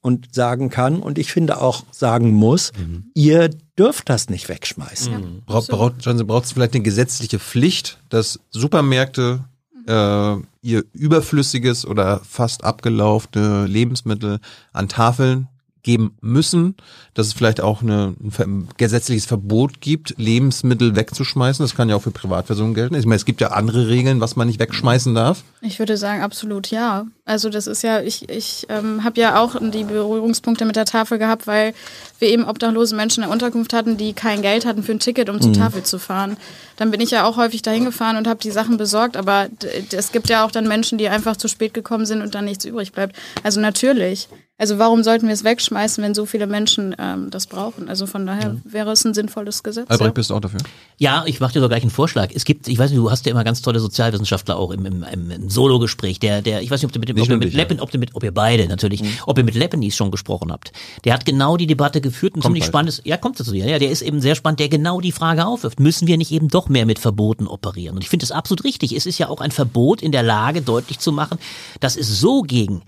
und 0.00 0.34
sagen 0.34 0.70
kann 0.70 1.00
und 1.00 1.18
ich 1.18 1.32
finde 1.32 1.60
auch 1.60 1.84
sagen 1.90 2.32
muss, 2.32 2.72
ihr 3.14 3.50
dürft 3.78 4.08
das 4.08 4.28
nicht 4.28 4.48
wegschmeißen. 4.48 5.42
Braucht, 5.46 5.68
braucht, 5.68 5.94
Johnson, 6.00 6.26
braucht 6.26 6.44
es 6.44 6.52
vielleicht 6.52 6.74
eine 6.74 6.82
gesetzliche 6.82 7.38
Pflicht, 7.38 7.98
dass 8.08 8.40
Supermärkte 8.50 9.44
äh, 9.86 10.36
ihr 10.62 10.84
überflüssiges 10.92 11.86
oder 11.86 12.20
fast 12.20 12.64
abgelaufene 12.64 13.66
Lebensmittel 13.66 14.40
an 14.72 14.88
Tafeln 14.88 15.48
geben 15.84 16.16
müssen, 16.20 16.74
dass 17.12 17.28
es 17.28 17.32
vielleicht 17.34 17.60
auch 17.60 17.82
eine, 17.82 18.14
ein 18.38 18.68
gesetzliches 18.76 19.26
Verbot 19.26 19.80
gibt, 19.80 20.14
Lebensmittel 20.16 20.96
wegzuschmeißen. 20.96 21.62
Das 21.62 21.76
kann 21.76 21.90
ja 21.90 21.96
auch 21.96 22.02
für 22.02 22.10
Privatpersonen 22.10 22.74
gelten. 22.74 22.94
Ich 22.94 23.04
meine, 23.04 23.16
es 23.16 23.26
gibt 23.26 23.40
ja 23.40 23.48
andere 23.48 23.86
Regeln, 23.88 24.20
was 24.20 24.34
man 24.34 24.48
nicht 24.48 24.58
wegschmeißen 24.58 25.14
darf. 25.14 25.44
Ich 25.60 25.78
würde 25.78 25.96
sagen, 25.96 26.22
absolut 26.22 26.70
ja. 26.70 27.06
Also 27.26 27.48
das 27.48 27.66
ist 27.66 27.82
ja, 27.82 28.02
ich, 28.02 28.28
ich 28.28 28.66
ähm, 28.68 29.02
habe 29.02 29.18
ja 29.18 29.40
auch 29.40 29.56
die 29.58 29.84
Berührungspunkte 29.84 30.66
mit 30.66 30.76
der 30.76 30.84
Tafel 30.84 31.18
gehabt, 31.18 31.46
weil 31.46 31.72
wir 32.18 32.28
eben 32.28 32.44
obdachlose 32.44 32.94
Menschen 32.94 33.22
in 33.22 33.28
der 33.28 33.32
Unterkunft 33.32 33.72
hatten, 33.72 33.96
die 33.96 34.12
kein 34.12 34.42
Geld 34.42 34.66
hatten 34.66 34.82
für 34.82 34.92
ein 34.92 34.98
Ticket, 34.98 35.30
um 35.30 35.40
zur 35.40 35.54
Tafel 35.54 35.82
zu 35.84 35.98
fahren. 35.98 36.36
Dann 36.76 36.90
bin 36.90 37.00
ich 37.00 37.12
ja 37.12 37.24
auch 37.24 37.38
häufig 37.38 37.62
dahin 37.62 37.86
gefahren 37.86 38.18
und 38.18 38.28
habe 38.28 38.40
die 38.40 38.50
Sachen 38.50 38.76
besorgt, 38.76 39.16
aber 39.16 39.48
es 39.90 40.12
gibt 40.12 40.28
ja 40.28 40.44
auch 40.44 40.50
dann 40.50 40.68
Menschen, 40.68 40.98
die 40.98 41.08
einfach 41.08 41.38
zu 41.38 41.48
spät 41.48 41.72
gekommen 41.72 42.04
sind 42.04 42.20
und 42.20 42.34
dann 42.34 42.44
nichts 42.44 42.66
übrig 42.66 42.92
bleibt. 42.92 43.16
Also 43.42 43.58
natürlich. 43.58 44.28
Also 44.56 44.78
warum 44.78 45.02
sollten 45.02 45.26
wir 45.26 45.34
es 45.34 45.42
wegschmeißen, 45.42 46.02
wenn 46.04 46.14
so 46.14 46.26
viele 46.26 46.46
Menschen 46.46 46.94
ähm, 47.00 47.28
das 47.28 47.48
brauchen? 47.48 47.88
Also 47.88 48.06
von 48.06 48.24
daher 48.24 48.56
wäre 48.62 48.92
es 48.92 49.04
ein 49.04 49.12
sinnvolles 49.12 49.64
Gesetz. 49.64 49.86
ja. 49.88 49.90
Albrecht, 49.90 50.14
bist 50.14 50.30
du 50.30 50.34
auch 50.34 50.40
dafür? 50.40 50.60
Ja, 50.96 51.24
ich 51.26 51.40
mache 51.40 51.54
dir 51.54 51.60
doch 51.60 51.68
gleich 51.68 51.82
einen 51.82 51.90
Vorschlag. 51.90 52.30
Es 52.32 52.44
gibt, 52.44 52.68
ich 52.68 52.78
weiß 52.78 52.90
nicht, 52.90 53.00
du 53.00 53.10
hast 53.10 53.26
ja 53.26 53.32
immer 53.32 53.42
ganz 53.42 53.62
tolle 53.62 53.80
Sozialwissenschaftler 53.80 54.56
auch 54.56 54.70
im, 54.70 54.86
im, 54.86 55.02
im, 55.02 55.30
im 55.32 55.50
Solo-Gespräch. 55.50 56.20
Der, 56.20 56.40
der, 56.40 56.62
ich 56.62 56.70
weiß 56.70 56.80
nicht, 56.80 56.86
ob 56.86 56.92
du 56.92 57.00
mit, 57.00 57.08
dem, 57.08 57.13
Nicht 57.14 57.22
ob, 57.22 57.28
nur 57.28 57.38
mit 57.38 57.48
dich, 57.48 57.54
ja. 57.54 57.66
Ob 57.80 57.90
du 57.90 57.98
mit, 57.98 58.14
ob 58.14 58.22
ihr 58.22 58.32
beide 58.32 58.66
natürlich, 58.66 59.02
ob 59.26 59.38
ihr 59.38 59.44
mit 59.44 59.54
Leppenis 59.54 59.96
schon 59.96 60.10
gesprochen 60.10 60.52
habt. 60.52 60.72
Der 61.04 61.14
hat 61.14 61.24
genau 61.24 61.56
die 61.56 61.66
Debatte 61.66 62.00
geführt, 62.00 62.36
ein 62.36 62.42
ziemlich 62.42 62.62
bald. 62.62 62.70
spannendes, 62.70 63.02
ja, 63.04 63.16
kommt 63.16 63.38
dazu, 63.40 63.54
ja, 63.54 63.78
der 63.78 63.90
ist 63.90 64.02
eben 64.02 64.20
sehr 64.20 64.34
spannend, 64.34 64.60
der 64.60 64.68
genau 64.68 65.00
die 65.00 65.12
Frage 65.12 65.46
aufwirft. 65.46 65.80
Müssen 65.80 66.08
wir 66.08 66.16
nicht 66.16 66.32
eben 66.32 66.48
doch 66.48 66.68
mehr 66.68 66.86
mit 66.86 66.98
Verboten 66.98 67.46
operieren? 67.46 67.96
Und 67.96 68.02
ich 68.02 68.08
finde 68.08 68.24
das 68.24 68.32
absolut 68.32 68.64
richtig. 68.64 68.94
Es 68.94 69.06
ist 69.06 69.18
ja 69.18 69.28
auch 69.28 69.40
ein 69.40 69.50
Verbot 69.50 70.02
in 70.02 70.12
der 70.12 70.22
Lage, 70.22 70.62
deutlich 70.62 70.98
zu 70.98 71.12
machen, 71.12 71.38
dass 71.80 71.96
es 71.96 72.20
so 72.20 72.42
gegen 72.42 72.82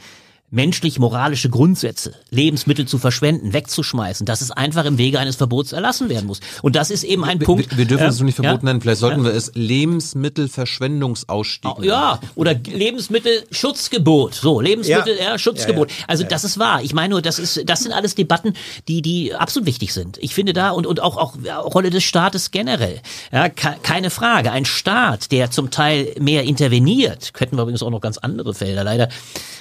menschlich-moralische 0.50 1.50
Grundsätze, 1.50 2.14
Lebensmittel 2.30 2.86
zu 2.86 2.98
verschwenden, 2.98 3.52
wegzuschmeißen, 3.52 4.26
dass 4.26 4.40
es 4.40 4.50
einfach 4.50 4.84
im 4.84 4.98
Wege 4.98 5.18
eines 5.18 5.36
Verbots 5.36 5.72
erlassen 5.72 6.08
werden 6.08 6.26
muss. 6.26 6.40
Und 6.62 6.76
das 6.76 6.90
ist 6.90 7.04
eben 7.04 7.24
ein 7.24 7.40
Wir, 7.40 7.46
Punkt. 7.46 7.70
wir, 7.72 7.78
wir 7.78 7.84
dürfen 7.86 8.04
ja, 8.04 8.08
es 8.10 8.20
nicht 8.20 8.36
verboten 8.36 8.66
ja, 8.66 8.72
nennen. 8.72 8.80
Vielleicht 8.80 9.00
sollten 9.00 9.24
wir 9.24 9.32
es 9.34 9.52
Lebensmittelverschwendungsausstieg 9.54 11.78
nennen. 11.78 11.88
ja, 11.88 12.20
oder 12.34 12.54
Lebensmittelschutzgebot. 12.54 14.34
So, 14.34 14.60
Lebensmittel, 14.60 15.16
ja, 15.18 15.32
Ja. 15.32 15.38
Schutzgebot. 15.38 15.90
Ja, 15.90 15.96
ja. 15.98 16.04
Also 16.08 16.24
das 16.24 16.44
ist 16.44 16.58
wahr. 16.58 16.82
Ich 16.82 16.94
meine 16.94 17.10
nur, 17.10 17.22
das 17.22 17.38
ist, 17.38 17.62
das 17.68 17.82
sind 17.82 17.92
alles 17.92 18.14
Debatten, 18.14 18.54
die, 18.88 19.02
die 19.02 19.34
absolut 19.34 19.66
wichtig 19.66 19.92
sind. 19.92 20.18
Ich 20.18 20.34
finde 20.34 20.52
da 20.52 20.70
und, 20.70 20.86
und 20.86 21.00
auch, 21.02 21.16
auch 21.16 21.34
ja, 21.42 21.58
Rolle 21.58 21.90
des 21.90 22.04
Staates 22.04 22.50
generell. 22.50 23.00
Ja, 23.32 23.48
ke- 23.48 23.76
keine 23.82 24.10
Frage. 24.10 24.52
Ein 24.52 24.64
Staat, 24.64 25.32
der 25.32 25.50
zum 25.50 25.70
Teil 25.70 26.14
mehr 26.20 26.44
interveniert, 26.44 27.34
könnten 27.34 27.56
wir 27.56 27.62
übrigens 27.62 27.82
auch 27.82 27.90
noch 27.90 28.00
ganz 28.00 28.18
andere 28.18 28.54
Felder. 28.54 28.84
Leider 28.84 29.08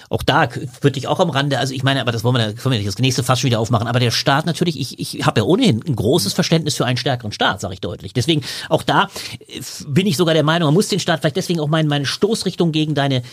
auch 0.09 0.23
da 0.23 0.47
würde 0.81 0.97
ich 0.97 1.07
auch 1.07 1.19
am 1.19 1.29
Rande, 1.29 1.59
also 1.59 1.73
ich 1.73 1.83
meine, 1.83 2.01
aber 2.01 2.11
das 2.11 2.23
wollen 2.23 2.35
wir, 2.35 2.53
können 2.53 2.73
wir 2.73 2.79
nicht 2.79 2.87
das 2.87 2.97
nächste 2.99 3.23
Fass 3.23 3.39
schon 3.39 3.49
wieder 3.49 3.59
aufmachen, 3.59 3.87
aber 3.87 3.99
der 3.99 4.11
Staat 4.11 4.45
natürlich, 4.45 4.79
ich, 4.79 4.99
ich 4.99 5.25
habe 5.25 5.41
ja 5.41 5.45
ohnehin 5.45 5.81
ein 5.85 5.95
großes 5.95 6.33
Verständnis 6.33 6.75
für 6.75 6.85
einen 6.85 6.97
stärkeren 6.97 7.31
Staat, 7.31 7.61
sage 7.61 7.73
ich 7.73 7.81
deutlich. 7.81 8.13
Deswegen 8.13 8.41
auch 8.69 8.83
da 8.83 9.09
äh, 9.47 9.61
bin 9.87 10.07
ich 10.07 10.17
sogar 10.17 10.33
der 10.33 10.43
Meinung, 10.43 10.67
man 10.67 10.73
muss 10.73 10.87
den 10.87 10.99
Staat 10.99 11.21
vielleicht 11.21 11.37
deswegen 11.37 11.59
auch 11.59 11.67
meine, 11.67 11.87
meine 11.89 12.05
Stoßrichtung 12.05 12.71
gegen 12.71 12.95
deine 12.95 13.23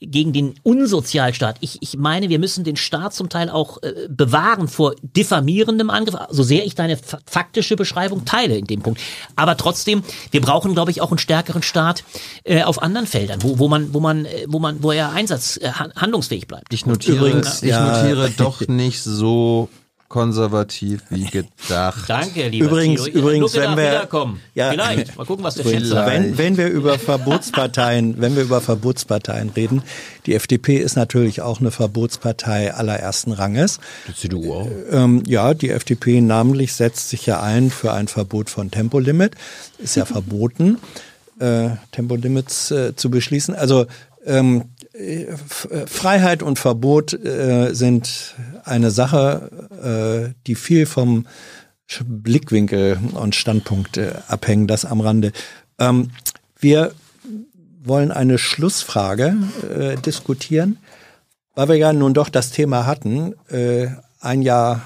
gegen 0.00 0.32
den 0.32 0.54
Unsozialstaat. 0.62 1.56
Ich, 1.60 1.78
ich 1.82 1.96
meine, 1.96 2.28
wir 2.30 2.38
müssen 2.38 2.64
den 2.64 2.76
Staat 2.76 3.12
zum 3.14 3.28
Teil 3.28 3.50
auch 3.50 3.82
äh, 3.82 3.92
bewahren 4.08 4.66
vor 4.68 4.94
diffamierendem 5.02 5.90
Angriff, 5.90 6.16
so 6.30 6.42
sehr 6.42 6.64
ich 6.64 6.74
deine 6.74 6.96
fa- 6.96 7.18
faktische 7.26 7.76
Beschreibung 7.76 8.24
teile 8.24 8.56
in 8.56 8.64
dem 8.66 8.80
Punkt. 8.80 9.00
Aber 9.36 9.56
trotzdem, 9.56 10.02
wir 10.30 10.40
brauchen, 10.40 10.72
glaube 10.74 10.90
ich, 10.90 11.00
auch 11.02 11.10
einen 11.10 11.18
stärkeren 11.18 11.62
Staat 11.62 12.02
äh, 12.44 12.62
auf 12.62 12.82
anderen 12.82 13.06
Feldern, 13.06 13.42
wo, 13.42 13.58
wo 13.58 13.68
man, 13.68 13.92
wo 13.92 14.00
man, 14.00 14.24
äh, 14.24 14.46
wo 14.48 14.58
man, 14.58 14.82
wo 14.82 14.90
er 14.92 15.12
Einsatz 15.12 15.58
äh, 15.58 15.70
han- 15.70 15.92
handlungsfähig 15.94 16.46
bleibt. 16.46 16.72
Ich 16.72 16.86
notiere, 16.86 17.16
Übrigens, 17.18 17.62
ich 17.62 17.68
ja. 17.70 17.98
notiere 18.02 18.30
doch 18.30 18.60
nicht 18.68 19.02
so 19.02 19.68
konservativ 20.10 21.02
wie 21.08 21.24
gedacht. 21.24 22.04
Danke, 22.08 22.48
lieber 22.48 22.66
Übrigens, 22.66 23.04
Thilo. 23.04 23.18
übrigens, 23.20 23.54
wenn 23.54 23.62
darf 23.62 23.76
wir- 23.76 23.84
wiederkommen. 23.86 24.40
Ja. 24.54 24.70
Vielleicht. 24.72 25.16
Mal 25.16 25.24
gucken, 25.24 25.44
was 25.44 25.54
der 25.54 25.64
Chat 25.64 25.86
sagt. 25.86 26.10
Wenn, 26.10 26.36
wenn 26.36 26.56
wir 26.56 26.66
über 26.68 26.98
Verbotsparteien, 26.98 28.20
wenn 28.20 28.34
wir 28.34 28.42
über 28.42 28.60
Verbotsparteien 28.60 29.50
reden, 29.50 29.82
die 30.26 30.34
FDP 30.34 30.78
ist 30.78 30.96
natürlich 30.96 31.42
auch 31.42 31.60
eine 31.60 31.70
Verbotspartei 31.70 32.74
allerersten 32.74 33.30
Ranges. 33.32 33.78
Die 34.08 34.14
CDU 34.16 34.52
auch. 34.52 34.68
Ähm, 34.90 35.22
ja, 35.26 35.54
die 35.54 35.70
FDP 35.70 36.20
namentlich 36.20 36.74
setzt 36.74 37.08
sich 37.08 37.24
ja 37.26 37.40
ein 37.40 37.70
für 37.70 37.92
ein 37.92 38.08
Verbot 38.08 38.50
von 38.50 38.70
Tempolimit. 38.72 39.36
Ist 39.78 39.94
ja 39.94 40.04
verboten, 40.06 40.78
äh, 41.38 41.70
Tempolimits 41.92 42.72
äh, 42.72 42.96
zu 42.96 43.10
beschließen. 43.10 43.54
Also 43.54 43.86
Ähm, 44.26 44.56
äh, 44.60 44.60
äh, 44.60 44.79
Freiheit 45.86 46.42
und 46.42 46.58
Verbot 46.58 47.12
äh, 47.12 47.72
sind 47.74 48.34
eine 48.64 48.90
Sache, 48.90 50.32
äh, 50.32 50.34
die 50.46 50.54
viel 50.54 50.86
vom 50.86 51.26
Blickwinkel 52.04 52.98
und 53.14 53.34
Standpunkt 53.34 53.96
äh, 53.96 54.12
abhängen, 54.28 54.66
das 54.66 54.84
am 54.84 55.00
Rande. 55.00 55.32
Ähm, 55.78 56.10
wir 56.58 56.92
wollen 57.82 58.12
eine 58.12 58.38
Schlussfrage 58.38 59.36
äh, 59.74 59.96
diskutieren, 59.96 60.78
weil 61.54 61.68
wir 61.68 61.76
ja 61.76 61.92
nun 61.92 62.14
doch 62.14 62.28
das 62.28 62.50
Thema 62.50 62.86
hatten, 62.86 63.34
äh, 63.48 63.88
ein 64.20 64.42
Jahr 64.42 64.82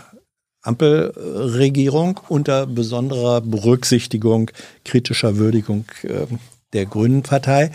Ampelregierung 0.63 2.21
unter 2.29 2.67
besonderer 2.67 3.43
Berücksichtigung 3.43 4.51
kritischer 4.85 5.37
Würdigung 5.37 5.85
äh, 6.03 6.27
der 6.73 6.87
Grünen 6.87 7.23
Partei. 7.23 7.71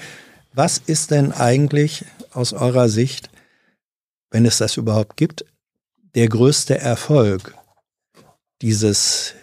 Was 0.60 0.78
ist 0.78 1.12
denn 1.12 1.32
eigentlich 1.32 2.04
aus 2.34 2.52
eurer 2.52 2.90
Sicht, 2.90 3.30
wenn 4.30 4.46
es 4.46 4.58
das 4.58 4.76
überhaupt 4.76 5.16
gibt, 5.16 5.46
der 6.16 6.28
größte 6.28 6.78
Erfolg 6.78 7.56
dieses, 8.62 9.36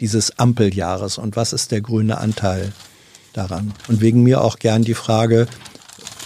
dieses 0.00 0.40
Ampeljahres 0.40 1.18
und 1.18 1.36
was 1.36 1.52
ist 1.52 1.70
der 1.70 1.82
grüne 1.82 2.18
Anteil 2.18 2.72
daran? 3.32 3.74
Und 3.86 4.00
wegen 4.00 4.24
mir 4.24 4.40
auch 4.40 4.58
gern 4.58 4.82
die 4.82 4.94
Frage, 4.94 5.46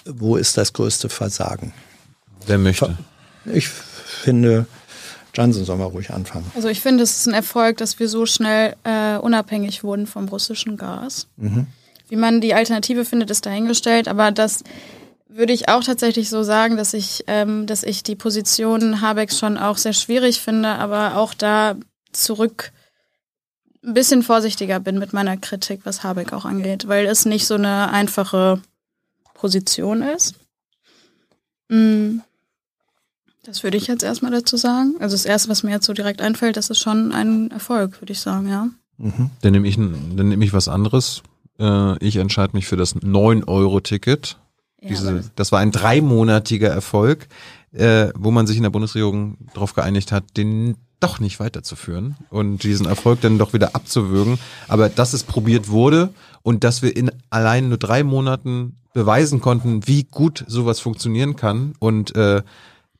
wo 0.06 0.36
ist 0.36 0.56
das 0.56 0.72
größte 0.72 1.10
Versagen? 1.10 1.74
Wer 2.46 2.56
möchte? 2.56 2.96
Ich 3.44 3.68
finde, 3.68 4.64
Johnson 5.34 5.66
soll 5.66 5.76
mal 5.76 5.84
ruhig 5.84 6.14
anfangen. 6.14 6.50
Also 6.54 6.68
ich 6.68 6.80
finde, 6.80 7.04
es 7.04 7.14
ist 7.14 7.28
ein 7.28 7.34
Erfolg, 7.34 7.76
dass 7.76 7.98
wir 7.98 8.08
so 8.08 8.24
schnell 8.24 8.74
äh, 8.84 9.18
unabhängig 9.18 9.84
wurden 9.84 10.06
vom 10.06 10.28
russischen 10.28 10.78
Gas. 10.78 11.26
Wie 12.10 12.16
man 12.16 12.40
die 12.40 12.54
Alternative 12.54 13.04
findet, 13.04 13.30
ist 13.30 13.46
dahingestellt, 13.46 14.08
aber 14.08 14.32
das 14.32 14.64
würde 15.28 15.52
ich 15.52 15.68
auch 15.68 15.84
tatsächlich 15.84 16.28
so 16.28 16.42
sagen, 16.42 16.76
dass 16.76 16.92
ich, 16.92 17.24
ähm, 17.28 17.66
dass 17.66 17.84
ich 17.84 18.02
die 18.02 18.16
Position 18.16 19.00
Habecks 19.00 19.38
schon 19.38 19.56
auch 19.56 19.78
sehr 19.78 19.92
schwierig 19.92 20.40
finde, 20.40 20.70
aber 20.70 21.16
auch 21.16 21.34
da 21.34 21.76
zurück 22.12 22.72
ein 23.82 23.94
bisschen 23.94 24.22
vorsichtiger 24.22 24.80
bin 24.80 24.98
mit 24.98 25.12
meiner 25.12 25.36
Kritik, 25.36 25.80
was 25.84 26.02
Habeck 26.02 26.32
auch 26.32 26.44
angeht, 26.44 26.88
weil 26.88 27.06
es 27.06 27.24
nicht 27.24 27.46
so 27.46 27.54
eine 27.54 27.90
einfache 27.90 28.60
Position 29.34 30.02
ist. 30.02 30.34
Mm. 31.68 32.18
Das 33.44 33.62
würde 33.62 33.78
ich 33.78 33.86
jetzt 33.86 34.02
erstmal 34.02 34.32
dazu 34.32 34.58
sagen. 34.58 34.96
Also 35.00 35.14
das 35.14 35.24
Erste, 35.24 35.48
was 35.48 35.62
mir 35.62 35.70
jetzt 35.70 35.86
so 35.86 35.94
direkt 35.94 36.20
einfällt, 36.20 36.58
das 36.58 36.68
ist 36.68 36.78
schon 36.78 37.12
ein 37.12 37.50
Erfolg, 37.50 38.02
würde 38.02 38.12
ich 38.12 38.20
sagen, 38.20 38.48
ja. 38.48 38.68
Dann 39.40 39.52
nehme 39.52 39.66
ich, 39.66 39.76
dann 39.76 40.28
nehme 40.28 40.44
ich 40.44 40.52
was 40.52 40.68
anderes. 40.68 41.22
Äh, 41.60 42.04
ich 42.04 42.16
entscheide 42.16 42.56
mich 42.56 42.66
für 42.66 42.76
das 42.76 42.96
9-Euro-Ticket. 42.96 44.38
Ja, 44.80 44.88
Diese, 44.88 45.30
das 45.36 45.52
war 45.52 45.60
ein 45.60 45.70
dreimonatiger 45.70 46.68
Erfolg, 46.68 47.28
äh, 47.72 48.08
wo 48.16 48.30
man 48.30 48.46
sich 48.46 48.56
in 48.56 48.62
der 48.62 48.70
Bundesregierung 48.70 49.36
darauf 49.52 49.74
geeinigt 49.74 50.10
hat, 50.10 50.36
den 50.36 50.76
doch 51.00 51.18
nicht 51.18 51.40
weiterzuführen 51.40 52.16
und 52.28 52.62
diesen 52.62 52.86
Erfolg 52.86 53.20
dann 53.22 53.38
doch 53.38 53.52
wieder 53.52 53.74
abzuwürgen. 53.74 54.38
Aber 54.68 54.88
dass 54.88 55.12
es 55.12 55.22
probiert 55.22 55.68
wurde 55.68 56.10
und 56.42 56.64
dass 56.64 56.82
wir 56.82 56.94
in 56.96 57.10
allein 57.30 57.68
nur 57.68 57.78
drei 57.78 58.02
Monaten 58.04 58.76
beweisen 58.92 59.40
konnten, 59.40 59.86
wie 59.86 60.04
gut 60.04 60.44
sowas 60.46 60.80
funktionieren 60.80 61.36
kann 61.36 61.74
und 61.78 62.14
äh, 62.16 62.42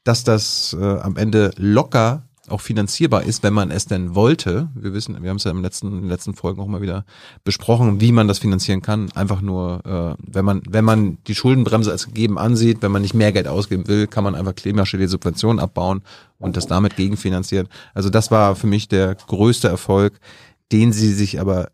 dass 0.04 0.24
das 0.24 0.76
äh, 0.78 0.84
am 0.84 1.16
Ende 1.16 1.52
locker 1.56 2.22
auch 2.50 2.60
finanzierbar 2.60 3.22
ist, 3.24 3.42
wenn 3.42 3.52
man 3.54 3.70
es 3.70 3.86
denn 3.86 4.14
wollte. 4.14 4.68
Wir 4.74 4.92
wissen, 4.92 5.20
wir 5.22 5.30
haben 5.30 5.36
es 5.36 5.44
ja 5.44 5.50
im 5.50 5.62
letzten, 5.62 5.88
in 5.88 6.00
den 6.02 6.08
letzten 6.08 6.34
Folgen 6.34 6.60
auch 6.60 6.66
mal 6.66 6.80
wieder 6.82 7.04
besprochen, 7.44 8.00
wie 8.00 8.12
man 8.12 8.28
das 8.28 8.38
finanzieren 8.38 8.82
kann. 8.82 9.10
Einfach 9.12 9.40
nur, 9.40 10.16
äh, 10.18 10.22
wenn 10.26 10.44
man, 10.44 10.62
wenn 10.68 10.84
man 10.84 11.18
die 11.26 11.34
Schuldenbremse 11.34 11.90
als 11.90 12.06
gegeben 12.06 12.38
ansieht, 12.38 12.82
wenn 12.82 12.92
man 12.92 13.02
nicht 13.02 13.14
mehr 13.14 13.32
Geld 13.32 13.48
ausgeben 13.48 13.86
will, 13.88 14.06
kann 14.06 14.24
man 14.24 14.34
einfach 14.34 14.54
klimaschädliche 14.54 15.08
Subventionen 15.10 15.58
abbauen 15.60 16.02
und 16.38 16.56
das 16.56 16.66
damit 16.66 16.96
gegenfinanzieren. 16.96 17.68
Also 17.94 18.10
das 18.10 18.30
war 18.30 18.56
für 18.56 18.66
mich 18.66 18.88
der 18.88 19.14
größte 19.14 19.68
Erfolg, 19.68 20.18
den 20.72 20.92
sie 20.92 21.12
sich 21.12 21.40
aber 21.40 21.70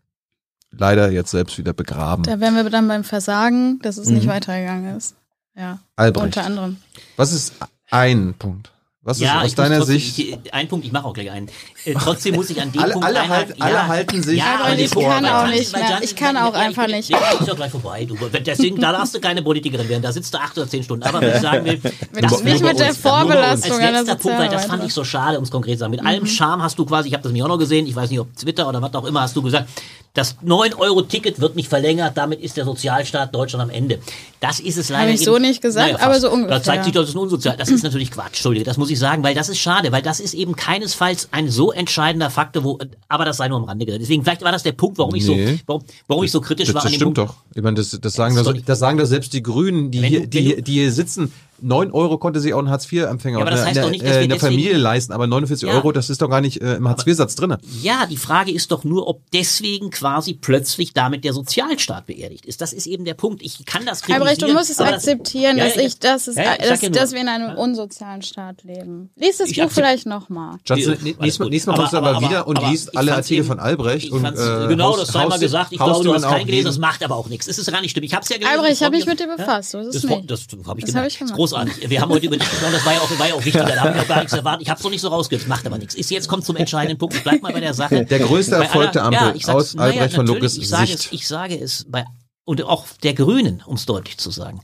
leider 0.71 1.11
jetzt 1.11 1.31
selbst 1.31 1.57
wieder 1.57 1.73
begraben. 1.73 2.23
Da 2.23 2.39
wären 2.39 2.55
wir 2.55 2.69
dann 2.69 2.87
beim 2.87 3.03
Versagen, 3.03 3.79
dass 3.81 3.97
es 3.97 4.07
Mhm. 4.09 4.15
nicht 4.15 4.27
weitergegangen 4.27 4.97
ist. 4.97 5.15
Ja, 5.55 5.79
Albrecht, 5.95 6.25
unter 6.25 6.43
anderem. 6.45 6.77
was 7.15 7.33
ist 7.33 7.53
ein 7.89 8.35
Punkt? 8.37 8.71
Was 9.07 9.21
ist 9.21 9.33
aus 9.33 9.55
deiner 9.55 9.77
trotzdem, 9.77 9.99
Sicht? 9.99 10.19
Ich, 10.19 10.53
ein 10.53 10.67
Punkt, 10.67 10.85
ich 10.85 10.91
mache 10.91 11.05
auch 11.05 11.13
gleich 11.13 11.31
einen. 11.31 11.49
Äh, 11.87 11.93
trotzdem 11.99 12.35
muss 12.35 12.49
ich 12.49 12.61
an 12.61 12.71
dem 12.71 12.81
Alle- 12.81 12.93
Punkt 12.93 13.07
alle 13.07 13.27
halt- 13.27 13.61
alle 13.61 13.87
halten 13.87 14.21
sich 14.21 14.37
ja, 14.39 14.55
an 14.55 14.61
aber 14.71 14.77
Ich 14.77 14.91
kann 14.91 15.25
auch 15.25 15.47
nicht 15.47 15.73
mehr. 15.75 15.99
Ich 16.01 16.15
kann 16.15 16.37
auch 16.37 16.53
ja, 16.53 16.59
einfach 16.59 16.87
nicht. 16.87 17.09
Ja, 17.09 17.17
ist 17.39 17.47
doch 17.47 17.55
gleich 17.55 17.71
vorbei. 17.71 18.05
Du, 18.05 18.15
deswegen, 18.45 18.79
da 18.81 18.91
darfst 18.91 19.15
du 19.15 19.19
keine 19.19 19.41
Politikerin 19.41 19.87
werden. 19.87 20.01
Da 20.03 20.11
sitzt 20.11 20.33
du 20.33 20.37
acht 20.39 20.57
oder 20.57 20.67
zehn 20.67 20.83
Stunden. 20.83 21.03
Aber 21.03 21.21
was 21.21 21.35
ich 21.35 21.41
sagen 21.41 21.65
will, 21.65 21.79
das 22.21 22.43
nicht 22.43 22.63
mit 22.63 22.79
der. 22.79 22.93
Vorbelastung 22.93 23.71
Als 23.79 23.91
letzter 23.91 24.15
Punkt, 24.15 24.39
weil 24.39 24.49
das 24.49 24.65
fand 24.65 24.83
ich 24.83 24.93
so 24.93 25.03
schade, 25.03 25.37
um 25.37 25.43
es 25.43 25.51
konkret 25.51 25.73
zu 25.75 25.79
sagen. 25.79 25.91
Mit 25.91 26.05
allem 26.05 26.25
Charme 26.25 26.61
hast 26.63 26.77
du 26.79 26.85
quasi, 26.85 27.07
ich 27.09 27.13
habe 27.13 27.23
das 27.23 27.31
mir 27.31 27.43
auch 27.45 27.49
noch 27.49 27.57
gesehen, 27.59 27.87
ich 27.87 27.95
weiß 27.95 28.09
nicht, 28.09 28.19
ob 28.19 28.35
Twitter 28.35 28.67
oder 28.67 28.81
was 28.81 28.93
auch 28.95 29.05
immer, 29.05 29.21
hast 29.21 29.35
du 29.35 29.41
gesagt, 29.41 29.69
das 30.13 30.35
9-Euro-Ticket 30.43 31.39
wird 31.39 31.55
nicht 31.55 31.69
verlängert, 31.69 32.17
damit 32.17 32.41
ist 32.41 32.57
der 32.57 32.65
Sozialstaat 32.65 33.33
Deutschland 33.35 33.63
am 33.63 33.69
Ende. 33.69 33.99
Das 34.39 34.59
ist 34.59 34.77
es 34.77 34.89
leider 34.89 35.11
ich 35.11 35.21
eben- 35.21 35.25
so 35.25 35.37
nicht 35.37 35.61
gesagt, 35.61 35.91
Naja, 35.93 36.03
aber 36.03 36.19
so 36.19 36.31
ungefähr. 36.31 36.57
Da 36.57 36.63
zeigt 36.63 36.85
sich, 36.85 36.93
das 36.93 37.09
ist 37.09 37.15
unsozial. 37.15 37.55
Das 37.55 37.69
ist 37.69 37.83
natürlich 37.83 38.09
Quatsch, 38.11 38.27
Entschuldige, 38.37 38.65
das 38.65 38.77
muss 38.77 38.89
ich 38.89 38.97
sagen, 38.97 39.23
weil 39.23 39.35
das 39.35 39.47
ist 39.49 39.59
schade, 39.59 39.91
weil 39.91 40.01
das 40.01 40.19
ist 40.19 40.33
eben 40.33 40.55
keinesfalls 40.55 41.29
ein 41.31 41.49
so 41.51 41.71
entscheidender 41.77 42.29
Faktor, 42.29 42.63
wo, 42.63 42.79
aber 43.07 43.25
das 43.25 43.37
sei 43.37 43.47
nur 43.47 43.57
am 43.59 43.63
Rande 43.65 43.85
geredet. 43.85 44.01
Deswegen, 44.03 44.23
vielleicht 44.23 44.41
war 44.41 44.51
das 44.51 44.63
der 44.63 44.73
Punkt, 44.73 44.97
warum 44.97 45.15
ich 45.15 45.25
so, 45.25 45.33
Nee. 45.35 45.59
warum, 45.65 45.83
warum 46.07 46.23
ich 46.23 46.31
so 46.31 46.41
kritisch 46.41 46.67
Das, 46.67 46.75
war 46.75 46.81
das 46.81 46.87
an 46.87 46.91
dem 46.93 46.95
stimmt 46.97 47.15
Punkt. 47.15 47.31
doch. 47.31 47.37
Ich 47.55 47.61
meine, 47.63 47.75
das, 47.75 47.91
das, 48.01 48.13
sagen 48.13 48.35
Das 48.35 48.47
das 48.65 48.79
sagen 48.79 48.97
doch 48.97 49.05
selbst 49.05 49.31
die 49.33 49.43
Grünen, 49.43 49.91
die, 49.91 50.01
Wenn 50.01 50.09
hier, 50.09 50.19
du- 50.21 50.27
die, 50.27 50.55
du- 50.55 50.61
die 50.63 50.73
hier 50.73 50.91
sitzen. 50.91 51.31
9 51.61 51.91
Euro 51.91 52.17
konnte 52.17 52.39
sich 52.39 52.53
auch 52.53 52.59
ein 52.59 52.69
Hartz-IV-Empfänger 52.69 53.39
Ja, 53.39 53.41
aber 53.41 53.51
das 53.51 53.61
heißt 53.65 53.77
eine, 53.77 53.81
doch 53.85 53.91
nicht, 53.91 54.03
dass 54.03 54.11
wir 54.11 54.17
eine 54.19 54.27
deswegen- 54.27 54.39
Familie 54.39 54.77
leisten, 54.77 55.11
aber 55.13 55.27
49 55.27 55.67
Ja. 55.67 55.75
Euro, 55.75 55.91
das 55.91 56.09
ist 56.09 56.21
doch 56.21 56.29
gar 56.29 56.41
nicht 56.41 56.61
äh, 56.61 56.75
im 56.75 56.87
Hartz-IV-Satz 56.87 57.35
drinne. 57.35 57.57
Ja, 57.81 58.05
die 58.05 58.17
Frage 58.17 58.51
ist 58.51 58.71
doch 58.71 58.83
nur, 58.83 59.07
ob 59.07 59.21
deswegen 59.33 59.89
quasi 59.89 60.33
plötzlich 60.33 60.93
damit 60.93 61.23
der 61.23 61.33
Sozialstaat 61.33 62.05
beerdigt 62.05 62.45
ist. 62.45 62.61
Das 62.61 62.73
ist 62.73 62.85
eben 62.87 63.05
der 63.05 63.13
Punkt. 63.15 63.41
Ich 63.41 63.65
kann 63.65 63.85
das 63.85 64.01
kritisieren. 64.01 64.21
Albrecht, 64.27 64.41
du 64.41 64.53
musst 64.53 64.69
es 64.69 64.79
aber 64.79 64.91
das- 64.91 65.07
akzeptieren, 65.07 65.57
Ja, 65.57 65.65
dass 65.65 65.75
ja, 65.75 65.81
ich, 65.81 65.99
dass, 65.99 66.27
es, 66.27 66.35
ja, 66.35 66.43
ja, 66.43 66.51
ich 66.53 66.57
sag 66.65 66.69
dass, 66.69 66.81
nur- 66.83 66.91
dass 66.91 67.11
wir 67.13 67.21
in 67.21 67.27
einem 67.27 67.57
unsozialen 67.57 68.21
Staat 68.21 68.63
leben. 68.63 69.09
Lies 69.15 69.37
das 69.37 69.49
Ich 69.49 69.57
Buch 69.59 69.71
vielleicht 69.71 70.05
nochmal. 70.05 70.57
Nächstes 70.69 71.39
Mal, 71.39 71.49
nächstes 71.49 71.65
Mal 71.67 71.75
kommst 71.75 71.93
du 71.93 71.97
Aber- 71.97 72.07
aber, 72.09 72.17
aber- 72.17 72.29
wieder 72.29 72.47
und 72.47 72.57
aber 72.57 72.69
liest 72.69 72.89
ich 72.91 72.97
alle 72.97 73.15
Artikel 73.15 73.37
eben- 73.39 73.47
von 73.47 73.59
Albrecht. 73.59 74.05
Ich 74.05 74.11
und, 74.11 74.25
äh, 74.25 74.67
genau, 74.67 74.95
das 74.95 75.09
sei 75.09 75.25
mal 75.25 75.39
gesagt. 75.39 75.71
Ich 75.71 75.77
glaube, 75.79 76.03
du 76.03 76.13
hast 76.13 76.23
keinen 76.23 76.45
gelesen, 76.45 76.65
das 76.65 76.77
macht 76.77 77.03
aber 77.03 77.15
auch 77.15 77.27
nichts. 77.29 77.47
Es 77.47 77.57
ist 77.57 77.71
gar 77.71 77.81
nicht 77.81 77.91
stimmt. 77.91 78.05
Ich 78.05 78.13
habe 78.13 78.23
es 78.23 78.29
ja 78.29 78.37
gelesen. 78.37 78.53
Albrecht, 78.53 78.71
das 78.73 78.77
ich 78.79 78.85
habe 78.85 78.97
mir- 78.97 79.05
mit 79.05 79.19
dir 79.19 79.27
befasst, 79.27 79.73
das, 79.73 79.87
das 79.87 80.03
habe 80.03 80.21
ich 80.21 80.27
Das 80.27 80.41
ich 80.41 80.85
Das 80.93 81.17
gemacht. 81.17 81.35
Großartig. 81.49 81.89
Wir 81.89 82.01
haben 82.01 82.09
heute 82.11 82.25
über 82.25 82.37
dich 82.37 82.49
gesprochen, 82.49 82.73
das 82.73 82.85
war 82.85 82.93
ja 82.93 82.99
auch, 82.99 83.19
war 83.19 83.27
ja 83.27 83.33
auch 83.33 83.45
wichtiger. 83.45 83.65
Da 83.77 83.81
habe 83.83 83.97
ich 83.97 84.03
auch 84.03 84.07
gar 84.07 84.19
nichts 84.19 84.33
erwartet. 84.33 84.61
Ich 84.63 84.69
habe 84.69 84.77
es 84.77 84.83
noch 84.83 84.91
nicht 84.91 85.01
so 85.01 85.07
rausgehört, 85.09 85.47
macht 85.47 85.65
aber 85.65 85.77
nichts. 85.77 85.95
Ist 85.95 86.09
jetzt 86.11 86.27
kommt 86.27 86.45
zum 86.45 86.55
entscheidenden 86.55 86.97
Punkt. 86.97 87.15
Ich 87.15 87.23
bleib 87.23 87.41
mal 87.41 87.53
bei 87.53 87.59
der 87.59 87.73
Sache. 87.73 88.05
Der 88.05 88.19
größte 88.19 88.55
Erfolg 88.55 88.91
der 88.93 89.03
Ampel 89.03 89.29
ja, 89.29 89.35
ich 89.35 89.45
sag's- 89.45 89.75
aus 89.75 89.77
Albrecht 89.77 90.15
von 90.15 90.25
Lucke 90.25 90.45
ich 90.45 90.67
sage 90.69 90.87
Sicht. 90.87 90.99
Es, 90.99 91.11
ich 91.11 91.27
sage 91.27 91.59
es 91.59 91.85
bei 91.89 92.05
und 92.45 92.63
auch 92.63 92.85
der 93.03 93.13
Grünen, 93.13 93.61
um 93.65 93.75
es 93.75 93.85
deutlich 93.85 94.17
zu 94.17 94.31
sagen. 94.31 94.61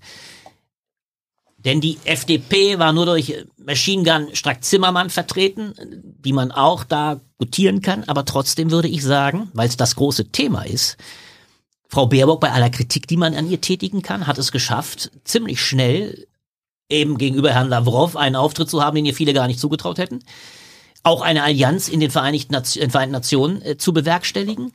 Denn 1.58 1.80
die 1.80 1.98
FDP 2.04 2.78
war 2.80 2.92
nur 2.92 3.06
durch 3.06 3.46
Machine 3.58 4.04
Gun 4.04 4.36
Strack-Zimmermann 4.36 5.10
vertreten, 5.10 5.74
die 6.20 6.34
man 6.34 6.52
auch 6.52 6.84
da 6.84 7.22
gutieren 7.38 7.82
kann. 7.82 8.04
Aber 8.06 8.26
trotzdem 8.26 8.72
würde 8.72 8.90
ich 8.90 9.04
sagen, 9.04 9.50
weil 9.54 9.70
es 9.70 9.78
das 9.78 9.96
große 9.96 10.30
Thema 10.30 10.64
ist, 10.64 10.98
Frau 11.88 12.08
Baerbock 12.08 12.42
bei 12.42 12.52
aller 12.52 12.70
Kritik, 12.70 13.08
die 13.08 13.18
man 13.18 13.36
an 13.36 13.50
ihr 13.50 13.62
tätigen 13.62 14.02
kann, 14.02 14.28
hat 14.28 14.38
es 14.40 14.52
geschafft, 14.52 15.12
ziemlich 15.26 15.62
schnell 15.62 16.28
eben 16.94 17.18
gegenüber 17.18 17.52
Herrn 17.52 17.70
Lavrov 17.70 18.16
einen 18.16 18.36
Auftritt 18.36 18.70
zu 18.70 18.84
haben, 18.84 18.96
den 18.96 19.06
ihr 19.06 19.14
viele 19.14 19.34
gar 19.34 19.48
nicht 19.48 19.60
zugetraut 19.60 19.98
hätten. 19.98 20.20
Auch 21.04 21.22
eine 21.22 21.44
Allianz 21.44 21.90
in 21.90 22.00
den 22.00 22.12
Vereinigten, 22.12 22.56
Vereinten 22.64 23.12
Nationen 23.12 23.62
äh, 23.62 23.78
zu 23.78 23.92
bewerkstelligen. 23.92 24.72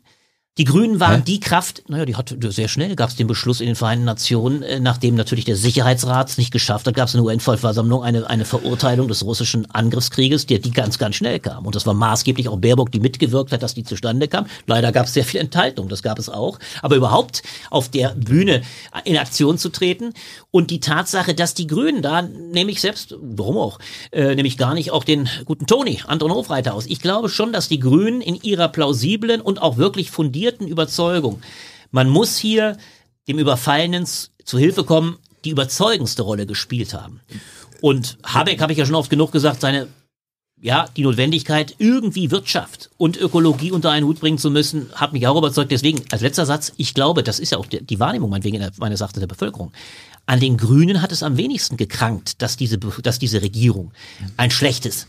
Die 0.59 0.65
Grünen 0.65 0.99
waren 0.99 1.25
die 1.25 1.39
Kraft, 1.39 1.85
naja, 1.87 2.05
die 2.05 2.17
hat 2.17 2.35
sehr 2.41 2.67
schnell 2.67 2.97
gab 2.97 3.11
es 3.11 3.15
den 3.15 3.29
Beschluss 3.29 3.61
in 3.61 3.67
den 3.67 3.77
Vereinten 3.77 4.05
Nationen, 4.05 4.65
äh, 4.65 4.81
nachdem 4.81 5.15
natürlich 5.15 5.45
der 5.45 5.55
Sicherheitsrat 5.55 6.31
es 6.31 6.37
nicht 6.37 6.51
geschafft 6.51 6.89
hat, 6.89 6.95
gab 6.95 7.07
es 7.07 7.15
in 7.15 7.19
der 7.19 7.27
UN-Vollversammlung 7.27 8.03
eine, 8.03 8.29
eine 8.29 8.45
Verurteilung 8.45 9.07
des 9.07 9.25
russischen 9.25 9.71
Angriffskrieges, 9.71 10.47
die, 10.47 10.61
die 10.61 10.73
ganz, 10.73 10.99
ganz 10.99 11.15
schnell 11.15 11.39
kam. 11.39 11.65
Und 11.65 11.77
das 11.77 11.87
war 11.87 11.95
maßgeblich 11.95 12.49
auch 12.49 12.57
Baerbock, 12.57 12.91
die 12.91 12.99
mitgewirkt 12.99 13.53
hat, 13.53 13.63
dass 13.63 13.75
die 13.75 13.85
zustande 13.85 14.27
kam. 14.27 14.47
Leider 14.67 14.91
gab 14.91 15.07
es 15.07 15.15
sehr 15.15 15.25
viel 15.25 15.39
Enthaltung, 15.39 15.89
das 15.89 16.03
gab 16.03 16.19
es 16.19 16.29
auch. 16.29 16.59
Aber 16.83 16.97
überhaupt 16.97 17.45
auf 17.71 17.89
der 17.89 18.17
Bühne 18.17 18.63
in 19.05 19.17
Aktion 19.17 19.59
zu 19.59 19.69
treten 19.69 20.13
und 20.51 20.73
die 20.73 20.81
Tatsache, 20.81 21.35
dass 21.35 21.55
die 21.55 21.69
Grünen, 21.69 22.03
da 22.03 22.23
nehme 22.23 22.73
ich 22.73 22.81
selbst, 22.81 23.15
warum 23.21 23.59
auch, 23.59 23.79
äh, 24.11 24.35
nehme 24.35 24.49
ich 24.49 24.59
gar 24.59 24.75
nicht 24.75 24.91
auch 24.91 25.05
den 25.05 25.29
guten 25.45 25.69
Toni, 25.69 26.01
Anton 26.09 26.33
Hofreiter 26.33 26.75
aus. 26.75 26.87
Ich 26.87 26.99
glaube 26.99 27.29
schon, 27.29 27.53
dass 27.53 27.69
die 27.69 27.79
Grünen 27.79 28.21
in 28.21 28.35
ihrer 28.43 28.67
plausiblen 28.67 29.41
und 29.41 29.63
auch 29.63 29.77
wirklich 29.77 30.11
fundierten 30.11 30.48
Überzeugung, 30.51 31.41
man 31.91 32.09
muss 32.09 32.37
hier 32.37 32.77
dem 33.29 33.39
Überfallenen 33.39 34.07
zu 34.07 34.59
Hilfe 34.59 34.85
kommen, 34.85 35.19
die 35.45 35.51
überzeugendste 35.51 36.23
Rolle 36.23 36.47
gespielt 36.47 36.95
haben. 36.95 37.21
Und 37.81 38.19
Habeck, 38.25 38.61
habe 38.61 38.73
ich 38.73 38.79
ja 38.79 38.87
schon 38.87 38.95
oft 38.95 39.11
genug 39.11 39.33
gesagt, 39.33 39.61
seine 39.61 39.89
ja, 40.61 40.87
die 40.97 41.03
Notwendigkeit, 41.03 41.77
irgendwie 41.79 42.31
Wirtschaft 42.31 42.91
und 42.97 43.17
Ökologie 43.17 43.71
unter 43.71 43.91
einen 43.91 44.07
Hut 44.07 44.21
bringen 44.21 44.39
zu 44.39 44.51
müssen, 44.51 44.91
hat 44.95 45.13
mich 45.13 45.27
auch 45.27 45.37
überzeugt. 45.37 45.71
Deswegen, 45.71 46.03
als 46.11 46.23
letzter 46.23 46.47
Satz, 46.47 46.73
ich 46.77 46.95
glaube, 46.95 47.23
das 47.23 47.39
ist 47.39 47.53
ja 47.53 47.59
auch 47.59 47.67
die, 47.67 48.01
Wahrnehmung 48.01 48.31
meinetwegen 48.31 48.67
meines 48.79 49.01
Erachtens 49.01 49.21
der 49.21 49.29
Bevölkerung. 49.29 49.73
An 50.27 50.41
den 50.41 50.57
Grünen 50.57 51.01
hat 51.01 51.13
es 51.13 51.23
am 51.23 51.37
wenigsten 51.37 51.77
gekrankt, 51.77 52.43
dass 52.43 52.57
diese, 52.57 52.79
dass 52.79 53.19
diese 53.19 53.41
Regierung 53.41 53.93
ein 54.37 54.51
schlechtes 54.51 55.07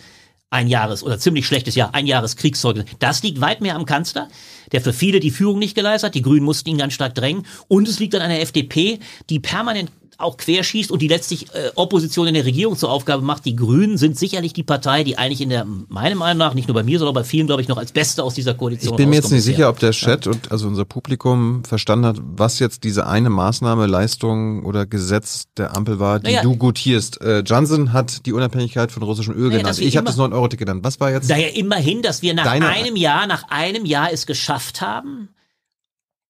ein 0.49 0.67
Jahres 0.67 1.03
oder 1.03 1.19
ziemlich 1.19 1.45
schlechtes 1.45 1.75
Jahr, 1.75 1.93
ein 1.93 2.07
Jahres 2.07 2.35
Kriegszeugnis. 2.35 2.85
Das 2.99 3.21
liegt 3.23 3.41
weit 3.41 3.61
mehr 3.61 3.75
am 3.75 3.85
Kanzler, 3.85 4.29
der 4.71 4.81
für 4.81 4.93
viele 4.93 5.19
die 5.19 5.31
Führung 5.31 5.59
nicht 5.59 5.75
geleistet 5.75 6.07
hat. 6.07 6.15
Die 6.15 6.21
Grünen 6.21 6.45
mussten 6.45 6.69
ihn 6.69 6.77
ganz 6.77 6.93
stark 6.93 7.15
drängen. 7.15 7.45
Und 7.67 7.87
es 7.87 7.99
liegt 7.99 8.15
an 8.15 8.21
einer 8.21 8.39
FDP, 8.39 8.99
die 9.29 9.39
permanent 9.39 9.91
auch 10.19 10.37
querschießt 10.37 10.91
und 10.91 11.01
die 11.01 11.07
letztlich 11.07 11.47
äh, 11.53 11.71
Opposition 11.75 12.27
in 12.27 12.33
der 12.33 12.45
Regierung 12.45 12.77
zur 12.77 12.91
Aufgabe 12.91 13.23
macht. 13.23 13.45
Die 13.45 13.55
Grünen 13.55 13.97
sind 13.97 14.17
sicherlich 14.17 14.53
die 14.53 14.63
Partei, 14.63 15.03
die 15.03 15.17
eigentlich 15.17 15.41
in 15.41 15.49
der, 15.49 15.65
meiner 15.87 16.15
Meinung 16.15 16.37
nach, 16.37 16.53
nicht 16.53 16.67
nur 16.67 16.75
bei 16.75 16.83
mir, 16.83 16.99
sondern 16.99 17.15
bei 17.15 17.23
vielen, 17.23 17.47
glaube 17.47 17.61
ich, 17.61 17.67
noch 17.67 17.77
als 17.77 17.91
Beste 17.91 18.23
aus 18.23 18.33
dieser 18.33 18.53
Koalition 18.53 18.93
Ich 18.93 18.97
bin 18.97 19.09
mir 19.09 19.15
jetzt 19.15 19.31
nicht 19.31 19.43
sicher, 19.43 19.69
ob 19.69 19.79
der 19.79 19.91
Chat 19.91 20.27
und 20.27 20.51
also 20.51 20.67
unser 20.67 20.85
Publikum 20.85 21.63
verstanden 21.63 22.05
hat, 22.05 22.17
was 22.21 22.59
jetzt 22.59 22.83
diese 22.83 23.07
eine 23.07 23.29
Maßnahme, 23.29 23.85
Leistung 23.85 24.65
oder 24.65 24.85
Gesetz 24.85 25.45
der 25.57 25.75
Ampel 25.75 25.99
war, 25.99 26.19
die 26.19 26.27
Naja. 26.27 26.41
du 26.43 26.55
gutierst. 26.55 27.21
Äh, 27.21 27.39
Johnson 27.39 27.93
hat 27.93 28.25
die 28.25 28.33
Unabhängigkeit 28.33 28.91
von 28.91 29.03
russischem 29.03 29.33
Öl 29.33 29.47
Naja, 29.49 29.59
genannt. 29.59 29.79
Ich 29.79 29.97
habe 29.97 30.05
das 30.05 30.17
9-Euro-Ticket 30.17 30.67
genannt. 30.67 30.83
Was 30.83 30.99
war 30.99 31.11
jetzt? 31.11 31.29
Naja, 31.29 31.47
immerhin, 31.47 32.01
dass 32.01 32.21
wir 32.21 32.33
nach 32.33 32.45
einem 32.45 32.95
Jahr, 32.95 33.27
nach 33.27 33.43
einem 33.49 33.85
Jahr 33.85 34.11
es 34.11 34.25
geschafft 34.25 34.81
haben, 34.81 35.29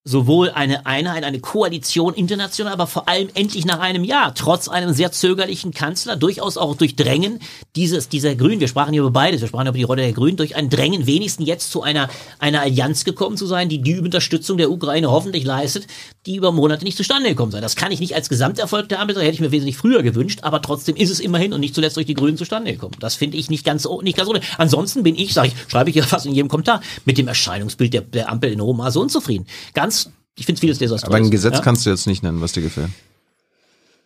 sowohl 0.09 0.49
eine 0.49 0.85
Einheit, 0.85 1.23
eine 1.23 1.39
Koalition 1.39 2.13
international, 2.13 2.73
aber 2.73 2.87
vor 2.87 3.07
allem 3.07 3.29
endlich 3.35 3.65
nach 3.65 3.79
einem 3.79 4.03
Jahr, 4.03 4.33
trotz 4.33 4.67
einem 4.67 4.93
sehr 4.93 5.11
zögerlichen 5.11 5.71
Kanzler, 5.71 6.15
durchaus 6.15 6.57
auch 6.57 6.75
durch 6.75 6.95
Drängen 6.95 7.39
dieses, 7.75 8.09
dieser 8.09 8.35
Grünen, 8.35 8.59
wir 8.59 8.67
sprachen 8.67 8.93
hier 8.93 9.01
über 9.01 9.11
beides, 9.11 9.41
wir 9.41 9.47
sprachen 9.47 9.67
über 9.67 9.77
die 9.77 9.83
Rolle 9.83 10.01
der 10.01 10.13
Grünen, 10.13 10.37
durch 10.37 10.55
ein 10.55 10.69
Drängen 10.69 11.05
wenigstens 11.05 11.47
jetzt 11.47 11.71
zu 11.71 11.83
einer, 11.83 12.09
einer 12.39 12.61
Allianz 12.61 13.05
gekommen 13.05 13.37
zu 13.37 13.45
sein, 13.45 13.69
die 13.69 13.81
die 13.81 13.99
Unterstützung 13.99 14.57
der 14.57 14.71
Ukraine 14.71 15.11
hoffentlich 15.11 15.43
leistet, 15.43 15.85
die 16.29 16.35
über 16.35 16.51
Monate 16.51 16.85
nicht 16.85 16.95
zustande 16.95 17.29
gekommen 17.29 17.51
sei. 17.51 17.59
Das 17.59 17.75
kann 17.75 17.91
ich 17.91 17.99
nicht 17.99 18.13
als 18.13 18.29
Gesamterfolg 18.29 18.87
der 18.87 18.99
Ampel 18.99 19.15
sagen, 19.15 19.25
hätte 19.25 19.33
ich 19.33 19.41
mir 19.41 19.51
wesentlich 19.51 19.77
früher 19.77 20.03
gewünscht, 20.03 20.39
aber 20.43 20.61
trotzdem 20.61 20.95
ist 20.95 21.09
es 21.09 21.19
immerhin 21.19 21.53
und 21.53 21.59
nicht 21.59 21.73
zuletzt 21.73 21.97
durch 21.97 22.05
die 22.05 22.13
Grünen 22.13 22.37
zustande 22.37 22.71
gekommen. 22.71 22.95
Das 22.99 23.15
finde 23.15 23.37
ich 23.37 23.49
nicht 23.49 23.65
ganz, 23.65 23.87
nicht 24.03 24.15
ganz 24.15 24.29
ohne. 24.29 24.41
Ansonsten 24.59 25.01
bin 25.01 25.15
ich, 25.15 25.33
sage 25.33 25.47
ich, 25.47 25.71
schreibe 25.71 25.89
ich 25.89 25.95
ja 25.95 26.03
fast 26.03 26.27
in 26.27 26.35
jedem 26.35 26.47
Kommentar, 26.47 26.81
mit 27.05 27.17
dem 27.17 27.27
Erscheinungsbild 27.27 27.93
der, 27.95 28.01
der 28.01 28.29
Ampel 28.29 28.51
in 28.51 28.59
Roma 28.59 28.91
so 28.91 29.01
unzufrieden. 29.01 29.47
Ganz, 29.73 30.11
ich 30.37 30.45
finde 30.45 30.61
vieles 30.61 30.77
desaströs. 30.77 31.09
Aber 31.09 31.17
ein 31.17 31.31
Gesetz 31.31 31.55
ja? 31.55 31.61
kannst 31.61 31.87
du 31.87 31.89
jetzt 31.89 32.05
nicht 32.05 32.21
nennen, 32.21 32.41
was 32.41 32.51
dir 32.51 32.61
gefällt. 32.61 32.91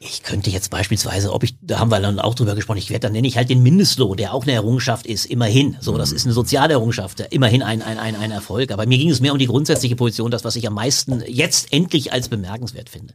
Ich 0.05 0.21
könnte 0.21 0.49
jetzt 0.49 0.69
beispielsweise, 0.69 1.31
ob 1.31 1.43
ich, 1.43 1.55
da 1.61 1.79
haben 1.79 1.89
wir 1.89 1.99
dann 2.01 2.19
auch 2.19 2.35
drüber 2.35 2.55
gesprochen, 2.55 2.77
ich 2.77 2.89
werde, 2.89 3.01
dann 3.01 3.13
nenne 3.13 3.27
ich 3.27 3.37
halt 3.37 3.49
den 3.49 3.63
Mindestlohn, 3.63 4.17
der 4.17 4.33
auch 4.33 4.43
eine 4.43 4.51
Errungenschaft 4.51 5.05
ist, 5.05 5.25
immerhin. 5.25 5.77
So, 5.79 5.97
das 5.97 6.11
ist 6.11 6.25
eine 6.25 6.33
soziale 6.33 6.73
Errungenschaft, 6.73 7.21
immerhin 7.31 7.63
ein, 7.63 7.81
ein, 7.81 7.97
ein, 7.97 8.15
ein 8.15 8.31
Erfolg. 8.31 8.71
Aber 8.71 8.85
mir 8.85 8.97
ging 8.97 9.09
es 9.09 9.21
mehr 9.21 9.31
um 9.31 9.39
die 9.39 9.47
grundsätzliche 9.47 9.95
Position, 9.95 10.29
das, 10.29 10.43
was 10.43 10.57
ich 10.57 10.67
am 10.67 10.73
meisten 10.73 11.23
jetzt 11.25 11.71
endlich 11.71 12.11
als 12.11 12.27
bemerkenswert 12.27 12.89
finde. 12.89 13.13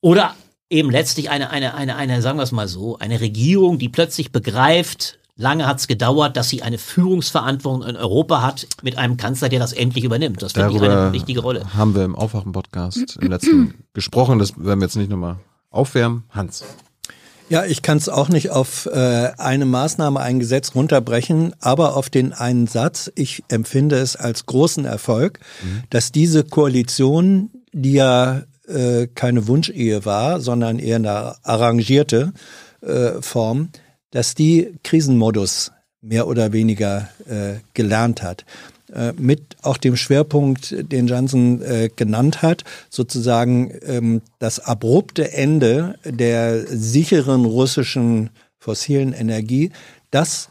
Oder 0.00 0.34
eben 0.70 0.90
letztlich 0.90 1.28
eine, 1.28 1.50
eine, 1.50 1.74
eine, 1.74 1.96
eine, 1.96 2.22
sagen 2.22 2.38
wir 2.38 2.44
es 2.44 2.52
mal 2.52 2.68
so, 2.68 2.98
eine 2.98 3.20
Regierung, 3.20 3.78
die 3.78 3.90
plötzlich 3.90 4.32
begreift, 4.32 5.18
lange 5.36 5.66
hat 5.66 5.80
es 5.80 5.86
gedauert, 5.86 6.36
dass 6.36 6.48
sie 6.48 6.62
eine 6.62 6.78
Führungsverantwortung 6.78 7.86
in 7.86 7.96
Europa 7.96 8.40
hat 8.40 8.66
mit 8.82 8.96
einem 8.96 9.18
Kanzler, 9.18 9.50
der 9.50 9.58
das 9.58 9.74
endlich 9.74 10.04
übernimmt. 10.04 10.40
Das 10.40 10.52
finde 10.52 10.74
ich 10.74 10.80
eine 10.80 11.12
wichtige 11.12 11.40
Rolle. 11.40 11.74
haben 11.74 11.94
wir 11.94 12.04
im 12.04 12.14
Aufwachen-Podcast 12.14 13.18
im 13.20 13.30
letzten 13.30 13.74
gesprochen. 13.92 14.38
Das 14.38 14.56
werden 14.56 14.80
wir 14.80 14.86
jetzt 14.86 14.96
nicht 14.96 15.10
nochmal 15.10 15.36
aufwärmen. 15.70 16.24
Hans. 16.30 16.64
Ja, 17.48 17.64
ich 17.64 17.82
kann 17.82 17.98
es 17.98 18.08
auch 18.08 18.28
nicht 18.28 18.50
auf 18.50 18.86
äh, 18.86 19.32
eine 19.36 19.66
Maßnahme, 19.66 20.20
ein 20.20 20.38
Gesetz 20.38 20.76
runterbrechen, 20.76 21.52
aber 21.58 21.96
auf 21.96 22.08
den 22.08 22.32
einen 22.32 22.68
Satz. 22.68 23.10
Ich 23.16 23.42
empfinde 23.48 23.96
es 23.98 24.14
als 24.14 24.46
großen 24.46 24.84
Erfolg, 24.84 25.40
dass 25.90 26.12
diese 26.12 26.44
Koalition, 26.44 27.50
die 27.72 27.94
ja 27.94 28.42
äh, 28.68 29.08
keine 29.08 29.48
Wunschehe 29.48 30.04
war, 30.04 30.40
sondern 30.40 30.78
eher 30.78 30.96
eine 30.96 31.34
arrangierte 31.44 32.32
äh, 32.82 33.20
Form, 33.20 33.70
dass 34.12 34.36
die 34.36 34.78
Krisenmodus 34.84 35.72
mehr 36.00 36.28
oder 36.28 36.52
weniger 36.52 37.08
äh, 37.28 37.60
gelernt 37.74 38.22
hat. 38.22 38.44
Äh, 38.92 39.12
mit 39.16 39.56
auch 39.62 39.76
dem 39.76 39.96
Schwerpunkt, 39.96 40.74
den 40.90 41.06
Johnson 41.06 41.62
äh, 41.62 41.90
genannt 41.94 42.42
hat, 42.42 42.64
sozusagen 42.88 43.72
ähm, 43.82 44.22
das 44.40 44.58
abrupte 44.58 45.32
Ende 45.32 45.94
der 46.04 46.66
sicheren 46.66 47.44
russischen 47.44 48.30
fossilen 48.58 49.12
Energie, 49.12 49.70
das 50.10 50.48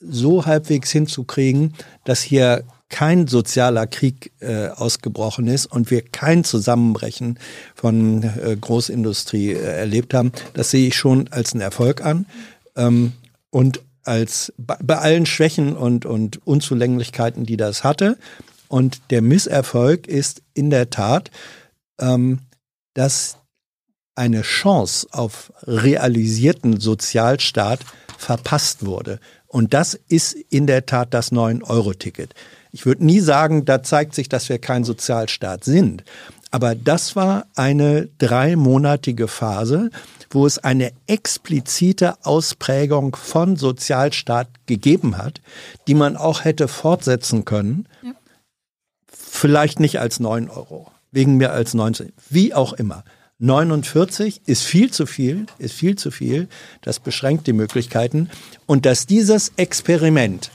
so 0.00 0.46
halbwegs 0.46 0.90
hinzukriegen, 0.90 1.74
dass 2.04 2.22
hier 2.22 2.64
kein 2.88 3.26
sozialer 3.26 3.86
Krieg 3.86 4.32
äh, 4.40 4.68
ausgebrochen 4.68 5.46
ist 5.46 5.66
und 5.66 5.90
wir 5.90 6.02
kein 6.02 6.44
Zusammenbrechen 6.44 7.38
von 7.74 8.22
äh, 8.22 8.56
Großindustrie 8.58 9.52
äh, 9.52 9.78
erlebt 9.78 10.14
haben, 10.14 10.32
das 10.54 10.70
sehe 10.70 10.88
ich 10.88 10.96
schon 10.96 11.28
als 11.28 11.52
einen 11.52 11.62
Erfolg 11.62 12.04
an. 12.04 12.26
Ähm, 12.76 13.12
und 13.50 13.80
als 14.04 14.52
bei 14.58 14.98
allen 14.98 15.26
Schwächen 15.26 15.76
und, 15.76 16.06
und 16.06 16.46
Unzulänglichkeiten, 16.46 17.46
die 17.46 17.56
das 17.56 17.84
hatte. 17.84 18.18
Und 18.68 19.00
der 19.10 19.22
Misserfolg 19.22 20.06
ist 20.06 20.42
in 20.54 20.70
der 20.70 20.90
Tat, 20.90 21.30
ähm, 22.00 22.40
dass 22.94 23.36
eine 24.14 24.42
Chance 24.42 25.06
auf 25.12 25.52
realisierten 25.62 26.80
Sozialstaat 26.80 27.80
verpasst 28.18 28.84
wurde. 28.84 29.20
Und 29.46 29.74
das 29.74 29.94
ist 29.94 30.32
in 30.32 30.66
der 30.66 30.86
Tat 30.86 31.12
das 31.12 31.32
9-Euro-Ticket. 31.32 32.34
Ich 32.70 32.86
würde 32.86 33.04
nie 33.04 33.20
sagen, 33.20 33.64
da 33.64 33.82
zeigt 33.82 34.14
sich, 34.14 34.28
dass 34.28 34.48
wir 34.48 34.58
kein 34.58 34.84
Sozialstaat 34.84 35.64
sind. 35.64 36.04
Aber 36.50 36.74
das 36.74 37.16
war 37.16 37.46
eine 37.54 38.08
dreimonatige 38.18 39.28
Phase, 39.28 39.90
wo 40.34 40.46
es 40.46 40.58
eine 40.58 40.92
explizite 41.06 42.24
Ausprägung 42.24 43.16
von 43.16 43.56
Sozialstaat 43.56 44.48
gegeben 44.66 45.18
hat, 45.18 45.40
die 45.86 45.94
man 45.94 46.16
auch 46.16 46.44
hätte 46.44 46.68
fortsetzen 46.68 47.44
können. 47.44 47.86
Ja. 48.02 48.12
Vielleicht 49.06 49.80
nicht 49.80 50.00
als 50.00 50.20
9 50.20 50.48
Euro, 50.48 50.90
wegen 51.10 51.36
mehr 51.36 51.52
als 51.52 51.74
19, 51.74 52.12
wie 52.28 52.54
auch 52.54 52.72
immer. 52.72 53.04
49 53.38 54.42
ist 54.46 54.62
viel 54.62 54.92
zu 54.92 55.04
viel, 55.04 55.46
ist 55.58 55.74
viel 55.74 55.96
zu 55.96 56.12
viel. 56.12 56.48
Das 56.80 57.00
beschränkt 57.00 57.48
die 57.48 57.52
Möglichkeiten. 57.52 58.30
Und 58.66 58.86
dass 58.86 59.06
dieses 59.06 59.52
Experiment, 59.56 60.52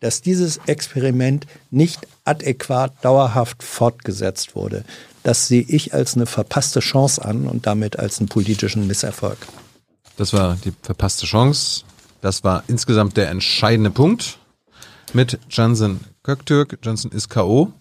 dass 0.00 0.20
dieses 0.20 0.58
Experiment 0.66 1.46
nicht 1.70 2.08
adäquat 2.24 2.92
dauerhaft 3.02 3.62
fortgesetzt 3.62 4.56
wurde, 4.56 4.84
das 5.24 5.48
sehe 5.48 5.62
ich 5.62 5.92
als 5.92 6.14
eine 6.14 6.26
verpasste 6.26 6.80
Chance 6.80 7.24
an 7.24 7.46
und 7.46 7.66
damit 7.66 7.98
als 7.98 8.20
einen 8.20 8.28
politischen 8.28 8.86
Misserfolg. 8.86 9.38
Das 10.16 10.32
war 10.32 10.56
die 10.64 10.72
verpasste 10.82 11.26
Chance. 11.26 11.82
Das 12.20 12.44
war 12.44 12.62
insgesamt 12.68 13.16
der 13.16 13.30
entscheidende 13.30 13.90
Punkt 13.90 14.38
mit 15.12 15.38
Johnson 15.50 16.00
Köktürk. 16.22 16.78
Johnson 16.82 17.10
ist 17.10 17.28
K.O. 17.30 17.72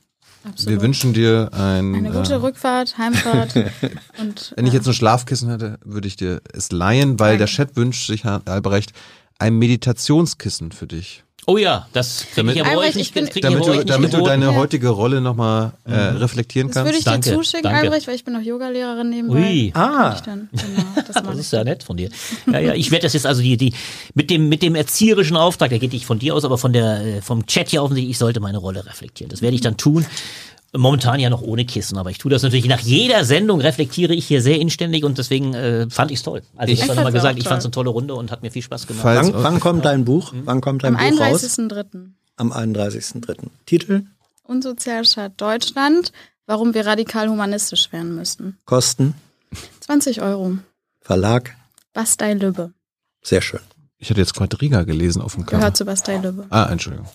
Absolut. 0.46 0.70
Wir 0.70 0.82
wünschen 0.82 1.14
dir 1.14 1.50
ein, 1.54 1.96
Eine 1.96 2.12
gute 2.12 2.34
äh, 2.34 2.38
Rückfahrt, 2.38 2.98
Heimfahrt 2.98 3.56
und 4.20 4.54
wenn 4.56 4.66
ich 4.66 4.74
ja. 4.74 4.80
jetzt 4.80 4.88
ein 4.88 4.94
Schlafkissen 4.94 5.50
hätte, 5.50 5.80
würde 5.86 6.08
ich 6.08 6.18
dir 6.18 6.42
es 6.52 6.72
leihen, 6.72 7.20
weil 7.20 7.38
der 7.38 7.48
Chat 7.48 7.76
wünscht 7.78 8.08
sich, 8.08 8.26
Herr 8.26 8.42
Albrecht, 8.46 8.92
ein 9.40 9.58
Meditationskissen 9.58 10.74
für 10.74 10.88
dich. 10.88 11.24
Oh 11.46 11.58
ja, 11.58 11.88
das 11.92 12.26
Damit- 12.36 12.56
ich 12.56 12.66
Albrecht, 12.66 12.96
ich 12.96 13.12
bin- 13.12 13.28
ich 13.34 13.42
Damit 13.42 13.66
du, 13.66 13.72
nicht 13.74 13.90
damit 13.90 14.14
du 14.14 14.22
deine 14.22 14.46
Ja. 14.46 14.56
heutige 14.56 14.90
Rolle 14.90 15.20
nochmal 15.20 15.74
äh, 15.86 15.94
reflektieren 15.94 16.70
das 16.70 16.78
würde 16.78 16.92
kannst. 16.92 17.00
ich 17.00 17.06
Danke, 17.06 17.30
dir 17.32 17.36
zuschicken, 17.36 17.64
danke. 17.64 17.80
Albrecht, 17.82 18.08
weil 18.08 18.16
ich 18.16 18.24
bin 18.24 18.36
auch 18.36 18.42
Yogalehrerin 18.42 19.10
nebenbei. 19.10 19.38
Ui. 19.40 19.72
Ah. 19.76 20.14
Ich 20.16 20.22
dann, 20.22 20.50
genau, 20.52 20.84
das 20.96 21.08
Das 21.24 21.34
ich. 21.34 21.40
ist 21.42 21.52
ja 21.54 21.64
nett 21.66 21.84
von 21.84 21.98
dir. 21.98 22.10
Ja, 22.52 22.60
ja, 22.60 22.74
ich 22.74 22.92
werde 22.92 23.04
das 23.04 23.14
jetzt 23.14 23.26
also 23.26 23.42
die, 23.42 23.58
die, 23.58 23.74
mit 24.14 24.30
dem, 24.30 24.48
mit 24.48 24.62
dem 24.62 24.76
erzieherischen 24.76 25.36
Auftrag, 25.36 25.70
der 25.70 25.80
geht 25.80 25.92
nicht 25.94 26.06
von 26.06 26.20
dir 26.20 26.34
aus, 26.36 26.46
aber 26.46 26.58
von 26.58 26.72
der, 26.72 27.02
äh, 27.18 27.22
vom 27.22 27.46
Chat 27.46 27.70
hier 27.70 27.84
offensichtlich, 27.84 28.12
ich 28.12 28.18
sollte 28.18 28.40
meine 28.40 28.58
Rolle 28.60 28.86
reflektieren. 28.86 29.30
Das 29.30 29.42
werde 29.42 29.56
ich 29.56 29.62
dann 29.62 29.76
tun. 29.76 30.06
Momentan 30.76 31.19
ja 31.19 31.30
noch 31.30 31.42
ohne 31.43 31.66
Kissen, 31.66 31.98
aber 32.00 32.10
ich 32.10 32.18
tue 32.18 32.32
das 32.32 32.42
natürlich 32.42 32.66
nach 32.68 32.80
jeder 32.80 33.26
Sendung 33.26 33.61
reflektiere 33.61 34.14
ich 34.14 34.26
hier 34.26 34.42
sehr 34.42 34.60
inständig 34.60 35.03
und 35.03 35.19
deswegen 35.19 35.53
äh, 35.53 35.88
fand 35.90 36.10
ich 36.10 36.18
es 36.18 36.24
toll. 36.24 36.42
Also 36.56 36.74
ich, 36.74 36.80
Ich 36.80 36.85
habe 36.85 36.95
nochmal 36.95 37.11
gesagt, 37.11 37.38
ich 37.38 37.48
fand 37.48 37.60
es 37.60 37.66
eine 37.66 37.72
tolle 37.72 37.92
Runde 37.92 38.16
und 38.16 38.32
hat 38.32 38.42
mir 38.42 38.50
viel 38.52 38.64
Spaß 38.64 38.88
gemacht. 38.88 39.06
Wann, 39.06 39.32
wann 39.35 39.60
kommt 39.60 39.85
dein 39.85 40.03
Buch? 40.03 40.34
Wann 40.45 40.61
kommt 40.61 40.84
dein 40.84 40.95
Am 40.95 41.10
Buch 41.11 41.19
raus? 41.22 41.43
31.03. 41.43 42.08
Am 42.38 42.52
31.3. 42.52 43.38
Titel? 43.68 44.06
Unsozialstaat 44.43 45.34
Deutschland, 45.40 46.11
warum 46.48 46.74
wir 46.74 46.85
radikal 46.88 47.30
humanistisch 47.30 47.92
werden 47.93 48.16
müssen. 48.16 48.58
Kosten? 48.66 49.14
20 49.82 50.22
Euro. 50.24 50.58
Verlag? 51.02 51.56
Bastei 51.93 52.34
Lübbe. 52.34 52.72
Sehr 53.22 53.42
schön. 53.42 53.60
Ich 54.00 54.10
hatte 54.10 54.19
jetzt 54.19 54.34
Quadriga 54.34 54.84
gelesen 54.84 55.22
auf 55.22 55.35
dem 55.35 55.45
Cover. 55.45 55.60
Gehört 55.60 55.77
zu 55.77 55.85
Bastei 55.85 56.18
Lübbe. 56.18 56.45
Ah, 56.50 56.66
Entschuldigung. 56.72 57.08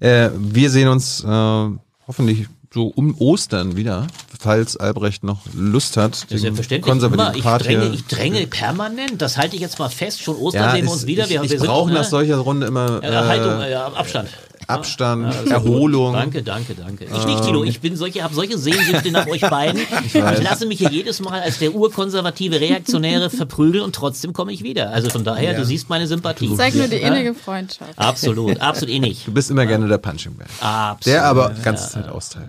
Äh, 0.00 0.30
wir 0.36 0.70
sehen 0.70 0.88
uns 0.88 1.22
äh, 1.24 1.26
hoffentlich 2.06 2.48
so 2.76 2.92
um 2.94 3.14
Ostern 3.18 3.74
wieder, 3.74 4.06
falls 4.46 4.76
Albrecht 4.76 5.24
noch 5.24 5.40
Lust 5.54 5.96
hat. 5.96 6.30
den 6.30 6.38
Selbstverständlich. 6.38 6.88
konservativen 6.88 7.26
Immer, 7.26 7.36
ich, 7.36 7.42
Part 7.42 7.64
dränge, 7.64 7.82
hier- 7.86 7.94
ich 7.94 8.06
dränge 8.06 8.46
permanent, 8.46 9.20
das 9.20 9.36
halte 9.36 9.56
ich 9.56 9.62
jetzt 9.62 9.78
mal 9.80 9.88
fest. 9.88 10.22
Schon 10.22 10.36
Ostern 10.36 10.62
ja, 10.62 10.70
sehen 10.72 10.84
wir 10.86 10.92
uns 10.92 11.06
wieder. 11.06 11.24
Ich, 11.24 11.30
Wir, 11.30 11.42
ich 11.42 11.50
wir 11.50 11.58
sind, 11.58 11.66
brauche 11.68 11.88
ne, 11.90 11.98
nach 11.98 12.04
solcher 12.04 12.36
Runde 12.38 12.66
immer 12.68 13.02
äh, 13.02 13.08
Haltung, 13.10 13.60
äh, 13.60 13.72
äh, 13.72 13.74
Abstand. 13.74 14.28
Abstand, 14.68 15.32
Ja, 15.46 15.52
Erholung. 15.52 16.12
Gut. 16.12 16.20
Danke, 16.22 16.42
danke, 16.42 16.74
danke. 16.74 17.04
Ich 17.04 17.24
nicht, 17.26 17.44
Tilo. 17.44 17.62
Ich 17.62 17.80
bin 17.80 17.94
solche, 17.94 18.24
habe 18.24 18.34
solche 18.34 18.58
Sehnsüchte 18.58 19.12
nach 19.12 19.26
euch 19.28 19.40
beiden. 19.42 19.80
Ich, 20.06 20.14
weiß. 20.14 20.42
lasse 20.42 20.66
mich 20.66 20.78
hier 20.78 20.90
jedes 20.90 21.20
Mal 21.20 21.40
als 21.40 21.58
der 21.60 21.72
urkonservative 21.74 22.60
Reaktionäre 22.60 23.30
verprügeln 23.30 23.84
und 23.84 23.94
trotzdem 23.94 24.32
komme 24.32 24.52
ich 24.52 24.62
wieder. 24.64 24.90
Also 24.90 25.08
von 25.10 25.22
daher, 25.22 25.54
du 25.54 25.64
siehst 25.64 25.88
meine 25.88 26.06
Sympathie. 26.08 26.52
Zeig 26.56 26.74
nur 26.74 26.88
die 26.88 26.96
Ja? 26.96 27.08
innige 27.08 27.34
Freundschaft. 27.34 27.96
Absolut, 27.96 28.60
absolut 28.60 28.92
innig. 28.94 29.24
Du 29.24 29.32
bist 29.32 29.50
immer 29.52 29.66
gerne 29.66 29.86
der 29.86 29.98
Punching 29.98 30.34
Bag. 30.36 30.48
Absolut. 30.60 31.06
Der 31.14 31.24
aber 31.26 31.50
ganze 31.62 31.88
Zeit 31.90 32.08
austeilt. 32.08 32.48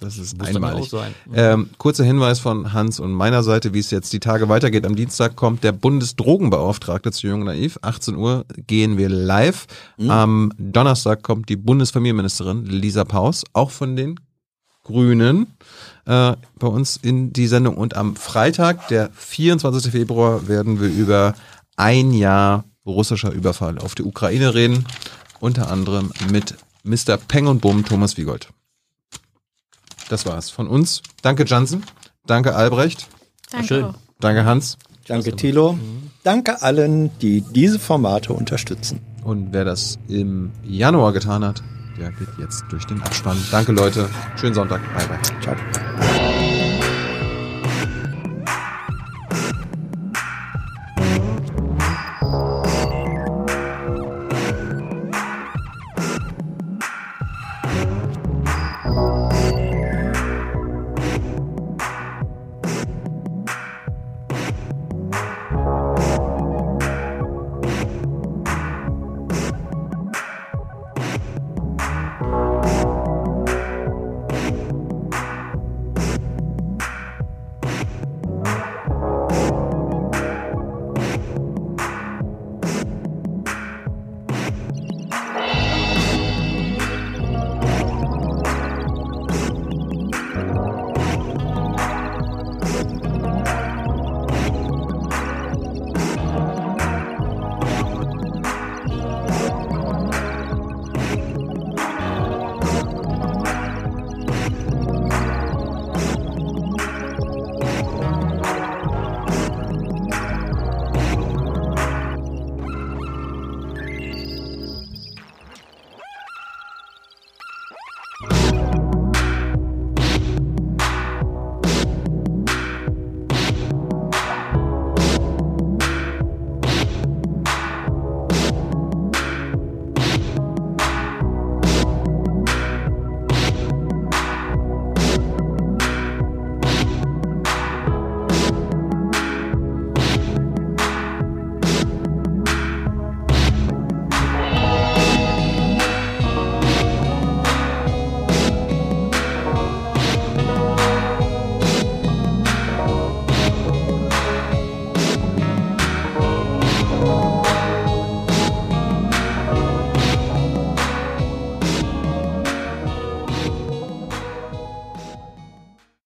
Das 0.00 0.16
ist 0.16 0.40
einmalig. 0.42 0.84
auch 0.84 0.88
sein. 1.00 1.14
Ähm, 1.32 1.70
kurzer 1.78 2.04
Hinweis 2.04 2.40
von 2.40 2.72
Hans 2.72 2.98
und 2.98 3.12
meiner 3.12 3.42
Seite, 3.42 3.72
wie 3.72 3.78
es 3.78 3.90
jetzt 3.90 4.12
die 4.12 4.20
Tage 4.20 4.48
weitergeht. 4.48 4.84
Am 4.84 4.96
Dienstag 4.96 5.36
kommt 5.36 5.62
der 5.62 5.72
Bundesdrogenbeauftragte 5.72 7.12
zu 7.12 7.28
Jung 7.28 7.44
Naiv. 7.44 7.78
18 7.82 8.16
Uhr 8.16 8.44
gehen 8.66 8.98
wir 8.98 9.08
live. 9.08 9.66
Am 10.08 10.52
Donnerstag 10.58 11.22
kommt 11.22 11.48
die 11.48 11.56
Bundesfamilienministerin 11.56 12.66
Lisa 12.66 13.04
Paus, 13.04 13.44
auch 13.52 13.70
von 13.70 13.94
den 13.94 14.18
Grünen, 14.82 15.46
äh, 16.06 16.34
bei 16.58 16.66
uns 16.66 16.96
in 16.96 17.32
die 17.32 17.46
Sendung. 17.46 17.76
Und 17.76 17.96
am 17.96 18.16
Freitag, 18.16 18.88
der 18.88 19.10
24. 19.12 19.92
Februar, 19.92 20.48
werden 20.48 20.80
wir 20.80 20.88
über 20.88 21.34
ein 21.76 22.12
Jahr 22.12 22.64
russischer 22.84 23.30
Überfall 23.30 23.78
auf 23.78 23.94
die 23.94 24.02
Ukraine 24.02 24.54
reden. 24.54 24.84
Unter 25.38 25.70
anderem 25.70 26.10
mit 26.30 26.56
Mr. 26.82 27.16
Peng 27.16 27.46
und 27.46 27.60
Bumm, 27.60 27.84
Thomas 27.84 28.16
Wiegold. 28.16 28.48
Das 30.10 30.26
war's 30.26 30.50
von 30.50 30.66
uns. 30.66 31.02
Danke, 31.22 31.44
Jansen. 31.46 31.84
Danke, 32.26 32.56
Albrecht. 32.56 33.06
Danke 33.52 33.66
Schön. 33.66 33.94
Danke, 34.18 34.44
Hans. 34.44 34.76
Danke, 35.06 35.36
Thilo. 35.36 35.78
Danke 36.24 36.62
allen, 36.62 37.16
die 37.20 37.42
diese 37.42 37.78
Formate 37.78 38.32
unterstützen. 38.32 39.00
Und 39.22 39.52
wer 39.52 39.64
das 39.64 40.00
im 40.08 40.50
Januar 40.64 41.12
getan 41.12 41.44
hat, 41.44 41.62
der 41.96 42.10
geht 42.10 42.28
jetzt 42.38 42.64
durch 42.70 42.86
den 42.86 43.00
Abspann. 43.02 43.38
Danke, 43.52 43.70
Leute. 43.70 44.10
Schönen 44.34 44.54
Sonntag. 44.54 44.80
Bye, 44.94 45.06
bye. 45.06 45.40
Ciao. 45.40 46.39